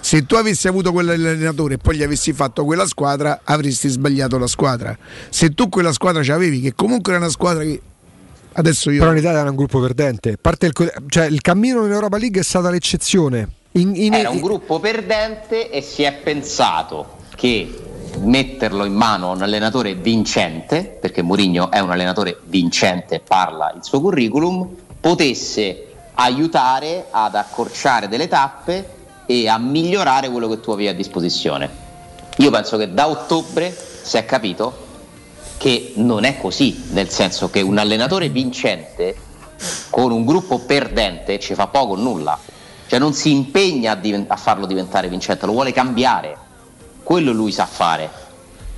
Se 0.00 0.24
tu 0.26 0.36
avessi 0.36 0.66
avuto 0.68 0.90
quell'allenatore 0.90 1.74
e 1.74 1.78
poi 1.78 1.96
gli 1.96 2.02
avessi 2.02 2.32
fatto 2.32 2.64
quella 2.64 2.86
squadra, 2.86 3.40
avresti 3.44 3.88
sbagliato 3.88 4.38
la 4.38 4.46
squadra. 4.46 4.96
Se 5.28 5.50
tu 5.50 5.68
quella 5.68 5.92
squadra 5.92 6.22
ce 6.22 6.30
l'avevi, 6.32 6.60
che 6.60 6.74
comunque 6.74 7.12
era 7.12 7.20
una 7.20 7.30
squadra 7.30 7.62
che 7.62 7.80
adesso 8.54 8.90
io. 8.90 9.00
Però 9.00 9.12
in 9.12 9.18
Italia 9.18 9.40
era 9.40 9.50
un 9.50 9.56
gruppo 9.56 9.80
perdente. 9.80 10.38
Parte 10.40 10.66
il, 10.66 10.72
cioè, 11.08 11.26
il 11.26 11.40
cammino 11.40 11.84
in 11.84 11.92
Europa 11.92 12.16
League 12.18 12.40
è 12.40 12.44
stata 12.44 12.70
l'eccezione. 12.70 13.48
In- 13.72 13.94
in- 13.94 14.14
Era 14.14 14.30
un 14.30 14.40
gruppo 14.40 14.80
perdente 14.80 15.70
e 15.70 15.82
si 15.82 16.02
è 16.02 16.12
pensato 16.14 17.18
che 17.36 17.70
metterlo 18.20 18.84
in 18.84 18.94
mano 18.94 19.30
a 19.30 19.34
un 19.34 19.42
allenatore 19.42 19.94
vincente, 19.94 20.84
perché 21.00 21.22
Mourinho 21.22 21.70
è 21.70 21.78
un 21.78 21.90
allenatore 21.90 22.38
vincente, 22.44 23.20
parla 23.20 23.72
il 23.74 23.82
suo 23.84 24.00
curriculum, 24.00 24.68
potesse 25.00 25.86
aiutare 26.14 27.06
ad 27.10 27.34
accorciare 27.34 28.08
delle 28.08 28.28
tappe 28.28 29.00
e 29.26 29.48
a 29.48 29.58
migliorare 29.58 30.28
quello 30.30 30.48
che 30.48 30.60
tu 30.60 30.70
avevi 30.70 30.88
a 30.88 30.94
disposizione. 30.94 31.68
Io 32.36 32.50
penso 32.50 32.76
che 32.76 32.92
da 32.92 33.08
ottobre 33.08 33.74
si 34.02 34.16
è 34.16 34.24
capito 34.24 34.90
che 35.58 35.92
non 35.96 36.24
è 36.24 36.38
così, 36.38 36.88
nel 36.90 37.08
senso 37.08 37.50
che 37.50 37.60
un 37.60 37.78
allenatore 37.78 38.28
vincente 38.28 39.14
con 39.90 40.10
un 40.10 40.24
gruppo 40.24 40.58
perdente 40.58 41.38
ci 41.38 41.54
fa 41.54 41.68
poco 41.68 41.92
o 41.92 41.96
nulla, 41.96 42.38
cioè 42.88 42.98
non 42.98 43.12
si 43.12 43.30
impegna 43.30 43.92
a, 43.92 43.94
diven- 43.94 44.24
a 44.28 44.36
farlo 44.36 44.66
diventare 44.66 45.08
vincente, 45.08 45.46
lo 45.46 45.52
vuole 45.52 45.72
cambiare, 45.72 46.36
quello 47.02 47.32
lui 47.32 47.52
sa 47.52 47.66
fare. 47.66 48.10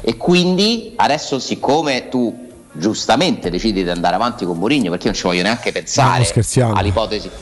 E 0.01 0.17
quindi 0.17 0.93
adesso 0.97 1.39
siccome 1.39 2.09
tu 2.09 2.43
giustamente 2.77 3.51
decidi 3.51 3.85
di 3.85 3.89
andare 3.91 4.17
avanti 4.17 4.45
con 4.45 4.59
Mourinho, 4.59 4.91
perché 4.91 5.05
io 5.07 5.13
non 5.13 5.15
ci 5.21 5.27
voglio 5.27 5.43
neanche 5.43 5.69
No, 5.69 5.73
pensare 5.79 6.27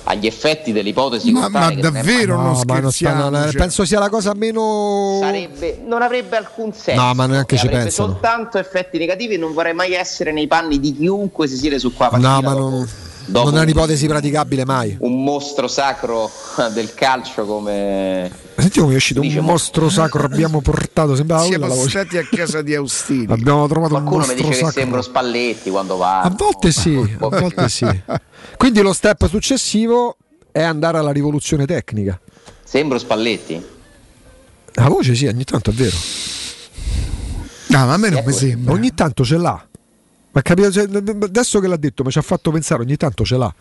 agli 0.04 0.26
effetti 0.26 0.72
dell'ipotesi 0.72 1.32
Ma- 1.32 1.48
ma 1.48 1.70
davvero 1.72 2.36
non 2.36 2.52
No, 2.52 2.60
ma 2.66 2.78
non 2.80 2.92
sta- 2.92 3.08
scherziamo, 3.08 3.28
non- 3.30 3.42
cioè. 3.50 3.60
penso 3.60 3.84
sia 3.86 3.98
la 3.98 4.10
cosa 4.10 4.34
meno. 4.34 5.18
sarebbe, 5.22 5.80
non 5.86 6.02
avrebbe 6.02 6.36
alcun 6.36 6.72
senso. 6.74 7.00
No, 7.02 7.14
ma 7.14 7.24
neanche 7.26 7.56
ci 7.56 7.66
pensano. 7.66 8.10
soltanto 8.10 8.58
effetti 8.58 8.98
negativi 8.98 9.34
e 9.34 9.38
non 9.38 9.54
vorrei 9.54 9.72
mai 9.74 9.94
essere 9.94 10.32
nei 10.32 10.46
panni 10.46 10.78
di 10.78 10.94
chiunque 10.94 11.48
si 11.48 11.56
siede 11.56 11.78
su 11.78 11.94
qua 11.94 12.10
No, 12.12 12.18
ma 12.42 12.52
non, 12.52 12.86
non 13.28 13.46
è 13.48 13.56
un- 13.56 13.58
un'ipotesi 13.62 14.06
praticabile 14.06 14.66
mai. 14.66 14.96
un 15.00 15.24
mostro 15.24 15.66
sacro 15.66 16.30
del 16.74 16.92
calcio 16.92 17.46
come 17.46 18.30
Senti 18.56 18.80
come 18.80 18.92
è 18.92 18.96
uscito 18.96 19.20
Dice, 19.20 19.38
un 19.38 19.44
mo- 19.46 19.52
mostro 19.52 19.88
sacro, 19.88 20.24
abbiamo 20.24 20.60
portato, 20.60 21.16
sembrava 21.16 21.42
Siamo 21.44 21.66
la 21.66 21.74
stati 21.74 22.18
a 22.18 22.26
casa 22.30 22.62
di 22.62 22.74
Austini. 22.74 23.26
Abbiamo 23.32 23.66
trovato 23.66 23.94
un 23.94 24.04
qualcuno 24.04 24.26
mi 24.26 24.34
mostro 24.34 24.36
dice 24.48 24.48
che 24.48 24.64
sacro. 24.66 24.80
sembro 24.80 25.02
Spalletti 25.02 25.70
quando 25.70 25.96
va 25.96 26.20
A 26.20 26.30
volte 26.30 26.70
sì, 26.70 26.94
a 26.96 27.28
volte 27.28 27.68
sì. 27.68 27.86
Quindi 28.56 28.80
lo 28.82 28.92
step 28.92 29.26
successivo 29.28 30.16
è 30.52 30.62
andare 30.62 30.98
alla 30.98 31.12
rivoluzione 31.12 31.64
tecnica. 31.66 32.20
sembro 32.62 32.98
Spalletti 32.98 33.64
La 34.74 34.88
voce 34.88 35.14
sì, 35.14 35.26
ogni 35.26 35.44
tanto 35.44 35.70
è 35.70 35.72
vero. 35.72 35.96
No, 37.68 37.86
ma 37.86 37.94
a 37.94 37.96
me 37.96 38.10
non 38.10 38.18
Ecco, 38.18 38.28
mi 38.28 38.34
sembra. 38.34 38.72
Ogni 38.74 38.92
tanto 38.94 39.24
ce 39.24 39.36
l'ha. 39.38 39.66
Ma 40.34 40.42
capito, 40.42 40.68
adesso 40.80 41.58
che 41.60 41.66
l'ha 41.66 41.76
detto 41.76 42.04
mi 42.04 42.10
ci 42.10 42.18
ha 42.18 42.22
fatto 42.22 42.50
pensare, 42.50 42.82
ogni 42.82 42.96
tanto 42.96 43.24
ce 43.24 43.36
l'ha. 43.36 43.54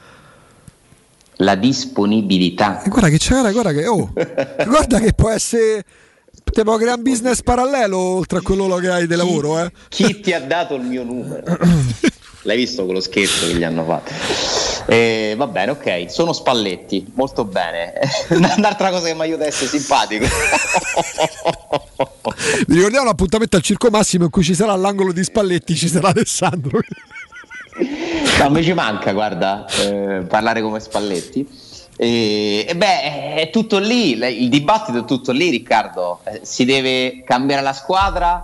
La 1.38 1.56
disponibilità. 1.56 2.82
E 2.84 2.90
guarda 2.90 3.10
che 3.10 3.18
c'è, 3.18 3.52
guarda, 3.52 3.72
che, 3.72 3.88
oh, 3.88 4.12
guarda 4.66 5.00
che 5.00 5.14
può 5.14 5.30
essere, 5.30 5.84
te 6.52 6.64
può 6.64 6.78
creare 6.78 6.98
un 6.98 7.04
business 7.04 7.42
parallelo 7.42 7.98
oltre 7.98 8.40
a 8.40 8.42
quello 8.42 8.68
che 8.76 8.90
hai 8.90 9.08
di 9.08 9.16
lavoro, 9.16 9.60
eh. 9.60 9.72
chi 9.90 10.20
ti 10.20 10.34
ha 10.34 10.42
dato 10.42 10.76
il 10.76 10.84
mio 10.84 11.04
numero? 11.04 11.58
L'hai 12.44 12.58
visto 12.58 12.86
quello 12.86 13.02
scherzo 13.02 13.46
che 13.48 13.54
gli 13.54 13.64
hanno 13.64 13.86
fatto? 13.86 14.12
Eh, 14.88 15.36
va 15.38 15.46
bene 15.46 15.72
ok 15.72 16.06
sono 16.10 16.34
Spalletti 16.34 17.12
molto 17.14 17.46
bene. 17.46 17.94
Un'altra 18.30 18.90
cosa 18.90 19.06
che 19.06 19.14
mi 19.14 19.22
aiuta 19.22 19.44
a 19.44 19.48
essere 19.48 19.70
simpatico. 19.70 20.26
Vi 22.66 22.76
ricordiamo 22.76 23.06
l'appuntamento 23.06 23.58
al 23.58 23.62
Circo 23.62 23.90
Massimo 23.92 24.24
in 24.24 24.32
cui 24.32 24.44
ci 24.44 24.56
sarà 24.56 24.72
all'angolo 24.72 25.12
di 25.12 25.24
Spalletti, 25.24 25.76
ci 25.76 25.88
sarà 25.88 26.08
Alessandro. 26.08 26.80
No, 28.42 28.50
mi 28.50 28.64
ci 28.64 28.74
manca, 28.74 29.12
guarda, 29.12 29.68
eh, 29.68 30.24
parlare 30.28 30.64
come 30.64 30.80
Spalletti. 30.80 31.48
E, 31.96 32.66
e 32.68 32.76
beh, 32.76 33.36
è 33.36 33.50
tutto 33.52 33.78
lì, 33.78 34.18
il 34.18 34.50
dibattito 34.50 35.00
è 35.00 35.06
tutto 35.06 35.32
lì, 35.32 35.52
Riccardo. 35.52 36.22
Eh, 36.24 36.40
si 36.42 36.66
deve 36.66 37.22
cambiare 37.24 37.62
la 37.62 37.74
squadra 37.74 38.44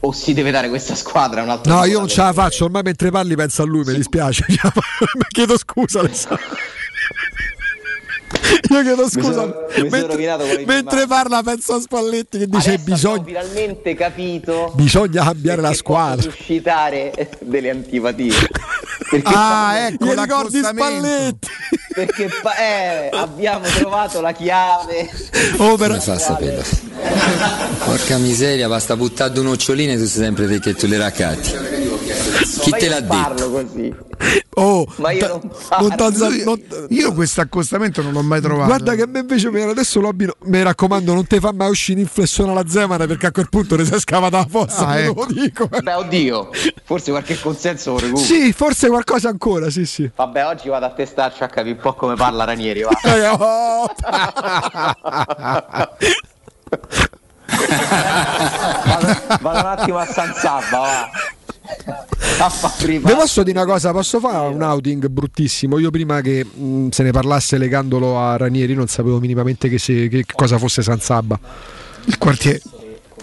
o 0.00 0.12
si 0.12 0.32
deve 0.32 0.50
dare 0.50 0.68
questa 0.70 0.94
squadra 0.94 1.40
a 1.40 1.44
un 1.44 1.50
altro 1.50 1.74
No, 1.74 1.84
io 1.84 1.98
non 1.98 2.08
ce 2.08 2.22
la 2.22 2.32
faccio, 2.32 2.64
ormai 2.64 2.82
mentre 2.82 3.10
parli 3.10 3.34
penso 3.34 3.62
a 3.62 3.66
lui, 3.66 3.84
mi 3.84 3.94
dispiace. 3.94 4.46
Mi 4.48 5.26
chiedo 5.28 5.58
scusa 5.58 6.00
Alessandro. 6.00 6.56
Io 8.70 8.82
chiedo 8.82 9.08
scusa. 9.08 9.32
sono- 9.32 9.54
mi 9.82 9.90
sono 9.90 10.06
con 10.06 10.16
le 10.16 10.56
mie 10.56 10.64
mentre 10.66 11.06
parla 11.06 11.42
penso 11.42 11.74
a 11.74 11.80
Spalletti 11.80 12.38
che 12.38 12.46
dice 12.46 12.70
Adesso 12.74 12.84
bisogna, 12.84 13.20
abbiamo 13.20 13.46
finalmente 13.48 13.94
capito 13.94 14.72
bisogna 14.74 15.24
cambiare 15.24 15.60
la 15.60 15.72
squadra. 15.74 16.22
suscitare 16.30 17.12
delle 17.40 17.70
antipatie. 17.70 18.32
Perché 19.10 19.32
Ah, 19.32 19.86
ecco 19.88 20.06
Gli 20.06 20.18
ricordi. 20.18 20.62
Spalletti. 20.62 21.48
perché 21.94 22.28
pa- 22.42 22.56
eh, 22.56 23.08
abbiamo 23.12 23.66
trovato 23.66 24.20
la 24.20 24.32
chiave. 24.32 25.08
Oh, 25.58 25.76
per- 25.76 25.88
Come 25.88 26.00
fa 26.00 26.12
a 26.14 26.18
saperlo? 26.18 26.62
Porca 27.84 28.18
miseria, 28.18 28.66
basta 28.68 28.96
buttare 28.96 29.32
due 29.32 29.42
noccioline 29.44 29.92
e 29.92 29.96
tu 29.98 30.06
sei 30.06 30.24
sempre 30.24 30.46
te 30.48 30.58
che 30.58 30.74
tu 30.74 30.86
le 30.86 30.96
raccatti. 30.98 31.52
Chi 32.60 32.70
te 32.70 32.84
io 32.84 32.90
l'ha 32.90 33.00
non 33.00 33.34
detto? 33.34 33.50
Così. 33.50 33.94
Oh, 34.54 34.86
Ma 34.96 35.10
io 35.10 35.26
non 35.26 35.50
non 35.80 35.96
t'alza- 35.96 36.28
Lui- 36.28 36.44
non- 36.44 36.62
io 36.90 37.12
questo 37.12 37.40
accostamento 37.40 38.00
non 38.02 38.12
l'ho 38.12 38.22
mai 38.22 38.40
trovato. 38.40 38.66
Guarda 38.66 38.94
che 38.94 39.02
a 39.02 39.06
me 39.06 39.18
invece 39.20 39.50
mi- 39.50 39.60
adesso 39.60 40.00
lo 40.00 40.08
abbino. 40.08 40.34
Mi 40.44 40.62
raccomando, 40.62 41.12
non 41.12 41.26
ti 41.26 41.38
fa 41.40 41.52
mai 41.52 41.68
uscire 41.70 42.00
in 42.00 42.06
flessione 42.06 42.52
alla 42.52 42.66
zemana 42.66 43.06
perché 43.06 43.26
a 43.26 43.30
quel 43.32 43.48
punto 43.48 43.76
ne 43.76 43.82
è 43.82 43.98
scavata 43.98 44.38
la 44.38 44.46
fossa. 44.48 44.86
Ah, 44.86 44.98
ecco. 45.00 45.26
lo 45.26 45.32
dico. 45.32 45.68
Beh, 45.82 45.94
oddio, 45.94 46.50
forse 46.84 47.10
qualche 47.10 47.38
consenso 47.40 47.90
lo 47.92 47.98
recupero. 47.98 48.24
Sì, 48.24 48.52
forse 48.52 48.88
qualcosa 48.88 49.28
ancora, 49.28 49.68
sì, 49.70 49.84
sì. 49.84 50.08
Vabbè, 50.14 50.46
oggi 50.46 50.68
vado 50.68 50.86
a 50.86 50.90
testarci 50.90 51.42
a 51.42 51.48
capire 51.48 51.74
un 51.74 51.80
po' 51.82 51.94
come 51.94 52.14
parla 52.14 52.44
Ranieri, 52.44 52.82
va. 52.82 52.90
Eh, 53.04 53.28
oh. 53.28 53.90
vado, 58.86 59.16
vado 59.40 59.58
un 59.60 59.66
attimo 59.66 59.98
a 59.98 60.06
San 60.06 60.32
Sabba, 60.34 60.78
va. 60.78 61.10
Vi 62.86 62.98
posso 63.14 63.42
dire 63.42 63.58
una 63.58 63.66
cosa? 63.70 63.92
Posso 63.92 64.20
fare 64.20 64.48
un 64.54 64.60
outing 64.62 65.06
bruttissimo? 65.08 65.78
Io 65.78 65.90
prima 65.90 66.20
che 66.20 66.44
mh, 66.44 66.88
se 66.90 67.02
ne 67.02 67.10
parlasse 67.10 67.56
legandolo 67.58 68.18
a 68.18 68.36
Ranieri 68.36 68.74
non 68.74 68.86
sapevo 68.86 69.18
minimamente 69.18 69.68
che, 69.68 69.78
se- 69.78 70.08
che 70.08 70.24
cosa 70.34 70.58
fosse 70.58 70.82
San 70.82 71.00
Sabba. 71.00 71.38
Il 72.04 72.18
quartiere. 72.18 72.60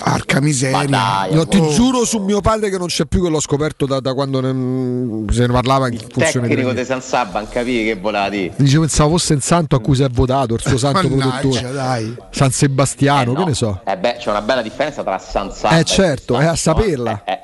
Arca 0.03 0.41
miseria. 0.41 0.83
dai, 0.87 1.31
No, 1.35 1.45
ti 1.45 1.57
Oh. 1.59 1.69
giuro 1.69 2.05
su 2.05 2.17
mio 2.17 2.41
padre 2.41 2.71
che 2.71 2.77
non 2.79 2.87
c'è 2.87 3.05
più 3.05 3.21
che 3.21 3.29
l'ho 3.29 3.39
scoperto 3.39 3.85
da, 3.85 3.99
da 3.99 4.15
quando 4.15 4.39
ne- 4.41 5.31
se 5.31 5.45
ne 5.45 5.53
parlava 5.53 5.89
in 5.91 5.99
funzione 5.99 6.47
di 6.47 6.55
Tecnico 6.55 6.73
di 6.73 6.83
San 6.85 7.01
Sabba, 7.03 7.39
non 7.39 7.49
capivi 7.49 7.83
che 7.83 7.95
voleva 7.99 8.27
dire. 8.29 8.53
Dicevo, 8.55 8.81
pensavo 8.81 9.09
fosse 9.11 9.33
il 9.35 9.43
santo 9.43 9.75
a 9.75 9.79
cui 9.79 9.93
si 9.95 10.01
è 10.01 10.09
votato, 10.09 10.55
il 10.55 10.61
suo 10.61 10.77
santo 10.79 11.07
protettore. 11.07 11.71
dai. 11.71 12.15
San 12.31 12.49
Sebastiano, 12.49 13.33
Eh, 13.33 13.35
che 13.35 13.39
no. 13.41 13.45
ne 13.45 13.53
so. 13.53 13.81
Eh 13.85 13.95
beh, 13.97 14.15
c'è 14.17 14.29
una 14.31 14.41
bella 14.41 14.63
differenza 14.63 15.03
tra 15.03 15.19
San 15.19 15.51
Sabba 15.53 15.77
Eh 15.77 15.81
e 15.81 15.83
certo, 15.83 16.33
San 16.33 16.43
è 16.43 16.47
a 16.47 16.55
saperla. 16.55 17.21
eh, 17.25 17.31
eh. 17.31 17.39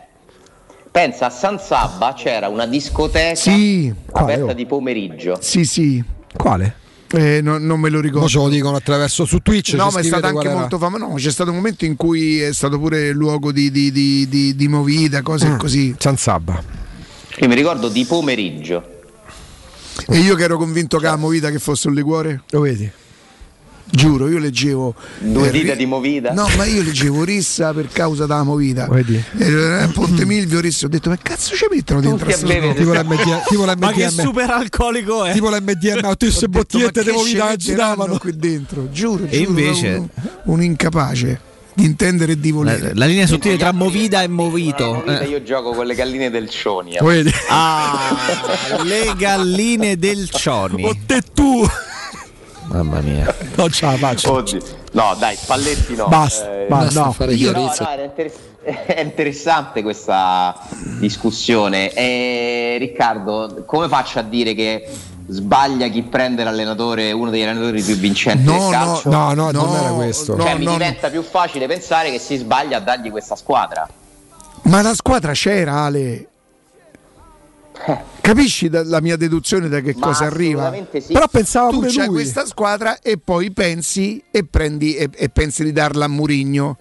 Pensa 0.97 1.27
a 1.27 1.29
San 1.29 1.59
Sabba 1.59 2.15
c'era 2.15 2.47
una 2.47 2.65
discoteca 2.65 3.35
Sì, 3.35 3.93
Quale, 4.09 4.33
aperta 4.33 4.51
oh? 4.51 4.55
di 4.55 4.65
pomeriggio. 4.65 5.37
sì, 5.39 5.63
sì. 5.63 6.03
Quale? 6.35 6.75
Eh, 7.11 7.39
no- 7.39 7.59
non 7.59 7.79
me 7.79 7.89
lo 7.89 7.99
ricordo. 8.01 8.27
ce 8.27 8.39
lo 8.39 8.49
dicono 8.49 8.77
attraverso 8.77 9.23
su 9.23 9.37
Twitch. 9.43 9.73
No, 9.75 9.91
ma 9.91 9.99
è 9.99 10.09
qual 10.09 10.23
anche 10.23 10.49
molto 10.49 10.79
famoso. 10.79 11.05
No, 11.05 11.13
c'è 11.13 11.29
stato 11.29 11.51
un 11.51 11.57
momento 11.57 11.85
in 11.85 11.95
cui 11.95 12.41
è 12.41 12.51
stato 12.51 12.79
pure 12.79 13.11
luogo 13.11 13.51
di, 13.51 13.69
di, 13.69 13.91
di, 13.91 14.27
di, 14.27 14.55
di 14.55 14.67
movida, 14.67 15.21
cose 15.21 15.45
Ah, 15.45 15.57
così. 15.57 15.93
San 15.99 16.17
Sabba. 16.17 16.63
Io 17.41 17.47
mi 17.47 17.53
ricordo 17.53 17.89
di 17.89 18.03
pomeriggio. 18.03 18.83
E 20.07 20.17
io 20.17 20.33
che 20.33 20.43
ero 20.45 20.57
convinto 20.57 20.97
che 20.97 21.05
la 21.05 21.15
movida 21.15 21.51
che 21.51 21.59
fosse 21.59 21.89
un 21.89 21.93
liquore, 21.93 22.41
Lo 22.49 22.61
vedi? 22.61 22.91
Giuro, 23.89 24.27
io 24.29 24.37
leggevo. 24.39 24.93
Due 25.19 25.47
eh, 25.47 25.51
dita 25.51 25.73
di 25.75 25.85
movida. 25.85 26.31
No, 26.33 26.47
ma 26.57 26.65
io 26.65 26.81
leggevo 26.81 27.23
Rissa 27.23 27.73
per 27.73 27.87
causa 27.87 28.25
della 28.25 28.43
movida. 28.43 28.87
Vedi? 28.87 29.21
Eh, 29.37 29.87
Ponte 29.93 30.25
Milvio, 30.25 30.59
Rissa, 30.59 30.85
ho 30.85 30.89
detto, 30.89 31.09
ma 31.09 31.17
cazzo 31.17 31.55
ci 31.55 31.65
mettono 31.71 32.01
dentro 32.01 32.29
sto 32.31 32.47
bere. 32.47 32.67
coso?" 32.67 32.79
Tipo 32.79 32.93
l'MDM. 32.93 33.41
Tipo 33.47 33.65
Ma 33.65 33.91
che 33.91 34.05
l'MDM. 34.05 34.21
super 34.23 34.49
alcolico 34.49 35.23
è? 35.25 35.33
Tipo 35.33 35.49
l'MDM, 35.49 35.97
ho 36.05 36.09
tutte 36.09 36.25
queste 36.25 36.47
bottigliette 36.49 36.99
"Ma 36.99 37.05
di 37.05 37.11
che 37.11 37.15
movida 37.17 37.43
ci 37.43 37.49
che 37.51 37.57
giravano. 37.57 38.17
qui 38.17 38.35
dentro, 38.37 38.89
giuro, 38.91 39.23
E 39.25 39.29
giuro, 39.37 39.49
invece- 39.49 39.93
un, 39.95 40.07
un 40.43 40.63
incapace 40.63 41.39
di 41.73 41.85
intendere 41.85 42.31
e 42.31 42.39
di 42.39 42.49
La, 42.49 42.55
volere. 42.55 42.91
la 42.95 43.05
linea 43.05 43.27
sottile 43.27 43.55
tra 43.57 43.71
movida 43.71 44.23
e 44.23 44.27
movito. 44.27 44.93
movida 44.95 45.21
Eh. 45.21 45.27
Io 45.27 45.43
gioco 45.43 45.71
con 45.73 45.85
le 45.85 45.93
galline 45.95 46.29
del 46.31 46.49
Cionia. 46.49 47.01
Lo 47.01 47.07
vedi? 47.07 47.31
Ah, 47.49 48.15
le 48.83 49.13
galline 49.17 49.95
del 49.97 50.27
Cioni. 50.29 50.83
O 50.83 50.95
te 51.05 51.21
tu. 51.33 51.67
Mamma 52.67 52.99
mia. 53.01 53.33
Non 53.55 53.71
ce 53.71 53.85
la 53.85 53.93
faccio. 53.97 54.33
Oddio. 54.33 54.59
No, 54.91 55.15
dai, 55.17 55.35
Spalletti 55.35 55.95
no. 55.95 56.07
Basta, 56.07 56.51
Eh, 56.61 56.65
basta. 56.67 57.03
No. 57.05 57.11
fare 57.11 57.33
Io 57.33 57.51
no, 57.51 57.59
chiarezza. 57.69 57.95
no, 57.95 58.03
interess- 58.03 58.37
è 58.85 58.99
interessante 59.01 59.81
questa 59.81 60.55
discussione. 60.99 61.91
E, 61.93 62.75
Riccardo, 62.79 63.63
come 63.65 63.87
faccio 63.87 64.19
a 64.19 64.21
dire 64.21 64.53
che 64.53 64.87
sbaglia 65.29 65.87
chi 65.87 66.03
prende 66.03 66.43
l'allenatore, 66.43 67.11
uno 67.11 67.29
degli 67.29 67.41
allenatori 67.43 67.81
più 67.81 67.95
vincenti 67.95 68.43
No, 68.43 68.51
del 68.53 68.61
no, 68.61 68.69
calcio? 68.69 69.09
No, 69.09 69.33
no, 69.33 69.51
non 69.51 69.75
era 69.75 69.89
questo. 69.89 70.35
no, 70.35 70.43
cioè, 70.43 70.55
mi 70.57 70.65
no, 70.65 70.71
no. 70.71 70.77
diventa 70.77 71.09
più 71.09 71.21
facile 71.23 71.67
pensare 71.67 72.11
che 72.11 72.19
si 72.19 72.35
sbaglia 72.37 72.77
a 72.77 72.81
dargli 72.81 73.09
questa 73.09 73.35
squadra. 73.35 73.87
Ma 74.63 74.81
la 74.81 74.93
squadra 74.93 75.31
c'era, 75.33 75.83
Ale. 75.83 76.27
Capisci 78.21 78.69
la 78.69 78.99
mia 79.01 79.15
deduzione 79.15 79.69
da 79.69 79.79
che 79.79 79.93
Ma 79.95 80.07
cosa 80.07 80.25
arriva? 80.25 80.73
sì. 80.91 81.13
Però 81.13 81.27
pensava 81.27 81.69
Tu 81.69 81.81
c'hai 81.81 82.07
lui. 82.07 82.15
questa 82.15 82.45
squadra 82.45 82.99
e 82.99 83.17
poi 83.17 83.51
pensi 83.51 84.21
e, 84.31 84.43
prendi, 84.43 84.95
e, 84.95 85.09
e 85.13 85.29
pensi 85.29 85.63
di 85.63 85.71
darla 85.71 86.05
a 86.05 86.09
Murigno. 86.09 86.77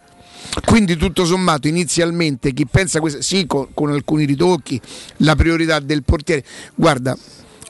Quindi 0.65 0.97
tutto 0.97 1.25
sommato 1.25 1.69
inizialmente 1.69 2.53
chi 2.53 2.67
pensa 2.67 3.01
questo, 3.01 3.21
sì 3.23 3.47
con, 3.47 3.69
con 3.75 3.91
alcuni 3.91 4.25
ritocchi, 4.25 4.81
la 5.19 5.35
priorità 5.37 5.81
del 5.81 6.03
portiere, 6.05 6.45
guarda, 6.75 7.17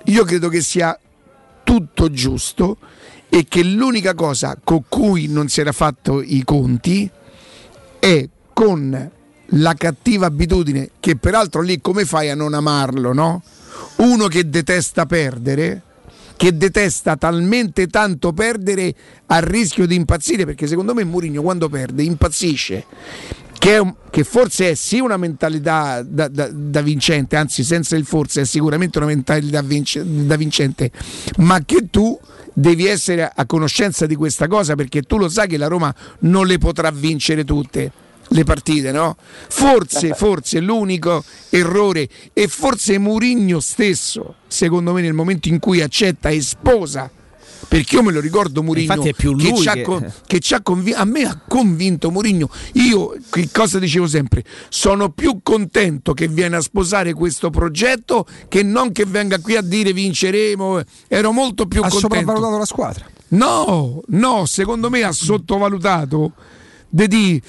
io 0.05 0.24
credo 0.24 0.48
che 0.48 0.61
sia 0.61 0.98
tutto 1.65 2.11
giusto 2.11 2.77
e 3.28 3.44
che 3.48 3.62
l'unica 3.62 4.15
cosa 4.15 4.57
con 4.62 4.85
cui 4.89 5.27
non 5.27 5.48
si 5.48 5.61
era 5.61 5.73
fatto 5.73 6.23
i 6.23 6.44
conti 6.44 7.11
è 7.98 8.28
con 8.53 9.11
la 9.51 9.74
cattiva 9.74 10.27
abitudine, 10.27 10.90
che 11.01 11.16
peraltro 11.16 11.60
lì 11.60 11.81
come 11.81 12.05
fai 12.05 12.31
a 12.31 12.35
non 12.35 12.55
amarlo, 12.55 13.12
no? 13.12 13.43
Uno 13.97 14.27
che 14.27 14.48
detesta 14.48 15.06
perdere, 15.06 15.82
che 16.36 16.56
detesta 16.56 17.16
talmente 17.16 17.86
tanto 17.86 18.32
perdere 18.32 18.94
a 19.27 19.39
rischio 19.39 19.86
di 19.86 19.94
impazzire, 19.94 20.44
perché 20.44 20.66
secondo 20.66 20.94
me 20.94 21.05
Mourinho 21.05 21.43
quando 21.43 21.68
perde 21.68 22.02
impazzisce. 22.02 22.85
Che, 23.59 23.78
un- 23.78 23.94
che 24.10 24.23
forse 24.23 24.70
è 24.70 24.74
sì 24.74 25.01
una 25.01 25.16
mentalità 25.16 26.02
da, 26.02 26.28
da- 26.28 26.51
da 26.52 26.82
vincente, 26.82 27.36
anzi 27.36 27.64
senza 27.64 27.97
il 27.97 28.05
forse 28.05 28.43
è 28.43 28.44
sicuramente 28.44 28.98
una 28.98 29.06
mentalità 29.06 29.62
vince- 29.62 30.05
da 30.05 30.36
vincente, 30.36 30.90
ma 31.39 31.64
che 31.64 31.89
tu 31.90 32.18
devi 32.52 32.86
essere 32.86 33.31
a 33.35 33.47
conoscenza 33.47 34.06
di 34.06 34.14
questa 34.14 34.47
cosa 34.47 34.74
perché 34.74 35.02
tu 35.02 35.18
lo 35.18 35.28
sai 35.28 35.48
che 35.48 35.56
la 35.56 35.66
Roma 35.68 35.93
non 36.20 36.47
le 36.47 36.59
potrà 36.59 36.90
vincere 36.90 37.44
tutte 37.44 37.90
le 38.31 38.44
partite, 38.44 38.90
no? 38.93 39.16
Forse, 39.48 40.15
forse 40.15 40.61
l'unico 40.61 41.23
errore 41.51 42.09
e 42.32 42.48
forse 42.48 42.98
Murigno 42.98 43.61
stesso, 43.61 44.36
secondo 44.47 44.93
me 44.93 45.01
nel 45.01 45.12
momento 45.15 45.48
in 45.48 45.59
cui 45.59 45.81
accetta 45.81 46.28
e 46.31 46.40
sposa 46.40 47.11
perché 47.69 47.97
io 47.97 48.03
me 48.03 48.12
lo 48.12 48.20
ricordo 48.20 48.62
Murigno 48.62 48.93
Infatti 48.93 49.09
è 49.09 49.15
più 49.15 49.35
che, 49.35 49.69
ha 49.69 49.73
che- 49.73 49.82
con- 49.82 50.12
che 50.27 50.39
ci 50.40 50.55
ha 50.55 50.61
convi- 50.61 50.93
a 50.93 51.05
me 51.05 51.23
ha 51.24 51.40
convinto 51.48 52.11
Murigno 52.11 52.48
io 52.74 53.16
che 53.31 53.48
cosa 53.51 53.78
dicevo 53.78 54.07
sempre? 54.07 54.44
Sono 54.69 55.09
più 55.11 55.40
contento 55.43 56.12
che 56.12 56.28
viene 56.28 56.57
a 56.57 56.61
sposare 56.61 57.12
questo 57.15 57.51
progetto 57.51 58.27
che 58.48 58.62
non 58.62 58.93
che 58.93 59.05
venga 59.07 59.39
qui 59.40 59.57
a 59.57 59.62
dire 59.62 59.93
vinceremo. 59.93 60.81
Ero 61.09 61.32
molto 61.32 61.66
più 61.66 61.81
Ha 61.81 61.89
contento. 61.89 62.15
sopravvalutato 62.15 62.59
la 62.59 62.65
squadra. 62.66 63.07
No, 63.28 64.01
no, 64.09 64.44
secondo 64.47 64.89
me 64.90 65.03
ha 65.03 65.12
sottovalutato. 65.12 66.32
De 66.89 67.09
di 67.09 67.43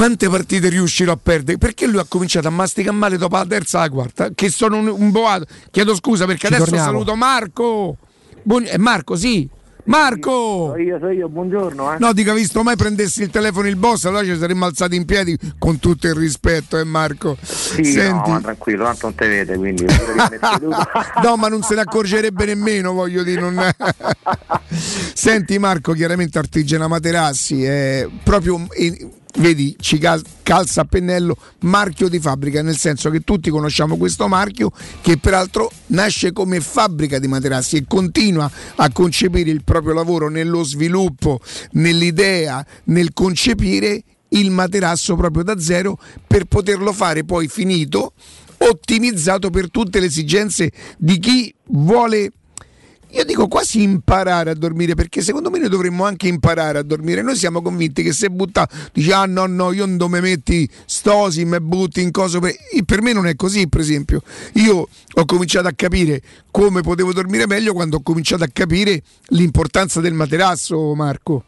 quante 0.00 0.30
partite 0.30 0.70
riuscirò 0.70 1.12
a 1.12 1.18
perdere? 1.22 1.58
Perché 1.58 1.86
lui 1.86 1.98
ha 1.98 2.06
cominciato 2.08 2.48
a 2.48 2.50
masticare 2.50 2.96
male 2.96 3.18
dopo 3.18 3.36
la 3.36 3.44
terza 3.44 3.80
e 3.80 3.80
la 3.82 3.90
quarta, 3.90 4.30
che 4.34 4.48
sono 4.48 4.78
un, 4.78 4.86
un 4.88 5.10
boato. 5.10 5.44
Chiedo 5.70 5.94
scusa 5.94 6.24
perché 6.24 6.46
Ci 6.46 6.54
adesso 6.54 6.64
torniamo. 6.70 6.90
saluto 6.90 7.14
Marco. 7.16 7.96
Buon- 8.42 8.64
eh, 8.66 8.78
Marco, 8.78 9.14
sì. 9.14 9.46
Marco! 9.84 10.74
Io 10.78 10.98
so 10.98 11.08
io, 11.10 11.28
buongiorno. 11.28 11.92
Eh. 11.94 11.96
No, 11.98 12.14
dica, 12.14 12.32
visto 12.32 12.62
mai 12.62 12.76
prendessi 12.76 13.22
il 13.22 13.28
telefono 13.28 13.68
il 13.68 13.76
boss, 13.76 14.04
allora 14.06 14.24
ci 14.24 14.34
saremmo 14.38 14.64
alzati 14.64 14.96
in 14.96 15.04
piedi 15.04 15.36
con 15.58 15.78
tutto 15.78 16.06
il 16.06 16.14
rispetto, 16.14 16.78
eh 16.78 16.84
Marco. 16.84 17.36
Sì, 17.42 17.84
Senti, 17.84 18.28
no, 18.30 18.34
ma 18.36 18.40
tranquillo, 18.40 18.84
tanto 18.84 19.06
non 19.06 19.14
te 19.16 19.28
vede, 19.28 19.56
quindi 19.58 19.84
no, 21.22 21.36
ma 21.36 21.48
non 21.48 21.60
se 21.62 21.74
ne 21.74 21.80
accorgerebbe 21.82 22.46
nemmeno, 22.46 22.92
voglio 22.92 23.22
dire. 23.22 23.40
non- 23.40 23.70
Senti 24.68 25.58
Marco, 25.58 25.92
chiaramente 25.92 26.38
Artigiana 26.38 26.86
Materassi 26.88 27.64
è 27.64 28.06
proprio, 28.22 28.66
eh, 28.70 29.08
vedi, 29.38 29.76
ci 29.78 29.98
cal- 29.98 30.22
calza 30.42 30.82
a 30.82 30.84
pennello 30.84 31.36
marchio 31.60 32.08
di 32.08 32.18
fabbrica, 32.18 32.62
nel 32.62 32.76
senso 32.76 33.10
che 33.10 33.20
tutti 33.20 33.50
conosciamo 33.50 33.96
questo 33.96 34.28
marchio 34.28 34.72
che 35.00 35.16
peraltro 35.18 35.70
nasce 35.86 36.32
come 36.32 36.60
fabbrica 36.60 37.18
di 37.18 37.28
materassi 37.28 37.76
e 37.76 37.84
continua 37.86 38.50
a 38.76 38.90
concepire 38.92 39.50
il 39.50 39.62
proprio 39.64 39.94
lavoro 39.94 40.28
nello 40.28 40.62
sviluppo, 40.62 41.40
nell'idea, 41.72 42.64
nel 42.84 43.12
concepire 43.12 44.02
il 44.30 44.50
materasso 44.50 45.16
proprio 45.16 45.42
da 45.42 45.58
zero 45.58 45.98
per 46.26 46.44
poterlo 46.44 46.92
fare 46.92 47.24
poi 47.24 47.48
finito 47.48 48.12
ottimizzato 48.58 49.50
per 49.50 49.70
tutte 49.70 50.00
le 50.00 50.06
esigenze 50.06 50.70
di 50.98 51.18
chi 51.18 51.52
vuole 51.68 52.32
io 53.12 53.24
dico 53.24 53.48
quasi 53.48 53.82
imparare 53.82 54.50
a 54.50 54.54
dormire 54.54 54.94
perché 54.94 55.22
secondo 55.22 55.50
me 55.50 55.58
noi 55.58 55.68
dovremmo 55.68 56.04
anche 56.04 56.28
imparare 56.28 56.78
a 56.78 56.82
dormire. 56.82 57.22
Noi 57.22 57.36
siamo 57.36 57.62
convinti 57.62 58.02
che 58.02 58.12
se 58.12 58.30
butta, 58.30 58.68
dici 58.92 59.10
ah 59.12 59.26
no 59.26 59.46
no, 59.46 59.72
io 59.72 59.86
non 59.86 60.10
mi 60.10 60.20
metti 60.20 60.68
stosi, 60.86 61.44
mi 61.44 61.60
butti 61.60 62.00
in 62.00 62.10
coso. 62.10 62.38
Per... 62.38 62.54
per 62.84 63.02
me 63.02 63.12
non 63.12 63.26
è 63.26 63.34
così, 63.36 63.68
per 63.68 63.80
esempio. 63.80 64.22
Io 64.54 64.88
ho 65.14 65.24
cominciato 65.24 65.68
a 65.68 65.72
capire 65.72 66.22
come 66.50 66.82
potevo 66.82 67.12
dormire 67.12 67.46
meglio 67.46 67.72
quando 67.72 67.96
ho 67.96 68.02
cominciato 68.02 68.44
a 68.44 68.48
capire 68.52 69.02
l'importanza 69.28 70.00
del 70.00 70.14
materasso, 70.14 70.94
Marco. 70.94 71.44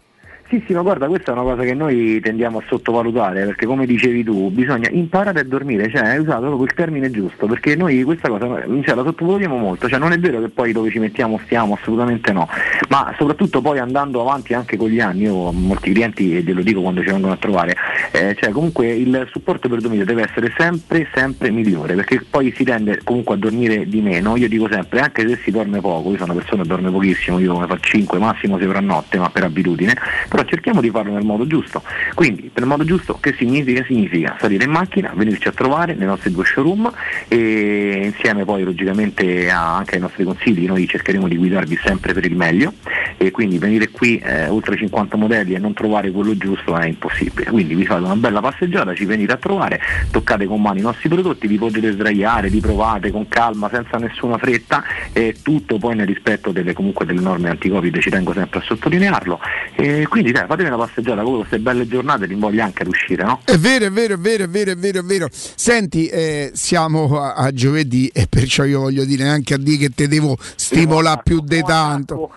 Sì, 0.52 0.74
ma 0.74 0.82
guarda, 0.82 1.06
questa 1.06 1.30
è 1.30 1.34
una 1.34 1.44
cosa 1.44 1.62
che 1.62 1.72
noi 1.72 2.20
tendiamo 2.20 2.58
a 2.58 2.62
sottovalutare, 2.68 3.46
perché 3.46 3.64
come 3.64 3.86
dicevi 3.86 4.22
tu, 4.22 4.50
bisogna 4.50 4.90
imparare 4.90 5.40
a 5.40 5.44
dormire, 5.44 5.88
cioè 5.88 6.02
hai 6.02 6.18
usato 6.18 6.42
proprio 6.42 6.64
il 6.64 6.74
termine 6.74 7.10
giusto, 7.10 7.46
perché 7.46 7.74
noi 7.74 8.02
questa 8.02 8.28
cosa 8.28 8.46
cioè, 8.82 8.94
la 8.94 9.02
sottovalutiamo 9.02 9.56
molto, 9.56 9.88
cioè 9.88 9.98
non 9.98 10.12
è 10.12 10.18
vero 10.18 10.40
che 10.40 10.50
poi 10.50 10.72
dove 10.72 10.90
ci 10.90 10.98
mettiamo 10.98 11.40
stiamo, 11.44 11.78
assolutamente 11.80 12.32
no, 12.32 12.46
ma 12.90 13.14
soprattutto 13.16 13.62
poi 13.62 13.78
andando 13.78 14.20
avanti 14.20 14.52
anche 14.52 14.76
con 14.76 14.90
gli 14.90 15.00
anni, 15.00 15.22
io 15.22 15.32
ho 15.32 15.52
molti 15.52 15.90
clienti 15.90 16.36
e 16.36 16.42
glielo 16.42 16.60
dico 16.60 16.82
quando 16.82 17.00
ci 17.00 17.08
vengono 17.08 17.32
a 17.32 17.38
trovare, 17.38 17.74
eh, 18.10 18.36
cioè 18.38 18.50
comunque 18.50 18.88
il 18.92 19.26
supporto 19.30 19.70
per 19.70 19.80
dormire 19.80 20.04
deve 20.04 20.24
essere 20.24 20.52
sempre, 20.54 21.08
sempre 21.14 21.50
migliore, 21.50 21.94
perché 21.94 22.26
poi 22.28 22.52
si 22.54 22.64
tende 22.64 23.00
comunque 23.04 23.36
a 23.36 23.38
dormire 23.38 23.86
di 23.86 24.02
meno, 24.02 24.36
io 24.36 24.48
dico 24.48 24.68
sempre, 24.70 25.00
anche 25.00 25.26
se 25.26 25.38
si 25.44 25.50
dorme 25.50 25.80
poco, 25.80 26.10
io 26.10 26.18
sono 26.18 26.32
una 26.32 26.40
persona 26.42 26.60
che 26.60 26.68
dorme 26.68 26.90
pochissimo, 26.90 27.38
io 27.38 27.54
come 27.54 27.66
fa 27.66 27.78
5 27.80 28.18
massimo 28.18 28.58
6 28.58 28.66
ore 28.66 28.78
a 28.78 28.82
notte, 28.82 29.16
ma 29.18 29.30
per 29.30 29.44
abitudine, 29.44 29.96
però 30.28 30.40
cerchiamo 30.44 30.80
di 30.80 30.90
farlo 30.90 31.12
nel 31.12 31.24
modo 31.24 31.46
giusto. 31.46 31.82
Quindi, 32.14 32.50
il 32.54 32.66
modo 32.66 32.84
giusto, 32.84 33.18
che 33.20 33.34
significa? 33.36 33.84
Significa 33.84 34.36
salire 34.38 34.64
in 34.64 34.70
macchina, 34.70 35.12
venirci 35.14 35.48
a 35.48 35.52
trovare 35.52 35.94
nei 35.94 36.06
nostri 36.06 36.30
due 36.30 36.44
showroom 36.44 36.90
e 37.28 38.00
insieme 38.04 38.44
poi 38.44 38.62
logicamente 38.62 39.50
a- 39.50 39.76
anche 39.76 39.96
ai 39.96 40.00
nostri 40.00 40.24
consigli, 40.24 40.66
noi 40.66 40.86
cercheremo 40.86 41.28
di 41.28 41.36
guidarvi 41.36 41.78
sempre 41.82 42.12
per 42.12 42.24
il 42.24 42.36
meglio 42.36 42.74
e 43.16 43.30
quindi 43.30 43.58
venire 43.58 43.90
qui 43.90 44.18
eh, 44.18 44.48
oltre 44.48 44.76
50 44.76 45.16
modelli 45.16 45.54
e 45.54 45.58
non 45.58 45.72
trovare 45.74 46.10
quello 46.10 46.36
giusto 46.36 46.76
è 46.76 46.86
impossibile. 46.86 47.50
Quindi 47.50 47.74
vi 47.74 47.84
fate 47.84 48.02
una 48.02 48.16
bella 48.16 48.40
passeggiata, 48.40 48.94
ci 48.94 49.04
venite 49.04 49.32
a 49.32 49.36
trovare, 49.36 49.80
toccate 50.10 50.46
con 50.46 50.60
mano 50.60 50.78
i 50.78 50.82
nostri 50.82 51.08
prodotti, 51.08 51.46
vi 51.46 51.58
potete 51.58 51.92
sdraiare, 51.92 52.48
li 52.48 52.60
provate 52.60 53.10
con 53.10 53.28
calma, 53.28 53.68
senza 53.72 53.98
nessuna 53.98 54.38
fretta 54.38 54.82
e 55.12 55.36
tutto 55.42 55.78
poi 55.78 55.94
nel 55.94 56.06
rispetto 56.06 56.50
delle, 56.50 56.72
comunque 56.72 57.06
delle 57.06 57.20
norme 57.20 57.50
anti-Covid, 57.50 57.98
ci 57.98 58.10
tengo 58.10 58.32
sempre 58.32 58.60
a 58.60 58.62
sottolinearlo. 58.62 59.40
E 59.74 60.06
quindi 60.08 60.31
dai, 60.32 60.46
fatevi 60.46 60.68
una 60.68 60.78
passeggiata 60.78 61.22
con 61.22 61.36
queste 61.38 61.58
belle 61.58 61.86
giornate, 61.86 62.26
li 62.26 62.34
invoglia 62.34 62.64
anche 62.64 62.82
ad 62.82 62.88
uscire, 62.88 63.24
no? 63.24 63.40
È 63.44 63.56
vero, 63.56 63.86
è 63.86 63.90
vero, 63.90 64.14
è 64.14 64.18
vero, 64.18 64.44
è 64.44 64.48
vero, 64.48 64.72
è 64.72 64.76
vero, 64.76 65.00
è 65.00 65.02
vero. 65.02 65.28
Senti, 65.30 66.06
eh, 66.08 66.50
siamo 66.54 67.20
a, 67.20 67.34
a 67.34 67.52
giovedì 67.52 68.08
e 68.08 68.26
perciò 68.28 68.64
io 68.64 68.80
voglio 68.80 69.04
dire 69.04 69.24
neanche 69.24 69.54
a 69.54 69.58
dire 69.58 69.76
che 69.76 69.90
te 69.94 70.08
devo 70.08 70.36
stimolare 70.38 71.20
più 71.22 71.40
di 71.40 71.62
tanto. 71.62 72.30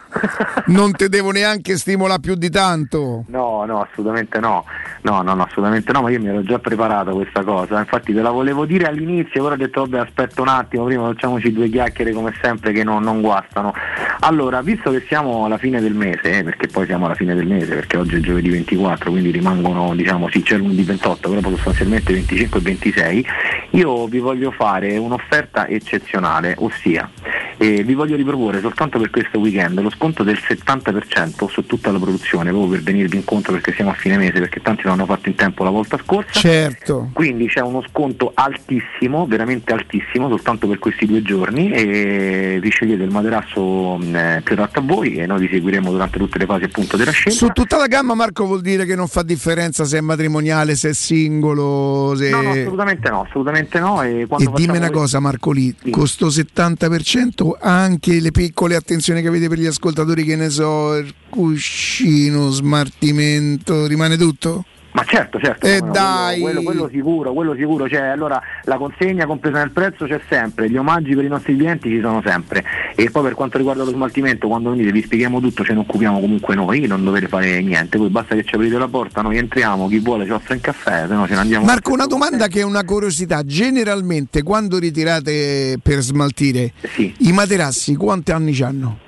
Non 0.67 0.91
te 0.93 1.09
devo 1.09 1.31
neanche 1.31 1.77
stimolare 1.77 2.19
più 2.19 2.35
di 2.35 2.49
tanto. 2.49 3.25
No, 3.27 3.65
no, 3.65 3.81
assolutamente 3.81 4.39
no. 4.39 4.65
No, 5.01 5.21
no, 5.21 5.35
no, 5.35 5.43
assolutamente 5.43 5.91
no, 5.91 6.01
ma 6.01 6.09
io 6.09 6.19
mi 6.19 6.29
ero 6.29 6.41
già 6.41 6.57
preparato 6.57 7.11
questa 7.11 7.43
cosa. 7.43 7.77
Infatti 7.79 8.11
te 8.13 8.21
la 8.21 8.31
volevo 8.31 8.65
dire 8.65 8.85
all'inizio, 8.85 9.43
però 9.43 9.53
ho 9.53 9.57
detto 9.57 9.81
vabbè 9.81 9.99
aspetta 9.99 10.41
un 10.41 10.47
attimo, 10.47 10.85
prima 10.85 11.05
facciamoci 11.05 11.51
due 11.51 11.69
chiacchiere 11.69 12.11
come 12.11 12.33
sempre 12.41 12.71
che 12.71 12.83
non, 12.83 13.03
non 13.03 13.21
guastano. 13.21 13.73
Allora, 14.21 14.61
visto 14.61 14.89
che 14.89 15.05
siamo 15.07 15.45
alla 15.45 15.59
fine 15.59 15.79
del 15.79 15.93
mese, 15.93 16.39
eh, 16.39 16.43
perché 16.43 16.67
poi 16.67 16.87
siamo 16.87 17.05
alla 17.05 17.13
fine 17.13 17.35
del 17.35 17.45
mese, 17.45 17.74
perché 17.75 17.97
oggi 17.97 18.15
è 18.15 18.19
giovedì 18.19 18.49
24, 18.49 19.11
quindi 19.11 19.31
rimangono, 19.31 19.95
diciamo, 19.95 20.29
sì, 20.29 20.41
c'è 20.41 20.57
lunedì 20.57 20.83
28, 20.83 21.29
però 21.29 21.49
sostanzialmente 21.49 22.13
25 22.13 22.59
e 22.59 22.63
26, 22.63 23.25
io 23.71 24.07
vi 24.07 24.19
voglio 24.19 24.51
fare 24.51 24.97
un'offerta 24.97 25.67
eccezionale, 25.67 26.55
ossia 26.57 27.09
eh, 27.57 27.83
vi 27.83 27.93
voglio 27.93 28.15
riproporre 28.15 28.59
soltanto 28.59 28.99
per 28.99 29.09
questo 29.09 29.39
weekend 29.39 29.79
lo 29.79 29.89
sconto 29.89 30.23
del 30.23 30.37
70% 30.41 31.47
su 31.47 31.65
tutta 31.65 31.91
la 31.91 31.99
produzione, 31.99 32.49
proprio 32.49 32.71
per 32.71 32.81
venirvi 32.81 33.17
incontro 33.17 33.53
perché 33.53 33.73
siamo 33.73 33.91
a 33.91 33.93
fine 33.93 34.17
mese, 34.17 34.39
perché 34.39 34.61
tanti 34.61 34.81
non 34.85 34.93
hanno 34.93 35.05
fatto 35.05 35.29
in 35.29 35.35
tempo 35.35 35.63
la 35.63 35.69
volta 35.69 35.97
scorsa. 35.97 36.39
Certo. 36.39 37.09
Quindi 37.13 37.47
c'è 37.47 37.61
uno 37.61 37.83
sconto 37.89 38.31
altissimo, 38.33 39.25
veramente 39.25 39.73
altissimo, 39.73 40.27
soltanto 40.27 40.67
per 40.67 40.79
questi 40.79 41.05
due 41.05 41.21
giorni 41.21 41.71
e 41.71 42.59
vi 42.61 42.69
scegliete 42.69 43.03
il 43.03 43.11
materasso 43.11 43.97
mh, 43.97 44.15
eh, 44.15 44.41
più 44.43 44.53
adatto 44.55 44.79
a 44.79 44.83
voi 44.83 45.15
e 45.15 45.25
noi 45.25 45.39
vi 45.39 45.49
seguiremo 45.51 45.91
durante 45.91 46.17
tutte 46.17 46.37
le 46.37 46.45
fasi 46.45 46.65
appunto 46.65 46.97
della 46.97 47.11
scelta. 47.11 47.37
Su 47.37 47.49
tutta 47.65 47.77
la 47.77 47.87
gamma 47.87 48.13
Marco 48.13 48.45
vuol 48.45 48.61
dire 48.61 48.85
che 48.85 48.95
non 48.95 49.07
fa 49.07 49.23
differenza 49.23 49.85
se 49.85 49.97
è 49.97 50.01
matrimoniale, 50.01 50.75
se 50.75 50.89
è 50.89 50.93
singolo, 50.93 52.13
se... 52.15 52.29
No, 52.29 52.41
no, 52.41 52.51
assolutamente 52.51 53.09
no, 53.09 53.21
assolutamente 53.21 53.79
no. 53.79 54.03
E, 54.03 54.27
E 54.37 54.49
dimmi 54.53 54.77
una 54.77 54.91
cosa 54.91 55.19
Marco 55.19 55.51
lì, 55.51 55.75
questo 55.89 56.27
70% 56.27 57.57
anche 57.59 58.19
le 58.19 58.31
piccole 58.31 58.75
attenzioni 58.75 59.21
che 59.21 59.27
avete 59.27 59.49
per 59.49 59.57
gli 59.57 59.65
ascoltatori, 59.65 60.23
che 60.23 60.35
ne 60.35 60.49
so, 60.49 60.95
il 60.95 61.13
cuscino, 61.29 62.49
smartimento, 62.51 63.87
rimane 63.87 64.15
tutto? 64.15 64.65
Ma 64.95 65.03
certo, 65.03 65.37
certo, 65.39 65.67
E 65.67 65.81
no, 65.81 65.91
dai! 65.91 66.39
Quello, 66.39 66.61
quello- 66.61 66.79
quello 66.85 66.89
sicuro, 66.89 67.33
quello 67.33 67.53
sicuro, 67.53 67.89
cioè 67.89 67.99
allora 68.07 68.41
la 68.63 68.77
consegna 68.77 69.25
compresa 69.25 69.57
nel 69.57 69.71
prezzo 69.71 70.05
c'è 70.05 70.21
sempre, 70.29 70.69
gli 70.69 70.77
omaggi 70.77 71.13
per 71.13 71.25
i 71.25 71.27
nostri 71.27 71.53
clienti 71.57 71.89
ci 71.89 71.99
sono 71.99 72.21
sempre 72.25 72.63
e 72.95 73.09
poi 73.11 73.23
per 73.23 73.33
quanto 73.33 73.57
riguarda 73.57 73.83
lo 73.83 73.89
smaltimento 73.91 74.47
quando 74.47 74.69
venite 74.69 74.93
vi 74.93 75.01
spieghiamo 75.01 75.41
tutto, 75.41 75.65
ce 75.65 75.73
ne 75.73 75.79
occupiamo 75.79 76.21
comunque 76.21 76.55
noi, 76.55 76.87
non 76.87 77.03
dovete 77.03 77.27
fare 77.27 77.61
niente, 77.61 77.97
poi 77.97 78.07
basta 78.07 78.35
che 78.35 78.45
ci 78.45 78.55
aprite 78.55 78.77
la 78.77 78.87
porta, 78.87 79.21
noi 79.21 79.37
entriamo, 79.37 79.89
chi 79.89 79.99
vuole 79.99 80.23
ci 80.23 80.31
offre 80.31 80.53
un 80.53 80.61
caffè, 80.61 81.05
se 81.09 81.13
no 81.13 81.27
ce 81.27 81.33
ne 81.33 81.39
andiamo. 81.41 81.65
Marco, 81.65 81.91
una 81.91 82.05
domanda 82.05 82.47
che 82.47 82.61
è 82.61 82.63
una 82.63 82.85
curiosità. 82.85 83.43
Generalmente 83.43 84.43
quando 84.43 84.79
ritirate 84.79 85.77
per 85.83 85.99
smaltire 85.99 86.71
i 87.17 87.33
materassi, 87.33 87.95
quanti 87.97 88.31
anni 88.31 88.57
hanno? 88.61 88.99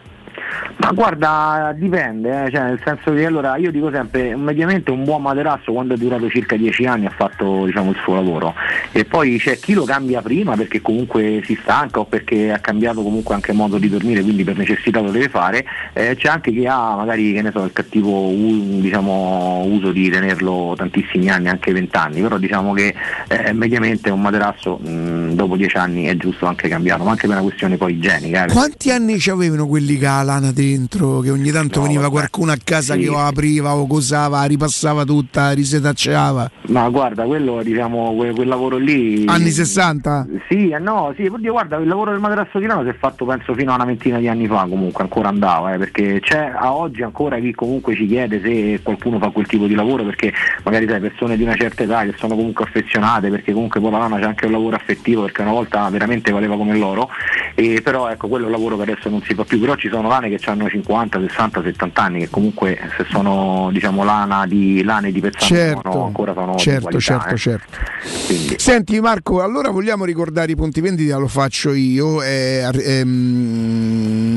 Ma 0.78 0.92
guarda, 0.92 1.74
dipende, 1.76 2.46
eh, 2.46 2.52
cioè, 2.52 2.62
nel 2.64 2.80
senso 2.84 3.14
che 3.14 3.26
allora 3.26 3.58
io 3.58 3.72
dico 3.72 3.92
sempre, 3.92 4.36
mediamente 4.36 4.92
un 4.92 5.04
buon 5.04 5.22
materasso 5.22 5.72
quando 5.72 5.96
è 5.96 5.98
durato 5.98 6.30
circa 6.30 6.56
10 6.56 6.86
anni 6.86 7.06
ha 7.06 7.14
fatto 7.16 7.66
diciamo, 7.66 7.92
il 7.92 7.98
suo 8.04 8.16
lavoro. 8.16 8.54
E 8.92 9.06
poi 9.06 9.38
c'è 9.38 9.58
chi 9.58 9.74
lo 9.74 9.84
cambia 9.84 10.22
prima 10.22 10.56
perché 10.56 10.82
comunque 10.82 11.42
si 11.46 11.58
stanca 11.62 12.00
o 12.00 12.06
perché 12.06 12.52
ha 12.52 12.60
cambiato 12.60 13.02
comunque 13.02 13.36
anche 13.36 13.52
modo 13.54 13.78
di 13.78 13.90
dormire, 13.90 14.22
quindi 14.22 14.44
per 14.44 14.58
necessità 14.58 15.00
lo 15.00 15.12
deve 15.12 15.30
fare, 15.30 15.66
eh, 15.94 16.16
c'è 16.16 16.30
anche 16.30 16.52
chi 16.52 16.66
ha 16.66 16.96
magari 16.96 17.34
che 17.34 17.42
ne 17.42 17.52
so, 17.52 17.64
il 17.64 17.74
cattivo 17.74 18.30
diciamo, 18.32 19.64
uso 19.68 19.92
di 19.92 20.10
tenerlo 20.10 20.74
tantissimi 20.78 21.30
anni, 21.30 21.50
anche 21.50 21.72
20 21.74 21.96
anni, 21.98 22.22
però 22.22 22.38
diciamo 22.38 22.74
che 22.74 22.94
eh, 23.28 23.52
mediamente 23.54 24.10
un 24.10 24.22
materasso 24.22 24.78
mh, 24.78 25.34
dopo 25.34 25.56
10 25.56 25.78
anni 25.78 26.06
è 26.06 26.16
giusto 26.16 26.46
anche 26.46 26.68
cambiarlo, 26.68 27.04
ma 27.04 27.12
anche 27.12 27.28
per 27.28 27.36
una 27.36 27.46
questione 27.46 27.78
poi 27.78 27.94
igienica. 27.94 28.46
eh, 28.46 28.52
Quanti 28.52 28.92
anni 28.92 29.20
ci 29.20 29.30
avevano 29.30 29.68
quelli 29.68 29.98
ha 30.47 30.47
lana 30.48 30.52
dentro? 30.52 31.20
Che 31.20 31.30
ogni 31.32 31.52
tanto 31.52 31.82
veniva 31.82 32.10
qualcuno 32.10 32.52
a 32.52 32.58
casa 32.64 32.94
Sì. 32.94 33.02
che 33.02 33.10
o 33.10 33.18
apriva 33.18 33.76
o 33.76 33.88
cosava, 33.88 34.44
ripassava 34.44 35.04
tutta, 35.04 35.52
risetacciava. 35.52 36.52
Ma 36.68 36.90
guarda, 36.90 37.24
quello 37.26 37.62
diciamo, 37.64 38.14
quel, 38.16 38.34
quel 38.34 38.48
lavoro 38.48 38.78
lì. 38.78 39.26
Anni 39.28 39.50
60? 39.50 40.28
Sì, 40.50 40.70
eh, 40.70 40.80
no, 40.80 41.14
sì, 41.16 41.26
oddio, 41.26 41.52
guarda, 41.52 41.78
il 41.78 41.88
lavoro 41.88 42.12
del 42.12 42.20
materasso 42.20 42.60
tirano 42.60 42.84
si 42.84 42.90
è 42.90 42.96
fatto 42.98 43.26
penso 43.26 43.54
fino 43.54 43.72
a 43.72 43.76
una 43.76 43.86
ventina 43.86 44.18
di 44.20 44.28
anni 44.28 44.48
fa, 44.48 44.66
comunque 44.70 45.04
ancora 45.04 45.30
andava, 45.30 45.74
eh, 45.74 45.78
perché 45.78 46.20
c'è 46.22 46.52
a 46.56 46.74
oggi 46.74 47.02
ancora 47.04 47.40
chi 47.40 47.54
comunque 47.54 47.96
ci 47.96 48.06
chiede 48.08 48.42
se 48.42 48.80
qualcuno 48.84 49.20
fa 49.20 49.30
quel 49.30 49.46
tipo 49.48 49.66
di 49.68 49.76
lavoro, 49.76 50.04
perché 50.04 50.34
magari 50.64 50.88
sai, 50.88 51.00
persone 51.00 51.38
di 51.38 51.44
una 51.44 51.56
certa 51.56 51.84
età 51.84 52.04
che 52.04 52.14
sono 52.18 52.36
comunque 52.36 52.66
affezionate, 52.66 53.30
perché 53.30 53.54
comunque 53.54 53.80
poi 53.80 53.92
la 53.92 54.00
lana 54.00 54.18
c'è 54.20 54.26
anche 54.26 54.46
un 54.46 54.52
lavoro 54.52 54.76
affettivo, 54.76 55.24
perché 55.24 55.42
una 55.42 55.52
volta 55.52 55.90
veramente 55.90 56.32
valeva 56.32 56.56
come 56.56 56.78
l'oro, 56.78 57.10
e 57.56 57.82
però 57.84 58.10
ecco, 58.10 58.28
quello 58.28 58.46
è 58.46 58.48
un 58.48 58.54
lavoro 58.54 58.76
che 58.78 58.84
adesso 58.84 59.10
non 59.10 59.22
si 59.24 59.34
fa 59.34 59.44
più, 59.44 59.60
però 59.60 59.76
ci 59.76 59.90
sono 59.90 60.08
lane 60.08 60.30
che 60.30 60.37
hanno 60.46 60.70
50, 60.70 61.20
60, 61.20 61.62
70 61.64 62.02
anni, 62.02 62.20
che 62.20 62.30
comunque 62.30 62.78
se 62.98 63.06
sono 63.10 63.70
diciamo 63.72 64.04
lana 64.04 64.46
di 64.46 64.84
lane 64.84 65.12
di 65.12 65.20
pezzano 65.20 65.46
Certo, 65.46 65.92
sono, 65.92 66.06
ancora 66.06 66.34
sono 66.34 66.56
certo, 66.56 66.82
qualità, 66.82 67.00
certo, 67.00 67.34
eh. 67.34 67.38
certo. 67.38 67.78
Senti 68.58 69.00
Marco, 69.00 69.42
allora 69.42 69.70
vogliamo 69.70 70.06
ricordare 70.06 70.52
i 70.52 70.56
punti 70.56 70.82
vendita, 70.82 71.18
lo 71.18 71.28
faccio 71.28 71.74
io. 71.74 72.22
eh, 72.24 72.70
ehm, 72.74 74.28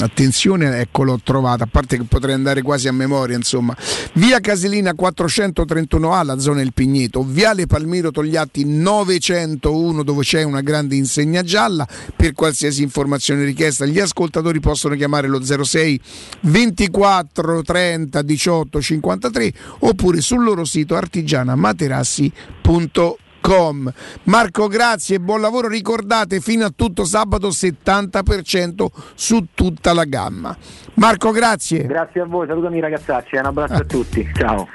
attenzione, 0.00 0.80
ecco 0.80 1.04
l'ho 1.04 1.20
trovata, 1.22 1.64
a 1.64 1.68
parte 1.70 1.96
che 1.96 2.04
potrei 2.04 2.34
andare 2.34 2.62
quasi 2.62 2.88
a 2.88 2.92
memoria, 2.92 3.36
insomma. 3.36 3.76
Via 4.14 4.40
Casilina 4.40 4.92
431A, 4.92 6.24
la 6.24 6.38
zona 6.38 6.58
del 6.58 6.72
Pigneto, 6.72 7.22
Viale 7.22 7.66
Palmiro 7.66 8.10
Togliatti 8.10 8.64
901 8.64 10.02
dove 10.02 10.22
c'è 10.22 10.42
una 10.42 10.60
grande 10.60 10.96
insegna 10.96 11.42
gialla. 11.42 11.86
Per 12.14 12.32
qualsiasi 12.32 12.82
informazione 12.82 13.44
richiesta, 13.44 13.86
gli 13.86 14.00
ascoltatori 14.00 14.60
possono 14.60 14.94
chiamare 14.94 15.28
lo 15.28 15.37
06 15.42 16.00
24 16.40 17.62
30 17.62 18.22
18 18.22 18.80
53 18.80 19.52
oppure 19.80 20.20
sul 20.20 20.44
loro 20.44 20.64
sito 20.64 20.94
artigianamaterassi.com. 20.96 23.92
Marco, 24.24 24.68
grazie 24.68 25.16
e 25.16 25.20
buon 25.20 25.40
lavoro. 25.40 25.68
Ricordate, 25.68 26.40
fino 26.40 26.66
a 26.66 26.72
tutto 26.74 27.04
sabato 27.04 27.48
70% 27.48 28.86
su 29.14 29.46
tutta 29.54 29.92
la 29.92 30.04
gamma. 30.04 30.56
Marco, 30.94 31.30
grazie. 31.30 31.86
Grazie 31.86 32.22
a 32.22 32.26
voi, 32.26 32.46
salutami 32.46 32.80
ragazzacci, 32.80 33.36
un 33.36 33.44
abbraccio 33.46 33.74
a 33.74 33.84
tutti, 33.84 34.28
ciao. 34.34 34.66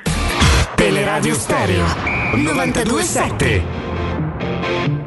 Teleradio 0.76 1.36
Stereo 1.36 1.86
927. 2.36 5.03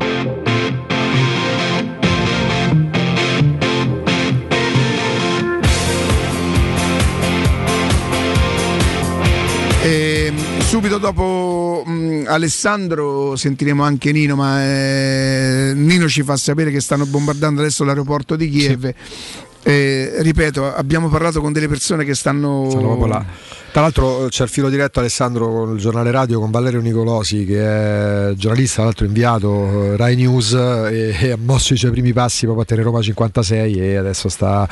Subito 10.66 10.98
dopo 10.98 11.84
mh, 11.86 12.24
Alessandro 12.26 13.36
sentiremo 13.36 13.84
anche 13.84 14.10
Nino, 14.10 14.34
ma 14.34 14.64
eh, 14.64 15.72
Nino 15.76 16.08
ci 16.08 16.22
fa 16.24 16.36
sapere 16.36 16.72
che 16.72 16.80
stanno 16.80 17.06
bombardando 17.06 17.60
adesso 17.60 17.84
l'aeroporto 17.84 18.34
di 18.34 18.50
Kiev. 18.50 18.92
Eh, 19.62 20.14
ripeto, 20.18 20.74
abbiamo 20.74 21.08
parlato 21.08 21.40
con 21.40 21.52
delle 21.52 21.68
persone 21.68 22.04
che 22.04 22.14
stanno, 22.14 22.66
Stanno 22.68 23.06
là. 23.06 23.24
Tra 23.76 23.84
l'altro 23.84 24.28
c'è 24.30 24.42
il 24.42 24.48
filo 24.48 24.70
diretto 24.70 25.00
Alessandro 25.00 25.52
con 25.52 25.74
il 25.74 25.78
giornale 25.78 26.10
radio 26.10 26.40
con 26.40 26.50
Valerio 26.50 26.80
Nicolosi 26.80 27.44
che 27.44 28.30
è 28.30 28.32
giornalista, 28.32 28.76
tra 28.76 28.84
l'altro 28.84 29.04
inviato 29.04 29.92
eh, 29.92 29.96
Rai 29.98 30.16
News 30.16 30.54
e, 30.88 31.30
ha 31.30 31.36
mosso 31.38 31.74
i 31.74 31.76
suoi 31.76 31.90
primi 31.90 32.14
passi 32.14 32.46
proprio 32.46 32.62
a 32.62 32.66
Teleroma 32.66 33.02
56 33.02 33.74
e 33.74 33.96
adesso 33.96 34.30
sta 34.30 34.66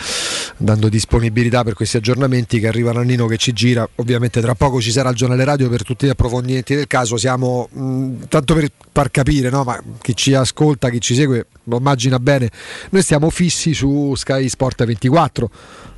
dando 0.57 0.89
disponibilità 0.89 1.63
per 1.65 1.75
questi 1.75 1.99
aggiornamenti 1.99 2.59
che 2.59 2.67
arrivano 2.67 3.01
a 3.01 3.03
Nino 3.03 3.27
che 3.27 3.37
ci 3.37 3.53
gira. 3.53 3.87
Ovviamente 3.97 4.41
tra 4.41 4.55
poco 4.55 4.81
ci 4.81 4.91
sarà 4.91 5.11
il 5.11 5.17
giornale 5.17 5.45
radio 5.45 5.69
per 5.69 5.83
tutti 5.83 6.07
gli 6.07 6.09
approfondimenti 6.09 6.75
del 6.75 6.87
caso. 6.87 7.19
Siamo 7.19 7.69
mh, 7.71 8.29
tanto 8.31 8.55
per 8.55 8.71
far 8.91 9.11
capire, 9.11 9.51
no? 9.51 9.65
ma 9.65 9.79
chi 10.01 10.17
ci 10.17 10.33
ascolta, 10.33 10.89
chi 10.89 11.03
ci 11.03 11.15
segue 11.15 11.49
lo 11.65 11.77
immagina 11.77 12.19
bene, 12.19 12.51
noi 12.89 13.03
stiamo 13.03 13.29
fissi 13.29 13.75
su 13.75 14.15
Sky 14.15 14.49
Sport 14.49 14.83
24 14.83 15.51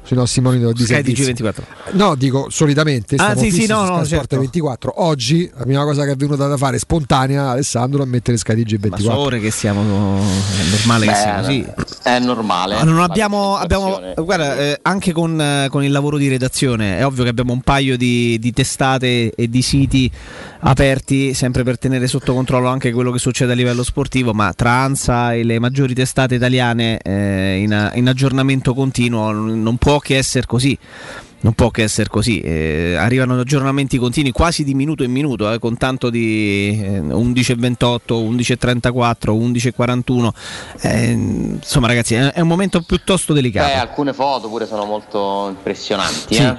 sui 0.07 0.17
nostri 0.17 0.41
monitor 0.41 0.73
di 0.73 0.85
Sky 0.85 1.03
servizio. 1.03 1.33
TG24. 1.35 1.55
No, 1.93 2.15
dico 2.15 2.47
solitamente. 2.49 3.17
Ah, 3.17 3.35
sì, 3.35 3.51
sì, 3.51 3.67
no, 3.67 3.85
no, 3.85 4.07
certo. 4.07 4.39
24. 4.39 5.03
Oggi 5.03 5.51
la 5.53 5.65
prima 5.65 5.83
cosa 5.83 6.05
che 6.05 6.13
è 6.13 6.17
venuta 6.17 6.47
da 6.47 6.57
fare 6.57 6.79
spontanea 6.79 7.51
Alessandro 7.51 8.05
a 8.05 8.07
mettere 8.07 8.37
Sky 8.37 8.55
TG24. 8.55 8.89
Ma 8.89 8.99
so 8.99 9.19
ore 9.19 9.41
che 9.41 9.51
siamo, 9.51 9.83
è 9.83 10.71
normale 10.71 11.07
che 11.07 11.13
Beh, 11.13 11.19
sia 11.19 11.35
così. 11.41 11.67
È 12.05 12.19
normale. 12.21 12.75
Ma 12.77 12.85
non 12.85 13.01
abbiamo, 13.01 13.57
abbiamo 13.57 14.01
guarda, 14.15 14.57
eh, 14.57 14.79
anche 14.83 15.11
con, 15.11 15.41
eh, 15.41 15.67
con 15.71 15.83
il 15.83 15.91
lavoro 15.91 16.19
di 16.19 16.29
redazione 16.29 16.99
è 16.99 17.05
ovvio 17.05 17.25
che 17.25 17.31
abbiamo 17.31 17.53
un 17.53 17.63
paio 17.63 17.97
di, 17.97 18.39
di 18.39 18.53
testate 18.53 19.33
e 19.35 19.49
di 19.49 19.63
siti 19.63 20.09
aperti 20.61 21.35
sempre 21.35 21.65
per 21.65 21.79
tenere 21.79 22.07
sotto 22.07 22.33
controllo 22.33 22.69
anche 22.69 22.93
quello 22.93 23.11
che 23.11 23.19
succede 23.19 23.53
a 23.53 23.55
livello 23.57 23.83
sportivo, 23.83 24.33
ma 24.33 24.53
tra 24.53 24.71
ANSA 24.71 25.35
e 25.35 25.43
le 25.43 25.59
maggiori 25.59 25.95
testate 25.95 26.37
italiane 26.37 26.99
eh, 26.99 27.59
in, 27.59 27.91
in 27.95 28.09
aggiornamento 28.09 28.73
continuo 28.73 29.33
non 29.33 29.77
può 29.79 29.96
che 29.99 30.17
essere 30.17 30.47
così. 30.47 30.79
Non 31.39 31.53
può 31.53 31.71
che 31.71 31.83
essere 31.83 32.09
così, 32.09 32.41
eh, 32.41 32.97
arrivano 32.97 33.39
aggiornamenti 33.39 33.99
continui 33.99 34.33
quasi 34.33 34.65
di 34.65 34.75
minuto 34.75 35.05
in 35.05 35.13
minuto, 35.13 35.53
eh, 35.53 35.59
con 35.61 35.77
tanto 35.77 36.11
di 36.11 36.81
eh, 36.83 36.99
11.28, 36.99 38.01
11.34, 38.07 39.31
11.41. 39.31 40.31
Eh, 40.81 41.11
insomma, 41.11 41.87
ragazzi, 41.87 42.15
è, 42.15 42.33
è 42.33 42.41
un 42.41 42.49
momento 42.49 42.81
piuttosto 42.81 43.33
delicato. 43.33 43.69
Beh, 43.69 43.79
alcune 43.79 44.13
foto 44.13 44.49
pure 44.49 44.67
sono 44.67 44.87
molto 44.87 45.47
impressionanti. 45.51 46.35
Sì. 46.35 46.43
eh. 46.43 46.57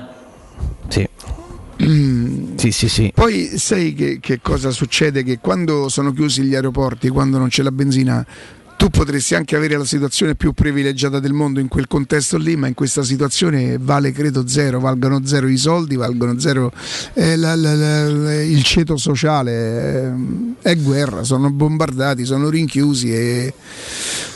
Sì. 0.87 1.09
Sì, 1.77 2.71
sì, 2.71 2.89
sì. 2.89 3.11
Poi 3.13 3.57
sai 3.57 3.93
che, 3.93 4.19
che 4.19 4.39
cosa 4.41 4.71
succede? 4.71 5.23
Che 5.23 5.39
quando 5.39 5.89
sono 5.89 6.11
chiusi 6.11 6.41
gli 6.41 6.55
aeroporti, 6.55 7.09
quando 7.09 7.37
non 7.37 7.49
c'è 7.49 7.61
la 7.61 7.71
benzina, 7.71 8.25
tu 8.87 8.99
potresti 8.99 9.35
anche 9.35 9.55
avere 9.55 9.77
la 9.77 9.85
situazione 9.85 10.35
più 10.35 10.53
privilegiata 10.53 11.19
del 11.19 11.33
mondo 11.33 11.59
in 11.59 11.67
quel 11.67 11.87
contesto 11.87 12.37
lì, 12.37 12.55
ma 12.55 12.67
in 12.67 12.73
questa 12.73 13.03
situazione 13.03 13.77
vale 13.79 14.11
credo 14.11 14.47
zero, 14.47 14.79
valgono 14.79 15.25
zero 15.25 15.47
i 15.47 15.57
soldi, 15.57 15.95
valgono 15.95 16.39
zero 16.39 16.71
eh, 17.13 17.35
la- 17.35 17.55
la- 17.55 17.73
la- 17.75 18.41
il 18.41 18.63
ceto 18.63 18.95
sociale, 18.97 20.13
eh, 20.61 20.69
è 20.69 20.75
guerra, 20.77 21.23
sono 21.23 21.51
bombardati, 21.51 22.23
sono 22.25 22.49
rinchiusi 22.49 23.11
e 23.13 23.53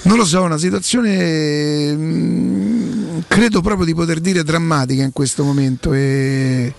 non 0.04 0.18
lo 0.18 0.26
so, 0.26 0.42
una 0.42 0.58
situazione 0.58 1.94
mm, 1.96 3.20
credo 3.28 3.62
proprio 3.62 3.86
di 3.86 3.94
poter 3.94 4.20
dire 4.20 4.44
drammatica 4.44 5.04
in 5.04 5.12
questo 5.14 5.44
momento 5.44 5.94
e 5.94 6.74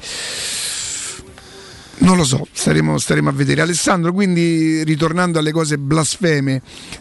non 2.02 2.16
lo 2.16 2.24
so, 2.24 2.46
staremo, 2.52 2.98
staremo 2.98 3.28
a 3.28 3.32
vedere. 3.32 3.60
Alessandro, 3.62 4.12
quindi 4.12 4.82
ritornando 4.84 5.38
alle 5.38 5.52
cose 5.52 5.78
blasfeme, 5.78 6.60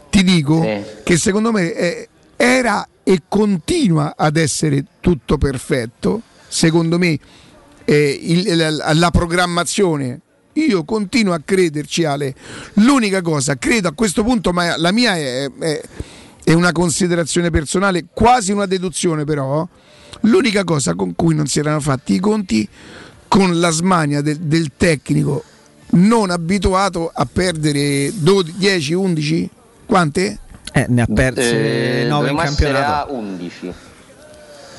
ti 0.09 0.23
dico 0.23 0.61
che 1.03 1.17
secondo 1.17 1.51
me 1.51 1.73
è- 1.73 2.07
era 2.35 2.87
e 3.03 3.21
continua 3.27 4.13
ad 4.15 4.37
essere 4.37 4.83
tutto 4.99 5.37
perfetto. 5.37 6.21
Secondo 6.47 6.97
me 6.99 7.17
eh, 7.85 8.19
il- 8.21 8.55
la, 8.55 8.93
la 8.93 9.11
programmazione. 9.11 10.19
Io 10.53 10.83
continuo 10.83 11.33
a 11.33 11.41
crederci, 11.43 12.03
Ale. 12.03 12.35
L'unica 12.75 13.21
cosa, 13.21 13.55
credo 13.57 13.87
a 13.87 13.93
questo 13.93 14.23
punto, 14.23 14.51
ma 14.51 14.77
la 14.77 14.91
mia 14.91 15.15
è, 15.15 15.49
è- 15.59 15.81
è 16.43 16.53
una 16.53 16.71
considerazione 16.71 17.49
personale, 17.49 18.05
quasi 18.13 18.51
una 18.51 18.65
deduzione, 18.65 19.23
però. 19.23 19.67
L'unica 20.25 20.63
cosa 20.63 20.93
con 20.93 21.15
cui 21.15 21.33
non 21.33 21.47
si 21.47 21.59
erano 21.59 21.79
fatti 21.79 22.13
i 22.15 22.19
conti 22.19 22.67
con 23.31 23.61
la 23.61 23.69
smania 23.69 24.19
del, 24.21 24.39
del 24.39 24.71
tecnico 24.75 25.41
non 25.91 26.29
abituato 26.31 27.09
a 27.13 27.25
perdere 27.31 28.11
12, 28.13 28.53
10, 28.57 28.93
11, 28.93 29.49
quante? 29.85 30.39
Eh, 30.73 30.85
ne 30.89 31.01
ha 31.01 31.07
perse 31.13 32.01
Eh, 32.03 32.07
9 32.07 32.29
in 32.29 32.35
campionato. 32.35 33.11
a 33.13 33.15
11 33.15 33.73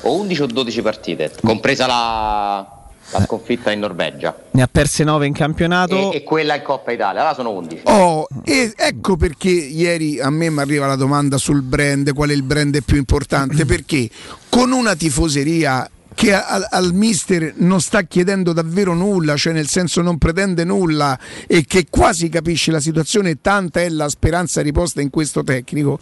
o 0.01 0.19
11 0.19 0.41
o 0.43 0.45
12 0.45 0.81
partite, 0.83 1.31
compresa 1.43 1.87
la, 1.87 2.67
la 3.11 3.21
sconfitta 3.25 3.71
in 3.71 3.79
Norvegia 3.79 4.35
Ne 4.51 4.61
ha 4.61 4.67
perse 4.71 5.03
9 5.03 5.25
in 5.25 5.33
campionato. 5.33 6.11
e, 6.11 6.17
e 6.17 6.23
quella 6.23 6.55
in 6.55 6.61
Coppa 6.61 6.91
Italia. 6.91 7.21
Allora 7.21 7.33
sono 7.35 7.49
11. 7.51 7.81
Oh, 7.85 8.27
e 8.43 8.71
ecco 8.75 9.15
perché 9.17 9.49
ieri 9.49 10.19
a 10.19 10.29
me 10.29 10.49
mi 10.51 10.59
arriva 10.59 10.85
la 10.87 10.95
domanda 10.95 11.37
sul 11.37 11.61
brand, 11.63 12.13
qual 12.13 12.29
è 12.29 12.33
il 12.33 12.43
brand 12.43 12.83
più 12.83 12.97
importante, 12.97 13.65
perché 13.65 14.09
con 14.49 14.71
una 14.71 14.95
tifoseria 14.95 15.89
che 16.15 16.33
al, 16.33 16.65
al 16.69 16.93
mister 16.93 17.53
non 17.57 17.81
sta 17.81 18.03
chiedendo 18.03 18.53
davvero 18.53 18.93
nulla, 18.93 19.35
cioè 19.35 19.53
nel 19.53 19.67
senso 19.67 20.01
non 20.01 20.17
pretende 20.17 20.63
nulla 20.63 21.17
e 21.47 21.65
che 21.65 21.87
quasi 21.89 22.29
capisce 22.29 22.71
la 22.71 22.79
situazione, 22.79 23.41
tanta 23.41 23.81
è 23.81 23.89
la 23.89 24.09
speranza 24.09 24.61
riposta 24.61 25.01
in 25.01 25.09
questo 25.09 25.43
tecnico. 25.43 25.99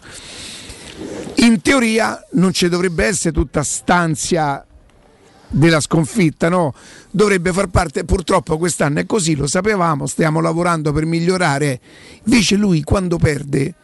In 1.36 1.60
teoria 1.60 2.24
non 2.32 2.52
ci 2.52 2.68
dovrebbe 2.68 3.04
essere 3.04 3.32
tutta 3.32 3.62
stanzia 3.62 4.64
della 5.48 5.80
sconfitta, 5.80 6.48
no? 6.48 6.74
Dovrebbe 7.10 7.52
far 7.52 7.68
parte, 7.68 8.04
purtroppo 8.04 8.58
quest'anno 8.58 9.00
è 9.00 9.06
così, 9.06 9.34
lo 9.34 9.46
sapevamo, 9.46 10.06
stiamo 10.06 10.40
lavorando 10.40 10.92
per 10.92 11.04
migliorare. 11.04 11.80
Invece 12.24 12.56
lui 12.56 12.82
quando 12.82 13.18
perde, 13.18 13.74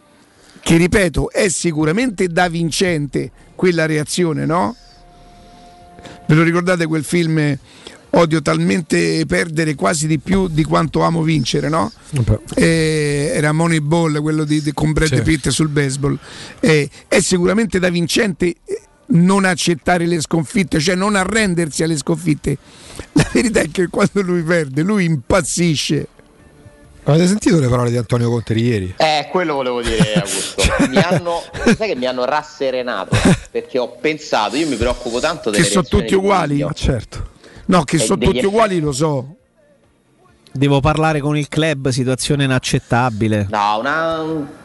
che 0.61 0.77
ripeto, 0.77 1.31
è 1.31 1.49
sicuramente 1.49 2.29
da 2.29 2.49
vincente 2.49 3.31
quella 3.55 3.87
reazione, 3.87 4.47
no? 4.47 4.77
Ve 6.27 6.35
lo 6.35 6.43
ricordate 6.43 6.87
quel 6.87 7.05
film 7.05 7.59
Odio 8.11 8.41
talmente 8.41 9.25
perdere 9.27 9.75
quasi 9.75 10.07
di 10.07 10.19
più 10.19 10.49
di 10.49 10.65
quanto 10.65 11.03
amo 11.03 11.23
vincere, 11.23 11.69
no? 11.69 11.93
Eh, 12.55 13.33
era 13.35 13.53
Moneyball, 13.53 14.21
quello 14.23 14.45
di, 14.45 14.63
di- 14.63 14.73
con 14.73 14.93
Brad. 14.93 15.23
Pitt 15.23 15.49
sul 15.49 15.69
baseball. 15.69 16.19
Eh, 16.61 16.89
è 17.07 17.21
sicuramente 17.21 17.79
da 17.79 17.91
vincente 17.91 18.47
eh, 18.65 18.81
non 19.09 19.45
accettare 19.45 20.07
le 20.07 20.21
sconfitte, 20.21 20.81
cioè 20.81 20.95
non 20.95 21.17
arrendersi 21.17 21.83
alle 21.83 21.97
sconfitte. 21.97 22.57
La 23.13 23.29
verità 23.31 23.61
è 23.61 23.71
che 23.71 23.89
quando 23.89 24.23
lui 24.23 24.43
perde, 24.43 24.83
lui 24.83 25.05
impazzisce. 25.05 26.09
Avete 27.09 27.27
sentito 27.27 27.59
le 27.59 27.69
parole 27.69 27.91
di 27.91 27.97
Antonio 27.97 28.29
Conte 28.29 28.53
di 28.53 28.63
ieri? 28.65 28.95
Eh, 28.99 29.29
quello 29.31 29.55
volevo 29.55 29.81
dire, 29.81 30.13
Augusto. 30.21 30.63
Mi 30.91 30.99
hanno, 30.99 31.43
sai 31.75 31.89
che 31.89 31.95
mi 31.97 32.05
hanno 32.05 32.27
rasserenato 32.27 33.17
perché 33.51 33.79
ho 33.79 33.89
pensato, 33.99 34.57
io 34.57 34.69
mi 34.69 34.77
preoccupo 34.77 35.19
tanto 35.19 35.49
delle 35.51 35.63
Che 35.65 35.71
sono 35.71 35.85
tutti 35.85 36.13
uguali? 36.15 36.57
Mourinho. 36.59 36.73
certo. 36.75 37.29
No, 37.67 37.83
che 37.85 37.97
sono 37.99 38.19
tutti 38.19 38.45
uguali, 38.45 38.79
lo 38.81 38.93
so. 38.93 39.37
Devo 40.53 40.81
parlare 40.81 41.21
con 41.21 41.37
il 41.39 41.49
club, 41.49 41.89
situazione 41.89 42.45
inaccettabile. 42.45 43.47
No, 43.51 43.79
una. 43.79 44.57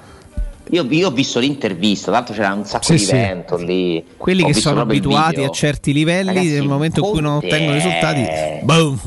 Io, 0.70 0.86
io 0.90 1.08
ho 1.08 1.12
visto 1.12 1.40
l'intervista, 1.40 2.12
tanto 2.12 2.34
c'era 2.34 2.52
un 2.54 2.66
sacco 2.66 2.84
Sì, 2.84 2.94
di 2.94 3.00
sì. 3.00 3.12
vento 3.14 3.56
lì. 3.58 4.04
Quelli 4.18 4.44
Ho 4.44 4.48
che 4.48 4.54
sono 4.54 4.82
abituati 4.82 5.44
a 5.44 5.50
certi 5.50 5.94
livelli, 5.94 6.28
Ragazzi, 6.28 6.52
nel 6.52 6.68
momento 6.68 7.00
in 7.00 7.06
cui 7.10 7.22
non 7.22 7.36
ottengono 7.36 7.74
risultati, 7.76 8.26
boom. 8.64 9.00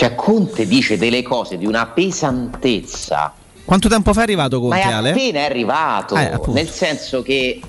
Cioè, 0.00 0.14
Conte 0.14 0.66
dice 0.66 0.96
delle 0.96 1.20
cose 1.22 1.58
di 1.58 1.66
una 1.66 1.84
pesantezza. 1.88 3.34
Quanto 3.66 3.86
tempo 3.90 4.14
fa 4.14 4.20
è 4.20 4.22
arrivato 4.22 4.58
Conte, 4.58 4.76
Ma 4.76 4.82
è 4.82 4.92
Ale? 4.94 5.10
appena 5.10 5.44
arrivato, 5.44 6.14
Eh, 6.16 6.40
nel 6.54 6.70
senso 6.70 7.20
che 7.20 7.60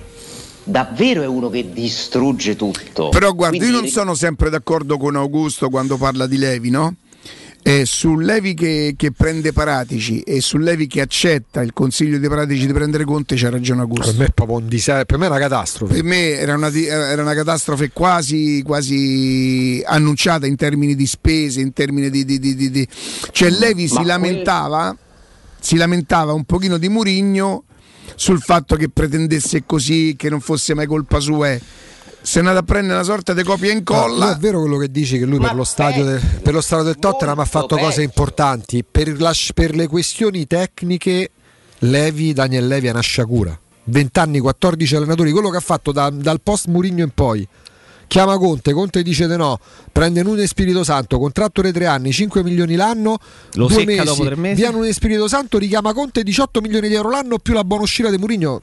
davvero 0.63 1.23
è 1.23 1.27
uno 1.27 1.49
che 1.49 1.73
distrugge 1.73 2.55
tutto. 2.55 3.09
Però 3.09 3.33
guarda, 3.33 3.57
io 3.57 3.63
Quindi- 3.63 3.81
non 3.81 3.89
sono 3.89 4.13
sempre 4.15 4.49
d'accordo 4.49 4.97
con 4.97 5.17
Augusto 5.17 5.67
quando 5.69 5.97
parla 5.97 6.25
di 6.25 6.37
Levi, 6.37 6.69
no? 6.69 6.95
Eh, 7.63 7.85
su 7.85 8.17
Levi 8.17 8.55
che, 8.55 8.95
che 8.97 9.11
prende 9.11 9.53
Paratici 9.53 10.21
e 10.21 10.41
su 10.41 10.57
Levi 10.57 10.87
che 10.87 10.99
accetta 11.01 11.61
il 11.61 11.73
consiglio 11.73 12.17
di 12.17 12.27
Paratici 12.27 12.65
di 12.65 12.73
prendere 12.73 13.05
Conte 13.05 13.35
c'ha 13.35 13.49
ragione 13.51 13.81
Augusto. 13.81 14.09
Per 14.09 14.19
me 14.19 14.25
è 14.25 14.31
proprio 14.33 14.57
un 14.57 14.67
disastro, 14.67 15.05
per 15.05 15.17
me 15.19 15.25
è 15.25 15.29
una 15.29 15.37
catastrofe. 15.39 15.93
Per 15.93 16.03
me 16.03 16.29
era 16.39 16.55
una, 16.55 16.71
era 16.73 17.21
una 17.21 17.35
catastrofe 17.35 17.91
quasi, 17.93 18.63
quasi 18.65 19.81
annunciata 19.85 20.47
in 20.47 20.55
termini 20.55 20.95
di 20.95 21.05
spese, 21.05 21.61
in 21.61 21.71
termini 21.71 22.09
di... 22.09 22.25
di- 22.25 22.39
di- 22.39 22.55
di- 22.55 22.71
di- 22.71 22.87
Cioè 23.31 23.49
Levi 23.51 23.87
si 23.87 23.93
quel- 23.93 24.07
lamentava, 24.07 24.97
si 25.59 25.75
lamentava 25.77 26.33
un 26.33 26.45
pochino 26.45 26.77
di 26.79 26.89
Murigno 26.89 27.65
sul 28.15 28.41
fatto 28.41 28.75
che 28.75 28.89
pretendesse 28.89 29.63
così, 29.67 30.15
che 30.17 30.29
non 30.29 30.41
fosse 30.41 30.73
mai 30.73 30.87
colpa 30.87 31.19
sua. 31.19 31.55
Si 32.23 32.37
è 32.37 32.39
andato 32.39 32.59
a 32.59 32.63
prendere 32.63 32.93
una 32.95 33.03
sorta 33.03 33.33
di 33.33 33.43
copia 33.43 33.69
e 33.71 33.73
incolla. 33.73 34.25
No, 34.27 34.31
è 34.33 34.37
vero 34.37 34.59
quello 34.59 34.77
che 34.77 34.91
dici 34.91 35.17
che 35.17 35.25
lui 35.25 35.39
per 35.39 35.55
lo, 35.55 35.63
stadio 35.63 36.03
del, 36.05 36.21
per 36.41 36.53
lo 36.53 36.61
stadio 36.61 36.85
del 36.85 36.97
Tottenham 36.97 37.39
ha 37.39 37.45
fatto 37.45 37.75
peggio. 37.75 37.81
cose 37.87 38.01
importanti. 38.03 38.83
Per, 38.89 39.19
la- 39.19 39.33
per 39.53 39.75
le 39.75 39.87
questioni 39.87 40.45
tecniche, 40.45 41.31
Levi, 41.79 42.33
Daniel 42.33 42.67
Levi 42.67 42.87
è 42.87 42.91
una 42.91 42.99
sciagura. 43.01 43.57
20 43.85 44.19
anni, 44.19 44.39
14 44.39 44.95
allenatori, 44.95 45.31
quello 45.31 45.49
che 45.49 45.57
ha 45.57 45.61
fatto 45.61 45.91
da- 45.91 46.11
dal 46.11 46.39
post 46.41 46.67
Murigno 46.67 47.03
in 47.03 47.09
poi, 47.13 47.45
chiama 48.05 48.37
Conte, 48.37 48.71
Conte 48.73 49.01
dice 49.01 49.27
di 49.27 49.35
no, 49.35 49.59
prende 49.91 50.21
Nuno 50.21 50.41
e 50.41 50.47
Spirito 50.47 50.83
Santo, 50.83 51.17
contratto 51.17 51.61
di 51.63 51.71
tre 51.71 51.87
anni, 51.87 52.11
5 52.11 52.43
milioni 52.43 52.75
l'anno, 52.75 53.17
Lo 53.53 53.65
due 53.67 53.83
mesi, 53.83 54.03
dopo 54.03 54.23
tre 54.25 54.35
mesi. 54.35 54.61
via 54.61 54.69
Nuno 54.69 54.83
e 54.85 54.93
Spirito 54.93 55.27
Santo, 55.27 55.57
richiama 55.57 55.91
Conte 55.93 56.21
18 56.21 56.61
milioni 56.61 56.87
di 56.87 56.93
euro 56.93 57.09
l'anno 57.09 57.39
più 57.39 57.53
la 57.55 57.63
buona 57.63 57.81
uscita 57.83 58.11
di 58.11 58.17
Murigno. 58.19 58.61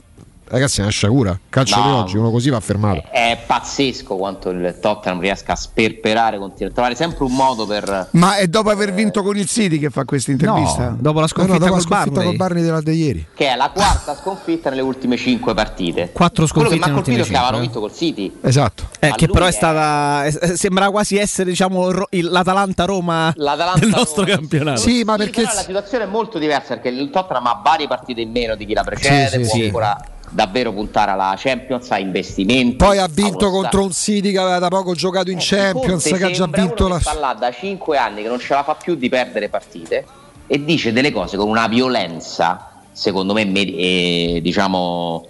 Ragazzi, 0.51 0.81
è 0.81 0.83
una 0.83 0.91
sciagura. 0.91 1.39
Calcio 1.51 1.77
No. 1.79 1.83
di 1.85 1.91
oggi, 1.91 2.17
uno 2.17 2.31
così 2.31 2.49
va 2.51 2.61
fermato. 2.61 3.03
È 3.11 3.39
pazzesco 3.47 4.17
quanto 4.17 4.49
il 4.51 4.79
Tottenham 4.81 5.21
riesca 5.21 5.53
a 5.53 5.57
sperperare, 5.57 6.39
continua 6.39 6.71
a 6.71 6.73
trovare 6.75 6.95
sempre 6.95 7.25
un 7.25 7.33
modo 7.35 7.67
per... 7.67 8.09
Ma 8.13 8.37
è 8.37 8.47
dopo 8.49 8.71
aver 8.71 8.93
vinto 8.95 9.23
con 9.23 9.37
il 9.37 9.47
City 9.47 9.79
che 9.79 9.91
fa 9.91 10.05
questa 10.05 10.31
intervista? 10.31 10.95
dopo 10.99 11.21
la 11.21 11.27
No, 11.37 11.47
no, 11.47 11.59
dopo 11.59 11.75
la 11.75 11.81
sconfitta 11.81 12.23
col 12.23 12.37
Barney 12.37 12.63
della 12.63 12.81
di 12.81 12.93
ieri. 12.93 13.27
che 13.35 13.49
è 13.49 13.57
la 13.57 13.71
quarta 13.71 14.17
sconfitta 14.17 14.71
nelle 14.71 14.81
ultime 14.83 15.17
cinque 15.17 15.53
partite. 15.55 16.11
Quattro 16.13 16.47
Quello 16.47 16.69
che 16.71 16.75
mi 16.77 16.81
sconfitte 16.81 16.91
ha 16.91 16.95
colpito 16.95 17.23
è 17.23 17.31
che 17.31 17.37
avevano 17.37 17.59
vinto 17.61 17.81
col 17.81 17.95
City. 17.95 18.37
Esatto. 18.41 18.89
Eh, 18.99 19.13
che 19.15 19.27
però 19.29 19.45
è 19.45 19.49
è- 19.49 19.53
stata. 19.53 20.25
eh, 20.25 20.57
Sembra 20.57 20.91
quasi 20.91 21.17
essere, 21.19 21.51
diciamo, 21.51 21.89
il- 22.11 22.31
l'Atalanta-Roma 22.31 23.33
L'Atalanta 23.37 23.79
del 23.81 23.89
nostro 23.91 24.25
campionato. 24.25 24.81
Sì, 24.81 25.03
ma 25.05 25.17
perché 25.17 25.43
Però 25.43 25.55
la 25.55 25.61
situazione 25.61 26.05
è 26.05 26.07
molto 26.07 26.39
diversa 26.39 26.75
perché 26.75 26.89
il 26.89 27.11
Tottenham 27.11 27.47
ha 27.47 27.61
varie 27.63 27.87
partite 27.87 28.21
in 28.23 28.31
meno 28.31 28.55
di 28.55 28.65
chi 28.67 28.73
la 28.75 28.83
precede, 28.85 29.29
Sì, 29.29 29.45
sì, 29.45 29.49
può 29.49 29.51
sì. 29.59 29.65
ancora 29.65 30.01
davvero 30.31 30.73
puntare 30.73 31.11
alla 31.11 31.35
Champions, 31.37 31.91
ha 31.91 31.99
investimenti. 31.99 32.77
poi 32.77 32.99
ha 32.99 33.09
vinto 33.11 33.51
contro 33.51 33.83
un 33.83 33.93
City 33.93 34.31
che 34.31 34.39
aveva 34.39 34.59
da 34.59 34.69
poco 34.69 34.95
giocato 34.95 35.31
in 35.31 35.39
Champions, 35.41 36.03
Conte 36.05 36.19
che 36.19 36.25
ha 36.25 36.31
già 36.31 36.47
vinto 36.47 36.89
la 36.89 37.01
sta 37.01 37.15
là 37.15 37.35
da 37.35 37.51
5 37.51 37.97
anni 37.97 38.23
che 38.23 38.29
non 38.29 38.39
ce 38.39 38.55
la 38.55 38.63
fa 38.63 38.75
più 38.75 38.95
di 38.95 39.09
perdere 39.09 39.49
partite 39.49 40.05
e 40.47 40.65
dice 40.65 40.93
delle 40.93 41.13
cose 41.13 41.37
con 41.37 41.49
una 41.49 41.69
violenza, 41.69 42.71
secondo 42.93 43.33
me, 43.35 43.43
eh, 43.53 44.41
diciamo 44.43 45.27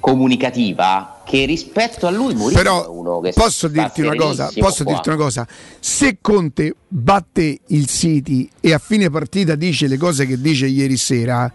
comunicativa 0.00 1.20
che 1.24 1.44
rispetto 1.44 2.08
a 2.08 2.10
lui 2.10 2.34
Mourinho 2.34 2.60
Però 2.60 2.90
uno 2.90 3.20
che 3.20 3.32
posso 3.32 3.68
dirti 3.68 4.00
una 4.00 4.16
cosa, 4.16 4.50
posso 4.58 4.82
qua. 4.82 4.92
dirti 4.92 5.08
una 5.10 5.18
cosa. 5.18 5.46
Se 5.78 6.18
Conte 6.20 6.74
batte 6.88 7.60
il 7.68 7.86
City 7.86 8.48
e 8.60 8.72
a 8.72 8.78
fine 8.78 9.08
partita 9.10 9.54
dice 9.54 9.86
le 9.86 9.98
cose 9.98 10.26
che 10.26 10.40
dice 10.40 10.66
ieri 10.66 10.96
sera, 10.96 11.50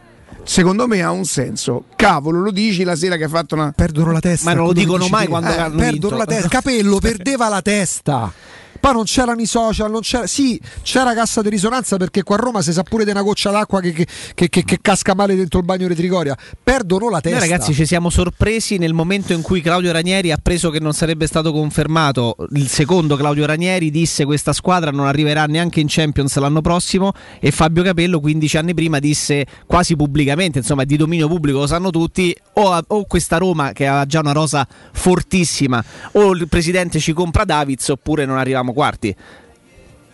secondo 0.48 0.88
me 0.88 1.02
ha 1.02 1.12
un 1.12 1.26
senso. 1.26 1.84
Cavolo, 1.96 2.40
lo 2.42 2.52
dici 2.52 2.84
la 2.84 2.96
sera 2.96 3.18
che 3.18 3.26
ha 3.26 3.30
fatto 3.30 3.56
una 3.56 3.74
perdono 3.76 4.12
la 4.12 4.20
testa. 4.22 4.50
Ma 4.50 4.56
non 4.56 4.68
lo 4.68 4.74
dicono 4.74 5.08
mai 5.10 5.28
quando 5.28 5.50
Eh, 5.50 5.58
hanno 5.58 5.76
perdono 5.76 5.92
vinto. 5.92 6.16
la 6.16 6.26
testa. 6.26 6.48
Capello 6.48 6.98
perdeva 7.00 7.50
la 7.50 7.62
testa. 7.62 8.32
Poi 8.80 8.94
non 8.94 9.04
c'erano 9.04 9.42
i 9.42 9.46
social, 9.46 9.90
non 9.92 10.02
c'era. 10.02 10.28
Sì, 10.28 10.60
c'era 10.82 11.14
cassa 11.14 11.42
di 11.42 11.50
risonanza 11.50 11.98
perché 11.98 12.24
qua 12.24 12.36
a 12.36 12.40
Roma 12.40 12.62
si 12.62 12.72
sa 12.74 12.84
pure 12.84 13.04
di 13.04 13.12
una 13.12 13.22
goccia 13.22 13.52
d'acqua 13.52 13.82
che, 13.82 13.92
che- 13.92 14.50
che- 14.50 14.64
che- 14.64 14.80
casca 14.82 15.14
male 15.16 15.36
dentro 15.36 15.60
il 15.60 15.66
bagno 15.66 15.88
di 15.88 15.96
Trigoria. 15.96 16.36
Perdono 16.64 17.10
la 17.10 17.22
testa. 17.22 17.40
Noi 17.40 17.50
ragazzi 17.50 17.74
ci 17.74 17.86
siamo 17.86 18.10
sorpresi 18.10 18.78
nel 18.78 18.94
momento 18.94 19.34
in 19.34 19.42
cui 19.42 19.62
Claudio 19.62 19.92
Ranieri 19.92 20.32
ha 20.32 20.38
preso 20.42 20.70
che 20.70 20.80
non 20.80 20.94
sarebbe 20.94 21.28
stato 21.28 21.52
confermato. 21.52 22.36
Il 22.54 22.68
secondo 22.70 23.16
Claudio 23.16 23.46
Ranieri 23.46 23.90
disse 23.92 24.26
questa 24.26 24.54
squadra 24.54 24.92
non 24.92 25.06
arriverà 25.08 25.46
neanche 25.46 25.80
in 25.80 25.88
Champions 25.90 26.36
l'anno 26.38 26.62
prossimo 26.62 27.12
e 27.40 27.52
Fabio 27.52 27.84
Capello 27.84 28.20
15 28.20 28.58
anni 28.58 28.74
prima 28.74 29.00
disse 29.00 29.46
quasi 29.66 29.96
pubblicamente, 29.96 30.60
insomma 30.60 30.84
di 30.84 30.96
dominio 30.98 31.28
pubblico, 31.28 31.60
lo 31.60 31.68
sanno 31.68 31.90
tutti, 31.90 32.36
o, 32.54 32.80
o 32.88 33.06
questa 33.06 33.38
Roma 33.38 33.72
che 33.72 33.88
ha 33.88 34.06
già 34.06 34.20
una 34.20 34.32
rosa 34.32 34.68
fortissima 34.92 35.84
o 36.14 36.32
il 36.32 36.48
presidente 36.48 37.00
ci 37.00 37.14
compra 37.14 37.44
Davids 37.46 37.88
oppure 37.90 38.26
non 38.26 38.38
arriviamo 38.38 38.67
quarti. 38.74 39.16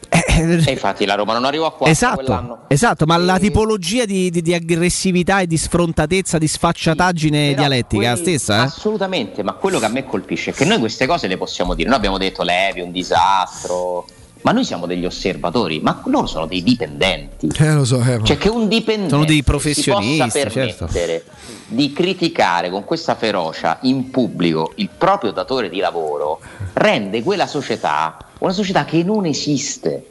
E 0.09 0.71
infatti 0.71 1.05
la 1.05 1.15
Roma 1.15 1.33
non 1.33 1.43
arrivò 1.45 1.65
a 1.65 1.71
4 1.71 1.87
Esatto, 1.87 2.59
esatto, 2.67 3.05
ma 3.05 3.17
la 3.17 3.39
tipologia 3.39 4.05
di, 4.05 4.29
di- 4.29 4.43
di 4.43 4.53
aggressività 4.53 5.39
e 5.39 5.47
di 5.47 5.57
sfrontatezza, 5.57 6.37
di 6.37 6.47
sfacciataggine 6.47 7.49
Però 7.49 7.61
dialettica 7.61 8.03
è 8.03 8.09
la 8.09 8.15
stessa, 8.15 8.55
eh? 8.57 8.65
Assolutamente, 8.65 9.41
ma 9.41 9.53
quello 9.53 9.79
che 9.79 9.85
a 9.85 9.89
me 9.89 10.05
colpisce 10.05 10.51
è 10.51 10.53
che 10.53 10.65
noi 10.65 10.77
queste 10.77 11.07
cose 11.07 11.25
le 11.27 11.37
possiamo 11.37 11.73
dire. 11.73 11.87
Noi 11.89 11.97
abbiamo 11.97 12.19
detto 12.19 12.43
Levi, 12.43 12.81
un 12.81 12.91
disastro, 12.91 14.05
ma 14.43 14.51
noi 14.51 14.63
siamo 14.63 14.85
degli 14.85 15.05
osservatori, 15.05 15.79
ma 15.79 16.01
loro 16.05 16.27
sono 16.27 16.45
dei 16.45 16.63
dipendenti. 16.63 17.49
Eh, 17.57 17.73
lo 17.73 17.85
so, 17.85 18.01
eh, 18.01 18.19
Cioè 18.23 18.37
che 18.37 18.49
un 18.49 18.67
dipendente 18.67 19.09
Sono 19.09 19.25
dei 19.25 19.37
si 19.37 19.43
professionisti, 19.43 20.17
possa 20.17 20.49
certo. 20.49 20.85
permettere 20.85 21.23
di 21.67 21.91
criticare 21.91 22.69
con 22.69 22.83
questa 22.83 23.15
ferocia 23.15 23.79
in 23.83 24.09
pubblico 24.09 24.73
il 24.75 24.89
proprio 24.95 25.31
datore 25.31 25.69
di 25.69 25.79
lavoro 25.79 26.39
rende 26.73 27.23
quella 27.23 27.47
società 27.47 28.17
una 28.43 28.53
società 28.53 28.85
che 28.85 29.03
non 29.03 29.25
esiste. 29.25 30.05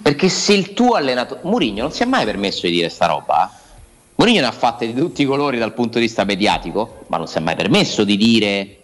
Perché 0.00 0.28
se 0.28 0.52
il 0.52 0.74
tuo 0.74 0.92
allenatore 0.92 1.40
Mourinho 1.42 1.82
non 1.82 1.92
si 1.92 2.02
è 2.02 2.06
mai 2.06 2.24
permesso 2.24 2.66
di 2.66 2.72
dire 2.72 2.88
sta 2.88 3.06
roba. 3.06 3.50
Mourinho 4.14 4.40
ne 4.40 4.46
ha 4.46 4.52
fatte 4.52 4.86
di 4.86 4.94
tutti 4.94 5.22
i 5.22 5.24
colori 5.24 5.58
dal 5.58 5.74
punto 5.74 5.98
di 5.98 6.04
vista 6.04 6.24
mediatico, 6.24 7.04
ma 7.08 7.16
non 7.16 7.26
si 7.26 7.38
è 7.38 7.40
mai 7.40 7.56
permesso 7.56 8.04
di 8.04 8.16
dire 8.16 8.77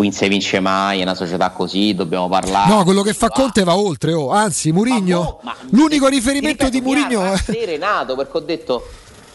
qui 0.00 0.08
non 0.08 0.16
si 0.16 0.28
vince 0.28 0.60
mai, 0.60 1.00
è 1.00 1.02
una 1.02 1.14
società 1.14 1.50
così, 1.50 1.94
dobbiamo 1.94 2.26
parlare. 2.26 2.72
No, 2.72 2.84
quello 2.84 3.02
che 3.02 3.12
fa 3.12 3.28
Conte 3.28 3.64
va 3.64 3.76
oltre. 3.76 4.14
oh. 4.14 4.30
Anzi, 4.30 4.72
Murigno, 4.72 5.40
l'unico 5.70 6.08
riferimento 6.08 6.70
di 6.70 6.80
Murigno 6.80 7.22
è. 7.22 7.36
serenato 7.36 8.16
perché 8.16 8.36
ho 8.38 8.40
detto 8.40 8.88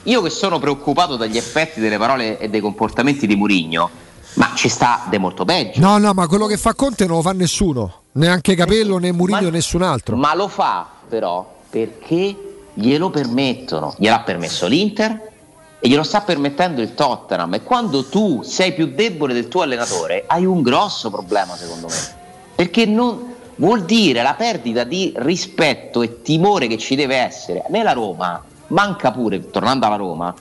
io 0.03 0.23
che 0.23 0.31
sono 0.31 0.57
preoccupato 0.57 1.17
dagli 1.17 1.37
effetti 1.37 1.79
delle 1.79 1.97
parole 1.97 2.39
e 2.39 2.49
dei 2.49 2.61
comportamenti 2.61 3.27
di 3.27 3.35
Murigno, 3.35 3.89
ma 4.35 4.53
ci 4.55 4.67
sta 4.67 5.05
de 5.07 5.19
molto 5.19 5.45
peggio. 5.45 5.79
No, 5.79 5.99
no, 5.99 6.13
ma 6.13 6.25
quello 6.27 6.47
che 6.47 6.57
fa 6.57 6.73
Conte 6.73 7.05
non 7.05 7.17
lo 7.17 7.21
fa 7.21 7.33
nessuno. 7.33 8.01
Neanche 8.13 8.55
Capello, 8.55 8.97
né 8.97 9.11
Murigno, 9.11 9.49
nessun 9.49 9.83
altro. 9.83 10.15
Ma 10.15 10.33
lo 10.33 10.47
fa 10.47 10.87
però 11.07 11.59
perché 11.69 12.35
glielo 12.73 13.11
permettono. 13.11 13.93
Gliel'ha 13.99 14.21
permesso 14.21 14.65
l'Inter 14.65 15.33
e 15.79 15.87
glielo 15.87 16.03
sta 16.03 16.21
permettendo 16.21 16.81
il 16.81 16.93
Tottenham. 16.93 17.53
E 17.53 17.63
quando 17.63 18.05
tu 18.05 18.41
sei 18.43 18.73
più 18.73 18.87
debole 18.87 19.33
del 19.33 19.47
tuo 19.47 19.61
allenatore, 19.61 20.23
hai 20.27 20.45
un 20.45 20.61
grosso 20.61 21.09
problema, 21.09 21.55
secondo 21.55 21.87
me. 21.87 22.23
Perché 22.55 22.85
non 22.85 23.33
vuol 23.57 23.83
dire 23.83 24.21
la 24.21 24.33
perdita 24.33 24.83
di 24.83 25.13
rispetto 25.15 26.01
e 26.01 26.21
timore 26.21 26.67
che 26.67 26.77
ci 26.77 26.95
deve 26.95 27.17
essere. 27.17 27.63
Nella 27.69 27.93
Roma 27.93 28.43
manca 28.67 29.11
pure, 29.11 29.49
tornando 29.49 29.85
alla 29.85 29.95
Roma, 29.95 30.33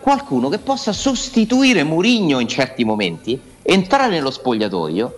qualcuno 0.00 0.48
che 0.48 0.58
possa 0.58 0.92
sostituire 0.92 1.82
Murigno 1.82 2.38
in 2.38 2.48
certi 2.48 2.84
momenti, 2.84 3.40
entrare 3.62 4.10
nello 4.10 4.30
spogliatoio 4.30 5.14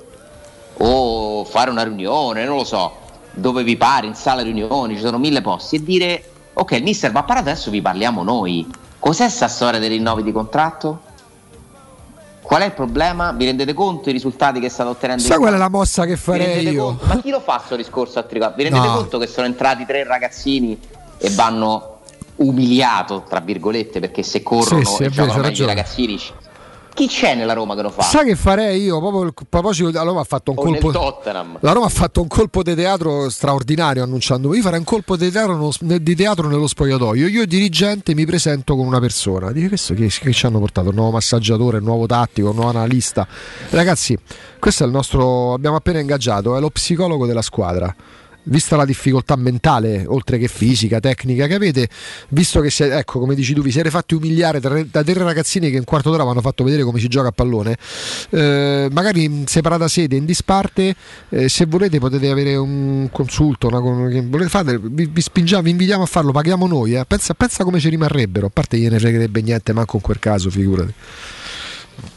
o 0.78 1.44
fare 1.44 1.70
una 1.70 1.82
riunione, 1.82 2.44
non 2.44 2.56
lo 2.56 2.64
so, 2.64 2.96
dove 3.32 3.64
vi 3.64 3.76
pare, 3.76 4.06
in 4.06 4.14
sala 4.14 4.42
riunioni, 4.42 4.94
ci 4.94 5.00
sono 5.00 5.18
mille 5.18 5.40
posti, 5.40 5.76
e 5.76 5.82
dire 5.82 6.30
ok, 6.52 6.70
il 6.72 6.82
mister 6.82 7.12
va 7.12 7.20
a 7.20 7.24
parlare 7.24 7.50
adesso, 7.50 7.70
vi 7.70 7.82
parliamo 7.82 8.22
noi. 8.22 8.66
Cos'è 9.06 9.28
sta 9.28 9.46
storia 9.46 9.78
dei 9.78 9.88
rinnovi 9.88 10.24
di 10.24 10.32
contratto? 10.32 10.98
Qual 12.42 12.60
è 12.60 12.64
il 12.64 12.72
problema? 12.72 13.30
Vi 13.30 13.44
rendete 13.44 13.72
conto 13.72 14.08
i 14.08 14.12
risultati 14.12 14.58
che 14.58 14.68
state 14.68 14.88
ottenendo? 14.90 15.22
Sai 15.22 15.36
qual 15.38 15.54
è 15.54 15.56
la 15.56 15.68
mossa 15.68 16.04
che 16.04 16.16
farei 16.16 16.66
io? 16.68 16.86
conto? 16.86 17.06
Ma 17.06 17.20
chi 17.20 17.30
lo 17.30 17.38
fa 17.38 17.62
sto 17.64 17.76
discorso 17.76 18.18
a 18.18 18.24
Trigoria? 18.24 18.52
Vi 18.56 18.64
rendete 18.64 18.84
No. 18.84 18.94
conto 18.94 19.18
che 19.18 19.28
sono 19.28 19.46
entrati 19.46 19.86
tre 19.86 20.02
ragazzini 20.02 20.76
e 21.18 21.30
vanno 21.30 21.98
umiliato, 22.36 23.22
tra 23.28 23.38
virgolette, 23.38 24.00
perché 24.00 24.24
se 24.24 24.42
corrono 24.42 24.84
Sì, 24.84 24.94
sì, 24.96 25.02
e 25.04 25.08
giocano 25.10 25.40
meglio 25.40 25.62
i 25.62 25.66
ragazzini. 25.68 26.20
Chi 26.96 27.08
c'è 27.08 27.34
nella 27.34 27.52
Roma 27.52 27.74
che 27.74 27.82
lo 27.82 27.90
fa? 27.90 28.00
Sai 28.00 28.24
che 28.24 28.36
farei 28.36 28.82
io? 28.82 28.98
Proprio 29.00 29.24
il- 29.24 29.34
proposito, 29.46 29.90
la 29.90 30.00
Roma 30.02 30.20
ha 30.20 30.24
fatto 30.24 30.52
un 30.52 30.56
o 30.58 30.62
colpo. 30.62 30.90
Tottenham? 30.92 31.58
La 31.60 31.72
Roma 31.72 31.84
ha 31.84 31.90
fatto 31.90 32.22
un 32.22 32.26
colpo 32.26 32.62
di 32.62 32.74
teatro 32.74 33.28
straordinario 33.28 34.02
annunciando. 34.02 34.54
Io 34.54 34.62
farei 34.62 34.78
un 34.78 34.86
colpo 34.86 35.14
di 35.14 35.30
teatro, 35.30 35.52
nello- 35.52 35.98
di 35.98 36.14
teatro 36.16 36.48
nello 36.48 36.66
spogliatoio. 36.66 37.26
Io, 37.28 37.44
dirigente, 37.44 38.14
mi 38.14 38.24
presento 38.24 38.74
con 38.76 38.86
una 38.86 38.98
persona. 38.98 39.52
Dice 39.52 39.68
questo 39.68 39.92
che, 39.92 40.08
che 40.08 40.32
ci 40.32 40.46
hanno 40.46 40.58
portato? 40.58 40.88
Un 40.88 40.94
nuovo 40.94 41.10
massaggiatore, 41.10 41.76
un 41.78 41.84
nuovo 41.84 42.06
tattico, 42.06 42.48
un 42.48 42.54
nuovo 42.54 42.70
analista. 42.70 43.26
Ragazzi, 43.68 44.18
questo 44.58 44.84
è 44.84 44.86
il 44.86 44.92
nostro. 44.92 45.52
Abbiamo 45.52 45.76
appena 45.76 45.98
ingaggiato, 45.98 46.56
è 46.56 46.60
lo 46.60 46.70
psicologo 46.70 47.26
della 47.26 47.42
squadra. 47.42 47.94
Vista 48.48 48.76
la 48.76 48.84
difficoltà 48.84 49.34
mentale, 49.34 50.04
oltre 50.06 50.38
che 50.38 50.46
fisica, 50.46 51.00
tecnica 51.00 51.48
che 51.48 51.54
avete, 51.54 51.88
visto 52.28 52.60
che 52.60 52.70
siete, 52.70 52.96
ecco, 52.96 53.18
come 53.18 53.34
dici 53.34 53.54
tu, 53.54 53.62
vi 53.62 53.72
siete 53.72 53.90
fatti 53.90 54.14
umiliare 54.14 54.60
da, 54.60 55.02
tre 55.02 55.14
ragazzini 55.14 55.68
che 55.68 55.76
in 55.76 55.84
quarto 55.84 56.10
d'ora 56.10 56.22
vi 56.22 56.30
hanno 56.30 56.40
fatto 56.40 56.62
vedere 56.62 56.84
come 56.84 57.00
si 57.00 57.08
gioca 57.08 57.28
a 57.28 57.32
pallone, 57.32 57.76
eh, 58.30 58.88
magari 58.92 59.24
in 59.24 59.46
separata 59.48 59.88
sede, 59.88 60.14
in 60.14 60.24
disparte, 60.24 60.94
eh, 61.30 61.48
se 61.48 61.66
volete 61.66 61.98
potete 61.98 62.30
avere 62.30 62.54
un 62.54 63.08
consulto, 63.10 63.66
una, 63.66 63.80
volete 63.80 64.48
fare, 64.48 64.78
vi, 64.78 65.06
vi 65.06 65.20
spingiamo, 65.20 65.62
vi 65.62 65.70
invitiamo 65.70 66.04
a 66.04 66.06
farlo, 66.06 66.30
paghiamo 66.30 66.68
noi, 66.68 66.94
eh. 66.94 67.04
pensa, 67.04 67.34
pensa 67.34 67.64
come 67.64 67.80
ci 67.80 67.88
rimarrebbero, 67.88 68.46
a 68.46 68.50
parte 68.52 68.78
gliene 68.78 69.00
fregherebbe 69.00 69.42
niente, 69.42 69.72
manco 69.72 69.96
in 69.96 70.02
quel 70.02 70.20
caso, 70.20 70.50
figurati. 70.50 70.94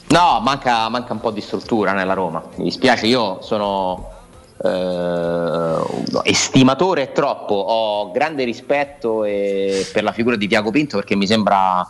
No, 0.09 0.39
manca, 0.41 0.89
manca 0.89 1.13
un 1.13 1.19
po' 1.19 1.31
di 1.31 1.41
struttura 1.41 1.93
nella 1.93 2.13
Roma. 2.13 2.43
Mi 2.55 2.65
dispiace, 2.65 3.05
io 3.05 3.39
sono 3.41 4.18
eh, 4.61 5.81
estimatore 6.23 7.03
è 7.03 7.11
troppo, 7.11 7.53
ho 7.53 8.11
grande 8.11 8.43
rispetto 8.43 9.23
e- 9.23 9.87
per 9.91 10.03
la 10.03 10.11
figura 10.11 10.35
di 10.35 10.47
Tiago 10.47 10.71
Pinto 10.71 10.97
perché 10.97 11.15
mi 11.15 11.27
sembra 11.27 11.87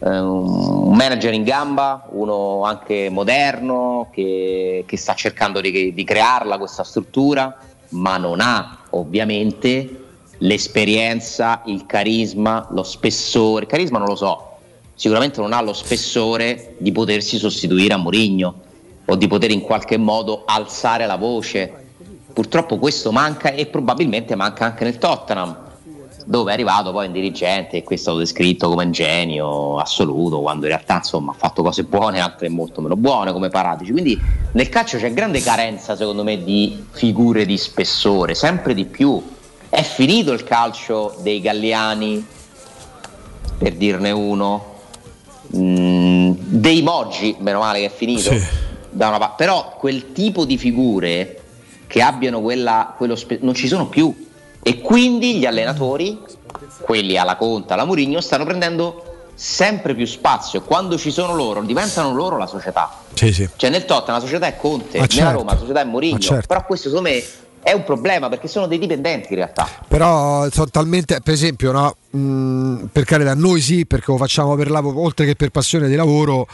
eh, 0.00 0.18
un 0.18 0.96
manager 0.96 1.32
in 1.32 1.44
gamba, 1.44 2.06
uno 2.10 2.64
anche 2.64 3.08
moderno 3.10 4.08
che, 4.10 4.84
che 4.86 4.96
sta 4.96 5.14
cercando 5.14 5.60
di, 5.60 5.92
di 5.92 6.04
crearla 6.04 6.58
questa 6.58 6.84
struttura, 6.84 7.56
ma 7.90 8.16
non 8.16 8.40
ha 8.40 8.78
ovviamente 8.90 10.04
l'esperienza, 10.38 11.62
il 11.66 11.86
carisma, 11.86 12.66
lo 12.70 12.82
spessore. 12.82 13.66
Carisma 13.66 13.98
non 13.98 14.08
lo 14.08 14.16
so, 14.16 14.56
sicuramente 14.94 15.40
non 15.40 15.52
ha 15.52 15.60
lo 15.60 15.74
spessore 15.74 16.74
di 16.78 16.92
potersi 16.92 17.36
sostituire 17.36 17.94
a 17.94 17.98
Mourinho. 17.98 18.68
o 19.06 19.16
di 19.16 19.26
poter 19.26 19.50
in 19.50 19.60
qualche 19.60 19.96
modo 19.96 20.44
alzare 20.46 21.04
la 21.04 21.16
voce. 21.16 21.89
Purtroppo 22.32 22.78
questo 22.78 23.12
manca 23.12 23.52
e 23.52 23.66
probabilmente 23.66 24.34
manca 24.34 24.64
anche 24.64 24.84
nel 24.84 24.98
Tottenham, 24.98 25.56
dove 26.24 26.50
è 26.50 26.54
arrivato 26.54 26.92
poi 26.92 27.06
un 27.06 27.12
dirigente 27.12 27.78
e 27.78 27.82
qui 27.82 27.96
è 27.96 27.98
stato 27.98 28.18
descritto 28.18 28.68
come 28.68 28.84
un 28.84 28.92
genio 28.92 29.78
assoluto, 29.78 30.40
quando 30.40 30.66
in 30.66 30.72
realtà 30.72 30.96
insomma 30.96 31.32
ha 31.32 31.34
fatto 31.34 31.62
cose 31.62 31.84
buone 31.84 32.20
altre 32.20 32.48
molto 32.48 32.80
meno 32.80 32.96
buone 32.96 33.32
come 33.32 33.48
Paratici. 33.48 33.92
Quindi 33.92 34.20
nel 34.52 34.68
calcio 34.68 34.98
c'è 34.98 35.12
grande 35.12 35.40
carenza 35.40 35.96
secondo 35.96 36.22
me 36.22 36.42
di 36.42 36.86
figure 36.90 37.44
di 37.44 37.56
spessore, 37.56 38.34
sempre 38.34 38.74
di 38.74 38.84
più. 38.84 39.22
È 39.68 39.82
finito 39.82 40.32
il 40.32 40.44
calcio 40.44 41.16
dei 41.20 41.40
Galliani, 41.40 42.26
per 43.58 43.74
dirne 43.74 44.10
uno, 44.10 44.70
Mm, 45.56 46.32
dei 46.36 46.80
Moggi, 46.82 47.34
meno 47.40 47.58
male 47.58 47.80
che 47.80 47.86
è 47.86 47.90
finito, 47.90 48.30
una 48.90 49.18
pa- 49.18 49.30
però 49.30 49.74
quel 49.76 50.12
tipo 50.12 50.44
di 50.44 50.56
figure 50.56 51.39
che 51.90 52.02
abbiano 52.02 52.40
quella, 52.40 52.94
quello 52.96 53.16
spe- 53.16 53.40
non 53.42 53.52
ci 53.52 53.66
sono 53.66 53.88
più 53.88 54.14
e 54.62 54.80
quindi 54.80 55.38
gli 55.38 55.44
allenatori, 55.44 56.20
quelli 56.82 57.16
alla 57.16 57.34
Conta, 57.34 57.74
alla 57.74 57.84
Murigno, 57.84 58.20
stanno 58.20 58.44
prendendo 58.44 59.30
sempre 59.34 59.96
più 59.96 60.06
spazio. 60.06 60.62
Quando 60.62 60.96
ci 60.96 61.10
sono 61.10 61.34
loro, 61.34 61.62
diventano 61.62 62.14
loro 62.14 62.36
la 62.36 62.46
società. 62.46 62.92
Sì, 63.14 63.32
sì. 63.32 63.48
Cioè 63.56 63.70
nel 63.70 63.86
Tottenham 63.86 64.20
la 64.20 64.24
società 64.24 64.46
è 64.46 64.56
Conte, 64.56 64.98
Ma 64.98 65.06
nella 65.06 65.08
certo. 65.08 65.38
Roma 65.38 65.52
la 65.52 65.58
società 65.58 65.80
è 65.80 65.84
Mourinho, 65.84 66.14
Ma 66.14 66.20
certo. 66.20 66.46
però 66.46 66.64
questo 66.64 66.88
secondo 66.90 67.10
me 67.10 67.24
è 67.60 67.72
un 67.72 67.82
problema 67.82 68.28
perché 68.28 68.46
sono 68.46 68.68
dei 68.68 68.78
dipendenti 68.78 69.28
in 69.30 69.36
realtà. 69.36 69.68
Però 69.88 70.48
sono 70.50 70.68
talmente, 70.70 71.20
per 71.24 71.34
esempio, 71.34 71.72
no? 71.72 71.96
Mm, 72.16 72.84
per 72.92 73.02
carità, 73.02 73.34
noi 73.34 73.60
sì, 73.60 73.84
perché 73.84 74.12
lo 74.12 74.16
facciamo 74.16 74.54
per 74.54 74.70
lavoro, 74.70 75.00
oltre 75.00 75.26
che 75.26 75.34
per 75.34 75.50
passione 75.50 75.88
di 75.88 75.96
lavoro. 75.96 76.46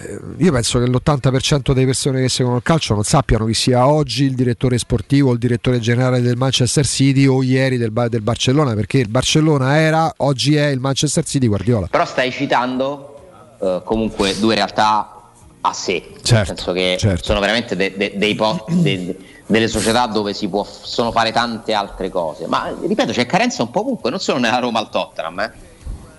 Eh, 0.00 0.18
Io 0.38 0.52
penso 0.52 0.78
che 0.78 0.86
l'80% 0.86 1.72
delle 1.72 1.86
persone 1.86 2.20
che 2.20 2.28
seguono 2.28 2.58
il 2.58 2.62
calcio 2.62 2.94
non 2.94 3.04
sappiano 3.04 3.44
chi 3.46 3.54
sia 3.54 3.86
oggi 3.86 4.24
il 4.24 4.34
direttore 4.34 4.78
sportivo 4.78 5.30
o 5.30 5.32
il 5.32 5.38
direttore 5.38 5.78
generale 5.80 6.20
del 6.20 6.36
Manchester 6.36 6.86
City 6.86 7.26
o 7.26 7.42
ieri 7.42 7.76
del, 7.76 7.92
del 8.08 8.20
Barcellona, 8.22 8.74
perché 8.74 8.98
il 8.98 9.08
Barcellona 9.08 9.78
era, 9.78 10.12
oggi 10.18 10.56
è 10.56 10.66
il 10.66 10.80
Manchester 10.80 11.24
City 11.24 11.46
Guardiola. 11.46 11.86
Però 11.88 12.04
stai 12.04 12.30
citando 12.30 13.56
eh, 13.60 13.82
comunque 13.84 14.38
due 14.38 14.54
realtà 14.54 15.12
a 15.60 15.72
sé, 15.72 16.12
Certo, 16.22 16.34
nel 16.34 16.46
senso 16.46 16.72
che 16.72 16.96
certo. 16.98 17.24
sono 17.24 17.40
veramente 17.40 17.74
de- 17.74 17.92
de- 17.96 18.12
dei 18.16 18.34
po- 18.36 18.64
de- 18.68 19.16
delle 19.44 19.66
società 19.68 20.06
dove 20.06 20.32
si 20.34 20.46
possono 20.48 21.10
fare 21.10 21.32
tante 21.32 21.72
altre 21.72 22.10
cose. 22.10 22.46
Ma 22.46 22.72
ripeto, 22.80 23.12
c'è 23.12 23.26
carenza 23.26 23.62
un 23.62 23.70
po' 23.70 23.80
ovunque, 23.80 24.10
non 24.10 24.20
solo 24.20 24.38
nella 24.38 24.58
Roma 24.60 24.78
al 24.78 24.88
Tottenham. 24.90 25.40
eh. 25.40 25.52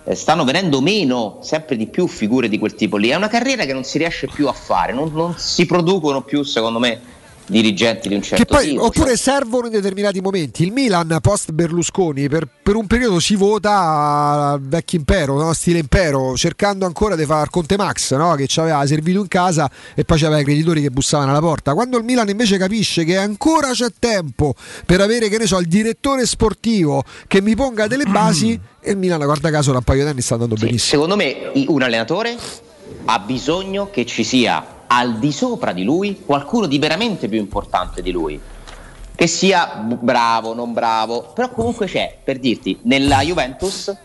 Eh, 0.10 0.16
Stanno 0.16 0.44
venendo 0.44 0.82
meno 0.82 1.38
sempre 1.42 1.76
di 1.76 1.86
più 1.86 2.08
figure 2.08 2.50
di 2.50 2.58
quel 2.58 2.74
tipo 2.74 2.98
lì. 2.98 3.10
È 3.10 3.16
una 3.16 3.28
carriera 3.28 3.66
che 3.66 3.74
non 3.74 3.84
si 3.84 4.00
riesce 4.00 4.26
più 4.26 4.48
a 4.48 4.54
fare, 4.54 4.92
non, 4.92 5.12
non 5.14 5.36
si 5.38 5.68
producono 5.68 6.24
più, 6.24 6.42
secondo 6.42 6.80
me, 6.80 7.00
dirigenti 7.50 8.08
di 8.08 8.16
un 8.16 8.22
certo 8.22 8.44
Che 8.44 8.52
poi, 8.52 8.70
tipo. 8.70 8.86
oppure 8.86 9.18
servono 9.18 9.66
in 9.66 9.72
determinati 9.72 10.22
momenti. 10.22 10.64
Il 10.64 10.72
Milan 10.72 11.18
post 11.22 11.52
Berlusconi 11.52 12.30
per, 12.30 12.48
per 12.62 12.76
un 12.76 12.88
periodo 12.88 13.20
si 13.20 13.36
vota 13.36 14.58
vecchio 14.62 15.00
impero, 15.00 15.42
no? 15.42 15.54
stile 15.54 15.80
impero, 15.80 16.36
cercando 16.36 16.86
ancora 16.86 17.16
di 17.16 17.26
fare 17.26 17.50
Conte 17.50 17.76
Max, 17.76 18.16
no? 18.16 18.34
che 18.36 18.48
ci 18.48 18.60
aveva 18.60 18.86
servito 18.86 19.20
in 19.20 19.28
casa 19.28 19.70
e 19.96 20.06
poi 20.06 20.20
c'aveva 20.20 20.40
i 20.40 20.44
creditori 20.44 20.82
che 20.82 20.92
bussavano 20.92 21.32
alla 21.32 21.40
porta. 21.40 21.74
Quando 21.74 21.98
il 21.98 22.04
Milan 22.04 22.30
invece 22.30 22.58
capisce 22.58 23.04
che 23.04 23.18
ancora 23.18 23.72
c'è 23.72 23.88
tempo 23.98 24.54
per 24.86 25.02
avere, 25.02 25.30
che 25.30 25.38
ne 25.38 25.48
so, 25.48 25.60
il 25.60 25.68
direttore 25.68 26.26
sportivo 26.26 27.04
che 27.28 27.42
mi 27.42 27.56
ponga 27.56 27.88
delle 27.88 28.06
basi, 28.10 28.60
e 28.82 28.92
il 28.92 28.98
Milan, 28.98 29.20
guarda 29.24 29.50
caso, 29.50 29.72
da 29.72 29.80
un 29.80 29.84
paio 29.84 30.04
di 30.04 30.10
anni 30.10 30.22
sta 30.22 30.36
andando 30.36 30.56
benissimo. 30.56 31.04
Secondo 31.04 31.16
me 31.16 31.52
un 31.68 31.82
allenatore 31.82 32.38
ha 33.06 33.20
bisogno 33.20 33.90
che 33.90 34.06
ci 34.06 34.24
sia 34.24 34.78
al 34.92 35.18
di 35.18 35.32
sopra 35.32 35.72
di 35.72 35.84
lui 35.84 36.22
qualcuno 36.26 36.66
di 36.66 36.80
veramente 36.80 37.28
più 37.28 37.40
importante 37.40 38.02
di 38.02 38.12
lui. 38.12 38.40
Che 39.16 39.28
sia 39.28 39.84
bravo, 39.84 40.54
non 40.54 40.74
bravo, 40.74 41.32
però 41.34 41.50
comunque 41.50 41.88
c'è, 41.88 42.18
per 42.24 42.40
dirti, 42.40 42.80
nella 42.84 43.22
Juventus 43.22 43.96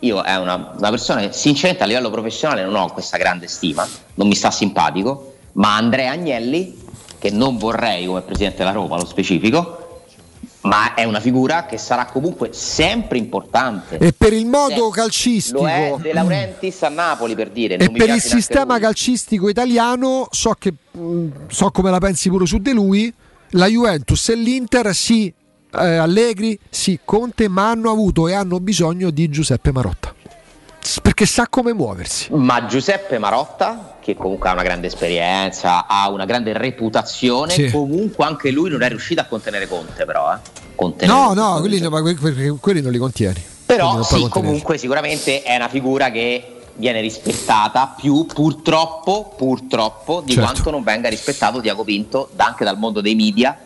io 0.00 0.22
è 0.22 0.36
una, 0.36 0.72
una 0.76 0.90
persona 0.90 1.20
che 1.20 1.32
sinceramente 1.32 1.82
a 1.82 1.86
livello 1.86 2.10
professionale 2.10 2.62
non 2.62 2.74
ho 2.74 2.90
questa 2.92 3.18
grande 3.18 3.48
stima, 3.48 3.86
non 4.14 4.28
mi 4.28 4.34
sta 4.34 4.50
simpatico, 4.50 5.34
ma 5.52 5.76
Andrea 5.76 6.12
Agnelli, 6.12 6.78
che 7.18 7.30
non 7.30 7.58
vorrei 7.58 8.06
come 8.06 8.22
presidente 8.22 8.58
della 8.58 8.72
Roma, 8.72 8.96
lo 8.96 9.04
specifico, 9.04 9.89
ma 10.62 10.94
è 10.94 11.04
una 11.04 11.20
figura 11.20 11.64
che 11.64 11.78
sarà 11.78 12.04
comunque 12.06 12.50
sempre 12.52 13.16
importante. 13.18 13.96
E 13.98 14.12
per 14.12 14.32
il 14.32 14.46
modo 14.46 14.74
Sempre. 14.74 15.00
calcistico 15.02 15.60
Lo 15.62 15.68
è 15.68 15.94
De 15.98 16.12
Laurentiis 16.12 16.82
a 16.82 16.88
Napoli 16.88 17.34
per 17.34 17.50
dire. 17.50 17.76
e 17.76 17.90
per 17.90 18.08
il 18.10 18.20
sistema 18.20 18.78
calcistico 18.78 19.48
italiano 19.48 20.26
so 20.30 20.54
che 20.58 20.74
mh, 20.90 21.26
so 21.48 21.70
come 21.70 21.90
la 21.90 21.98
pensi 21.98 22.28
pure 22.28 22.46
su 22.46 22.58
di 22.58 22.72
lui 22.72 23.12
la 23.54 23.66
Juventus 23.66 24.28
e 24.28 24.34
l'Inter 24.36 24.94
sì 24.94 25.32
eh, 25.72 25.96
Allegri 25.96 26.58
sì 26.68 26.98
Conte 27.04 27.48
ma 27.48 27.70
hanno 27.70 27.90
avuto 27.90 28.28
e 28.28 28.34
hanno 28.34 28.60
bisogno 28.60 29.10
di 29.10 29.28
Giuseppe 29.28 29.72
Marotta 29.72 30.14
perché 31.02 31.26
sa 31.26 31.46
come 31.48 31.72
muoversi 31.72 32.28
Ma 32.32 32.66
Giuseppe 32.66 33.18
Marotta, 33.18 33.96
che 34.00 34.14
comunque 34.16 34.48
ha 34.48 34.52
una 34.52 34.62
grande 34.62 34.86
esperienza, 34.86 35.86
ha 35.86 36.08
una 36.10 36.24
grande 36.24 36.52
reputazione, 36.56 37.52
Sì. 37.52 37.70
comunque 37.70 38.24
anche 38.24 38.50
lui 38.50 38.70
non 38.70 38.82
è 38.82 38.88
riuscito 38.88 39.20
a 39.20 39.24
contenere 39.24 39.68
Conte, 39.68 40.04
però. 40.04 40.32
Eh. 40.32 40.38
Contenere 40.74 41.18
no 41.18 41.34
no 41.34 41.60
quelli, 41.60 41.78
no, 41.80 41.90
ma 41.90 42.00
que- 42.00 42.14
que- 42.16 42.56
quelli 42.58 42.80
non 42.80 42.90
li 42.92 42.98
contieni 42.98 43.34
Quelli 43.34 43.80
Però 43.82 44.02
sì, 44.02 44.26
comunque 44.28 44.78
sicuramente 44.78 45.42
è 45.42 45.54
una 45.56 45.68
figura 45.68 46.10
che 46.10 46.54
viene 46.76 47.00
rispettata 47.02 47.94
più 47.94 48.24
purtroppo, 48.24 49.34
purtroppo 49.36 50.22
di 50.24 50.32
Certo. 50.32 50.48
quanto 50.50 50.70
non 50.70 50.82
venga 50.82 51.08
rispettato 51.10 51.60
Diaco 51.60 51.84
Pinto 51.84 52.30
anche 52.36 52.64
dal 52.64 52.78
mondo 52.78 53.00
dei 53.02 53.14
media, 53.14 53.56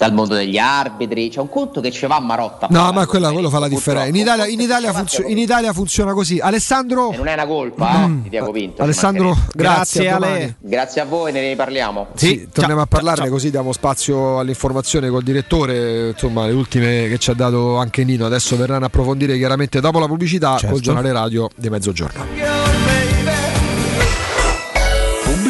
dal 0.00 0.14
mondo 0.14 0.34
degli 0.34 0.56
arbitri. 0.56 1.28
C'è 1.28 1.40
un 1.40 1.50
conto 1.50 1.82
che 1.82 1.90
ci 1.90 2.06
va 2.06 2.16
a 2.16 2.20
Marotta. 2.20 2.68
No, 2.70 2.90
ma 2.90 3.04
quello, 3.04 3.30
quello 3.32 3.50
fa 3.50 3.58
la 3.58 3.68
differenza. 3.68 4.08
In 4.08 4.16
Italia, 4.16 4.46
in 4.46 4.58
Italia 4.58 4.94
funzio- 4.94 5.26
in 5.26 5.36
Italia 5.36 5.74
funziona 5.74 6.14
così. 6.14 6.38
Alessandro. 6.38 7.12
E 7.12 7.18
non 7.18 7.26
è 7.26 7.34
una 7.34 7.46
colpa 7.46 8.04
eh, 8.04 8.08
di 8.22 8.30
Diaco 8.30 8.50
Pinto. 8.50 8.80
Alessandro, 8.80 9.28
mancherebbe. 9.28 9.52
grazie. 9.54 10.08
a 10.08 10.18
domani. 10.18 10.54
Grazie 10.58 11.00
a 11.02 11.04
voi, 11.04 11.32
ne 11.32 11.46
riparliamo. 11.50 12.06
Sì, 12.14 12.48
torniamo 12.50 12.80
a 12.80 12.86
parlarne 12.86 13.28
così 13.28 13.50
diamo 13.50 13.72
spazio 13.72 14.38
all'informazione 14.38 15.10
col 15.10 15.22
direttore, 15.22 16.08
insomma 16.10 16.46
le 16.46 16.52
ultime 16.52 17.06
che 17.08 17.18
ci 17.18 17.30
ha 17.30 17.34
dato 17.34 17.76
anche 17.76 18.02
Nino, 18.02 18.24
adesso 18.24 18.56
verranno 18.56 18.84
a 18.84 18.86
approfondire 18.86 19.36
chiaramente 19.36 19.80
dopo 19.80 19.98
la 19.98 20.06
pubblicità 20.06 20.56
Certo. 20.56 20.72
col 20.72 20.80
giornale 20.80 21.12
radio 21.12 21.46
di 21.54 21.68
mezzogiorno. 21.68 22.89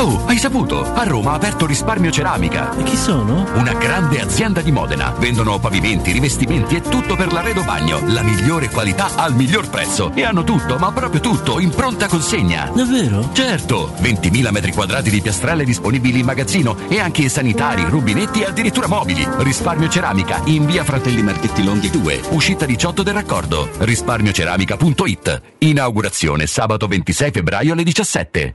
Oh, 0.00 0.24
hai 0.24 0.38
saputo? 0.38 0.82
A 0.94 1.04
Roma 1.04 1.32
ha 1.32 1.34
aperto 1.34 1.66
Risparmio 1.66 2.10
Ceramica. 2.10 2.74
E 2.74 2.84
chi 2.84 2.96
sono? 2.96 3.46
Una 3.52 3.74
grande 3.74 4.18
azienda 4.18 4.62
di 4.62 4.72
Modena. 4.72 5.10
Vendono 5.18 5.58
pavimenti, 5.58 6.10
rivestimenti 6.10 6.74
e 6.74 6.80
tutto 6.80 7.16
per 7.16 7.30
l'arredo 7.30 7.62
bagno. 7.64 8.00
La 8.06 8.22
migliore 8.22 8.70
qualità 8.70 9.14
al 9.16 9.34
miglior 9.34 9.68
prezzo. 9.68 10.10
E 10.14 10.24
hanno 10.24 10.42
tutto, 10.42 10.78
ma 10.78 10.90
proprio 10.90 11.20
tutto, 11.20 11.60
in 11.60 11.68
pronta 11.68 12.08
consegna. 12.08 12.70
Davvero? 12.74 13.28
Certo. 13.34 13.92
20.000 14.00 14.50
metri 14.50 14.72
quadrati 14.72 15.10
di 15.10 15.20
piastrelle 15.20 15.64
disponibili 15.64 16.20
in 16.20 16.24
magazzino 16.24 16.78
e 16.88 16.98
anche 16.98 17.28
sanitari, 17.28 17.84
rubinetti 17.84 18.40
e 18.40 18.46
addirittura 18.46 18.86
mobili. 18.86 19.28
Risparmio 19.40 19.90
Ceramica 19.90 20.40
in 20.46 20.64
via 20.64 20.82
Fratelli 20.82 21.22
Marchetti 21.22 21.62
Longhi 21.62 21.90
2, 21.90 22.20
uscita 22.30 22.64
18 22.64 23.02
del 23.02 23.12
raccordo. 23.12 23.68
Risparmioceramica.it. 23.76 25.42
Inaugurazione 25.58 26.46
sabato 26.46 26.86
26 26.86 27.30
febbraio 27.32 27.74
alle 27.74 27.82
17. 27.82 28.54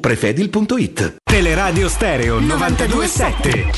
prefedil.it. 0.00 1.16
Teleradio 1.22 1.88
Stereo 1.88 2.38
927. 2.40 3.70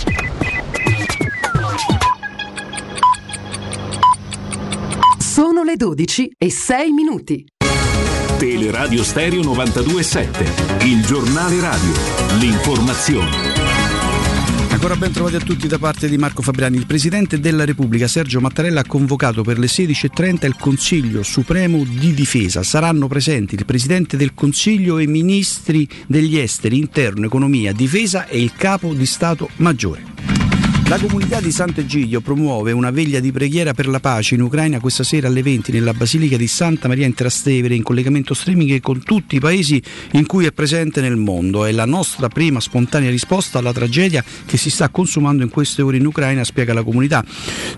Sono 5.18 5.62
le 5.62 5.76
12 5.76 6.32
e 6.38 6.50
6 6.50 6.90
minuti. 6.92 7.44
Teleradio 8.38 9.02
Stereo 9.02 9.42
927, 9.42 10.84
il 10.84 11.04
giornale 11.04 11.60
radio, 11.60 11.92
l'informazione. 12.38 13.63
Ancora 14.84 15.00
ben 15.00 15.14
trovati 15.14 15.36
a 15.36 15.40
tutti 15.40 15.66
da 15.66 15.78
parte 15.78 16.10
di 16.10 16.18
Marco 16.18 16.42
Fabriani. 16.42 16.76
Il 16.76 16.84
Presidente 16.84 17.40
della 17.40 17.64
Repubblica 17.64 18.06
Sergio 18.06 18.38
Mattarella 18.42 18.80
ha 18.80 18.86
convocato 18.86 19.40
per 19.40 19.58
le 19.58 19.64
16.30 19.64 20.44
il 20.44 20.56
Consiglio 20.58 21.22
Supremo 21.22 21.84
di 21.84 22.12
Difesa. 22.12 22.62
Saranno 22.62 23.06
presenti 23.06 23.54
il 23.54 23.64
Presidente 23.64 24.18
del 24.18 24.34
Consiglio 24.34 24.98
e 24.98 25.04
i 25.04 25.06
ministri 25.06 25.88
degli 26.06 26.36
esteri, 26.36 26.76
interno, 26.76 27.24
economia, 27.24 27.72
difesa 27.72 28.26
e 28.26 28.42
il 28.42 28.52
Capo 28.52 28.92
di 28.92 29.06
Stato 29.06 29.48
Maggiore. 29.56 30.43
La 30.86 30.98
comunità 30.98 31.40
di 31.40 31.50
Sant'Egidio 31.50 32.20
promuove 32.20 32.70
una 32.70 32.90
veglia 32.90 33.18
di 33.18 33.32
preghiera 33.32 33.72
per 33.72 33.88
la 33.88 34.00
pace 34.00 34.34
in 34.34 34.42
Ucraina 34.42 34.80
questa 34.80 35.02
sera 35.02 35.28
alle 35.28 35.42
20 35.42 35.72
nella 35.72 35.94
Basilica 35.94 36.36
di 36.36 36.46
Santa 36.46 36.88
Maria 36.88 37.06
in 37.06 37.14
Trastevere 37.14 37.74
in 37.74 37.82
collegamento 37.82 38.34
streaming 38.34 38.80
con 38.80 39.02
tutti 39.02 39.36
i 39.36 39.40
paesi 39.40 39.82
in 40.12 40.26
cui 40.26 40.44
è 40.44 40.52
presente 40.52 41.00
nel 41.00 41.16
mondo. 41.16 41.64
È 41.64 41.72
la 41.72 41.86
nostra 41.86 42.28
prima 42.28 42.60
spontanea 42.60 43.08
risposta 43.08 43.58
alla 43.58 43.72
tragedia 43.72 44.22
che 44.44 44.58
si 44.58 44.68
sta 44.68 44.90
consumando 44.90 45.42
in 45.42 45.48
queste 45.48 45.80
ore 45.80 45.96
in 45.96 46.04
Ucraina, 46.04 46.44
spiega 46.44 46.74
la 46.74 46.82
comunità. 46.82 47.24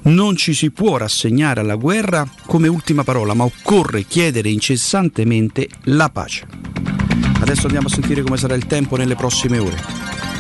Non 0.03 0.35
ci 0.35 0.53
si 0.53 0.73
può 0.73 0.97
rassegnare 0.97 1.61
alla 1.61 1.77
guerra 1.77 2.29
come 2.45 2.67
ultima 2.67 3.05
parola, 3.05 3.35
ma 3.35 3.45
occorre 3.45 4.03
chiedere 4.03 4.49
incessantemente 4.49 5.69
la 5.85 6.09
pace. 6.11 6.45
Adesso 7.39 7.67
andiamo 7.67 7.87
a 7.87 7.91
sentire 7.91 8.23
come 8.23 8.37
sarà 8.37 8.57
il 8.57 8.67
tempo 8.67 8.97
nelle 8.97 9.15
prossime 9.15 9.59
ore. 9.59 10.36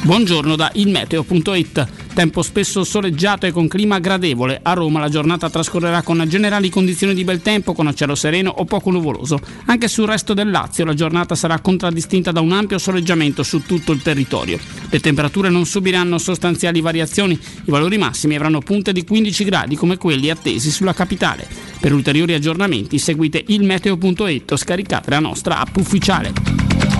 Buongiorno 0.00 0.56
da 0.56 0.70
ilmeteo.it. 0.72 1.86
Tempo 2.14 2.42
spesso 2.42 2.82
soleggiato 2.84 3.46
e 3.46 3.50
con 3.50 3.68
clima 3.68 3.98
gradevole. 3.98 4.60
A 4.62 4.72
Roma 4.72 5.00
la 5.00 5.08
giornata 5.08 5.50
trascorrerà 5.50 6.02
con 6.02 6.24
generali 6.26 6.70
condizioni 6.70 7.14
di 7.14 7.24
bel 7.24 7.42
tempo, 7.42 7.74
con 7.74 7.92
cielo 7.94 8.14
sereno 8.14 8.50
o 8.50 8.64
poco 8.64 8.90
nuvoloso. 8.90 9.38
Anche 9.66 9.88
sul 9.88 10.06
resto 10.06 10.34
del 10.34 10.50
Lazio 10.50 10.84
la 10.84 10.94
giornata 10.94 11.34
sarà 11.34 11.58
contraddistinta 11.58 12.32
da 12.32 12.40
un 12.40 12.52
ampio 12.52 12.78
soleggiamento 12.78 13.42
su 13.42 13.62
tutto 13.64 13.92
il 13.92 14.00
territorio. 14.00 14.58
Le 14.88 15.00
temperature 15.00 15.50
non 15.50 15.66
subiranno 15.66 16.16
sostanziali 16.18 16.80
variazioni, 16.80 17.34
i 17.34 17.70
valori 17.70 17.98
massimi 17.98 18.36
avranno 18.36 18.60
punte 18.60 18.92
di 18.92 19.04
15 19.04 19.44
gradi 19.44 19.76
come 19.76 19.98
quelli 19.98 20.30
attesi 20.30 20.70
sulla 20.70 20.94
capitale. 20.94 21.46
Per 21.80 21.92
ulteriori 21.92 22.34
aggiornamenti 22.34 22.98
seguite 22.98 23.42
ilmeteo.it 23.46 24.52
o 24.52 24.56
scaricate 24.56 25.10
la 25.10 25.20
nostra 25.20 25.58
app 25.58 25.76
ufficiale. 25.76 26.97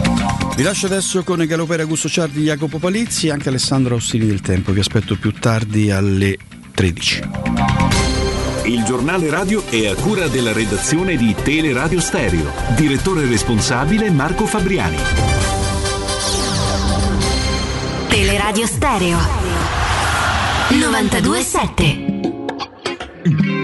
Vi 0.56 0.62
lascio 0.62 0.86
adesso 0.86 1.22
con 1.22 1.44
Galopera 1.44 1.82
Augusto 1.82 2.08
Ciardi, 2.08 2.42
Jacopo 2.42 2.78
Palizzi 2.78 3.28
e 3.28 3.30
anche 3.30 3.48
Alessandro 3.48 3.94
Ostini 3.94 4.26
del 4.26 4.40
Tempo. 4.40 4.72
Vi 4.72 4.80
aspetto 4.80 5.16
più 5.16 5.32
tardi 5.32 5.90
alle 5.90 6.36
13. 6.74 7.22
Il 8.64 8.82
giornale 8.84 9.30
radio 9.30 9.64
è 9.66 9.86
a 9.86 9.94
cura 9.94 10.28
della 10.28 10.52
redazione 10.52 11.16
di 11.16 11.34
Teleradio 11.34 12.00
Stereo. 12.00 12.52
Direttore 12.76 13.26
responsabile 13.26 14.10
Marco 14.10 14.46
Fabriani. 14.46 14.96
Teleradio 18.08 18.66
Stereo 18.66 19.18
927. 20.70 23.57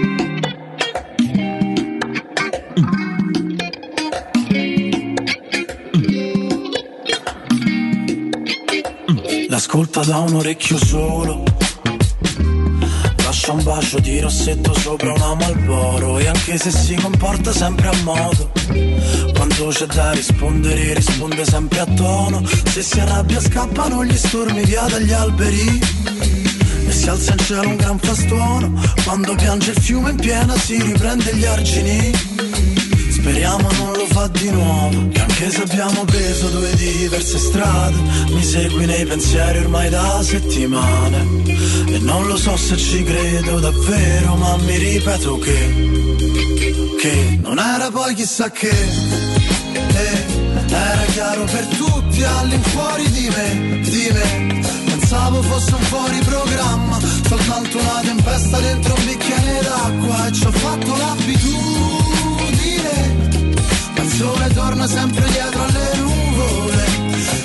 Ascolta 9.55 10.03
da 10.03 10.17
un 10.17 10.35
orecchio 10.35 10.77
solo. 10.77 11.43
Lascia 13.23 13.53
un 13.53 13.63
bacio 13.63 13.99
di 13.99 14.19
rossetto 14.19 14.73
sopra 14.73 15.13
una 15.13 15.33
Malboro 15.35 16.19
E 16.19 16.27
anche 16.27 16.57
se 16.57 16.71
si 16.71 16.95
comporta 16.95 17.51
sempre 17.51 17.87
a 17.87 17.93
modo 18.03 18.51
Quando 19.33 19.67
c'è 19.67 19.85
da 19.87 20.11
rispondere 20.11 20.93
risponde 20.93 21.43
sempre 21.45 21.79
a 21.79 21.85
tono. 21.85 22.45
Se 22.45 22.81
si 22.81 22.99
arrabbia 22.99 23.39
scappano 23.39 24.03
gli 24.03 24.17
stormi 24.17 24.63
via 24.63 24.83
dagli 24.83 25.11
alberi. 25.11 25.79
E 26.87 26.91
si 26.91 27.09
alza 27.09 27.31
in 27.31 27.39
cielo 27.39 27.69
un 27.69 27.75
gran 27.77 27.97
frastuono 27.97 28.81
Quando 29.03 29.35
piange 29.35 29.71
il 29.71 29.81
fiume 29.81 30.11
in 30.11 30.17
piena 30.17 30.55
si 30.57 30.81
riprende 30.81 31.35
gli 31.35 31.45
argini 31.45 32.35
Speriamo 33.25 33.67
non 33.71 33.91
lo 33.93 34.05
fa 34.05 34.27
di 34.27 34.51
nuovo 34.51 35.09
E 35.11 35.19
anche 35.19 35.49
se 35.49 35.63
abbiamo 35.63 36.05
preso 36.05 36.47
due 36.49 36.71
diverse 36.75 37.39
strade 37.39 37.97
Mi 38.29 38.43
segui 38.43 38.85
nei 38.85 39.03
pensieri 39.03 39.57
ormai 39.57 39.89
da 39.89 40.21
settimane. 40.21 41.25
E 41.87 41.97
non 42.01 42.27
lo 42.27 42.37
so 42.37 42.55
se 42.55 42.77
ci 42.77 43.03
credo 43.03 43.59
davvero 43.59 44.35
Ma 44.35 44.57
mi 44.57 44.77
ripeto 44.77 45.39
che 45.39 45.57
Che 46.99 47.39
non 47.41 47.57
era 47.57 47.89
poi 47.89 48.13
chissà 48.13 48.51
che. 48.51 48.69
Eh, 48.69 50.25
Era 50.69 51.05
chiaro 51.11 51.45
per 51.45 51.65
tutti 51.65 52.23
all'infuori 52.23 53.09
di 53.09 53.31
me 53.35 53.79
Di 53.79 54.07
me. 54.13 54.61
Pensavo 54.85 55.41
fosse 55.41 55.73
un 55.73 55.81
fuori 55.81 56.19
programma 56.19 56.99
Soltanto 57.27 57.79
una 57.79 58.01
tempesta 58.03 58.59
dentro 58.59 58.93
un 58.93 59.03
bicchiere 59.03 59.61
d'acqua 59.63 60.27
E 60.27 60.31
ci 60.31 60.45
ho 60.45 60.51
fatto 60.51 60.95
l'abitudine 60.95 62.04
Ma 63.95 64.01
il 64.03 64.11
sole 64.11 64.47
torna 64.53 64.87
sempre 64.87 65.25
dietro 65.29 65.63
alle 65.63 65.95
nuvole 65.97 66.85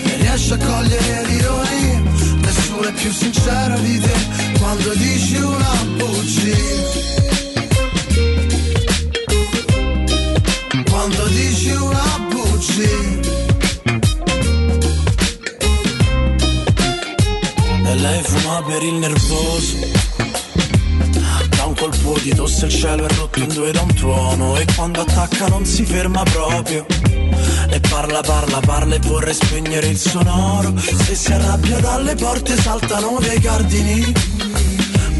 E 0.04 0.16
riesce 0.16 0.54
a 0.54 0.58
cogliere 0.58 1.26
l'ironia 1.26 2.02
Nessuno 2.40 2.82
è 2.88 2.92
più 2.92 3.10
sincero 3.12 3.78
di 3.78 3.98
te 3.98 4.58
Quando 4.58 4.94
dici 4.94 5.36
una 5.36 5.84
bugia. 5.96 7.08
Quando 10.90 11.26
dici 11.28 11.70
una 11.70 12.18
bugia. 12.28 13.28
E 17.86 17.94
lei 17.94 18.22
fuma 18.22 18.62
per 18.62 18.82
il 18.82 18.94
nervoso 18.94 19.99
colpo 22.10 22.18
di 22.20 22.34
tosse 22.34 22.66
il 22.66 22.72
cielo 22.72 23.06
è 23.06 23.14
rotto 23.14 23.38
in 23.38 23.48
due 23.48 23.70
da 23.70 23.82
un 23.82 23.94
tuono 23.94 24.56
E 24.56 24.64
quando 24.74 25.00
attacca 25.00 25.46
non 25.46 25.64
si 25.64 25.84
ferma 25.84 26.22
proprio. 26.24 26.84
E 27.70 27.80
parla, 27.80 28.20
parla, 28.20 28.58
parla 28.60 28.94
e 28.96 28.98
vorrei 29.00 29.34
spegnere 29.34 29.86
il 29.88 29.98
sonoro. 29.98 30.74
Se 30.78 31.14
si 31.14 31.32
arrabbia 31.32 31.78
dalle 31.78 32.14
porte 32.16 32.56
saltano 32.56 33.16
via 33.18 33.32
i 33.32 33.40
cardini 33.40 34.12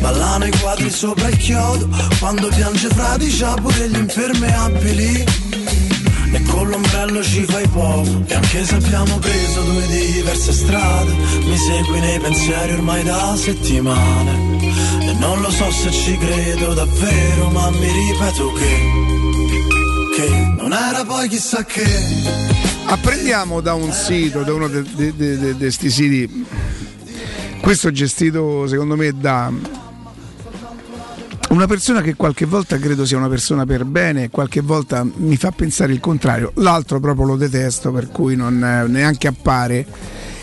Ballano 0.01 0.47
i 0.47 0.53
quadri 0.61 0.91
sopra 0.91 1.29
il 1.29 1.37
chiodo 1.37 1.89
Quando 2.19 2.49
piange 2.49 2.89
fradicia 2.89 3.55
pure 3.55 3.89
gli 3.89 3.97
impermeabili 3.97 5.25
e 6.33 6.43
con 6.45 6.69
l'ombrello 6.69 7.23
ci 7.23 7.45
fai 7.45 7.67
poco. 7.69 8.23
E 8.27 8.35
anche 8.35 8.65
se 8.65 8.75
abbiamo 8.75 9.19
preso 9.19 9.63
due 9.63 9.87
diverse 9.87 10.53
strade 10.53 11.13
Mi 11.45 11.57
segui 11.57 12.01
nei 12.01 12.19
pensieri 12.21 12.73
ormai 12.73 13.03
da 13.03 13.35
settimane. 13.37 14.59
E 15.01 15.13
non 15.15 15.41
lo 15.41 15.51
so 15.51 15.71
se 15.71 15.91
ci 15.91 16.17
credo 16.17 16.75
davvero 16.75 17.51
Ma 17.51 17.71
mi 17.71 17.91
ripeto 17.93 18.53
che 18.53 20.17
Che 20.17 20.55
non 20.57 20.73
era 20.73 21.05
poi 21.05 21.29
chissà 21.29 21.65
che. 21.65 21.85
Apprendiamo 22.87 23.61
da 23.61 23.75
un 23.75 23.93
sito, 23.93 24.43
da 24.43 24.53
uno 24.53 24.67
di 24.67 25.55
questi 25.57 25.91
siti, 25.91 26.45
questo 27.61 27.93
gestito 27.93 28.67
secondo 28.67 28.97
me 28.97 29.13
da 29.17 29.53
una 31.51 31.67
persona 31.67 32.01
che 32.01 32.15
qualche 32.15 32.47
volta 32.47 32.79
credo 32.79 33.05
sia 33.05 33.17
una 33.17 33.29
persona 33.29 33.67
per 33.67 33.85
bene, 33.85 34.31
qualche 34.31 34.61
volta 34.61 35.05
mi 35.17 35.37
fa 35.37 35.51
pensare 35.51 35.93
il 35.93 36.01
contrario, 36.01 36.53
l'altro 36.57 37.01
proprio 37.01 37.27
lo 37.27 37.37
detesto, 37.37 37.91
per 37.91 38.09
cui 38.09 38.37
non 38.37 38.63
eh, 38.63 38.87
neanche 38.87 39.27
appare. 39.27 39.87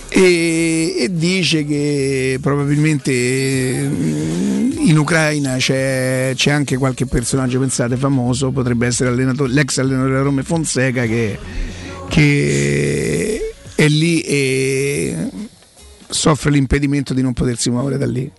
E, 0.09 0.95
e 0.99 1.09
dice 1.11 1.65
che 1.65 2.39
probabilmente 2.41 3.11
mm, 3.11 4.71
in 4.87 4.97
Ucraina 4.97 5.57
c'è, 5.57 6.31
c'è 6.33 6.51
anche 6.51 6.77
qualche 6.77 7.05
personaggio, 7.05 7.59
pensate, 7.59 7.97
famoso, 7.97 8.51
potrebbe 8.51 8.87
essere 8.87 9.13
l'ex 9.13 9.77
allenatore 9.77 10.11
della 10.11 10.23
Roma 10.23 10.43
Fonseca 10.43 11.05
che, 11.05 11.37
che 12.09 13.53
è 13.75 13.87
lì 13.87 14.21
e 14.21 15.29
soffre 16.09 16.51
l'impedimento 16.51 17.13
di 17.13 17.21
non 17.21 17.33
potersi 17.33 17.69
muovere 17.69 17.97
da 17.97 18.07
lì. 18.07 18.31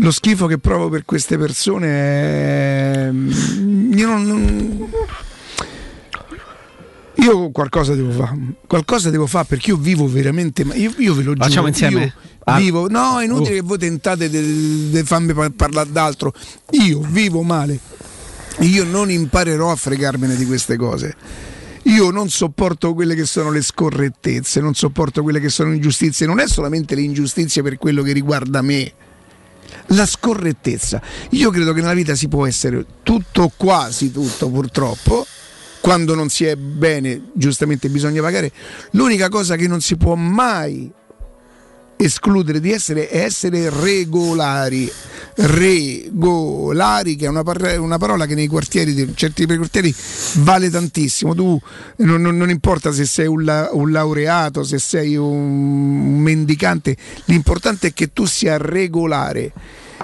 Lo 0.00 0.12
schifo 0.12 0.46
che 0.46 0.58
provo 0.58 0.88
per 0.88 1.04
queste 1.04 1.36
persone 1.36 1.88
è. 1.88 3.10
Io 3.12 4.06
non. 4.06 4.88
Io 7.16 7.50
qualcosa 7.50 7.94
devo 7.96 8.12
fare, 8.12 8.38
qualcosa 8.68 9.10
devo 9.10 9.26
fare 9.26 9.46
perché 9.48 9.70
io 9.70 9.76
vivo 9.76 10.06
veramente. 10.06 10.62
Io, 10.62 10.92
io 10.98 11.14
ve 11.14 11.22
lo 11.24 11.32
giuro. 11.32 11.44
Facciamo 11.44 11.66
insieme? 11.66 12.14
Ah. 12.44 12.58
vivo. 12.58 12.88
No, 12.88 13.18
è 13.18 13.24
inutile 13.24 13.58
Oh. 13.58 13.60
che 13.60 13.66
voi 13.66 13.78
tentate 13.78 14.30
di 14.30 15.02
farmi 15.04 15.34
par- 15.34 15.50
parlare 15.50 15.90
d'altro. 15.90 16.32
Io 16.70 17.00
vivo 17.00 17.42
male. 17.42 17.78
Io 18.60 18.84
non 18.84 19.10
imparerò 19.10 19.70
a 19.72 19.76
fregarmene 19.76 20.36
di 20.36 20.46
queste 20.46 20.76
cose. 20.76 21.14
Io 21.84 22.10
non 22.10 22.28
sopporto 22.28 22.94
quelle 22.94 23.14
che 23.16 23.24
sono 23.24 23.50
le 23.50 23.62
scorrettezze, 23.62 24.60
non 24.60 24.74
sopporto 24.74 25.22
quelle 25.22 25.40
che 25.40 25.48
sono 25.48 25.72
ingiustizie. 25.72 26.26
Non 26.26 26.38
è 26.38 26.46
solamente 26.46 26.94
le 26.94 27.00
ingiustizie 27.02 27.62
per 27.62 27.78
quello 27.78 28.02
che 28.02 28.12
riguarda 28.12 28.62
me 28.62 28.92
la 29.88 30.06
scorrettezza. 30.06 31.00
Io 31.30 31.50
credo 31.50 31.72
che 31.72 31.80
nella 31.80 31.94
vita 31.94 32.14
si 32.14 32.28
può 32.28 32.46
essere 32.46 32.84
tutto, 33.02 33.50
quasi 33.56 34.10
tutto 34.10 34.48
purtroppo. 34.48 35.26
Quando 35.80 36.14
non 36.14 36.28
si 36.28 36.44
è 36.44 36.56
bene, 36.56 37.30
giustamente 37.34 37.88
bisogna 37.88 38.20
pagare. 38.20 38.52
L'unica 38.92 39.28
cosa 39.28 39.56
che 39.56 39.68
non 39.68 39.80
si 39.80 39.96
può 39.96 40.14
mai 40.14 40.90
escludere 41.98 42.60
di 42.60 42.70
essere 42.72 43.08
è 43.08 43.22
essere 43.24 43.68
regolari. 43.70 44.90
Regolari, 45.34 47.16
che 47.16 47.26
è 47.26 47.28
una, 47.28 47.42
par- 47.42 47.78
una 47.78 47.98
parola 47.98 48.26
che 48.26 48.34
nei 48.34 48.46
quartieri, 48.46 48.94
di 48.94 49.12
certi 49.14 49.44
quartieri, 49.46 49.94
vale 50.36 50.70
tantissimo. 50.70 51.34
Tu 51.34 51.60
non, 51.98 52.20
non- 52.22 52.36
non 52.36 52.50
importa 52.50 52.92
se 52.92 53.04
sei 53.04 53.26
un, 53.26 53.44
la- 53.44 53.68
un 53.72 53.90
laureato, 53.90 54.62
se 54.62 54.78
sei 54.78 55.16
un, 55.16 55.26
un 55.26 56.18
mendicante, 56.20 56.96
l'importante 57.26 57.88
è 57.88 57.92
che 57.92 58.12
tu 58.12 58.24
sia 58.24 58.56
regolare. 58.56 59.52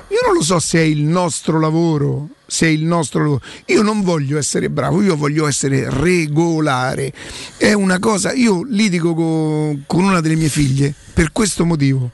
Io 0.09 0.19
non 0.27 0.35
lo 0.37 0.43
so 0.43 0.59
se 0.59 0.79
è 0.79 0.83
il 0.83 1.03
nostro 1.03 1.59
lavoro, 1.59 2.29
se 2.55 2.67
è 2.67 2.69
il 2.69 2.85
nostro 2.85 3.21
lavoro. 3.21 3.41
Io 3.67 3.83
non 3.83 4.03
voglio 4.03 4.39
essere 4.39 4.71
bravo, 4.71 5.03
io 5.03 5.17
voglio 5.17 5.49
essere 5.49 5.91
regolare. 5.91 7.13
È 7.57 7.73
una 7.73 7.99
cosa, 7.99 8.33
io 8.33 8.63
litigo 8.63 9.13
co- 9.13 9.77
con 9.87 10.05
una 10.05 10.21
delle 10.21 10.37
mie 10.37 10.49
figlie 10.49 10.95
per 11.13 11.33
questo 11.33 11.65
motivo. 11.65 12.09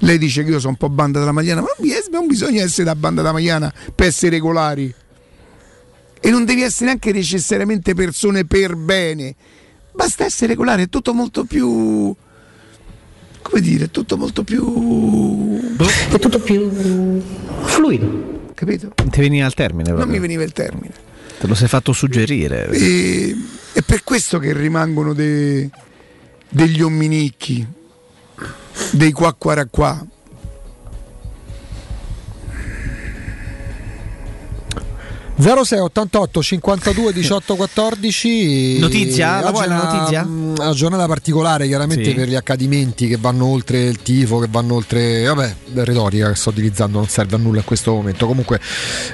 Lei 0.00 0.18
dice 0.18 0.42
che 0.42 0.50
io 0.50 0.58
sono 0.58 0.72
un 0.72 0.78
po' 0.78 0.88
banda 0.88 1.20
della 1.20 1.30
magliana, 1.30 1.60
ma 1.60 1.68
non 1.76 1.86
bi- 1.86 1.94
non 2.10 2.26
bisogna 2.26 2.60
essere 2.62 2.84
da 2.84 2.96
banda 2.96 3.22
da 3.22 3.30
magliana 3.30 3.72
per 3.94 4.08
essere 4.08 4.32
regolari. 4.32 4.92
E 6.20 6.30
non 6.30 6.44
devi 6.44 6.62
essere 6.62 6.86
neanche 6.86 7.12
necessariamente 7.12 7.94
persone 7.94 8.44
per 8.44 8.74
bene. 8.74 9.36
Basta 9.94 10.24
essere 10.24 10.48
regolare, 10.48 10.82
è 10.82 10.88
tutto 10.88 11.14
molto 11.14 11.44
più. 11.44 12.12
come 13.42 13.60
dire, 13.60 13.84
è 13.84 13.90
tutto 13.92 14.16
molto 14.16 14.42
più. 14.42 15.56
È 16.10 16.18
tutto 16.18 16.40
più 16.40 17.22
fluido. 17.62 18.37
Capito? 18.58 18.92
Non 18.96 19.08
ti 19.10 19.20
veniva 19.20 19.46
al 19.46 19.54
termine 19.54 19.90
Non 19.90 19.98
proprio. 19.98 20.16
mi 20.16 20.20
veniva 20.20 20.42
il 20.42 20.50
termine. 20.52 20.92
Te 21.38 21.46
lo 21.46 21.54
sei 21.54 21.68
fatto 21.68 21.92
suggerire. 21.92 22.68
E, 22.70 23.36
è 23.72 23.82
per 23.82 24.02
questo 24.02 24.40
che 24.40 24.52
rimangono 24.52 25.12
de- 25.12 25.70
degli 26.48 26.80
omminicchi, 26.82 27.64
dei 28.90 29.12
qua 29.12 29.32
qua 29.34 29.64
qua. 29.70 30.04
06 35.40 35.78
88 35.78 36.42
52 36.42 37.12
18 37.12 37.54
14 37.54 38.78
Notizia? 38.80 39.40
La 39.40 39.46
Oggi 39.48 39.52
vuoi 39.52 39.64
è 39.64 39.68
la 39.68 39.74
una- 39.80 39.92
notizia? 39.92 40.22
Una 40.24 40.72
giornata 40.72 41.06
particolare 41.06 41.66
chiaramente 41.68 42.04
Sì. 42.04 42.14
per 42.14 42.28
gli 42.28 42.34
accadimenti 42.34 43.06
che 43.06 43.16
vanno 43.18 43.46
oltre 43.46 43.82
il 43.84 44.02
tifo, 44.02 44.38
che 44.40 44.48
vanno 44.50 44.74
oltre... 44.74 45.24
Vabbè, 45.26 45.54
la 45.74 45.84
retorica 45.84 46.28
che 46.28 46.34
sto 46.34 46.50
utilizzando 46.50 46.98
non 46.98 47.06
serve 47.08 47.36
a 47.36 47.38
nulla 47.38 47.58
in 47.58 47.64
questo 47.64 47.92
momento. 47.94 48.26
Comunque, 48.26 48.58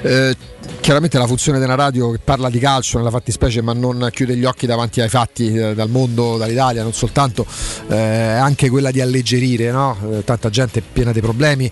eh, 0.01 0.35
chiaramente 0.81 1.19
la 1.19 1.27
funzione 1.27 1.59
della 1.59 1.75
radio 1.75 2.09
che 2.11 2.19
parla 2.23 2.49
di 2.49 2.57
calcio 2.57 2.97
nella 2.97 3.11
fattispecie 3.11 3.61
ma 3.61 3.73
non 3.73 4.07
chiude 4.11 4.35
gli 4.35 4.45
occhi 4.45 4.65
davanti 4.65 5.01
ai 5.01 5.09
fatti 5.09 5.53
eh, 5.53 5.75
dal 5.75 5.89
mondo, 5.89 6.37
dall'Italia, 6.37 6.81
non 6.81 6.93
soltanto, 6.93 7.45
eh, 7.87 7.95
è 7.95 8.37
anche 8.37 8.69
quella 8.69 8.89
di 8.89 8.99
alleggerire, 8.99 9.69
no? 9.69 9.95
Eh, 10.11 10.23
tanta 10.23 10.49
gente 10.49 10.81
piena 10.81 11.11
di 11.11 11.21
problemi, 11.21 11.69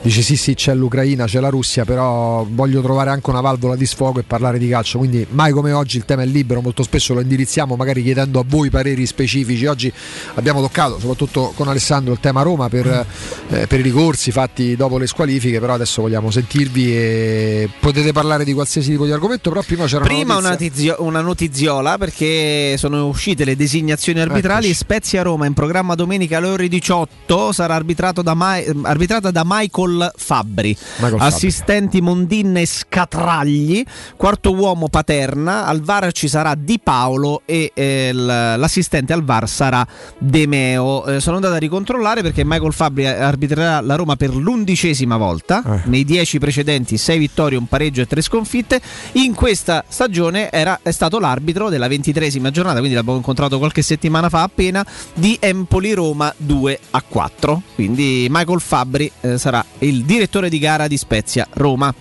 dice 0.00 0.22
sì 0.22 0.36
sì 0.36 0.54
c'è 0.54 0.74
l'Ucraina, 0.74 1.24
c'è 1.24 1.40
la 1.40 1.48
Russia, 1.48 1.84
però 1.84 2.46
voglio 2.48 2.80
trovare 2.82 3.10
anche 3.10 3.30
una 3.30 3.40
valvola 3.40 3.74
di 3.74 3.84
sfogo 3.84 3.94
sfogo 3.96 4.20
e 4.20 4.22
parlare 4.24 4.58
di 4.58 4.68
calcio. 4.68 4.98
Quindi 4.98 5.26
mai 5.30 5.52
come 5.52 5.72
oggi 5.72 5.96
il 5.96 6.04
tema 6.04 6.20
è 6.22 6.26
libero, 6.26 6.60
molto 6.60 6.82
spesso 6.82 7.14
lo 7.14 7.20
indirizziamo 7.20 7.76
magari 7.76 8.02
chiedendo 8.02 8.38
a 8.38 8.44
voi 8.46 8.68
pareri 8.68 9.06
specifici. 9.06 9.64
Oggi 9.64 9.90
abbiamo 10.34 10.60
toccato, 10.60 10.98
soprattutto 11.00 11.52
con 11.56 11.66
Alessandro, 11.68 12.12
il 12.12 12.20
tema 12.20 12.42
Roma 12.42 12.68
per, 12.68 13.06
eh, 13.48 13.66
per 13.66 13.80
i 13.80 13.82
ricorsi 13.82 14.30
fatti 14.30 14.76
dopo 14.76 14.98
le 14.98 15.06
squalifiche, 15.06 15.58
però 15.60 15.72
adesso 15.74 16.02
vogliamo 16.02 16.30
sentirvi 16.30 16.94
e 16.94 17.68
potete 17.80 18.12
parlare 18.12 18.44
di 18.44 18.52
qualsiasi 18.52 18.90
tipo 18.90 19.06
di 19.06 19.12
argomento, 19.12 19.48
però 19.48 19.62
prima 19.62 19.86
c'era 19.86 20.04
Prima 20.04 20.34
una 20.36 20.38
una, 20.38 20.48
notizia. 20.50 20.70
tizio- 20.92 20.96
una 21.06 21.20
notiziola 21.22 21.96
perché 21.98 22.74
sono 22.76 23.06
uscite 23.06 23.44
le 23.44 23.56
designazioni 23.56 24.20
arbitrali. 24.20 24.74
Spezia 24.74 25.22
Roma 25.22 25.46
in 25.46 25.54
programma 25.54 25.94
domenica 25.94 26.36
alle 26.36 26.48
ore 26.48 26.68
18 26.68 27.52
sarà 27.52 27.74
arbitrato 27.74 28.20
da 28.20 28.34
Ma- 28.34 28.60
arbitrata 28.82 29.30
da 29.30 29.42
Michael 29.44 30.12
Fabbri. 30.14 30.76
Michael 30.98 31.20
Assistenti 31.20 32.00
Mondin 32.02 32.56
e 32.58 32.66
Scatragli, 32.66 33.84
quarto 34.16 34.54
uomo 34.54 34.88
Paterna, 34.88 35.66
al 35.66 35.80
VAR 35.80 36.12
ci 36.12 36.28
sarà 36.28 36.54
Di 36.54 36.78
Paolo 36.82 37.42
e 37.44 37.70
eh, 37.74 38.12
l'assistente 38.12 39.12
al 39.12 39.24
VAR 39.24 39.48
sarà 39.48 39.86
Demeo. 40.18 41.04
Eh, 41.06 41.20
sono 41.20 41.36
andato 41.36 41.54
a 41.54 41.58
ricontrollare 41.58 42.22
perché 42.22 42.44
Michael 42.44 42.72
Fabbri 42.72 43.06
arbitrerà 43.06 43.80
la 43.80 43.94
Roma 43.94 44.16
per 44.16 44.34
l'undicesima 44.34 45.16
volta, 45.16 45.62
Eh. 45.64 45.80
nei 45.84 46.04
dieci 46.04 46.38
precedenti 46.38 46.96
sei 46.96 47.18
vittorie, 47.18 47.58
un 47.58 47.66
pareggio 47.66 48.00
e 48.00 48.06
tre 48.06 48.20
sconfitte. 48.22 48.80
In 49.12 49.34
questa 49.34 49.84
stagione 49.88 50.50
era, 50.50 50.80
è 50.82 50.90
stato 50.90 51.18
l'arbitro 51.18 51.68
della 51.68 51.88
ventitresima 51.88 52.50
giornata, 52.50 52.78
quindi 52.78 52.94
l'abbiamo 52.94 53.18
incontrato 53.18 53.58
qualche 53.58 53.82
settimana 53.82 54.28
fa 54.28 54.42
appena, 54.42 54.84
di 55.14 55.36
Empoli-Roma 55.40 56.32
2 56.36 56.78
a 56.90 57.02
4. 57.06 57.62
Quindi 57.74 58.26
Michael 58.30 58.60
Fabbri 58.60 59.10
eh, 59.20 59.38
sarà 59.38 59.64
il 59.78 60.04
direttore 60.04 60.48
di 60.48 60.58
gara 60.58 60.86
di 60.86 60.96
Spezia 60.96 61.46
Roma. 61.54 61.94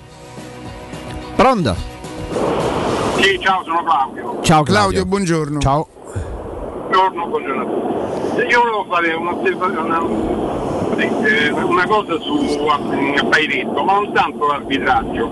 Pronto? 1.35 1.75
Sì, 3.19 3.37
ciao, 3.41 3.63
sono 3.63 3.83
Claudio. 3.83 4.39
Ciao 4.41 4.63
Claudio, 4.63 5.05
buongiorno. 5.05 5.59
Ciao. 5.59 5.87
Buongiorno, 6.87 7.27
buongiorno. 7.27 7.63
Io 8.47 8.59
volevo 8.61 8.85
fare 8.89 9.13
un'osservazione, 9.13 9.79
una, 9.79 9.99
eh, 10.97 11.49
una 11.51 11.85
cosa 11.85 12.17
su 12.19 12.65
a- 12.67 12.79
Pairetto, 13.29 13.83
ma 13.83 13.93
non 13.93 14.13
tanto 14.13 14.47
l'arbitraggio, 14.47 15.29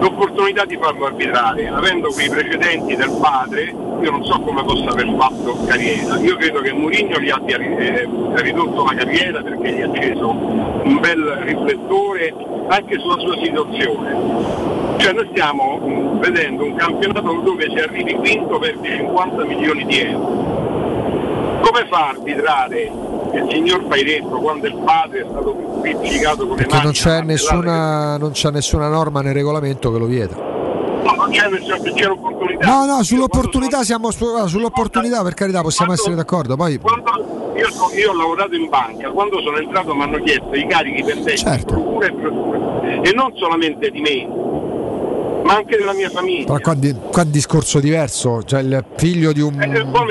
l'opportunità 0.00 0.64
di 0.64 0.76
farlo 0.80 1.06
arbitrare, 1.06 1.68
avendo 1.68 2.08
quei 2.10 2.28
precedenti 2.28 2.96
del 2.96 3.16
padre, 3.20 3.74
io 4.00 4.10
non 4.10 4.24
so 4.24 4.40
come 4.40 4.62
possa 4.64 4.90
aver 4.90 5.14
fatto 5.18 5.56
carriera. 5.66 6.18
Io 6.18 6.36
credo 6.36 6.60
che 6.60 6.72
Mourinho 6.72 7.18
gli 7.18 7.30
abbia 7.30 7.56
eh, 7.58 8.06
ridotto 8.34 8.84
la 8.84 8.94
carriera 8.94 9.42
perché 9.42 9.72
gli 9.72 9.80
ha 9.80 9.86
acceso 9.86 10.30
un 10.30 10.98
bel 11.00 11.22
riflettore 11.44 12.34
anche 12.68 12.98
sulla 12.98 13.18
sua 13.18 13.36
situazione. 13.42 14.94
Cioè 14.98 15.12
noi 15.12 15.28
stiamo 15.30 15.76
mh, 15.78 16.18
vedendo 16.20 16.64
un 16.64 16.74
campionato 16.74 17.40
dove 17.42 17.70
se 17.74 17.82
arrivi 17.82 18.14
quinto 18.14 18.58
perdi 18.58 18.88
50 18.88 19.44
milioni 19.44 19.84
di 19.84 20.00
euro. 20.00 20.95
Come 21.60 21.86
fa 21.90 22.06
a 22.06 22.08
arbitrare 22.10 22.82
il 23.32 23.46
signor 23.50 23.84
Pairetto 23.86 24.28
quando 24.38 24.66
il 24.66 24.76
padre 24.84 25.20
è 25.20 25.26
stato 25.28 25.52
pizzicato 25.82 26.46
con 26.46 26.56
le 26.56 26.62
Perché 26.62 26.72
mani? 26.74 26.84
non 26.84 26.92
c'è, 26.92 27.22
nessuna, 27.22 28.16
non 28.16 28.30
c'è 28.32 28.50
nessuna 28.50 28.88
norma 28.88 29.20
nel 29.20 29.34
regolamento 29.34 29.92
che 29.92 29.98
lo 29.98 30.06
vieta. 30.06 30.36
No, 30.36 31.12
non 31.14 31.30
c'è, 31.30 31.48
c'è, 31.94 32.06
l'opportunità. 32.06 32.66
No, 32.66 32.84
no, 32.84 33.02
sull'opportunità 33.02 33.84
siamo 33.84 34.10
sull'opportunità 34.10 35.22
per 35.22 35.34
carità 35.34 35.62
possiamo 35.62 35.92
essere 35.92 36.14
d'accordo. 36.16 36.56
Poi 36.56 36.78
Quando 36.78 37.52
io, 37.56 37.70
so- 37.70 37.90
io 37.94 38.10
ho 38.10 38.16
lavorato 38.16 38.54
in 38.54 38.68
banca, 38.68 39.10
quando 39.10 39.40
sono 39.40 39.56
entrato 39.58 39.94
mi 39.94 40.02
hanno 40.02 40.18
chiesto 40.18 40.52
i 40.54 40.66
carichi 40.66 41.02
pendenti, 41.04 41.38
Certo. 41.38 41.74
procura 41.74 42.06
e 42.06 42.12
procura. 42.12 42.80
E 43.02 43.12
non 43.14 43.32
solamente 43.36 43.90
di 43.90 44.00
me, 44.00 44.28
ma 45.46 45.54
anche 45.54 45.76
della 45.76 45.92
mia 45.92 46.10
famiglia. 46.10 46.44
però 46.44 46.58
qua, 46.58 46.74
di- 46.74 46.94
qua 47.10 47.24
discorso 47.24 47.78
diverso, 47.80 48.42
cioè 48.42 48.60
il 48.60 48.84
figlio 48.96 49.32
di 49.32 49.40
un 49.40 49.60
Eh, 49.60 49.66
diverso. 49.66 50.04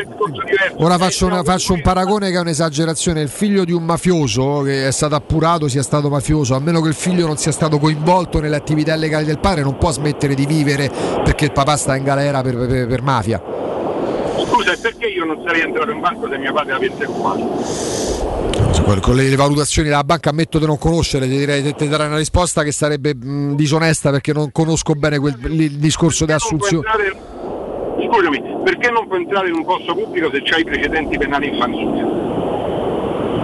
Ora 0.77 0.97
faccio, 0.97 1.25
una- 1.25 1.35
Eh, 1.35 1.37
no, 1.39 1.43
faccio 1.43 1.73
un 1.73 1.81
paragone 1.81 2.31
che 2.31 2.37
è 2.37 2.39
un'esagerazione. 2.39 3.21
Il 3.21 3.29
figlio 3.29 3.63
di 3.65 3.71
un 3.73 3.83
mafioso 3.83 4.61
che 4.61 4.87
è 4.87 4.91
stato 4.91 5.15
appurato 5.15 5.67
sia 5.67 5.83
stato 5.83 6.09
mafioso, 6.09 6.55
a 6.55 6.59
meno 6.59 6.81
che 6.81 6.87
il 6.89 6.93
figlio 6.93 7.27
non 7.27 7.37
sia 7.37 7.51
stato 7.51 7.77
coinvolto 7.79 8.39
nelle 8.39 8.55
attività 8.55 8.93
illegali 8.95 9.25
del 9.25 9.39
padre, 9.39 9.61
non 9.61 9.77
può 9.77 9.91
smettere 9.91 10.33
di 10.35 10.45
vivere 10.45 10.89
perché 11.23 11.45
il 11.45 11.51
papà 11.51 11.75
sta 11.75 11.95
in 11.95 12.03
galera 12.03 12.41
per, 12.41 12.55
per- 12.55 12.87
per 12.87 13.01
mafia. 13.01 13.41
Scusa, 14.47 14.71
e 14.73 14.77
perché 14.77 15.07
io 15.07 15.25
non 15.25 15.41
sarei 15.45 15.61
entrato 15.61 15.91
in 15.91 15.99
banco 15.99 16.29
se 16.29 16.37
mio 16.37 16.53
padre 16.53 16.73
avesse 16.73 17.05
fumato? 17.05 18.14
Con- 18.85 19.15
le 19.15 19.35
valutazioni 19.35 19.89
della 19.89 20.03
banca 20.03 20.29
ammetto 20.29 20.59
di 20.59 20.67
non 20.67 20.77
conoscere, 20.77 21.27
ti 21.27 21.37
direi 21.37 21.73
ti 21.73 21.87
darai 21.87 22.05
una 22.05 22.17
risposta 22.17 22.61
che 22.61 22.71
sarebbe 22.71 23.15
mh, 23.15 23.55
disonesta 23.55 24.11
perché 24.11 24.31
non 24.31 24.51
conosco 24.51 24.93
bene 24.93 25.17
quel, 25.17 25.35
il 25.41 25.77
discorso 25.77 26.25
di 26.25 26.31
assunzione. 26.31 26.87
Scusami, 28.07 28.43
perché 28.63 28.91
non 28.91 29.07
può 29.07 29.17
entrare 29.17 29.49
in 29.49 29.55
un 29.55 29.65
posto 29.65 29.95
pubblico 29.95 30.29
se 30.29 30.41
c'hai 30.43 30.61
i 30.61 30.63
precedenti 30.65 31.17
penali 31.17 31.47
in 31.47 31.57
famiglia? 31.57 32.03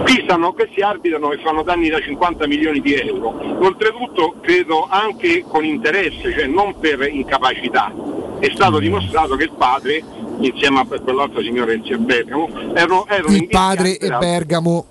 Qui 0.04 0.20
stanno, 0.24 0.52
questi 0.52 0.80
arbitrano 0.80 1.32
e 1.32 1.38
fanno 1.38 1.62
danni 1.62 1.88
da 1.88 2.00
50 2.00 2.46
milioni 2.46 2.80
di 2.80 2.94
euro, 2.94 3.34
oltretutto 3.60 4.34
credo 4.40 4.86
anche 4.88 5.44
con 5.46 5.64
interesse, 5.64 6.32
cioè 6.32 6.46
non 6.46 6.78
per 6.78 7.08
incapacità. 7.08 7.92
È 8.38 8.50
stato 8.54 8.78
dimostrato 8.78 9.36
che 9.36 9.44
il 9.44 9.52
padre, 9.56 10.02
insieme 10.38 10.80
a 10.80 10.86
quell'altro 10.86 11.40
signore 11.42 11.74
Ezio 11.74 11.98
Bergamo, 11.98 12.48
erano, 12.74 13.06
erano 13.08 13.34
Il 13.34 13.48
padre 13.48 13.96
e 13.96 14.08
Bergamo, 14.08 14.86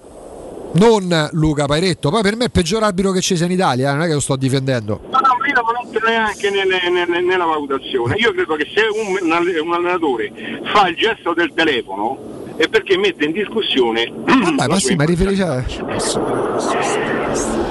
non 0.73 1.29
Luca 1.33 1.65
Pairetto. 1.65 2.09
Poi 2.09 2.21
per 2.21 2.35
me 2.35 2.41
è 2.43 2.45
il 2.45 2.51
peggior 2.51 2.83
arbitro 2.83 3.11
che 3.11 3.21
ci 3.21 3.35
sia 3.35 3.45
in 3.45 3.51
Italia, 3.51 3.89
eh, 3.89 3.93
non 3.93 4.03
è 4.03 4.07
che 4.07 4.13
lo 4.13 4.19
sto 4.19 4.35
difendendo. 4.35 5.01
No, 5.11 5.19
no, 5.19 5.45
io 5.45 5.53
non 5.53 5.85
entro 5.93 6.07
neanche 6.09 6.49
nelle- 6.49 6.89
nelle- 6.89 7.21
nella 7.21 7.45
valutazione. 7.45 8.15
Io 8.15 8.31
credo 8.33 8.55
che 8.55 8.67
se 8.73 8.81
un, 8.81 9.17
un 9.27 9.73
allenatore 9.73 10.31
fa 10.73 10.87
il 10.87 10.95
gesto 10.95 11.33
del 11.33 11.51
telefono 11.53 12.29
è 12.57 12.67
perché 12.67 12.97
mette 12.97 13.25
in 13.25 13.31
discussione 13.31 14.11
Vabbè, 14.13 14.55
la 14.55 14.67
ma 14.67 14.79
sì, 14.79 14.95
ma 14.95 15.03
riferisci 15.03 15.41
a... 15.41 15.63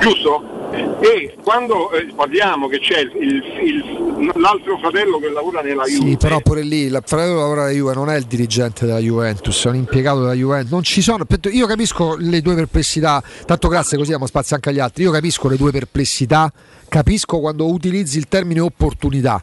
giusto? 0.01 0.59
E 0.72 1.34
quando 1.42 1.90
eh, 1.92 2.12
parliamo 2.14 2.68
che 2.68 2.78
c'è 2.78 3.01
il- 3.01 3.42
il- 3.62 4.32
l'altro 4.36 4.78
fratello 4.78 5.18
che 5.18 5.30
lavora 5.30 5.62
nella 5.62 5.84
Sì, 5.84 5.98
Juve, 5.98 6.16
però 6.16 6.40
pure 6.40 6.62
lì 6.62 6.82
il 6.82 7.02
fratello 7.05 7.38
lavora 7.38 7.62
alla 7.62 7.70
Juve, 7.70 7.94
non 7.94 8.09
è 8.10 8.16
il 8.16 8.24
dirigente 8.24 8.86
della 8.86 8.98
Juventus, 8.98 9.64
è 9.64 9.68
un 9.68 9.76
impiegato 9.76 10.20
della 10.20 10.34
Juventus. 10.34 10.70
Non 10.70 10.82
ci 10.82 11.01
sono. 11.02 11.26
Io 11.51 11.66
capisco 11.66 12.16
le 12.18 12.40
due 12.40 12.55
perplessità. 12.55 13.22
Tanto 13.47 13.68
grazie, 13.68 13.97
così 13.97 14.10
diamo 14.10 14.26
spazio 14.26 14.55
anche 14.56 14.68
agli 14.68 14.78
altri. 14.78 15.02
Io 15.02 15.10
capisco 15.10 15.48
le 15.48 15.56
due 15.56 15.72
perplessità, 15.72 16.52
capisco 16.88 17.40
quando 17.40 17.66
utilizzi 17.68 18.18
il 18.18 18.28
termine 18.28 18.60
opportunità. 18.60 19.42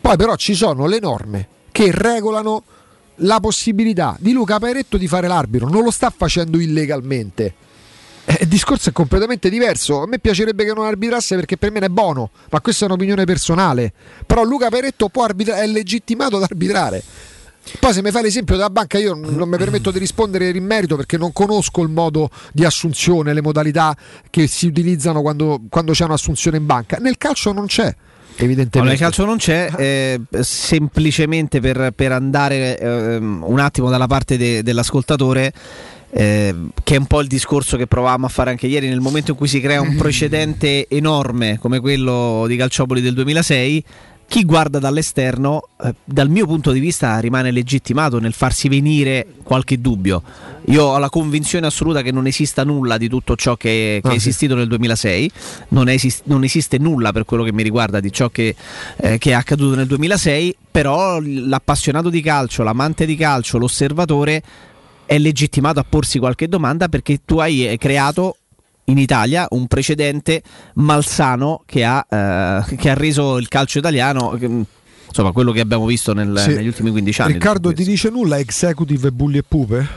Poi 0.00 0.16
però 0.16 0.34
ci 0.36 0.54
sono 0.54 0.86
le 0.86 0.98
norme 1.00 1.48
che 1.70 1.90
regolano 1.92 2.62
la 3.20 3.38
possibilità 3.40 4.16
di 4.18 4.32
Luca 4.32 4.58
Pairetto 4.58 4.96
di 4.96 5.06
fare 5.08 5.26
l'arbitro, 5.28 5.68
non 5.68 5.82
lo 5.82 5.90
sta 5.90 6.12
facendo 6.14 6.58
illegalmente. 6.58 7.54
Eh, 8.26 8.38
Il 8.42 8.48
discorso 8.48 8.88
è 8.90 8.92
completamente 8.92 9.48
diverso. 9.48 10.02
A 10.02 10.06
me 10.06 10.18
piacerebbe 10.18 10.64
che 10.64 10.72
non 10.74 10.84
arbitrasse 10.84 11.36
perché 11.36 11.56
per 11.56 11.70
me 11.70 11.78
è 11.78 11.88
buono, 11.88 12.30
ma 12.50 12.60
questa 12.60 12.84
è 12.84 12.88
un'opinione 12.88 13.24
personale. 13.24 13.92
Però 14.26 14.42
Luca 14.42 14.68
Peretto 14.68 15.10
arbitra- 15.14 15.62
è 15.62 15.66
legittimato 15.66 16.36
ad 16.36 16.42
arbitrare. 16.42 17.02
Poi 17.80 17.92
se 17.92 18.00
mi 18.00 18.12
fai 18.12 18.22
l'esempio 18.22 18.54
della 18.54 18.70
banca 18.70 18.96
io 18.96 19.14
non 19.14 19.48
mi 19.48 19.56
permetto 19.56 19.90
di 19.90 19.98
rispondere 19.98 20.50
in 20.50 20.64
merito 20.64 20.94
perché 20.94 21.16
non 21.16 21.32
conosco 21.32 21.82
il 21.82 21.88
modo 21.88 22.30
di 22.52 22.64
assunzione, 22.64 23.32
le 23.32 23.42
modalità 23.42 23.96
che 24.30 24.46
si 24.46 24.66
utilizzano 24.66 25.20
quando, 25.20 25.62
quando 25.68 25.90
c'è 25.92 26.04
un'assunzione 26.04 26.58
in 26.58 26.66
banca. 26.66 26.98
Nel 27.00 27.18
calcio 27.18 27.52
non 27.52 27.66
c'è, 27.66 27.92
evidentemente. 28.36 28.78
No, 28.78 28.84
nel 28.84 28.98
calcio 28.98 29.24
non 29.24 29.38
c'è, 29.38 29.68
eh, 29.76 30.20
semplicemente 30.42 31.58
per, 31.58 31.90
per 31.90 32.12
andare 32.12 32.78
ehm, 32.78 33.42
un 33.44 33.58
attimo 33.58 33.90
dalla 33.90 34.06
parte 34.06 34.36
de- 34.36 34.62
dell'ascoltatore, 34.62 35.52
eh, 36.10 36.54
che 36.82 36.94
è 36.94 36.98
un 36.98 37.06
po' 37.06 37.20
il 37.20 37.26
discorso 37.26 37.76
che 37.76 37.86
provavamo 37.86 38.26
a 38.26 38.30
fare 38.30 38.50
anche 38.50 38.66
ieri, 38.66 38.88
nel 38.88 39.00
momento 39.00 39.32
in 39.32 39.36
cui 39.36 39.48
si 39.48 39.60
crea 39.60 39.80
un 39.80 39.94
precedente 39.98 40.86
enorme 40.88 41.58
come 41.58 41.80
quello 41.80 42.44
di 42.46 42.56
Calciopoli 42.56 43.00
del 43.00 43.14
2006. 43.14 43.84
Chi 44.28 44.42
guarda 44.42 44.80
dall'esterno, 44.80 45.68
eh, 45.84 45.94
dal 46.02 46.28
mio 46.28 46.46
punto 46.46 46.72
di 46.72 46.80
vista, 46.80 47.16
rimane 47.20 47.52
legittimato 47.52 48.18
nel 48.18 48.32
farsi 48.32 48.68
venire 48.68 49.24
qualche 49.44 49.80
dubbio. 49.80 50.20
Io 50.64 50.82
ho 50.82 50.98
la 50.98 51.08
convinzione 51.08 51.68
assoluta 51.68 52.02
che 52.02 52.10
non 52.10 52.26
esista 52.26 52.64
nulla 52.64 52.98
di 52.98 53.08
tutto 53.08 53.36
ciò 53.36 53.56
che, 53.56 54.00
che 54.02 54.08
Ah, 54.08 54.10
è 54.10 54.18
sì. 54.18 54.28
esistito 54.30 54.56
nel 54.56 54.66
2006, 54.66 55.30
non, 55.68 55.88
esis- 55.88 56.22
non 56.24 56.42
esiste 56.42 56.76
nulla 56.78 57.12
per 57.12 57.24
quello 57.24 57.44
che 57.44 57.52
mi 57.52 57.62
riguarda 57.62 58.00
di 58.00 58.10
ciò 58.12 58.28
che, 58.28 58.56
eh, 58.96 59.18
che 59.18 59.30
è 59.30 59.34
accaduto 59.34 59.76
nel 59.76 59.86
2006, 59.86 60.56
però 60.72 61.20
l'appassionato 61.22 62.10
di 62.10 62.20
calcio, 62.20 62.64
l'amante 62.64 63.06
di 63.06 63.14
calcio, 63.14 63.58
l'osservatore 63.58 64.42
è 65.06 65.18
legittimato 65.18 65.80
a 65.80 65.84
porsi 65.88 66.18
qualche 66.18 66.48
domanda 66.48 66.88
perché 66.88 67.20
tu 67.24 67.38
hai 67.38 67.66
eh, 67.66 67.78
creato 67.78 68.36
in 68.84 68.98
Italia 68.98 69.46
un 69.50 69.66
precedente 69.66 70.42
malsano 70.74 71.62
che 71.66 71.84
ha, 71.84 72.06
eh, 72.08 72.76
che 72.76 72.90
ha 72.90 72.94
reso 72.94 73.38
il 73.38 73.48
calcio 73.48 73.78
italiano 73.78 74.30
che, 74.38 74.48
insomma 75.08 75.32
quello 75.32 75.52
che 75.52 75.60
abbiamo 75.60 75.86
visto 75.86 76.12
nel- 76.12 76.38
Sì. 76.38 76.54
negli 76.54 76.66
ultimi 76.66 76.90
15 76.90 77.22
anni. 77.22 77.32
Riccardo 77.34 77.72
ti 77.72 77.84
dice 77.84 78.10
nulla 78.10 78.38
executive 78.38 79.10
bulli 79.10 79.38
e 79.38 79.42
pupe? 79.42 79.88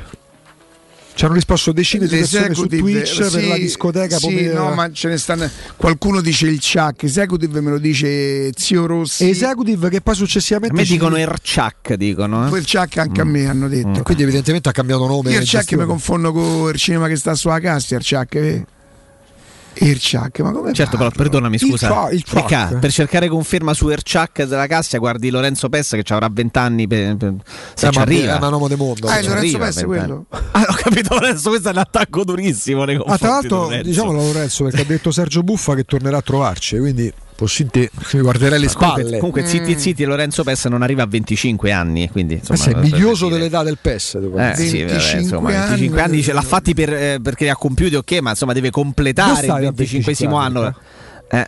Ci 1.19 1.25
hanno 1.25 1.33
risposto 1.33 1.73
decine 1.73 2.07
di 2.07 2.15
persone 2.15 2.53
su 2.53 2.65
Twitch 2.65 3.17
per 3.17 3.29
sì, 3.29 3.47
la 3.49 3.57
discoteca. 3.57 4.17
Sì, 4.17 4.25
pomeriggio. 4.27 4.53
no, 4.53 4.73
ma 4.73 4.89
ce 4.93 5.09
ne 5.09 5.17
stanno. 5.17 5.49
Qualcuno 5.75 6.21
dice 6.21 6.47
il 6.47 6.61
Chuck, 6.61 7.03
Executive 7.03 7.59
me 7.59 7.71
lo 7.71 7.77
dice 7.77 8.51
Zio 8.55 8.85
Rossi. 8.85 9.27
Executive 9.27 9.89
che 9.89 9.99
poi 9.99 10.13
A 10.13 10.15
successivamente 10.15 10.77
me 10.77 10.85
ci- 10.85 10.93
dicono 10.93 11.17
Erciac, 11.17 11.95
dicono. 11.95 12.45
Eh? 12.45 12.49
Quel 12.49 12.65
Chuck 12.65 12.97
anche 12.99 13.19
a 13.19 13.25
me 13.25 13.47
hanno 13.47 13.67
detto. 13.67 14.01
Quindi 14.01 14.23
evidentemente 14.23 14.69
ha 14.69 14.71
cambiato 14.71 15.07
nome. 15.07 15.31
Io 15.33 15.41
il 15.41 15.49
Chuck 15.49 15.73
mi 15.73 15.83
confondo 15.85 16.31
con 16.31 16.69
il 16.69 16.79
cinema 16.79 17.09
che 17.09 17.17
sta 17.17 17.35
sulla 17.35 17.59
cassa, 17.59 17.97
il 17.97 18.05
Chuck. 18.07 18.35
eh. 18.35 18.65
Il 19.81 19.99
Chuck, 20.01 20.39
ma 20.41 20.51
come 20.51 20.73
Certo, 20.73 20.97
però 20.97 21.09
perdonami, 21.09 21.55
Il 21.55 21.61
scusa. 21.61 22.09
Il 22.11 22.23
Chuck. 22.23 22.35
Ricca, 22.35 22.77
per 22.79 22.91
cercare 22.91 23.27
conferma 23.27 23.73
su 23.73 23.87
Erciac 23.89 24.43
della 24.43 24.67
Cassia, 24.67 24.99
guardi 24.99 25.29
Lorenzo 25.29 25.69
Pessa 25.69 25.95
che 25.97 26.13
avrà 26.13 26.27
20 26.31 26.57
anni. 26.57 26.87
Per, 26.87 27.15
per- 27.17 27.35
se 27.73 27.87
Eh, 27.87 27.91
ci 27.91 27.97
ma 27.97 28.03
arriva. 28.03 28.39
è 28.39 28.45
un 28.45 28.51
uomo 28.53 28.67
del 28.67 28.77
mondo. 28.77 29.07
Ah, 29.07 29.17
è 29.17 29.21
ci 29.21 29.27
Lorenzo 29.29 29.55
arriva, 29.57 29.65
Pessa 29.65 29.85
20 29.87 29.95
quello? 29.97 30.25
Ah, 30.51 30.65
ho 30.69 30.73
capito, 30.73 31.13
Lorenzo. 31.15 31.49
Questo 31.49 31.69
è 31.69 31.71
un 31.71 31.77
attacco 31.77 32.23
durissimo. 32.23 32.83
Nei 32.83 32.95
Ah, 32.95 32.99
confronti 32.99 33.21
tra 33.25 33.39
di 33.39 33.49
l'altro, 33.49 33.81
diciamolo 33.83 34.17
Lorenzo 34.21 34.63
perché 34.65 34.81
ha 34.81 34.85
detto 34.85 35.11
Sergio 35.11 35.41
Buffa 35.43 35.75
che 35.75 35.83
tornerà 35.83 36.17
a 36.17 36.21
trovarci, 36.21 36.77
quindi 36.77 37.13
in 37.59 37.69
te 37.69 37.89
mi 38.13 38.19
guarderei 38.21 38.59
le 38.59 38.67
Comunque, 38.67 39.01
spalle. 39.03 39.17
comunque 39.17 39.41
Mm. 39.43 39.45
zitti 39.45 39.79
zitti, 39.79 40.03
Lorenzo 40.05 40.43
Pessa 40.43 40.69
non 40.69 40.81
arriva 40.81 41.03
a 41.03 41.05
25 41.07 41.71
anni. 41.71 42.09
Quindi, 42.09 42.33
Ma 42.35 42.39
insomma, 42.39 42.59
sei 42.59 42.73
per 42.73 42.83
invidioso 42.83 43.29
dell'età 43.29 43.63
del 43.63 43.77
PES. 43.81 44.15
Eh, 44.15 44.19
sì, 44.19 44.79
vabbè, 44.83 44.91
25 44.91 45.19
insomma, 45.19 45.49
anni, 45.49 45.57
25 45.69 46.01
anni 46.01 46.23
ce 46.23 46.33
l'ha 46.33 46.41
fatti 46.41 46.73
per, 46.73 46.93
eh, 46.93 47.19
perché 47.21 47.43
li 47.45 47.49
ha 47.49 47.55
compiuti, 47.55 47.95
ok, 47.95 48.11
ma 48.19 48.29
insomma 48.31 48.53
deve 48.53 48.69
completare 48.71 49.31
il 49.31 49.37
stavi 49.37 49.65
a 49.65 49.71
25 49.71 50.03
25 50.13 50.37
anno. 50.37 50.61
anni? 50.61 50.73
Eh. 51.29 51.47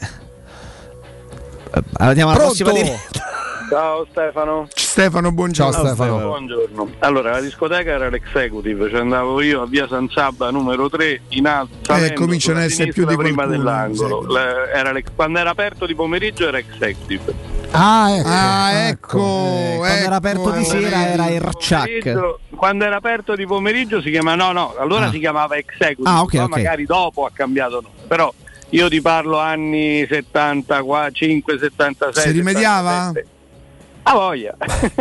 Eh, 1.73 1.81
Andiamo 1.93 2.31
alla 2.31 2.39
Pronto? 2.39 2.63
prossima 2.63 2.71
diretta. 2.73 3.29
Ciao 3.71 4.05
Stefano. 4.11 4.67
Stefano, 4.75 5.31
buongiorno. 5.31 5.71
Ciao 5.71 5.85
Stefano. 5.85 6.17
Buongiorno. 6.27 6.89
Allora, 6.99 7.31
la 7.31 7.39
discoteca 7.39 7.91
era 7.91 8.09
l'executive, 8.09 8.89
ci 8.89 8.95
andavo 8.97 9.39
io 9.39 9.61
a 9.61 9.65
via 9.65 9.87
San 9.87 10.09
Sabba 10.09 10.51
numero 10.51 10.89
3 10.89 11.21
in 11.29 11.47
alto. 11.47 11.93
Eh, 11.95 12.11
cominciano 12.11 12.55
sulla 12.55 12.59
a 12.59 12.63
essere 12.65 12.91
più 12.91 13.05
di 13.05 13.15
prima 13.15 13.45
qualcuno, 13.45 13.57
dell'angolo. 13.57 14.37
era 14.73 14.91
l'ex- 14.91 15.11
quando 15.15 15.39
era 15.39 15.51
aperto 15.51 15.85
di 15.85 15.95
pomeriggio 15.95 16.49
era 16.49 16.57
executive. 16.57 17.33
Ah, 17.71 18.11
ecco. 18.11 18.27
Ah, 18.27 18.71
ecco. 18.89 19.19
Eh, 19.47 19.75
quando 19.77 19.95
era 19.95 20.03
ecco, 20.03 20.13
aperto 20.15 20.49
di 20.51 20.59
eh, 20.59 20.65
sera 20.65 21.07
era 21.07 21.29
Erciac. 21.29 22.35
Quando 22.53 22.83
era 22.83 22.97
aperto 22.97 23.35
di 23.37 23.45
pomeriggio 23.45 24.01
si 24.01 24.11
chiama 24.11 24.35
no, 24.35 24.51
no, 24.51 24.75
allora 24.77 25.05
Ah. 25.05 25.11
si 25.11 25.19
chiamava 25.19 25.55
executive, 25.55 26.09
Ah, 26.09 26.21
ok, 26.23 26.31
poi 26.31 26.39
ok. 26.41 26.49
magari 26.49 26.85
dopo 26.85 27.23
ha 27.23 27.31
cambiato 27.33 27.75
nome. 27.75 27.95
Però 28.05 28.33
io 28.71 28.89
ti 28.89 28.99
parlo 28.99 29.39
anni 29.39 30.05
75, 30.09 31.57
76. 31.57 32.23
Si 32.25 32.31
rimediava? 32.31 33.11
77. 33.13 33.39
Ah 34.03 34.13
voglia. 34.13 34.55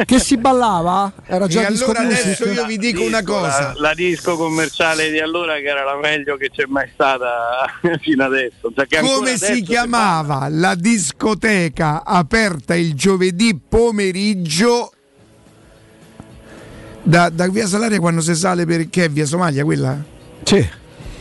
Che 0.05 0.18
si 0.18 0.36
ballava? 0.36 1.10
Era 1.27 1.47
già 1.47 1.66
E 1.66 1.70
disco 1.70 1.85
allora 1.86 2.02
music? 2.02 2.22
adesso 2.24 2.48
io 2.51 2.66
vi 2.66 2.77
dico 2.77 3.02
una 3.02 3.20
Disco, 3.20 3.32
cosa. 3.32 3.72
La, 3.72 3.74
la 3.77 3.94
disco 3.94 4.36
commerciale 4.36 5.10
di 5.10 5.18
allora 5.18 5.55
che 5.55 5.64
era 5.68 5.85
la 5.85 5.97
meglio 5.97 6.36
che 6.36 6.51
c'è 6.51 6.64
mai 6.66 6.89
stata 6.93 7.64
fino 8.02 8.24
adesso. 8.24 8.70
Cioè 8.74 9.01
Come 9.01 9.31
adesso 9.31 9.55
si 9.55 9.62
chiamava 9.62 10.48
la 10.51 10.74
discoteca 10.74 12.05
aperta 12.05 12.74
il 12.74 12.94
giovedì 12.94 13.59
pomeriggio 13.66 14.93
da, 17.02 17.31
da 17.31 17.48
via 17.48 17.66
Salaria 17.66 17.98
quando 18.01 18.20
si 18.20 18.35
sale 18.35 18.66
per 18.66 18.90
che 18.90 19.05
è 19.05 19.09
via 19.09 19.24
Somalia 19.24 19.64
quella? 19.64 19.97
Sì. 20.44 20.68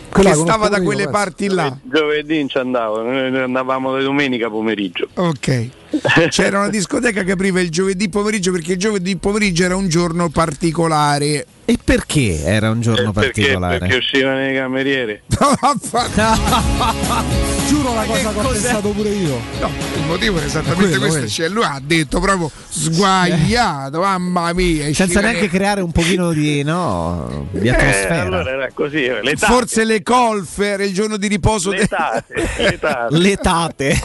Che 0.10 0.16
Quella 0.16 0.34
stava 0.34 0.52
conosco 0.54 0.70
da 0.70 0.82
quelle 0.82 1.04
penso. 1.04 1.18
parti 1.18 1.48
là. 1.48 1.78
Giovedì 1.84 2.38
non 2.40 2.50
ci 2.50 2.58
andavo, 2.58 3.02
noi 3.04 3.38
andavamo 3.38 3.98
di 3.98 4.04
domenica 4.04 4.50
pomeriggio. 4.50 5.08
Ok. 5.14 5.70
C'era 6.30 6.60
una 6.60 6.70
discoteca 6.70 7.24
che 7.24 7.32
apriva 7.32 7.62
il 7.62 7.70
giovedì 7.70 8.10
pomeriggio 8.10 8.52
perché 8.52 8.74
il 8.74 8.80
giovedì 8.80 9.16
pomeriggio 9.18 9.64
era 9.64 9.76
un 9.76 9.88
giorno 9.88 10.30
particolare. 10.30 11.46
E 11.66 11.78
perché 11.84 12.44
era 12.44 12.72
un 12.72 12.82
giorno 12.82 13.10
Eh, 13.10 13.14
perché, 13.14 13.42
particolare? 13.42 13.78
perché 13.78 13.96
uscivano 13.98 14.50
i 14.50 14.56
camerieri. 14.56 15.22
Giuro 17.70 17.94
la 17.94 18.04
cosa 18.04 18.32
che 18.34 18.40
ho 18.40 18.50
pensato 18.50 18.90
pure 18.90 19.10
io. 19.10 19.40
No, 19.60 19.70
il 19.96 20.06
motivo 20.08 20.38
era 20.38 20.46
esattamente 20.48 20.98
Quello, 20.98 21.08
questo. 21.08 21.28
Cioè, 21.28 21.50
lui 21.50 21.64
ha 21.64 21.80
detto 21.82 22.20
proprio 22.20 22.50
sguagliato, 22.68 24.00
mamma 24.00 24.52
mia. 24.54 24.84
Senza 24.86 25.04
uscire- 25.06 25.22
neanche 25.22 25.48
creare 25.50 25.82
un 25.82 25.92
pochino 25.92 26.32
di, 26.32 26.64
no, 26.64 27.48
di 27.52 27.68
Eh, 27.68 27.72
atmosfera. 27.72 28.22
allora 28.22 28.50
era 28.50 28.70
così, 28.74 29.02
le 29.08 29.34
tate, 29.36 29.54
Forse 29.54 29.84
le 29.86 30.02
colf 30.02 30.58
era 30.60 30.84
il 30.84 30.94
giorno 30.94 31.18
di 31.18 31.28
riposo. 31.28 31.70
le 31.72 31.78
de- 31.78 31.88
tate, 31.88 32.34
le 32.58 32.80
tate. 32.80 33.18
Le 33.18 33.36
tate. 33.42 34.02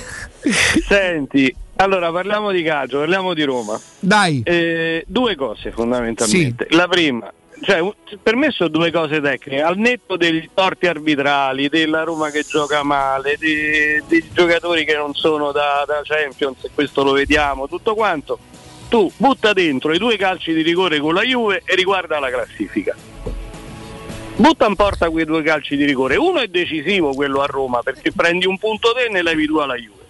Senti, 0.87 1.55
allora 1.77 2.11
parliamo 2.13 2.51
di 2.53 2.63
calcio, 2.63 2.99
parliamo 2.99 3.33
di 3.35 3.43
Roma. 3.45 3.81
Dai, 3.99 4.43
Eh, 4.45 5.05
due 5.07 5.35
cose 5.37 5.71
fondamentalmente. 5.73 6.67
La 6.71 6.87
prima, 6.87 7.33
cioè, 7.61 7.93
per 8.23 8.37
me 8.37 8.51
sono 8.51 8.69
due 8.69 8.91
cose 8.91 9.21
tecniche, 9.21 9.63
al 9.63 9.77
netto 9.77 10.17
degli 10.17 10.49
torti 10.53 10.87
arbitrali, 10.87 11.69
della 11.69 12.03
Roma 12.03 12.31
che 12.31 12.43
gioca 12.43 12.83
male, 12.83 13.37
dei, 13.39 14.03
dei 14.07 14.25
giocatori 14.33 14.85
che 14.85 14.97
non 14.97 15.15
sono 15.15 15.53
da, 15.53 15.85
da 15.87 16.01
Champions, 16.03 16.69
questo 16.75 17.03
lo 17.03 17.13
vediamo, 17.13 17.69
tutto 17.69 17.95
quanto, 17.95 18.39
tu 18.89 19.11
butta 19.17 19.53
dentro 19.53 19.93
i 19.93 19.99
due 19.99 20.17
calci 20.17 20.53
di 20.53 20.63
rigore 20.63 20.99
con 20.99 21.15
la 21.15 21.23
Juve 21.23 21.63
e 21.65 21.75
riguarda 21.75 22.19
la 22.19 22.31
classifica. 22.31 22.95
Butta 24.37 24.67
in 24.67 24.75
porta 24.75 25.11
quei 25.11 25.25
due 25.25 25.43
calci 25.43 25.77
di 25.77 25.85
rigore. 25.85 26.17
Uno 26.17 26.41
è 26.41 26.49
decisivo 26.49 27.15
quello 27.15 27.41
a 27.41 27.47
Roma 27.47 27.83
perché 27.83 28.11
prendi 28.11 28.47
un 28.47 28.59
punto 28.59 28.93
te 28.93 29.05
e 29.05 29.09
ne 29.09 29.23
levi 29.23 29.47
due 29.47 29.63
alla 29.63 29.77
Juve. 29.77 30.04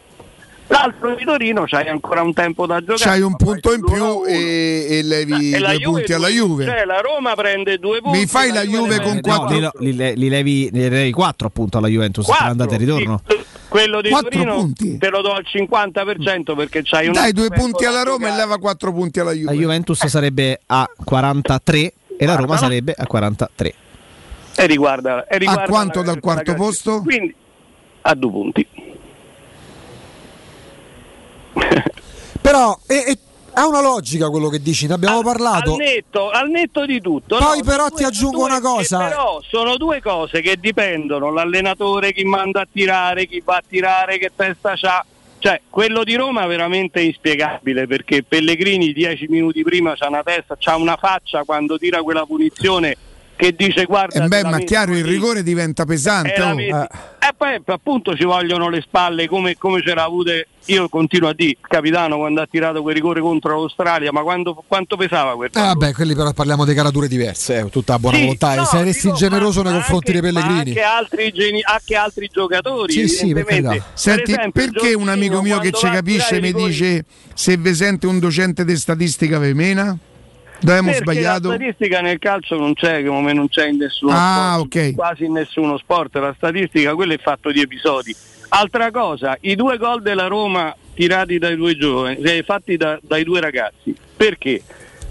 L'altro 0.66 1.14
di 1.14 1.24
Torino 1.24 1.64
c'hai 1.66 1.88
ancora 1.88 2.22
un 2.22 2.32
tempo 2.32 2.66
da 2.66 2.80
giocare. 2.80 2.96
c'hai 2.98 3.20
un 3.20 3.36
punto 3.36 3.72
in 3.74 3.84
più 3.84 4.24
e, 4.24 4.86
e 4.88 5.02
levi 5.02 5.52
E 5.52 5.58
la 5.58 5.68
due 5.72 5.78
Juve 5.78 5.96
punti 5.98 6.12
alla 6.14 6.28
Juve. 6.28 6.64
Cioè 6.64 6.84
la 6.86 7.00
Roma 7.00 7.34
prende 7.34 7.78
due 7.78 8.00
punti. 8.00 8.18
Mi 8.18 8.26
fai 8.26 8.50
la 8.50 8.62
Juve 8.62 8.96
ne 8.98 9.02
con 9.02 9.14
No, 9.16 9.20
quattro- 9.20 9.58
quattro. 9.58 9.80
li, 9.82 9.94
li- 9.94 10.16
li 10.16 10.28
levi, 10.30 10.70
li 10.72 10.88
levi 10.88 11.12
4 11.12 11.46
appunto 11.46 11.76
alla 11.78 11.88
Juventus 11.88 12.24
Quattro. 12.24 12.46
andata 12.46 12.74
e 12.74 12.78
ritorno. 12.78 13.20
Sì, 13.28 13.36
Quello 13.68 14.00
di 14.00 14.08
Quattro 14.08 14.30
Torino 14.30 14.54
punti. 14.54 14.98
te 14.98 15.08
lo 15.10 15.20
do 15.20 15.32
al 15.32 15.44
50% 15.44 16.54
perché 16.56 16.80
c'hai 16.82 17.06
un 17.08 17.12
Dai 17.12 17.32
due 17.32 17.48
punti 17.50 17.84
alla 17.84 18.02
Roma 18.02 18.26
e 18.26 18.30
giocare. 18.30 18.36
leva 18.42 18.58
quattro 18.58 18.92
punti 18.92 19.20
alla 19.20 19.30
La 19.30 19.36
Juve. 19.36 19.54
Juventus 19.54 20.06
sarebbe 20.06 20.60
a 20.66 20.88
43 21.04 21.92
e 22.16 22.24
la 22.26 22.36
Roma 22.36 22.54
no? 22.54 22.58
sarebbe 22.60 22.94
a 22.96 23.06
43. 23.06 23.74
E 24.56 24.66
riguarda, 24.66 25.26
e 25.26 25.36
riguarda 25.38 25.62
A 25.64 25.66
quanto 25.68 25.98
la- 25.98 26.04
dal 26.06 26.20
quarto 26.20 26.52
la- 26.52 26.56
posto? 26.56 27.02
Quindi 27.02 27.34
a 28.02 28.14
due 28.14 28.30
punti. 28.30 28.66
Però 32.40 32.78
e- 32.86 33.04
e- 33.06 33.18
ha 33.56 33.66
una 33.68 33.80
logica 33.80 34.28
quello 34.30 34.48
che 34.48 34.60
dici, 34.60 34.86
ne 34.88 34.94
abbiamo 34.94 35.22
parlato. 35.22 35.72
Al 35.72 35.78
netto, 35.78 36.30
al 36.30 36.50
netto 36.50 36.84
di 36.84 37.00
tutto. 37.00 37.36
Poi 37.38 37.58
no, 37.58 37.64
però 37.64 37.84
sono 37.84 37.88
ti 37.90 37.94
due- 37.96 38.06
aggiungo 38.06 38.36
due- 38.38 38.46
una 38.46 38.60
cosa. 38.60 38.98
Però 39.08 39.40
sono 39.48 39.76
due 39.76 40.02
cose 40.02 40.40
che 40.40 40.56
dipendono, 40.58 41.30
l'allenatore 41.30 42.12
chi 42.12 42.24
manda 42.24 42.62
a 42.62 42.68
tirare, 42.70 43.26
chi 43.26 43.40
va 43.44 43.56
a 43.56 43.62
tirare, 43.66 44.18
che 44.18 44.32
testa 44.34 44.74
c'ha. 44.76 45.04
Cioè, 45.38 45.60
quello 45.68 46.04
di 46.04 46.14
Roma 46.14 46.44
è 46.44 46.46
veramente 46.46 47.00
inspiegabile 47.02 47.86
perché 47.86 48.22
Pellegrini 48.22 48.92
dieci 48.92 49.26
minuti 49.28 49.62
prima 49.62 49.94
c'ha 49.94 50.08
una 50.08 50.22
testa, 50.22 50.56
c'ha 50.58 50.74
una 50.76 50.96
faccia 50.96 51.44
quando 51.44 51.78
tira 51.78 52.02
quella 52.02 52.24
punizione 52.24 52.96
che 53.36 53.52
dice 53.56 53.84
guarda... 53.84 54.16
E 54.18 54.20
te 54.20 54.28
beh, 54.28 54.42
ma 54.44 54.58
chiaro, 54.58 54.92
il 54.94 55.02
così". 55.02 55.12
rigore 55.12 55.42
diventa 55.42 55.84
pesante. 55.84 56.34
E, 56.34 56.38
la 56.38 56.50
oh. 56.52 56.54
metti- 56.54 56.70
Eh. 56.70 57.28
e 57.28 57.32
poi 57.36 57.60
appunto 57.66 58.14
ci 58.16 58.24
vogliono 58.24 58.68
le 58.68 58.80
spalle 58.80 59.26
come, 59.28 59.56
come 59.56 59.82
ce 59.82 59.94
l'ha 59.94 60.04
avute 60.04 60.48
io 60.66 60.88
continuo 60.88 61.28
a 61.28 61.34
dire 61.34 61.50
il 61.50 61.56
capitano 61.60 62.16
quando 62.16 62.40
ha 62.40 62.46
tirato 62.50 62.80
quel 62.80 62.94
rigore 62.94 63.20
contro 63.20 63.50
l'Australia 63.58 64.10
ma 64.12 64.22
quando, 64.22 64.62
quanto 64.66 64.96
pesava 64.96 65.34
quel 65.34 65.50
Eh, 65.52 65.60
vabbè, 65.60 65.92
quelli 65.92 66.14
però 66.14 66.32
parliamo 66.32 66.64
di 66.64 66.72
carature 66.74 67.06
diverse, 67.08 67.58
eh, 67.58 67.68
tutta 67.70 67.98
buona 67.98 68.16
Sì, 68.16 68.22
volontà. 68.22 68.54
no, 68.54 68.64
Saresti 68.64 69.06
dico, 69.08 69.14
generoso 69.16 69.62
nei 69.62 69.72
confronti 69.72 70.10
anche- 70.10 70.20
dei 70.20 70.32
Pellegrini. 70.32 70.68
Anche 70.70 70.80
altri, 70.82 71.32
geni- 71.32 71.62
anche 71.62 71.96
altri 71.96 72.30
giocatori. 72.32 72.92
Sì, 72.92 73.08
sì, 73.08 73.16
per 73.32 73.42
evidentemente. 73.42 73.68
carità. 73.68 73.86
Senti, 73.94 74.22
per 74.30 74.38
esempio, 74.40 74.62
perché 74.70 74.94
un 74.94 75.08
amico 75.08 75.42
mio 75.42 75.58
che 75.58 75.72
ci 75.72 75.86
capisce 75.88 76.40
mi 76.40 76.46
rigori- 76.46 76.66
dice 76.70 77.04
se 77.34 77.56
vi 77.56 77.74
sente 77.74 78.06
un 78.06 78.18
docente 78.18 78.64
di 78.64 78.76
statistica 78.76 79.38
ve 79.38 79.52
mena? 79.54 79.96
Dove 80.64 80.78
abbiamo 80.78 80.96
sbagliato? 80.96 81.48
La 81.48 81.54
statistica 81.56 82.00
nel 82.00 82.18
calcio 82.18 82.56
non 82.56 82.72
c'è, 82.72 83.04
come 83.04 83.32
non 83.34 83.48
c'è 83.48 83.68
in 83.68 83.76
nessuno 83.76 84.12
Ah, 84.16 84.54
sport, 84.56 84.74
ok. 84.76 84.94
quasi 84.94 85.24
in 85.24 85.32
nessuno 85.32 85.76
sport. 85.76 86.14
La 86.16 86.32
statistica, 86.36 86.94
quello 86.94 87.12
è 87.12 87.18
fatto 87.18 87.50
di 87.52 87.60
episodi. 87.60 88.14
Altra 88.48 88.90
cosa, 88.90 89.36
i 89.42 89.56
due 89.56 89.76
gol 89.76 90.00
della 90.00 90.26
Roma 90.26 90.74
tirati 90.94 91.38
dai 91.38 91.56
due 91.56 91.76
giovani, 91.76 92.16
eh, 92.22 92.42
fatti 92.44 92.76
da- 92.76 92.98
dai 93.02 93.24
due 93.24 93.40
ragazzi. 93.40 93.94
Perché? 94.16 94.62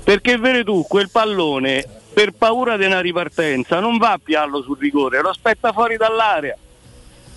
Perché 0.03 0.37
vedi 0.37 0.63
tu, 0.63 0.85
quel 0.87 1.09
pallone, 1.11 1.85
per 2.13 2.31
paura 2.31 2.77
di 2.77 2.85
una 2.85 2.99
ripartenza, 3.01 3.79
non 3.79 3.97
va 3.97 4.13
a 4.13 4.19
piallo 4.23 4.61
sul 4.61 4.77
rigore, 4.79 5.21
lo 5.21 5.29
aspetta 5.29 5.71
fuori 5.71 5.97
dall'area. 5.97 6.55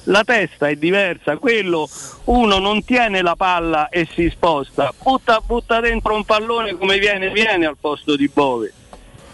La 0.09 0.23
testa 0.25 0.69
è 0.69 0.77
diversa, 0.77 1.37
quello 1.37 1.89
uno 2.25 2.59
non 2.59 2.85
tiene 2.85 3.23
la 3.23 3.35
palla 3.35 3.89
e 3.89 4.09
si 4.15 4.29
sposta, 4.31 4.93
butta, 5.03 5.41
butta 5.45 5.81
dentro 5.81 6.15
un 6.15 6.25
pallone 6.25 6.77
come 6.77 6.99
viene, 6.99 7.31
viene 7.31 7.67
al 7.67 7.77
posto 7.81 8.15
di 8.17 8.31
Bove. 8.33 8.73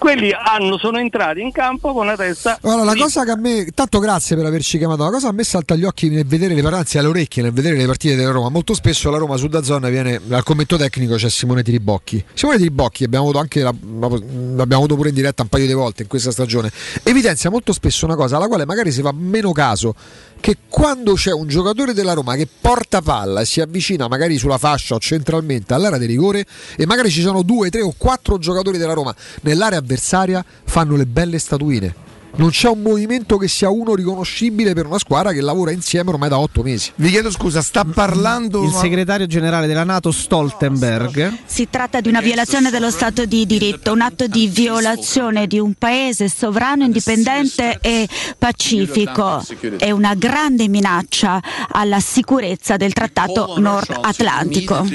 quelli 0.02 0.32
hanno, 0.32 0.78
sono 0.78 0.98
entrati 0.98 1.40
in 1.40 1.52
campo 1.52 1.92
con 1.92 2.06
la 2.06 2.16
testa. 2.16 2.58
Allora, 2.62 2.82
la 2.82 2.96
cosa 2.96 3.22
che 3.22 3.30
a 3.30 3.36
me, 3.36 3.66
tanto 3.72 4.00
grazie 4.00 4.34
per 4.34 4.44
averci 4.46 4.76
chiamato, 4.76 5.04
la 5.04 5.10
cosa 5.10 5.26
che 5.28 5.32
a 5.32 5.36
me 5.36 5.44
salta 5.44 5.74
agli 5.74 5.84
occhi 5.84 6.08
nel 6.08 6.26
vedere 6.26 6.54
le 6.54 6.60
anzi 6.70 6.98
alle 6.98 7.06
orecchie 7.06 7.40
nel 7.40 7.52
vedere 7.52 7.76
le 7.76 7.86
partite 7.86 8.16
della 8.16 8.32
Roma, 8.32 8.48
molto 8.48 8.74
spesso 8.74 9.10
la 9.12 9.18
Roma 9.18 9.36
su 9.36 9.46
Dazzone 9.46 9.88
viene, 9.90 10.20
al 10.30 10.42
commento 10.42 10.76
tecnico 10.76 11.14
c'è 11.14 11.30
Simone 11.30 11.62
Tiribocchi. 11.62 12.24
Simone 12.34 12.56
Tiribocchi 12.56 13.04
abbiamo 13.04 13.26
avuto 13.26 13.38
anche 13.38 13.60
la- 13.60 13.72
l'abbiamo 13.72 14.76
avuto 14.76 14.96
pure 14.96 15.10
in 15.10 15.14
diretta 15.14 15.42
un 15.42 15.48
paio 15.48 15.66
di 15.66 15.72
volte 15.72 16.02
in 16.02 16.08
questa 16.08 16.32
stagione, 16.32 16.72
evidenzia 17.04 17.50
molto 17.50 17.72
spesso 17.72 18.04
una 18.04 18.16
cosa 18.16 18.38
alla 18.38 18.48
quale 18.48 18.66
magari 18.66 18.90
si 18.90 19.02
fa 19.02 19.12
meno 19.14 19.52
caso, 19.52 19.94
che 20.42 20.56
quando 20.68 21.14
c'è 21.14 21.32
un 21.32 21.46
giocatore 21.46 21.94
della 21.94 22.14
Roma 22.14 22.34
che 22.34 22.48
porta 22.60 23.00
palla 23.00 23.42
e 23.42 23.44
si 23.44 23.60
avvicina 23.60 24.08
magari 24.08 24.38
sulla 24.38 24.58
fascia 24.58 24.96
o 24.96 24.98
centralmente 24.98 25.72
all'area 25.72 25.98
di 25.98 26.06
rigore 26.06 26.44
e 26.76 26.84
magari 26.84 27.10
ci 27.10 27.20
sono 27.20 27.42
due, 27.42 27.70
tre 27.70 27.80
o 27.80 27.94
quattro 27.96 28.38
giocatori 28.38 28.76
della 28.76 28.92
Roma 28.92 29.14
nell'area 29.42 29.78
avversaria 29.78 30.44
fanno 30.64 30.96
le 30.96 31.06
belle 31.06 31.38
statuine. 31.38 32.11
Non 32.34 32.48
c'è 32.48 32.68
un 32.68 32.80
movimento 32.80 33.36
che 33.36 33.46
sia 33.46 33.68
uno 33.68 33.94
riconoscibile 33.94 34.72
per 34.72 34.86
una 34.86 34.98
squadra 34.98 35.32
che 35.32 35.42
lavora 35.42 35.70
insieme 35.70 36.08
ormai 36.10 36.30
da 36.30 36.38
otto 36.38 36.62
mesi. 36.62 36.90
Vi 36.94 37.10
chiedo 37.10 37.30
scusa, 37.30 37.60
sta 37.60 37.84
parlando 37.84 38.64
Il 38.64 38.72
segretario 38.72 39.26
generale 39.26 39.66
della 39.66 39.84
Nato 39.84 40.10
Stoltenberg 40.10 41.40
Si 41.44 41.68
tratta 41.68 42.00
di 42.00 42.08
una 42.08 42.22
violazione 42.22 42.70
dello 42.70 42.90
Stato 42.90 43.26
di 43.26 43.44
diritto, 43.44 43.92
un 43.92 44.00
atto 44.00 44.26
di 44.26 44.48
violazione 44.48 45.46
di 45.46 45.58
un 45.58 45.74
paese 45.74 46.30
sovrano, 46.30 46.84
indipendente 46.84 47.78
e 47.82 48.08
pacifico. 48.38 49.44
È 49.76 49.90
una 49.90 50.14
grande 50.14 50.68
minaccia 50.68 51.38
alla 51.68 52.00
sicurezza 52.00 52.78
del 52.78 52.94
Trattato 52.94 53.56
Nord 53.58 53.94
Atlantico. 54.00 54.86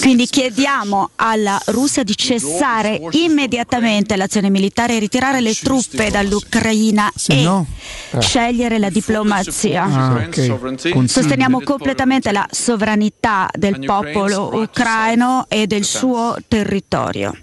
Quindi 0.00 0.26
chiediamo 0.26 1.10
alla 1.16 1.60
Russia 1.66 2.04
di 2.04 2.14
cessare 2.16 3.00
immediatamente 3.10 4.14
l'azione 4.14 4.48
militare 4.48 4.94
e 4.94 4.98
ritirare 5.00 5.40
le 5.40 5.54
truppe 5.54 6.10
dall'Ucraina 6.10 6.66
e 6.70 7.42
no? 7.42 7.66
scegliere 8.18 8.78
la 8.78 8.90
diplomazia. 8.90 9.82
Ah, 9.84 10.26
ok. 10.26 11.06
Sosteniamo 11.06 11.60
completamente 11.60 12.32
la 12.32 12.46
sovranità 12.50 13.48
del 13.52 13.80
popolo 13.84 14.50
ucraino 14.54 15.46
e 15.48 15.66
del 15.66 15.84
suo 15.84 16.36
territorio. 16.46 17.36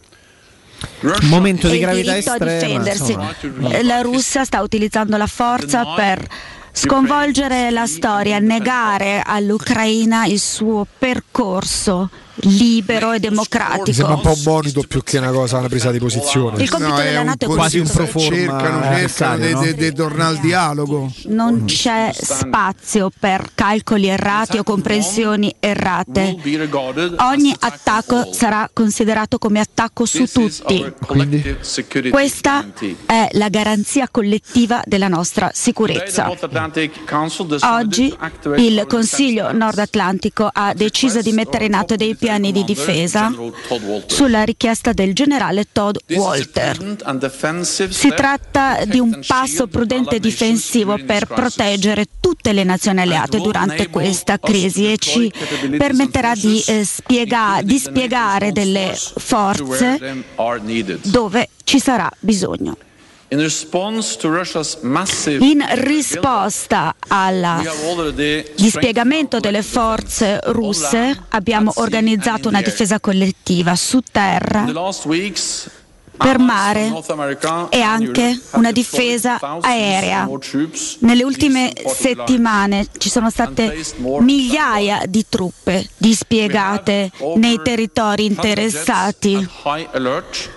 momento 1.24 1.68
di 1.68 1.80
gravità 1.80 2.18
estrema. 2.18 3.34
Eh, 3.70 3.84
La 3.84 4.02
Russia 4.02 4.44
sta 4.44 4.62
utilizzando 4.62 5.18
la 5.18 5.28
forza 5.28 5.94
per 5.96 6.26
sconvolgere 6.72 7.72
la 7.72 7.88
storia, 7.88 8.40
negare 8.40 9.22
all'Ucraina 9.26 10.26
il 10.26 10.40
suo 10.40 10.86
percorso 10.98 12.10
libero 12.40 13.12
e 13.14 13.20
Mi 13.20 13.22
sembra 13.22 13.44
un 13.44 13.48
democratico. 13.50 14.18
po' 14.22 14.32
un 14.32 14.42
monito 14.44 14.84
più 14.88 15.02
che 15.04 15.18
una 15.18 15.32
cosa, 15.32 15.58
una 15.58 15.70
presa 15.70 15.92
di 15.92 16.00
posizione. 16.00 16.62
Il 16.62 16.70
compito 16.70 16.96
della 16.96 17.24
Nato 17.24 17.46
è 17.46 17.48
quasi 17.48 17.78
un 17.80 17.86
questo. 17.86 18.04
pro 18.04 18.20
forma 18.20 18.36
cercano, 18.36 18.60
cercano 18.60 18.86
avversario, 18.86 19.46
di 19.46 19.54
no? 19.54 19.72
de- 19.74 19.92
tornare 19.94 20.30
al 20.36 20.40
dialogo. 20.40 21.12
Non 21.28 21.64
c'è 21.66 22.12
spazio 22.14 23.10
per 23.18 23.52
calcoli 23.56 24.08
errati 24.08 24.58
o 24.58 24.64
comprensioni 24.64 25.56
errate. 25.60 26.36
Ogni 27.20 27.56
attacco 27.58 28.32
sarà 28.34 28.70
considerato 28.72 29.38
come 29.38 29.60
attacco 29.60 30.06
su 30.06 30.26
tutti. 30.26 30.94
Questa 32.10 32.66
è 33.06 33.30
la 33.32 33.50
garanzia 33.50 34.08
collettiva 34.12 34.82
della 34.86 35.08
nostra 35.08 35.50
sicurezza. 35.54 36.30
Oggi 37.62 38.16
il 38.58 38.86
Consiglio 38.88 39.52
Nord 39.52 39.80
Atlantico 39.80 40.50
ha 40.52 40.74
deciso 40.74 41.22
di 41.22 41.32
mettere 41.32 41.66
in 41.66 41.74
atto 41.74 41.96
dei 41.96 42.16
piani 42.16 42.25
di 42.52 42.64
difesa 42.64 43.32
sulla 44.08 44.44
richiesta 44.44 44.94
del 44.94 45.14
generale 45.14 45.68
Todd 45.72 45.98
Walter. 46.10 46.98
Si 47.90 48.10
tratta 48.10 48.84
di 48.86 49.00
un 49.00 49.20
passo 49.26 49.68
prudente 49.68 50.16
e 50.16 50.20
difensivo 50.20 50.98
per 51.06 51.28
proteggere 51.28 52.06
tutte 52.20 52.52
le 52.52 52.64
nazioni 52.64 53.02
alleate 53.02 53.40
durante 53.40 53.90
questa 53.90 54.40
crisi 54.40 54.92
e 54.92 54.98
ci 54.98 55.32
permetterà 55.78 56.34
di, 56.34 56.62
eh, 56.66 56.84
spiega- 56.84 57.62
di 57.64 57.78
spiegare 57.78 58.52
delle 58.52 58.98
forze 59.18 60.24
dove 61.04 61.50
ci 61.64 61.80
sarà 61.80 62.10
bisogno. 62.20 62.76
In 65.40 65.66
risposta 65.74 66.96
al 67.08 67.62
dispiegamento 68.56 69.40
delle 69.40 69.62
forze 69.62 70.40
russe 70.46 71.24
abbiamo 71.30 71.72
organizzato 71.76 72.48
una 72.48 72.62
difesa 72.62 73.00
collettiva 73.00 73.76
su 73.76 74.02
terra 74.12 74.66
per 76.18 76.40
mare 76.40 76.92
e 77.70 77.82
anche 77.82 78.40
una 78.52 78.72
difesa 78.72 79.40
aerea. 79.62 80.28
Nelle 81.00 81.24
ultime 81.24 81.74
settimane 81.88 82.88
ci 82.98 83.10
sono 83.10 83.30
state 83.30 83.84
migliaia 84.20 85.04
di 85.08 85.26
truppe 85.28 85.90
dispiegate 85.98 87.12
nei 87.36 87.60
territori 87.64 88.26
interessati. 88.26 89.48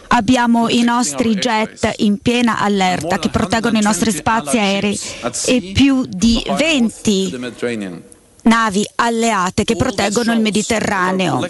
Abbiamo 0.08 0.68
i 0.68 0.82
nostri 0.82 1.34
jet 1.34 1.92
in 1.98 2.18
piena 2.18 2.58
allerta 2.58 3.18
che 3.18 3.28
proteggono 3.28 3.78
i 3.78 3.82
nostri 3.82 4.10
spazi 4.10 4.58
aerei 4.58 4.98
e 5.46 5.72
più 5.74 6.04
di 6.06 6.44
20 6.56 8.16
navi 8.42 8.88
alleate 8.96 9.64
che 9.64 9.76
proteggono 9.76 10.32
il 10.32 10.40
Mediterraneo. 10.40 11.46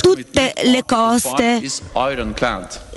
Tutte 0.00 0.52
le 0.64 0.82
coste 0.84 1.62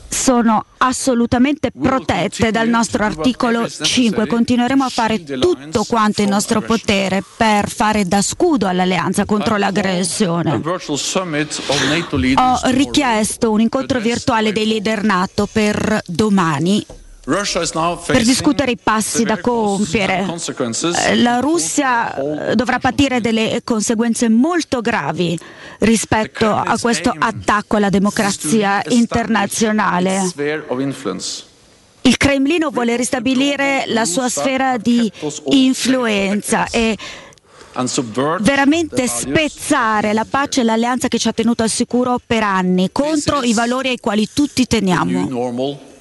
sono 0.09 0.65
assolutamente 0.77 1.71
protette 1.71 2.51
dal 2.51 2.67
nostro 2.67 3.03
articolo 3.03 3.67
5. 3.69 4.27
Continueremo 4.27 4.83
a 4.83 4.89
fare 4.89 5.23
tutto 5.23 5.83
quanto 5.83 6.21
in 6.21 6.29
nostro 6.29 6.61
potere 6.61 7.23
per 7.37 7.69
fare 7.69 8.05
da 8.05 8.21
scudo 8.21 8.67
all'alleanza 8.67 9.25
contro 9.25 9.57
l'aggressione. 9.57 10.61
Ho 12.35 12.59
richiesto 12.71 13.51
un 13.51 13.61
incontro 13.61 13.99
virtuale 13.99 14.51
dei 14.51 14.67
leader 14.67 15.03
NATO 15.03 15.47
per 15.51 16.01
domani 16.05 16.85
per 18.05 18.23
discutere 18.23 18.71
i 18.71 18.77
passi 18.81 19.23
da 19.23 19.39
compiere. 19.39 20.25
Eh, 21.05 21.15
La 21.17 21.39
Russia 21.39 22.15
dovrà 22.55 22.79
patire 22.79 23.21
delle 23.21 23.61
conseguenze 23.63 24.29
molto 24.29 24.81
gravi 24.81 25.37
rispetto 25.79 26.49
a 26.49 26.77
questo 26.79 27.13
attacco 27.15 27.77
alla 27.77 27.89
democrazia 27.89 28.81
internazionale. 28.87 30.21
Il 32.01 32.17
Cremlino 32.17 32.69
vuole 32.71 32.95
ristabilire 32.95 33.83
la 33.87 34.05
sua 34.05 34.29
sfera 34.29 34.77
di 34.77 35.11
influenza 35.49 36.67
e 36.71 36.97
veramente 38.39 39.07
spezzare 39.07 40.13
la 40.13 40.25
pace 40.27 40.61
e 40.61 40.63
l'alleanza 40.63 41.07
che 41.07 41.19
ci 41.19 41.27
ha 41.27 41.33
tenuto 41.33 41.61
al 41.61 41.69
sicuro 41.69 42.19
per 42.25 42.41
anni 42.41 42.89
contro 42.91 43.43
i 43.43 43.53
valori 43.53 43.89
ai 43.89 43.99
quali 43.99 44.27
tutti 44.33 44.65
teniamo. 44.65 45.27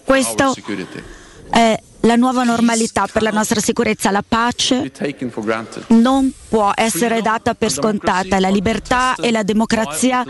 Questo 0.05 0.55
è 1.50 1.80
la 2.02 2.16
nuova 2.16 2.44
normalità 2.44 3.06
per 3.10 3.22
la 3.22 3.30
nostra 3.30 3.60
sicurezza. 3.60 4.10
La 4.10 4.24
pace 4.26 4.90
non 5.88 6.32
può 6.48 6.72
essere 6.74 7.20
data 7.22 7.54
per 7.54 7.70
scontata. 7.70 8.38
La 8.38 8.48
libertà 8.48 9.14
e 9.16 9.30
la 9.30 9.42
democrazia 9.42 10.24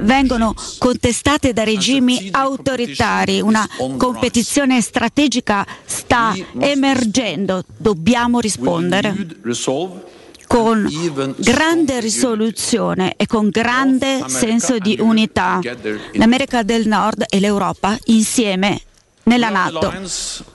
vengono 0.00 0.54
contestate 0.78 1.52
da 1.52 1.62
regimi 1.62 2.28
autoritari. 2.32 3.40
Una 3.40 3.66
competizione 3.96 4.80
strategica 4.80 5.64
sta 5.84 6.34
emergendo. 6.58 7.62
Dobbiamo 7.76 8.40
rispondere 8.40 9.14
con 10.46 10.86
grande 11.38 12.00
risoluzione 12.00 13.14
e 13.16 13.26
con 13.26 13.48
grande 13.48 14.24
senso 14.26 14.76
di 14.78 14.98
unità. 15.00 15.60
L'America 16.12 16.62
del 16.62 16.86
Nord 16.86 17.24
e 17.30 17.40
l'Europa 17.40 17.96
insieme 18.06 18.82
nella 19.24 19.50
Nato. 19.50 19.92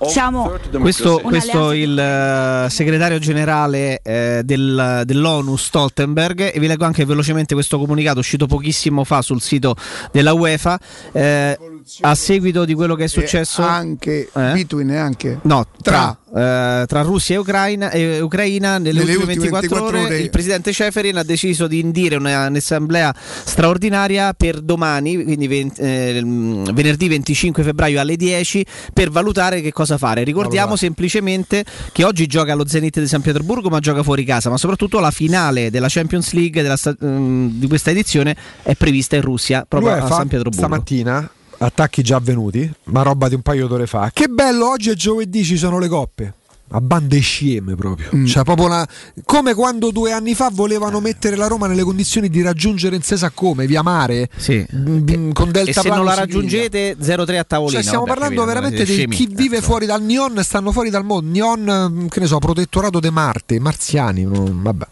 Siamo 0.07 0.51
Questo, 0.79 1.19
questo 1.23 1.71
il 1.71 1.97
eh, 1.97 2.67
segretario 2.69 3.19
generale 3.19 3.99
eh, 4.03 4.41
del- 4.43 5.03
dell'ONU 5.05 5.55
Stoltenberg 5.55 6.51
e 6.53 6.59
vi 6.59 6.67
leggo 6.67 6.85
anche 6.85 7.05
velocemente 7.05 7.53
questo 7.53 7.77
comunicato 7.77 8.19
uscito 8.19 8.45
pochissimo 8.45 9.03
fa 9.03 9.21
sul 9.21 9.41
sito 9.41 9.75
della 10.11 10.33
UEFA. 10.33 10.79
Eh, 11.11 11.57
a 12.01 12.15
seguito 12.15 12.65
di 12.65 12.73
quello 12.73 12.95
che 12.95 13.05
è 13.05 13.07
successo 13.07 13.61
anche 13.61 14.29
Eh? 14.33 14.51
between 14.53 14.91
anche 14.91 15.39
No, 15.43 15.65
tra, 15.81 16.15
eh, 16.35 16.85
tra 16.87 17.01
Russia 17.01 17.35
e 17.35 17.37
Ucraina, 17.37 17.89
e 17.91 18.19
Ucraina 18.19 18.77
nelle, 18.77 18.99
Nelle 18.99 19.15
ultime 19.15 19.33
ultime 19.33 19.49
24, 19.59 19.59
24 19.69 19.97
ore, 19.97 20.05
ore. 20.15 20.19
il 20.23 20.29
presidente 20.29 20.71
Ceferin 20.73 21.17
ha 21.17 21.23
deciso 21.23 21.67
di 21.67 21.79
indire 21.79 22.15
una- 22.15 22.47
un'assemblea 22.47 23.13
straordinaria 23.45 24.33
per 24.33 24.61
domani, 24.61 25.23
quindi 25.23 25.47
ven- 25.47 25.71
eh, 25.77 26.21
mm, 26.23 26.65
venerdì 26.73 27.07
25 27.07 27.63
febbraio 27.63 27.99
alle 27.99 28.15
10 28.15 28.65
per 28.93 29.09
valutare 29.09 29.61
che 29.61 29.71
cosa 29.71 29.97
fare. 29.97 30.23
Ricordiamo 30.23 30.67
Valutare. 30.67 30.77
semplicemente 30.87 31.65
che 31.91 32.03
oggi 32.03 32.27
gioca 32.27 32.53
lo 32.53 32.67
Zenit 32.67 32.99
di 32.99 33.07
San 33.07 33.21
Pietroburgo 33.21 33.69
ma 33.69 33.79
gioca 33.79 34.03
fuori 34.03 34.23
casa, 34.25 34.49
ma 34.49 34.57
soprattutto 34.57 34.99
la 34.99 35.11
finale 35.11 35.69
della 35.71 35.87
Champions 35.89 36.33
League 36.33 36.61
della 36.61 36.77
mm, 37.03 37.59
di 37.59 37.67
questa 37.67 37.91
edizione 37.91 38.35
è 38.63 38.75
prevista 38.75 39.15
in 39.15 39.21
Russia 39.21 39.65
proprio 39.67 39.91
a 39.93 39.97
L'UEFA 39.99 40.15
San 40.15 40.27
Pietroburgo. 40.27 40.57
stamattina 40.65 41.29
attacchi 41.59 42.03
già 42.03 42.17
avvenuti, 42.17 42.71
ma 42.85 43.01
roba 43.01 43.27
di 43.27 43.35
un 43.35 43.41
paio 43.41 43.67
d'ore 43.67 43.87
fa. 43.87 44.11
Che 44.13 44.27
bello, 44.27 44.69
oggi 44.69 44.89
è 44.89 44.93
giovedì, 44.93 45.43
ci 45.43 45.57
sono 45.57 45.79
le 45.79 45.87
coppe. 45.87 46.33
A 46.71 46.81
bande 46.81 47.19
scieme 47.19 47.75
proprio. 47.75 48.09
Mm. 48.13 48.25
Cioè, 48.25 48.43
proprio 48.43 48.65
una... 48.65 48.85
come 49.23 49.53
quando 49.53 49.89
due 49.91 50.11
anni 50.11 50.35
fa 50.35 50.49
volevano 50.51 50.99
mettere 50.99 51.37
la 51.37 51.47
Roma 51.47 51.65
nelle 51.65 51.83
condizioni 51.83 52.27
di 52.27 52.41
raggiungere 52.41 52.97
in 52.97 53.03
sesa 53.03 53.29
come 53.29 53.65
via 53.65 53.81
mare 53.81 54.27
mm, 54.75 55.31
con 55.31 55.49
Delta 55.49 55.69
e 55.69 55.73
se 55.73 55.87
non 55.87 56.01
Plano 56.01 56.03
la 56.03 56.11
Siviglia. 56.15 56.15
raggiungete 56.15 56.97
0-3 56.97 57.37
a 57.37 57.43
tavolino. 57.45 57.71
Cioè, 57.71 57.81
stiamo 57.83 58.03
Vabbè, 58.03 58.19
parlando 58.19 58.41
capito, 58.41 58.59
veramente 58.59 58.83
di 58.83 58.97
scemi. 58.97 59.15
chi 59.15 59.29
vive 59.31 59.61
fuori 59.61 59.85
dal 59.85 60.03
Nion, 60.03 60.43
stanno 60.43 60.73
fuori 60.73 60.89
dal 60.89 61.05
mondo. 61.05 61.31
Nion, 61.31 61.89
mm, 61.89 62.07
che 62.07 62.19
ne 62.19 62.27
so, 62.27 62.37
protettorato 62.39 62.99
de 62.99 63.11
Marte, 63.11 63.59
marziani. 63.61 64.23
no, 64.23 64.49
vabbè. 64.51 64.87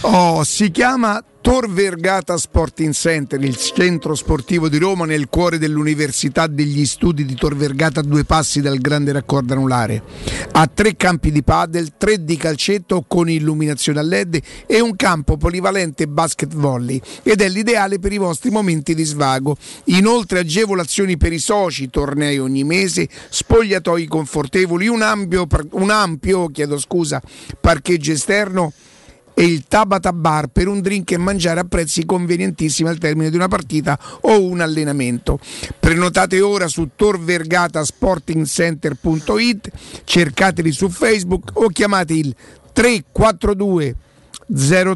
Oh, 0.00 0.42
si 0.42 0.72
chiama 0.72 1.22
Tor 1.42 1.72
Vergata 1.72 2.36
Sporting 2.36 2.92
Center, 2.92 3.42
il 3.42 3.56
centro 3.56 4.14
sportivo 4.14 4.68
di 4.68 4.76
Roma 4.76 5.06
nel 5.06 5.28
cuore 5.28 5.56
dell'Università 5.56 6.46
degli 6.46 6.84
Studi 6.84 7.24
di 7.24 7.34
Tor 7.34 7.56
Vergata, 7.56 8.00
a 8.00 8.02
due 8.02 8.24
passi 8.24 8.60
dal 8.60 8.78
grande 8.78 9.10
raccordo 9.12 9.54
anulare. 9.54 10.02
Ha 10.52 10.66
tre 10.66 10.96
campi 10.96 11.32
di 11.32 11.42
padel, 11.42 11.96
tre 11.96 12.22
di 12.22 12.36
calcetto 12.36 13.04
con 13.08 13.30
illuminazione 13.30 14.00
a 14.00 14.02
LED 14.02 14.40
e 14.66 14.80
un 14.80 14.94
campo 14.96 15.38
polivalente 15.38 16.06
basket 16.06 16.54
volley 16.54 17.00
ed 17.22 17.40
è 17.40 17.48
l'ideale 17.48 17.98
per 17.98 18.12
i 18.12 18.18
vostri 18.18 18.50
momenti 18.50 18.94
di 18.94 19.04
svago. 19.04 19.56
Inoltre 19.84 20.40
agevolazioni 20.40 21.16
per 21.16 21.32
i 21.32 21.38
soci, 21.38 21.88
tornei 21.88 22.38
ogni 22.38 22.64
mese, 22.64 23.08
spogliatoi 23.30 24.06
confortevoli, 24.06 24.88
un 24.88 25.00
ampio, 25.00 25.46
un 25.72 25.90
ampio 25.90 26.48
chiedo 26.48 26.78
scusa, 26.78 27.20
parcheggio 27.58 28.12
esterno 28.12 28.72
e 29.34 29.44
il 29.44 29.66
Tabata 29.66 30.12
Bar 30.12 30.46
per 30.48 30.68
un 30.68 30.80
drink 30.80 31.10
e 31.12 31.16
mangiare 31.16 31.60
a 31.60 31.64
prezzi 31.64 32.04
convenientissimi 32.04 32.88
al 32.88 32.98
termine 32.98 33.30
di 33.30 33.36
una 33.36 33.46
partita 33.48 33.98
o 34.22 34.42
un 34.42 34.60
allenamento. 34.60 35.38
Prenotate 35.78 36.40
ora 36.40 36.66
su 36.68 36.90
torvergatasportingcenter.it, 36.94 39.70
cercateli 40.04 40.72
su 40.72 40.88
Facebook 40.88 41.50
o 41.54 41.68
chiamate 41.68 42.14
il 42.14 42.34
342 42.72 43.94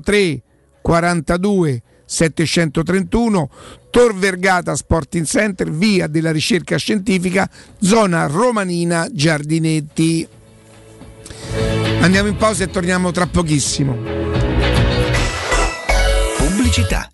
03 0.03 0.43
42 0.81 1.83
731 2.05 3.51
Tor 3.91 4.15
Vergata 4.15 4.75
Sporting 4.75 5.25
Center, 5.25 5.71
via 5.71 6.07
della 6.07 6.33
ricerca 6.33 6.77
scientifica, 6.77 7.49
zona 7.79 8.27
romanina 8.27 9.09
Giardinetti. 9.11 10.29
Andiamo 12.05 12.29
in 12.29 12.37
pausa 12.37 12.65
e 12.65 12.69
torniamo 12.69 13.13
tra 13.13 13.27
pochissimo. 13.27 13.97
Pubblicità. 16.37 17.14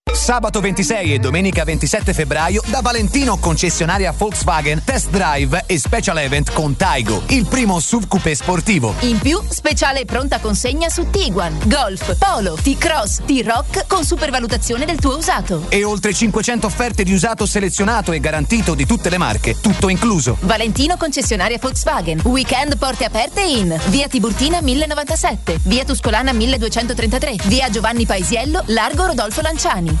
Sabato 0.13 0.59
26 0.59 1.13
e 1.13 1.19
domenica 1.19 1.63
27 1.63 2.13
febbraio 2.13 2.61
da 2.67 2.81
Valentino 2.81 3.37
concessionaria 3.37 4.13
Volkswagen 4.15 4.83
Test 4.83 5.09
Drive 5.09 5.63
e 5.65 5.79
Special 5.79 6.17
Event 6.19 6.51
con 6.51 6.75
Taigo, 6.75 7.23
il 7.29 7.47
primo 7.47 7.79
SUV 7.79 8.07
coupé 8.07 8.35
sportivo. 8.35 8.93
In 9.01 9.19
più, 9.19 9.41
speciale 9.49 10.05
pronta 10.05 10.39
consegna 10.39 10.89
su 10.89 11.09
Tiguan, 11.09 11.57
Golf, 11.65 12.15
Polo, 12.17 12.55
T-Cross, 12.61 13.21
T-Rock 13.25 13.87
con 13.87 14.03
supervalutazione 14.03 14.85
del 14.85 14.99
tuo 14.99 15.17
usato. 15.17 15.65
E 15.69 15.83
oltre 15.83 16.13
500 16.13 16.67
offerte 16.67 17.03
di 17.03 17.13
usato 17.13 17.45
selezionato 17.45 18.11
e 18.11 18.19
garantito 18.19 18.75
di 18.75 18.85
tutte 18.85 19.09
le 19.09 19.17
marche, 19.17 19.59
tutto 19.59 19.89
incluso. 19.89 20.37
Valentino 20.41 20.97
concessionaria 20.97 21.57
Volkswagen. 21.59 22.21
Weekend 22.25 22.77
porte 22.77 23.05
aperte 23.05 23.41
in 23.41 23.79
Via 23.87 24.07
Tiburtina 24.07 24.61
1097, 24.61 25.59
Via 25.63 25.85
Tuscolana 25.85 26.33
1233, 26.33 27.35
Via 27.45 27.69
Giovanni 27.69 28.05
Paisiello, 28.05 28.63
Largo 28.67 29.07
Rodolfo 29.07 29.41
Lanciani. 29.41 30.00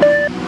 you. 0.00 0.47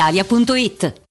brispalitalia.it. 0.01 1.10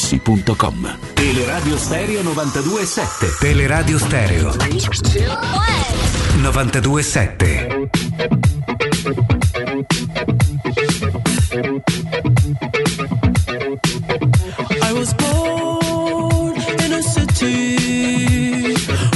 artigianamaterassi.com. 0.01 0.97
Teleradio 1.13 1.77
Stereo 1.77 2.23
92.7 2.23 3.37
Teleradio 3.39 3.99
Stereo 3.99 4.51
92.7 6.41 7.89
I 14.83 14.93
was 14.93 15.13
born 15.13 16.55
in 16.83 16.93
a 16.93 17.01
city 17.03 18.73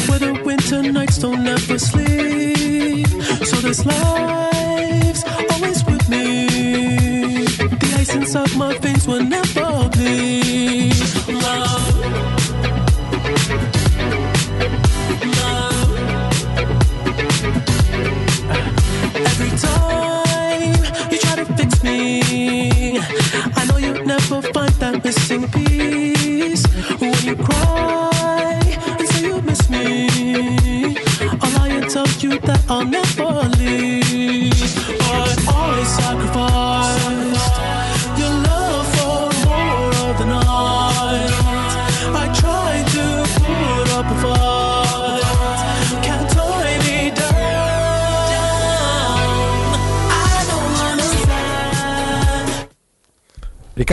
where 0.08 0.20
the 0.20 0.42
winter 0.46 0.82
nights 0.92 1.18
don't 1.20 1.46
ever 1.48 1.80
sleep. 1.80 3.08
So 3.46 3.58
this 3.58 3.86
life's 3.86 5.24
always 5.52 5.84
with 5.86 6.08
me. 6.10 6.48
The 7.58 7.96
ice 8.00 8.16
inside 8.16 8.56
my 8.56 8.78
veins 8.80 8.95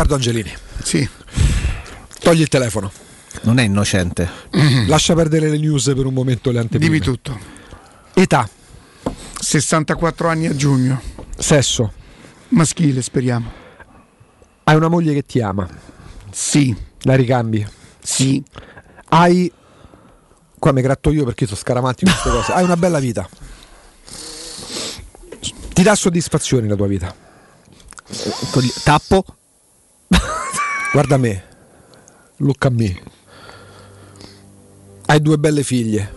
Riccardo 0.02 0.14
Angelini. 0.14 0.52
Sì. 0.82 1.08
Togli 2.20 2.40
il 2.40 2.48
telefono. 2.48 2.90
Non 3.42 3.58
è 3.58 3.62
innocente. 3.62 4.28
Lascia 4.86 5.14
perdere 5.14 5.48
le 5.48 5.58
news 5.58 5.92
per 5.94 6.06
un 6.06 6.12
momento 6.12 6.50
le 6.50 6.58
anteprime. 6.58 6.98
Dimmi 6.98 7.00
tutto. 7.00 7.38
Età. 8.12 8.48
64 9.38 10.28
anni 10.28 10.46
a 10.46 10.56
giugno. 10.56 11.00
Sesso. 11.38 11.92
Maschile, 12.48 13.00
speriamo. 13.00 13.50
Hai 14.64 14.74
una 14.74 14.88
moglie 14.88 15.14
che 15.14 15.24
ti 15.24 15.40
ama. 15.40 15.68
Sì. 16.30 16.74
La 17.02 17.14
ricambi. 17.14 17.64
Sì. 18.02 18.42
Hai. 19.08 19.52
Qua 20.58 20.72
mi 20.72 20.82
gratto 20.82 21.10
io 21.10 21.24
perché 21.24 21.44
sono 21.44 21.58
scaramanti 21.58 22.04
queste 22.04 22.28
cose. 22.28 22.52
Hai 22.52 22.64
una 22.64 22.76
bella 22.76 22.98
vita. 22.98 23.28
Ti 25.72 25.82
dà 25.82 25.94
soddisfazioni 25.94 26.66
la 26.66 26.76
tua 26.76 26.88
vita. 26.88 27.14
Tappo. 28.82 29.24
Guarda 30.92 31.16
me. 31.16 31.42
Look 32.36 32.64
a 32.64 32.70
me. 32.70 33.00
Hai 35.06 35.20
due 35.20 35.38
belle 35.38 35.62
figlie. 35.62 36.12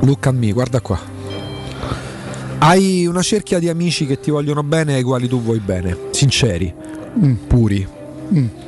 Look 0.00 0.26
a 0.26 0.32
me, 0.32 0.52
guarda 0.52 0.80
qua. 0.80 0.98
Hai 2.58 3.06
una 3.06 3.22
cerchia 3.22 3.58
di 3.58 3.68
amici 3.68 4.06
che 4.06 4.18
ti 4.20 4.30
vogliono 4.30 4.62
bene 4.62 4.92
e 4.92 4.96
ai 4.96 5.02
quali 5.02 5.28
tu 5.28 5.40
vuoi 5.40 5.60
bene. 5.60 5.96
Sinceri, 6.10 6.72
puri. 7.46 7.86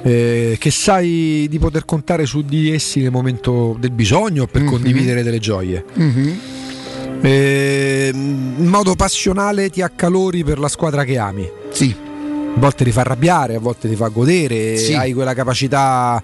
Eh, 0.03 0.57
che 0.59 0.71
sai 0.71 1.47
di 1.51 1.59
poter 1.59 1.85
contare 1.85 2.25
su 2.25 2.43
di 2.43 2.73
essi 2.73 3.01
nel 3.03 3.11
momento 3.11 3.77
del 3.79 3.91
bisogno 3.91 4.47
per 4.47 4.65
condividere 4.65 5.23
delle 5.23 5.39
gioie. 5.39 5.85
Eh, 7.21 8.11
in 8.13 8.67
modo 8.67 8.95
passionale 8.95 9.69
ti 9.69 9.83
accalori 9.83 10.43
per 10.45 10.59
la 10.59 10.69
squadra 10.69 11.05
che 11.05 11.19
ami. 11.19 11.49
Sì. 11.71 11.95
A 12.57 12.59
volte 12.63 12.85
ti 12.85 12.93
fa 12.93 13.01
arrabbiare, 13.01 13.55
a 13.55 13.59
volte 13.61 13.89
ti 13.89 13.97
fa 13.97 14.09
godere, 14.09 14.77
Sì. 14.77 14.93
hai 14.95 15.13
quella 15.13 15.35
capacità 15.35 16.23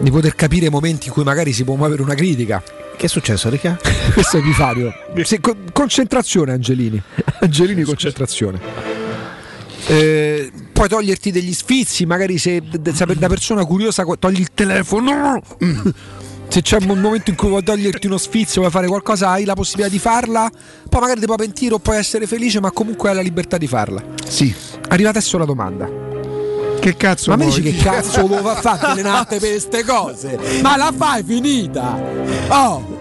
di 0.00 0.10
poter 0.10 0.34
capire 0.34 0.66
i 0.66 0.68
momenti 0.70 1.06
in 1.08 1.12
cui 1.12 1.22
magari 1.24 1.52
si 1.52 1.64
può 1.64 1.74
muovere 1.74 2.02
una 2.02 2.14
critica. 2.14 2.62
Che 2.96 3.06
è 3.06 3.08
successo, 3.08 3.48
Rica? 3.48 3.78
Questo 4.12 4.36
è 4.36 4.40
Epifanio. 4.40 4.92
Sì, 5.22 5.40
co- 5.40 5.56
concentrazione, 5.72 6.52
Angelini. 6.52 7.00
Angelini, 7.40 7.82
concentrazione. 7.82 8.58
Eh, 9.86 10.50
puoi 10.72 10.88
toglierti 10.88 11.30
degli 11.30 11.54
sfizi, 11.54 12.04
magari 12.04 12.36
se 12.36 12.60
d- 12.60 13.14
da 13.14 13.28
persona 13.28 13.64
curiosa 13.64 14.04
togli 14.18 14.40
il 14.40 14.48
telefono. 14.52 15.40
Se 16.48 16.62
c'è 16.62 16.78
un 16.80 16.98
momento 17.00 17.30
in 17.30 17.36
cui 17.36 17.48
vuoi 17.48 17.62
toglierti 17.62 18.06
uno 18.06 18.16
sfizio, 18.18 18.60
vuoi 18.60 18.72
fare 18.72 18.86
qualcosa, 18.86 19.30
hai 19.30 19.44
la 19.44 19.54
possibilità 19.54 19.90
di 19.92 19.98
farla. 19.98 20.50
Poi 20.88 21.00
magari 21.00 21.20
ti 21.20 21.26
puoi 21.26 21.38
pentire 21.38 21.74
o 21.74 21.78
puoi 21.78 21.96
essere 21.98 22.26
felice, 22.26 22.60
ma 22.60 22.70
comunque 22.70 23.08
hai 23.10 23.14
la 23.14 23.20
libertà 23.22 23.56
di 23.58 23.66
farla. 23.66 24.02
Sì. 24.26 24.54
Arriva 24.88 25.10
adesso 25.10 25.38
la 25.38 25.44
domanda. 25.44 26.06
Che 26.80 26.96
cazzo 26.96 27.30
Ma 27.30 27.36
mi 27.36 27.46
dici 27.46 27.60
che 27.62 27.74
cazzo 27.76 28.26
vuoi 28.26 28.40
fare 28.60 28.78
te 28.78 28.94
le 28.94 29.02
natte 29.02 29.38
per 29.38 29.50
queste 29.50 29.84
cose? 29.84 30.38
Ma 30.62 30.76
la 30.76 30.92
fai 30.96 31.22
finita! 31.24 32.00
Oh! 32.48 32.96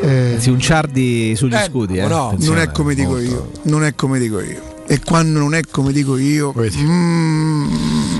Eh, 0.00 0.36
Si 0.38 0.48
un 0.50 0.58
ciardi 0.60 1.34
sugli 1.36 1.54
Eh, 1.54 1.64
scudi, 1.68 1.98
eh. 1.98 2.06
no, 2.06 2.34
non 2.38 2.58
è 2.58 2.70
come 2.70 2.94
dico 2.94 3.10
molto. 3.10 3.24
io. 3.24 3.50
Non 3.62 3.84
è 3.84 3.94
come 3.94 4.18
dico 4.18 4.40
io. 4.40 4.60
E 4.86 5.00
quando 5.04 5.38
non 5.38 5.54
è 5.54 5.60
come 5.70 5.92
dico 5.92 6.16
io. 6.16 6.52
mm, 6.56 8.18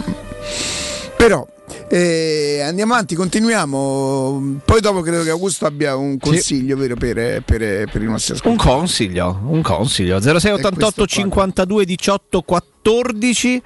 però 1.17 1.47
eh, 1.89 2.63
andiamo 2.65 2.93
avanti, 2.95 3.15
continuiamo. 3.15 4.61
Poi 4.65 4.81
dopo 4.81 5.01
credo 5.01 5.23
che 5.23 5.31
Augusto 5.31 5.67
abbia 5.67 5.97
un 5.97 6.19
consiglio 6.19 6.77
vero 6.77 6.97
per, 6.97 7.43
per- 7.45 7.89
per 7.91 8.03
i 8.03 8.07
nostri 8.07 8.33
Un 8.33 8.39
ascoltatori. 8.39 8.57
consiglio, 8.79 9.41
un 9.47 9.63
consiglio. 9.63 10.21
0688 10.21 10.79
questo 10.79 11.05
qua. 11.05 11.07
52 11.07 11.85
18 11.85 12.43
14 12.43 13.63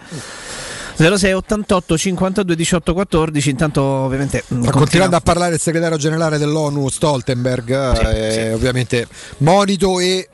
0688 0.98 1.98
52 1.98 2.56
18 2.56 2.94
14 2.94 3.50
intanto 3.50 3.82
ovviamente 3.82 4.42
mm, 4.52 4.62
Sta 4.62 4.70
continuando 4.70 5.16
a 5.16 5.20
parlare 5.20 5.54
il 5.54 5.60
segretario 5.60 5.98
generale 5.98 6.38
dell'ONU 6.38 6.88
Stoltenberg, 6.88 7.70
eh, 8.14 8.52
ovviamente 8.54 9.06
monito 9.38 10.00
e 10.00 10.28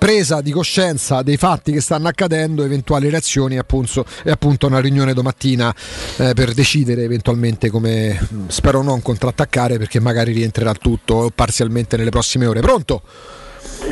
presa 0.00 0.40
di 0.40 0.50
coscienza 0.50 1.20
dei 1.20 1.36
fatti 1.36 1.72
che 1.72 1.82
stanno 1.82 2.08
accadendo, 2.08 2.64
eventuali 2.64 3.10
reazioni 3.10 3.58
appunto, 3.58 4.06
e 4.24 4.30
appunto 4.30 4.66
una 4.66 4.80
riunione 4.80 5.12
domattina 5.12 5.74
eh, 6.16 6.32
per 6.32 6.54
decidere 6.54 7.02
eventualmente 7.02 7.68
come, 7.68 8.18
spero 8.46 8.80
non 8.80 9.02
contrattaccare 9.02 9.76
perché 9.76 10.00
magari 10.00 10.32
rientrerà 10.32 10.72
tutto 10.72 11.30
parzialmente 11.34 11.98
nelle 11.98 12.08
prossime 12.08 12.46
ore. 12.46 12.60
Pronto? 12.60 13.02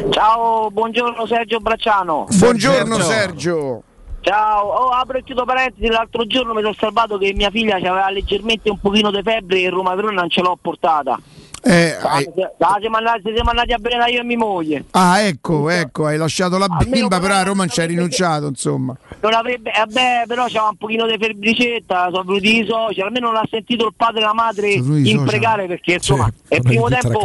Ciao, 0.08 0.70
buongiorno 0.70 1.26
Sergio 1.26 1.58
Bracciano. 1.58 2.26
Buongiorno 2.30 2.98
Sergio. 3.00 3.82
Ciao, 4.20 4.66
oh, 4.66 4.88
apro 4.88 5.18
e 5.18 5.22
chiudo 5.22 5.44
parentesi, 5.44 5.88
l'altro 5.88 6.26
giorno 6.26 6.54
mi 6.54 6.62
sono 6.62 6.74
salvato 6.78 7.18
che 7.18 7.34
mia 7.34 7.50
figlia 7.50 7.76
aveva 7.76 8.10
leggermente 8.10 8.70
un 8.70 8.80
pochino 8.80 9.10
di 9.10 9.20
febbre 9.22 9.60
e 9.60 9.68
Roma 9.68 9.94
Verona 9.94 10.20
non 10.20 10.30
ce 10.30 10.40
l'ho 10.40 10.58
portata. 10.58 11.20
Eh, 11.68 11.97
Ah, 12.00 12.14
hai- 12.14 12.28
ah, 12.60 12.76
siamo 12.80 12.97
andati, 12.97 13.30
siamo 13.34 13.50
andati 13.50 13.72
a 13.72 13.78
bere 13.78 14.10
io 14.10 14.20
e 14.20 14.24
mia 14.24 14.38
moglie. 14.38 14.84
Ah, 14.92 15.20
ecco, 15.20 15.68
ecco, 15.68 16.06
hai 16.06 16.16
lasciato 16.16 16.56
la 16.56 16.66
bimba, 16.68 17.20
però 17.20 17.34
a 17.34 17.42
Roma 17.42 17.64
non 17.64 17.68
ci 17.68 17.80
hai 17.80 17.88
rinunciato, 17.88 18.47
insomma. 18.47 18.97
Non 19.20 19.34
avrebbe, 19.34 19.70
eh 19.70 19.84
beh, 19.86 20.24
però 20.26 20.47
c'era 20.47 20.68
un 20.68 20.76
pochino 20.76 21.06
di 21.06 21.16
febbricetta, 21.20 22.08
sono 22.10 22.22
venuti 22.22 22.60
i 22.60 22.66
social, 22.66 23.06
almeno 23.06 23.26
non 23.26 23.34
l'ha 23.34 23.47
sentito 23.50 23.86
il 23.86 23.92
padre 23.94 24.20
e 24.20 24.24
la 24.24 24.32
madre 24.32 24.72
imprecare 24.72 25.66
perché 25.66 25.94
insomma 25.94 26.24
Sì, 26.34 26.55
è 26.55 26.56
il 26.56 26.62
primo 26.62 26.88
tempo 26.88 27.18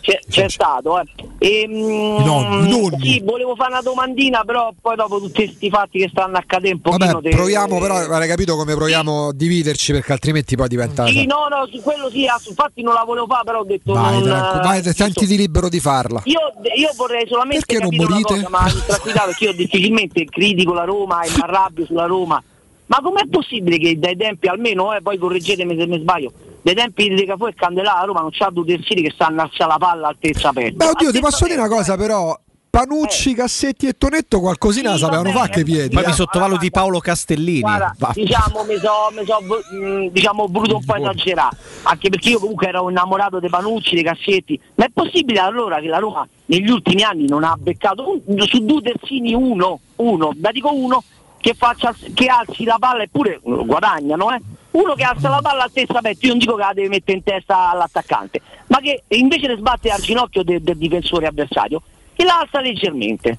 c'è, 0.00 0.18
c'è 0.28 0.48
stato. 0.48 1.00
Eh. 1.00 1.04
E, 1.38 1.66
mm, 1.68 2.24
nonni. 2.24 3.00
Sì, 3.02 3.20
volevo 3.22 3.54
fare 3.54 3.72
una 3.72 3.82
domandina, 3.82 4.44
però 4.44 4.72
poi 4.80 4.96
dopo 4.96 5.18
tutti 5.20 5.44
questi 5.44 5.68
fatti 5.68 5.98
che 5.98 6.08
stanno 6.10 6.36
accadendo 6.38 6.76
un 6.76 6.80
pochino 6.80 7.12
Vabbè, 7.12 7.28
te- 7.28 7.36
proviamo 7.36 7.78
però, 7.78 7.96
avrai 7.96 8.28
capito 8.28 8.56
come 8.56 8.74
proviamo 8.74 9.28
a 9.28 9.32
dividerci 9.34 9.92
perché 9.92 10.12
altrimenti 10.12 10.56
poi 10.56 10.68
diventa... 10.68 11.06
Sì, 11.06 11.26
no, 11.26 11.48
no, 11.50 11.66
su 11.70 11.82
quello 11.82 12.08
sì, 12.10 12.26
infatti 12.48 12.82
non 12.82 12.94
la 12.94 13.04
volevo 13.04 13.26
fare, 13.26 13.44
però 13.44 13.64
detto 13.76 13.92
Vai, 13.92 14.14
non, 14.14 14.22
tranqu- 14.22 14.62
vai, 14.62 14.82
sentiti 14.92 15.36
libero 15.36 15.68
di 15.68 15.80
farla. 15.80 16.22
Io, 16.24 16.40
io 16.76 16.90
vorrei 16.96 17.26
solamente 17.28 17.64
Perché 17.66 17.82
non 17.82 17.94
morite? 17.94 18.34
cosa, 18.34 18.48
ma 18.48 18.64
tranquillità, 18.86 19.24
perché 19.24 19.44
io 19.44 19.52
difficilmente 19.52 20.24
critico 20.24 20.72
la 20.72 20.84
Roma 20.84 21.22
e 21.22 21.30
mi 21.30 21.40
arrabbio 21.40 21.84
sulla 21.84 22.06
Roma. 22.06 22.42
Ma 22.86 23.00
com'è 23.02 23.26
possibile 23.28 23.78
che 23.78 23.98
dai 23.98 24.16
tempi, 24.16 24.46
almeno, 24.46 24.94
eh, 24.94 25.00
poi 25.00 25.16
correggetemi 25.16 25.76
se 25.76 25.86
mi 25.86 25.98
sbaglio, 26.00 26.32
dai 26.60 26.74
tempi 26.74 27.08
di 27.08 27.24
Cafu 27.24 27.46
e 27.46 27.54
Candelà 27.54 27.94
la 27.94 28.04
Roma 28.04 28.20
non 28.20 28.30
c'ha 28.30 28.50
due 28.50 28.64
terzini 28.66 29.02
che 29.02 29.10
stanno 29.14 29.40
a 29.40 29.44
alzare 29.44 29.70
la 29.70 29.78
palla 29.78 30.06
a 30.06 30.10
altezza 30.10 30.48
aperta? 30.50 30.76
Beh, 30.84 30.90
oddio, 30.90 31.10
ti 31.10 31.20
posso 31.20 31.46
dire 31.46 31.58
una 31.58 31.68
cosa 31.68 31.96
però. 31.96 32.38
Panucci, 32.74 33.34
Cassetti 33.34 33.86
e 33.86 33.96
Tonetto 33.96 34.40
qualcosina 34.40 34.90
la 34.90 34.96
sapevano 34.96 35.30
fare 35.30 35.48
che 35.48 35.62
piedi. 35.62 35.94
Poi 35.94 36.02
eh. 36.02 36.06
mi 36.08 36.12
sottovaluti 36.12 36.72
Paolo 36.72 36.98
Castellini. 36.98 37.60
Guarda, 37.60 37.94
diciamo, 38.12 38.64
mi 38.64 38.76
sono 38.78 39.24
so, 39.24 39.76
mh, 39.76 40.08
diciamo, 40.10 40.48
voluto 40.50 40.78
un 40.78 40.84
po' 40.84 40.96
esagerare, 40.96 41.56
anche 41.84 42.08
perché 42.08 42.30
io 42.30 42.40
comunque 42.40 42.66
ero 42.66 42.90
innamorato 42.90 43.38
dei 43.38 43.48
Panucci, 43.48 43.94
dei 43.94 44.02
Cassetti, 44.02 44.60
ma 44.74 44.86
è 44.86 44.90
possibile 44.92 45.38
allora 45.38 45.78
che 45.78 45.86
la 45.86 45.98
Roma 45.98 46.26
negli 46.46 46.68
ultimi 46.68 47.04
anni 47.04 47.28
non 47.28 47.44
ha 47.44 47.54
beccato 47.56 48.20
un- 48.24 48.40
su 48.40 48.64
due 48.64 48.80
terzini 48.80 49.32
uno, 49.34 49.78
uno, 49.94 50.32
ma 50.42 50.50
dico 50.50 50.74
uno, 50.74 51.04
che, 51.38 51.54
faccia, 51.54 51.94
che 52.12 52.26
alzi 52.26 52.64
la 52.64 52.78
palla 52.80 53.04
eppure 53.04 53.34
eh, 53.34 53.40
guadagnano, 53.40 54.34
eh? 54.34 54.40
uno 54.72 54.94
che 54.94 55.04
alza 55.04 55.28
la 55.28 55.40
palla 55.40 55.62
a 55.62 55.70
testa 55.72 55.98
aperta, 55.98 56.26
io 56.26 56.30
non 56.30 56.38
dico 56.38 56.56
che 56.56 56.62
la 56.62 56.72
deve 56.74 56.88
mettere 56.88 57.18
in 57.18 57.22
testa 57.22 57.70
all'attaccante, 57.70 58.40
ma 58.66 58.80
che 58.80 59.04
invece 59.08 59.46
di 59.46 59.56
sbattere 59.58 59.94
al 59.94 60.00
ginocchio 60.00 60.42
del, 60.42 60.60
del 60.60 60.76
difensore 60.76 61.28
avversario, 61.28 61.80
che 62.14 62.24
la 62.24 62.38
alza 62.40 62.60
leggermente. 62.60 63.38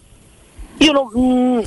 Io 0.78 0.92
non... 0.92 1.08
mm, 1.18 1.60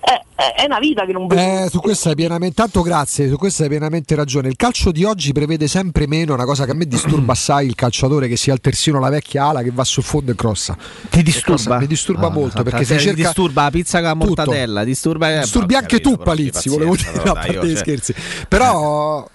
è, 0.00 0.64
una 0.64 0.78
vita 0.78 1.04
che 1.04 1.12
non 1.12 1.26
vedo. 1.26 1.40
Eh, 1.40 1.68
su 1.70 1.80
questo 1.80 2.08
hai 2.08 2.14
pienamente, 2.14 2.54
tanto 2.54 2.82
grazie, 2.82 3.28
su 3.28 3.36
questo 3.36 3.64
hai 3.64 3.68
pienamente 3.68 4.14
ragione. 4.14 4.48
Il 4.48 4.56
calcio 4.56 4.90
di 4.92 5.04
oggi 5.04 5.32
prevede 5.32 5.66
sempre 5.68 6.06
meno, 6.06 6.34
una 6.34 6.44
cosa 6.44 6.64
che 6.64 6.70
a 6.70 6.74
me 6.74 6.86
disturba 6.86 7.32
assai 7.32 7.66
il 7.66 7.74
calciatore 7.74 8.28
che 8.28 8.36
sia 8.36 8.54
il 8.54 8.60
terzino 8.60 8.98
la 9.00 9.08
vecchia 9.10 9.46
ala 9.46 9.62
che 9.62 9.70
va 9.72 9.84
sul 9.84 10.02
fondo 10.04 10.30
e 10.30 10.34
crossa. 10.34 10.76
Ti 11.10 11.22
disturba? 11.22 11.78
Mi 11.78 11.86
disturba 11.86 12.26
Ah, 12.26 12.30
molto 12.30 12.62
perché 12.62 12.84
si 12.84 12.94
ti 12.94 13.00
cerca 13.00 13.22
disturba 13.22 13.62
la 13.64 13.70
pizza 13.70 13.98
con 13.98 14.06
la 14.06 14.12
tutto. 14.14 14.24
mortadella, 14.26 14.84
disturba 14.84 15.34
eh, 15.34 15.40
Disturbi 15.40 15.74
anche 15.74 16.00
capito, 16.00 16.16
tu 16.16 16.22
Palizzi, 16.22 16.68
volevo 16.68 16.96
dire, 16.96 17.10
però, 17.10 17.32
a 17.32 17.34
parte 17.34 17.52
gli 17.66 17.72
cioè- 17.72 17.76
scherzi. 17.76 18.14
Però 18.48 19.28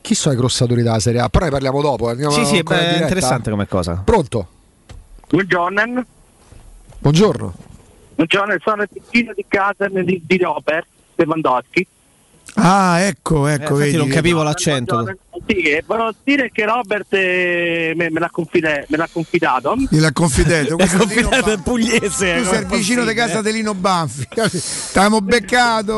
chi 0.00 0.14
sono 0.14 0.34
i 0.34 0.36
crossatori 0.36 0.82
della 0.82 0.98
Serie 1.00 1.20
A? 1.20 1.28
Però 1.28 1.44
ne 1.46 1.50
parliamo 1.50 1.80
dopo. 1.80 2.08
andiamo 2.08 2.32
Sì, 2.32 2.44
sì, 2.44 2.58
è 2.58 2.62
diretta. 2.62 2.96
interessante 3.00 3.50
come 3.50 3.66
cosa. 3.66 4.02
Pronto? 4.04 4.48
Buongiorno, 5.28 6.04
Buongiorno. 6.98 7.54
buongiorno, 8.14 8.56
sono 8.62 8.82
il 8.82 8.88
cugino 8.88 9.32
di 9.34 9.44
casa 9.48 9.88
di, 9.88 10.22
di 10.24 10.36
Robert 10.38 10.86
Lewandowski. 11.16 11.86
Ah, 12.56 13.00
ecco, 13.00 13.46
ecco. 13.48 13.76
Eh, 13.76 13.84
vedi, 13.84 13.96
non 13.96 14.08
capivo 14.08 14.42
l'accento. 14.42 15.04
Sì, 15.46 15.62
e 15.62 15.82
volevo 15.84 16.12
dire 16.22 16.50
che 16.52 16.64
Robert 16.64 17.12
eh, 17.12 17.94
me, 17.96 18.10
me 18.10 18.20
l'ha 18.20 18.30
confide- 18.30 18.86
me 18.88 18.96
l'ha 18.96 19.08
confidato. 19.10 19.74
Gliel'ha 19.90 20.12
confidato. 20.12 20.76
questo 20.76 20.98
confidato 20.98 21.50
è 21.52 21.58
pugliese. 21.58 22.36
Tu 22.36 22.44
sei 22.44 22.60
il 22.60 22.66
vicino 22.66 23.04
di 23.04 23.14
casa 23.14 23.42
di 23.42 23.50
Lino 23.50 23.74
Banfi. 23.74 24.28
T'abbiamo 24.92 25.20
beccato. 25.20 25.92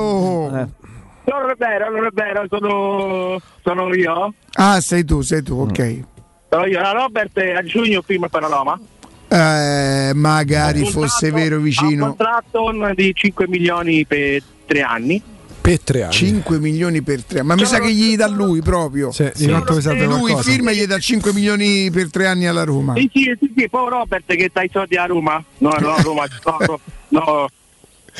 No, 1.27 1.41
non 1.41 1.51
è 1.51 1.57
vero, 1.59 1.91
non 1.91 2.07
è 2.07 2.11
vero, 2.13 2.47
sono, 2.49 3.41
sono 3.63 3.93
io. 3.95 4.33
Ah, 4.53 4.81
sei 4.81 5.05
tu, 5.05 5.21
sei 5.21 5.43
tu, 5.43 5.59
ok. 5.59 6.01
Sono 6.49 6.65
io. 6.67 6.81
La 6.81 6.93
Robert 6.93 7.37
a 7.37 7.63
giugno 7.65 8.01
prima 8.01 8.29
per 8.29 8.43
la 8.43 8.49
Roma. 8.49 8.81
Eh, 9.29 10.13
magari 10.15 10.81
un 10.81 10.87
fosse 10.87 11.31
contratto- 11.31 11.35
vero 11.35 11.55
ha 11.55 11.59
Un 11.59 11.65
vicino. 11.65 12.07
contratto 12.07 12.93
di 12.95 13.13
5 13.15 13.49
milioni 13.49 14.05
per 14.07 14.43
tre 14.67 14.83
anni. 14.83 15.21
Per 15.61 15.81
tre 15.81 16.03
anni. 16.05 16.13
5 16.13 16.59
milioni 16.61 17.03
per 17.03 17.25
tre 17.25 17.41
anni. 17.41 17.49
Ma 17.49 17.55
mi 17.57 17.65
sa 17.65 17.81
che 17.81 17.93
gli 17.93 18.17
dà 18.17 18.29
lui 18.29 18.61
proprio. 18.63 19.11
Sì, 19.11 19.29
serve 19.35 20.05
lui 20.05 20.21
qualcosa. 20.31 20.43
firma 20.51 20.71
e 20.71 20.77
gli 20.77 20.87
dà 20.87 20.99
5 20.99 21.33
milioni 21.33 21.91
per 21.91 22.09
tre 22.11 22.27
anni 22.29 22.47
alla 22.47 22.63
Roma. 22.63 22.95
Sì, 22.95 23.11
sì, 23.13 23.37
sì, 23.41 23.53
sì, 23.57 23.69
poi 23.69 23.91
Robert 23.91 24.25
che 24.33 24.51
dà 24.53 24.63
i 24.63 24.71
soldi 24.73 24.97
a 24.97 25.07
Roma. 25.07 25.43
No, 25.59 25.71
no, 25.81 25.97
Roma, 26.03 26.25
no, 26.45 26.57
no, 26.67 26.81
no. 27.09 27.49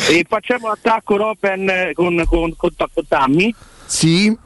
E 0.09 0.27
facciamo 0.29 0.67
l'attacco 0.69 1.17
Robben 1.17 1.93
con, 1.95 2.21
con, 2.27 2.53
con, 2.57 2.71
con 2.77 3.07
Tammy. 3.07 3.55
Sì. 3.87 4.37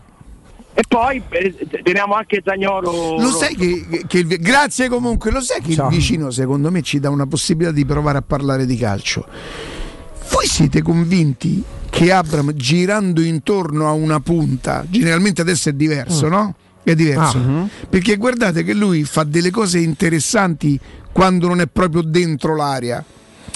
E 0.80 0.84
poi 0.88 1.22
eh, 1.28 1.54
teniamo 1.82 2.14
anche 2.14 2.40
Zagnolo. 2.42 3.18
Lo 3.18 3.30
sai 3.32 3.54
che, 3.54 4.04
che 4.06 4.18
il- 4.20 4.38
grazie 4.40 4.88
comunque, 4.88 5.30
lo 5.30 5.42
sai 5.42 5.60
che 5.60 5.74
Ciao. 5.74 5.90
il 5.90 5.94
vicino 5.96 6.30
secondo 6.30 6.70
me 6.70 6.80
ci 6.80 6.98
dà 6.98 7.10
una 7.10 7.26
possibilità 7.26 7.70
di 7.70 7.84
provare 7.84 8.16
a 8.16 8.22
parlare 8.22 8.64
di 8.64 8.76
calcio. 8.78 9.26
Voi 10.30 10.46
siete 10.46 10.80
convinti 10.80 11.62
che 11.90 12.12
Abram 12.12 12.52
girando 12.54 13.20
intorno 13.20 13.88
a 13.88 13.92
una 13.92 14.20
punta, 14.20 14.86
generalmente 14.88 15.42
adesso 15.42 15.68
è 15.68 15.72
diverso, 15.74 16.28
Mm. 16.28 16.30
no? 16.30 16.54
È 16.82 16.94
diverso. 16.94 17.36
Ah. 17.36 17.40
Mhm. 17.40 17.68
Perché 17.90 18.16
guardate 18.16 18.62
che 18.64 18.72
lui 18.72 19.04
fa 19.04 19.24
delle 19.24 19.50
cose 19.50 19.80
interessanti 19.80 20.80
quando 21.12 21.46
non 21.46 21.60
è 21.60 21.66
proprio 21.66 22.00
dentro 22.00 22.56
l'area. 22.56 23.04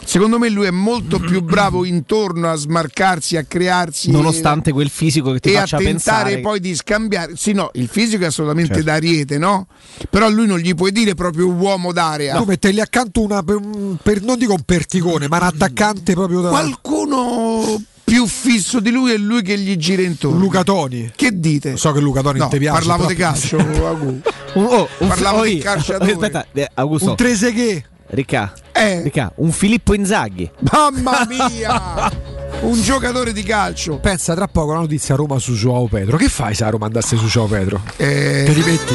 Secondo 0.04 0.38
me 0.38 0.48
lui 0.48 0.66
è 0.66 0.70
molto 0.70 1.18
più 1.18 1.42
bravo 1.42 1.84
intorno 1.84 2.50
a 2.50 2.54
smarcarsi, 2.54 3.36
a 3.36 3.44
crearsi 3.44 4.10
Nonostante 4.10 4.70
quel 4.70 4.90
fisico 4.90 5.32
che 5.32 5.40
ti 5.40 5.52
e 5.52 5.56
a 5.56 5.60
faccia 5.60 5.78
tentare 5.78 5.92
pensare 5.92 6.40
poi 6.40 6.60
di 6.60 6.74
scambiare. 6.74 7.32
Sì, 7.36 7.52
no, 7.52 7.70
il 7.74 7.88
fisico 7.88 8.22
è 8.22 8.26
assolutamente 8.26 8.74
Certo. 8.74 8.88
da 8.90 8.94
ariete, 8.94 9.38
no? 9.38 9.66
Però 10.10 10.28
lui 10.28 10.46
non 10.46 10.58
gli 10.58 10.74
puoi 10.74 10.92
dire 10.92 11.14
proprio 11.14 11.48
uomo 11.48 11.92
d'area. 11.92 12.36
Tu 12.36 12.44
mettergli 12.44 12.80
accanto 12.80 13.22
una, 13.22 13.42
per, 13.42 14.22
non 14.22 14.38
dico 14.38 14.52
un 14.52 14.62
perticone, 14.64 15.26
ma 15.28 15.38
un 15.38 15.42
attaccante 15.44 16.12
proprio 16.12 16.40
da. 16.42 16.48
Qualcuno 16.50 17.82
più 18.04 18.26
fisso 18.26 18.80
di 18.80 18.90
lui 18.90 19.12
è 19.12 19.16
lui 19.16 19.42
che 19.42 19.58
gli 19.58 19.74
gira 19.76 20.02
intorno. 20.02 20.38
Luca 20.38 20.62
Toni. 20.62 21.10
Che 21.16 21.40
dite? 21.40 21.76
So 21.76 21.90
che 21.92 22.00
Luca 22.00 22.20
Toni 22.20 22.38
No, 22.38 22.44
non 22.44 22.52
ti 22.52 22.58
piace. 22.58 22.78
parlavo 22.78 23.06
però- 23.06 23.14
di 23.14 23.22
calcio, 23.22 23.56
Agu. 23.86 24.20
Oh, 24.56 24.88
un 24.98 25.08
Parlavo 25.08 25.38
oh, 25.40 25.44
di 25.44 25.56
io- 25.56 25.62
calciatori. 25.62 26.12
Aspetta, 26.12 26.46
eh, 26.52 26.70
Augusto. 26.74 27.10
Un 27.10 27.16
Treseghe. 27.16 27.84
Ricca, 28.06 28.52
Eh. 28.76 29.02
Ricca, 29.02 29.32
un 29.36 29.52
Filippo 29.52 29.94
Inzaghi. 29.94 30.50
Mamma 30.72 31.24
mia! 31.30 32.32
un 32.62 32.80
giocatore 32.82 33.32
di 33.32 33.42
calcio. 33.42 33.98
Pensa 33.98 34.34
tra 34.34 34.48
poco 34.48 34.72
la 34.72 34.80
notizia 34.80 35.14
a 35.14 35.16
Roma 35.16 35.38
su 35.38 35.52
Joao 35.54 35.86
Pedro. 35.86 36.16
Che 36.16 36.28
fai 36.28 36.54
se 36.54 36.64
a 36.64 36.70
Roma 36.70 36.86
andasse 36.86 37.16
su 37.16 37.26
Joao 37.26 37.46
Pedro? 37.46 37.80
Eh, 37.96 38.42
Te 38.46 38.52
li 38.52 38.62
metti? 38.64 38.94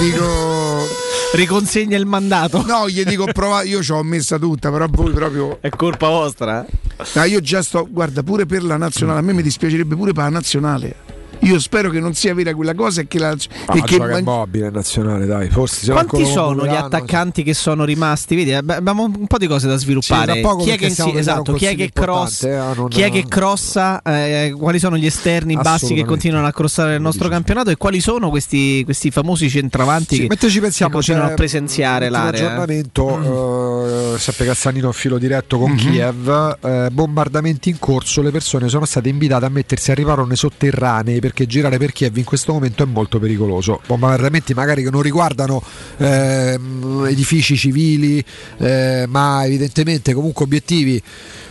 dico 0.00 0.86
Riconsegna 1.32 1.96
il 1.96 2.06
mandato. 2.06 2.64
No, 2.66 2.88
gli 2.88 3.02
dico 3.04 3.24
prova, 3.26 3.62
io 3.62 3.82
ci 3.82 3.92
ho 3.92 4.02
messa 4.02 4.36
tutta, 4.38 4.70
però 4.70 4.86
voi 4.90 5.12
proprio 5.12 5.58
È 5.60 5.68
colpa 5.68 6.08
vostra. 6.08 6.66
eh? 6.66 7.04
No, 7.14 7.24
io 7.24 7.40
già 7.40 7.62
sto, 7.62 7.86
guarda, 7.88 8.22
pure 8.24 8.46
per 8.46 8.64
la 8.64 8.76
nazionale, 8.76 9.20
a 9.20 9.22
me 9.22 9.32
mi 9.32 9.42
dispiacerebbe 9.42 9.94
pure 9.94 10.12
per 10.12 10.24
la 10.24 10.30
nazionale. 10.30 10.94
Io 11.42 11.58
spero 11.58 11.90
che 11.90 12.00
non 12.00 12.12
sia 12.14 12.34
vera 12.34 12.54
quella 12.54 12.74
cosa 12.74 13.00
e 13.00 13.08
che 13.08 13.18
la 13.18 13.28
Ah, 13.30 13.76
e 13.76 13.82
che 13.82 13.96
gioca 13.96 14.08
man- 14.10 14.18
immobile 14.20 14.66
in 14.66 14.72
nazionale, 14.74 15.24
dai. 15.26 15.48
Forse 15.48 15.84
se 15.86 15.92
Quanti 15.92 16.24
sono 16.26 16.66
gli 16.66 16.74
attaccanti 16.74 17.42
che 17.42 17.54
sono 17.54 17.84
rimasti? 17.84 18.34
Vedi, 18.36 18.52
abbi- 18.52 18.72
abbiamo 18.72 19.04
un 19.04 19.26
po' 19.26 19.38
di 19.38 19.46
cose 19.46 19.66
da 19.66 19.76
sviluppare. 19.76 20.40
Chi 20.60 20.70
è 20.70 20.76
che, 20.76 20.90
sì, 20.90 21.16
esatto, 21.16 21.52
chi 21.54 21.64
è 21.66 21.74
che 21.74 21.90
cross, 21.92 22.42
eh, 22.44 22.60
non- 22.74 22.88
chi 22.88 23.02
è 23.02 23.10
che 23.10 23.24
crossa, 23.26 24.02
eh, 24.02 24.54
quali 24.58 24.78
sono 24.78 24.96
gli 24.96 25.06
esterni 25.06 25.54
bassi 25.56 25.94
che 25.94 26.04
continuano 26.04 26.46
a 26.46 26.52
crossare 26.52 26.90
nel 26.90 27.00
nostro 27.00 27.28
campionato 27.28 27.70
e 27.70 27.76
quali 27.76 28.00
sono 28.00 28.28
questi, 28.30 28.82
questi 28.84 29.10
famosi 29.10 29.48
centravanti 29.48 30.14
Sì, 30.16 30.20
che, 30.22 30.26
mentre 30.28 30.48
ci 30.50 30.60
pensiamo, 30.60 30.90
che 30.90 30.96
continuano 30.98 31.26
c'è 31.28 31.32
a 31.32 31.36
presenziare 31.36 32.08
l'area. 32.10 32.40
eh? 32.40 32.44
aggiornamento, 32.44 34.14
eh, 34.14 34.18
Seppe 34.18 34.44
Cazzanino 34.44 34.88
a 34.88 34.92
filo 34.92 35.18
diretto 35.18 35.58
con 35.58 35.70
Mhm. 35.70 35.76
Kiev, 35.76 36.56
eh, 36.62 36.88
bombardamenti 36.92 37.70
in 37.70 37.78
corso, 37.78 38.20
le 38.22 38.30
persone 38.30 38.68
sono 38.68 38.84
state 38.84 39.08
invitate 39.08 39.44
a 39.46 39.48
mettersi 39.48 39.90
a 39.90 39.94
riparo 39.94 40.24
nei 40.26 40.36
sotterranei 40.36 41.20
per 41.20 41.29
perché 41.30 41.46
girare 41.46 41.78
per 41.78 41.92
Kiev 41.92 42.16
in 42.16 42.24
questo 42.24 42.52
momento 42.52 42.82
è 42.82 42.86
molto 42.86 43.20
pericoloso. 43.20 43.80
Bombardamenti 43.86 44.52
magari 44.52 44.82
che 44.82 44.90
non 44.90 45.02
riguardano 45.02 45.62
ehm, 45.96 47.06
edifici 47.08 47.56
civili, 47.56 48.22
eh, 48.58 49.04
ma 49.08 49.44
evidentemente 49.46 50.12
comunque 50.12 50.44
obiettivi 50.44 51.00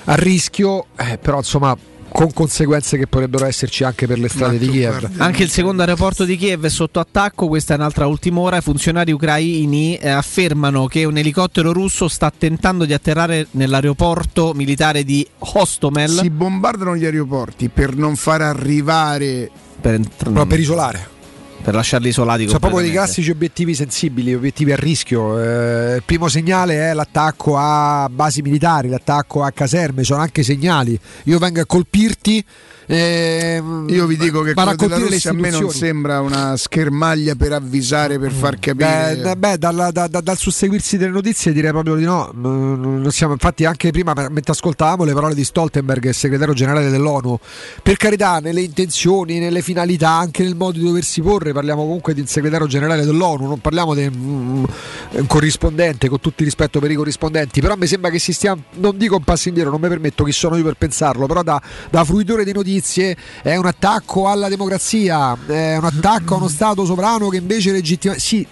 a 0.05 0.15
rischio, 0.15 0.87
eh, 0.97 1.17
però 1.17 1.37
insomma 1.37 1.77
con 2.11 2.33
conseguenze 2.33 2.97
che 2.97 3.05
potrebbero 3.05 3.45
esserci 3.45 3.83
anche 3.83 4.07
per 4.07 4.17
le 4.17 4.29
strade 4.29 4.57
di 4.57 4.67
Kiev. 4.67 5.11
Anche 5.17 5.43
il 5.43 5.49
secondo 5.49 5.83
aeroporto 5.83 6.25
di 6.25 6.35
Kiev 6.35 6.65
è 6.65 6.69
sotto 6.69 6.99
attacco, 6.99 7.47
questa 7.47 7.75
è 7.75 7.77
un'altra 7.77 8.07
ultima 8.07 8.39
ora. 8.41 8.57
I 8.57 8.61
funzionari 8.61 9.11
ucraini 9.11 9.95
eh, 9.95 10.09
affermano 10.09 10.87
che 10.87 11.05
un 11.05 11.17
elicottero 11.17 11.71
russo 11.71 12.07
sta 12.07 12.33
tentando 12.35 12.85
di 12.85 12.93
atterrare 12.93 13.47
nell'aeroporto 13.51 14.53
militare 14.55 15.03
di 15.03 15.25
Hostomel. 15.37 16.09
Si 16.09 16.29
bombardano 16.31 16.95
gli 16.97 17.05
aeroporti 17.05 17.69
per 17.69 17.95
non 17.95 18.15
far 18.15 18.41
arrivare 18.41 19.49
per, 19.79 19.99
no, 20.27 20.45
per 20.45 20.59
isolare 20.59 21.17
per 21.61 21.73
lasciarli 21.73 22.07
isolati. 22.07 22.47
Sono 22.47 22.59
proprio 22.59 22.81
dei 22.81 22.91
classici 22.91 23.29
obiettivi 23.29 23.75
sensibili, 23.75 24.33
obiettivi 24.33 24.71
a 24.71 24.75
rischio. 24.75 25.39
Eh, 25.39 25.95
il 25.95 26.03
primo 26.03 26.27
segnale 26.27 26.89
è 26.89 26.93
l'attacco 26.93 27.57
a 27.57 28.09
basi 28.09 28.41
militari, 28.41 28.89
l'attacco 28.89 29.43
a 29.43 29.51
caserme, 29.51 30.03
sono 30.03 30.21
anche 30.21 30.41
segnali. 30.41 30.99
Io 31.25 31.37
vengo 31.37 31.59
a 31.59 31.65
colpirti 31.65 32.43
eh, 32.91 33.61
Io 33.89 34.07
vi 34.07 34.17
dico 34.17 34.41
che 34.41 34.55
quello 34.55 34.75
della 34.75 34.97
Russia 34.97 35.29
a 35.29 35.33
me 35.33 35.51
non 35.51 35.69
sembra 35.69 36.21
una 36.21 36.57
schermaglia 36.57 37.35
per 37.35 37.53
avvisare, 37.53 38.17
per 38.17 38.31
far 38.31 38.57
capire. 38.57 39.15
Beh, 39.21 39.35
beh 39.35 39.57
dal, 39.59 39.89
da, 39.91 40.07
da, 40.07 40.21
dal, 40.21 40.37
susseguirsi 40.37 40.97
delle 40.97 41.11
notizie 41.11 41.53
direi 41.53 41.69
proprio 41.69 41.93
di 41.93 42.03
no. 42.03 42.31
Non 42.33 43.07
siamo, 43.11 43.33
infatti, 43.33 43.63
anche 43.65 43.91
prima, 43.91 44.15
mentre 44.15 44.53
ascoltavamo 44.53 45.03
le 45.03 45.13
parole 45.13 45.35
di 45.35 45.43
Stoltenberg, 45.43 46.09
segretario 46.09 46.55
generale 46.55 46.89
dell'ONU, 46.89 47.37
per 47.83 47.95
carità, 47.97 48.39
nelle 48.39 48.61
intenzioni, 48.61 49.37
nelle 49.37 49.61
finalità, 49.61 50.09
anche 50.09 50.41
nel 50.41 50.55
modo 50.55 50.79
di 50.79 50.83
doversi 50.83 51.21
porre, 51.21 51.53
parliamo 51.53 51.83
comunque 51.83 52.15
di 52.15 52.21
un 52.21 52.27
segretario 52.27 52.65
generale 52.65 53.05
dell'ONU, 53.05 53.45
non 53.45 53.59
parliamo 53.59 53.93
di 53.93 54.05
un, 54.07 54.65
un 55.11 55.27
corrispondente, 55.27 56.09
con 56.09 56.19
tutto 56.19 56.37
il 56.41 56.45
rispetto 56.45 56.79
per 56.79 56.89
i 56.89 56.95
corrispondenti, 56.95 57.61
però 57.61 57.75
mi 57.75 57.85
sembra 57.85 58.09
che 58.09 58.17
si 58.17 58.33
stia, 58.33 58.57
non 58.77 58.97
dico 58.97 59.17
un 59.17 59.23
passo 59.23 59.47
indietro, 59.47 59.69
non 59.69 59.79
mi 59.79 59.89
permetto 59.89 60.23
chi 60.23 60.31
sono 60.31 60.55
io 60.55 60.63
per 60.63 60.73
pensarlo, 60.73 61.27
però 61.27 61.43
da, 61.43 61.61
da 61.91 62.03
fruitore 62.03 62.43
di 62.43 62.51
notizie 62.51 62.77
notizie 62.79 63.15
è 63.41 63.55
un 63.55 63.65
attacco 63.65 64.27
alla 64.27 64.47
democrazia, 64.47 65.37
è 65.45 65.77
un 65.77 65.85
attacco 65.85 66.35
a 66.35 66.37
uno 66.37 66.47
Stato 66.47 66.85
sovrano 66.85 67.29
che 67.29 67.37
invece 67.37 67.71
legittima. 67.71 68.15
Sì, 68.17 68.45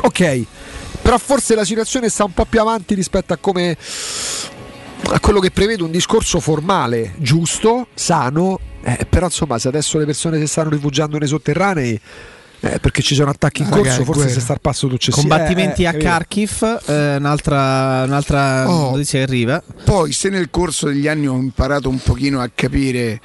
ok, 0.00 0.44
però 1.00 1.16
forse 1.18 1.54
la 1.54 1.64
situazione 1.64 2.08
sta 2.08 2.24
un 2.24 2.34
po' 2.34 2.44
più 2.44 2.60
avanti 2.60 2.94
rispetto 2.94 3.32
a 3.32 3.36
come 3.36 3.76
a 5.10 5.20
quello 5.20 5.38
che 5.38 5.52
prevede 5.52 5.84
un 5.84 5.92
discorso 5.92 6.40
formale, 6.40 7.14
giusto, 7.18 7.86
sano, 7.94 8.58
eh, 8.82 9.06
però 9.08 9.26
insomma 9.26 9.58
se 9.58 9.68
adesso 9.68 9.96
le 9.98 10.04
persone 10.04 10.38
si 10.38 10.46
stanno 10.46 10.70
rifugiando 10.70 11.18
nei 11.18 11.28
sotterranei 11.28 12.00
eh, 12.60 12.78
perché 12.80 13.02
ci 13.02 13.14
sono 13.14 13.30
attacchi 13.30 13.62
in 13.62 13.68
corso, 13.68 14.04
forse 14.04 14.12
guerra. 14.12 14.32
si 14.32 14.40
sta 14.40 14.52
al 14.54 14.60
passo 14.60 14.88
successivo. 14.88 15.28
Combattimenti 15.28 15.84
eh, 15.84 15.86
a 15.86 15.92
Kharkiv, 15.92 16.82
eh, 16.86 17.16
un'altra, 17.16 18.02
un'altra 18.04 18.68
oh, 18.68 18.90
notizia 18.90 19.20
che 19.20 19.24
arriva. 19.24 19.62
Poi, 19.84 20.12
se 20.12 20.28
nel 20.28 20.50
corso 20.50 20.88
degli 20.88 21.06
anni 21.06 21.28
ho 21.28 21.36
imparato 21.36 21.88
un 21.88 21.98
pochino 21.98 22.40
a 22.40 22.50
capire 22.52 23.20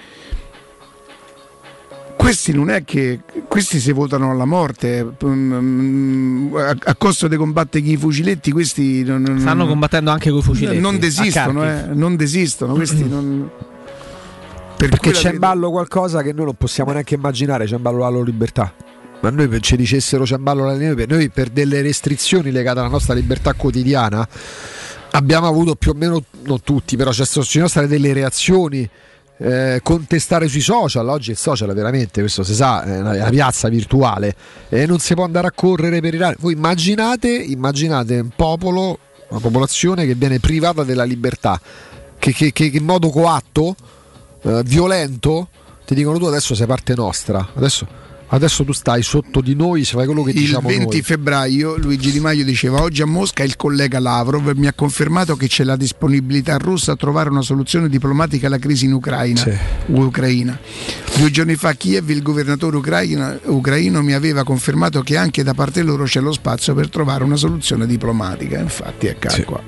questi 2.24 2.54
non 2.54 2.70
è 2.70 2.84
che 2.84 3.20
questi 3.48 3.80
si 3.80 3.92
votano 3.92 4.32
alla 4.32 4.46
morte 4.46 5.16
mm, 5.24 6.56
a, 6.56 6.76
a 6.84 6.96
costo 6.96 7.28
di 7.28 7.36
combattere 7.36 7.86
i 7.86 7.98
fuciletti 7.98 8.52
questi 8.52 9.04
non, 9.04 9.38
stanno 9.40 9.68
combattendo 9.68 10.12
anche 10.12 10.30
con 10.30 10.40
i 10.40 10.44
fuciletti 10.44 10.80
non 10.80 11.00
desistono 11.00 11.64
eh, 11.64 11.86
non 11.94 12.16
desistono 12.16 12.74
questi 12.74 13.08
non 13.08 13.50
per 14.78 14.90
perché 14.90 15.12
c'è 15.12 15.32
in 15.32 15.40
ballo 15.40 15.72
qualcosa 15.72 16.22
che 16.22 16.34
noi 16.34 16.46
non 16.46 16.56
possiamo 16.56 16.92
neanche 16.92 17.16
immaginare 17.16 17.66
c'è 17.66 17.76
in 17.76 17.82
ballo 17.82 18.00
la 18.00 18.10
loro 18.10 18.26
libertà. 18.26 18.74
Ma 19.22 19.30
noi 19.30 19.62
ci 19.62 19.78
dicessero 19.78 20.26
c'è 20.26 20.36
in 20.36 20.44
ballo 20.44 20.66
la 20.66 20.74
libertà 20.74 21.16
noi 21.16 21.30
per 21.30 21.50
delle 21.50 21.82
restrizioni 21.82 22.52
legate 22.52 22.80
alla 22.80 22.90
nostra 22.90 23.14
libertà 23.14 23.54
quotidiana 23.54 24.28
abbiamo 25.12 25.48
avuto 25.48 25.76
più 25.76 25.92
o 25.92 25.94
meno 25.94 26.24
non 26.44 26.60
tutti 26.62 26.98
però 26.98 27.14
ci 27.14 27.24
sono 27.24 27.68
state 27.68 27.88
delle 27.88 28.12
reazioni 28.12 28.90
eh, 29.38 29.80
contestare 29.84 30.48
sui 30.48 30.62
social, 30.62 31.08
oggi 31.10 31.32
il 31.32 31.38
social 31.38 31.74
veramente, 31.74 32.22
questo 32.22 32.44
si 32.44 32.54
sa, 32.54 32.84
è 32.84 33.00
una, 33.00 33.30
piazza 33.30 33.68
virtuale 33.70 34.36
e 34.70 34.86
non 34.86 35.00
si 35.00 35.14
può 35.16 35.24
andare 35.24 35.48
a 35.48 35.52
correre 35.52 36.00
per 36.02 36.14
i 36.14 36.18
rari. 36.18 36.36
Voi 36.40 36.54
immaginate, 36.54 37.30
immaginate 37.30 38.20
un 38.20 38.30
popolo, 38.36 39.00
una 39.30 39.40
popolazione 39.40 40.06
che 40.06 40.16
viene 40.16 40.40
privata 40.40 40.84
della 40.84 41.04
libertà, 41.04 41.60
che, 42.18 42.32
che, 42.32 42.52
che 42.52 42.72
in 42.74 42.84
modo 42.84 43.10
coatto, 43.10 43.76
eh, 44.44 44.62
violento, 44.64 45.50
ti 45.86 45.96
dicono 45.96 46.18
tu 46.18 46.26
adesso 46.26 46.56
sei 46.56 46.68
parte 46.68 46.96
nostra, 46.96 47.50
adesso 47.56 48.02
adesso 48.34 48.64
tu 48.64 48.72
stai 48.72 49.04
sotto 49.04 49.42
di 49.42 49.56
noi, 49.56 49.84
se 49.84 49.96
fai 49.96 50.06
quello 50.06 50.24
che 50.24 50.32
il 50.32 50.38
diciamo 50.38 50.70
Il 50.70 50.78
20 50.78 50.92
noi. 50.92 51.02
febbraio 51.02 51.78
Luigi 51.78 52.12
Di 52.12 52.20
Maio 52.20 52.44
diceva 52.44 52.82
oggi 52.82 53.02
a 53.02 53.06
Mosca 53.06 53.44
il 53.44 53.56
collega 53.56 54.00
Lavrov 54.00 54.52
mi 54.56 54.68
ha 54.68 54.74
confermato 54.74 55.36
che 55.36 55.48
c'è 55.48 55.64
la 55.64 55.76
disponibilità 55.76 56.58
russa 56.58 56.94
a 56.94 56.96
trovare 56.96 57.30
una 57.30 57.44
soluzione 57.44 57.90
diplomatica 57.90 58.48
alla 58.48 58.58
crisi 58.58 58.86
in 58.86 58.94
Ucraina. 58.94 59.40
Sì. 59.40 59.56
Ucraina. 59.88 60.58
Due 61.16 61.30
giorni 61.30 61.56
fa 61.56 61.70
a 61.70 61.74
Kiev 61.74 62.10
il 62.10 62.22
governatore 62.22 62.78
ucraino, 62.78 63.40
ucraino 63.46 64.02
mi 64.02 64.14
aveva 64.14 64.44
confermato 64.44 65.02
che 65.02 65.16
anche 65.16 65.44
da 65.44 65.54
parte 65.54 65.84
loro 65.84 66.06
c'è 66.06 66.20
lo 66.20 66.32
spazio 66.32 66.74
per 66.74 66.90
trovare 66.90 67.24
una 67.24 67.36
soluzione 67.36 67.86
diplomatica. 67.86 68.60
Infatti 68.60 69.08
ecco 69.08 69.30
sì. 69.30 69.44
qua. 69.44 69.62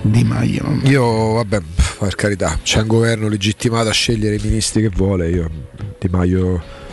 Di 0.00 0.22
Maio. 0.22 0.78
Io, 0.84 1.32
vabbè, 1.32 1.60
per 1.98 2.14
carità, 2.14 2.58
c'è 2.62 2.82
un 2.82 2.86
governo 2.86 3.28
legittimato 3.28 3.88
a 3.88 3.92
scegliere 3.92 4.36
i 4.36 4.40
ministri 4.42 4.82
che 4.82 4.90
vuole. 4.90 5.30
Io, 5.30 5.50
Di 5.98 6.08
Maio 6.08 6.86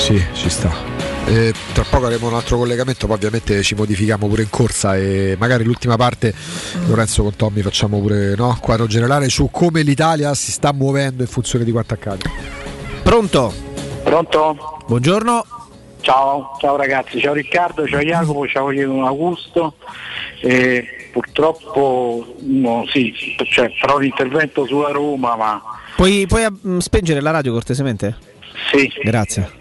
sì, 0.00 0.18
ci 0.32 0.48
sta. 0.48 0.72
Eh, 1.26 1.52
tra 1.74 1.84
poco 1.88 2.06
avremo 2.06 2.28
un 2.28 2.34
altro 2.34 2.56
collegamento, 2.56 3.06
poi 3.06 3.16
ovviamente 3.16 3.62
ci 3.62 3.74
modifichiamo 3.74 4.26
pure 4.26 4.42
in 4.42 4.48
corsa 4.48 4.96
e 4.96 5.36
magari 5.38 5.62
l'ultima 5.62 5.96
parte 5.96 6.32
Lorenzo 6.86 7.22
con 7.22 7.36
Tommy 7.36 7.60
facciamo 7.60 8.00
pure 8.00 8.34
no? 8.34 8.56
quadro 8.60 8.86
generale 8.86 9.28
su 9.28 9.50
come 9.50 9.82
l'Italia 9.82 10.32
si 10.34 10.52
sta 10.52 10.72
muovendo 10.72 11.22
in 11.22 11.28
funzione 11.28 11.64
di 11.64 11.70
quanto 11.70 11.92
accade. 11.94 12.22
Pronto? 13.02 13.52
Pronto? 14.02 14.78
Buongiorno. 14.86 15.44
Ciao, 16.00 16.56
ciao 16.58 16.76
ragazzi, 16.76 17.20
ciao 17.20 17.34
Riccardo, 17.34 17.86
ciao 17.86 18.00
Jacopo, 18.00 18.48
ciao 18.48 18.68
Augusto. 19.04 19.74
Eh, 20.40 21.10
purtroppo 21.12 22.36
no, 22.38 22.86
sì, 22.88 23.12
cioè, 23.44 23.70
farò 23.78 23.98
l'intervento 23.98 24.64
sulla 24.64 24.92
Roma, 24.92 25.36
ma. 25.36 25.62
Puoi, 25.94 26.24
puoi 26.26 26.46
mm, 26.50 26.78
spengere 26.78 27.20
la 27.20 27.32
radio 27.32 27.52
cortesemente? 27.52 28.16
Sì. 28.72 28.90
Grazie. 29.02 29.58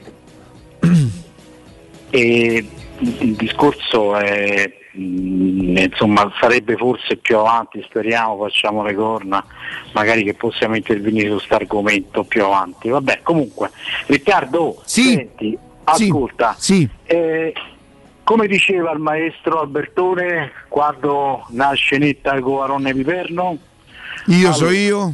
E 2.10 2.66
il 2.98 3.36
discorso 3.36 4.16
è 4.18 4.72
mm, 4.98 5.78
insomma 5.78 6.32
sarebbe 6.40 6.76
forse 6.76 7.18
più 7.18 7.38
avanti 7.38 7.82
speriamo 7.88 8.38
facciamo 8.38 8.84
le 8.84 8.94
corna 8.94 9.44
magari 9.94 10.24
che 10.24 10.34
possiamo 10.34 10.76
intervenire 10.76 11.30
su 11.30 11.36
questo 11.36 11.56
argomento 11.56 12.24
più 12.24 12.44
avanti. 12.44 12.90
Vabbè 12.90 13.22
comunque 13.24 13.72
Riccardo 14.08 14.82
sì. 14.86 15.14
senti, 15.14 15.58
ascolta. 15.84 16.56
Sì. 16.58 16.88
Eh, 17.04 17.54
come 18.24 18.48
diceva 18.48 18.92
il 18.92 19.00
maestro 19.00 19.60
Albertone 19.62 20.52
quando 20.68 21.46
nasce 21.50 21.98
netta 21.98 22.40
con 22.40 22.62
Aronne 22.62 22.94
Piperno 22.94 23.58
io 24.28 24.36
allora, 24.36 24.54
so 24.54 24.70
io 24.70 25.14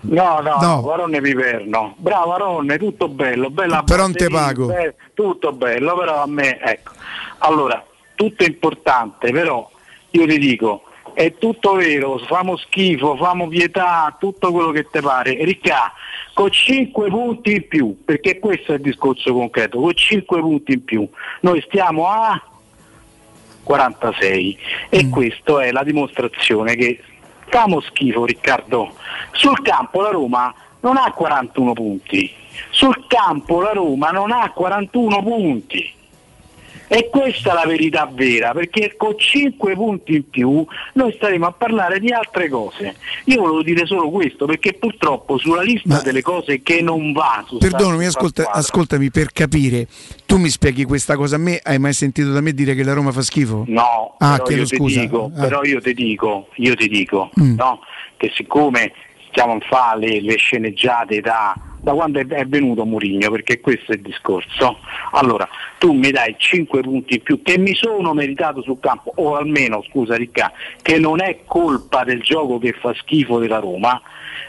No, 0.00 0.40
no, 0.40 0.58
no. 0.60 0.80
Varonne 0.82 1.20
Piperno. 1.20 1.94
Bravo 1.96 2.28
Varonne, 2.30 2.78
tutto 2.78 3.08
bello, 3.08 3.50
bella 3.50 3.82
Però 3.82 4.02
non 4.02 4.12
te 4.12 4.28
pago. 4.28 4.66
Be- 4.66 4.94
tutto 5.14 5.52
bello, 5.52 5.96
però 5.96 6.22
a 6.22 6.26
me, 6.26 6.60
ecco. 6.60 6.92
Allora, 7.38 7.84
tutto 8.14 8.44
importante, 8.44 9.30
però 9.30 9.68
io 10.10 10.26
ti 10.26 10.38
dico, 10.38 10.84
è 11.14 11.34
tutto 11.36 11.74
vero, 11.74 12.18
famo 12.18 12.56
schifo, 12.56 13.16
famo 13.16 13.48
pietà, 13.48 14.16
tutto 14.18 14.52
quello 14.52 14.70
che 14.70 14.86
ti 14.90 15.00
pare. 15.00 15.44
Ricca, 15.44 15.92
con 16.32 16.50
5 16.50 17.08
punti 17.08 17.54
in 17.54 17.66
più, 17.66 18.04
perché 18.04 18.38
questo 18.38 18.72
è 18.72 18.76
il 18.76 18.82
discorso 18.82 19.32
concreto, 19.32 19.80
con 19.80 19.94
5 19.94 20.40
punti 20.40 20.72
in 20.74 20.84
più, 20.84 21.08
noi 21.40 21.60
stiamo 21.66 22.08
a 22.08 22.40
46 23.64 24.58
e 24.88 25.04
mm. 25.04 25.10
questa 25.10 25.64
è 25.64 25.72
la 25.72 25.82
dimostrazione 25.82 26.74
che 26.74 27.00
famo 27.50 27.80
schifo 27.80 28.24
Riccardo. 28.24 28.94
Sul 29.32 29.60
campo 29.62 30.00
la 30.00 30.10
Roma 30.10 30.54
non 30.80 30.96
ha 30.96 31.12
41 31.12 31.72
punti. 31.72 32.32
Sul 32.70 33.06
campo 33.06 33.60
la 33.60 33.72
Roma 33.72 34.10
non 34.10 34.32
ha 34.32 34.50
41 34.50 35.22
punti. 35.22 35.94
E 36.88 37.10
questa 37.10 37.50
è 37.50 37.54
la 37.54 37.66
verità 37.66 38.10
vera, 38.12 38.52
perché 38.52 38.94
con 38.96 39.14
5 39.16 39.74
punti 39.74 40.16
in 40.16 40.28
più 40.28 40.66
noi 40.94 41.12
staremo 41.12 41.46
a 41.46 41.52
parlare 41.52 42.00
di 42.00 42.10
altre 42.10 42.48
cose. 42.48 42.96
Io 43.24 43.40
volevo 43.40 43.62
dire 43.62 43.86
solo 43.86 44.10
questo, 44.10 44.46
perché 44.46 44.72
purtroppo 44.72 45.36
sulla 45.36 45.62
lista 45.62 45.96
Ma... 45.96 46.00
delle 46.00 46.22
cose 46.22 46.62
che 46.62 46.80
non 46.80 47.12
va 47.12 47.44
Perdonami, 47.58 48.06
ascolta, 48.06 48.50
ascoltami 48.50 49.10
per 49.10 49.32
capire, 49.32 49.86
tu 50.24 50.38
mi 50.38 50.48
spieghi 50.48 50.84
questa 50.84 51.16
cosa 51.16 51.36
a 51.36 51.38
me, 51.38 51.60
hai 51.62 51.78
mai 51.78 51.92
sentito 51.92 52.30
da 52.30 52.40
me 52.40 52.52
dire 52.52 52.74
che 52.74 52.82
la 52.82 52.94
Roma 52.94 53.12
fa 53.12 53.22
schifo? 53.22 53.64
No, 53.66 54.14
ah, 54.18 54.38
però, 54.38 54.56
io 54.56 54.66
scusa. 54.66 55.00
Dico, 55.00 55.30
ah. 55.34 55.40
però 55.40 55.62
io 55.62 55.80
ti 55.80 55.92
dico, 55.92 56.48
io 56.54 56.74
ti 56.74 56.88
dico 56.88 57.30
mm. 57.38 57.54
no, 57.56 57.80
che 58.16 58.32
siccome 58.34 58.92
stiamo 59.30 59.54
a 59.54 59.58
fare 59.68 60.00
le, 60.00 60.20
le 60.22 60.36
sceneggiate 60.36 61.20
da 61.20 61.54
da 61.80 61.92
quando 61.92 62.18
è, 62.18 62.46
venuto 62.46 62.84
Murigno, 62.84 63.30
perché 63.30 63.60
questo 63.60 63.92
è 63.92 63.94
il 63.94 64.02
discorso. 64.02 64.78
Allora, 65.12 65.48
tu 65.78 65.92
mi 65.92 66.10
dai 66.10 66.34
5 66.36 66.80
punti 66.80 67.14
in 67.14 67.22
più 67.22 67.42
che 67.42 67.58
mi 67.58 67.74
sono 67.74 68.12
meritato 68.14 68.62
sul 68.62 68.80
campo, 68.80 69.12
o 69.16 69.36
almeno, 69.36 69.82
scusa 69.88 70.16
Ricca, 70.16 70.52
che 70.82 70.98
non 70.98 71.20
è 71.22 71.40
colpa 71.46 72.04
del 72.04 72.20
gioco 72.20 72.58
che 72.58 72.72
fa 72.72 72.92
schifo 72.94 73.38
della 73.38 73.58
Roma, 73.58 74.00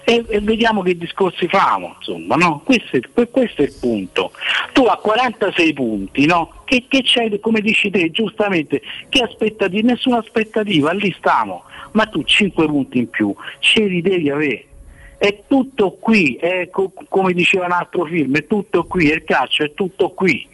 e, 0.03 0.25
e 0.27 0.39
vediamo 0.39 0.81
che 0.81 0.97
discorsi 0.97 1.47
famo, 1.47 1.95
insomma, 1.97 2.35
no? 2.35 2.61
questo, 2.63 2.97
è, 2.97 3.29
questo, 3.29 3.61
è, 3.61 3.65
il 3.65 3.75
punto. 3.79 4.31
Tu 4.73 4.83
a 4.83 4.97
46 4.97 5.73
punti, 5.73 6.25
no? 6.25 6.53
Che, 6.65 6.85
che 6.87 7.03
c'è, 7.03 7.39
come 7.39 7.61
dici 7.61 7.89
te, 7.89 8.09
giustamente, 8.11 8.81
che 9.09 9.21
aspettativa? 9.21 9.91
Nessuna 9.91 10.17
aspettativa, 10.17 10.91
lì 10.93 11.13
stiamo, 11.17 11.63
ma 11.91 12.05
tu 12.05 12.23
5 12.23 12.65
punti 12.65 12.97
in 12.97 13.09
più, 13.09 13.35
ce 13.59 13.83
li 13.83 14.01
devi 14.01 14.29
avere 14.29 14.65
è 15.19 15.43
tutto 15.47 15.97
qui, 15.99 16.35
è 16.35 16.69
co- 16.69 16.93
come 17.09 17.33
diceva 17.33 17.65
un 17.65 17.73
altro 17.73 18.05
film, 18.05 18.35
è 18.37 18.47
tutto 18.47 18.85
qui, 18.85 19.09
è 19.09 19.15
il 19.15 19.23
calcio 19.25 19.63
è 19.63 19.73
tutto 19.73 20.11
qui 20.11 20.47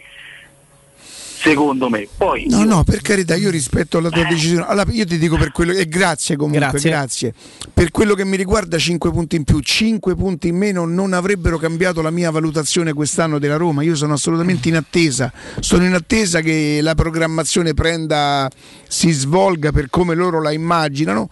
secondo 1.50 1.90
me. 1.90 2.08
Poi 2.16 2.46
no, 2.50 2.60
io... 2.60 2.66
no, 2.66 2.84
per 2.84 3.02
carità, 3.02 3.36
io 3.36 3.50
rispetto 3.50 4.00
la 4.00 4.10
tua 4.10 4.26
eh. 4.26 4.30
decisione. 4.30 4.66
Allora, 4.66 4.92
io 4.92 5.06
ti 5.06 5.18
dico 5.18 5.38
per 5.38 5.52
quello 5.52 5.72
e 5.72 5.88
grazie 5.88 6.36
comunque, 6.36 6.60
grazie. 6.60 6.90
grazie. 6.90 7.34
Per 7.74 7.92
quello 7.92 8.16
che 8.16 8.26
mi 8.26 8.36
riguarda 8.38 8.78
5 8.78 9.12
punti 9.12 9.36
in 9.36 9.44
più, 9.44 9.60
5 9.60 10.16
punti 10.16 10.48
in 10.48 10.58
meno 10.58 10.86
non 10.86 11.14
avrebbero 11.14 11.58
cambiato 11.58 12.02
la 12.02 12.10
mia 12.10 12.32
valutazione 12.32 12.94
quest'anno 12.94 13.40
della 13.40 13.58
Roma. 13.58 13.84
Io 13.84 13.96
sono 13.96 14.14
assolutamente 14.14 14.70
in 14.70 14.76
attesa. 14.76 15.32
Sono 15.60 15.86
in 15.86 15.94
attesa 15.94 16.42
che 16.42 16.80
la 16.82 16.96
programmazione 16.96 17.74
prenda 17.74 18.50
si 18.88 19.12
svolga 19.12 19.72
per 19.72 19.90
come 19.90 20.16
loro 20.16 20.42
la 20.42 20.52
immaginano. 20.52 21.30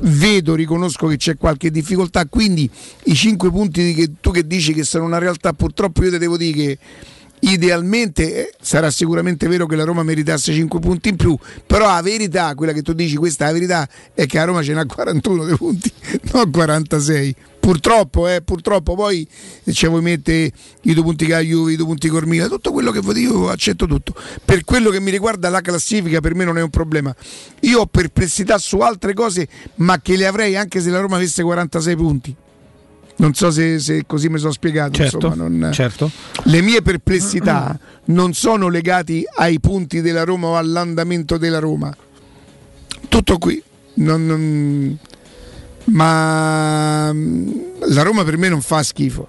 Vedo, 0.00 0.54
riconosco 0.54 1.06
che 1.06 1.16
c'è 1.16 1.36
qualche 1.36 1.70
difficoltà, 1.70 2.26
quindi 2.26 2.68
i 3.04 3.14
5 3.14 3.50
punti 3.50 3.94
che 3.94 4.12
tu 4.20 4.30
che 4.30 4.46
dici 4.46 4.72
che 4.72 4.84
sono 4.84 5.04
una 5.04 5.18
realtà, 5.18 5.52
purtroppo 5.52 6.04
io 6.04 6.10
ti 6.10 6.18
devo 6.18 6.36
dire 6.36 6.52
che 6.52 6.78
idealmente 7.40 8.48
eh, 8.48 8.54
sarà 8.60 8.90
sicuramente 8.90 9.48
vero 9.48 9.66
che 9.66 9.76
la 9.76 9.84
Roma 9.84 10.02
meritasse 10.02 10.52
5 10.52 10.80
punti 10.80 11.10
in 11.10 11.16
più, 11.16 11.36
però 11.66 11.86
la 11.86 12.02
verità, 12.02 12.54
quella 12.54 12.72
che 12.72 12.82
tu 12.82 12.92
dici, 12.92 13.16
questa 13.16 13.44
è 13.44 13.46
la 13.48 13.52
verità, 13.52 13.88
è 14.14 14.26
che 14.26 14.38
la 14.38 14.44
Roma 14.44 14.62
ce 14.62 14.72
n'ha 14.72 14.84
41 14.84 15.44
dei 15.44 15.56
punti, 15.56 15.92
non 16.32 16.50
46. 16.50 17.34
Purtroppo, 17.60 18.26
eh, 18.26 18.40
purtroppo 18.40 18.94
poi 18.94 19.26
ci 19.70 19.86
vuoi 19.86 20.00
mettere 20.00 20.50
i 20.82 20.94
due 20.94 21.02
punti 21.02 21.26
Cagliu, 21.26 21.68
i 21.68 21.76
due 21.76 21.86
punti 21.86 22.08
Cormila, 22.08 22.48
tutto 22.48 22.72
quello 22.72 22.90
che 22.90 23.00
vuoi 23.00 23.20
io 23.20 23.50
accetto 23.50 23.86
tutto. 23.86 24.14
Per 24.44 24.64
quello 24.64 24.88
che 24.90 24.98
mi 24.98 25.10
riguarda 25.10 25.50
la 25.50 25.60
classifica 25.60 26.20
per 26.20 26.34
me 26.34 26.44
non 26.44 26.56
è 26.56 26.62
un 26.62 26.70
problema. 26.70 27.14
Io 27.60 27.80
ho 27.80 27.86
perplessità 27.86 28.56
su 28.56 28.78
altre 28.78 29.12
cose, 29.12 29.46
ma 29.76 30.00
che 30.00 30.16
le 30.16 30.26
avrei 30.26 30.56
anche 30.56 30.80
se 30.80 30.88
la 30.88 31.00
Roma 31.00 31.16
avesse 31.16 31.42
46 31.42 31.96
punti. 31.96 32.36
Non 33.20 33.34
so 33.34 33.50
se, 33.50 33.78
se 33.78 34.04
così 34.06 34.28
mi 34.30 34.38
sono 34.38 34.50
spiegato. 34.50 34.92
Certo, 34.92 35.26
insomma, 35.26 35.46
non... 35.46 35.72
certo. 35.72 36.10
Le 36.44 36.62
mie 36.62 36.80
perplessità 36.80 37.78
non 38.06 38.32
sono 38.32 38.68
legate 38.68 39.24
ai 39.36 39.60
punti 39.60 40.00
della 40.00 40.24
Roma 40.24 40.48
o 40.48 40.56
all'andamento 40.56 41.36
della 41.36 41.58
Roma. 41.58 41.94
Tutto 43.08 43.38
qui. 43.38 43.62
Non, 43.94 44.26
non... 44.26 44.98
Ma 45.84 47.12
la 47.12 48.02
Roma 48.02 48.24
per 48.24 48.38
me 48.38 48.48
non 48.48 48.62
fa 48.62 48.82
schifo. 48.82 49.28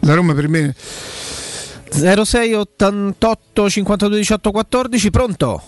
La 0.00 0.14
Roma 0.14 0.34
per 0.34 0.48
me... 0.48 0.74
06 1.90 2.54
88 2.54 3.70
52 3.70 4.16
18 4.16 4.50
14 4.50 5.10
pronto? 5.10 5.62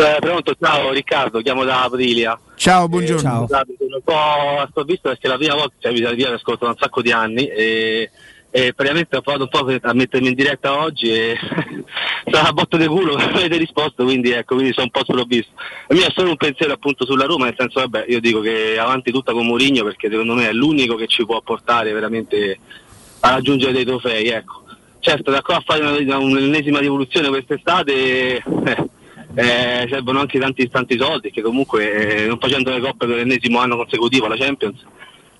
Eh, 0.00 0.18
pronto, 0.20 0.54
ciao 0.54 0.92
Riccardo, 0.92 1.40
chiamo 1.40 1.64
da 1.64 1.82
Aprilia. 1.82 2.38
Ciao, 2.54 2.86
buongiorno. 2.86 3.18
Eh, 3.18 3.46
ciao. 3.48 3.64
Un 3.68 4.00
po' 4.04 4.66
sto 4.70 4.84
visto 4.84 5.08
perché 5.08 5.26
la 5.26 5.36
prima 5.36 5.54
volta, 5.54 5.74
cioè 5.80 5.92
vi 5.92 6.14
via 6.14 6.32
ascolto 6.32 6.66
da 6.66 6.70
un 6.70 6.76
sacco 6.78 7.02
di 7.02 7.10
anni 7.10 7.48
e, 7.48 8.08
e 8.48 8.72
praticamente 8.74 9.16
ho 9.16 9.22
provato 9.22 9.42
un 9.42 9.48
po' 9.48 9.88
a 9.88 9.92
mettermi 9.94 10.28
in 10.28 10.34
diretta 10.34 10.78
oggi 10.78 11.10
e 11.10 11.36
sarà 12.30 12.42
una 12.42 12.52
botta 12.52 12.76
di 12.76 12.86
culo 12.86 13.16
che 13.18 13.24
avete 13.24 13.56
risposto, 13.56 14.04
quindi 14.04 14.30
ecco, 14.30 14.54
quindi 14.54 14.72
sono 14.72 14.84
un 14.86 14.92
po' 14.92 15.02
sprovvisto. 15.02 15.50
Il 15.88 15.96
mio 15.96 16.06
è 16.06 16.12
solo 16.14 16.30
un 16.30 16.36
pensiero 16.36 16.74
appunto 16.74 17.04
sulla 17.04 17.24
Roma, 17.24 17.46
nel 17.46 17.56
senso 17.58 17.80
vabbè, 17.80 18.04
io 18.06 18.20
dico 18.20 18.38
che 18.38 18.78
avanti 18.78 19.10
tutta 19.10 19.32
con 19.32 19.46
Mourinho 19.46 19.82
perché 19.82 20.08
secondo 20.08 20.34
me 20.34 20.48
è 20.48 20.52
l'unico 20.52 20.94
che 20.94 21.08
ci 21.08 21.26
può 21.26 21.40
portare 21.40 21.90
veramente 21.92 22.56
a 23.18 23.30
raggiungere 23.30 23.72
dei 23.72 23.84
trofei, 23.84 24.28
ecco. 24.28 24.62
Certo, 25.00 25.32
da 25.32 25.42
qua 25.42 25.56
a 25.56 25.62
fare 25.66 25.84
un'ennesima 25.84 26.78
rivoluzione 26.78 27.28
quest'estate 27.28 28.36
eh, 28.36 28.88
eh, 29.34 29.86
servono 29.90 30.20
anche 30.20 30.38
tanti, 30.38 30.68
tanti 30.68 30.98
soldi 30.98 31.30
che 31.30 31.42
comunque 31.42 32.22
eh, 32.22 32.26
non 32.26 32.38
facendo 32.38 32.70
le 32.70 32.80
coppe 32.80 33.06
per 33.06 33.16
l'ennesimo 33.16 33.58
anno 33.58 33.76
consecutivo 33.76 34.26
alla 34.26 34.36
Champions 34.36 34.84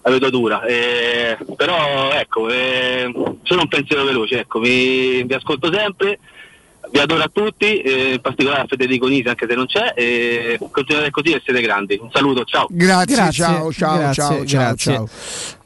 la 0.02 0.10
vedo 0.10 0.30
dura 0.30 0.64
eh, 0.64 1.36
però 1.56 2.12
ecco 2.12 2.48
eh, 2.48 3.10
sono 3.42 3.62
un 3.62 3.68
pensiero 3.68 4.04
veloce 4.04 4.40
ecco, 4.40 4.60
vi, 4.60 5.22
vi 5.24 5.34
ascolto 5.34 5.72
sempre 5.72 6.18
vi 6.90 6.98
adoro 7.00 7.22
a 7.22 7.30
tutti, 7.30 7.80
eh, 7.80 8.12
in 8.14 8.20
particolare 8.20 8.62
a 8.62 8.66
Federico 8.66 9.08
Nisi 9.08 9.28
anche 9.28 9.46
se 9.46 9.54
non 9.54 9.66
c'è, 9.66 9.92
e 9.94 10.58
continuate 10.70 11.10
così 11.10 11.32
e 11.32 11.42
siete 11.44 11.60
grandi. 11.60 11.98
Un 12.00 12.10
saluto, 12.10 12.44
ciao. 12.44 12.66
Grazie, 12.70 13.14
grazie 13.14 13.44
ciao, 13.44 13.72
ciao, 13.72 13.98
grazie, 13.98 14.22
ciao, 14.22 14.44
grazie. 14.44 14.92
ciao. 14.94 15.08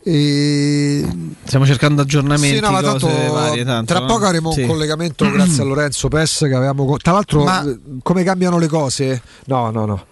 E... 0.04 1.06
Stiamo 1.44 1.64
cercando 1.64 2.02
aggiornamenti. 2.02 2.56
Sì, 2.56 2.60
no, 2.60 2.80
tanto, 2.80 3.06
varie, 3.06 3.64
tanto, 3.64 3.92
tra 3.92 4.00
no? 4.00 4.06
poco 4.06 4.26
avremo 4.26 4.52
sì. 4.52 4.62
un 4.62 4.68
collegamento 4.68 5.30
grazie 5.30 5.62
a 5.62 5.64
Lorenzo 5.64 6.08
Pes 6.08 6.38
che 6.48 6.54
avevamo. 6.54 6.96
Tra 6.96 7.12
l'altro, 7.12 7.44
Ma... 7.44 7.64
come 8.02 8.24
cambiano 8.24 8.58
le 8.58 8.66
cose? 8.66 9.22
No, 9.46 9.70
no, 9.70 9.84
no. 9.84 10.04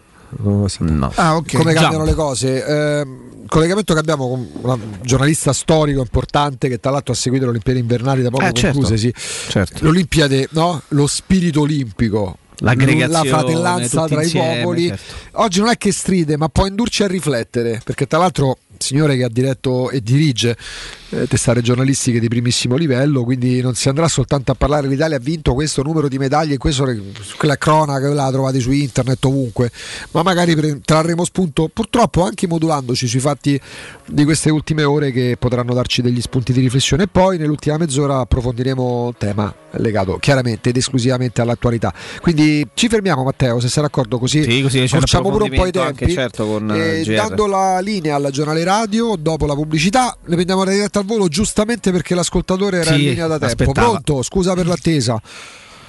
no. 0.79 1.13
Ah, 1.17 1.37
okay. 1.37 1.59
Come 1.59 1.73
cambiano 1.73 2.05
Jump. 2.05 2.09
le 2.09 2.15
cose? 2.15 2.65
Eh, 2.65 3.07
collegamento 3.49 3.93
che 3.95 3.99
abbiamo 3.99 4.29
con 4.29 4.49
un 4.63 4.81
giornalista 5.03 5.53
storico 5.53 6.01
importante 6.01 6.69
che 6.69 6.79
tra 6.79 6.93
l'altro 6.93 7.13
ha 7.13 7.17
seguito 7.17 7.45
le 7.45 7.51
Olimpiadi 7.51 7.81
invernali 7.81 8.23
da 8.23 8.31
poco 8.31 8.45
eh, 8.45 8.53
concluse. 8.53 8.97
Certo. 8.97 9.19
Sì. 9.19 9.51
Certo. 9.51 9.79
Le 9.83 9.89
Olimpiadi, 9.89 10.49
no? 10.53 10.81
lo 10.89 11.07
spirito 11.09 11.63
olimpico 11.63 12.39
la 12.61 13.23
fratellanza 13.25 14.07
tra 14.07 14.23
insieme, 14.23 14.55
i 14.55 14.63
popoli. 14.63 14.87
Certo. 14.89 15.15
Oggi 15.33 15.61
non 15.61 15.69
è 15.69 15.77
che 15.77 15.93
stride, 15.93 16.37
ma 16.37 16.49
può 16.49 16.67
indurci 16.67 17.03
a 17.03 17.07
riflettere, 17.07 17.81
perché 17.85 18.07
tra 18.07 18.19
l'altro 18.19 18.59
signore 18.83 19.17
che 19.17 19.25
ha 19.25 19.29
diretto 19.29 19.91
e 19.91 20.01
dirige 20.01 20.57
eh, 21.11 21.27
testate 21.27 21.61
giornalistiche 21.61 22.19
di 22.19 22.29
primissimo 22.29 22.77
livello, 22.77 23.25
quindi 23.25 23.61
non 23.61 23.75
si 23.75 23.89
andrà 23.89 24.09
soltanto 24.09 24.53
a 24.53 24.55
parlare 24.55 24.89
l'Italia 24.89 25.17
ha 25.17 25.21
vinto 25.21 25.55
questo 25.55 25.83
numero 25.83 26.09
di 26.09 26.19
medaglie, 26.19 26.57
questo, 26.57 26.87
quella 27.37 27.57
cronaca 27.57 28.09
la 28.09 28.31
trovate 28.31 28.61
su 28.61 28.71
internet 28.71 29.25
ovunque, 29.25 29.71
ma 30.13 30.23
magari 30.23 30.81
trarremo 30.83 31.25
spunto, 31.25 31.69
purtroppo 31.73 32.25
anche 32.25 32.47
modulandoci 32.47 33.07
sui 33.07 33.21
fatti 33.21 33.61
di 34.07 34.25
queste 34.25 34.51
ultime 34.51 34.85
ore 34.85 35.13
che 35.13 35.37
potranno 35.39 35.75
darci 35.75 36.03
degli 36.03 36.21
spunti 36.21 36.53
di 36.53 36.61
riflessione 36.61 37.05
e 37.05 37.09
poi 37.09 37.39
nell'ultima 37.39 37.77
mezz'ora 37.77 38.21
approfondiremo 38.21 39.05
un 39.05 39.17
tema 39.17 39.55
legato 39.73 40.19
chiaramente 40.19 40.71
ed 40.71 40.77
esclusivamente 40.77 41.41
all'attualità. 41.41 41.93
Quindi 42.21 42.50
ci 42.75 42.89
fermiamo 42.89 43.23
Matteo, 43.23 43.61
se 43.61 43.69
sei 43.69 43.83
d'accordo 43.83 44.19
così, 44.19 44.43
sì, 44.43 44.63
così 44.63 44.87
facciamo 44.89 45.31
pure 45.31 45.45
un 45.45 45.51
po' 45.51 45.67
i 45.67 45.71
tempi, 45.71 46.05
anche, 46.05 46.09
certo, 46.11 46.47
con, 46.47 46.71
eh, 46.71 47.03
dando 47.05 47.47
la 47.47 47.81
linea 47.81 48.17
alla 48.17 48.31
giornale 48.31 48.65
radio 48.65 49.17
dopo 49.19 49.47
la 49.47 49.55
pubblicità, 49.55 50.17
ne 50.27 50.35
prendiamo 50.35 50.65
la 50.65 50.71
diretta 50.71 51.01
al 51.01 51.05
volo 51.05 51.29
giustamente 51.29 51.91
perché 51.93 52.15
l'ascoltatore 52.15 52.79
era 52.79 52.93
sì, 52.93 53.03
in 53.03 53.09
linea 53.11 53.27
da 53.27 53.39
tempo. 53.39 53.63
Aspettava. 53.63 53.89
Pronto? 53.89 54.23
Scusa 54.23 54.55
per 54.55 54.67
l'attesa. 54.67 55.21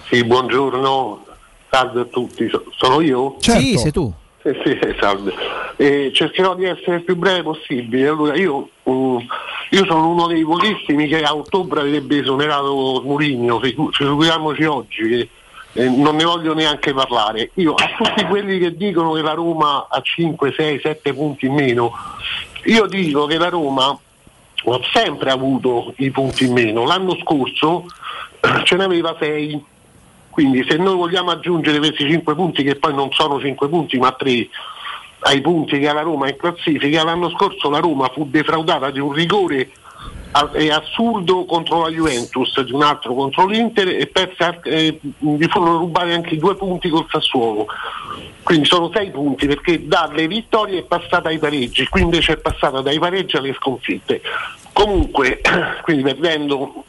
Sì, 0.09 0.23
buongiorno, 0.23 1.25
salve 1.69 2.01
a 2.01 2.05
tutti. 2.05 2.49
Sono 2.77 3.01
io? 3.01 3.37
Certo. 3.39 3.61
Sì, 3.61 3.77
sei 3.77 3.91
tu. 3.91 4.13
Eh, 4.43 4.59
sì, 4.63 4.77
salve. 4.99 5.33
Eh, 5.77 6.11
cercherò 6.13 6.55
di 6.55 6.65
essere 6.65 6.97
il 6.97 7.03
più 7.03 7.15
breve 7.15 7.43
possibile. 7.43 8.07
Allora, 8.07 8.35
io, 8.35 8.69
uh, 8.83 9.21
io, 9.69 9.85
sono 9.85 10.09
uno 10.09 10.27
dei 10.27 10.43
pochissimi 10.43 11.07
che 11.07 11.21
a 11.21 11.35
ottobre 11.35 11.81
avrebbe 11.81 12.19
esonerato 12.19 13.01
Murigno, 13.05 13.59
figuriamoci 13.59 14.63
oggi. 14.63 15.07
Che, 15.07 15.29
eh, 15.73 15.89
non 15.89 16.15
ne 16.15 16.23
voglio 16.23 16.53
neanche 16.53 16.93
parlare. 16.93 17.51
Io 17.55 17.73
a 17.73 17.89
tutti 17.97 18.25
quelli 18.25 18.59
che 18.59 18.75
dicono 18.75 19.13
che 19.13 19.21
la 19.21 19.33
Roma 19.33 19.87
ha 19.89 20.01
5, 20.01 20.53
6, 20.55 20.79
7 20.81 21.13
punti 21.13 21.45
in 21.45 21.53
meno, 21.53 21.91
io 22.65 22.85
dico 22.87 23.25
che 23.25 23.37
la 23.37 23.49
Roma 23.49 23.87
ha 23.87 24.79
sempre 24.93 25.31
avuto 25.31 25.93
i 25.97 26.11
punti 26.11 26.45
in 26.45 26.53
meno. 26.53 26.85
L'anno 26.85 27.15
scorso 27.17 27.85
ce 28.63 28.75
n'aveva 28.75 29.15
6. 29.19 29.65
Quindi 30.29 30.65
se 30.67 30.77
noi 30.77 30.95
vogliamo 30.95 31.31
aggiungere 31.31 31.77
questi 31.79 32.09
5 32.09 32.35
punti, 32.35 32.63
che 32.63 32.75
poi 32.75 32.93
non 32.93 33.11
sono 33.11 33.39
5 33.39 33.67
punti 33.67 33.97
ma 33.97 34.11
3, 34.11 34.47
ai 35.23 35.41
punti 35.41 35.77
che 35.77 35.89
ha 35.89 35.93
la 35.93 36.01
Roma 36.01 36.29
in 36.29 36.37
classifica, 36.37 37.03
l'anno 37.03 37.29
scorso 37.31 37.69
la 37.69 37.79
Roma 37.79 38.09
fu 38.13 38.27
defraudata 38.29 38.89
di 38.91 38.99
un 38.99 39.11
rigore 39.11 39.71
è 40.53 40.69
assurdo 40.69 41.43
contro 41.45 41.81
la 41.81 41.89
Juventus, 41.89 42.61
di 42.61 42.71
un 42.71 42.83
altro 42.83 43.13
contro 43.13 43.45
l'Inter 43.45 43.89
e 43.89 44.07
persa, 44.07 44.59
eh, 44.61 44.97
gli 45.01 45.45
furono 45.47 45.79
rubati 45.79 46.11
anche 46.11 46.37
due 46.37 46.55
punti 46.55 46.89
col 46.89 47.05
Sassuolo. 47.09 47.67
Quindi 48.43 48.65
sono 48.65 48.89
sei 48.93 49.11
punti 49.11 49.45
perché 49.45 49.85
dalle 49.85 50.27
vittorie 50.27 50.79
è 50.79 50.83
passata 50.83 51.29
ai 51.29 51.37
pareggi, 51.37 51.87
qui 51.87 52.01
invece 52.01 52.33
è 52.33 52.37
passata 52.37 52.81
dai 52.81 52.97
pareggi 52.97 53.35
alle 53.35 53.53
sconfitte. 53.53 54.21
Comunque, 54.73 55.41
quindi 55.83 56.03
perdendo 56.03 56.85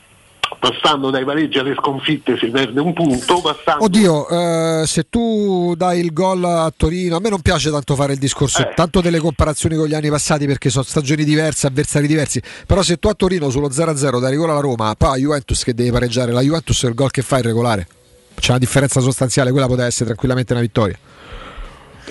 passando 0.58 1.10
dai 1.10 1.24
pareggi 1.24 1.58
alle 1.58 1.74
sconfitte 1.74 2.36
si 2.38 2.46
perde 2.48 2.80
un 2.80 2.92
punto, 2.92 3.40
passando... 3.40 3.84
Oddio, 3.84 4.28
eh, 4.28 4.86
se 4.86 5.06
tu 5.08 5.74
dai 5.76 6.00
il 6.00 6.12
gol 6.12 6.44
a 6.44 6.72
Torino, 6.76 7.16
a 7.16 7.20
me 7.20 7.28
non 7.28 7.40
piace 7.40 7.70
tanto 7.70 7.94
fare 7.94 8.12
il 8.14 8.18
discorso, 8.18 8.62
Eh. 8.62 8.72
tanto 8.74 9.00
delle 9.00 9.18
comparazioni 9.18 9.76
con 9.76 9.86
gli 9.86 9.94
anni 9.94 10.10
passati 10.10 10.46
perché 10.46 10.70
sono 10.70 10.84
stagioni 10.84 11.24
diverse, 11.24 11.66
avversari 11.66 12.06
diversi, 12.06 12.40
però 12.66 12.82
se 12.82 12.98
tu 12.98 13.08
a 13.08 13.14
Torino 13.14 13.50
sullo 13.50 13.68
0-0 13.68 14.20
dai 14.20 14.30
rigore 14.30 14.52
alla 14.52 14.60
Roma, 14.60 14.94
poi 14.96 15.10
a 15.10 15.16
Juventus 15.16 15.62
che 15.64 15.74
devi 15.74 15.90
pareggiare, 15.90 16.32
la 16.32 16.40
Juventus 16.40 16.82
il 16.82 16.94
gol 16.94 17.10
che 17.10 17.22
fa 17.22 17.38
è 17.38 17.42
regolare. 17.42 17.86
C'è 18.34 18.50
una 18.50 18.58
differenza 18.58 19.00
sostanziale, 19.00 19.50
quella 19.50 19.66
poteva 19.66 19.86
essere 19.86 20.06
tranquillamente 20.06 20.52
una 20.52 20.62
vittoria. 20.62 20.98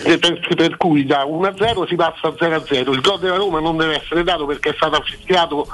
E 0.03 0.17
per, 0.17 0.39
per 0.55 0.77
cui 0.77 1.05
da 1.05 1.25
1-0 1.25 1.85
si 1.87 1.95
passa 1.95 2.27
a 2.27 2.33
0-0. 2.37 2.93
Il 2.93 3.01
gol 3.01 3.19
della 3.19 3.35
Roma 3.35 3.59
non 3.59 3.75
deve 3.75 4.01
essere 4.01 4.23
dato 4.23 4.45
perché 4.45 4.69
è 4.69 4.73
stato 4.75 5.01
fischiato 5.03 5.67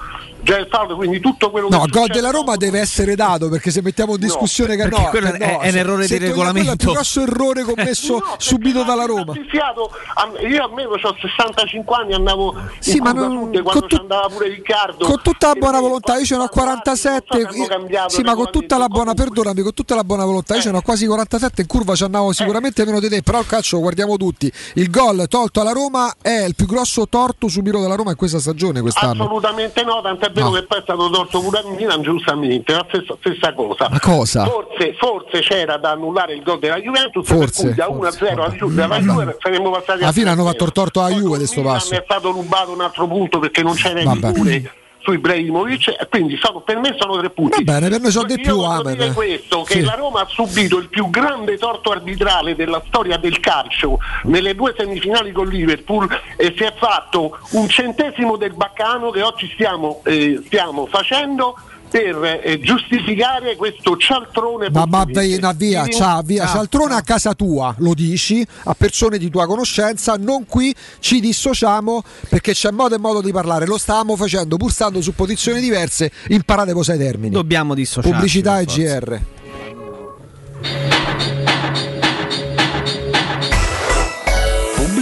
già 0.47 0.57
il 0.59 0.67
fallo, 0.69 0.95
quindi 0.95 1.19
tutto 1.19 1.51
quello 1.51 1.67
No, 1.69 1.79
che 1.79 1.85
il 1.85 1.91
gol 1.91 2.07
della 2.07 2.29
Roma 2.29 2.55
deve 2.55 2.79
essere 2.79 3.15
dato 3.15 3.49
perché 3.49 3.69
se 3.69 3.81
mettiamo 3.81 4.13
in 4.13 4.19
discussione 4.21 4.77
che 4.77 4.83
perché 4.83 5.01
no, 5.01 5.09
quello 5.09 5.31
che 5.31 5.37
è- 5.37 5.51
no, 5.51 5.59
è 5.59 5.69
un 5.69 5.75
errore 5.75 6.01
di 6.03 6.07
quello 6.07 6.23
è 6.23 6.27
il 6.27 6.33
regolamento. 6.33 6.75
più 6.77 6.91
grosso 6.93 7.21
errore 7.21 7.63
commesso 7.67 8.23
subito 8.37 8.83
dalla 8.83 9.03
Roma. 9.05 9.33
fischiato, 9.33 9.91
a- 10.15 10.31
io 10.47 10.63
almeno 10.63 10.89
ho 10.91 11.15
65 11.19 11.95
anni 11.95 12.13
andavo 12.13 12.55
Sì, 12.79 12.99
ma 12.99 13.11
non- 13.11 13.51
quando 13.61 13.63
con 13.79 13.89
ci 13.89 13.95
andava 13.97 14.27
pure 14.29 14.47
Riccardo 14.47 15.05
Con 15.05 15.19
tutta 15.21 15.47
la 15.47 15.53
buona 15.55 15.79
volontà, 15.81 16.17
io 16.17 16.25
ce 16.25 16.37
n'ho 16.37 16.47
47. 16.47 17.45
hanno 17.45 17.65
cambiato 17.67 18.09
Sì, 18.09 18.21
ma 18.21 18.33
con 18.35 18.49
tutta 18.49 18.77
la 18.77 18.87
buona, 18.87 19.13
perdonami, 19.13 19.61
con 19.61 19.73
tutta 19.73 19.95
la 19.95 20.03
buona 20.05 20.23
volontà, 20.23 20.55
io 20.55 20.61
ce 20.61 20.71
n'ho 20.71 20.81
quasi 20.81 21.05
47. 21.05 21.61
In 21.61 21.67
curva 21.67 21.93
ci 21.95 22.03
andavo 22.03 22.31
sicuramente 22.31 22.85
meno 22.85 22.99
di 22.99 23.09
te. 23.09 23.21
Però 23.21 23.39
il 23.39 23.45
calcio 23.45 23.75
lo 23.75 23.81
guardiamo 23.81 24.15
tutti. 24.17 24.51
Il 24.75 24.89
gol 24.89 25.25
tolto 25.27 25.59
alla 25.61 25.71
Roma 25.71 26.13
è 26.21 26.43
il 26.45 26.55
più 26.55 26.65
grosso 26.67 27.07
torto 27.09 27.47
subito 27.49 27.81
dalla 27.81 27.95
Roma 27.95 28.11
in 28.11 28.15
questa 28.15 28.39
stagione 28.39 28.79
quest'anno. 28.81 29.23
Assolutamente 29.23 29.83
no, 29.83 29.99
tant'è 30.01 30.29
vero 30.37 30.49
No. 30.49 30.53
che 30.55 30.63
poi 30.63 30.77
è 30.79 30.81
stato 30.81 31.09
torto 31.09 31.39
pure 31.41 31.57
al 31.59 31.65
Milan 31.75 32.01
giustamente, 32.01 32.73
la 32.73 32.85
stessa, 32.87 33.15
stessa 33.19 33.53
cosa. 33.53 33.87
Ma 33.89 33.99
cosa? 33.99 34.45
Forse, 34.45 34.93
forse 34.97 35.39
c'era 35.39 35.77
da 35.77 35.91
annullare 35.91 36.33
il 36.33 36.43
gol 36.43 36.59
della 36.59 36.79
Juventus, 36.79 37.27
Forse, 37.27 37.73
da 37.73 37.87
1-0 37.87 38.31
alla 38.33 38.49
Juve, 38.49 38.83
alla 38.83 38.99
Juve 38.99 39.37
saremmo 39.39 39.71
passati 39.71 40.03
Alla 40.03 40.11
fine 40.11 40.29
a 40.29 40.31
hanno 40.31 40.43
torto 40.71 41.01
alla 41.01 41.15
Juve 41.15 41.37
di 41.39 41.45
sto 41.47 41.61
Milan 41.61 41.75
passo. 41.77 41.93
è 41.95 42.01
stato 42.03 42.31
rubato 42.31 42.71
un 42.71 42.81
altro 42.81 43.07
punto 43.07 43.39
perché 43.39 43.61
non 43.63 43.73
c'era 43.75 43.99
rigore 44.11 44.71
su 45.07 45.13
Ibrahimovic 45.13 46.09
quindi 46.09 46.37
sono- 46.41 46.59
per 46.59 46.77
me 46.79 46.93
sono 46.99 47.17
tre 47.17 47.29
punti. 47.29 47.63
Va 47.63 47.73
bene, 47.73 47.87
per 47.89 48.01
noi 48.01 48.11
sono 48.11 48.25
di 48.25 48.39
più, 48.41 48.59
amen. 48.59 49.13
questo, 49.13 49.61
che 49.63 49.73
Sì. 49.75 49.81
la 49.83 49.93
Roma 49.93 50.21
ha 50.21 50.25
subito 50.27 50.77
il 50.77 50.89
più 50.89 51.09
grande 51.09 51.57
torto 51.57 51.91
arbitrale 51.91 52.55
della 52.55 52.81
storia 52.87 53.15
del 53.17 53.39
calcio 53.39 53.99
nelle 54.23 54.53
due 54.53 54.73
semifinali 54.77 55.31
con 55.31 55.47
Liverpool 55.47 56.09
e 56.35 56.53
si 56.57 56.63
è 56.63 56.73
fatto 56.77 57.37
un 57.51 57.69
centesimo 57.69 58.35
del 58.35 58.53
baccano 58.53 59.09
che 59.11 59.21
oggi 59.21 59.49
stiamo, 59.53 60.01
eh, 60.03 60.41
stiamo 60.45 60.87
facendo 60.87 61.55
per 61.89 62.41
eh, 62.43 62.59
giustificare 62.59 63.55
questo 63.55 63.95
cialtrone 63.97 64.69
Ma, 64.69 64.85
ma 64.85 65.05
via, 65.05 65.53
via, 65.53 65.87
ciao, 65.87 66.21
via, 66.21 66.45
cialtrone 66.45 66.93
a 66.95 67.01
casa 67.01 67.33
tua, 67.33 67.73
lo 67.79 67.93
dici 67.93 68.45
a 68.65 68.73
persone 68.73 69.17
di 69.17 69.29
tua 69.29 69.45
conoscenza, 69.45 70.15
non 70.17 70.45
qui 70.45 70.73
ci 70.99 71.19
dissociamo 71.19 72.03
perché 72.29 72.53
c'è 72.53 72.71
modo 72.71 72.95
e 72.95 72.99
modo 72.99 73.21
di 73.21 73.31
parlare, 73.31 73.65
lo 73.65 73.77
stavamo 73.77 74.15
facendo 74.15 74.57
pur 74.57 74.71
stando 74.71 75.01
su 75.01 75.13
posizioni 75.13 75.59
diverse, 75.61 76.11
imparate 76.29 76.73
cosa 76.73 76.91
ai 76.93 76.99
termini. 76.99 77.33
Dobbiamo 77.33 77.73
dissociarci. 77.73 78.11
Pubblicità 78.11 78.59
e. 78.59 78.65
GR. 78.65 79.21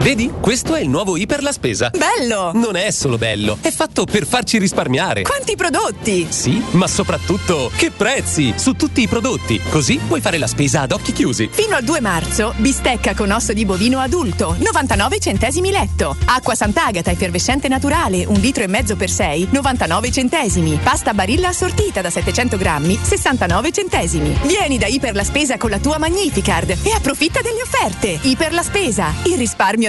Vedi? 0.00 0.32
Questo 0.40 0.74
è 0.74 0.80
il 0.80 0.88
nuovo 0.88 1.18
Iper 1.18 1.42
la 1.42 1.52
spesa. 1.52 1.90
Bello! 1.90 2.52
Non 2.54 2.74
è 2.74 2.90
solo 2.90 3.18
bello, 3.18 3.58
è 3.60 3.70
fatto 3.70 4.06
per 4.06 4.26
farci 4.26 4.56
risparmiare. 4.56 5.22
Quanti 5.22 5.56
prodotti! 5.56 6.26
Sì, 6.30 6.62
ma 6.70 6.86
soprattutto 6.86 7.70
che 7.76 7.90
prezzi 7.90 8.54
su 8.56 8.72
tutti 8.72 9.02
i 9.02 9.08
prodotti. 9.08 9.60
Così 9.68 10.00
puoi 10.06 10.22
fare 10.22 10.38
la 10.38 10.46
spesa 10.46 10.80
ad 10.80 10.92
occhi 10.92 11.12
chiusi. 11.12 11.50
Fino 11.52 11.76
al 11.76 11.84
2 11.84 12.00
marzo, 12.00 12.54
bistecca 12.56 13.14
con 13.14 13.30
osso 13.30 13.52
di 13.52 13.66
bovino 13.66 13.98
adulto, 13.98 14.56
99 14.58 15.18
centesimi 15.18 15.70
letto. 15.70 16.16
Acqua 16.24 16.54
Sant'Agata 16.54 17.10
effervescente 17.10 17.68
naturale, 17.68 18.24
un 18.24 18.40
litro 18.40 18.64
e 18.64 18.68
mezzo 18.68 18.96
per 18.96 19.10
6, 19.10 19.48
99 19.50 20.10
centesimi. 20.10 20.80
Pasta 20.82 21.12
Barilla 21.12 21.48
assortita 21.48 22.00
da 22.00 22.08
700 22.08 22.56
grammi, 22.56 22.98
69 23.00 23.70
centesimi. 23.70 24.34
Vieni 24.44 24.78
da 24.78 24.86
Iper 24.86 25.14
la 25.14 25.24
Spesa 25.24 25.58
con 25.58 25.68
la 25.68 25.78
tua 25.78 25.98
Magnificard 25.98 26.70
e 26.70 26.90
approfitta 26.90 27.42
delle 27.42 27.60
offerte. 27.60 28.18
Iper 28.22 28.54
la 28.54 28.62
Spesa, 28.62 29.12
il 29.24 29.36
risparmio 29.36 29.88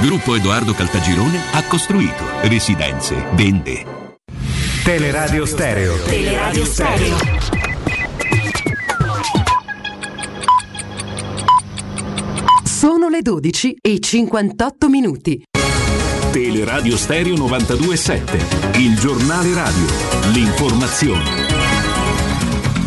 Gruppo 0.00 0.34
Edoardo 0.34 0.74
Caltagirone 0.74 1.38
ha 1.52 1.62
costruito 1.64 2.24
residenze, 2.42 3.24
vende. 3.32 3.84
Teleradio 4.84 5.46
Stereo. 5.46 5.96
Teleradio 6.04 6.64
Stereo. 6.64 7.16
Sono 12.64 13.08
le 13.08 13.22
12 13.22 13.76
e 13.80 13.98
58 13.98 14.88
minuti. 14.88 15.42
Teleradio 16.30 16.96
Stereo 16.96 17.36
927, 17.36 18.78
il 18.78 18.98
giornale 18.98 19.54
radio, 19.54 19.86
l'informazione. 20.32 21.43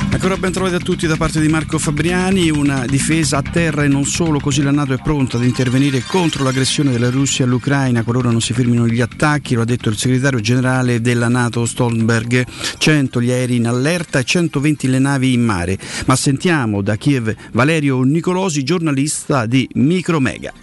Ancora 0.10 0.38
ben 0.38 0.52
trovati 0.52 0.76
a 0.76 0.80
tutti 0.80 1.06
da 1.06 1.16
parte 1.16 1.40
di 1.40 1.48
Marco 1.48 1.78
Fabriani, 1.78 2.50
una 2.50 2.86
difesa 2.86 3.38
a 3.38 3.42
terra 3.42 3.84
e 3.84 3.88
non 3.88 4.04
solo, 4.04 4.40
così 4.40 4.64
la 4.64 4.72
Nato 4.72 4.94
è 4.94 4.98
pronta 4.98 5.38
ad 5.38 5.44
intervenire 5.44 6.02
contro 6.02 6.44
l'aggressione 6.44 6.92
della 6.92 7.12
Russia 7.12 7.46
all'Ucraina 7.46 8.04
qualora 8.04 8.32
non 8.32 8.42
si 8.42 8.54
fermino 8.54 8.88
gli 8.88 9.02
attacchi, 9.02 9.54
lo 9.54 9.62
ha 9.62 9.66
detto 9.66 9.90
il 9.90 9.98
segretario 9.98 10.40
generale 10.40 11.02
della 11.02 11.28
Nato 11.28 11.66
Stoltenberg, 11.66 12.46
100 12.78 13.22
gli 13.22 13.32
aerei 13.32 13.58
in 13.58 13.68
allerta 13.68 14.20
e 14.20 14.24
120 14.24 14.88
le 14.88 15.00
navi 15.00 15.34
in 15.34 15.44
mare. 15.44 15.78
Ma 16.06 16.16
sentiamo 16.16 16.82
da 16.82 16.96
Kiev 16.96 17.34
Valerio 17.52 18.02
Nicolosi, 18.02 18.64
giornalista 18.64 19.46
di 19.46 19.70
Micromega. 19.74 20.54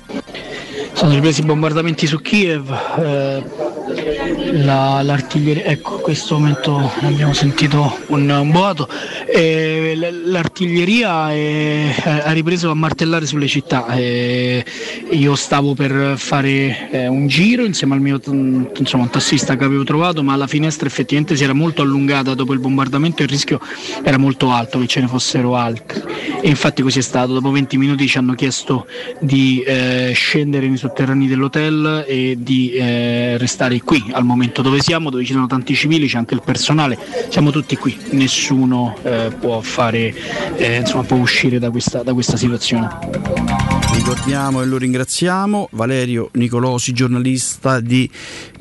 Sono 0.94 1.12
ripresi 1.12 1.40
i 1.40 1.44
bombardamenti 1.44 2.06
su 2.06 2.20
Kiev, 2.20 2.70
eh, 2.98 3.44
la- 4.52 5.02
l'artiglieria, 5.02 5.64
ecco 5.64 5.96
in 5.96 6.00
questo 6.00 6.38
momento 6.38 6.92
abbiamo 7.00 7.32
sentito 7.32 7.98
un, 8.08 8.48
boato, 8.50 8.88
eh, 9.26 9.96
l'artiglieria 10.24 11.32
è- 11.32 11.94
ha 12.24 12.32
ripreso 12.32 12.70
a 12.70 12.74
martellare 12.74 13.26
sulle 13.26 13.46
città, 13.46 13.86
eh, 13.88 14.64
io 15.10 15.34
stavo 15.34 15.74
per 15.74 16.14
fare 16.16 16.90
eh, 16.90 17.06
un 17.06 17.26
giro 17.26 17.64
insieme 17.64 17.94
al 17.94 18.00
mio 18.00 18.20
mm, 18.28 18.64
insomma, 18.78 19.06
tassista 19.06 19.56
che 19.56 19.64
avevo 19.64 19.84
trovato, 19.84 20.22
ma 20.22 20.36
la 20.36 20.46
finestra 20.46 20.86
effettivamente 20.86 21.36
si 21.36 21.44
era 21.44 21.52
molto 21.52 21.82
allungata 21.82 22.34
dopo 22.34 22.52
il 22.52 22.60
bombardamento 22.60 23.22
e 23.22 23.24
il 23.24 23.30
rischio 23.30 23.60
era 24.02 24.18
molto 24.18 24.50
alto 24.50 24.78
che 24.78 24.86
ce 24.86 25.00
ne 25.00 25.08
fossero 25.08 25.56
altri. 25.56 26.02
E 26.40 26.48
infatti 26.48 26.82
così 26.82 26.98
è 26.98 27.02
stato, 27.02 27.32
dopo 27.32 27.50
20 27.50 27.76
minuti 27.76 28.06
ci 28.06 28.18
hanno 28.18 28.34
chiesto 28.34 28.86
di 29.20 29.62
eh, 29.66 30.12
scendere 30.14 30.68
nei 30.68 30.76
sotterranei 30.76 31.26
dell'hotel 31.26 32.04
e 32.06 32.36
di 32.38 32.72
eh, 32.72 33.36
restare 33.74 33.80
qui 33.82 34.04
al 34.12 34.24
momento 34.24 34.62
dove 34.62 34.80
siamo, 34.80 35.10
dove 35.10 35.24
ci 35.24 35.32
sono 35.32 35.46
tanti 35.46 35.74
civili, 35.74 36.06
c'è 36.06 36.18
anche 36.18 36.34
il 36.34 36.42
personale, 36.44 36.98
siamo 37.28 37.50
tutti 37.50 37.76
qui, 37.76 37.96
nessuno 38.10 38.96
eh, 39.02 39.32
può 39.38 39.60
fare, 39.60 40.14
eh, 40.56 40.76
insomma, 40.76 41.04
può 41.04 41.16
uscire 41.16 41.58
da 41.58 41.70
questa, 41.70 42.02
da 42.02 42.12
questa 42.12 42.36
situazione. 42.36 42.88
Ricordiamo 43.94 44.60
e 44.60 44.66
lo 44.66 44.76
ringraziamo 44.76 45.68
Valerio 45.72 46.28
Nicolosi, 46.32 46.92
giornalista 46.92 47.80
di 47.80 48.10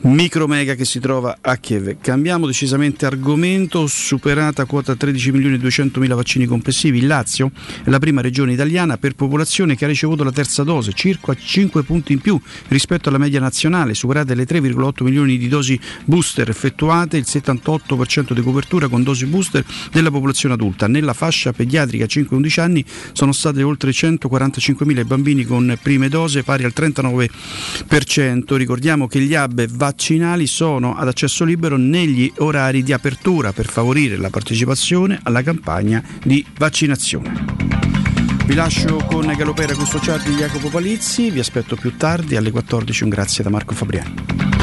Micromega 0.01 0.75
che 0.75 0.85
si 0.85 0.99
trova 0.99 1.37
a 1.39 1.57
Kiev. 1.57 1.97
Cambiamo 2.01 2.45
decisamente 2.45 3.05
argomento, 3.05 3.87
superata 3.87 4.65
quota 4.65 4.95
13 4.95 5.31
milioni 5.31 5.55
e 5.55 5.59
200 5.59 5.99
mila 5.99 6.15
vaccini 6.15 6.45
complessivi. 6.45 6.97
Il 6.97 7.07
Lazio 7.07 7.51
è 7.83 7.89
la 7.89 7.99
prima 7.99 8.21
regione 8.21 8.53
italiana 8.53 8.97
per 8.97 9.15
popolazione 9.15 9.75
che 9.75 9.85
ha 9.85 9.87
ricevuto 9.87 10.23
la 10.23 10.31
terza 10.31 10.63
dose, 10.63 10.91
circa 10.93 11.33
5 11.33 11.83
punti 11.83 12.13
in 12.13 12.19
più 12.19 12.39
rispetto 12.67 13.09
alla 13.09 13.17
media 13.17 13.39
nazionale, 13.39 13.93
superate 13.93 14.35
le 14.35 14.45
3,8 14.45 15.02
milioni 15.03 15.37
di 15.37 15.47
dosi 15.47 15.79
booster 16.05 16.49
effettuate, 16.49 17.17
il 17.17 17.25
78% 17.27 18.33
di 18.33 18.41
copertura 18.41 18.87
con 18.87 19.03
dosi 19.03 19.25
booster 19.25 19.63
della 19.91 20.09
popolazione 20.09 20.55
adulta. 20.55 20.87
Nella 20.87 21.13
fascia 21.13 21.53
pediatrica 21.53 22.05
5-11 22.05 22.59
anni 22.59 22.85
sono 23.11 23.31
state 23.31 23.61
oltre 23.63 23.91
145 23.91 24.85
mila 24.85 25.01
i 25.01 25.05
bambini 25.05 25.43
con 25.43 25.77
prime 25.81 26.09
dose 26.09 26.43
pari 26.43 26.63
al 26.63 26.73
39%. 26.75 28.55
Ricordiamo 28.55 29.07
che 29.07 29.19
gli 29.19 29.33
hub 29.33 29.67
vaccinali 29.67 30.47
sono 30.47 30.95
ad 30.95 31.07
accesso 31.07 31.43
libero 31.43 31.77
negli 31.77 32.31
orari 32.37 32.83
di 32.83 32.93
apertura 32.93 33.51
per 33.53 33.67
favorire 33.67 34.17
la 34.17 34.29
partecipazione 34.29 35.19
alla 35.23 35.43
campagna 35.43 36.03
di 36.23 36.45
vaccinazione. 36.57 37.45
Vi 38.45 38.55
lascio 38.55 38.97
con 39.07 39.33
Galopera 39.37 39.73
Custociati 39.73 40.29
di 40.29 40.35
Jacopo 40.35 40.67
Palizzi, 40.69 41.31
vi 41.31 41.39
aspetto 41.39 41.77
più 41.77 41.95
tardi 41.95 42.35
alle 42.35 42.51
14, 42.51 43.03
un 43.03 43.09
grazie 43.09 43.43
da 43.43 43.49
Marco 43.49 43.73
Fabriani. 43.73 44.62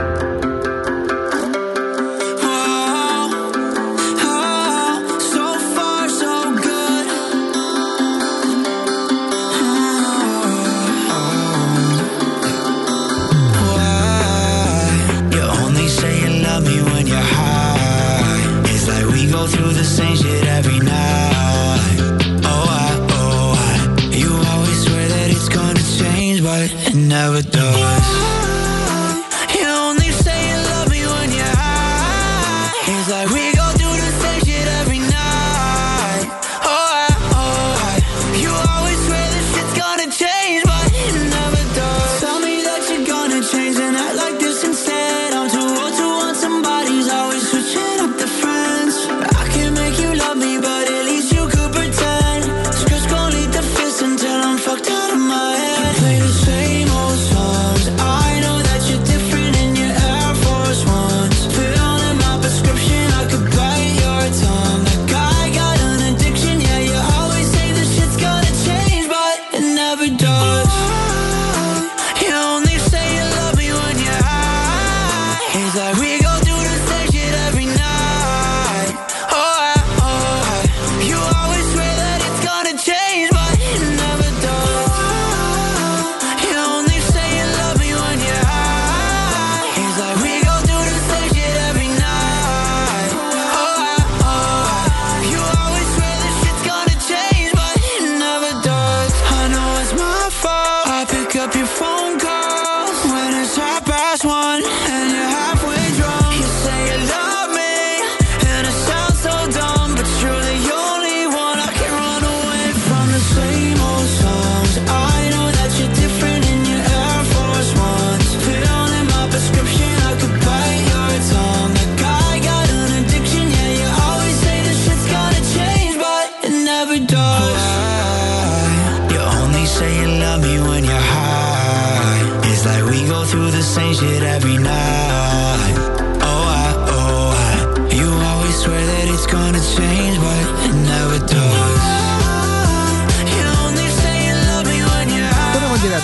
never 27.21 27.43
done. 27.43 27.70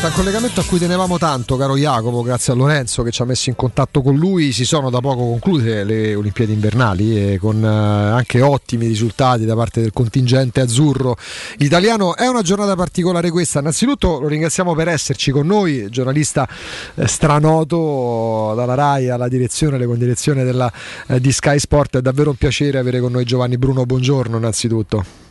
Un 0.08 0.14
collegamento 0.14 0.62
a 0.62 0.64
cui 0.64 0.80
tenevamo 0.80 1.18
tanto, 1.18 1.58
caro 1.58 1.76
Jacopo, 1.76 2.22
grazie 2.22 2.54
a 2.54 2.56
Lorenzo 2.56 3.04
che 3.04 3.12
ci 3.12 3.22
ha 3.22 3.26
messo 3.26 3.50
in 3.50 3.56
contatto 3.56 4.02
con 4.02 4.16
lui. 4.16 4.54
Si 4.54 4.64
sono 4.64 4.90
da 4.90 5.00
poco 5.00 5.18
concluse 5.18 5.84
le 5.84 6.16
Olimpiadi 6.16 6.54
invernali 6.54 7.34
e 7.34 7.38
con 7.38 7.62
eh, 7.62 7.68
anche 7.68 8.42
ottimi 8.42 8.88
risultati 8.88 9.44
da 9.44 9.54
parte 9.54 9.82
del 9.82 9.92
contingente 9.92 10.62
azzurro 10.62 11.18
italiano. 11.58 12.16
È 12.16 12.26
una 12.26 12.42
giornata 12.42 12.76
particolare 12.76 13.30
questa. 13.32 13.60
Innanzitutto 13.60 14.20
lo 14.22 14.28
ringraziamo 14.30 14.74
per 14.76 14.88
esserci 14.88 15.32
con 15.32 15.46
noi, 15.46 15.90
giornalista 15.90 16.48
eh, 16.96 17.06
stranoto 17.06 18.54
dalla 18.56 18.76
RAI 18.76 19.10
alla 19.10 19.28
direzione, 19.28 19.78
le 19.78 19.88
condirezione 19.88 20.46
della, 20.46 20.72
eh, 21.08 21.20
di 21.20 21.34
Sky 21.34 21.60
Sport. 21.60 21.98
È 21.98 22.02
davvero 22.02 22.30
un 22.30 22.38
piacere 22.38 22.78
avere 22.78 23.02
con 23.02 23.12
noi 23.12 23.26
Giovanni 23.26 23.58
Bruno. 23.58 23.86
Buongiorno 23.86 24.38
innanzitutto. 24.38 25.27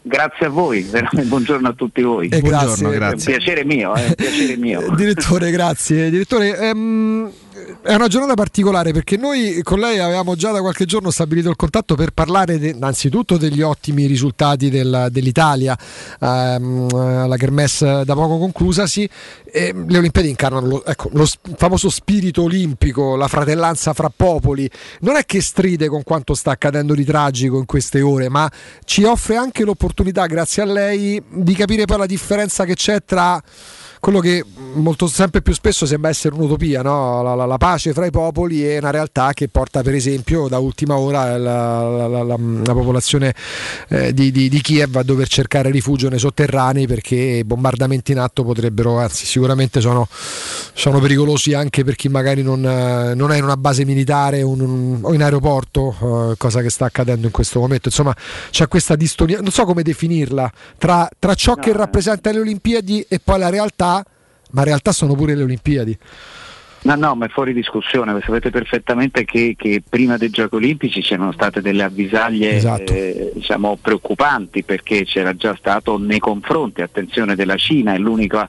Grazie 0.00 0.46
a 0.46 0.48
voi, 0.48 0.88
buongiorno 1.24 1.68
a 1.68 1.72
tutti 1.72 2.02
voi. 2.02 2.28
E 2.28 2.40
Buongiorno, 2.40 2.90
grazie. 2.90 3.32
È 3.32 3.36
un 3.36 3.42
piacere 3.42 3.64
mio, 3.64 3.94
è 3.94 4.06
un 4.06 4.14
piacere 4.14 4.56
mio. 4.56 4.94
Direttore, 4.94 5.50
grazie. 5.50 6.08
Direttore, 6.08 6.56
ehm, 6.56 7.30
è 7.82 7.94
una 7.94 8.08
giornata 8.08 8.34
particolare 8.34 8.92
perché 8.92 9.16
noi 9.16 9.60
con 9.62 9.78
lei 9.78 9.98
avevamo 9.98 10.34
già 10.36 10.50
da 10.50 10.60
qualche 10.60 10.84
giorno 10.84 11.10
stabilito 11.10 11.48
il 11.48 11.56
contatto 11.56 11.94
per 11.94 12.10
parlare 12.10 12.58
de, 12.58 12.68
innanzitutto 12.68 13.36
degli 13.36 13.62
ottimi 13.62 14.06
risultati 14.06 14.68
del, 14.70 15.08
dell'Italia, 15.10 15.76
ehm, 16.20 17.26
la 17.26 17.36
Kermesse 17.36 18.02
da 18.04 18.14
poco 18.14 18.38
conclusasi. 18.38 19.08
E 19.50 19.72
le 19.74 19.98
Olimpiadi 19.98 20.28
incarnano 20.28 20.66
lo, 20.66 20.84
ecco, 20.84 21.08
lo 21.12 21.26
famoso 21.56 21.88
spirito 21.88 22.42
olimpico, 22.42 23.16
la 23.16 23.28
fratellanza 23.28 23.94
fra 23.94 24.12
popoli. 24.14 24.68
Non 25.00 25.16
è 25.16 25.24
che 25.24 25.40
stride 25.40 25.88
con 25.88 26.02
quanto 26.02 26.34
sta 26.34 26.50
accadendo 26.50 26.94
di 26.94 27.04
tragico 27.04 27.58
in 27.58 27.64
queste 27.64 28.00
ore, 28.00 28.28
ma 28.28 28.50
ci 28.84 29.04
offre 29.04 29.36
anche 29.36 29.64
l'opportunità, 29.64 30.26
grazie 30.26 30.62
a 30.62 30.66
lei, 30.66 31.22
di 31.28 31.54
capire 31.54 31.86
poi 31.86 31.98
la 31.98 32.06
differenza 32.06 32.64
che 32.64 32.74
c'è 32.74 33.02
tra 33.04 33.42
quello 34.00 34.20
che 34.20 34.44
molto, 34.74 35.06
sempre 35.06 35.42
più 35.42 35.52
spesso 35.52 35.86
sembra 35.86 36.10
essere 36.10 36.34
un'utopia, 36.34 36.82
no? 36.82 37.22
la, 37.22 37.34
la, 37.34 37.46
la, 37.46 37.56
pace 37.56 37.92
fra 37.92 38.06
i 38.06 38.10
popoli 38.10 38.62
è 38.64 38.78
una 38.78 38.90
realtà 38.90 39.32
che 39.32 39.48
porta 39.48 39.82
per 39.82 39.94
esempio 39.94 40.48
da 40.48 40.58
ultima 40.58 40.96
ora 40.96 41.36
la, 41.36 42.08
la 42.08 42.72
popolazione 42.72 43.34
eh, 43.88 44.12
di, 44.12 44.30
di, 44.30 44.48
di, 44.48 44.60
Kiev 44.60 44.94
a 44.96 45.02
dover 45.02 45.28
cercare 45.28 45.70
rifugio 45.70 46.08
nei 46.08 46.18
sotterranei 46.18 46.86
perché 46.86 47.42
bombardamenti 47.44 48.12
in 48.12 48.18
atto 48.18 48.44
potrebbero, 48.44 48.98
anzi 48.98 49.26
sicuramente 49.26 49.80
sono, 49.80 50.06
sono 50.72 51.00
pericolosi 51.00 51.54
anche 51.54 51.84
per 51.84 51.96
chi 51.96 52.08
magari 52.08 52.42
non, 52.42 52.60
non, 52.60 53.32
è 53.32 53.36
in 53.36 53.44
una 53.44 53.56
base 53.56 53.84
militare 53.84 54.42
un, 54.42 54.60
un, 54.60 54.98
o 55.02 55.12
in 55.14 55.22
aeroporto, 55.22 56.30
eh, 56.32 56.36
cosa 56.36 56.60
che 56.60 56.70
sta 56.70 56.84
accadendo 56.86 57.26
in 57.26 57.32
questo 57.32 57.60
momento. 57.60 57.88
Insomma 57.88 58.14
c'è 58.50 58.68
questa 58.68 58.96
distonia, 58.96 59.40
non 59.40 59.50
so 59.50 59.64
come 59.64 59.82
definirla, 59.82 60.50
tra, 60.76 61.08
tra 61.18 61.34
ciò 61.34 61.54
no, 61.54 61.62
che 61.62 61.72
rappresenta 61.72 62.30
le 62.30 62.40
Olimpiadi 62.40 63.04
e 63.08 63.20
poi 63.22 63.38
la 63.38 63.48
realtà 63.48 63.87
ma 64.50 64.60
in 64.60 64.66
realtà 64.66 64.92
sono 64.92 65.14
pure 65.14 65.34
le 65.34 65.42
Olimpiadi. 65.42 65.98
No, 66.80 66.94
no, 66.94 67.16
ma 67.16 67.26
è 67.26 67.28
fuori 67.28 67.52
discussione, 67.52 68.16
sapete 68.24 68.50
perfettamente 68.50 69.24
che, 69.24 69.56
che, 69.58 69.82
prima 69.86 70.16
dei 70.16 70.30
Giochi 70.30 70.54
Olimpici 70.54 71.00
c'erano 71.00 71.32
state 71.32 71.60
delle 71.60 71.82
avvisaglie 71.82 72.54
esatto. 72.54 72.92
eh, 72.92 73.32
diciamo, 73.34 73.76
preoccupanti 73.82 74.62
perché 74.62 75.04
c'era 75.04 75.34
già 75.34 75.56
stato 75.58 75.98
nei 75.98 76.20
confronti, 76.20 76.80
attenzione, 76.80 77.34
della 77.34 77.56
Cina, 77.56 77.94
è 77.94 77.98
l'unico, 77.98 78.46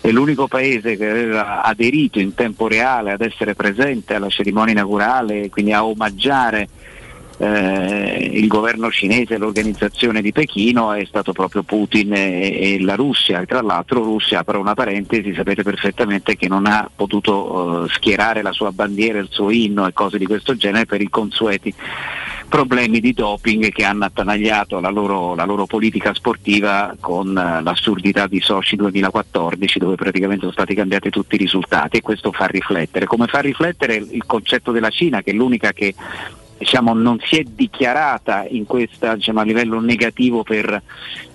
è 0.00 0.10
l'unico 0.10 0.48
paese 0.48 0.96
che 0.96 1.08
aveva 1.08 1.62
aderito 1.62 2.18
in 2.18 2.34
tempo 2.34 2.66
reale 2.66 3.12
ad 3.12 3.20
essere 3.20 3.54
presente 3.54 4.14
alla 4.14 4.28
cerimonia 4.28 4.72
inaugurale, 4.72 5.48
quindi 5.48 5.72
a 5.72 5.84
omaggiare 5.84 6.68
eh, 7.38 8.30
il 8.32 8.48
governo 8.48 8.90
cinese 8.90 9.34
e 9.34 9.38
l'organizzazione 9.38 10.20
di 10.20 10.32
Pechino 10.32 10.92
è 10.92 11.04
stato 11.04 11.32
proprio 11.32 11.62
Putin 11.62 12.12
e, 12.12 12.74
e, 12.74 12.80
la 12.80 12.96
Russia. 12.96 13.40
E 13.40 13.46
tra 13.46 13.62
l'altro 13.62 14.02
Russia, 14.02 14.42
per 14.42 14.56
una 14.56 14.74
parentesi, 14.74 15.32
sapete 15.34 15.62
perfettamente 15.62 16.36
che 16.36 16.48
non 16.48 16.66
ha 16.66 16.90
potuto 16.94 17.52
uh, 17.52 17.88
schierare 17.88 18.42
la 18.42 18.52
sua 18.52 18.72
bandiera, 18.72 19.18
il 19.18 19.28
suo 19.30 19.50
inno 19.50 19.86
e 19.86 19.92
cose 19.92 20.18
di 20.18 20.26
questo 20.26 20.56
genere 20.56 20.86
per 20.86 21.00
i 21.00 21.08
consueti 21.08 21.72
problemi 22.48 22.98
di 22.98 23.12
doping 23.12 23.70
che 23.70 23.84
hanno 23.84 24.06
attanagliato 24.06 24.80
la 24.80 24.88
loro, 24.88 25.34
la 25.34 25.44
loro 25.44 25.66
politica 25.66 26.14
sportiva 26.14 26.96
con 26.98 27.28
uh, 27.28 27.62
l'assurdità 27.62 28.26
di 28.26 28.40
Sochi 28.40 28.74
2014 28.74 29.78
dove 29.78 29.94
praticamente 29.94 30.40
sono 30.40 30.52
stati 30.52 30.74
cambiati 30.74 31.10
tutti 31.10 31.36
i 31.36 31.38
risultati 31.38 31.98
e 31.98 32.00
questo 32.00 32.32
fa 32.32 32.46
riflettere. 32.46 33.06
Come 33.06 33.26
fa 33.26 33.40
riflettere 33.40 33.94
il 33.94 34.24
concetto 34.26 34.72
della 34.72 34.90
Cina 34.90 35.22
che 35.22 35.30
è 35.30 35.34
l'unica 35.34 35.72
che 35.72 35.94
diciamo, 36.58 36.92
non 36.92 37.18
si 37.22 37.38
è 37.38 37.44
dichiarata 37.44 38.46
questa, 38.66 39.14
diciamo, 39.14 39.40
a 39.40 39.44
livello 39.44 39.80
negativo 39.80 40.42
per, 40.42 40.82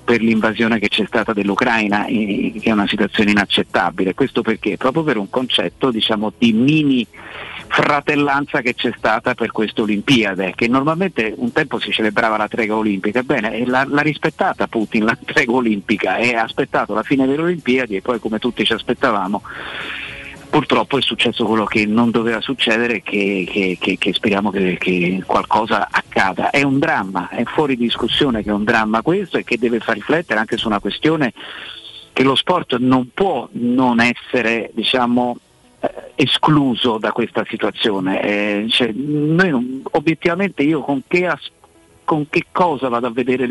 per, 0.03 0.21
l'invasione 0.21 0.79
che 0.79 0.89
c'è 0.89 1.05
stata 1.05 1.33
dell'Ucraina, 1.33 2.05
eh, 2.05 2.53
che 2.61 2.69
è 2.69 2.71
una 2.71 2.87
situazione 2.87 3.31
inaccettabile. 3.31 4.13
Questo 4.13 4.41
perché? 4.41 4.77
Proprio 4.77 5.03
per 5.03 5.17
un 5.17 5.29
concetto 5.29 5.89
diciamo, 5.89 6.31
di 6.37 6.51
mini 6.51 7.07
fratellanza 7.67 8.61
che 8.61 8.75
c'è 8.75 8.93
stata 8.95 9.33
per 9.33 9.51
queste 9.51 9.81
Olimpiade, 9.81 10.53
che 10.55 10.67
normalmente 10.67 11.33
un 11.37 11.51
tempo 11.51 11.79
si 11.79 11.91
celebrava 11.91 12.37
la 12.37 12.47
tregua 12.47 12.75
olimpica, 12.75 13.19
ebbene 13.19 13.65
l'ha, 13.65 13.85
l'ha 13.87 14.01
rispettata 14.01 14.67
Putin 14.67 15.05
la 15.05 15.17
tregua 15.23 15.57
olimpica 15.57 16.17
e 16.17 16.35
ha 16.35 16.43
aspettato 16.43 16.93
la 16.93 17.01
fine 17.01 17.25
delle 17.25 17.41
Olimpiadi 17.41 17.95
e 17.95 18.01
poi 18.01 18.19
come 18.19 18.37
tutti 18.37 18.63
ci 18.63 18.73
aspettavamo 18.73 19.41
purtroppo 20.53 20.99
è 20.99 21.01
successo 21.01 21.45
quello 21.45 21.65
che 21.65 21.87
non 21.87 22.11
doveva 22.11 22.39
succedere 22.39 22.97
e 22.97 23.01
che, 23.01 23.43
che, 23.49 23.75
che, 23.79 23.97
che, 23.97 24.13
speriamo 24.13 24.51
che, 24.51 25.23
qualcosa 25.25 25.87
accada. 25.89 26.51
È 26.51 26.61
un 26.61 26.77
dramma, 26.77 27.29
è 27.29 27.43
fuori 27.43 27.75
discussione 27.75 28.43
che 28.43 28.51
è 28.51 28.53
un 28.53 28.63
dramma 28.63 29.01
questo 29.01 29.37
e 29.39 29.43
che 29.43 29.57
deve 29.57 29.79
far 29.79 29.95
riflettere 29.95 30.39
anche 30.39 30.57
su 30.57 30.67
una 30.67 30.79
questione 30.79 31.33
che 32.13 32.21
lo 32.21 32.35
sport 32.35 32.77
non 32.77 33.09
può 33.15 33.49
non 33.53 33.99
essere 33.99 34.69
diciamo, 34.75 35.37
eh, 35.79 36.11
escluso 36.13 36.99
da 36.99 37.11
questa 37.11 37.43
situazione. 37.49 38.21
Eh, 38.21 38.65
cioè, 38.69 38.91
noi, 38.93 39.81
obiettivamente 39.89 40.61
io 40.61 40.81
con 40.81 41.01
che, 41.07 41.33
con 42.03 42.29
che 42.29 42.45
cosa 42.51 42.89
vado 42.89 43.07
a 43.07 43.11
vedere 43.11 43.47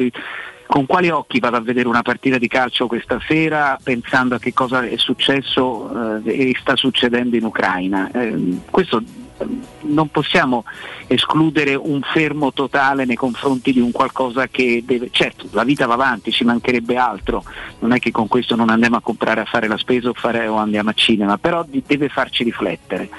con 0.72 0.86
quali 0.86 1.10
occhi 1.10 1.38
vado 1.38 1.58
a 1.58 1.60
vedere 1.60 1.86
una 1.86 2.00
partita 2.00 2.38
di 2.38 2.48
calcio 2.48 2.86
questa 2.86 3.20
sera 3.28 3.78
pensando 3.82 4.36
a 4.36 4.38
che 4.38 4.54
cosa 4.54 4.82
è 4.88 4.96
successo 4.96 6.22
eh, 6.24 6.48
e 6.48 6.56
sta 6.58 6.76
succedendo 6.76 7.36
in 7.36 7.44
Ucraina? 7.44 8.10
Eh, 8.10 8.58
questo 8.70 9.02
eh, 9.36 9.46
non 9.82 10.08
possiamo 10.08 10.64
escludere 11.08 11.74
un 11.74 12.00
fermo 12.00 12.54
totale 12.54 13.04
nei 13.04 13.16
confronti 13.16 13.70
di 13.74 13.80
un 13.80 13.90
qualcosa 13.90 14.46
che 14.46 14.82
deve. 14.82 15.10
Certo, 15.10 15.46
la 15.50 15.64
vita 15.64 15.84
va 15.84 15.92
avanti, 15.92 16.32
ci 16.32 16.44
mancherebbe 16.44 16.96
altro, 16.96 17.44
non 17.80 17.92
è 17.92 17.98
che 17.98 18.10
con 18.10 18.26
questo 18.26 18.56
non 18.56 18.70
andiamo 18.70 18.96
a 18.96 19.02
comprare 19.02 19.42
a 19.42 19.44
fare 19.44 19.68
la 19.68 19.76
spesa 19.76 20.08
o, 20.08 20.14
fare, 20.14 20.46
o 20.46 20.56
andiamo 20.56 20.88
a 20.88 20.94
cinema, 20.94 21.36
però 21.36 21.66
deve 21.68 22.08
farci 22.08 22.44
riflettere 22.44 23.10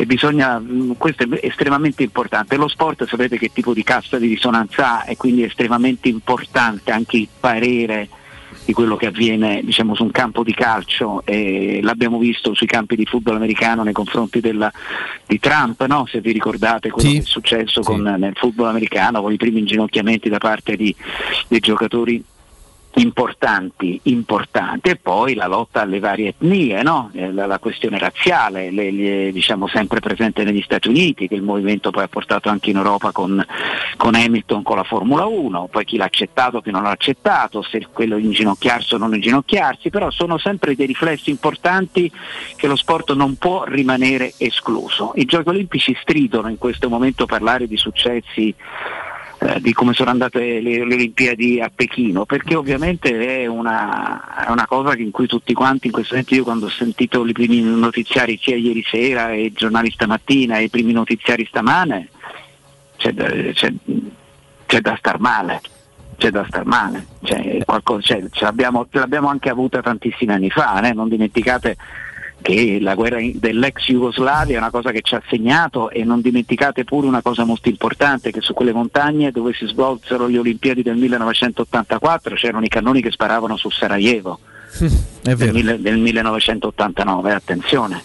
e 0.00 0.06
bisogna, 0.06 0.58
mm, 0.58 0.92
questo 0.96 1.24
è 1.24 1.40
estremamente 1.42 2.02
importante. 2.02 2.56
Lo 2.56 2.68
sport 2.68 3.06
sapete 3.06 3.36
che 3.36 3.50
tipo 3.52 3.74
di 3.74 3.84
cassa 3.84 4.18
di 4.18 4.28
risonanza 4.28 5.02
ha 5.02 5.04
e 5.06 5.18
quindi 5.18 5.42
è 5.42 5.46
estremamente 5.46 6.08
importante 6.08 6.90
anche 6.90 7.18
il 7.18 7.28
parere 7.38 8.08
di 8.64 8.72
quello 8.72 8.96
che 8.96 9.06
avviene 9.06 9.60
diciamo, 9.62 9.94
su 9.94 10.02
un 10.02 10.10
campo 10.10 10.42
di 10.42 10.54
calcio 10.54 11.22
e 11.26 11.80
l'abbiamo 11.82 12.18
visto 12.18 12.54
sui 12.54 12.66
campi 12.66 12.96
di 12.96 13.04
football 13.04 13.36
americano 13.36 13.82
nei 13.82 13.92
confronti 13.92 14.40
della, 14.40 14.72
di 15.26 15.38
Trump, 15.38 15.84
no? 15.84 16.06
se 16.06 16.22
vi 16.22 16.32
ricordate 16.32 16.88
quello 16.88 17.06
sì. 17.06 17.16
che 17.16 17.20
è 17.20 17.26
successo 17.26 17.82
sì. 17.82 17.90
con, 17.90 18.00
nel 18.00 18.32
football 18.36 18.68
americano 18.68 19.20
con 19.20 19.32
i 19.32 19.36
primi 19.36 19.58
inginocchiamenti 19.58 20.30
da 20.30 20.38
parte 20.38 20.76
di, 20.76 20.94
dei 21.46 21.60
giocatori 21.60 22.24
importanti, 22.94 24.00
importanti 24.04 24.90
e 24.90 24.96
poi 24.96 25.34
la 25.34 25.46
lotta 25.46 25.82
alle 25.82 26.00
varie 26.00 26.28
etnie, 26.28 26.82
no? 26.82 27.10
Eh, 27.14 27.32
la, 27.32 27.46
la, 27.46 27.58
questione 27.58 27.98
razziale, 27.98 28.70
le, 28.70 28.90
le, 28.90 29.32
diciamo 29.32 29.68
sempre 29.68 30.00
presente 30.00 30.42
negli 30.42 30.62
Stati 30.62 30.88
Uniti, 30.88 31.28
che 31.28 31.34
il 31.34 31.42
movimento 31.42 31.90
poi 31.90 32.02
ha 32.02 32.08
portato 32.08 32.48
anche 32.48 32.70
in 32.70 32.76
Europa 32.76 33.12
con, 33.12 33.44
con 33.96 34.14
Hamilton 34.14 34.62
con 34.62 34.76
la 34.76 34.82
Formula 34.82 35.26
1, 35.26 35.68
poi 35.70 35.84
chi 35.84 35.96
l'ha 35.96 36.04
accettato, 36.04 36.60
chi 36.60 36.70
non 36.70 36.82
l'ha 36.82 36.90
accettato, 36.90 37.62
se 37.62 37.86
quello 37.92 38.16
inginocchiarsi 38.16 38.94
o 38.94 38.98
non 38.98 39.14
inginocchiarsi, 39.14 39.90
però 39.90 40.10
sono 40.10 40.38
sempre 40.38 40.74
dei 40.74 40.86
riflessi 40.86 41.30
importanti 41.30 42.10
che 42.56 42.66
lo 42.66 42.76
sport 42.76 43.12
non 43.12 43.36
può 43.36 43.64
rimanere 43.64 44.32
escluso. 44.36 45.12
I 45.14 45.24
Giochi 45.24 45.48
Olimpici 45.48 45.96
stridono 46.00 46.48
in 46.48 46.58
questo 46.58 46.88
momento 46.88 47.26
parlare 47.26 47.66
di 47.66 47.76
successi 47.76 48.54
eh, 49.42 49.58
di 49.60 49.72
come 49.72 49.94
sono 49.94 50.10
andate 50.10 50.60
le, 50.60 50.84
le, 50.84 50.94
Olimpiadi 50.94 51.60
a 51.60 51.70
Pechino, 51.74 52.26
perché 52.26 52.54
ovviamente 52.54 53.42
è 53.42 53.46
una, 53.46 54.46
è 54.46 54.50
una, 54.50 54.66
cosa 54.66 54.94
in 54.96 55.10
cui 55.10 55.26
tutti 55.26 55.54
quanti 55.54 55.86
in 55.86 55.92
questo 55.92 56.14
momento 56.14 56.34
io 56.34 56.44
quando 56.44 56.66
ho 56.66 56.70
sentito 56.70 57.24
i 57.24 57.32
primi 57.32 57.62
notiziari 57.62 58.38
sia 58.40 58.56
ieri 58.56 58.84
sera 58.86 59.30
e 59.30 59.44
i 59.44 59.52
giornali 59.52 59.90
stamattina 59.90 60.58
e 60.58 60.64
i 60.64 60.68
primi 60.68 60.92
notiziari 60.92 61.46
stamane, 61.46 62.08
c'è 62.98 63.12
da, 63.12 63.28
c'è, 63.28 63.72
c'è 64.66 64.80
da 64.80 64.96
star 64.98 65.18
male 65.18 65.60
c'è 66.20 66.30
da 66.30 66.44
star 66.46 66.66
male, 66.66 67.06
cioè, 67.22 67.64
qualcosa, 67.64 68.02
cioè, 68.02 68.22
ce, 68.30 68.44
l'abbiamo, 68.44 68.86
ce, 68.90 68.98
l'abbiamo, 68.98 69.28
anche 69.28 69.48
avuta 69.48 69.80
tantissimi 69.80 70.34
anni 70.34 70.50
fa, 70.50 70.78
eh? 70.86 70.92
non 70.92 71.08
dimenticate 71.08 71.78
che 72.42 72.78
la 72.80 72.94
guerra 72.94 73.18
dell'ex 73.34 73.84
Jugoslavia 73.86 74.56
è 74.56 74.58
una 74.58 74.70
cosa 74.70 74.90
che 74.90 75.02
ci 75.02 75.14
ha 75.14 75.22
segnato 75.28 75.90
e 75.90 76.04
non 76.04 76.20
dimenticate 76.20 76.84
pure 76.84 77.06
una 77.06 77.22
cosa 77.22 77.44
molto 77.44 77.68
importante 77.68 78.30
che 78.30 78.40
su 78.40 78.54
quelle 78.54 78.72
montagne 78.72 79.30
dove 79.30 79.52
si 79.52 79.66
svolsero 79.66 80.26
le 80.26 80.38
Olimpiadi 80.38 80.82
del 80.82 80.96
1984 80.96 82.34
c'erano 82.34 82.64
i 82.64 82.68
cannoni 82.68 83.02
che 83.02 83.10
sparavano 83.10 83.56
su 83.56 83.70
Sarajevo 83.70 84.38
del, 85.22 85.80
del 85.80 85.98
1989, 85.98 87.32
attenzione. 87.32 88.02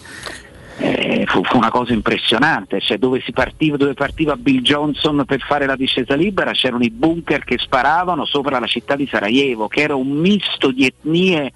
Eh, 0.78 1.24
fu, 1.26 1.42
fu, 1.42 1.56
una 1.56 1.70
cosa 1.70 1.94
impressionante, 1.94 2.80
cioè 2.80 2.98
dove, 2.98 3.24
partiva, 3.32 3.78
dove, 3.78 3.94
partiva, 3.94 4.36
Bill 4.36 4.60
Johnson 4.60 5.24
per 5.24 5.40
fare 5.40 5.64
la 5.64 5.74
discesa 5.74 6.14
libera 6.14 6.50
c'erano 6.50 6.84
i 6.84 6.90
bunker 6.90 7.44
che 7.44 7.56
sparavano 7.56 8.26
sopra 8.26 8.58
la 8.58 8.66
città 8.66 8.94
di 8.94 9.08
Sarajevo, 9.10 9.68
che 9.68 9.80
era 9.80 9.94
un 9.94 10.08
misto 10.08 10.70
di 10.70 10.84
etnie 10.84 11.52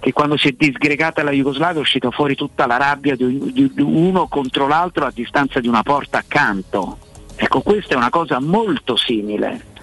che 0.00 0.12
quando 0.12 0.36
si 0.36 0.48
è 0.48 0.54
disgregata 0.56 1.22
la 1.22 1.30
Jugoslavia 1.30 1.78
è 1.78 1.82
uscita 1.82 2.10
fuori 2.10 2.34
tutta 2.34 2.66
la 2.66 2.76
rabbia 2.76 3.16
di, 3.16 3.72
uno 3.78 4.28
contro 4.28 4.66
l'altro 4.66 5.06
a 5.06 5.12
distanza 5.12 5.60
di 5.60 5.68
una 5.68 5.82
porta 5.82 6.18
accanto. 6.18 6.98
Ecco, 7.36 7.60
questa 7.60 7.94
è 7.94 7.96
una 7.96 8.10
cosa 8.10 8.40
molto 8.40 8.96
simile. 8.96 9.76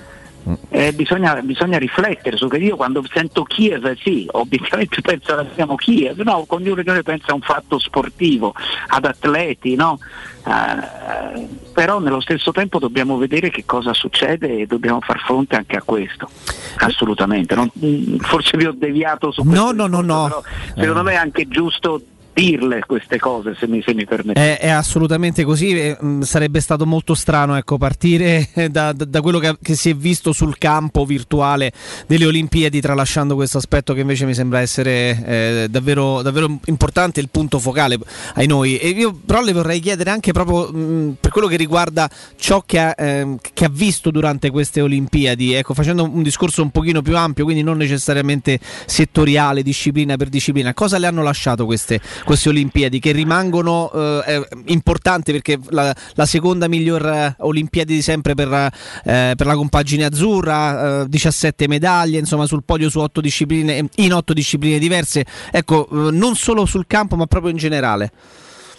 Eh, 0.70 0.94
bisogna, 0.94 1.34
bisogna, 1.42 1.80
riflettere 1.80 2.38
su 2.38 2.48
che 2.48 2.58
io 2.58 2.76
quando 2.76 3.04
sento 3.12 3.44
Kiev, 3.44 3.96
sì, 3.98 4.28
obiettivamente 4.32 5.02
penso 5.04 5.36
che 5.36 5.48
siamo 5.56 5.76
Kiev, 5.76 6.20
no, 6.22 6.46
di 6.58 6.84
noi 6.84 7.04
pensa 7.04 7.32
a 7.32 7.34
un 7.34 7.42
fatto 7.42 7.80
sportivo, 7.80 8.54
ad 8.88 9.06
atleti, 9.06 9.76
no? 9.76 9.98
Uh, 10.44 11.48
però 11.74 12.00
nello 12.00 12.20
stesso 12.20 12.52
tempo 12.52 12.78
dobbiamo 12.78 13.18
vedere 13.18 13.50
che 13.50 13.66
cosa 13.66 13.94
succede 13.94 14.60
e 14.60 14.68
dobbiamo 14.68 15.02
far 15.02 15.20
fronte 15.20 15.56
anche 15.56 15.76
a 15.76 15.82
questo. 15.82 16.30
Assolutamente. 16.78 17.56
Non, 17.56 17.72
forse 18.20 18.56
vi 18.56 18.66
ho 18.66 18.72
deviato 18.72 19.32
su 19.32 19.42
questo. 19.42 19.72
No, 19.72 19.88
no, 19.88 20.02
no, 20.02 20.28
no. 20.28 20.44
Secondo 20.76 21.00
eh. 21.00 21.04
me 21.04 21.12
è 21.14 21.16
anche 21.16 21.48
giusto 21.48 22.00
dirle 22.36 22.84
queste 22.86 23.18
cose 23.18 23.56
se 23.58 23.66
mi, 23.66 23.82
se 23.82 23.94
mi 23.94 24.04
permettete. 24.04 24.58
È, 24.58 24.66
è, 24.66 24.70
assolutamente 24.70 25.46
così, 25.46 25.96
mh, 25.98 26.20
sarebbe 26.22 26.60
stato 26.60 26.86
molto 26.86 27.14
strano 27.14 27.56
ecco, 27.56 27.78
partire 27.78 28.50
da, 28.70 28.92
da, 28.92 29.22
quello 29.22 29.40
che, 29.40 29.58
che, 29.62 29.76
si 29.76 29.92
è 29.92 29.96
visto 29.96 30.34
sul 30.34 30.58
campo 30.58 31.06
virtuale 31.06 31.72
delle 32.08 32.26
Olimpiadi 32.26 32.82
tralasciando 32.82 33.36
questo 33.36 33.58
aspetto 33.58 33.94
che 33.94 34.02
invece 34.02 34.26
mi 34.26 34.34
sembra 34.34 34.60
essere 34.60 35.24
eh, 35.26 35.68
davvero, 35.70 36.22
davvero, 36.22 36.60
importante, 36.66 37.22
il 37.22 37.30
punto 37.30 37.58
focale 37.58 37.98
ai 38.34 38.48
noi. 38.48 38.78
E 38.78 38.90
io 38.90 39.14
però 39.14 39.42
le 39.42 39.54
vorrei 39.54 39.80
chiedere 39.80 40.10
anche 40.10 40.34
proprio 40.34 40.70
mh, 40.70 41.16
per 41.22 41.32
quello 41.32 41.48
che 41.48 41.56
riguarda 41.56 42.10
ciò 42.36 42.64
che 42.66 42.80
ha, 42.80 42.94
eh, 42.98 43.38
che 43.54 43.64
ha, 43.64 43.70
visto 43.72 44.12
durante 44.12 44.50
queste 44.50 44.82
Olimpiadi, 44.82 45.54
ecco, 45.54 45.74
facendo 45.74 46.04
un 46.04 46.22
discorso 46.22 46.62
un 46.62 46.72
pochino 46.72 47.02
più 47.02 47.16
ampio, 47.16 47.46
quindi 47.46 47.64
non 47.64 47.78
necessariamente 47.78 48.60
settoriale, 48.86 49.64
disciplina 49.64 50.18
per 50.18 50.28
disciplina, 50.28 50.74
cosa 50.74 50.98
le 50.98 51.08
hanno 51.08 51.24
lasciato 51.24 51.66
queste 51.66 52.02
queste 52.26 52.50
Olimpiadi 52.50 53.00
che 53.00 53.12
rimangono 53.12 53.90
eh, 53.94 54.46
importanti 54.66 55.32
perché 55.32 55.58
la, 55.70 55.96
la, 56.16 56.26
seconda 56.26 56.68
miglior 56.68 57.06
eh, 57.06 57.36
Olimpiadi 57.40 57.94
di 57.94 58.02
sempre 58.02 58.36
per, 58.36 58.52
eh, 58.52 59.34
per 59.36 59.46
la 59.46 59.56
compagine 59.56 60.06
azzurra, 60.06 61.04
eh, 61.04 61.08
17 61.08 61.68
medaglie 61.68 62.20
insomma 62.20 62.46
sul 62.48 62.64
podio 62.66 62.90
su 62.90 63.00
otto 63.00 63.22
discipline, 63.22 63.88
in 63.96 64.14
otto 64.14 64.34
discipline 64.34 64.80
diverse, 64.80 65.26
ecco 65.52 65.88
eh, 65.88 66.12
non 66.12 66.36
solo 66.36 66.66
sul 66.66 66.86
campo 66.88 67.16
ma 67.16 67.28
proprio 67.28 67.52
in 67.52 67.58
generale. 67.58 68.12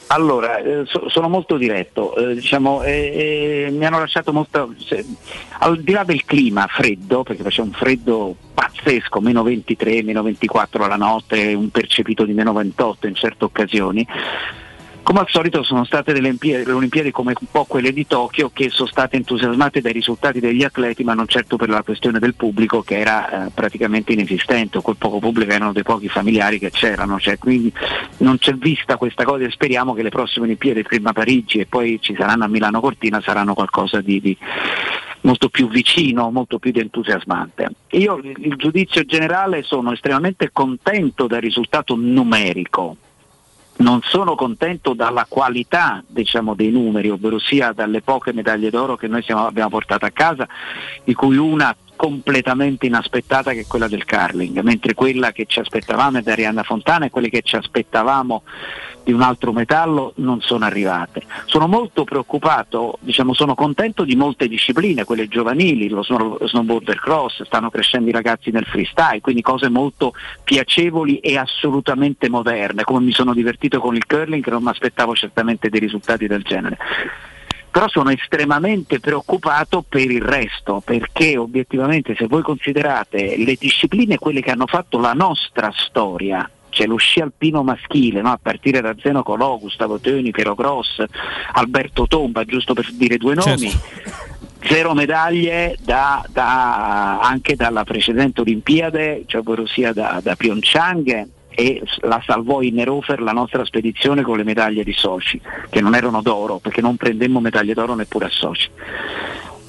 Allora, 0.08 0.58
eh, 0.58 0.84
so, 0.86 1.08
sono 1.08 1.28
molto 1.28 1.56
diretto, 1.56 2.14
eh, 2.14 2.34
diciamo, 2.34 2.82
eh, 2.84 3.68
mi 3.72 3.84
hanno 3.84 3.98
lasciato 3.98 4.32
molto, 4.32 4.72
se, 4.78 5.04
al 5.58 5.80
di 5.80 5.92
là 5.92 6.04
del 6.04 6.24
clima 6.24 6.66
freddo, 6.68 7.24
perché 7.24 7.42
faceva 7.42 7.66
un 7.66 7.72
freddo 7.72 8.36
pazzesco, 8.54 9.20
meno 9.20 9.42
23, 9.42 10.04
meno 10.04 10.22
24 10.22 10.86
la 10.86 10.96
notte, 10.96 11.54
un 11.54 11.70
percepito 11.70 12.24
di 12.24 12.34
meno 12.34 12.52
28 12.52 13.08
in 13.08 13.14
certe 13.16 13.44
occasioni, 13.44 14.06
come 15.06 15.20
al 15.20 15.28
solito 15.28 15.62
sono 15.62 15.84
state 15.84 16.12
delle 16.12 16.26
Olimpiadi, 16.26 16.64
le 16.64 16.72
Olimpiadi 16.72 17.12
come 17.12 17.32
un 17.38 17.46
po' 17.48 17.64
quelle 17.64 17.92
di 17.92 18.08
Tokyo 18.08 18.50
che 18.52 18.70
sono 18.70 18.88
state 18.88 19.14
entusiasmate 19.14 19.80
dai 19.80 19.92
risultati 19.92 20.40
degli 20.40 20.64
atleti 20.64 21.04
ma 21.04 21.14
non 21.14 21.28
certo 21.28 21.56
per 21.56 21.68
la 21.68 21.84
questione 21.84 22.18
del 22.18 22.34
pubblico 22.34 22.82
che 22.82 22.98
era 22.98 23.46
eh, 23.46 23.50
praticamente 23.54 24.14
inesistente, 24.14 24.80
quel 24.80 24.96
poco 24.96 25.20
pubblico 25.20 25.52
erano 25.52 25.72
dei 25.72 25.84
pochi 25.84 26.08
familiari 26.08 26.58
che 26.58 26.72
c'erano, 26.72 27.20
cioè, 27.20 27.38
quindi 27.38 27.72
non 28.16 28.38
c'è 28.38 28.54
vista 28.54 28.96
questa 28.96 29.22
cosa 29.22 29.44
e 29.44 29.50
speriamo 29.52 29.94
che 29.94 30.02
le 30.02 30.08
prossime 30.08 30.46
Olimpiadi, 30.46 30.82
prima 30.82 31.12
Parigi 31.12 31.60
e 31.60 31.66
poi 31.66 32.00
ci 32.00 32.16
saranno 32.18 32.42
a 32.42 32.48
Milano 32.48 32.80
Cortina, 32.80 33.20
saranno 33.20 33.54
qualcosa 33.54 34.00
di, 34.00 34.20
di 34.20 34.36
molto 35.20 35.48
più 35.50 35.68
vicino, 35.68 36.32
molto 36.32 36.58
più 36.58 36.72
entusiasmante. 36.74 37.68
Io 37.90 38.16
il 38.16 38.56
giudizio 38.56 39.04
generale 39.04 39.62
sono 39.62 39.92
estremamente 39.92 40.50
contento 40.50 41.28
del 41.28 41.42
risultato 41.42 41.94
numerico 41.94 42.96
non 43.78 44.00
sono 44.02 44.34
contento 44.34 44.94
dalla 44.94 45.26
qualità 45.28 46.02
diciamo, 46.06 46.54
dei 46.54 46.70
numeri, 46.70 47.10
ovvero 47.10 47.38
sia 47.38 47.72
dalle 47.72 48.02
poche 48.02 48.32
medaglie 48.32 48.70
d'oro 48.70 48.96
che 48.96 49.08
noi 49.08 49.22
siamo, 49.22 49.46
abbiamo 49.46 49.70
portato 49.70 50.04
a 50.04 50.10
casa, 50.10 50.46
di 51.04 51.14
cui 51.14 51.36
una 51.36 51.74
completamente 51.96 52.86
inaspettata 52.86 53.52
che 53.52 53.60
è 53.60 53.66
quella 53.66 53.88
del 53.88 54.04
curling, 54.04 54.60
mentre 54.60 54.94
quella 54.94 55.32
che 55.32 55.46
ci 55.46 55.60
aspettavamo 55.60 56.18
è 56.18 56.22
da 56.22 56.32
Arianna 56.32 56.62
Fontana 56.62 57.06
e 57.06 57.10
quelle 57.10 57.30
che 57.30 57.42
ci 57.42 57.56
aspettavamo 57.56 58.42
di 59.06 59.12
un 59.12 59.22
altro 59.22 59.52
metallo 59.52 60.14
non 60.16 60.40
sono 60.40 60.64
arrivate. 60.64 61.22
Sono 61.44 61.68
molto 61.68 62.02
preoccupato, 62.02 62.98
diciamo, 62.98 63.34
sono 63.34 63.54
contento 63.54 64.02
di 64.02 64.16
molte 64.16 64.48
discipline, 64.48 65.04
quelle 65.04 65.28
giovanili, 65.28 65.88
lo 65.88 66.02
snowboarder 66.02 66.98
cross, 66.98 67.44
stanno 67.44 67.70
crescendo 67.70 68.08
i 68.08 68.12
ragazzi 68.12 68.50
nel 68.50 68.64
freestyle, 68.64 69.20
quindi 69.20 69.42
cose 69.42 69.68
molto 69.68 70.12
piacevoli 70.42 71.20
e 71.20 71.38
assolutamente 71.38 72.28
moderne, 72.28 72.82
come 72.82 72.98
mi 72.98 73.12
sono 73.12 73.32
divertito 73.32 73.78
con 73.78 73.94
il 73.94 74.06
curling 74.06 74.42
che 74.42 74.50
non 74.50 74.64
mi 74.64 74.70
aspettavo 74.70 75.14
certamente 75.14 75.68
dei 75.68 75.78
risultati 75.78 76.26
del 76.26 76.42
genere 76.42 76.76
però 77.76 77.88
sono 77.90 78.08
estremamente 78.08 79.00
preoccupato 79.00 79.84
per 79.86 80.10
il 80.10 80.22
resto, 80.22 80.80
perché 80.82 81.36
obiettivamente 81.36 82.14
se 82.16 82.26
voi 82.26 82.40
considerate 82.40 83.36
le 83.36 83.54
discipline 83.60 84.16
quelle 84.16 84.40
che 84.40 84.50
hanno 84.50 84.66
fatto 84.66 84.98
la 84.98 85.12
nostra 85.12 85.70
storia, 85.76 86.48
cioè 86.76 86.86
lo 86.86 86.96
sci 86.96 87.20
alpino 87.20 87.62
maschile, 87.62 88.20
no? 88.20 88.32
a 88.32 88.38
partire 88.40 88.82
da 88.82 88.94
Zeno 88.98 89.22
Colò, 89.22 89.56
Gustavo 89.56 89.98
Teoni, 89.98 90.30
Piero 90.30 90.54
Gross, 90.54 91.02
Alberto 91.52 92.06
Tomba, 92.06 92.44
giusto 92.44 92.74
per 92.74 92.92
dire 92.92 93.16
due 93.16 93.34
nomi. 93.34 93.70
Certo. 93.70 94.34
Zero 94.60 94.92
medaglie 94.92 95.78
da, 95.80 96.22
da, 96.28 97.18
anche 97.20 97.56
dalla 97.56 97.84
precedente 97.84 98.42
Olimpiade, 98.42 99.22
cioè 99.26 99.40
ovvero 99.40 99.66
sia 99.66 99.94
da, 99.94 100.20
da 100.22 100.34
Pyeongchang 100.36 101.28
e 101.48 101.82
la 102.02 102.20
salvò 102.26 102.60
in 102.60 102.74
Nerofer 102.74 103.22
la 103.22 103.32
nostra 103.32 103.64
spedizione 103.64 104.20
con 104.20 104.36
le 104.36 104.44
medaglie 104.44 104.84
di 104.84 104.92
Sochi, 104.92 105.40
che 105.70 105.80
non 105.80 105.94
erano 105.94 106.20
d'oro, 106.20 106.58
perché 106.58 106.82
non 106.82 106.96
prendemmo 106.96 107.40
medaglie 107.40 107.72
d'oro 107.72 107.94
neppure 107.94 108.26
a 108.26 108.30
Sochi. 108.30 108.68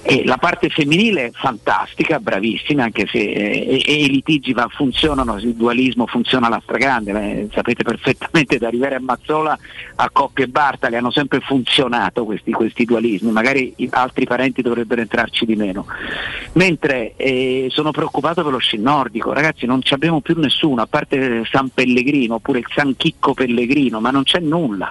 E 0.10 0.24
la 0.24 0.38
parte 0.38 0.70
femminile 0.70 1.32
fantastica, 1.34 2.22
bravissima, 2.22 2.84
anche 2.84 3.06
se 3.08 3.18
eh, 3.18 3.84
e, 3.86 4.04
i 4.06 4.10
litigi 4.10 4.54
va, 4.54 4.66
funzionano, 4.70 5.36
il 5.36 5.54
dualismo 5.54 6.08
funziona 6.08 6.48
alla 6.48 6.62
stragrande, 6.64 7.12
eh, 7.12 7.50
sapete 7.52 7.84
perfettamente 7.84 8.58
da 8.58 8.70
Rivera 8.70 8.96
e 8.96 9.00
Mazzola 9.00 9.60
a 9.96 10.10
Coppia 10.10 10.46
e 10.46 10.48
Bartali 10.48 10.96
hanno 10.96 11.12
sempre 11.12 11.42
funzionato 11.42 12.24
questi, 12.24 12.54
questi 12.54 12.86
dualismi, 12.86 13.32
magari 13.32 13.76
altri 13.90 14.26
parenti 14.26 14.62
dovrebbero 14.62 15.02
entrarci 15.02 15.46
di 15.46 15.58
meno. 15.58 15.86
Mentre 16.54 17.14
eh, 17.18 17.68
sono 17.70 17.92
preoccupato 17.92 18.44
per 18.44 18.54
lo 18.54 18.60
sci 18.60 18.78
nordico, 18.78 19.34
ragazzi 19.34 19.66
non 19.66 19.82
abbiamo 19.90 20.22
più 20.22 20.40
nessuno, 20.40 20.84
a 20.84 20.88
parte 20.88 21.44
San 21.52 21.68
Pellegrino 21.74 22.36
oppure 22.36 22.60
il 22.60 22.68
San 22.74 22.96
Chicco 22.96 23.34
Pellegrino, 23.34 24.00
ma 24.00 24.12
non 24.12 24.24
c'è 24.24 24.40
nulla 24.40 24.90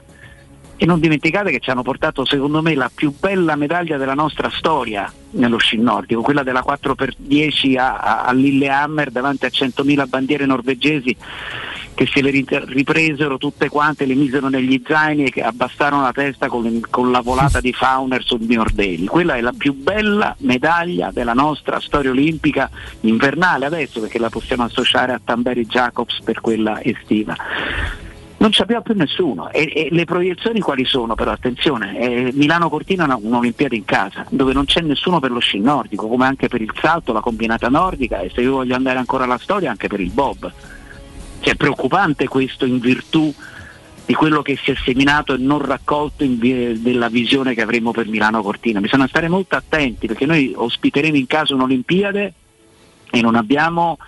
e 0.77 0.85
non 0.85 1.01
dimenticate 1.01 1.51
che 1.51 1.61
ci 1.61 1.71
hanno 1.71 1.83
portato 1.83 2.25
secondo 2.25 2.61
me 2.61 2.75
la 2.75 2.91
più 2.95 3.15
bella 3.19 3.57
medaglia 3.57 3.97
della 3.97 4.15
nostra 4.15 4.51
storia 4.51 5.11
nello 5.31 5.59
sci 5.59 5.79
nordico, 5.79 6.21
quella 6.23 6.43
della 6.43 6.65
4x10 6.67 7.79
a, 7.79 7.99
a, 7.99 8.23
a 8.25 8.33
Lillehammer 8.33 9.11
davanti 9.11 9.47
a 9.47 9.49
100.000 9.49 10.09
bandiere 10.09 10.47
norvegesi 10.47 11.17
che 11.95 12.07
se 12.07 12.21
le 12.21 12.31
ripresero 12.31 13.39
tutte 13.39 13.71
quante, 13.71 14.05
le 14.05 14.15
misero 14.15 14.49
negli 14.49 14.83
zaini 14.87 15.25
e 15.25 15.31
che 15.31 15.43
abbassarono 15.43 16.03
la 16.03 16.13
testa 16.13 16.47
con, 16.49 16.81
con 16.91 17.11
la 17.11 17.21
volata 17.21 17.61
di 17.61 17.73
Fauner 17.73 18.23
sul 18.23 18.43
Miordelli. 18.43 19.07
Quella 19.07 19.37
è 19.37 19.41
la 19.41 19.55
più 19.57 19.73
bella 19.73 20.37
medaglia 20.41 21.11
della 21.11 21.33
nostra 21.33 21.81
storia 21.81 22.11
olimpica 22.11 22.69
invernale 23.01 23.65
adesso 23.65 24.01
perché 24.01 24.19
la 24.19 24.29
possiamo 24.29 24.65
associare 24.65 25.15
a 25.15 25.21
Tamberi 25.25 25.65
Jacobs 25.65 26.21
per 26.23 26.43
quella 26.43 26.83
estiva 26.83 27.35
non 28.39 28.53
ci 28.53 28.63
abbiamo 28.63 28.83
più 28.83 28.95
nessuno. 28.95 29.51
E, 29.51 29.71
e, 29.75 29.89
le 29.91 30.05
proiezioni 30.05 30.61
quali 30.61 30.85
sono 30.85 31.15
però 31.15 31.31
attenzione 31.31 31.99
eh, 31.99 32.31
Milano 32.35 32.69
Cortina 32.69 33.07
è 33.07 33.19
un'Olimpiade 33.21 33.77
in 33.77 33.85
casa 33.85 34.27
dove 34.31 34.53
non 34.53 34.65
c'è 34.67 34.81
nessuno 34.81 35.21
per 35.21 35.31
lo 35.31 35.41
sci 35.41 35.59
nordico 35.59 36.09
come 36.09 36.27
anche 36.27 36.49
per 36.49 36.61
il 36.61 36.73
salto 36.81 37.13
la 37.13 37.21
combinata 37.21 37.69
nordica 37.69 38.21
e 38.21 38.31
se 38.35 38.43
io 38.43 38.53
voglio 38.53 38.75
andare 38.75 38.99
ancora 38.99 39.25
alla 39.25 39.39
storia 39.39 39.71
anche 39.71 39.89
per 39.89 40.01
il 40.01 40.11
bob. 40.11 40.53
Cioè, 41.41 41.53
è 41.53 41.57
preoccupante 41.57 42.29
questo 42.29 42.65
in 42.65 42.79
virtù 42.79 43.33
di 44.05 44.15
quello 44.15 44.41
che 44.41 44.57
si 44.57 44.71
è 44.71 44.75
seminato 44.77 45.35
e 45.35 45.39
non 45.39 45.59
raccolto 45.59 46.23
in 46.23 46.39
della 46.39 47.09
visione 47.09 47.55
che 47.55 47.63
avremo 47.63 47.91
per 47.91 48.07
Milano 48.07 48.41
Cortina. 48.41 48.81
Bisogna 48.81 49.09
stare 49.09 49.29
molto 49.29 49.57
attenti 49.57 50.07
perché 50.07 50.27
noi 50.27 50.53
ospiteremo 50.55 51.17
in 51.17 51.27
casa 51.27 51.55
un'Olimpiade 51.55 52.33
e 53.11 53.21
non 53.21 53.35
abbiamo 53.35 53.99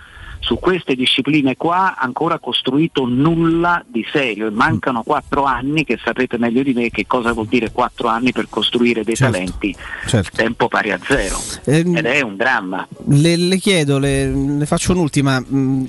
su 0.41 0.59
queste 0.59 0.95
discipline 0.95 1.57
qua 1.57 1.97
ancora 1.99 2.39
costruito 2.39 3.07
nulla 3.07 3.85
di 3.87 4.05
serio. 4.11 4.47
E 4.47 4.51
mancano 4.51 5.03
quattro 5.03 5.45
anni 5.45 5.85
che 5.85 5.99
sapete 6.03 6.39
meglio 6.39 6.63
di 6.63 6.73
me 6.73 6.91
che 6.91 7.07
cosa 7.07 7.33
vuol 7.33 7.47
dire 7.47 7.71
quattro 7.71 8.09
anni 8.09 8.33
per 8.33 8.47
costruire 8.49 9.05
dei 9.05 9.15
certo, 9.15 9.33
talenti. 9.35 9.77
certo. 10.07 10.37
tempo 10.37 10.69
pari 10.69 10.93
a 10.93 10.99
zero. 11.03 11.39
Eh, 11.65 11.79
ed 11.81 12.05
è 12.07 12.21
un 12.21 12.37
dramma. 12.37 12.87
le, 13.07 13.37
le 13.37 13.57
chiedo 13.59 13.99
le, 13.99 14.31
le, 14.33 14.67
faccio 14.67 14.93
un'ultima. 14.93 15.41
Mm, 15.41 15.85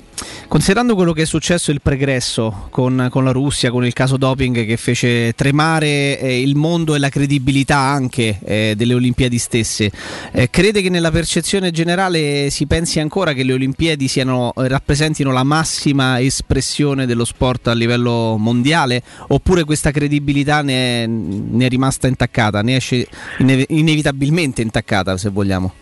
Considerando 0.48 0.96
quello 0.96 1.12
che 1.12 1.22
è 1.22 1.26
successo 1.26 1.70
il 1.70 1.80
pregresso 1.80 2.66
con, 2.70 3.06
con 3.08 3.24
la 3.24 3.30
Russia, 3.30 3.70
con 3.70 3.86
il 3.86 3.92
caso 3.92 4.16
doping 4.16 4.66
che 4.66 4.76
fece 4.76 5.32
tremare 5.34 6.18
eh, 6.18 6.40
il 6.40 6.56
mondo 6.56 6.94
e 6.96 6.98
la 6.98 7.08
credibilità 7.08 7.78
anche 7.78 8.40
eh, 8.44 8.74
delle 8.76 8.94
Olimpiadi 8.94 9.38
stesse, 9.38 9.92
eh, 10.32 10.50
crede 10.50 10.82
che 10.82 10.90
nella 10.90 11.12
percezione 11.12 11.70
generale 11.70 12.50
si 12.50 12.66
pensi 12.66 12.98
ancora 12.98 13.32
che 13.32 13.44
le 13.44 13.52
Olimpiadi 13.52 14.08
siano, 14.08 14.52
rappresentino 14.56 15.30
la 15.30 15.44
massima 15.44 16.20
espressione 16.20 17.06
dello 17.06 17.24
sport 17.24 17.68
a 17.68 17.72
livello 17.72 18.36
mondiale 18.36 19.02
oppure 19.28 19.62
questa 19.62 19.92
credibilità 19.92 20.62
ne 20.62 21.04
è, 21.04 21.06
ne 21.06 21.64
è 21.64 21.68
rimasta 21.68 22.08
intaccata, 22.08 22.60
ne 22.62 22.76
esce 22.76 23.06
inevitabilmente 23.38 24.62
intaccata 24.62 25.16
se 25.16 25.28
vogliamo? 25.28 25.72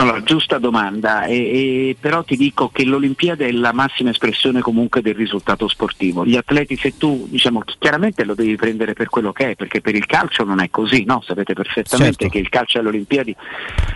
Allora, 0.00 0.22
giusta 0.22 0.56
domanda, 0.56 1.24
e, 1.24 1.34
e, 1.34 1.96
però 2.00 2.24
ti 2.24 2.34
dico 2.34 2.70
che 2.70 2.86
l'Olimpiade 2.86 3.46
è 3.46 3.52
la 3.52 3.72
massima 3.74 4.08
espressione 4.08 4.62
comunque 4.62 5.02
del 5.02 5.14
risultato 5.14 5.68
sportivo. 5.68 6.24
Gli 6.24 6.36
atleti, 6.36 6.74
se 6.76 6.96
tu 6.96 7.26
diciamo 7.28 7.62
chiaramente 7.78 8.24
lo 8.24 8.34
devi 8.34 8.56
prendere 8.56 8.94
per 8.94 9.10
quello 9.10 9.32
che 9.32 9.50
è, 9.50 9.56
perché 9.56 9.82
per 9.82 9.94
il 9.94 10.06
calcio 10.06 10.42
non 10.44 10.60
è 10.60 10.70
così, 10.70 11.04
no? 11.04 11.22
Sapete 11.22 11.52
perfettamente 11.52 12.16
certo. 12.16 12.28
che 12.28 12.38
il 12.38 12.48
calcio 12.48 12.78
alle 12.78 12.88
Olimpiadi 12.88 13.36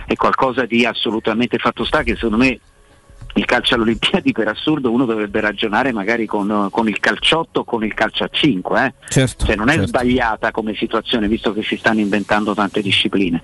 è 0.05 0.15
qualcosa 0.15 0.67
di 0.67 0.85
assolutamente 0.85 1.57
fatto 1.57 1.85
sta 1.85 2.03
che 2.03 2.17
secondo 2.17 2.37
me 2.37 2.59
il 3.37 3.45
calcio 3.47 3.75
alle 3.75 3.85
Olimpiadi 3.85 4.33
per 4.33 4.49
assurdo 4.49 4.91
uno 4.91 5.07
dovrebbe 5.07 5.41
ragionare 5.41 5.91
magari 5.91 6.27
con, 6.27 6.69
con 6.71 6.87
il 6.87 7.01
calciotto 7.01 7.61
o 7.61 7.65
con 7.65 7.83
il 7.83 7.95
calcio 7.95 8.25
a 8.25 8.29
5, 8.31 8.85
eh? 8.85 8.95
certo, 9.09 9.47
cioè 9.47 9.57
non 9.57 9.69
è 9.71 9.77
certo. 9.77 9.89
sbagliata 9.89 10.51
come 10.51 10.75
situazione 10.75 11.29
visto 11.29 11.55
che 11.55 11.63
si 11.63 11.79
stanno 11.79 12.01
inventando 12.01 12.55
tante 12.55 12.83
discipline 12.83 13.41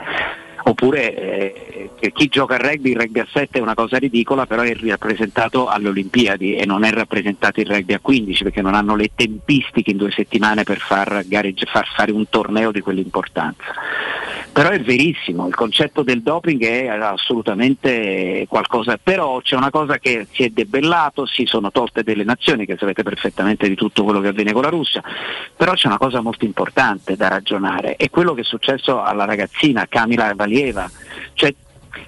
oppure 0.70 1.90
eh, 2.00 2.12
chi 2.12 2.28
gioca 2.28 2.54
a 2.54 2.58
rugby, 2.58 2.90
il 2.90 2.96
rugby 2.96 3.20
a 3.20 3.26
7 3.30 3.58
è 3.58 3.62
una 3.62 3.74
cosa 3.74 3.98
ridicola, 3.98 4.46
però 4.46 4.62
è 4.62 4.74
rappresentato 4.74 5.66
alle 5.66 5.88
Olimpiadi 5.88 6.54
e 6.56 6.64
non 6.64 6.84
è 6.84 6.90
rappresentato 6.92 7.60
il 7.60 7.66
rugby 7.66 7.92
a 7.92 7.98
15 8.00 8.44
perché 8.44 8.62
non 8.62 8.74
hanno 8.74 8.94
le 8.94 9.10
tempistiche 9.14 9.90
in 9.90 9.96
due 9.96 10.10
settimane 10.10 10.62
per 10.62 10.78
far, 10.78 11.24
gareggi- 11.26 11.66
far 11.66 11.88
fare 11.94 12.12
un 12.12 12.28
torneo 12.28 12.70
di 12.70 12.80
quell'importanza. 12.80 13.64
Però 14.52 14.68
è 14.68 14.80
verissimo, 14.80 15.46
il 15.46 15.54
concetto 15.54 16.02
del 16.02 16.22
doping 16.22 16.64
è 16.64 16.86
assolutamente 16.88 18.46
qualcosa, 18.48 18.98
però 19.00 19.40
c'è 19.40 19.54
una 19.54 19.70
cosa 19.70 19.98
che 19.98 20.26
si 20.32 20.42
è 20.42 20.48
debellato, 20.48 21.24
si 21.24 21.46
sono 21.46 21.70
tolte 21.70 22.02
delle 22.02 22.24
nazioni, 22.24 22.66
che 22.66 22.76
sapete 22.76 23.04
perfettamente 23.04 23.68
di 23.68 23.76
tutto 23.76 24.02
quello 24.02 24.20
che 24.20 24.28
avviene 24.28 24.52
con 24.52 24.62
la 24.62 24.68
Russia, 24.68 25.02
però 25.56 25.72
c'è 25.74 25.86
una 25.86 25.98
cosa 25.98 26.20
molto 26.20 26.44
importante 26.44 27.16
da 27.16 27.28
ragionare, 27.28 27.94
è 27.94 28.10
quello 28.10 28.34
che 28.34 28.40
è 28.40 28.44
successo 28.44 29.00
alla 29.02 29.24
ragazzina 29.24 29.86
Camila 29.88 30.26
Valieva, 30.60 30.90
cioè 31.32 31.54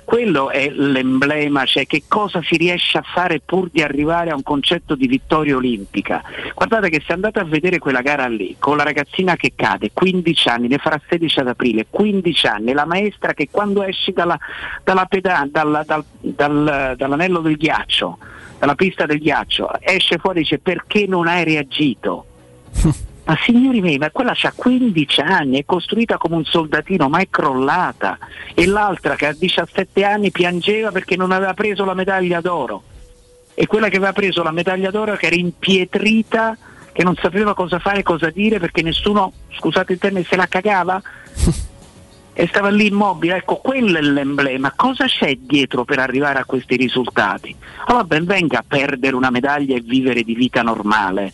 quello 0.05 0.51
è 0.51 0.69
l'emblema, 0.69 1.65
cioè 1.65 1.87
che 1.87 2.05
cosa 2.07 2.41
si 2.43 2.57
riesce 2.57 2.99
a 2.99 3.03
fare 3.03 3.41
pur 3.41 3.69
di 3.71 3.83
arrivare 3.83 4.31
a 4.31 4.35
un 4.35 4.43
concetto 4.43 4.95
di 4.95 5.07
vittoria 5.07 5.57
olimpica. 5.57 6.23
Guardate 6.55 6.91
che 6.91 7.03
se 7.05 7.13
andate 7.13 7.41
a 7.41 7.45
vedere 7.45 7.79
quella 7.79 8.03
gara 8.03 8.29
lì, 8.29 8.57
con 8.59 8.77
la 8.77 8.85
ragazzina 8.85 9.37
che 9.37 9.53
cade, 9.57 9.91
15 9.93 10.49
anni, 10.49 10.69
ne 10.69 10.79
farà 10.79 11.01
16 11.09 11.41
ad 11.41 11.49
aprile, 11.49 11.87
15 11.89 12.47
anni, 12.47 12.73
la 12.73 12.85
maestra 12.85 13.33
che 13.33 13.49
quando 13.51 13.83
esci 13.83 14.13
dalla, 14.13 14.39
dalla 14.85 15.07
peda- 15.07 15.49
dal, 15.51 15.83
dal, 15.85 16.05
dal, 16.21 16.95
dall'anello 16.97 17.41
del 17.41 17.57
ghiaccio, 17.57 18.19
dalla 18.59 18.75
pista 18.75 19.07
del 19.07 19.19
ghiaccio, 19.19 19.81
esce 19.81 20.19
fuori 20.19 20.39
e 20.39 20.43
dice 20.43 20.59
perché 20.59 21.07
non 21.07 21.27
hai 21.27 21.45
reagito? 21.45 22.27
Ma 23.25 23.39
signori 23.45 23.81
miei, 23.81 23.99
ma 23.99 24.11
quella 24.11 24.33
ha 24.33 24.53
15 24.55 25.21
anni, 25.21 25.59
è 25.59 25.65
costruita 25.65 26.19
come 26.19 26.37
un 26.37 26.45
soldatino, 26.45 27.09
ma 27.09 27.21
è 27.21 27.29
crollata. 27.31 28.19
E 28.55 28.67
l'altra 28.67 29.15
che 29.15 29.27
a 29.27 29.33
17 29.33 30.05
anni 30.05 30.31
piangeva 30.31 30.91
perché 30.91 31.17
non 31.17 31.31
aveva 31.31 31.55
preso 31.55 31.85
la 31.85 31.95
medaglia 31.95 32.41
d'oro. 32.41 32.83
E 33.55 33.67
quella 33.67 33.89
che 33.89 33.97
aveva 33.97 34.13
preso 34.13 34.43
la 34.43 34.51
medaglia 34.51 34.91
d'oro 34.91 35.15
che 35.17 35.27
era 35.27 35.37
impietrita, 35.37 36.57
che 36.91 37.05
non 37.05 37.15
sapeva 37.15 37.55
cosa 37.55 37.79
fare, 37.79 38.03
cosa 38.03 38.31
dire, 38.31 38.59
perché 38.59 38.83
nessuno, 38.83 39.33
scusate 39.57 39.93
il 39.93 39.99
termine, 39.99 40.25
se 40.25 40.37
la 40.37 40.47
cagava. 40.47 41.01
e 42.35 42.47
stava 42.47 42.71
lì 42.71 42.87
immobile, 42.87 43.37
ecco 43.37 43.57
quello 43.57 43.99
è 43.99 44.01
l'emblema, 44.01 44.73
cosa 44.75 45.05
c'è 45.05 45.37
dietro 45.39 45.85
per 45.85 45.99
arrivare 45.99 46.39
a 46.39 46.45
questi 46.47 46.77
risultati? 46.77 47.55
Allora 47.87 48.05
ben 48.05 48.25
venga 48.25 48.61
a 48.61 48.65
perdere 48.67 49.15
una 49.15 49.31
medaglia 49.31 49.77
e 49.77 49.81
vivere 49.81 50.23
di 50.23 50.35
vita 50.35 50.63
normale, 50.63 51.33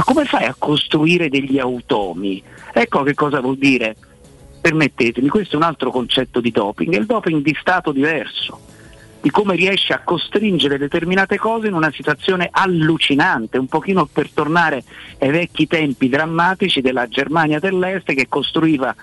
ma 0.00 0.04
come 0.04 0.24
fai 0.24 0.46
a 0.46 0.54
costruire 0.56 1.28
degli 1.28 1.58
automi? 1.58 2.42
Ecco 2.72 3.02
che 3.02 3.14
cosa 3.14 3.40
vuol 3.40 3.58
dire. 3.58 3.94
Permettetemi, 4.58 5.28
questo 5.28 5.54
è 5.54 5.56
un 5.56 5.62
altro 5.62 5.90
concetto 5.90 6.40
di 6.40 6.50
doping, 6.50 6.94
è 6.94 6.98
il 6.98 7.06
doping 7.06 7.42
di 7.42 7.56
stato 7.58 7.92
diverso, 7.92 8.60
di 9.20 9.30
come 9.30 9.56
riesce 9.56 9.92
a 9.92 10.00
costringere 10.02 10.78
determinate 10.78 11.36
cose 11.36 11.68
in 11.68 11.74
una 11.74 11.90
situazione 11.92 12.48
allucinante, 12.50 13.58
un 13.58 13.66
pochino 13.66 14.06
per 14.06 14.30
tornare 14.30 14.84
ai 15.18 15.30
vecchi 15.30 15.66
tempi 15.66 16.08
drammatici 16.08 16.80
della 16.80 17.06
Germania 17.06 17.58
dell'Est 17.58 18.12
che 18.14 18.26
costruiva 18.28 18.94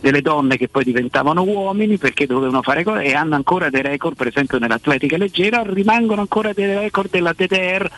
delle 0.00 0.22
donne 0.22 0.56
che 0.56 0.68
poi 0.68 0.84
diventavano 0.84 1.42
uomini 1.42 1.98
perché 1.98 2.26
dovevano 2.26 2.62
fare 2.62 2.84
cose 2.84 3.02
e 3.02 3.14
hanno 3.14 3.34
ancora 3.34 3.68
dei 3.68 3.82
record, 3.82 4.16
per 4.16 4.28
esempio 4.28 4.58
nell'atletica 4.58 5.16
leggera, 5.16 5.62
rimangono 5.62 6.22
ancora 6.22 6.52
dei 6.52 6.74
record 6.74 7.10
della 7.10 7.32
DDR 7.32 7.90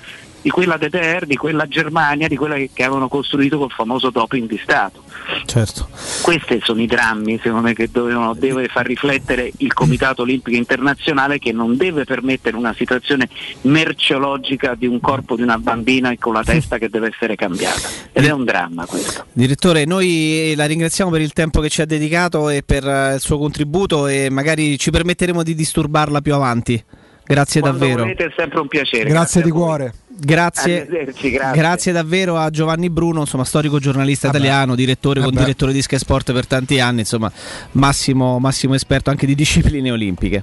di 0.42 0.50
quella 0.50 0.76
DDR, 0.76 1.26
di 1.26 1.36
quella 1.36 1.66
Germania, 1.66 2.28
di 2.28 2.36
quella 2.36 2.54
che, 2.54 2.70
che 2.72 2.84
avevano 2.84 3.08
costruito 3.08 3.58
col 3.58 3.70
famoso 3.70 4.10
doping 4.10 4.48
di 4.48 4.58
Stato. 4.62 5.02
Certo. 5.44 5.88
Questi 6.22 6.60
sono 6.62 6.80
i 6.80 6.86
drammi, 6.86 7.38
secondo 7.42 7.66
me, 7.66 7.74
che 7.74 7.88
dovevano, 7.90 8.34
deve 8.34 8.68
far 8.68 8.86
riflettere 8.86 9.52
il 9.58 9.72
Comitato 9.72 10.22
Olimpico 10.22 10.56
Internazionale 10.56 11.38
che 11.38 11.52
non 11.52 11.76
deve 11.76 12.04
permettere 12.04 12.56
una 12.56 12.74
situazione 12.74 13.28
merceologica 13.62 14.74
di 14.74 14.86
un 14.86 15.00
corpo 15.00 15.36
di 15.36 15.42
una 15.42 15.58
bambina 15.58 16.14
con 16.18 16.32
la 16.32 16.42
testa 16.42 16.78
che 16.78 16.88
deve 16.88 17.08
essere 17.08 17.36
cambiata. 17.36 17.88
Ed 18.12 18.24
è 18.24 18.30
un 18.30 18.44
dramma 18.44 18.86
questo. 18.86 19.26
Direttore, 19.32 19.84
noi 19.84 20.54
la 20.56 20.66
ringraziamo 20.66 21.10
per 21.10 21.20
il 21.20 21.32
tempo 21.32 21.60
che 21.60 21.68
ci 21.68 21.82
ha 21.82 21.86
dedicato 21.86 22.48
e 22.48 22.62
per 22.64 22.86
eh, 22.86 23.14
il 23.14 23.20
suo 23.20 23.38
contributo 23.38 24.06
e 24.06 24.30
magari 24.30 24.78
ci 24.78 24.90
permetteremo 24.90 25.42
di 25.42 25.54
disturbarla 25.54 26.20
più 26.20 26.34
avanti. 26.34 26.82
Grazie 27.24 27.60
Quando 27.60 27.78
davvero. 27.78 28.02
Volete, 28.02 28.24
è 28.24 28.32
sempre 28.36 28.60
un 28.60 28.66
piacere. 28.66 29.04
Grazie, 29.04 29.14
grazie 29.14 29.42
di 29.42 29.50
cuore. 29.50 29.94
Grazie, 30.12 30.86
grazie. 30.86 31.30
grazie. 31.30 31.92
davvero 31.92 32.36
a 32.36 32.50
Giovanni 32.50 32.90
Bruno, 32.90 33.20
insomma, 33.20 33.44
storico 33.44 33.78
giornalista 33.78 34.26
Vabbè. 34.26 34.38
italiano, 34.38 34.74
direttore, 34.74 35.20
con 35.20 35.32
direttore 35.32 35.72
di 35.72 35.80
Sky 35.80 35.98
Sport 35.98 36.32
per 36.32 36.46
tanti 36.46 36.80
anni, 36.80 37.00
insomma, 37.00 37.30
massimo, 37.72 38.38
massimo 38.38 38.74
esperto 38.74 39.10
anche 39.10 39.24
di 39.24 39.34
discipline 39.34 39.90
olimpiche. 39.90 40.42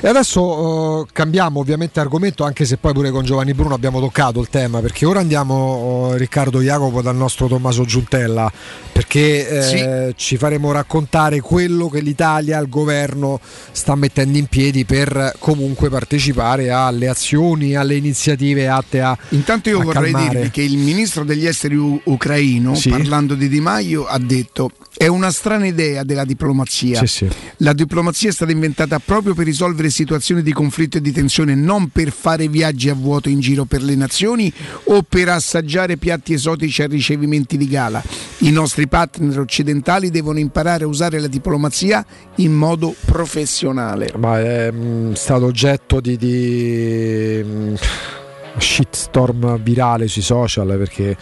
E 0.00 0.08
adesso 0.08 0.42
uh, 0.42 1.06
cambiamo 1.12 1.60
ovviamente 1.60 2.00
argomento, 2.00 2.44
anche 2.44 2.64
se 2.64 2.76
poi 2.78 2.92
pure 2.92 3.10
con 3.10 3.24
Giovanni 3.24 3.52
Bruno 3.52 3.74
abbiamo 3.74 4.00
toccato 4.00 4.40
il 4.40 4.48
tema, 4.48 4.80
perché 4.80 5.04
ora 5.04 5.20
andiamo 5.20 6.08
uh, 6.08 6.12
Riccardo 6.14 6.60
Jacopo 6.60 7.02
dal 7.02 7.16
nostro 7.16 7.46
Tommaso 7.46 7.84
Giuntella, 7.84 8.50
perché 8.92 9.48
eh, 9.48 9.62
sì. 9.62 10.14
ci 10.16 10.36
faremo 10.36 10.72
raccontare 10.72 11.40
quello 11.40 11.88
che 11.88 12.00
l'Italia, 12.00 12.58
il 12.58 12.68
governo 12.68 13.40
sta 13.72 13.94
mettendo 13.94 14.38
in 14.38 14.46
piedi 14.46 14.84
per 14.84 15.34
comunque 15.38 15.90
partecipare 15.90 16.70
alle 16.70 17.08
azioni, 17.08 17.74
alle 17.74 17.94
iniziative 17.94 18.68
atte 18.68 19.00
a... 19.00 19.11
Intanto 19.30 19.68
io 19.68 19.80
vorrei 19.80 20.12
calmare. 20.12 20.34
dirvi 20.34 20.50
che 20.50 20.62
il 20.62 20.76
ministro 20.78 21.24
degli 21.24 21.46
esteri 21.46 21.76
u- 21.76 22.00
ucraino, 22.04 22.74
Sì. 22.74 22.90
parlando 22.90 23.34
di 23.34 23.48
Di 23.48 23.60
Maio, 23.60 24.06
ha 24.06 24.18
detto 24.18 24.70
è 24.96 25.06
una 25.06 25.30
strana 25.30 25.66
idea 25.66 26.04
della 26.04 26.24
diplomazia. 26.24 26.98
Sì, 27.00 27.06
sì. 27.06 27.28
La 27.58 27.72
diplomazia 27.72 28.28
è 28.28 28.32
stata 28.32 28.52
inventata 28.52 28.98
proprio 28.98 29.34
per 29.34 29.46
risolvere 29.46 29.90
situazioni 29.90 30.42
di 30.42 30.52
conflitto 30.52 30.98
e 30.98 31.00
di 31.00 31.10
tensione, 31.12 31.54
non 31.54 31.88
per 31.88 32.12
fare 32.12 32.46
viaggi 32.48 32.88
a 32.88 32.94
vuoto 32.94 33.28
in 33.28 33.40
giro 33.40 33.64
per 33.64 33.82
le 33.82 33.94
nazioni 33.96 34.52
o 34.84 35.02
per 35.02 35.28
assaggiare 35.30 35.96
piatti 35.96 36.34
esotici 36.34 36.82
a 36.82 36.86
ricevimenti 36.86 37.56
di 37.56 37.66
gala. 37.68 38.02
I 38.38 38.50
nostri 38.50 38.86
partner 38.86 39.38
occidentali 39.40 40.10
devono 40.10 40.38
imparare 40.38 40.84
a 40.84 40.86
usare 40.86 41.18
la 41.18 41.26
diplomazia 41.26 42.04
in 42.36 42.52
modo 42.52 42.94
professionale. 43.04 44.12
Ma 44.18 44.40
è 44.40 44.70
mm, 44.70 45.12
stato 45.14 45.46
oggetto 45.46 46.00
di, 46.00 46.16
di 46.16 47.40
mm, 47.44 47.74
shitstorm 48.58 49.60
virale 49.62 50.08
sui 50.08 50.22
social 50.22 50.66
perché 50.78 51.16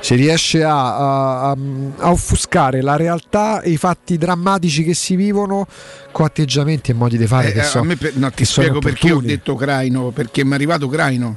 si 0.00 0.14
riesce 0.16 0.64
a, 0.64 0.96
a- 0.96 1.50
a- 1.50 2.10
offuscare 2.10 2.80
la 2.82 2.96
realtà 2.96 3.60
e 3.60 3.70
i 3.70 3.76
fatti 3.76 4.18
drammatici 4.18 4.82
che 4.82 4.94
si 4.94 5.14
vivono 5.14 5.66
con 6.10 6.24
atteggiamenti 6.26 6.90
e 6.90 6.94
modi 6.94 7.16
di 7.16 7.26
fare 7.26 7.48
Eh, 7.48 7.52
che 7.52 7.60
a 7.60 7.64
so- 7.64 7.84
me 7.84 7.96
per- 7.96 8.16
no, 8.16 8.30
ti 8.32 8.44
spiego 8.44 8.80
perché 8.80 9.12
ho 9.12 9.20
detto 9.20 9.52
ucraino, 9.52 10.10
perché 10.10 10.44
mi 10.44 10.52
è 10.52 10.54
arrivato 10.54 10.86
ucraino. 10.86 11.36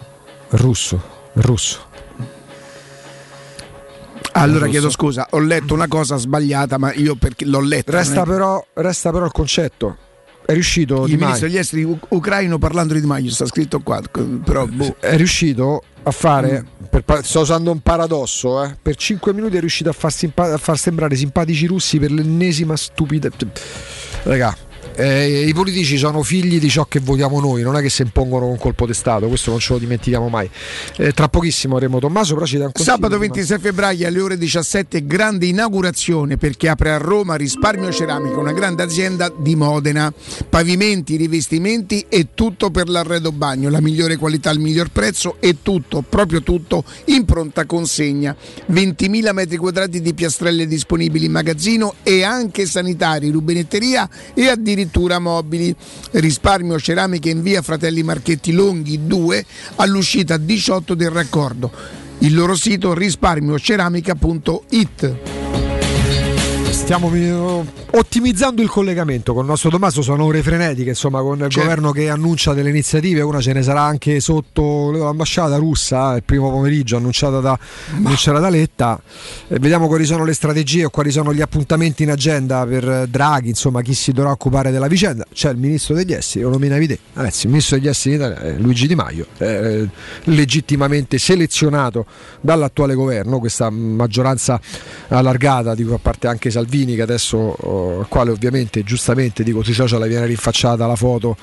russo, 0.50 1.00
russo. 1.34 1.94
Allora 4.38 4.68
chiedo 4.68 4.90
scusa, 4.90 5.28
ho 5.32 5.40
letto 5.40 5.74
una 5.74 5.88
cosa 5.88 6.18
sbagliata, 6.18 6.78
ma 6.78 6.92
io 6.94 7.16
perché 7.16 7.46
l'ho 7.46 7.62
letta. 7.62 7.92
Resta 7.94 8.24
però, 8.24 8.62
resta 8.74 9.12
però 9.12 9.26
il 9.26 9.32
concetto. 9.32 9.98
È 10.46 10.54
riuscito 10.54 11.06
il 11.06 11.10
Di 11.10 11.18
ministro 11.18 11.28
Maio- 11.28 11.48
degli 11.48 11.58
esteri 11.58 11.84
u- 11.84 12.00
ucraino 12.10 12.58
parlando 12.60 12.94
di 12.94 13.00
Di 13.02 13.08
Maio, 13.08 13.32
sta 13.32 13.46
scritto 13.48 13.80
qua, 13.80 14.02
però 14.44 14.66
boh. 14.68 14.96
è 15.00 15.16
riuscito 15.18 15.82
a 16.04 16.12
fare, 16.12 16.64
Mm. 16.64 16.86
per 17.02 17.26
sto 17.26 17.40
usando 17.42 17.72
un 17.72 17.80
paradosso, 17.80 18.64
eh, 18.64 18.76
per 18.80 18.96
5 18.96 19.34
minuti 19.34 19.58
è 19.58 19.60
riuscito 19.60 19.90
a 19.90 19.94
far, 19.94 20.14
simpa- 20.14 20.54
a 20.54 20.58
far 20.58 20.78
sembrare 20.78 21.16
simpatici 21.16 21.64
i 21.64 21.68
russi 21.68 21.98
per 21.98 22.12
l'ennesima 22.12 22.76
stupida... 22.76 23.30
Raga, 24.24 24.56
eh, 24.96 25.48
i 25.48 25.54
politici 25.54 25.98
sono 25.98 26.24
figli 26.24 26.60
di 26.60 26.70
ciò 26.70 26.86
che 26.86 27.00
votiamo 27.00 27.40
noi, 27.40 27.62
non 27.62 27.76
è 27.76 27.82
che 27.82 27.90
si 27.90 28.02
impongono 28.02 28.48
un 28.48 28.58
colpo 28.58 28.86
di 28.86 28.94
Stato, 28.94 29.28
questo 29.28 29.52
non 29.52 29.60
ce 29.60 29.74
lo 29.74 29.80
dimentichiamo 29.80 30.30
mai. 30.30 30.50
Eh, 30.98 31.12
tra 31.12 31.28
pochissimo 31.28 31.76
avremo 31.76 32.00
Tommaso, 32.00 32.34
però 32.34 32.46
ci 32.46 32.58
dà 32.58 32.66
un 32.66 32.72
consiglio. 32.72 32.96
Sabato 32.96 33.18
26 33.18 33.60
febbraio 33.60 34.08
alle 34.08 34.22
ore 34.22 34.38
17 34.38 35.06
grande 35.06 35.46
inaugurazione 35.48 36.38
perché 36.38 36.70
apre 36.70 36.92
a 36.92 36.98
Roma 36.98 37.36
Risparmio 37.36 37.92
Ceramica, 37.92 38.38
una 38.38 38.54
grande 38.54 38.84
azienda 38.84 39.32
di 39.36 39.56
Modena. 39.56 40.14
Pavimenti, 40.50 41.18
rivestimenti 41.18 42.06
e 42.08 42.30
tutto 42.34 42.72
per 42.72 42.88
l'arredo 42.88 43.32
bagno, 43.32 43.70
la 43.70 43.82
migliore 43.82 44.16
qualità, 44.16 44.50
il 44.52 44.60
miglior 44.60 44.90
prezzo 44.90 45.38
e 45.40 45.58
tutto, 45.62 46.04
proprio 46.08 46.42
tutto 46.42 46.84
in 47.06 47.26
pronta 47.26 47.66
consegna. 47.66 48.36
20.000 48.72 49.34
metri 49.34 49.58
quadrati 49.58 50.02
di 50.02 50.14
piastrelle 50.14 50.68
disponibili 50.68 51.26
in 51.26 51.32
magazzino 51.32 51.96
e 52.04 52.24
anche 52.24 52.66
sanitari, 52.66 53.30
rubinetteria 53.30 54.10
e 54.34 54.48
addirittura 54.48 54.84
mobili. 55.20 55.76
Risparmio 56.12 56.80
Ceramica 56.80 57.30
in 57.30 57.42
via 57.42 57.62
Fratelli 57.62 58.04
Marchetti 58.04 58.52
Longhi 58.52 59.06
2 59.06 59.46
all'uscita 59.76 60.38
18 60.38 60.94
del 60.94 61.10
raccordo. 61.10 61.72
Il 62.20 62.34
loro 62.34 62.56
sito 62.56 62.94
risparmioceramica.it. 62.94 65.45
Stiamo 66.86 67.12
eh, 67.16 67.64
ottimizzando 67.98 68.62
il 68.62 68.70
collegamento 68.70 69.34
con 69.34 69.42
il 69.42 69.50
nostro 69.50 69.72
Tommaso, 69.72 70.04
sono 70.04 70.24
ore 70.26 70.44
frenetiche, 70.44 70.90
insomma, 70.90 71.22
con 71.22 71.38
il 71.38 71.50
Certo. 71.50 71.62
governo 71.62 71.92
che 71.92 72.10
annuncia 72.10 72.54
delle 72.54 72.70
iniziative, 72.70 73.22
una 73.22 73.42
ce 73.42 73.54
ne 73.54 73.64
sarà 73.64 73.82
anche 73.82 74.20
sotto 74.20 74.92
l'ambasciata 74.92 75.56
russa 75.56 76.14
eh, 76.14 76.18
il 76.18 76.24
primo 76.24 76.52
pomeriggio 76.52 76.98
annunciata 76.98 77.40
da, 77.40 77.58
annunciata 77.96 78.38
da 78.38 78.50
Letta. 78.50 79.02
Eh, 79.48 79.58
vediamo 79.58 79.88
quali 79.88 80.06
sono 80.06 80.26
le 80.26 80.34
strategie 80.34 80.86
o 80.86 80.92
quali 80.92 81.10
sono 81.10 81.34
gli 81.34 81.42
appuntamenti 81.42 82.04
in 82.04 82.12
agenda 82.12 82.64
per 82.68 83.08
Draghi, 83.10 83.50
insomma, 83.50 83.82
chi 83.82 83.96
si 83.96 84.12
dovrà 84.12 84.30
occupare 84.30 84.70
della 84.70 84.88
vicenda. 84.88 85.26
C'è 85.34 85.50
il 85.50 85.58
ministro 85.58 85.96
degli 85.96 86.14
esteri, 86.14 86.44
lo 86.44 86.52
nominavi 86.52 86.86
te. 86.86 87.00
Ragazzi, 87.14 87.46
il 87.48 87.52
ministro 87.52 87.78
degli 87.78 87.88
esteri 87.88 88.14
in 88.14 88.22
Italia 88.22 88.42
è 88.42 88.60
Luigi 88.60 88.86
Di 88.86 88.94
Maio, 88.94 89.26
eh, 89.40 89.90
legittimamente 90.26 91.18
selezionato 91.18 92.06
dall'attuale 92.42 92.94
governo, 92.94 93.40
questa 93.40 93.72
maggioranza 93.72 94.62
allargata, 95.08 95.74
di 95.74 95.84
cui 95.84 95.96
a 95.96 96.00
parte 96.00 96.28
anche 96.28 96.52
Salvini 96.52 96.74
che 96.84 97.02
adesso 97.02 97.56
al 98.00 98.08
quale 98.10 98.32
ovviamente 98.32 98.84
giustamente 98.84 99.44
dico 99.44 99.64
sui 99.64 99.74
social 99.74 100.06
viene 100.08 100.26
rinfacciata 100.26 100.86
la 100.86 100.96
foto 100.98 101.38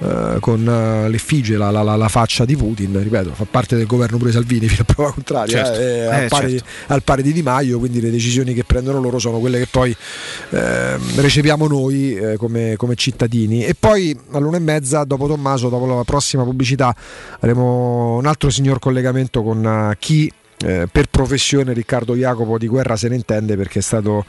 eh, 0.00 0.36
con 0.40 0.68
eh, 0.68 1.08
l'effigie, 1.08 1.56
la, 1.56 1.70
la- 1.70 1.82
la- 1.82 1.96
la 1.96 2.08
faccia 2.08 2.44
di 2.44 2.56
Putin, 2.56 3.00
ripeto, 3.02 3.30
fa 3.32 3.46
parte 3.50 3.76
del 3.76 3.86
governo 3.86 4.18
pure 4.18 4.32
Salvini 4.32 4.66
fino 4.68 4.84
a 4.86 4.92
prova 4.92 5.12
contraria, 5.12 5.64
Certo. 5.64 5.80
eh, 5.80 5.84
Eh, 5.84 6.06
al, 6.24 6.28
pari, 6.28 6.50
certo. 6.50 6.66
al 6.88 7.02
pari 7.02 7.22
di 7.22 7.32
Di 7.32 7.42
Maio, 7.42 7.78
quindi 7.78 8.00
le 8.00 8.10
decisioni 8.10 8.52
che 8.52 8.64
prendono 8.64 9.00
loro 9.00 9.18
sono 9.18 9.38
quelle 9.38 9.58
che 9.60 9.68
poi 9.70 9.96
ehm, 10.50 11.20
recepiamo 11.20 11.66
noi 11.66 12.14
eh, 12.16 12.36
come, 12.36 12.74
come 12.76 12.94
cittadini. 12.96 13.64
E 13.64 13.74
poi 13.78 14.16
all'una 14.32 14.56
e 14.56 14.60
mezza, 14.60 15.04
dopo 15.04 15.26
Tommaso, 15.26 15.68
dopo 15.68 15.86
la 15.86 16.04
prossima 16.04 16.42
pubblicità, 16.44 16.94
avremo 17.40 18.16
un 18.16 18.26
altro 18.26 18.50
signor 18.50 18.78
collegamento 18.80 19.42
con 19.42 19.64
eh, 19.64 19.96
chi 19.98 20.30
eh, 20.64 20.86
per 20.90 21.06
professione 21.08 21.72
Riccardo 21.72 22.14
Jacopo 22.14 22.58
di 22.58 22.66
guerra 22.66 22.96
se 22.96 23.08
ne 23.08 23.16
intende 23.16 23.56
perché 23.56 23.80
è 23.80 23.82
stato 23.82 24.24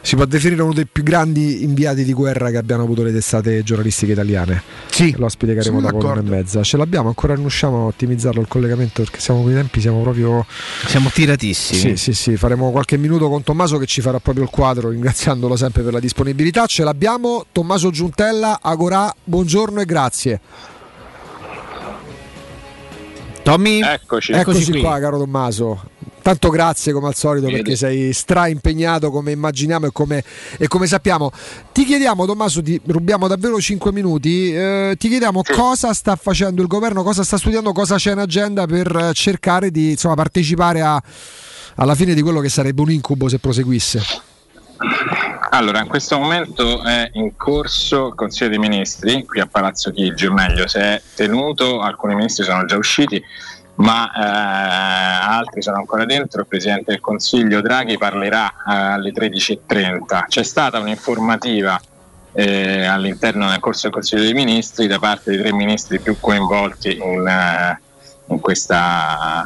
si 0.00 0.16
può 0.16 0.24
definire 0.24 0.62
uno 0.62 0.72
dei 0.72 0.86
più 0.86 1.02
grandi 1.02 1.62
inviati 1.64 2.04
di 2.04 2.12
guerra 2.12 2.50
che 2.50 2.56
abbiano 2.56 2.82
avuto 2.82 3.02
le 3.02 3.12
testate 3.12 3.62
giornalistiche 3.62 4.12
italiane. 4.12 4.62
Sì, 4.90 5.14
l'ospite 5.16 5.54
che 5.54 5.60
avremo 5.60 5.80
dopo 5.80 5.98
l'una 5.98 6.08
e 6.08 6.14
d'accordo. 6.14 6.30
mezza. 6.30 6.62
Ce 6.62 6.76
l'abbiamo 6.76 7.08
ancora 7.08 7.32
non 7.34 7.42
riusciamo 7.42 7.76
a 7.76 7.84
ottimizzarlo 7.86 8.40
il 8.40 8.48
collegamento 8.48 9.02
perché 9.02 9.20
siamo 9.20 9.42
con 9.42 9.50
i 9.50 9.54
tempi 9.54 9.80
siamo 9.80 10.02
proprio 10.02 10.46
siamo 10.86 11.10
tiratissimi. 11.10 11.78
Sì 11.78 11.96
sì 11.96 12.12
sì 12.12 12.36
faremo 12.36 12.70
qualche 12.70 12.96
minuto 12.96 13.28
con 13.28 13.42
Tommaso 13.42 13.78
che 13.78 13.86
ci 13.86 14.00
farà 14.00 14.18
proprio 14.18 14.44
il 14.44 14.50
quadro 14.50 14.90
ringraziandolo 14.90 15.56
sempre 15.56 15.82
per 15.82 15.92
la 15.92 16.00
disponibilità. 16.00 16.66
Ce 16.66 16.84
l'abbiamo 16.84 17.46
Tommaso 17.52 17.90
Giuntella 17.90 18.60
Agorà 18.62 19.14
buongiorno 19.24 19.80
e 19.80 19.84
grazie 19.84 20.40
Tommy 23.46 23.80
Eccoci. 23.80 24.32
Eccoci 24.32 24.80
qua, 24.80 24.98
caro 24.98 25.18
Tommaso. 25.18 25.80
Tanto 26.20 26.48
grazie 26.50 26.92
come 26.92 27.06
al 27.06 27.14
solito 27.14 27.46
Vedi. 27.46 27.58
perché 27.58 27.76
sei 27.76 28.12
stra 28.12 28.48
impegnato 28.48 29.12
come 29.12 29.30
immaginiamo 29.30 29.86
e 29.86 29.90
come, 29.92 30.24
e 30.58 30.66
come 30.66 30.88
sappiamo. 30.88 31.30
Ti 31.72 31.84
chiediamo, 31.84 32.26
Tommaso, 32.26 32.60
ti 32.60 32.80
rubiamo 32.86 33.28
davvero 33.28 33.60
5 33.60 33.92
minuti. 33.92 34.52
eh, 34.52 34.96
ti 34.98 35.08
chiediamo 35.08 35.42
cosa 35.54 35.92
sta 35.94 36.16
facendo 36.16 36.60
il 36.60 36.66
governo, 36.66 37.04
cosa 37.04 37.22
sta 37.22 37.36
studiando, 37.38 37.70
cosa 37.72 37.94
c'è 37.94 38.10
in 38.10 38.18
agenda 38.18 38.66
per 38.66 39.10
cercare 39.12 39.70
di 39.70 39.90
insomma, 39.90 40.14
partecipare 40.16 40.80
a- 40.80 41.00
alla 41.76 41.94
fine 41.94 42.14
di 42.14 42.22
quello 42.22 42.40
che 42.40 42.48
sarebbe 42.48 42.80
un 42.82 42.90
incubo 42.90 43.28
se 43.28 43.38
proseguisse. 43.38 44.02
Allora, 45.56 45.80
in 45.80 45.88
questo 45.88 46.18
momento 46.18 46.82
è 46.82 47.08
in 47.14 47.34
corso 47.34 48.08
il 48.08 48.14
Consiglio 48.14 48.50
dei 48.50 48.58
Ministri, 48.58 49.24
qui 49.24 49.40
a 49.40 49.46
Palazzo 49.46 49.90
Chigi, 49.90 50.26
o 50.26 50.32
meglio, 50.34 50.68
si 50.68 50.76
è 50.76 51.00
tenuto, 51.14 51.80
alcuni 51.80 52.14
ministri 52.14 52.44
sono 52.44 52.66
già 52.66 52.76
usciti, 52.76 53.24
ma 53.76 54.12
eh, 54.12 55.24
altri 55.26 55.62
sono 55.62 55.78
ancora 55.78 56.04
dentro. 56.04 56.42
Il 56.42 56.46
Presidente 56.46 56.90
del 56.92 57.00
Consiglio 57.00 57.62
Draghi 57.62 57.96
parlerà 57.96 58.50
eh, 58.50 58.74
alle 58.74 59.12
13.30. 59.12 60.26
C'è 60.28 60.42
stata 60.42 60.78
un'informativa 60.78 61.80
eh, 62.32 62.84
all'interno 62.84 63.48
del 63.48 63.58
corso 63.58 63.84
del 63.84 63.92
Consiglio 63.92 64.24
dei 64.24 64.34
Ministri 64.34 64.86
da 64.86 64.98
parte 64.98 65.30
dei 65.30 65.40
tre 65.40 65.54
ministri 65.54 66.00
più 66.00 66.18
coinvolti 66.20 66.98
in, 66.98 67.26
eh, 67.26 67.80
in 68.28 68.40
questa, 68.40 69.44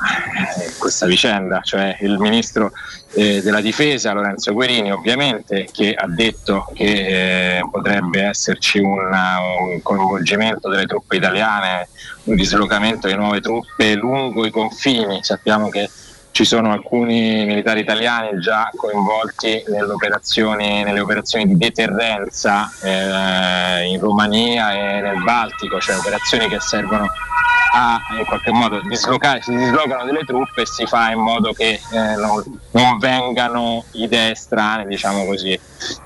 in 0.65 0.73
questa 0.78 1.07
vicenda, 1.07 1.60
cioè 1.62 1.97
il 2.00 2.18
ministro 2.18 2.73
eh, 3.12 3.42
della 3.42 3.60
difesa 3.60 4.12
Lorenzo 4.12 4.52
Guerini 4.52 4.92
ovviamente 4.92 5.68
che 5.70 5.94
ha 5.94 6.07
detto 6.07 6.70
che 6.75 7.59
eh, 7.59 7.60
potrebbe 7.70 8.23
esserci 8.23 8.78
una- 8.78 9.39
un 9.41 9.83
coinvolgimento 9.83 10.68
delle 10.68 10.86
truppe 10.86 11.17
italiane, 11.17 11.89
un 12.25 12.36
dislocamento 12.36 13.07
di 13.09 13.15
nuove 13.17 13.41
truppe 13.41 13.94
lungo 13.94 14.47
i 14.47 14.50
confini, 14.50 15.18
sappiamo 15.23 15.68
che 15.68 15.91
ci 16.33 16.44
sono 16.44 16.73
alcuni 16.73 17.44
militari 17.44 17.81
italiani 17.81 18.41
già 18.41 18.70
coinvolti 18.75 19.65
nelle 19.68 19.92
operazioni, 19.92 20.83
nelle 20.83 21.00
operazioni 21.00 21.47
di 21.47 21.57
deterrenza 21.57 22.70
eh, 22.83 23.86
in 23.86 24.00
Romania 24.00 24.73
e 24.73 25.00
nel 25.00 25.23
Baltico, 25.23 25.81
cioè 25.81 25.97
operazioni 25.97 26.49
che 26.49 26.60
servono 26.60 27.07
a 27.73 28.00
in 28.18 28.25
qualche 28.25 28.50
modo 28.50 28.81
dislocare, 28.81 29.42
si 29.42 29.55
dislocano 29.55 30.05
delle 30.05 30.25
truppe 30.25 30.62
e 30.62 30.67
si 30.67 30.86
fa 30.86 31.10
in 31.10 31.20
modo 31.20 31.52
che 31.52 31.81
eh, 31.92 32.17
non, 32.17 32.42
non 32.73 32.99
vengano 32.99 33.84
idee 33.92 34.34
strane, 34.34 34.86
diciamo 34.86 35.25
così, 35.25 35.59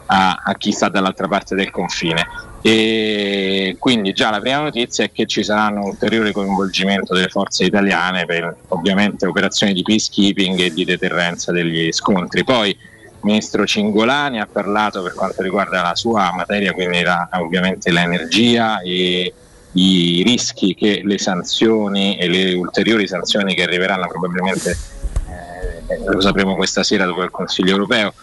a, 0.07 0.41
a 0.45 0.55
chi 0.55 0.73
sta 0.73 0.89
dall'altra 0.89 1.29
parte 1.29 1.55
del 1.55 1.71
confine. 1.71 2.53
E 2.67 3.77
quindi 3.79 4.15
già 4.15 4.31
la 4.31 4.41
prima 4.41 4.61
notizia 4.61 5.05
è 5.05 5.13
che 5.13 5.27
ci 5.27 5.45
saranno 5.45 5.81
un 5.81 5.89
ulteriore 5.89 6.33
coinvolgimento 6.33 7.13
delle 7.13 7.29
forze 7.29 7.65
italiane 7.65 8.25
per 8.25 8.57
ovviamente 8.69 9.27
operazioni 9.27 9.75
di 9.75 9.83
peacekeeping 9.83 10.59
e 10.61 10.73
di 10.73 10.87
deterrenza 10.87 11.53
degli 11.53 11.93
scontri. 11.93 12.43
Poi 12.43 12.71
il 12.71 12.79
ministro 13.21 13.67
Cingolani 13.67 14.41
ha 14.41 14.49
parlato 14.51 15.03
per 15.03 15.13
quanto 15.13 15.43
riguarda 15.43 15.83
la 15.83 15.95
sua 15.95 16.33
materia, 16.35 16.73
quindi 16.73 17.03
la- 17.03 17.29
ovviamente 17.33 17.91
l'energia 17.91 18.81
e 18.81 19.35
i 19.73 20.23
rischi 20.25 20.75
che 20.75 21.03
le 21.05 21.19
sanzioni 21.19 22.17
e 22.17 22.29
le 22.29 22.55
ulteriori 22.55 23.07
sanzioni 23.07 23.55
che 23.55 23.65
arriveranno 23.65 24.07
probabilmente 24.07 24.71
eh, 24.71 25.99
lo 26.11 26.19
sapremo 26.23 26.57
questa 26.57 26.83
sera 26.83 27.05
dopo 27.05 27.23
il 27.23 27.31
Consiglio 27.31 27.73
europeo 27.73 28.15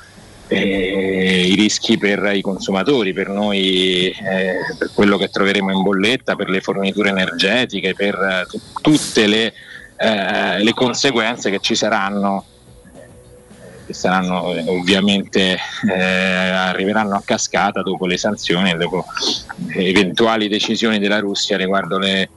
eh, 0.52 1.48
i 1.48 1.56
rischi 1.56 1.98
per 1.98 2.30
i 2.34 2.42
consumatori, 2.42 3.14
per 3.14 3.30
noi, 3.30 4.10
eh, 4.10 4.56
per 4.78 4.92
quello 4.94 5.18
che 5.18 5.30
troveremo 5.30 5.72
in 5.72 5.82
bolletta, 5.82 6.36
per 6.36 6.50
le 6.50 6.60
forniture 6.60 7.10
energetiche, 7.10 7.96
per 7.96 8.16
eh, 8.16 8.46
tu- 8.50 8.60
tutte 8.82 9.28
le, 9.28 9.54
eh, 9.96 10.62
le 10.62 10.74
conseguenze 10.74 11.50
che 11.50 11.60
ci 11.60 11.74
saranno, 11.74 12.44
che 13.86 13.94
saranno 13.94 14.54
eh, 14.54 14.66
ovviamente 14.68 15.58
eh, 15.90 16.02
arriveranno 16.02 17.16
a 17.16 17.22
cascata 17.24 17.82
dopo 17.82 18.06
le 18.06 18.18
sanzioni 18.18 18.72
e 18.72 18.76
dopo 18.76 19.06
eventuali 19.74 20.50
decisioni 20.50 21.00
della 21.00 21.20
Russia 21.20 21.56
riguardo 21.56 21.98
le 21.98 22.30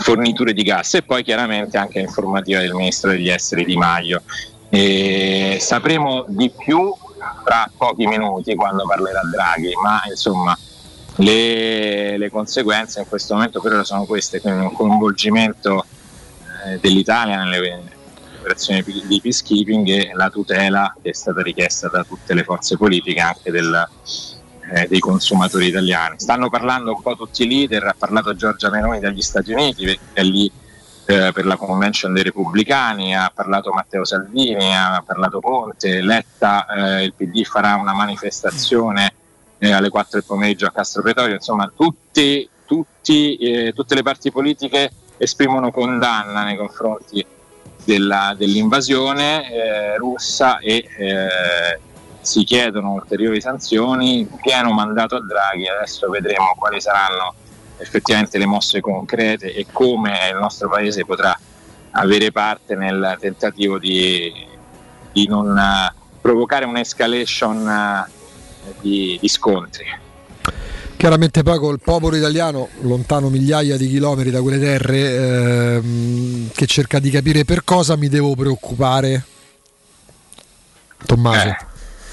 forniture 0.00 0.52
di 0.52 0.64
gas 0.64 0.94
e 0.94 1.02
poi 1.02 1.22
chiaramente 1.22 1.78
anche 1.78 2.00
l'informativa 2.00 2.58
del 2.58 2.74
ministro 2.74 3.10
degli 3.10 3.28
esteri 3.28 3.64
Di 3.64 3.76
Maio. 3.76 4.22
E 4.68 5.58
sapremo 5.60 6.24
di 6.28 6.50
più 6.56 6.92
tra 7.44 7.70
pochi 7.76 8.06
minuti 8.06 8.54
quando 8.54 8.84
parlerà 8.86 9.20
Draghi, 9.30 9.72
ma 9.82 10.02
insomma 10.08 10.56
le, 11.16 12.16
le 12.16 12.30
conseguenze 12.30 13.00
in 13.00 13.08
questo 13.08 13.34
momento 13.34 13.60
per 13.60 13.84
sono 13.84 14.04
queste, 14.04 14.40
quindi 14.40 14.64
un 14.64 14.72
coinvolgimento 14.72 15.84
eh, 16.64 16.78
dell'Italia 16.78 17.42
nelle 17.42 17.82
operazioni 18.38 18.82
di 18.82 19.20
peacekeeping 19.20 19.88
e 19.88 20.10
la 20.14 20.30
tutela 20.30 20.94
che 21.00 21.10
è 21.10 21.14
stata 21.14 21.42
richiesta 21.42 21.88
da 21.88 22.04
tutte 22.04 22.34
le 22.34 22.42
forze 22.42 22.76
politiche 22.76 23.20
anche 23.20 23.50
del, 23.50 23.88
eh, 24.72 24.86
dei 24.88 24.98
consumatori 24.98 25.66
italiani. 25.66 26.18
Stanno 26.18 26.48
parlando 26.48 26.94
un 26.94 27.02
po' 27.02 27.16
tutti 27.16 27.42
i 27.42 27.48
leader, 27.48 27.84
ha 27.86 27.94
parlato 27.96 28.34
Giorgia 28.34 28.70
Meloni 28.70 29.00
dagli 29.00 29.22
Stati 29.22 29.52
Uniti, 29.52 29.98
è 30.12 30.22
lì 30.22 30.50
eh, 31.10 31.32
per 31.32 31.44
la 31.44 31.56
convention 31.56 32.12
dei 32.12 32.22
repubblicani, 32.22 33.16
ha 33.16 33.32
parlato 33.34 33.72
Matteo 33.72 34.04
Salvini, 34.04 34.74
ha 34.74 35.02
parlato 35.04 35.40
Conte, 35.40 36.00
Letta, 36.02 36.66
eh, 36.66 37.04
il 37.04 37.14
PD 37.14 37.44
farà 37.44 37.74
una 37.74 37.92
manifestazione 37.92 39.12
eh, 39.58 39.72
alle 39.72 39.88
4 39.88 40.20
del 40.20 40.24
pomeriggio 40.24 40.66
a 40.66 40.70
Castro 40.70 41.02
Pretorio, 41.02 41.34
insomma 41.34 41.70
tutti, 41.74 42.48
tutti, 42.64 43.36
eh, 43.36 43.72
tutte 43.74 43.96
le 43.96 44.02
parti 44.02 44.30
politiche 44.30 44.90
esprimono 45.16 45.72
condanna 45.72 46.44
nei 46.44 46.56
confronti 46.56 47.26
della, 47.84 48.34
dell'invasione 48.36 49.50
eh, 49.50 49.96
russa 49.96 50.58
e 50.58 50.86
eh, 50.96 51.80
si 52.20 52.44
chiedono 52.44 52.92
ulteriori 52.92 53.40
sanzioni, 53.40 54.28
pieno 54.40 54.70
mandato 54.70 55.16
a 55.16 55.20
Draghi, 55.20 55.66
adesso 55.66 56.08
vedremo 56.08 56.54
quali 56.56 56.80
saranno 56.80 57.34
effettivamente 57.80 58.38
le 58.38 58.46
mosse 58.46 58.80
concrete 58.80 59.52
e 59.52 59.66
come 59.72 60.28
il 60.32 60.38
nostro 60.38 60.68
Paese 60.68 61.04
potrà 61.04 61.38
avere 61.92 62.30
parte 62.30 62.76
nel 62.76 63.16
tentativo 63.20 63.78
di, 63.78 64.32
di 65.12 65.26
non 65.26 65.48
uh, 65.48 65.92
provocare 66.20 66.64
un'escalation 66.64 67.56
uh, 67.66 68.72
di, 68.80 69.18
di 69.20 69.28
scontri. 69.28 69.86
Chiaramente 70.96 71.42
poi 71.42 71.58
col 71.58 71.80
popolo 71.80 72.14
italiano, 72.14 72.68
lontano 72.82 73.30
migliaia 73.30 73.78
di 73.78 73.88
chilometri 73.88 74.30
da 74.30 74.42
quelle 74.42 74.58
terre, 74.58 75.78
ehm, 75.78 76.50
che 76.52 76.66
cerca 76.66 76.98
di 76.98 77.08
capire 77.08 77.46
per 77.46 77.64
cosa 77.64 77.96
mi 77.96 78.08
devo 78.08 78.34
preoccupare. 78.34 79.24
Tommaso. 81.06 81.46
Eh, 81.48 81.69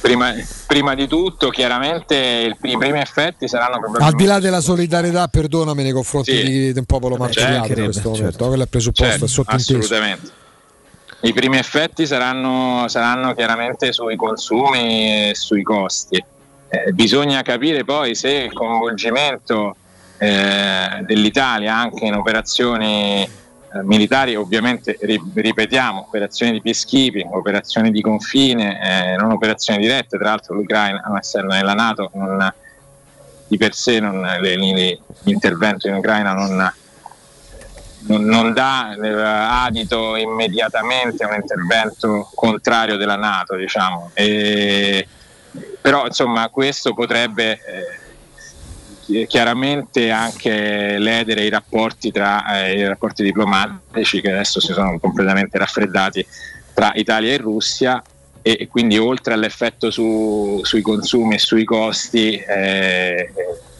prima, 0.07 0.33
prima, 0.65 0.95
di 0.95 1.07
tutto, 1.07 1.49
chiaramente 1.49 2.15
il, 2.15 2.57
i 2.69 2.77
primi 2.77 2.99
effetti 2.99 3.47
saranno 3.47 3.79
probabilmente... 3.79 4.15
Al 4.15 4.15
di 4.15 4.25
là 4.25 4.39
della 4.39 4.61
solidarietà, 4.61 5.27
perdonami 5.27 5.83
nei 5.83 5.91
confronti 5.91 6.35
sì. 6.35 6.43
di, 6.43 6.73
di 6.73 6.79
un 6.79 6.85
popolo 6.85 7.15
martoriato 7.15 7.67
in 7.67 7.83
questo 7.83 8.01
certo. 8.01 8.09
momento, 8.09 8.47
quello 8.47 8.63
è 8.63 8.67
presupposto, 8.67 9.09
certo, 9.09 9.25
è 9.25 9.27
sottinteso. 9.27 9.77
Assolutamente. 9.77 10.31
I 11.21 11.33
primi 11.33 11.57
effetti 11.57 12.05
saranno, 12.05 12.87
saranno 12.87 13.33
chiaramente 13.33 13.91
sui 13.91 14.15
consumi 14.15 15.29
e 15.29 15.31
sui 15.35 15.63
costi 15.63 16.23
eh, 16.69 16.91
bisogna 16.91 17.41
capire 17.43 17.85
poi 17.85 18.13
se 18.13 18.29
il 18.29 18.53
coinvolgimento 18.53 19.75
eh, 20.17 21.03
dell'Italia 21.05 21.75
anche 21.75 22.05
in 22.05 22.13
operazioni 22.13 23.27
eh, 23.73 23.83
militari, 23.83 24.35
ovviamente 24.35 24.97
ri- 25.01 25.21
ripetiamo, 25.33 26.05
operazioni 26.07 26.53
di 26.53 26.61
peacekeeping, 26.61 27.33
operazioni 27.33 27.91
di 27.91 28.01
confine, 28.01 28.79
eh, 28.81 29.15
non 29.17 29.31
operazioni 29.31 29.79
dirette, 29.79 30.17
tra 30.17 30.29
l'altro 30.29 30.55
l'Ucraina, 30.55 31.03
essendo 31.19 31.53
nella 31.53 31.73
Nato, 31.73 32.09
non, 32.13 32.53
di 33.47 33.57
per 33.57 33.73
sé 33.73 33.99
non, 33.99 34.21
le, 34.21 34.55
le, 34.55 34.99
l'intervento 35.23 35.87
in 35.87 35.95
Ucraina 35.95 36.33
non, 36.33 36.73
non, 38.07 38.23
non 38.23 38.53
dà 38.53 38.95
eh, 38.95 39.09
adito 39.09 40.15
immediatamente 40.15 41.23
a 41.23 41.27
un 41.27 41.35
intervento 41.35 42.29
contrario 42.33 42.97
della 42.97 43.15
Nato, 43.15 43.55
diciamo. 43.55 44.11
E, 44.13 45.07
però 45.81 46.05
insomma 46.05 46.49
questo 46.49 46.93
potrebbe 46.93 47.51
eh, 47.53 48.06
chiaramente 49.27 50.11
anche 50.11 50.97
ledere 50.97 51.43
i 51.45 51.49
rapporti, 51.49 52.11
tra, 52.11 52.63
eh, 52.63 52.77
i 52.77 52.87
rapporti 52.87 53.23
diplomatici 53.23 54.21
che 54.21 54.31
adesso 54.31 54.59
si 54.59 54.73
sono 54.73 54.99
completamente 54.99 55.57
raffreddati 55.57 56.25
tra 56.73 56.91
Italia 56.95 57.33
e 57.33 57.37
Russia 57.37 58.03
e, 58.41 58.57
e 58.59 58.67
quindi 58.67 58.97
oltre 58.97 59.33
all'effetto 59.33 59.89
su, 59.89 60.59
sui 60.63 60.81
consumi 60.81 61.35
e 61.35 61.39
sui 61.39 61.63
costi 61.63 62.35
eh, 62.35 63.31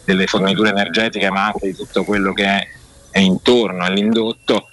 delle 0.04 0.26
forniture 0.26 0.70
energetiche 0.70 1.30
ma 1.30 1.46
anche 1.46 1.66
di 1.66 1.74
tutto 1.74 2.04
quello 2.04 2.32
che 2.32 2.44
è, 2.44 2.68
è 3.10 3.18
intorno 3.18 3.84
all'indotto 3.84 4.68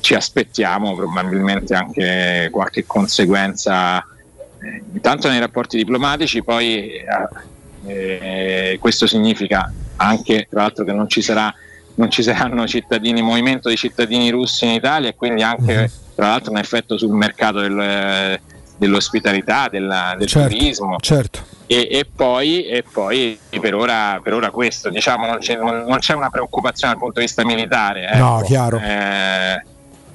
ci 0.00 0.14
aspettiamo 0.14 0.94
probabilmente 0.94 1.74
anche 1.74 2.48
qualche 2.50 2.86
conseguenza 2.86 4.02
eh, 4.60 4.82
intanto 4.92 5.28
nei 5.28 5.38
rapporti 5.38 5.76
diplomatici, 5.76 6.42
poi 6.42 6.92
eh, 7.88 8.78
questo 8.80 9.06
significa 9.06 9.72
anche 9.96 10.46
tra 10.48 10.62
l'altro 10.62 10.84
che 10.84 10.92
non 10.92 11.08
ci, 11.08 11.22
sarà, 11.22 11.52
non 11.96 12.10
ci 12.10 12.22
saranno 12.22 12.66
cittadini, 12.66 13.22
movimento 13.22 13.68
di 13.68 13.76
cittadini 13.76 14.30
russi 14.30 14.64
in 14.66 14.72
Italia 14.72 15.08
e 15.08 15.14
quindi 15.14 15.42
anche 15.42 15.74
mm-hmm. 15.74 15.86
tra 16.14 16.28
l'altro 16.28 16.52
un 16.52 16.58
effetto 16.58 16.96
sul 16.96 17.12
mercato 17.12 17.60
del, 17.60 18.38
dell'ospitalità, 18.76 19.68
della, 19.68 20.14
del 20.16 20.28
certo, 20.28 20.56
turismo. 20.56 20.96
Certo. 21.00 21.56
E, 21.66 21.88
e, 21.90 22.06
poi, 22.06 22.64
e, 22.64 22.82
poi, 22.90 23.38
per 23.60 23.74
ora, 23.74 24.20
per 24.22 24.32
ora 24.32 24.50
questo, 24.50 24.88
diciamo, 24.88 25.26
non 25.26 25.38
c'è, 25.38 25.56
non, 25.56 25.84
non 25.86 25.98
c'è, 25.98 26.14
una 26.14 26.30
preoccupazione 26.30 26.94
dal 26.94 27.02
punto 27.02 27.20
di 27.20 27.26
vista 27.26 27.44
militare. 27.44 28.06
Ecco. 28.06 28.24
No, 28.24 28.40
chiaro. 28.42 28.78
Eh, 28.78 29.62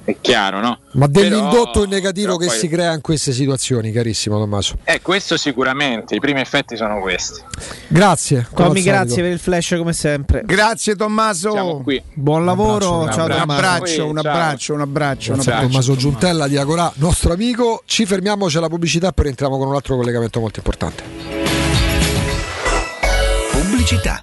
è 0.04 0.16
chiaro, 0.20 0.60
no? 0.60 0.78
Ma 0.92 1.06
dell'indotto 1.06 1.80
però, 1.80 1.84
negativo 1.86 2.36
che 2.36 2.46
poi... 2.46 2.56
si 2.56 2.68
crea 2.68 2.92
in 2.92 3.00
queste 3.00 3.32
situazioni, 3.32 3.90
carissimo 3.90 4.38
Tommaso. 4.38 4.76
Eh, 4.84 5.00
questo 5.00 5.38
sicuramente, 5.38 6.14
i 6.14 6.20
primi 6.20 6.40
effetti 6.40 6.76
sono 6.76 7.00
questi. 7.00 7.40
Grazie. 7.88 8.46
Tommy, 8.54 8.82
grazie 8.82 9.22
per 9.22 9.32
il 9.32 9.38
flash 9.38 9.74
come 9.78 9.94
sempre. 9.94 10.42
Grazie 10.44 10.94
Tommaso. 10.94 11.52
Siamo 11.52 11.82
qui. 11.82 12.02
Buon 12.12 12.44
lavoro, 12.44 12.98
un 12.98 13.12
ciao 13.12 13.24
Un 13.24 13.32
abbraccio, 13.32 14.06
un 14.06 14.18
abbraccio, 14.18 14.74
un 14.74 14.80
abbraccio. 14.82 15.32
Un 15.32 15.40
abbraccio. 15.40 15.66
Tommaso 15.66 15.96
Giuntella 15.96 16.48
di 16.48 16.58
Agorà, 16.58 16.92
nostro 16.96 17.32
amico. 17.32 17.82
Ci 17.86 18.04
fermiamo, 18.04 18.46
c'è 18.46 18.60
la 18.60 18.68
pubblicità, 18.68 19.12
poi 19.12 19.28
entriamo 19.28 19.56
con 19.56 19.68
un 19.68 19.74
altro 19.74 19.96
collegamento 19.96 20.38
molto 20.38 20.58
importante. 20.58 21.02
Pubblicità. 23.52 24.22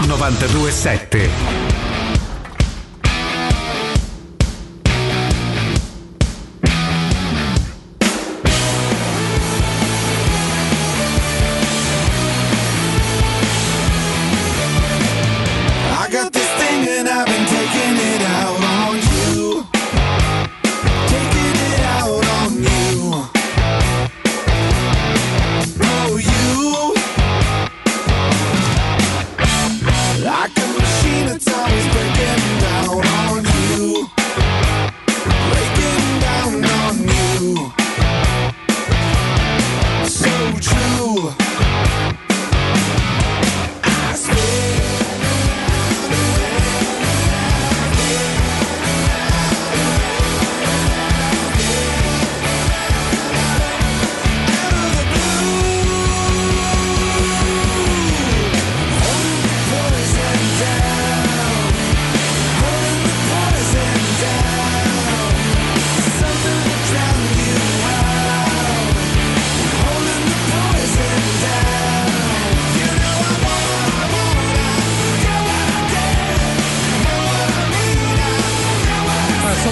927. 0.00 1.95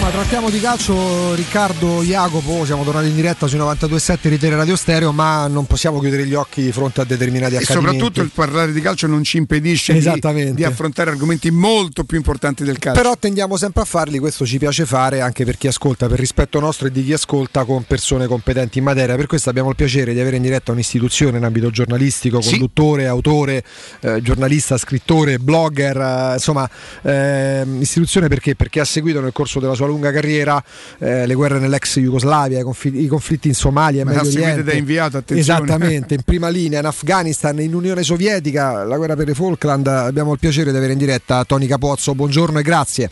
Insomma, 0.05 0.23
trattiamo 0.23 0.51
di 0.51 0.61
calcio 0.61 1.35
Riccardo 1.35 2.03
Jacopo, 2.03 2.67
siamo 2.67 2.85
tornati 2.85 3.07
in 3.09 3.15
diretta 3.15 3.47
sui 3.47 3.59
92.7 3.59 4.29
di 4.29 4.37
Tele 4.39 4.55
Radio 4.55 4.77
Stereo, 4.77 5.13
ma 5.13 5.47
non 5.47 5.65
possiamo 5.65 5.99
chiudere 5.99 6.27
gli 6.27 6.35
occhi 6.35 6.61
di 6.61 6.73
fronte 6.73 7.01
a 7.01 7.05
determinati 7.05 7.55
E 7.55 7.57
accadimenti. 7.57 7.95
soprattutto 7.95 8.21
il 8.21 8.31
parlare 8.35 8.73
di 8.73 8.83
calcio 8.83 9.07
non 9.07 9.25
ci 9.25 9.39
impedisce 9.39 9.95
di, 9.99 10.53
di 10.53 10.63
affrontare 10.63 11.09
argomenti 11.09 11.51
molto 11.51 12.05
più 12.05 12.19
importanti 12.19 12.65
del 12.65 12.79
calcio. 12.79 13.01
Però 13.01 13.17
tendiamo 13.17 13.57
sempre 13.57 13.81
a 13.81 13.85
farli, 13.87 14.19
questo 14.19 14.45
ci 14.45 14.59
piace 14.59 14.85
fare 14.85 15.23
anche 15.23 15.47
per 15.47 15.57
chi 15.57 15.69
ascolta, 15.69 16.07
per 16.07 16.19
rispetto 16.19 16.61
nostro 16.61 16.89
e 16.89 16.91
di 16.91 17.03
chi 17.03 17.15
ascolta 17.15 17.65
con 17.65 17.85
persone 17.85 18.27
competenti 18.27 18.77
in 18.81 18.85
materia. 18.85 19.17
Per 19.17 19.27
questo 19.27 19.49
abbiamo 19.49 19.71
il 19.71 19.77
piacere 19.77 20.13
di 20.13 20.21
avere 20.21 20.37
in 20.37 20.43
diretta 20.43 20.73
un'istituzione 20.73 21.39
in 21.39 21.45
ambito 21.45 21.71
giornalistico, 21.71 22.43
Sì. 22.43 22.51
conduttore, 22.51 23.07
autore, 23.07 23.65
eh, 24.01 24.21
giornalista, 24.21 24.77
scrittore, 24.77 25.39
blogger, 25.39 25.97
eh, 25.97 26.33
insomma, 26.35 26.69
ehm, 27.01 27.81
istituzione 27.81 28.29
perché? 28.29 28.55
Perché 28.55 28.81
ha 28.81 28.85
seguito 28.85 29.23
nel 29.23 29.33
corso 29.33 29.61
della 29.61 29.73
sua 29.73 29.87
lunga 29.87 29.93
carriera 30.01 30.63
eh, 30.99 31.27
le 31.27 31.35
guerre 31.35 31.59
nell'ex 31.59 31.99
Jugoslavia, 31.99 32.61
i, 32.61 32.63
confi- 32.63 33.03
i 33.03 33.07
conflitti 33.07 33.49
in 33.49 33.55
Somalia, 33.55 34.03
in 34.03 34.09
Medio 34.09 34.29
Oriente. 34.29 34.63
da 34.63 34.73
inviato, 34.73 35.17
attenzione. 35.19 35.41
Esattamente, 35.41 36.15
in 36.15 36.23
prima 36.23 36.49
linea, 36.49 36.81
in 36.81 36.87
Afghanistan, 36.87 37.61
in 37.61 37.75
Unione 37.75 38.03
Sovietica, 38.03 38.85
la 38.85 38.97
guerra 38.97 39.17
per 39.17 39.29
i 39.29 39.35
Falkland. 39.35 39.87
Abbiamo 39.87 40.33
il 40.33 40.39
piacere 40.39 40.71
di 40.71 40.77
avere 40.77 40.93
in 40.93 40.99
diretta 40.99 41.45
Tony 41.45 41.67
Capozzo. 41.67 42.15
Buongiorno 42.15 42.59
e 42.59 42.63
grazie. 42.63 43.11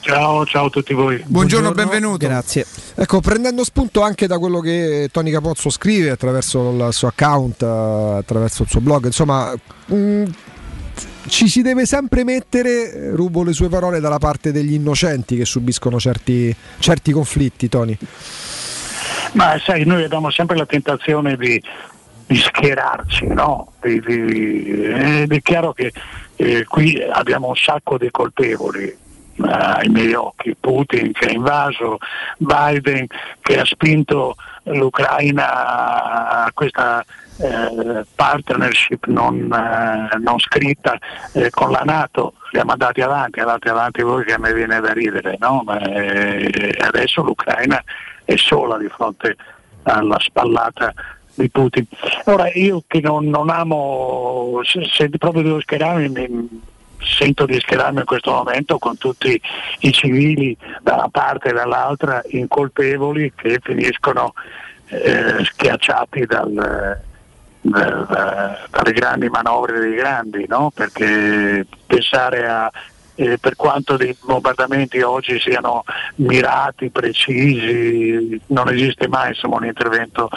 Ciao, 0.00 0.44
ciao 0.46 0.66
a 0.66 0.68
tutti 0.68 0.94
voi. 0.94 1.22
Buongiorno, 1.24 1.70
benvenuto. 1.70 2.26
Grazie. 2.26 2.66
Ecco, 2.96 3.20
prendendo 3.20 3.62
spunto 3.62 4.00
anche 4.02 4.26
da 4.26 4.36
quello 4.38 4.58
che 4.58 5.08
Tony 5.12 5.30
Capozzo 5.30 5.70
scrive 5.70 6.10
attraverso 6.10 6.70
il 6.72 6.92
suo 6.92 7.06
account, 7.06 7.62
eh, 7.62 8.16
attraverso 8.18 8.64
il 8.64 8.68
suo 8.68 8.80
blog, 8.80 9.06
insomma, 9.06 9.54
mh, 9.86 10.24
ci 11.28 11.48
si 11.48 11.62
deve 11.62 11.86
sempre 11.86 12.24
mettere, 12.24 12.92
eh, 12.92 13.10
rubo 13.10 13.42
le 13.42 13.52
sue 13.52 13.68
parole, 13.68 14.00
dalla 14.00 14.18
parte 14.18 14.52
degli 14.52 14.74
innocenti 14.74 15.36
che 15.36 15.44
subiscono 15.44 15.98
certi, 15.98 16.54
certi 16.78 17.12
conflitti, 17.12 17.68
Tony. 17.68 17.96
Ma 19.32 19.58
sai, 19.64 19.84
noi 19.84 20.04
abbiamo 20.04 20.30
sempre 20.30 20.56
la 20.56 20.66
tentazione 20.66 21.36
di, 21.36 21.62
di 22.26 22.36
schierarci, 22.36 23.26
no? 23.26 23.72
Di- 23.80 24.00
di- 24.00 24.82
ed 24.82 25.32
è 25.32 25.40
chiaro 25.40 25.72
che 25.72 25.92
eh, 26.36 26.64
qui 26.64 27.00
abbiamo 27.00 27.48
un 27.48 27.56
sacco 27.56 27.96
di 27.98 28.10
colpevoli 28.10 28.84
eh, 28.84 28.96
ai 29.36 29.88
miei 29.88 30.12
occhi, 30.14 30.54
Putin 30.58 31.12
che 31.12 31.26
ha 31.26 31.30
invaso, 31.30 31.98
Biden 32.36 33.06
che 33.40 33.58
ha 33.58 33.64
spinto 33.64 34.36
l'Ucraina 34.64 36.44
a 36.44 36.50
questa 36.52 37.04
eh, 37.42 38.04
partnership 38.14 39.06
non, 39.06 39.52
eh, 39.52 40.16
non 40.18 40.38
scritta 40.38 40.96
eh, 41.32 41.50
con 41.50 41.70
la 41.70 41.82
Nato, 41.84 42.34
li 42.52 42.60
ha 42.60 42.64
mandati 42.64 43.00
avanti, 43.00 43.40
andate 43.40 43.68
avanti 43.68 44.02
voi 44.02 44.24
che 44.24 44.34
a 44.34 44.38
me 44.38 44.52
viene 44.54 44.80
da 44.80 44.92
ridere, 44.92 45.36
no? 45.40 45.62
Ma, 45.64 45.80
eh, 45.80 46.74
adesso 46.80 47.22
l'Ucraina 47.22 47.82
è 48.24 48.36
sola 48.36 48.78
di 48.78 48.88
fronte 48.88 49.36
alla 49.82 50.18
spallata 50.20 50.92
di 51.34 51.48
Putin. 51.50 51.86
Ora 52.24 52.50
io 52.52 52.82
che 52.86 53.00
non, 53.00 53.26
non 53.26 53.50
amo, 53.50 54.60
se, 54.62 54.84
se 54.84 55.08
proprio 55.10 55.42
devo 55.42 55.60
schierarmi, 55.60 56.08
mi- 56.08 56.70
sento 57.04 57.46
di 57.46 57.58
schierarmi 57.58 57.98
in 57.98 58.04
questo 58.04 58.30
momento 58.30 58.78
con 58.78 58.96
tutti 58.96 59.40
i 59.80 59.92
civili 59.92 60.56
da 60.82 60.94
una 60.94 61.08
parte 61.08 61.48
e 61.48 61.52
dall'altra 61.52 62.22
incolpevoli 62.28 63.32
che 63.34 63.58
finiscono 63.60 64.34
eh, 64.86 65.44
schiacciati 65.44 66.26
dal, 66.26 67.00
dalle 67.62 68.92
grandi 68.92 69.28
manovre 69.28 69.78
dei 69.78 69.94
grandi, 69.94 70.46
no? 70.48 70.72
perché 70.74 71.64
pensare 71.86 72.48
a 72.48 72.70
eh, 73.14 73.38
per 73.38 73.56
quanto 73.56 73.94
i 73.94 74.16
bombardamenti 74.24 75.00
oggi 75.00 75.38
siano 75.38 75.84
mirati, 76.16 76.90
precisi, 76.90 78.40
non 78.46 78.68
esiste 78.68 79.06
mai 79.08 79.28
insomma, 79.28 79.56
un 79.56 79.66
intervento 79.66 80.28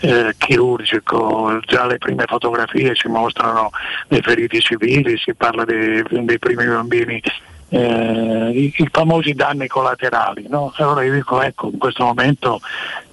eh, 0.00 0.34
chirurgico, 0.36 1.60
già 1.64 1.86
le 1.86 1.98
prime 1.98 2.24
fotografie 2.26 2.94
ci 2.94 3.08
mostrano 3.08 3.70
dei 4.08 4.20
feriti 4.20 4.60
civili, 4.60 5.16
si 5.16 5.34
parla 5.34 5.64
dei, 5.64 6.02
dei 6.08 6.38
primi 6.38 6.66
bambini 6.66 7.22
eh, 7.68 8.50
i, 8.52 8.74
i, 8.76 8.88
famosi 8.90 9.32
danni 9.32 9.66
collaterali. 9.68 10.46
No? 10.48 10.72
Allora 10.76 11.02
io 11.02 11.14
dico 11.14 11.40
ecco, 11.40 11.70
in 11.72 11.78
questo 11.78 12.04
momento 12.04 12.60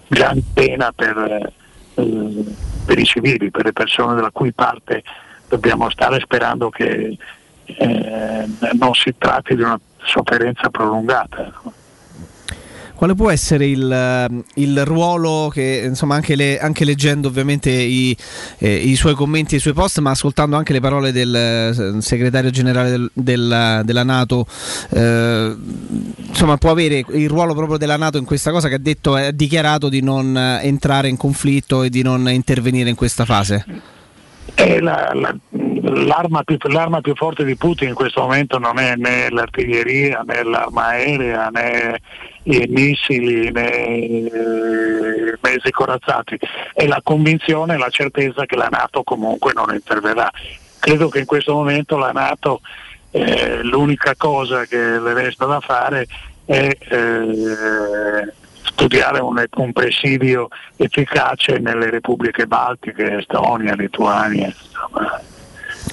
gran 0.07 0.41
pena 0.53 0.91
per, 0.91 1.51
eh, 1.95 2.43
per 2.85 2.99
i 2.99 3.05
civili, 3.05 3.51
per 3.51 3.65
le 3.65 3.73
persone 3.73 4.15
della 4.15 4.31
cui 4.31 4.51
parte 4.53 5.03
dobbiamo 5.47 5.89
stare 5.89 6.19
sperando 6.19 6.69
che 6.69 7.17
eh, 7.65 8.45
non 8.73 8.93
si 8.93 9.15
tratti 9.17 9.55
di 9.55 9.61
una 9.61 9.79
sofferenza 10.03 10.69
prolungata. 10.69 11.51
Quale 13.01 13.15
può 13.15 13.31
essere 13.31 13.65
il, 13.65 14.43
il 14.57 14.85
ruolo 14.85 15.49
che, 15.51 15.81
insomma, 15.85 16.13
anche, 16.13 16.35
le, 16.35 16.59
anche 16.59 16.85
leggendo 16.85 17.29
ovviamente 17.29 17.71
i, 17.71 18.15
eh, 18.59 18.75
i, 18.75 18.95
suoi 18.95 19.15
commenti 19.15 19.55
e 19.55 19.57
i 19.57 19.59
suoi 19.59 19.73
post, 19.73 19.97
ma 20.01 20.11
ascoltando 20.11 20.55
anche 20.55 20.71
le 20.71 20.81
parole 20.81 21.11
del 21.11 21.35
eh, 21.35 21.99
segretario 21.99 22.51
generale 22.51 22.91
del, 22.91 23.09
del, 23.11 23.81
della 23.85 24.03
Nato, 24.03 24.45
eh, 24.91 25.55
insomma, 26.27 26.57
può 26.57 26.69
avere 26.69 27.03
il 27.13 27.27
ruolo 27.27 27.55
proprio 27.55 27.79
della 27.79 27.97
Nato 27.97 28.19
in 28.19 28.25
questa 28.25 28.51
cosa 28.51 28.67
che 28.67 28.75
ha 28.75 28.79
detto, 28.79 29.15
ha 29.15 29.31
dichiarato 29.31 29.89
di 29.89 30.03
non 30.03 30.37
entrare 30.61 31.07
in 31.07 31.17
conflitto 31.17 31.81
e 31.81 31.89
di 31.89 32.03
non 32.03 32.29
intervenire 32.29 32.91
in 32.91 32.95
questa 32.95 33.25
fase? 33.25 33.65
La, 34.57 35.11
la, 35.15 35.35
l'arma, 35.81 36.43
più, 36.43 36.57
l'arma, 36.67 37.01
più, 37.01 37.15
forte 37.15 37.43
di 37.43 37.55
Putin 37.55 37.87
in 37.87 37.93
questo 37.95 38.21
momento 38.21 38.59
non 38.59 38.77
è 38.77 38.95
né 38.95 39.29
l'artiglieria 39.31 40.23
né 40.23 40.43
l'arma 40.43 40.87
aerea 40.89 41.49
né 41.49 41.99
i 42.43 42.65
missili 42.67 43.47
i 43.47 43.51
mezzi 43.51 44.31
corazzati, 45.71 46.39
è 46.73 46.87
la 46.87 47.01
convinzione 47.03 47.75
e 47.75 47.77
la 47.77 47.89
certezza 47.89 48.45
che 48.45 48.55
la 48.55 48.69
Nato 48.69 49.03
comunque 49.03 49.53
non 49.53 49.73
interverrà. 49.73 50.31
Credo 50.79 51.09
che 51.09 51.19
in 51.19 51.25
questo 51.25 51.53
momento 51.53 51.97
la 51.97 52.11
Nato 52.11 52.61
eh, 53.11 53.61
l'unica 53.63 54.15
cosa 54.17 54.65
che 54.65 54.77
le 54.77 55.13
resta 55.13 55.45
da 55.45 55.59
fare 55.59 56.07
è 56.45 56.69
eh, 56.79 58.33
studiare 58.63 59.19
un, 59.19 59.43
un, 59.55 59.73
presidio 59.73 60.47
efficace 60.77 61.59
nelle 61.59 61.89
repubbliche 61.89 62.47
baltiche, 62.47 63.17
Estonia, 63.17 63.75
Lituania. 63.75 64.47
Insomma. 64.47 65.21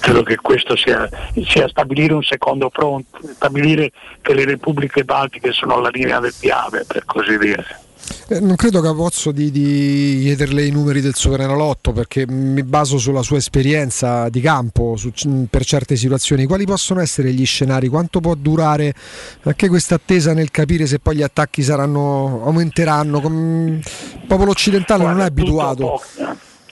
Credo 0.01 0.23
che 0.23 0.36
questo 0.36 0.77
sia, 0.77 1.09
sia, 1.47 1.68
stabilire 1.68 2.15
un 2.15 2.23
secondo 2.23 2.70
fronte, 2.73 3.18
stabilire 3.35 3.91
che 4.23 4.35
le 4.35 4.44
repubbliche 4.44 5.05
baltiche 5.05 5.52
sono 5.52 5.81
la 5.81 5.91
linea 5.91 6.20
del 6.20 6.35
piave, 6.39 6.85
per 6.86 7.05
così 7.05 7.36
dire. 7.36 7.86
Eh, 8.28 8.41
non 8.41 8.57
credo 8.57 8.81
Capozzo 8.81 9.33
di, 9.33 9.51
di 9.51 10.20
chiederle 10.23 10.65
i 10.65 10.70
numeri 10.70 11.01
del 11.01 11.15
Superenalotto 11.15 11.93
perché 11.93 12.27
mi 12.27 12.62
baso 12.62 12.99
sulla 12.99 13.23
sua 13.23 13.39
esperienza 13.39 14.28
di 14.28 14.41
campo 14.41 14.97
su, 14.97 15.10
per 15.49 15.65
certe 15.65 15.97
situazioni. 15.97 16.47
Quali 16.47 16.65
possono 16.65 17.01
essere 17.01 17.33
gli 17.33 17.44
scenari? 17.44 17.89
Quanto 17.89 18.20
può 18.20 18.35
durare 18.35 18.94
anche 19.43 19.68
questa 19.68 19.97
attesa 19.97 20.33
nel 20.33 20.51
capire 20.51 20.86
se 20.86 20.99
poi 20.99 21.17
gli 21.17 21.23
attacchi 21.23 21.62
saranno, 21.62 22.43
aumenteranno? 22.44 23.18
il 23.18 23.83
popolo 24.27 24.51
occidentale 24.51 25.02
Guarda, 25.02 25.18
non 25.18 25.27
è 25.27 25.28
abituato. 25.28 26.01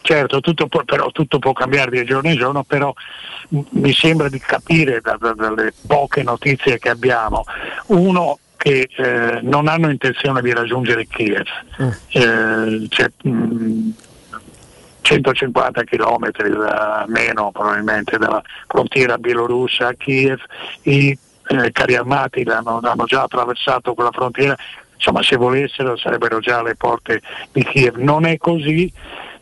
Certo, 0.07 0.39
tutto 0.39 0.69
può, 0.69 0.85
però 0.85 1.11
tutto 1.11 1.41
può 1.41 1.53
cambiare 1.53 1.91
di 1.91 2.05
giorno 2.05 2.31
in 2.31 2.37
giorno, 2.37 2.63
però 2.63 2.95
mi 3.49 3.93
sembra 3.93 4.29
di 4.29 4.39
capire 4.39 5.01
da, 5.01 5.17
da, 5.19 5.33
dalle 5.33 5.75
poche 5.85 6.23
notizie 6.23 6.79
che 6.79 6.91
abbiamo. 6.91 7.43
Uno, 7.87 8.39
che 8.57 8.89
eh, 8.89 9.41
non 9.43 9.67
hanno 9.67 9.91
intenzione 9.91 10.43
di 10.43 10.53
raggiungere 10.53 11.09
Kiev. 11.09 11.45
Mm. 11.83 11.89
Eh, 12.11 12.87
c'è, 12.89 13.11
mh, 13.23 13.91
150 15.01 15.83
km 15.83 16.31
da, 16.31 17.05
meno 17.09 17.51
probabilmente 17.51 18.17
dalla 18.17 18.41
frontiera 18.69 19.19
bielorussa 19.19 19.89
a 19.89 19.95
Kiev, 19.95 20.39
i 20.83 21.19
eh, 21.49 21.73
carri 21.73 21.97
armati 21.97 22.43
hanno, 22.43 22.79
hanno 22.81 23.05
già 23.07 23.23
attraversato 23.23 23.95
quella 23.95 24.13
frontiera, 24.13 24.57
insomma 24.95 25.21
se 25.25 25.35
volessero 25.35 25.97
sarebbero 25.97 26.39
già 26.39 26.59
alle 26.61 26.77
porte 26.77 27.21
di 27.51 27.65
Kiev. 27.65 27.97
Non 27.97 28.25
è 28.25 28.37
così, 28.37 28.93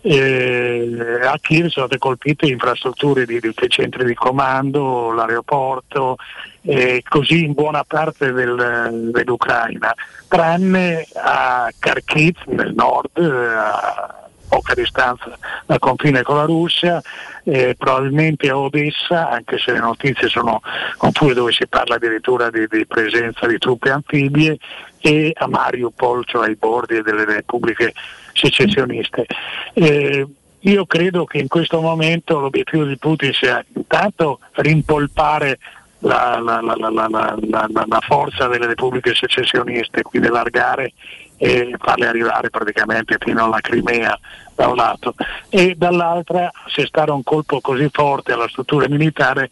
eh, 0.06 1.20
a 1.22 1.38
Kiev 1.40 1.68
sono 1.68 1.86
state 1.86 1.98
colpite 1.98 2.46
infrastrutture 2.46 3.24
di, 3.24 3.40
di 3.40 3.54
centri 3.68 4.04
di 4.04 4.12
comando, 4.12 5.12
l'aeroporto, 5.12 6.16
eh, 6.60 7.02
così 7.08 7.44
in 7.44 7.54
buona 7.54 7.84
parte 7.84 8.32
del, 8.32 9.10
dell'Ucraina, 9.12 9.94
tranne 10.28 11.06
a 11.14 11.70
Kharkiv 11.78 12.36
nel 12.48 12.74
nord, 12.74 13.16
a 13.18 14.28
poca 14.46 14.74
distanza 14.74 15.38
dal 15.64 15.78
confine 15.78 16.22
con 16.22 16.36
la 16.36 16.44
Russia, 16.44 17.00
eh, 17.44 17.74
probabilmente 17.78 18.50
a 18.50 18.58
Odessa, 18.58 19.30
anche 19.30 19.56
se 19.58 19.72
le 19.72 19.80
notizie 19.80 20.28
sono 20.28 20.60
confuse 20.98 21.32
dove 21.32 21.52
si 21.52 21.66
parla 21.66 21.94
addirittura 21.94 22.50
di, 22.50 22.66
di 22.68 22.86
presenza 22.86 23.46
di 23.46 23.56
truppe 23.56 23.90
anfibie, 23.90 24.58
e 25.00 25.32
a 25.34 25.46
Mariupol, 25.46 26.24
cioè 26.24 26.46
ai 26.46 26.56
bordi 26.56 27.02
delle 27.02 27.24
repubbliche 27.26 27.92
secessioniste. 28.34 29.24
Eh, 29.72 30.26
io 30.60 30.86
credo 30.86 31.24
che 31.24 31.38
in 31.38 31.48
questo 31.48 31.80
momento 31.80 32.40
l'obiettivo 32.40 32.84
di 32.84 32.96
Putin 32.96 33.32
sia 33.32 33.64
intanto 33.74 34.40
rimpolpare 34.52 35.58
la, 36.00 36.38
la, 36.38 36.60
la, 36.60 37.08
la, 37.08 38.00
forza 38.00 38.46
delle 38.46 38.66
repubbliche 38.66 39.14
secessioniste, 39.14 40.02
quindi 40.02 40.28
allargare 40.28 40.92
e 41.36 41.74
farle 41.78 42.06
arrivare 42.06 42.50
praticamente 42.50 43.16
fino 43.18 43.44
alla 43.44 43.60
Crimea 43.60 44.18
da 44.54 44.68
un 44.68 44.76
lato 44.76 45.14
e 45.48 45.74
dall'altra 45.76 46.50
assestare 46.66 47.10
un 47.10 47.22
colpo 47.22 47.60
così 47.60 47.88
forte 47.90 48.32
alla 48.32 48.48
struttura 48.48 48.88
militare 48.88 49.50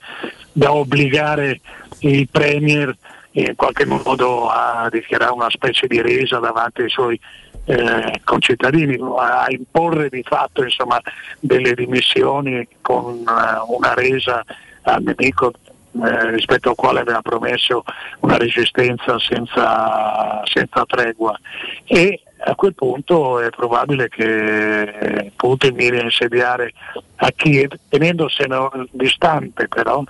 da 0.53 0.73
obbligare 0.73 1.61
i 2.01 2.29
premier 2.31 2.97
in 3.33 3.55
qualche 3.57 3.87
modo 3.87 4.49
a 4.49 4.89
dichiarare 4.91 5.33
una 5.33 5.51
specie 5.51 5.87
di 5.87 6.01
resa 6.01 6.39
davanti 6.39 6.83
ai 6.83 6.91
suoi 6.91 7.19
eh, 7.65 8.21
concittadini, 8.25 8.99
a 9.19 9.47
imporre 9.49 10.09
di 10.09 10.23
fatto 10.23 10.63
insomma, 10.63 11.01
delle 11.39 11.75
dimissioni 11.75 12.67
con 12.81 13.05
una, 13.21 13.63
una 13.67 13.95
resa 13.95 14.45
al 14.83 15.03
nemico 15.03 15.53
eh, 16.03 16.31
rispetto 16.31 16.71
al 16.71 16.75
quale 16.75 17.01
aveva 17.01 17.21
promesso 17.21 17.85
una 18.21 18.37
resistenza 18.37 19.19
senza, 19.19 20.41
senza 20.45 20.85
tregua. 20.87 21.39
E 21.85 22.23
a 22.45 22.55
quel 22.55 22.75
punto 22.75 23.39
è 23.39 23.51
probabile 23.51 24.09
che 24.09 25.31
Putin 25.37 25.75
miri 25.75 25.99
a 25.99 26.03
insediare 26.03 26.73
a 27.17 27.31
Kiev, 27.31 27.75
tenendosene 27.89 28.57
distante 28.91 29.69
però, 29.69 30.03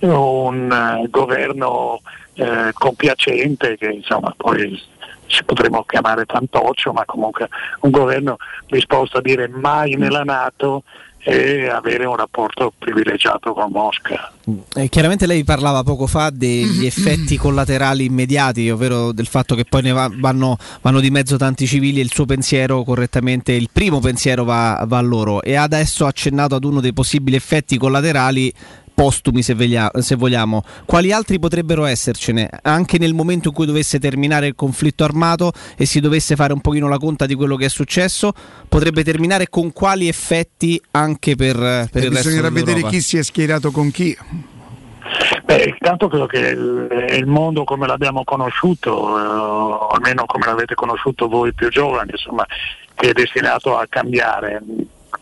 un 0.00 1.00
uh, 1.02 1.08
governo 1.10 2.00
uh, 2.34 2.72
compiacente 2.72 3.76
che 3.76 3.86
insomma 3.86 4.34
poi 4.36 4.82
ci 5.26 5.44
potremmo 5.44 5.84
chiamare 5.84 6.24
fantoccio, 6.26 6.92
ma 6.92 7.04
comunque 7.04 7.48
un 7.80 7.90
governo 7.90 8.36
disposto 8.66 9.18
a 9.18 9.22
dire 9.22 9.48
mai 9.48 9.94
nella 9.94 10.22
Nato 10.22 10.82
e 11.28 11.66
avere 11.66 12.04
un 12.04 12.14
rapporto 12.14 12.72
privilegiato 12.78 13.52
con 13.52 13.72
Mosca. 13.72 14.32
Eh, 14.76 14.88
chiaramente 14.88 15.26
lei 15.26 15.42
parlava 15.42 15.82
poco 15.82 16.06
fa 16.06 16.30
degli 16.30 16.86
effetti 16.86 17.36
collaterali 17.36 18.04
immediati, 18.04 18.70
ovvero 18.70 19.10
del 19.10 19.26
fatto 19.26 19.56
che 19.56 19.64
poi 19.64 19.82
ne 19.82 19.90
va, 19.90 20.08
vanno, 20.12 20.56
vanno, 20.82 21.00
di 21.00 21.10
mezzo 21.10 21.36
tanti 21.36 21.66
civili 21.66 21.98
e 21.98 22.04
il 22.04 22.12
suo 22.12 22.26
pensiero 22.26 22.84
correttamente, 22.84 23.50
il 23.50 23.70
primo 23.72 23.98
pensiero 23.98 24.44
va, 24.44 24.84
va 24.86 24.98
a 24.98 25.02
loro 25.02 25.42
e 25.42 25.56
adesso 25.56 26.04
ha 26.04 26.08
accennato 26.08 26.54
ad 26.54 26.62
uno 26.62 26.80
dei 26.80 26.92
possibili 26.92 27.34
effetti 27.34 27.76
collaterali 27.76 28.52
postumi 28.96 29.42
se, 29.42 29.54
veglia, 29.54 29.90
se, 29.98 30.14
vogliamo, 30.14 30.64
quali 30.86 31.12
altri 31.12 31.38
potrebbero 31.38 31.84
essercene? 31.84 32.48
Anche 32.62 32.96
nel 32.96 33.12
momento 33.12 33.48
in 33.48 33.54
cui 33.54 33.66
dovesse 33.66 33.98
terminare 33.98 34.46
il 34.46 34.54
conflitto 34.54 35.04
armato 35.04 35.52
e 35.76 35.84
si 35.84 36.00
dovesse 36.00 36.34
fare 36.34 36.54
un 36.54 36.62
pochino 36.62 36.88
la 36.88 36.96
conta 36.96 37.26
di 37.26 37.34
quello 37.34 37.56
che 37.56 37.66
è 37.66 37.68
successo, 37.68 38.32
potrebbe 38.66 39.04
terminare 39.04 39.50
con 39.50 39.74
quali 39.74 40.08
effetti 40.08 40.80
anche 40.92 41.36
per, 41.36 41.56
per 41.92 42.04
il 42.04 42.10
resto 42.10 42.28
Bisognerà 42.28 42.48
vedere 42.48 42.84
chi 42.84 43.02
si 43.02 43.18
è 43.18 43.22
schierato 43.22 43.70
con 43.70 43.90
chi. 43.90 44.16
Beh, 45.44 45.74
intanto 45.78 46.08
credo 46.08 46.26
che 46.26 46.38
il, 46.38 47.06
il, 47.18 47.26
mondo 47.26 47.64
come 47.64 47.86
l'abbiamo 47.86 48.24
conosciuto, 48.24 49.18
eh, 49.18 49.94
almeno 49.94 50.24
come 50.24 50.46
l'avete 50.46 50.74
conosciuto 50.74 51.28
voi 51.28 51.52
più 51.52 51.68
giovani, 51.68 52.12
insomma, 52.12 52.46
che 52.94 53.10
è 53.10 53.12
destinato 53.12 53.76
a 53.76 53.86
cambiare. 53.88 54.62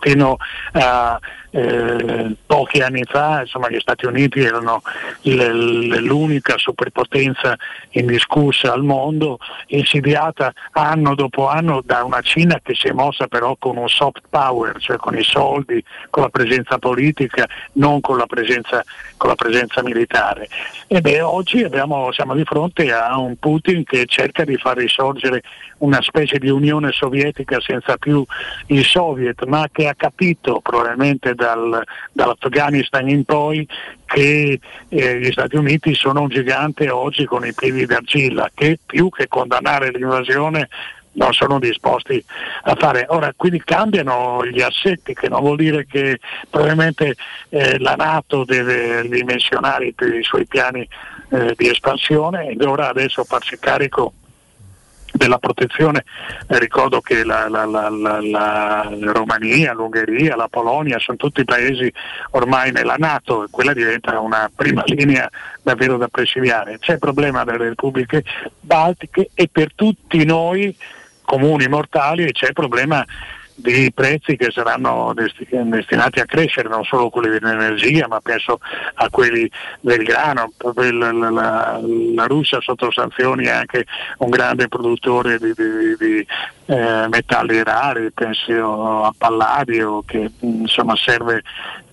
Fino 0.01 0.36
a 0.73 1.19
eh, 1.55 2.34
pochi 2.47 2.81
anni 2.81 3.05
fa 3.05 3.42
insomma, 3.42 3.70
gli 3.70 3.78
Stati 3.78 4.07
Uniti 4.07 4.41
erano 4.41 4.83
l- 5.23 6.00
l'unica 6.00 6.58
superpotenza 6.58 7.57
indiscussa 7.91 8.73
al 8.73 8.83
mondo, 8.83 9.39
insidiata 9.68 10.52
anno 10.73 11.15
dopo 11.15 11.47
anno 11.47 11.81
da 11.84 12.02
una 12.02 12.20
Cina 12.23 12.58
che 12.60 12.74
si 12.74 12.89
è 12.89 12.92
mossa 12.92 13.28
però 13.28 13.55
con 13.57 13.76
un 13.76 13.89
soft 13.89 14.23
power, 14.28 14.78
cioè 14.81 14.97
con 14.97 15.16
i 15.16 15.23
soldi, 15.23 15.83
con 16.10 16.24
la 16.24 16.28
presenza 16.28 16.78
politica, 16.78 17.47
non 17.74 18.00
con 18.00 18.16
la 18.16 18.26
presenza, 18.26 18.83
con 19.16 19.28
la 19.28 19.36
presenza 19.36 19.81
militare. 19.83 20.49
E 20.89 21.00
beh, 21.00 21.20
oggi 21.20 21.62
abbiamo, 21.62 22.10
siamo 22.10 22.34
di 22.34 22.44
fronte 22.44 22.92
a 22.92 23.16
un 23.16 23.36
Putin 23.36 23.84
che 23.84 24.07
cerca 24.07 24.44
di 24.44 24.57
far 24.57 24.76
risorgere 24.76 25.42
una 25.78 26.00
specie 26.02 26.39
di 26.39 26.49
Unione 26.49 26.91
Sovietica 26.92 27.60
senza 27.60 27.97
più 27.97 28.24
i 28.68 28.83
soviet, 28.83 29.44
ma 29.44 29.68
che 29.70 29.86
ha 29.86 29.94
capito 29.94 30.60
probabilmente 30.60 31.34
dal, 31.44 31.84
dall'Afghanistan 32.12 33.08
in 33.08 33.24
poi 33.24 33.68
che 34.06 34.58
eh, 34.89 35.18
gli 35.18 35.31
Stati 35.31 35.56
Uniti 35.56 35.94
sono 35.94 36.23
un 36.23 36.28
gigante 36.28 36.89
oggi 36.89 37.26
con 37.26 37.44
i 37.44 37.52
piedi 37.52 37.84
d'argilla, 37.84 38.50
che 38.55 38.78
più 38.84 39.10
che 39.10 39.28
condannare 39.28 39.90
l'invasione 39.90 40.68
non 41.12 41.32
sono 41.32 41.58
disposti 41.58 42.23
a 42.62 42.74
fare. 42.76 43.05
Ora, 43.08 43.32
quindi 43.36 43.62
cambiano 43.62 44.44
gli 44.47 44.60
assetti, 44.60 45.14
che 45.14 45.28
non 45.28 45.40
vuol 45.40 45.56
dire 45.56 45.86
che 45.86 46.18
probabilmente 46.48 47.14
eh, 47.50 47.78
la 47.78 47.94
Nato 47.94 48.44
deve 48.44 49.02
ridimensionare 49.02 49.86
i, 49.86 49.94
i 50.18 50.23
suoi 50.23 50.47
piani 50.47 50.89
eh, 51.31 51.55
di 51.56 51.68
espansione 51.68 52.48
e 52.48 52.55
dovrà 52.55 52.89
adesso 52.89 53.23
farsi 53.23 53.58
carico 53.58 54.12
della 55.17 55.39
protezione. 55.39 56.05
Eh, 56.49 56.59
ricordo 56.59 57.01
che 57.01 57.25
la, 57.25 57.49
la, 57.49 57.65
la, 57.65 57.89
la, 57.89 58.89
Romania, 59.12 59.73
l'Ungheria, 59.73 60.34
la 60.34 60.49
Polonia 60.49 60.99
sono 60.99 61.17
tutti 61.17 61.44
paesi 61.44 61.91
ormai 62.31 62.73
nella 62.73 62.97
Nato 62.97 63.44
e 63.44 63.47
quella 63.51 63.73
diventa 63.73 64.18
una 64.18 64.51
prima 64.55 64.83
linea 64.86 65.31
davvero 65.62 65.97
da 65.97 66.09
presidiare. 66.09 66.78
C'è 66.78 66.94
il 66.94 66.99
problema 66.99 67.44
delle 67.44 67.68
repubbliche 67.68 68.25
baltiche 68.60 69.31
e 69.34 69.49
per 69.51 69.73
tutti 69.75 70.25
noi 70.25 70.76
comuni 71.23 71.68
mortali 71.68 72.31
c'è 72.33 72.49
il 72.49 72.52
problema 72.52 73.05
di 73.55 73.92
prezzi 73.92 74.36
che 74.36 74.50
saranno 74.50 75.15
destinati 75.15 76.20
a 76.20 76.24
crescere, 76.24 76.68
non 76.68 76.84
solo 76.84 77.08
quelli 77.08 77.39
dell'energia, 77.39 78.08
ma 78.08 78.20
penso 78.20 78.58
a 78.94 79.08
quelli 79.10 79.50
del 79.81 80.02
grano. 80.02 80.52
La, 80.58 81.12
la, 81.12 81.81
la 82.15 82.26
Russia 82.26 82.60
sotto 82.60 82.91
sanzioni 82.91 83.47
è 83.47 83.50
anche 83.50 83.86
un 84.18 84.31
grande 84.31 84.68
produttore 84.68 85.39
di, 85.39 85.52
di, 85.55 85.97
di 85.99 86.26
eh, 86.66 87.07
metalli 87.08 87.62
rari, 87.62 88.10
penso 88.12 89.05
a 89.05 89.15
Palladio 89.16 90.02
che 90.05 90.31
insomma, 90.41 90.97
serve 90.97 91.42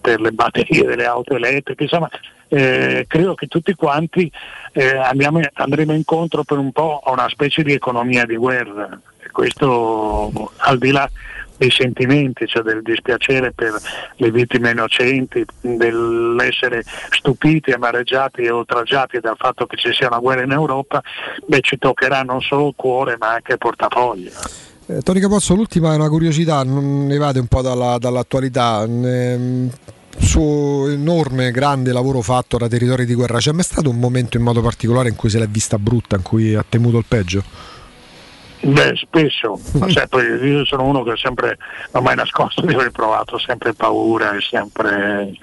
per 0.02 0.20
le 0.20 0.32
batterie 0.32 0.84
delle 0.84 1.06
auto 1.06 1.36
elettriche, 1.36 1.84
insomma 1.84 2.10
eh, 2.48 3.06
credo 3.08 3.36
che 3.36 3.48
tutti 3.48 3.74
quanti 3.76 4.30
eh, 4.74 4.98
andiamo, 4.98 5.40
andremo 5.54 5.94
incontro 5.94 6.44
per 6.44 6.58
un 6.58 6.72
po' 6.72 7.02
a 7.06 7.12
una 7.12 7.30
specie 7.30 7.64
di 7.64 7.74
economia 7.74 8.26
di 8.26 8.36
guerra. 8.36 9.00
Questo 9.32 10.52
al 10.58 10.78
di 10.78 10.92
là 10.92 11.10
dei 11.62 11.70
sentimenti, 11.70 12.48
cioè 12.48 12.64
del 12.64 12.82
dispiacere 12.82 13.52
per 13.52 13.80
le 14.16 14.32
vittime 14.32 14.72
innocenti, 14.72 15.46
dell'essere 15.62 16.84
stupiti, 17.12 17.70
amareggiati 17.70 18.42
e 18.42 18.50
oltraggiati 18.50 19.20
dal 19.20 19.36
fatto 19.38 19.68
che 19.68 19.78
ci 19.78 19.94
sia 19.94 20.08
una 20.08 20.18
guerra 20.18 20.42
in 20.42 20.52
Europa, 20.52 21.04
beh, 21.46 21.60
ci 21.62 21.78
toccherà 21.78 22.24
non 22.24 22.42
solo 22.42 22.70
il 22.70 22.74
cuore 22.76 23.16
ma 23.20 23.34
anche 23.34 23.52
il 23.52 23.58
portafoglio. 23.60 24.32
Eh, 24.88 25.02
Tony 25.02 25.20
Capozzo, 25.20 25.54
l'ultima 25.54 25.94
è 25.94 25.96
una 25.96 26.10
curiosità, 26.10 26.64
non 26.64 27.06
ne 27.06 27.18
vade 27.18 27.40
un 27.40 27.46
po' 27.48 27.62
dalla, 27.62 28.00
dall'attualità. 28.00 28.84
Eh, 28.84 29.70
suo 30.18 30.90
enorme, 30.90 31.52
grande 31.52 31.94
lavoro 31.94 32.22
fatto 32.22 32.58
da 32.58 32.68
territori 32.68 33.06
di 33.06 33.14
guerra, 33.14 33.38
c'è 33.38 33.52
mai 33.52 33.64
stato 33.64 33.90
un 33.90 34.00
momento 34.00 34.36
in 34.36 34.44
modo 34.44 34.62
particolare 34.62 35.10
in 35.10 35.16
cui 35.16 35.30
se 35.30 35.38
l'è 35.38 35.48
vista 35.48 35.78
brutta, 35.78 36.16
in 36.16 36.24
cui 36.24 36.56
ha 36.56 36.66
temuto 36.68 36.98
il 36.98 37.06
peggio? 37.08 37.44
Beh, 38.64 38.96
spesso, 38.96 39.60
cioè, 39.88 40.08
io 40.44 40.64
sono 40.66 40.84
uno 40.84 41.02
che 41.02 41.16
sempre, 41.16 41.58
non 41.94 42.04
mai 42.04 42.16
nascosto 42.16 42.62
di 42.66 42.74
aver 42.74 42.92
provato 42.92 43.38
sempre 43.38 43.74
paura 43.74 44.34
e 44.34 44.42
sempre... 44.42 45.34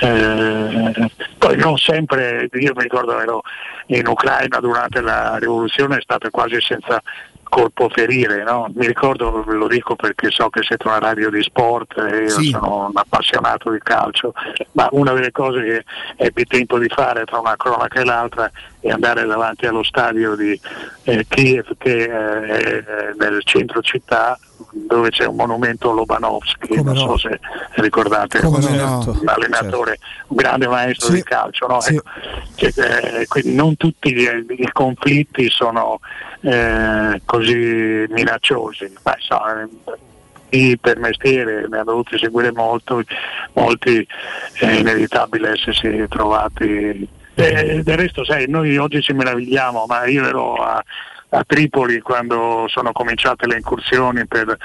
Eh, 0.00 1.10
poi 1.38 1.56
non 1.56 1.76
sempre, 1.76 2.48
io 2.52 2.72
mi 2.74 2.82
ricordo 2.82 3.20
ero 3.20 3.42
in 3.86 4.06
Ucraina 4.06 4.60
durante 4.60 5.00
la 5.00 5.36
rivoluzione, 5.38 5.96
è 5.98 6.00
stata 6.00 6.30
quasi 6.30 6.60
senza 6.60 7.02
colpo 7.48 7.88
ferire, 7.88 8.42
no? 8.44 8.70
mi 8.74 8.86
ricordo, 8.86 9.42
ve 9.42 9.54
lo 9.54 9.66
dico 9.66 9.96
perché 9.96 10.30
so 10.30 10.48
che 10.48 10.62
siete 10.62 10.86
una 10.86 10.98
radio 10.98 11.30
di 11.30 11.42
sport 11.42 11.98
e 11.98 12.22
io 12.22 12.28
sì. 12.28 12.50
sono 12.50 12.86
un 12.86 12.96
appassionato 12.96 13.70
di 13.70 13.78
calcio, 13.82 14.32
ma 14.72 14.88
una 14.92 15.12
delle 15.12 15.32
cose 15.32 15.62
che 15.62 15.84
ebbi 16.16 16.44
tempo 16.44 16.78
di 16.78 16.88
fare 16.88 17.24
tra 17.24 17.38
una 17.38 17.56
cronaca 17.56 18.00
e 18.00 18.04
l'altra 18.04 18.50
è 18.80 18.90
andare 18.90 19.24
davanti 19.24 19.66
allo 19.66 19.82
stadio 19.82 20.36
di 20.36 20.58
eh, 21.04 21.26
Kiev 21.28 21.76
che 21.78 22.04
eh, 22.04 22.84
è 22.84 23.10
nel 23.18 23.40
centro 23.44 23.80
città 23.82 24.38
dove 24.70 25.10
c'è 25.10 25.24
un 25.24 25.36
monumento 25.36 25.90
a 25.90 25.94
Lobanovsky, 25.94 26.68
Come 26.68 26.82
non 26.82 26.94
no. 26.94 27.16
so 27.16 27.28
se 27.28 27.40
ricordate, 27.76 28.38
un, 28.44 28.58
no. 28.58 29.20
allenatore, 29.24 29.98
certo. 29.98 30.26
un 30.28 30.36
grande 30.36 30.68
maestro 30.68 31.08
sì. 31.08 31.14
di 31.14 31.22
calcio. 31.22 31.66
No? 31.66 31.80
Sì. 31.80 31.94
Ecco, 31.94 32.08
cioè, 32.54 33.20
eh, 33.20 33.26
quindi 33.26 33.54
non 33.54 33.76
tutti 33.76 34.08
i 34.08 34.70
conflitti 34.72 35.48
sono 35.48 36.00
eh, 36.40 37.20
così 37.24 38.06
minacciosi. 38.08 38.92
Ma, 39.02 39.14
so, 39.18 39.40
eh, 40.50 40.78
per 40.80 40.98
mestiere 40.98 41.66
ne 41.68 41.76
hanno 41.76 41.84
dovuti 41.84 42.18
seguire 42.18 42.52
molto, 42.52 43.02
molti 43.54 44.06
è 44.54 44.66
inevitabile 44.66 45.52
essersi 45.52 46.06
trovati. 46.08 47.08
E 47.34 47.82
del 47.84 47.96
resto, 47.96 48.24
sai, 48.24 48.48
noi 48.48 48.76
oggi 48.78 49.00
ci 49.00 49.12
meravigliamo, 49.12 49.84
ma 49.86 50.06
io 50.06 50.26
ero 50.26 50.54
a, 50.54 50.82
a 51.30 51.44
Tripoli 51.46 52.00
quando 52.00 52.66
sono 52.68 52.92
cominciate 52.92 53.46
le 53.46 53.56
incursioni 53.56 54.26
per 54.26 54.56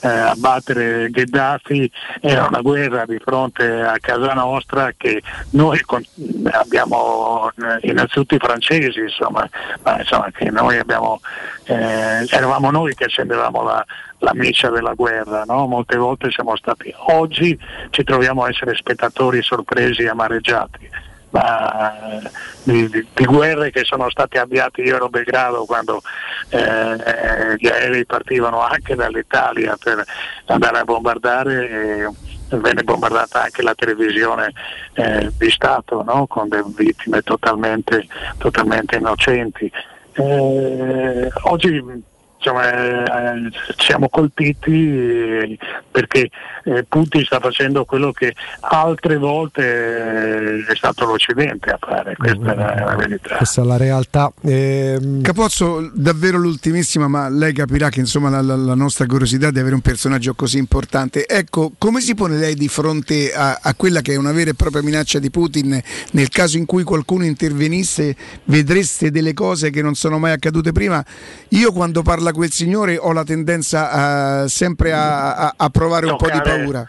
eh, 0.00 0.08
abbattere 0.08 1.10
Gheddafi, 1.10 1.90
era 2.20 2.46
una 2.46 2.60
guerra 2.60 3.04
di 3.06 3.18
fronte 3.18 3.64
a 3.82 3.98
casa 4.00 4.32
nostra 4.32 4.92
che 4.96 5.22
noi 5.50 5.80
con, 5.80 6.02
abbiamo 6.50 7.50
eh, 7.50 7.88
innanzitutto 7.88 8.34
i 8.34 8.38
francesi, 8.38 9.00
insomma, 9.00 9.48
ma 9.82 9.98
insomma 9.98 10.30
che 10.32 10.50
noi 10.50 10.78
abbiamo, 10.78 11.20
eh, 11.64 12.26
eravamo 12.28 12.70
noi 12.70 12.94
che 12.94 13.04
accendevamo 13.04 13.62
la, 13.62 13.84
la 14.18 14.34
miccia 14.34 14.70
della 14.70 14.94
guerra, 14.94 15.44
no? 15.46 15.66
molte 15.66 15.96
volte 15.96 16.30
siamo 16.30 16.56
stati, 16.56 16.92
oggi 17.08 17.58
ci 17.90 18.02
troviamo 18.04 18.44
a 18.44 18.48
essere 18.48 18.74
spettatori 18.74 19.42
sorpresi 19.42 20.02
e 20.02 20.08
amareggiati 20.08 21.10
ma, 21.32 22.20
di, 22.62 22.88
di, 22.88 23.24
guerre 23.24 23.70
che 23.70 23.84
sono 23.84 24.08
state 24.10 24.38
avviate, 24.38 24.82
io 24.82 24.96
ero 24.96 25.06
a 25.06 25.08
Belgrado 25.08 25.64
quando 25.64 26.02
eh, 26.50 27.56
gli 27.56 27.66
aerei 27.66 28.04
partivano 28.04 28.60
anche 28.60 28.94
dall'Italia 28.94 29.76
per 29.82 30.04
andare 30.46 30.78
a 30.78 30.84
bombardare 30.84 31.70
e 31.70 32.58
venne 32.58 32.82
bombardata 32.82 33.44
anche 33.44 33.62
la 33.62 33.74
televisione 33.74 34.52
eh, 34.92 35.30
di 35.38 35.50
Stato 35.50 36.02
no? 36.02 36.26
con 36.26 36.48
delle 36.48 36.64
vittime 36.76 37.22
totalmente, 37.22 38.06
totalmente 38.36 38.96
innocenti. 38.96 39.70
Eh, 40.12 41.30
oggi 41.44 42.10
eh, 42.50 43.50
siamo 43.76 44.08
colpiti 44.08 45.58
perché 45.90 46.30
eh, 46.64 46.84
Putin 46.88 47.24
sta 47.24 47.40
facendo 47.40 47.84
quello 47.84 48.12
che 48.12 48.34
altre 48.60 49.16
volte 49.16 49.62
eh, 49.62 50.72
è 50.72 50.76
stato 50.76 51.04
l'Occidente 51.04 51.70
a 51.70 51.78
fare, 51.80 52.16
questa 52.16 52.52
è 52.52 52.84
la 52.84 52.96
verità. 52.96 53.36
Questa 53.36 53.62
è 53.62 53.64
la 53.64 53.76
realtà. 53.76 54.32
Ehm... 54.42 55.22
Capozzo, 55.22 55.90
davvero 55.94 56.38
l'ultimissima, 56.38 57.08
ma 57.08 57.28
lei 57.28 57.52
capirà 57.52 57.88
che 57.88 58.00
insomma 58.00 58.30
la, 58.30 58.40
la, 58.40 58.56
la, 58.56 58.74
nostra 58.74 59.06
curiosità 59.06 59.50
di 59.50 59.58
avere 59.58 59.74
un 59.74 59.80
personaggio 59.80 60.34
così 60.34 60.58
importante. 60.58 61.26
Ecco, 61.26 61.72
come 61.78 62.00
si 62.00 62.14
pone 62.14 62.36
lei 62.36 62.54
di 62.54 62.68
fronte 62.68 63.32
a, 63.32 63.58
a 63.60 63.74
quella 63.74 64.00
che 64.00 64.14
è 64.14 64.16
una 64.16 64.32
vera 64.32 64.50
e 64.50 64.54
propria 64.54 64.82
minaccia 64.82 65.18
di 65.18 65.30
Putin 65.30 65.80
nel 66.12 66.28
caso 66.28 66.56
in 66.56 66.66
cui 66.66 66.82
qualcuno 66.82 67.24
intervenisse, 67.24 68.16
vedreste 68.44 69.10
delle 69.10 69.34
cose 69.34 69.70
che 69.70 69.82
non 69.82 69.94
sono 69.94 70.18
mai 70.18 70.32
accadute 70.32 70.72
prima? 70.72 71.04
Io 71.50 71.72
quando 71.72 72.02
parla 72.02 72.31
quel 72.32 72.50
signore 72.50 72.96
ho 72.96 73.12
la 73.12 73.24
tendenza 73.24 74.42
uh, 74.42 74.46
sempre 74.46 74.92
a, 74.92 75.34
a, 75.34 75.54
a 75.56 75.70
provare 75.70 76.06
un 76.06 76.16
po' 76.16 76.30
di 76.30 76.40
paura. 76.42 76.88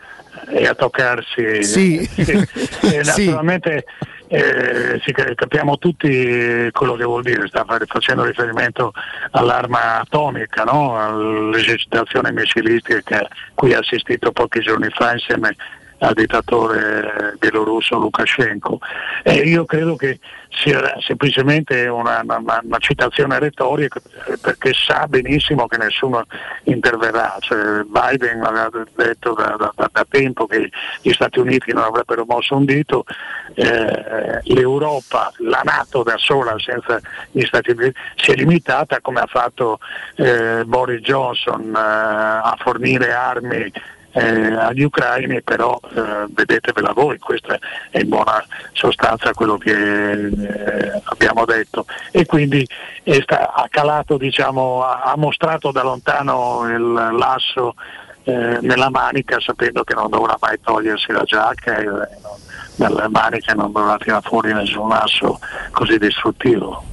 E 0.49 0.67
a 0.67 0.73
toccarsi. 0.73 1.63
Sì. 1.63 1.97
e, 2.15 3.01
naturalmente 3.03 3.85
eh, 4.33 4.99
sì, 5.05 5.11
capiamo 5.11 5.77
tutti 5.77 6.69
quello 6.71 6.95
che 6.95 7.03
vuol 7.03 7.21
dire, 7.21 7.45
sta 7.47 7.63
facendo 7.85 8.23
riferimento 8.23 8.91
all'arma 9.29 9.99
atomica, 9.99 10.63
no? 10.63 10.97
all'esercitazione 10.99 12.31
missilistica 12.31 13.19
a 13.19 13.27
cui 13.53 13.73
ha 13.73 13.77
assistito 13.77 14.31
pochi 14.31 14.61
giorni 14.61 14.89
fa 14.89 15.13
insieme 15.13 15.55
al 16.03 16.13
dittatore 16.13 17.35
bielorusso 17.39 17.97
Lukashenko. 17.97 18.79
E 19.23 19.35
io 19.35 19.65
credo 19.65 19.95
che 19.95 20.19
sia 20.49 20.95
semplicemente 20.99 21.87
una, 21.87 22.21
una, 22.23 22.59
una 22.61 22.77
citazione 22.77 23.39
retorica 23.39 23.99
perché 24.41 24.71
sa 24.73 25.07
benissimo 25.07 25.67
che 25.67 25.77
nessuno 25.77 26.25
interverrà. 26.63 27.37
Cioè, 27.39 27.83
Biden 27.83 28.43
aveva 28.43 28.69
detto 28.95 29.33
da, 29.33 29.55
da, 29.57 29.89
da, 29.91 30.05
tempo 30.07 30.45
che 30.45 30.69
gli 31.01 31.11
Stati 31.11 31.39
Uniti 31.39 31.73
non 31.73 31.83
avrebbero 31.83 32.25
mosso 32.27 32.55
un 32.55 32.65
dito, 32.65 33.05
eh, 33.55 34.41
l'Europa, 34.43 35.31
la 35.37 35.61
Nato 35.63 36.03
da 36.03 36.17
sola 36.17 36.55
senza 36.59 36.99
gli 37.31 37.43
Stati 37.43 37.71
Uniti 37.71 37.97
si 38.15 38.31
è 38.31 38.35
limitata 38.35 38.99
come 39.01 39.21
ha 39.21 39.27
fatto 39.27 39.79
eh, 40.17 40.63
Boris 40.65 41.01
Johnson 41.01 41.73
eh, 41.73 41.79
a 41.79 42.55
fornire 42.59 43.13
armi 43.13 43.71
eh, 44.13 44.53
agli 44.53 44.83
ucraini, 44.83 45.41
però 45.41 45.79
eh, 45.95 46.25
vedetevela 46.29 46.93
voi, 46.93 47.17
questo 47.17 47.57
è 47.89 47.99
in 47.99 48.09
buona 48.09 48.43
sostanza 48.71 49.33
quello 49.33 49.57
che 49.57 49.71
eh, 49.71 51.01
abbiamo 51.03 51.45
detto. 51.45 51.85
E 52.11 52.25
quindi 52.25 52.67
sta, 53.21 53.53
ha 53.53 53.67
calato, 53.69 54.17
diciamo, 54.17 54.83
ha, 54.83 55.01
ha, 55.01 55.17
mostrato 55.17 55.71
da 55.71 55.83
lontano 55.83 56.65
il 56.69 56.91
lasso 57.17 57.73
eh, 58.23 58.59
nella 58.61 58.89
manica 58.89 59.39
sapendo 59.39 59.83
che 59.83 59.95
non 59.95 60.09
dovrà 60.09 60.37
mai 60.39 60.59
togliersi 60.61 61.11
la 61.11 61.23
giacca 61.23 61.77
e 61.77 61.83
eh, 61.83 61.89
dalle 62.75 63.07
maniche 63.09 63.53
non 63.53 63.71
dovrà 63.71 63.97
tirare 63.97 64.21
fuori 64.27 64.53
nessun 64.53 64.89
lasso 64.89 65.39
così 65.71 65.97
distruttivo. 65.97 66.92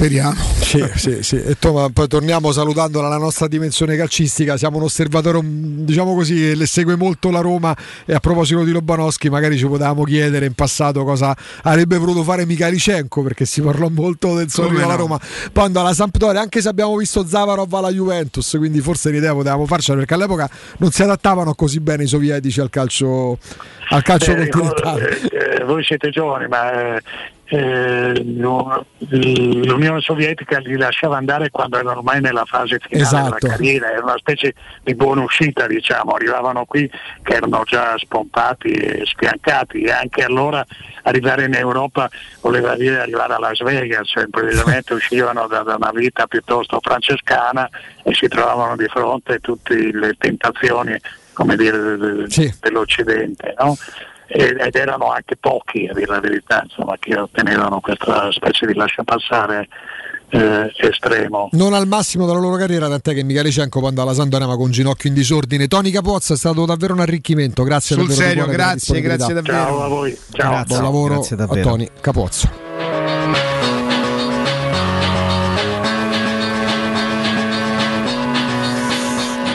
Speriamo. 0.00 0.32
Sì, 0.32 0.82
sì, 0.94 1.22
sì. 1.22 1.42
E 1.42 1.56
Toma, 1.58 1.90
poi 1.90 2.08
torniamo 2.08 2.52
salutando 2.52 3.02
la 3.02 3.18
nostra 3.18 3.46
dimensione 3.48 3.98
calcistica. 3.98 4.56
Siamo 4.56 4.78
un 4.78 4.84
osservatore, 4.84 5.40
diciamo 5.42 6.14
così, 6.14 6.56
le 6.56 6.64
segue 6.64 6.96
molto 6.96 7.30
la 7.30 7.40
Roma. 7.40 7.76
E 8.06 8.14
a 8.14 8.18
proposito 8.18 8.64
di 8.64 8.72
Lobanowski, 8.72 9.28
magari 9.28 9.58
ci 9.58 9.66
potevamo 9.66 10.04
chiedere 10.04 10.46
in 10.46 10.54
passato 10.54 11.04
cosa 11.04 11.36
avrebbe 11.64 11.98
voluto 11.98 12.22
fare 12.22 12.46
Mikhailichenko, 12.46 13.22
perché 13.22 13.44
si 13.44 13.60
parlò 13.60 13.90
molto 13.90 14.34
del 14.34 14.48
suo 14.48 14.64
arrivo 14.64 14.84
alla 14.84 14.94
Roma. 14.94 15.20
Poi 15.52 15.64
andò 15.64 15.80
alla 15.80 15.92
Sampdoria, 15.92 16.40
anche 16.40 16.62
se 16.62 16.70
abbiamo 16.70 16.96
visto 16.96 17.26
Zavarov 17.26 17.74
alla 17.74 17.90
Juventus, 17.90 18.54
quindi 18.56 18.80
forse 18.80 19.10
l'idea 19.10 19.34
potevamo 19.34 19.66
farcela, 19.66 19.98
perché 19.98 20.14
all'epoca 20.14 20.48
non 20.78 20.90
si 20.92 21.02
adattavano 21.02 21.52
così 21.52 21.78
bene 21.80 22.04
i 22.04 22.06
sovietici 22.06 22.58
al 22.60 22.70
calcio, 22.70 23.36
al 23.90 24.02
calcio 24.02 24.32
Beh, 24.32 24.48
continentale. 24.48 25.20
Eh, 25.20 25.64
voi 25.64 25.84
siete 25.84 26.08
giovani, 26.08 26.48
ma 26.48 26.98
eh, 27.52 28.22
l'Unione 28.22 30.00
Sovietica 30.00 30.58
li 30.58 30.76
lasciava 30.76 31.16
andare 31.16 31.50
quando 31.50 31.78
erano 31.78 31.98
ormai 31.98 32.20
nella 32.20 32.44
fase 32.44 32.78
finale 32.78 33.02
esatto. 33.02 33.36
della 33.40 33.54
carriera, 33.54 33.90
era 33.90 34.04
una 34.04 34.18
specie 34.18 34.54
di 34.84 34.94
buona 34.94 35.22
uscita, 35.22 35.66
diciamo, 35.66 36.12
arrivavano 36.12 36.64
qui 36.64 36.88
che 37.22 37.34
erano 37.34 37.64
già 37.64 37.98
spompati 37.98 38.70
e 38.70 39.02
spiancati 39.04 39.82
e 39.82 39.90
anche 39.90 40.22
allora 40.22 40.64
arrivare 41.02 41.46
in 41.46 41.54
Europa 41.54 42.08
voleva 42.40 42.76
dire 42.76 43.00
arrivare 43.00 43.34
a 43.34 43.38
Las 43.40 43.60
Vegas, 43.62 44.06
cioè 44.08 44.24
improvvisamente 44.24 44.94
uscivano 44.94 45.48
da, 45.48 45.62
da, 45.62 45.74
una 45.74 45.90
vita 45.92 46.28
piuttosto 46.28 46.78
francescana 46.80 47.68
e 48.04 48.14
si 48.14 48.28
trovavano 48.28 48.76
di 48.76 48.86
fronte 48.86 49.34
a 49.34 49.38
tutte 49.40 49.74
le 49.74 50.14
tentazioni 50.16 50.96
come 51.32 51.56
dire, 51.56 52.28
sì. 52.28 52.52
dell'Occidente. 52.60 53.54
No? 53.58 53.76
Ed 54.32 54.76
erano 54.76 55.10
anche 55.10 55.36
pochi 55.36 55.88
a 55.90 55.92
dire 55.92 56.06
la 56.06 56.20
verità, 56.20 56.62
insomma, 56.62 56.94
che 56.98 57.18
ottenevano 57.18 57.80
questa 57.80 58.30
specie 58.30 58.66
di 58.66 58.74
lasciapassare 58.74 59.66
eh, 60.28 60.72
estremo. 60.76 61.48
Non 61.52 61.74
al 61.74 61.88
massimo 61.88 62.26
della 62.26 62.38
loro 62.38 62.56
carriera, 62.56 62.88
tant'è 62.88 63.12
che 63.12 63.24
Michalicenko 63.24 63.80
quando 63.80 64.02
alla 64.02 64.14
Sandoria 64.14 64.46
ma 64.46 64.56
con 64.56 64.70
ginocchio 64.70 65.08
in 65.08 65.14
disordine. 65.16 65.66
Tony 65.66 65.90
Capozza 65.90 66.34
è 66.34 66.36
stato 66.36 66.64
davvero 66.64 66.94
un 66.94 67.00
arricchimento, 67.00 67.64
grazie 67.64 67.96
Sul 67.96 68.10
serio, 68.10 68.46
grazie, 68.46 69.00
grazie 69.00 69.34
davvero. 69.34 69.56
Ciao 69.56 69.82
a 69.82 69.88
voi. 69.88 70.16
Ciao. 70.30 70.50
Grazie, 70.50 70.66
Buon 70.66 70.82
lavoro 70.82 71.20
a 71.20 71.60
Tony 71.60 71.88
Capozzo. 72.00 72.69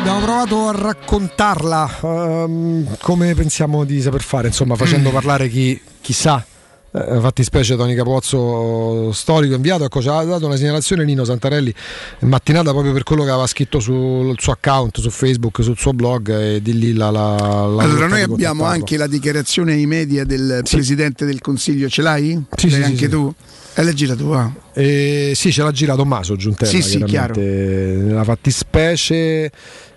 Abbiamo 0.07 0.19
provato 0.19 0.67
a 0.67 0.71
raccontarla 0.71 1.97
um, 2.01 2.95
come 3.01 3.33
pensiamo 3.33 3.83
di 3.83 3.99
saper 4.01 4.21
fare, 4.21 4.47
insomma, 4.47 4.75
facendo 4.75 5.09
mm. 5.09 5.13
parlare 5.13 5.49
chi, 5.49 5.81
chi 5.99 6.13
sa. 6.13 6.45
Eh, 6.91 7.19
fatti 7.19 7.43
specie 7.43 7.75
Tony 7.75 7.95
Capozzo 7.95 9.11
storico 9.11 9.55
inviato 9.55 9.83
ecco 9.83 10.01
ci 10.01 10.07
ha 10.07 10.23
dato 10.23 10.45
una 10.45 10.55
segnalazione 10.55 11.03
Nino 11.03 11.25
Santarelli 11.25 11.73
mattinata 12.19 12.71
proprio 12.71 12.93
per 12.93 13.03
quello 13.03 13.25
che 13.25 13.31
aveva 13.31 13.47
scritto 13.47 13.81
sul 13.81 14.33
suo 14.39 14.53
account 14.53 15.01
su 15.01 15.09
Facebook 15.09 15.61
sul 15.61 15.77
suo 15.77 15.91
blog 15.91 16.29
e 16.29 16.61
di 16.61 16.77
lì 16.77 16.93
la, 16.93 17.09
la, 17.09 17.65
la 17.65 17.83
allora 17.83 18.07
noi 18.07 18.21
abbiamo 18.21 18.63
anche 18.63 18.95
la 18.95 19.07
dichiarazione 19.07 19.73
ai 19.73 19.85
media 19.87 20.23
del 20.23 20.61
sì. 20.63 20.75
Presidente 20.75 21.25
del 21.25 21.41
Consiglio 21.41 21.89
ce 21.89 22.01
l'hai? 22.01 22.41
Sì, 22.55 22.69
sì, 22.69 22.81
anche 22.81 22.95
sì, 22.95 23.09
tu? 23.09 23.33
E 23.77 23.83
l'hai 23.83 23.93
girato 23.93 24.23
qua? 24.23 24.53
Eh, 24.71 25.33
sì, 25.35 25.51
ce 25.51 25.61
l'ha 25.61 25.71
girato 25.71 25.99
Tommaso 25.99 26.37
Giuntella. 26.37 26.71
Sì, 26.71 26.81
sì, 26.81 27.03
chiaro. 27.03 27.33
Nella 27.35 28.23
fattispecie 28.23 29.51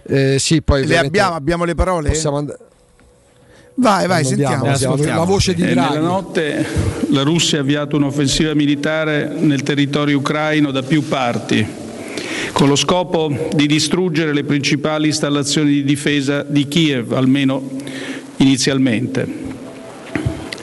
eh, 0.09 0.39
sì, 0.39 0.63
poi 0.63 0.87
le 0.87 0.97
abbiamo, 0.97 1.35
abbiamo 1.35 1.65
le 1.65 1.75
parole? 1.75 2.09
Possiamo 2.09 2.39
andare. 2.39 2.59
Vai, 3.75 4.07
vai, 4.09 4.25
sentiamo. 4.25 4.65
La 4.65 5.23
voce 5.25 5.55
di 5.55 5.63
Draghi. 5.63 5.95
Nella 5.95 6.01
notte 6.01 6.67
la 7.11 7.23
Russia 7.23 7.59
ha 7.59 7.61
avviato 7.61 7.97
un'offensiva 7.97 8.53
militare 8.55 9.33
nel 9.39 9.63
territorio 9.63 10.19
ucraino 10.19 10.73
da 10.73 10.83
più 10.83 11.07
parti, 11.07 11.65
con 12.53 12.69
lo 12.69 12.75
scopo 12.75 13.51
di 13.55 13.67
distruggere 13.67 14.33
le 14.33 14.43
principali 14.43 15.09
installazioni 15.09 15.71
di 15.71 15.85
difesa 15.85 16.43
di 16.43 16.67
Kiev, 16.67 17.13
almeno 17.13 17.71
inizialmente. 18.39 19.47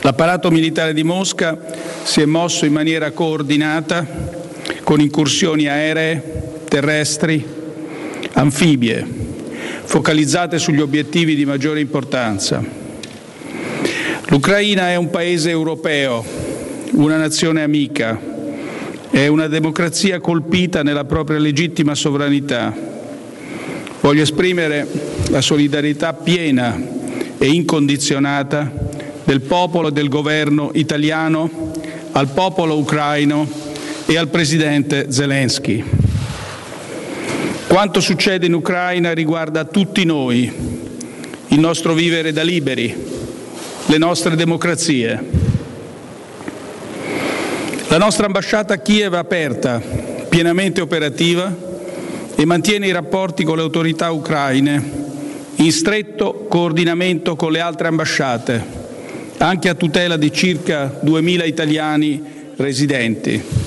L'apparato 0.01 0.51
militare 0.51 0.93
di 0.93 1.03
Mosca 1.03 1.57
si 2.03 2.19
è 2.19 2.25
mosso 2.25 2.65
in 2.65 2.73
maniera 2.73 3.11
coordinata 3.11 4.05
con 4.83 4.99
incursioni 4.99 5.67
aeree, 5.67 6.63
terrestri, 6.67 7.45
anfibie, 8.33 9.24
focalizzate 9.85 10.59
sugli 10.59 10.81
obiettivi 10.81 11.35
di 11.35 11.45
maggiore 11.45 11.79
importanza. 11.79 12.63
L'Ucraina 14.27 14.89
è 14.89 14.95
un 14.95 15.09
paese 15.09 15.49
europeo, 15.49 16.25
una 16.91 17.17
nazione 17.17 17.61
amica, 17.61 18.19
è 19.09 19.27
una 19.27 19.47
democrazia 19.47 20.19
colpita 20.19 20.83
nella 20.83 21.05
propria 21.05 21.37
legittima 21.37 21.95
sovranità. 21.95 22.75
Voglio 24.01 24.23
esprimere 24.23 24.87
la 25.29 25.41
solidarietà 25.41 26.13
piena 26.13 26.77
e 27.37 27.47
incondizionata 27.47 28.71
del 29.23 29.41
popolo 29.41 29.89
e 29.89 29.91
del 29.91 30.09
governo 30.09 30.71
italiano 30.73 31.73
al 32.11 32.29
popolo 32.29 32.77
ucraino 32.77 33.47
e 34.05 34.17
al 34.17 34.27
presidente 34.27 35.11
Zelensky. 35.11 36.04
Quanto 37.67 37.99
succede 37.99 38.45
in 38.45 38.53
Ucraina 38.53 39.13
riguarda 39.13 39.65
tutti 39.65 40.05
noi, 40.05 40.51
il 41.47 41.59
nostro 41.59 41.93
vivere 41.93 42.31
da 42.31 42.43
liberi, 42.43 42.95
le 43.85 43.97
nostre 43.97 44.35
democrazie. 44.35 45.23
La 47.87 47.97
nostra 47.97 48.27
ambasciata 48.27 48.75
a 48.75 48.77
Kiev 48.77 49.13
è 49.13 49.17
aperta, 49.17 49.81
pienamente 50.29 50.79
operativa 50.79 51.53
e 52.35 52.45
mantiene 52.45 52.87
i 52.87 52.91
rapporti 52.91 53.43
con 53.43 53.57
le 53.57 53.63
autorità 53.63 54.11
ucraine 54.11 55.03
in 55.55 55.71
stretto 55.71 56.45
coordinamento 56.47 57.35
con 57.35 57.51
le 57.51 57.59
altre 57.59 57.87
ambasciate, 57.87 58.63
anche 59.37 59.69
a 59.69 59.75
tutela 59.75 60.17
di 60.17 60.31
circa 60.31 60.99
2.000 61.03 61.47
italiani 61.47 62.23
residenti. 62.57 63.64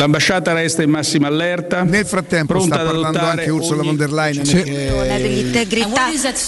L'ambasciata 0.00 0.54
resta 0.54 0.82
in 0.82 0.88
massima 0.88 1.26
allerta. 1.26 1.82
Nel 1.82 2.06
frattempo 2.06 2.54
pronta 2.54 2.76
sta 2.76 2.84
parlando 2.84 3.18
anche 3.18 3.50
Ursula 3.50 3.82
von 3.82 3.96
der 3.96 4.10
Leyen. 4.10 4.46
Sì. 4.46 4.62
Dell'integrità 4.62 6.06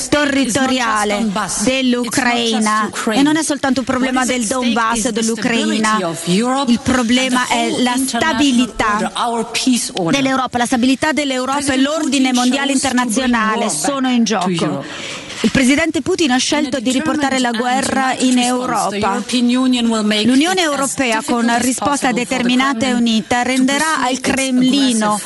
territoriale 0.09 1.27
dell'Ucraina 1.63 2.91
e 3.11 3.21
non 3.21 3.37
è 3.37 3.43
soltanto 3.43 3.81
un 3.81 3.87
problema 3.87 4.25
del 4.25 4.47
Donbass 4.47 5.05
e 5.05 5.13
dell'Ucraina, 5.13 5.99
il 6.25 6.81
problema 6.83 7.47
è 7.49 7.69
la 7.83 7.95
stabilità 8.03 9.13
dell'Europa, 10.11 10.57
la 10.57 10.65
stabilità 10.65 11.13
dell'Europa 11.13 11.75
e 11.75 11.77
l'ordine 11.77 12.33
mondiale 12.33 12.73
internazionale 12.73 13.69
sono 13.69 14.09
in 14.09 14.25
gioco. 14.25 14.83
Il 15.45 15.51
presidente 15.51 16.03
Putin 16.03 16.31
ha 16.31 16.37
scelto 16.37 16.79
di 16.79 16.93
riportare 16.93 17.41
la 17.41 17.51
guerra 17.51 18.15
in 18.17 18.39
Europa. 18.39 19.21
L'Unione 19.29 20.61
Europea, 20.61 21.21
con 21.25 21.53
risposta 21.59 22.13
determinata 22.13 22.87
e 22.87 22.93
unita, 22.93 23.43
renderà 23.43 24.03
al 24.03 24.21
Cremlino 24.21 25.21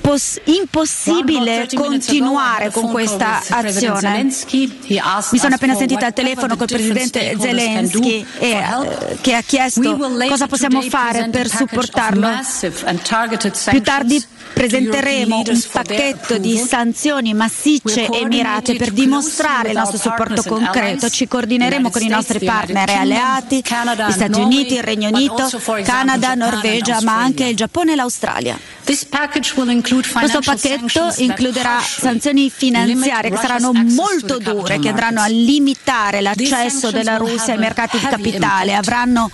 pos- 0.00 0.40
impossibile 0.44 1.66
continuare 1.74 2.70
con 2.70 2.90
questa 2.90 3.42
azione. 3.48 4.24
Mi 4.24 5.38
sono 5.38 5.54
appena 5.54 5.74
sentita 5.74 6.06
al 6.06 6.12
telefono 6.12 6.56
col 6.56 6.66
presidente 6.66 7.36
Zelensky 7.38 8.26
e, 8.38 8.50
eh, 8.50 9.16
che 9.20 9.34
ha 9.34 9.40
chiesto 9.40 9.96
cosa 10.28 10.46
possiamo 10.46 10.82
fare 10.82 11.28
per 11.30 11.48
supportarlo. 11.48 12.28
Più 13.70 13.82
tardi 13.82 14.22
presenteremo 14.52 15.42
un 15.46 15.62
pacchetto 15.72 16.38
di 16.38 16.56
sanzioni 16.58 17.34
massicce 17.34 18.06
e 18.06 18.26
mirate 18.26 18.76
per 18.76 18.90
dimostrare 18.92 19.70
il 19.70 19.76
nostro 19.76 19.98
supporto 19.98 20.42
concreto. 20.42 21.08
Ci 21.08 21.26
coordineremo 21.26 21.90
con 21.90 22.02
i 22.02 22.08
nostri 22.08 22.44
partner 22.44 22.88
e 22.88 22.94
alleati, 22.94 23.56
gli 23.58 24.12
Stati 24.12 24.40
Uniti, 24.40 24.74
il 24.74 24.82
Regno 24.82 25.08
Unito, 25.08 25.48
Canada, 25.82 26.34
Norvegia, 26.34 27.00
ma 27.02 27.16
anche 27.16 27.46
il 27.46 27.56
Giappone 27.56 27.92
e 27.92 27.96
l'Australia. 27.96 28.58
Questo 29.14 30.40
pacchetto 30.40 31.12
includerà 31.18 31.78
sanzioni 31.80 32.50
finanziarie 32.50 33.30
che 33.30 33.36
saranno 33.36 33.72
molto 33.72 34.38
dure, 34.38 34.80
che 34.80 34.88
andranno 34.88 35.20
a 35.20 35.26
limitare 35.26 36.20
l'accesso 36.20 36.90
della 36.90 37.16
Russia 37.16 37.52
ai 37.52 37.60
mercati 37.60 37.98
di 37.98 38.06
capitale, 38.06 38.74
avranno 38.74 39.30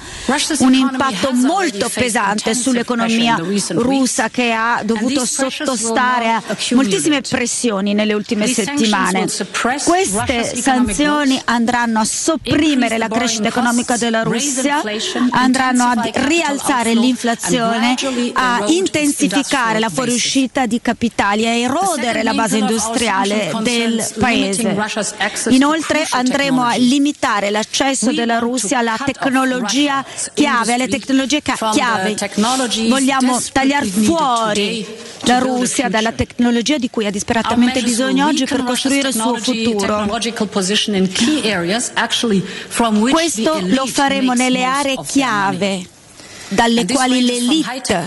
un 0.58 0.74
impatto 0.74 1.32
molto 1.32 1.88
pesante 1.92 2.54
sull'economia 2.54 3.40
russa 3.70 4.28
che 4.28 4.52
ha 4.52 4.82
dovuto 4.84 5.24
sottostare 5.24 6.30
a 6.30 6.42
moltissime 6.72 7.22
pressioni 7.22 7.94
nelle 7.94 8.12
ultime 8.12 8.46
settimane. 8.46 9.26
Queste 9.82 10.56
sanzioni 10.56 11.40
andranno 11.46 12.00
a 12.00 12.04
sopprimere 12.04 12.98
la 12.98 13.08
crescita 13.08 13.48
economica 13.48 13.96
della 13.96 14.22
Russia, 14.24 14.82
andranno 15.30 15.84
a 15.84 16.10
rialzare 16.12 16.92
l'inflazione, 16.92 17.94
a 18.34 18.64
intensificare 18.66 19.68
bloccare 19.70 19.78
la 19.78 19.88
fuoriuscita 19.88 20.66
di 20.66 20.80
capitali 20.80 21.44
e 21.44 21.60
erodere 21.60 22.22
la 22.22 22.32
base 22.34 22.58
industriale 22.58 23.52
del 23.62 24.04
paese. 24.18 24.76
Inoltre 25.50 26.06
andremo 26.10 26.62
a 26.62 26.74
limitare 26.74 27.50
l'accesso 27.50 28.12
della 28.12 28.38
Russia 28.38 28.78
alla 28.78 28.96
tecnologia 29.04 30.04
chiave, 30.34 30.74
alle 30.74 30.88
tecnologie 30.88 31.42
chiave. 31.42 32.16
Vogliamo 32.88 33.40
tagliare 33.52 33.86
fuori 33.86 34.86
la 35.24 35.38
Russia 35.38 35.88
dalla 35.88 36.12
tecnologia 36.12 36.78
di 36.78 36.88
cui 36.90 37.06
ha 37.06 37.10
disperatamente 37.10 37.82
bisogno 37.82 38.26
oggi 38.26 38.44
per 38.46 38.64
costruire 38.64 39.08
il 39.08 39.14
suo 39.14 39.36
futuro. 39.36 40.06
Questo 43.10 43.60
lo 43.62 43.86
faremo 43.86 44.32
nelle 44.32 44.64
aree 44.64 44.98
chiave 45.06 45.98
dalle 46.50 46.84
quali 46.84 47.22
l'elite 47.22 48.04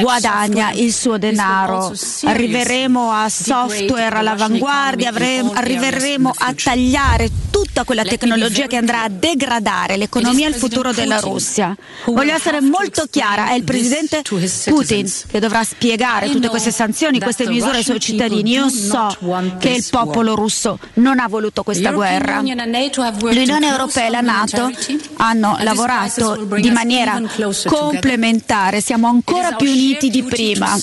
guadagna 0.00 0.70
il 0.72 0.92
suo 0.92 1.18
denaro. 1.18 1.92
Arriveremo 2.24 3.10
a 3.10 3.28
software 3.28 4.16
all'avanguardia, 4.16 5.12
arriveremo 5.52 6.32
a 6.36 6.54
tagliare 6.54 7.30
tutta 7.50 7.84
quella 7.84 8.04
tecnologia 8.04 8.66
che 8.66 8.76
andrà 8.76 9.02
a 9.02 9.08
degradare 9.08 9.96
l'economia 9.96 10.46
e 10.46 10.50
il 10.50 10.54
futuro 10.54 10.92
della 10.92 11.18
Russia. 11.20 11.76
Voglio 12.06 12.34
essere 12.34 12.60
molto 12.60 13.06
chiara, 13.10 13.48
è 13.50 13.54
il 13.54 13.64
presidente 13.64 14.22
Putin 14.66 15.10
che 15.28 15.40
dovrà 15.40 15.64
spiegare 15.64 16.30
tutte 16.30 16.48
queste 16.48 16.70
sanzioni, 16.70 17.20
queste 17.20 17.48
misure 17.48 17.78
ai 17.78 17.84
suoi 17.84 18.00
cittadini. 18.00 18.50
Io 18.50 18.68
so 18.68 19.16
che 19.58 19.70
il 19.70 19.86
popolo 19.90 20.34
russo 20.34 20.78
non 20.94 21.18
ha 21.18 21.28
voluto 21.28 21.62
questa 21.62 21.90
guerra. 21.90 22.40
L'Unione 22.40 23.66
Europea 23.66 24.06
e 24.06 24.10
la 24.10 24.20
Nato 24.20 24.70
hanno 25.16 25.56
lavorato 25.60 26.46
di 26.58 26.70
maniera 26.70 27.20
complementare, 27.66 28.80
siamo 28.80 29.08
ancora 29.08 29.52
più 29.52 29.70
uniti 29.70 30.10
di 30.10 30.22
prima. 30.22 30.76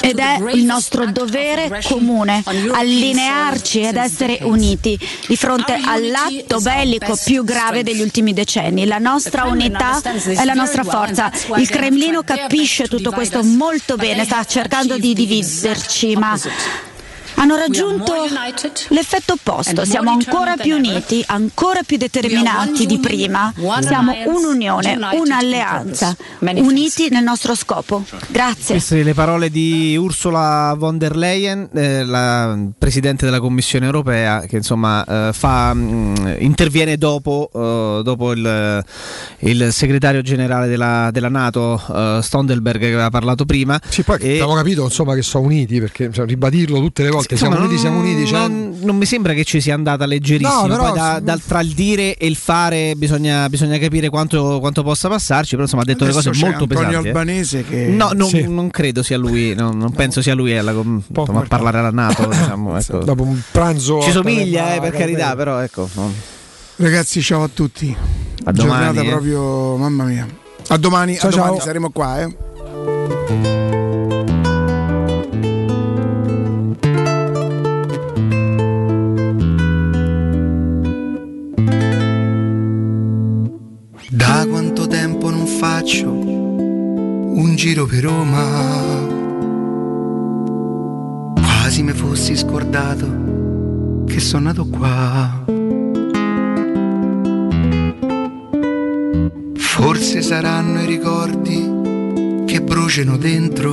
ed 0.00 0.18
è 0.18 0.38
il 0.52 0.64
nostro 0.64 1.06
dovere 1.06 1.82
comune 1.84 2.42
allinearci 2.70 3.80
ed 3.80 3.96
essere 3.96 4.38
uniti 4.42 4.98
di 5.26 5.36
fronte 5.36 5.78
all'atto 5.84 6.60
bellico 6.60 7.18
più 7.24 7.44
grave 7.44 7.82
degli 7.82 8.00
ultimi 8.00 8.32
decenni. 8.32 8.86
La 8.86 8.98
nostra 8.98 9.44
unità 9.44 10.00
è 10.02 10.44
la 10.44 10.54
nostra 10.54 10.84
forza. 10.84 11.30
Il 11.56 11.68
Cremlino 11.68 12.22
capisce 12.22 12.88
tutto 12.88 13.10
questo 13.10 13.42
molto 13.42 13.96
bene, 13.96 14.24
sta 14.24 14.44
cercando 14.44 14.98
di 14.98 15.14
dividerci, 15.14 16.16
ma 16.16 16.38
hanno 17.42 17.56
raggiunto 17.56 18.14
l'effetto 18.90 19.32
opposto. 19.32 19.84
Siamo 19.84 20.10
ancora 20.10 20.56
più 20.56 20.76
uniti, 20.76 21.24
ancora 21.26 21.82
più 21.82 21.96
determinati 21.96 22.86
di 22.86 22.98
prima. 22.98 23.52
Siamo 23.80 24.14
un'unione, 24.26 24.96
un'alleanza, 25.12 26.16
uniti 26.38 27.08
nel 27.10 27.24
nostro 27.24 27.56
scopo. 27.56 28.04
Grazie. 28.28 28.76
Queste 28.76 29.02
le 29.02 29.14
parole 29.14 29.50
di 29.50 29.96
Ursula 29.96 30.74
von 30.78 30.98
der 30.98 31.16
Leyen, 31.16 31.68
eh, 31.74 32.04
la 32.04 32.56
Presidente 32.78 33.24
della 33.24 33.40
Commissione 33.40 33.86
europea, 33.86 34.42
che 34.42 34.56
insomma 34.56 35.04
eh, 35.04 35.32
fa, 35.32 35.74
mh, 35.74 36.36
interviene 36.38 36.96
dopo, 36.96 37.48
uh, 37.52 38.02
dopo 38.02 38.32
il, 38.32 38.84
il, 39.40 39.68
segretario 39.72 40.22
generale 40.22 40.68
della, 40.68 41.10
della 41.10 41.28
Nato, 41.28 41.82
uh, 41.88 42.20
Stondelberg, 42.20 42.78
che 42.78 42.86
aveva 42.86 43.10
parlato 43.10 43.44
prima. 43.44 43.80
Sì, 43.88 44.02
poi 44.02 44.18
e... 44.20 44.30
abbiamo 44.32 44.54
capito 44.54 44.84
insomma, 44.84 45.14
che 45.14 45.22
sono 45.22 45.44
uniti, 45.44 45.80
perché 45.80 46.10
cioè, 46.12 46.26
ribadirlo 46.26 46.78
tutte 46.78 47.02
le 47.02 47.10
volte 47.10 47.31
che 47.32 47.38
siamo 47.38 47.58
uniti, 47.58 47.78
siamo 47.78 47.98
uniti. 47.98 48.26
Cioè... 48.26 48.48
Non, 48.48 48.78
non, 48.82 48.96
mi 48.96 49.06
sembra 49.06 49.32
che 49.32 49.44
ci 49.44 49.60
sia 49.60 49.74
andata 49.74 50.06
leggerissimo. 50.06 50.66
No, 50.66 50.76
Poi 50.76 50.92
da, 50.92 51.20
da, 51.22 51.38
tra 51.38 51.60
il 51.60 51.72
dire 51.72 52.16
e 52.16 52.26
il 52.26 52.36
fare 52.36 52.94
bisogna, 52.96 53.48
bisogna 53.48 53.78
capire 53.78 54.08
quanto, 54.08 54.58
quanto, 54.60 54.82
possa 54.82 55.08
passarci. 55.08 55.50
Però 55.50 55.62
insomma 55.62 55.82
ha 55.82 55.84
detto 55.86 56.04
le 56.04 56.12
cose 56.12 56.30
molto 56.34 56.64
Antonio 56.64 56.66
pesanti. 56.66 57.06
Eh. 57.06 57.08
Albanese 57.08 57.64
che... 57.64 57.86
No, 57.86 58.10
non, 58.14 58.28
sì. 58.28 58.46
non, 58.46 58.70
credo 58.70 59.02
sia 59.02 59.18
lui. 59.18 59.54
No, 59.54 59.72
non 59.72 59.92
penso 59.92 60.20
sia 60.22 60.34
lui 60.34 60.56
alla, 60.56 60.72
insomma, 60.72 61.40
a 61.40 61.46
parlare 61.48 61.78
alla 61.78 61.90
Nato. 61.90 62.26
diciamo, 62.28 62.78
ecco. 62.78 62.98
Dopo 62.98 63.22
un 63.22 63.40
pranzo. 63.50 64.02
Ci 64.02 64.10
somiglia, 64.10 64.74
eh, 64.74 64.80
per 64.80 64.92
carità, 64.92 65.34
però 65.34 65.58
ecco. 65.60 65.88
Ragazzi, 66.76 67.22
ciao 67.22 67.42
a 67.44 67.50
tutti. 67.52 67.94
A 68.44 68.52
domani. 68.52 68.84
Giornata 68.84 69.06
eh. 69.06 69.10
proprio, 69.10 69.76
mamma 69.76 70.04
mia. 70.04 70.26
A 70.68 70.76
domani, 70.76 71.16
ciao, 71.16 71.28
a 71.28 71.30
domani 71.30 71.56
ciao. 71.56 71.64
saremo 71.64 71.90
qua, 71.90 72.22
eh. 72.22 73.61
Da 84.14 84.46
quanto 84.46 84.86
tempo 84.86 85.30
non 85.30 85.46
faccio 85.46 86.10
un 86.10 87.54
giro 87.56 87.86
per 87.86 88.04
Roma? 88.04 88.44
Quasi 91.34 91.82
mi 91.82 91.92
fossi 91.92 92.36
scordato 92.36 94.04
che 94.04 94.20
sono 94.20 94.48
nato 94.48 94.66
qua. 94.66 95.44
Forse 99.54 100.20
saranno 100.20 100.82
i 100.82 100.86
ricordi 100.86 102.44
che 102.44 102.60
bruciano 102.60 103.16
dentro, 103.16 103.72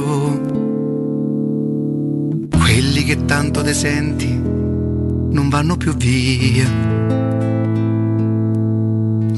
quelli 2.50 3.04
che 3.04 3.26
tanto 3.26 3.62
te 3.62 3.74
senti 3.74 4.34
non 4.42 5.50
vanno 5.50 5.76
più 5.76 5.94
via. 5.96 7.19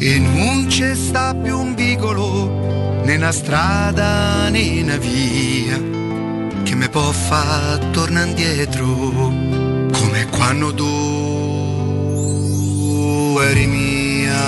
E 0.04 0.18
non 0.18 0.66
c'è 0.66 0.96
sta 0.96 1.36
più 1.36 1.60
un 1.60 1.76
vicolo, 1.76 2.50
né 3.04 3.18
una 3.18 3.32
strada 3.32 4.50
né 4.50 4.82
una 4.82 4.98
via, 4.98 5.80
che 6.64 6.74
mi 6.74 6.90
può 6.90 7.12
far 7.12 7.78
tornare 7.92 8.30
indietro, 8.30 8.88
come 8.88 10.26
quando 10.32 10.74
tu 10.74 10.90
eri 13.42 13.68
mia. 13.68 14.42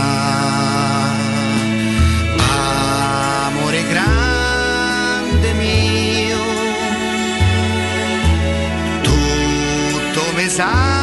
Amore 3.45 3.83
grande 3.89 5.53
mio, 5.53 6.37
tutto 9.03 10.33
mi 10.35 10.49
sa 10.49 11.02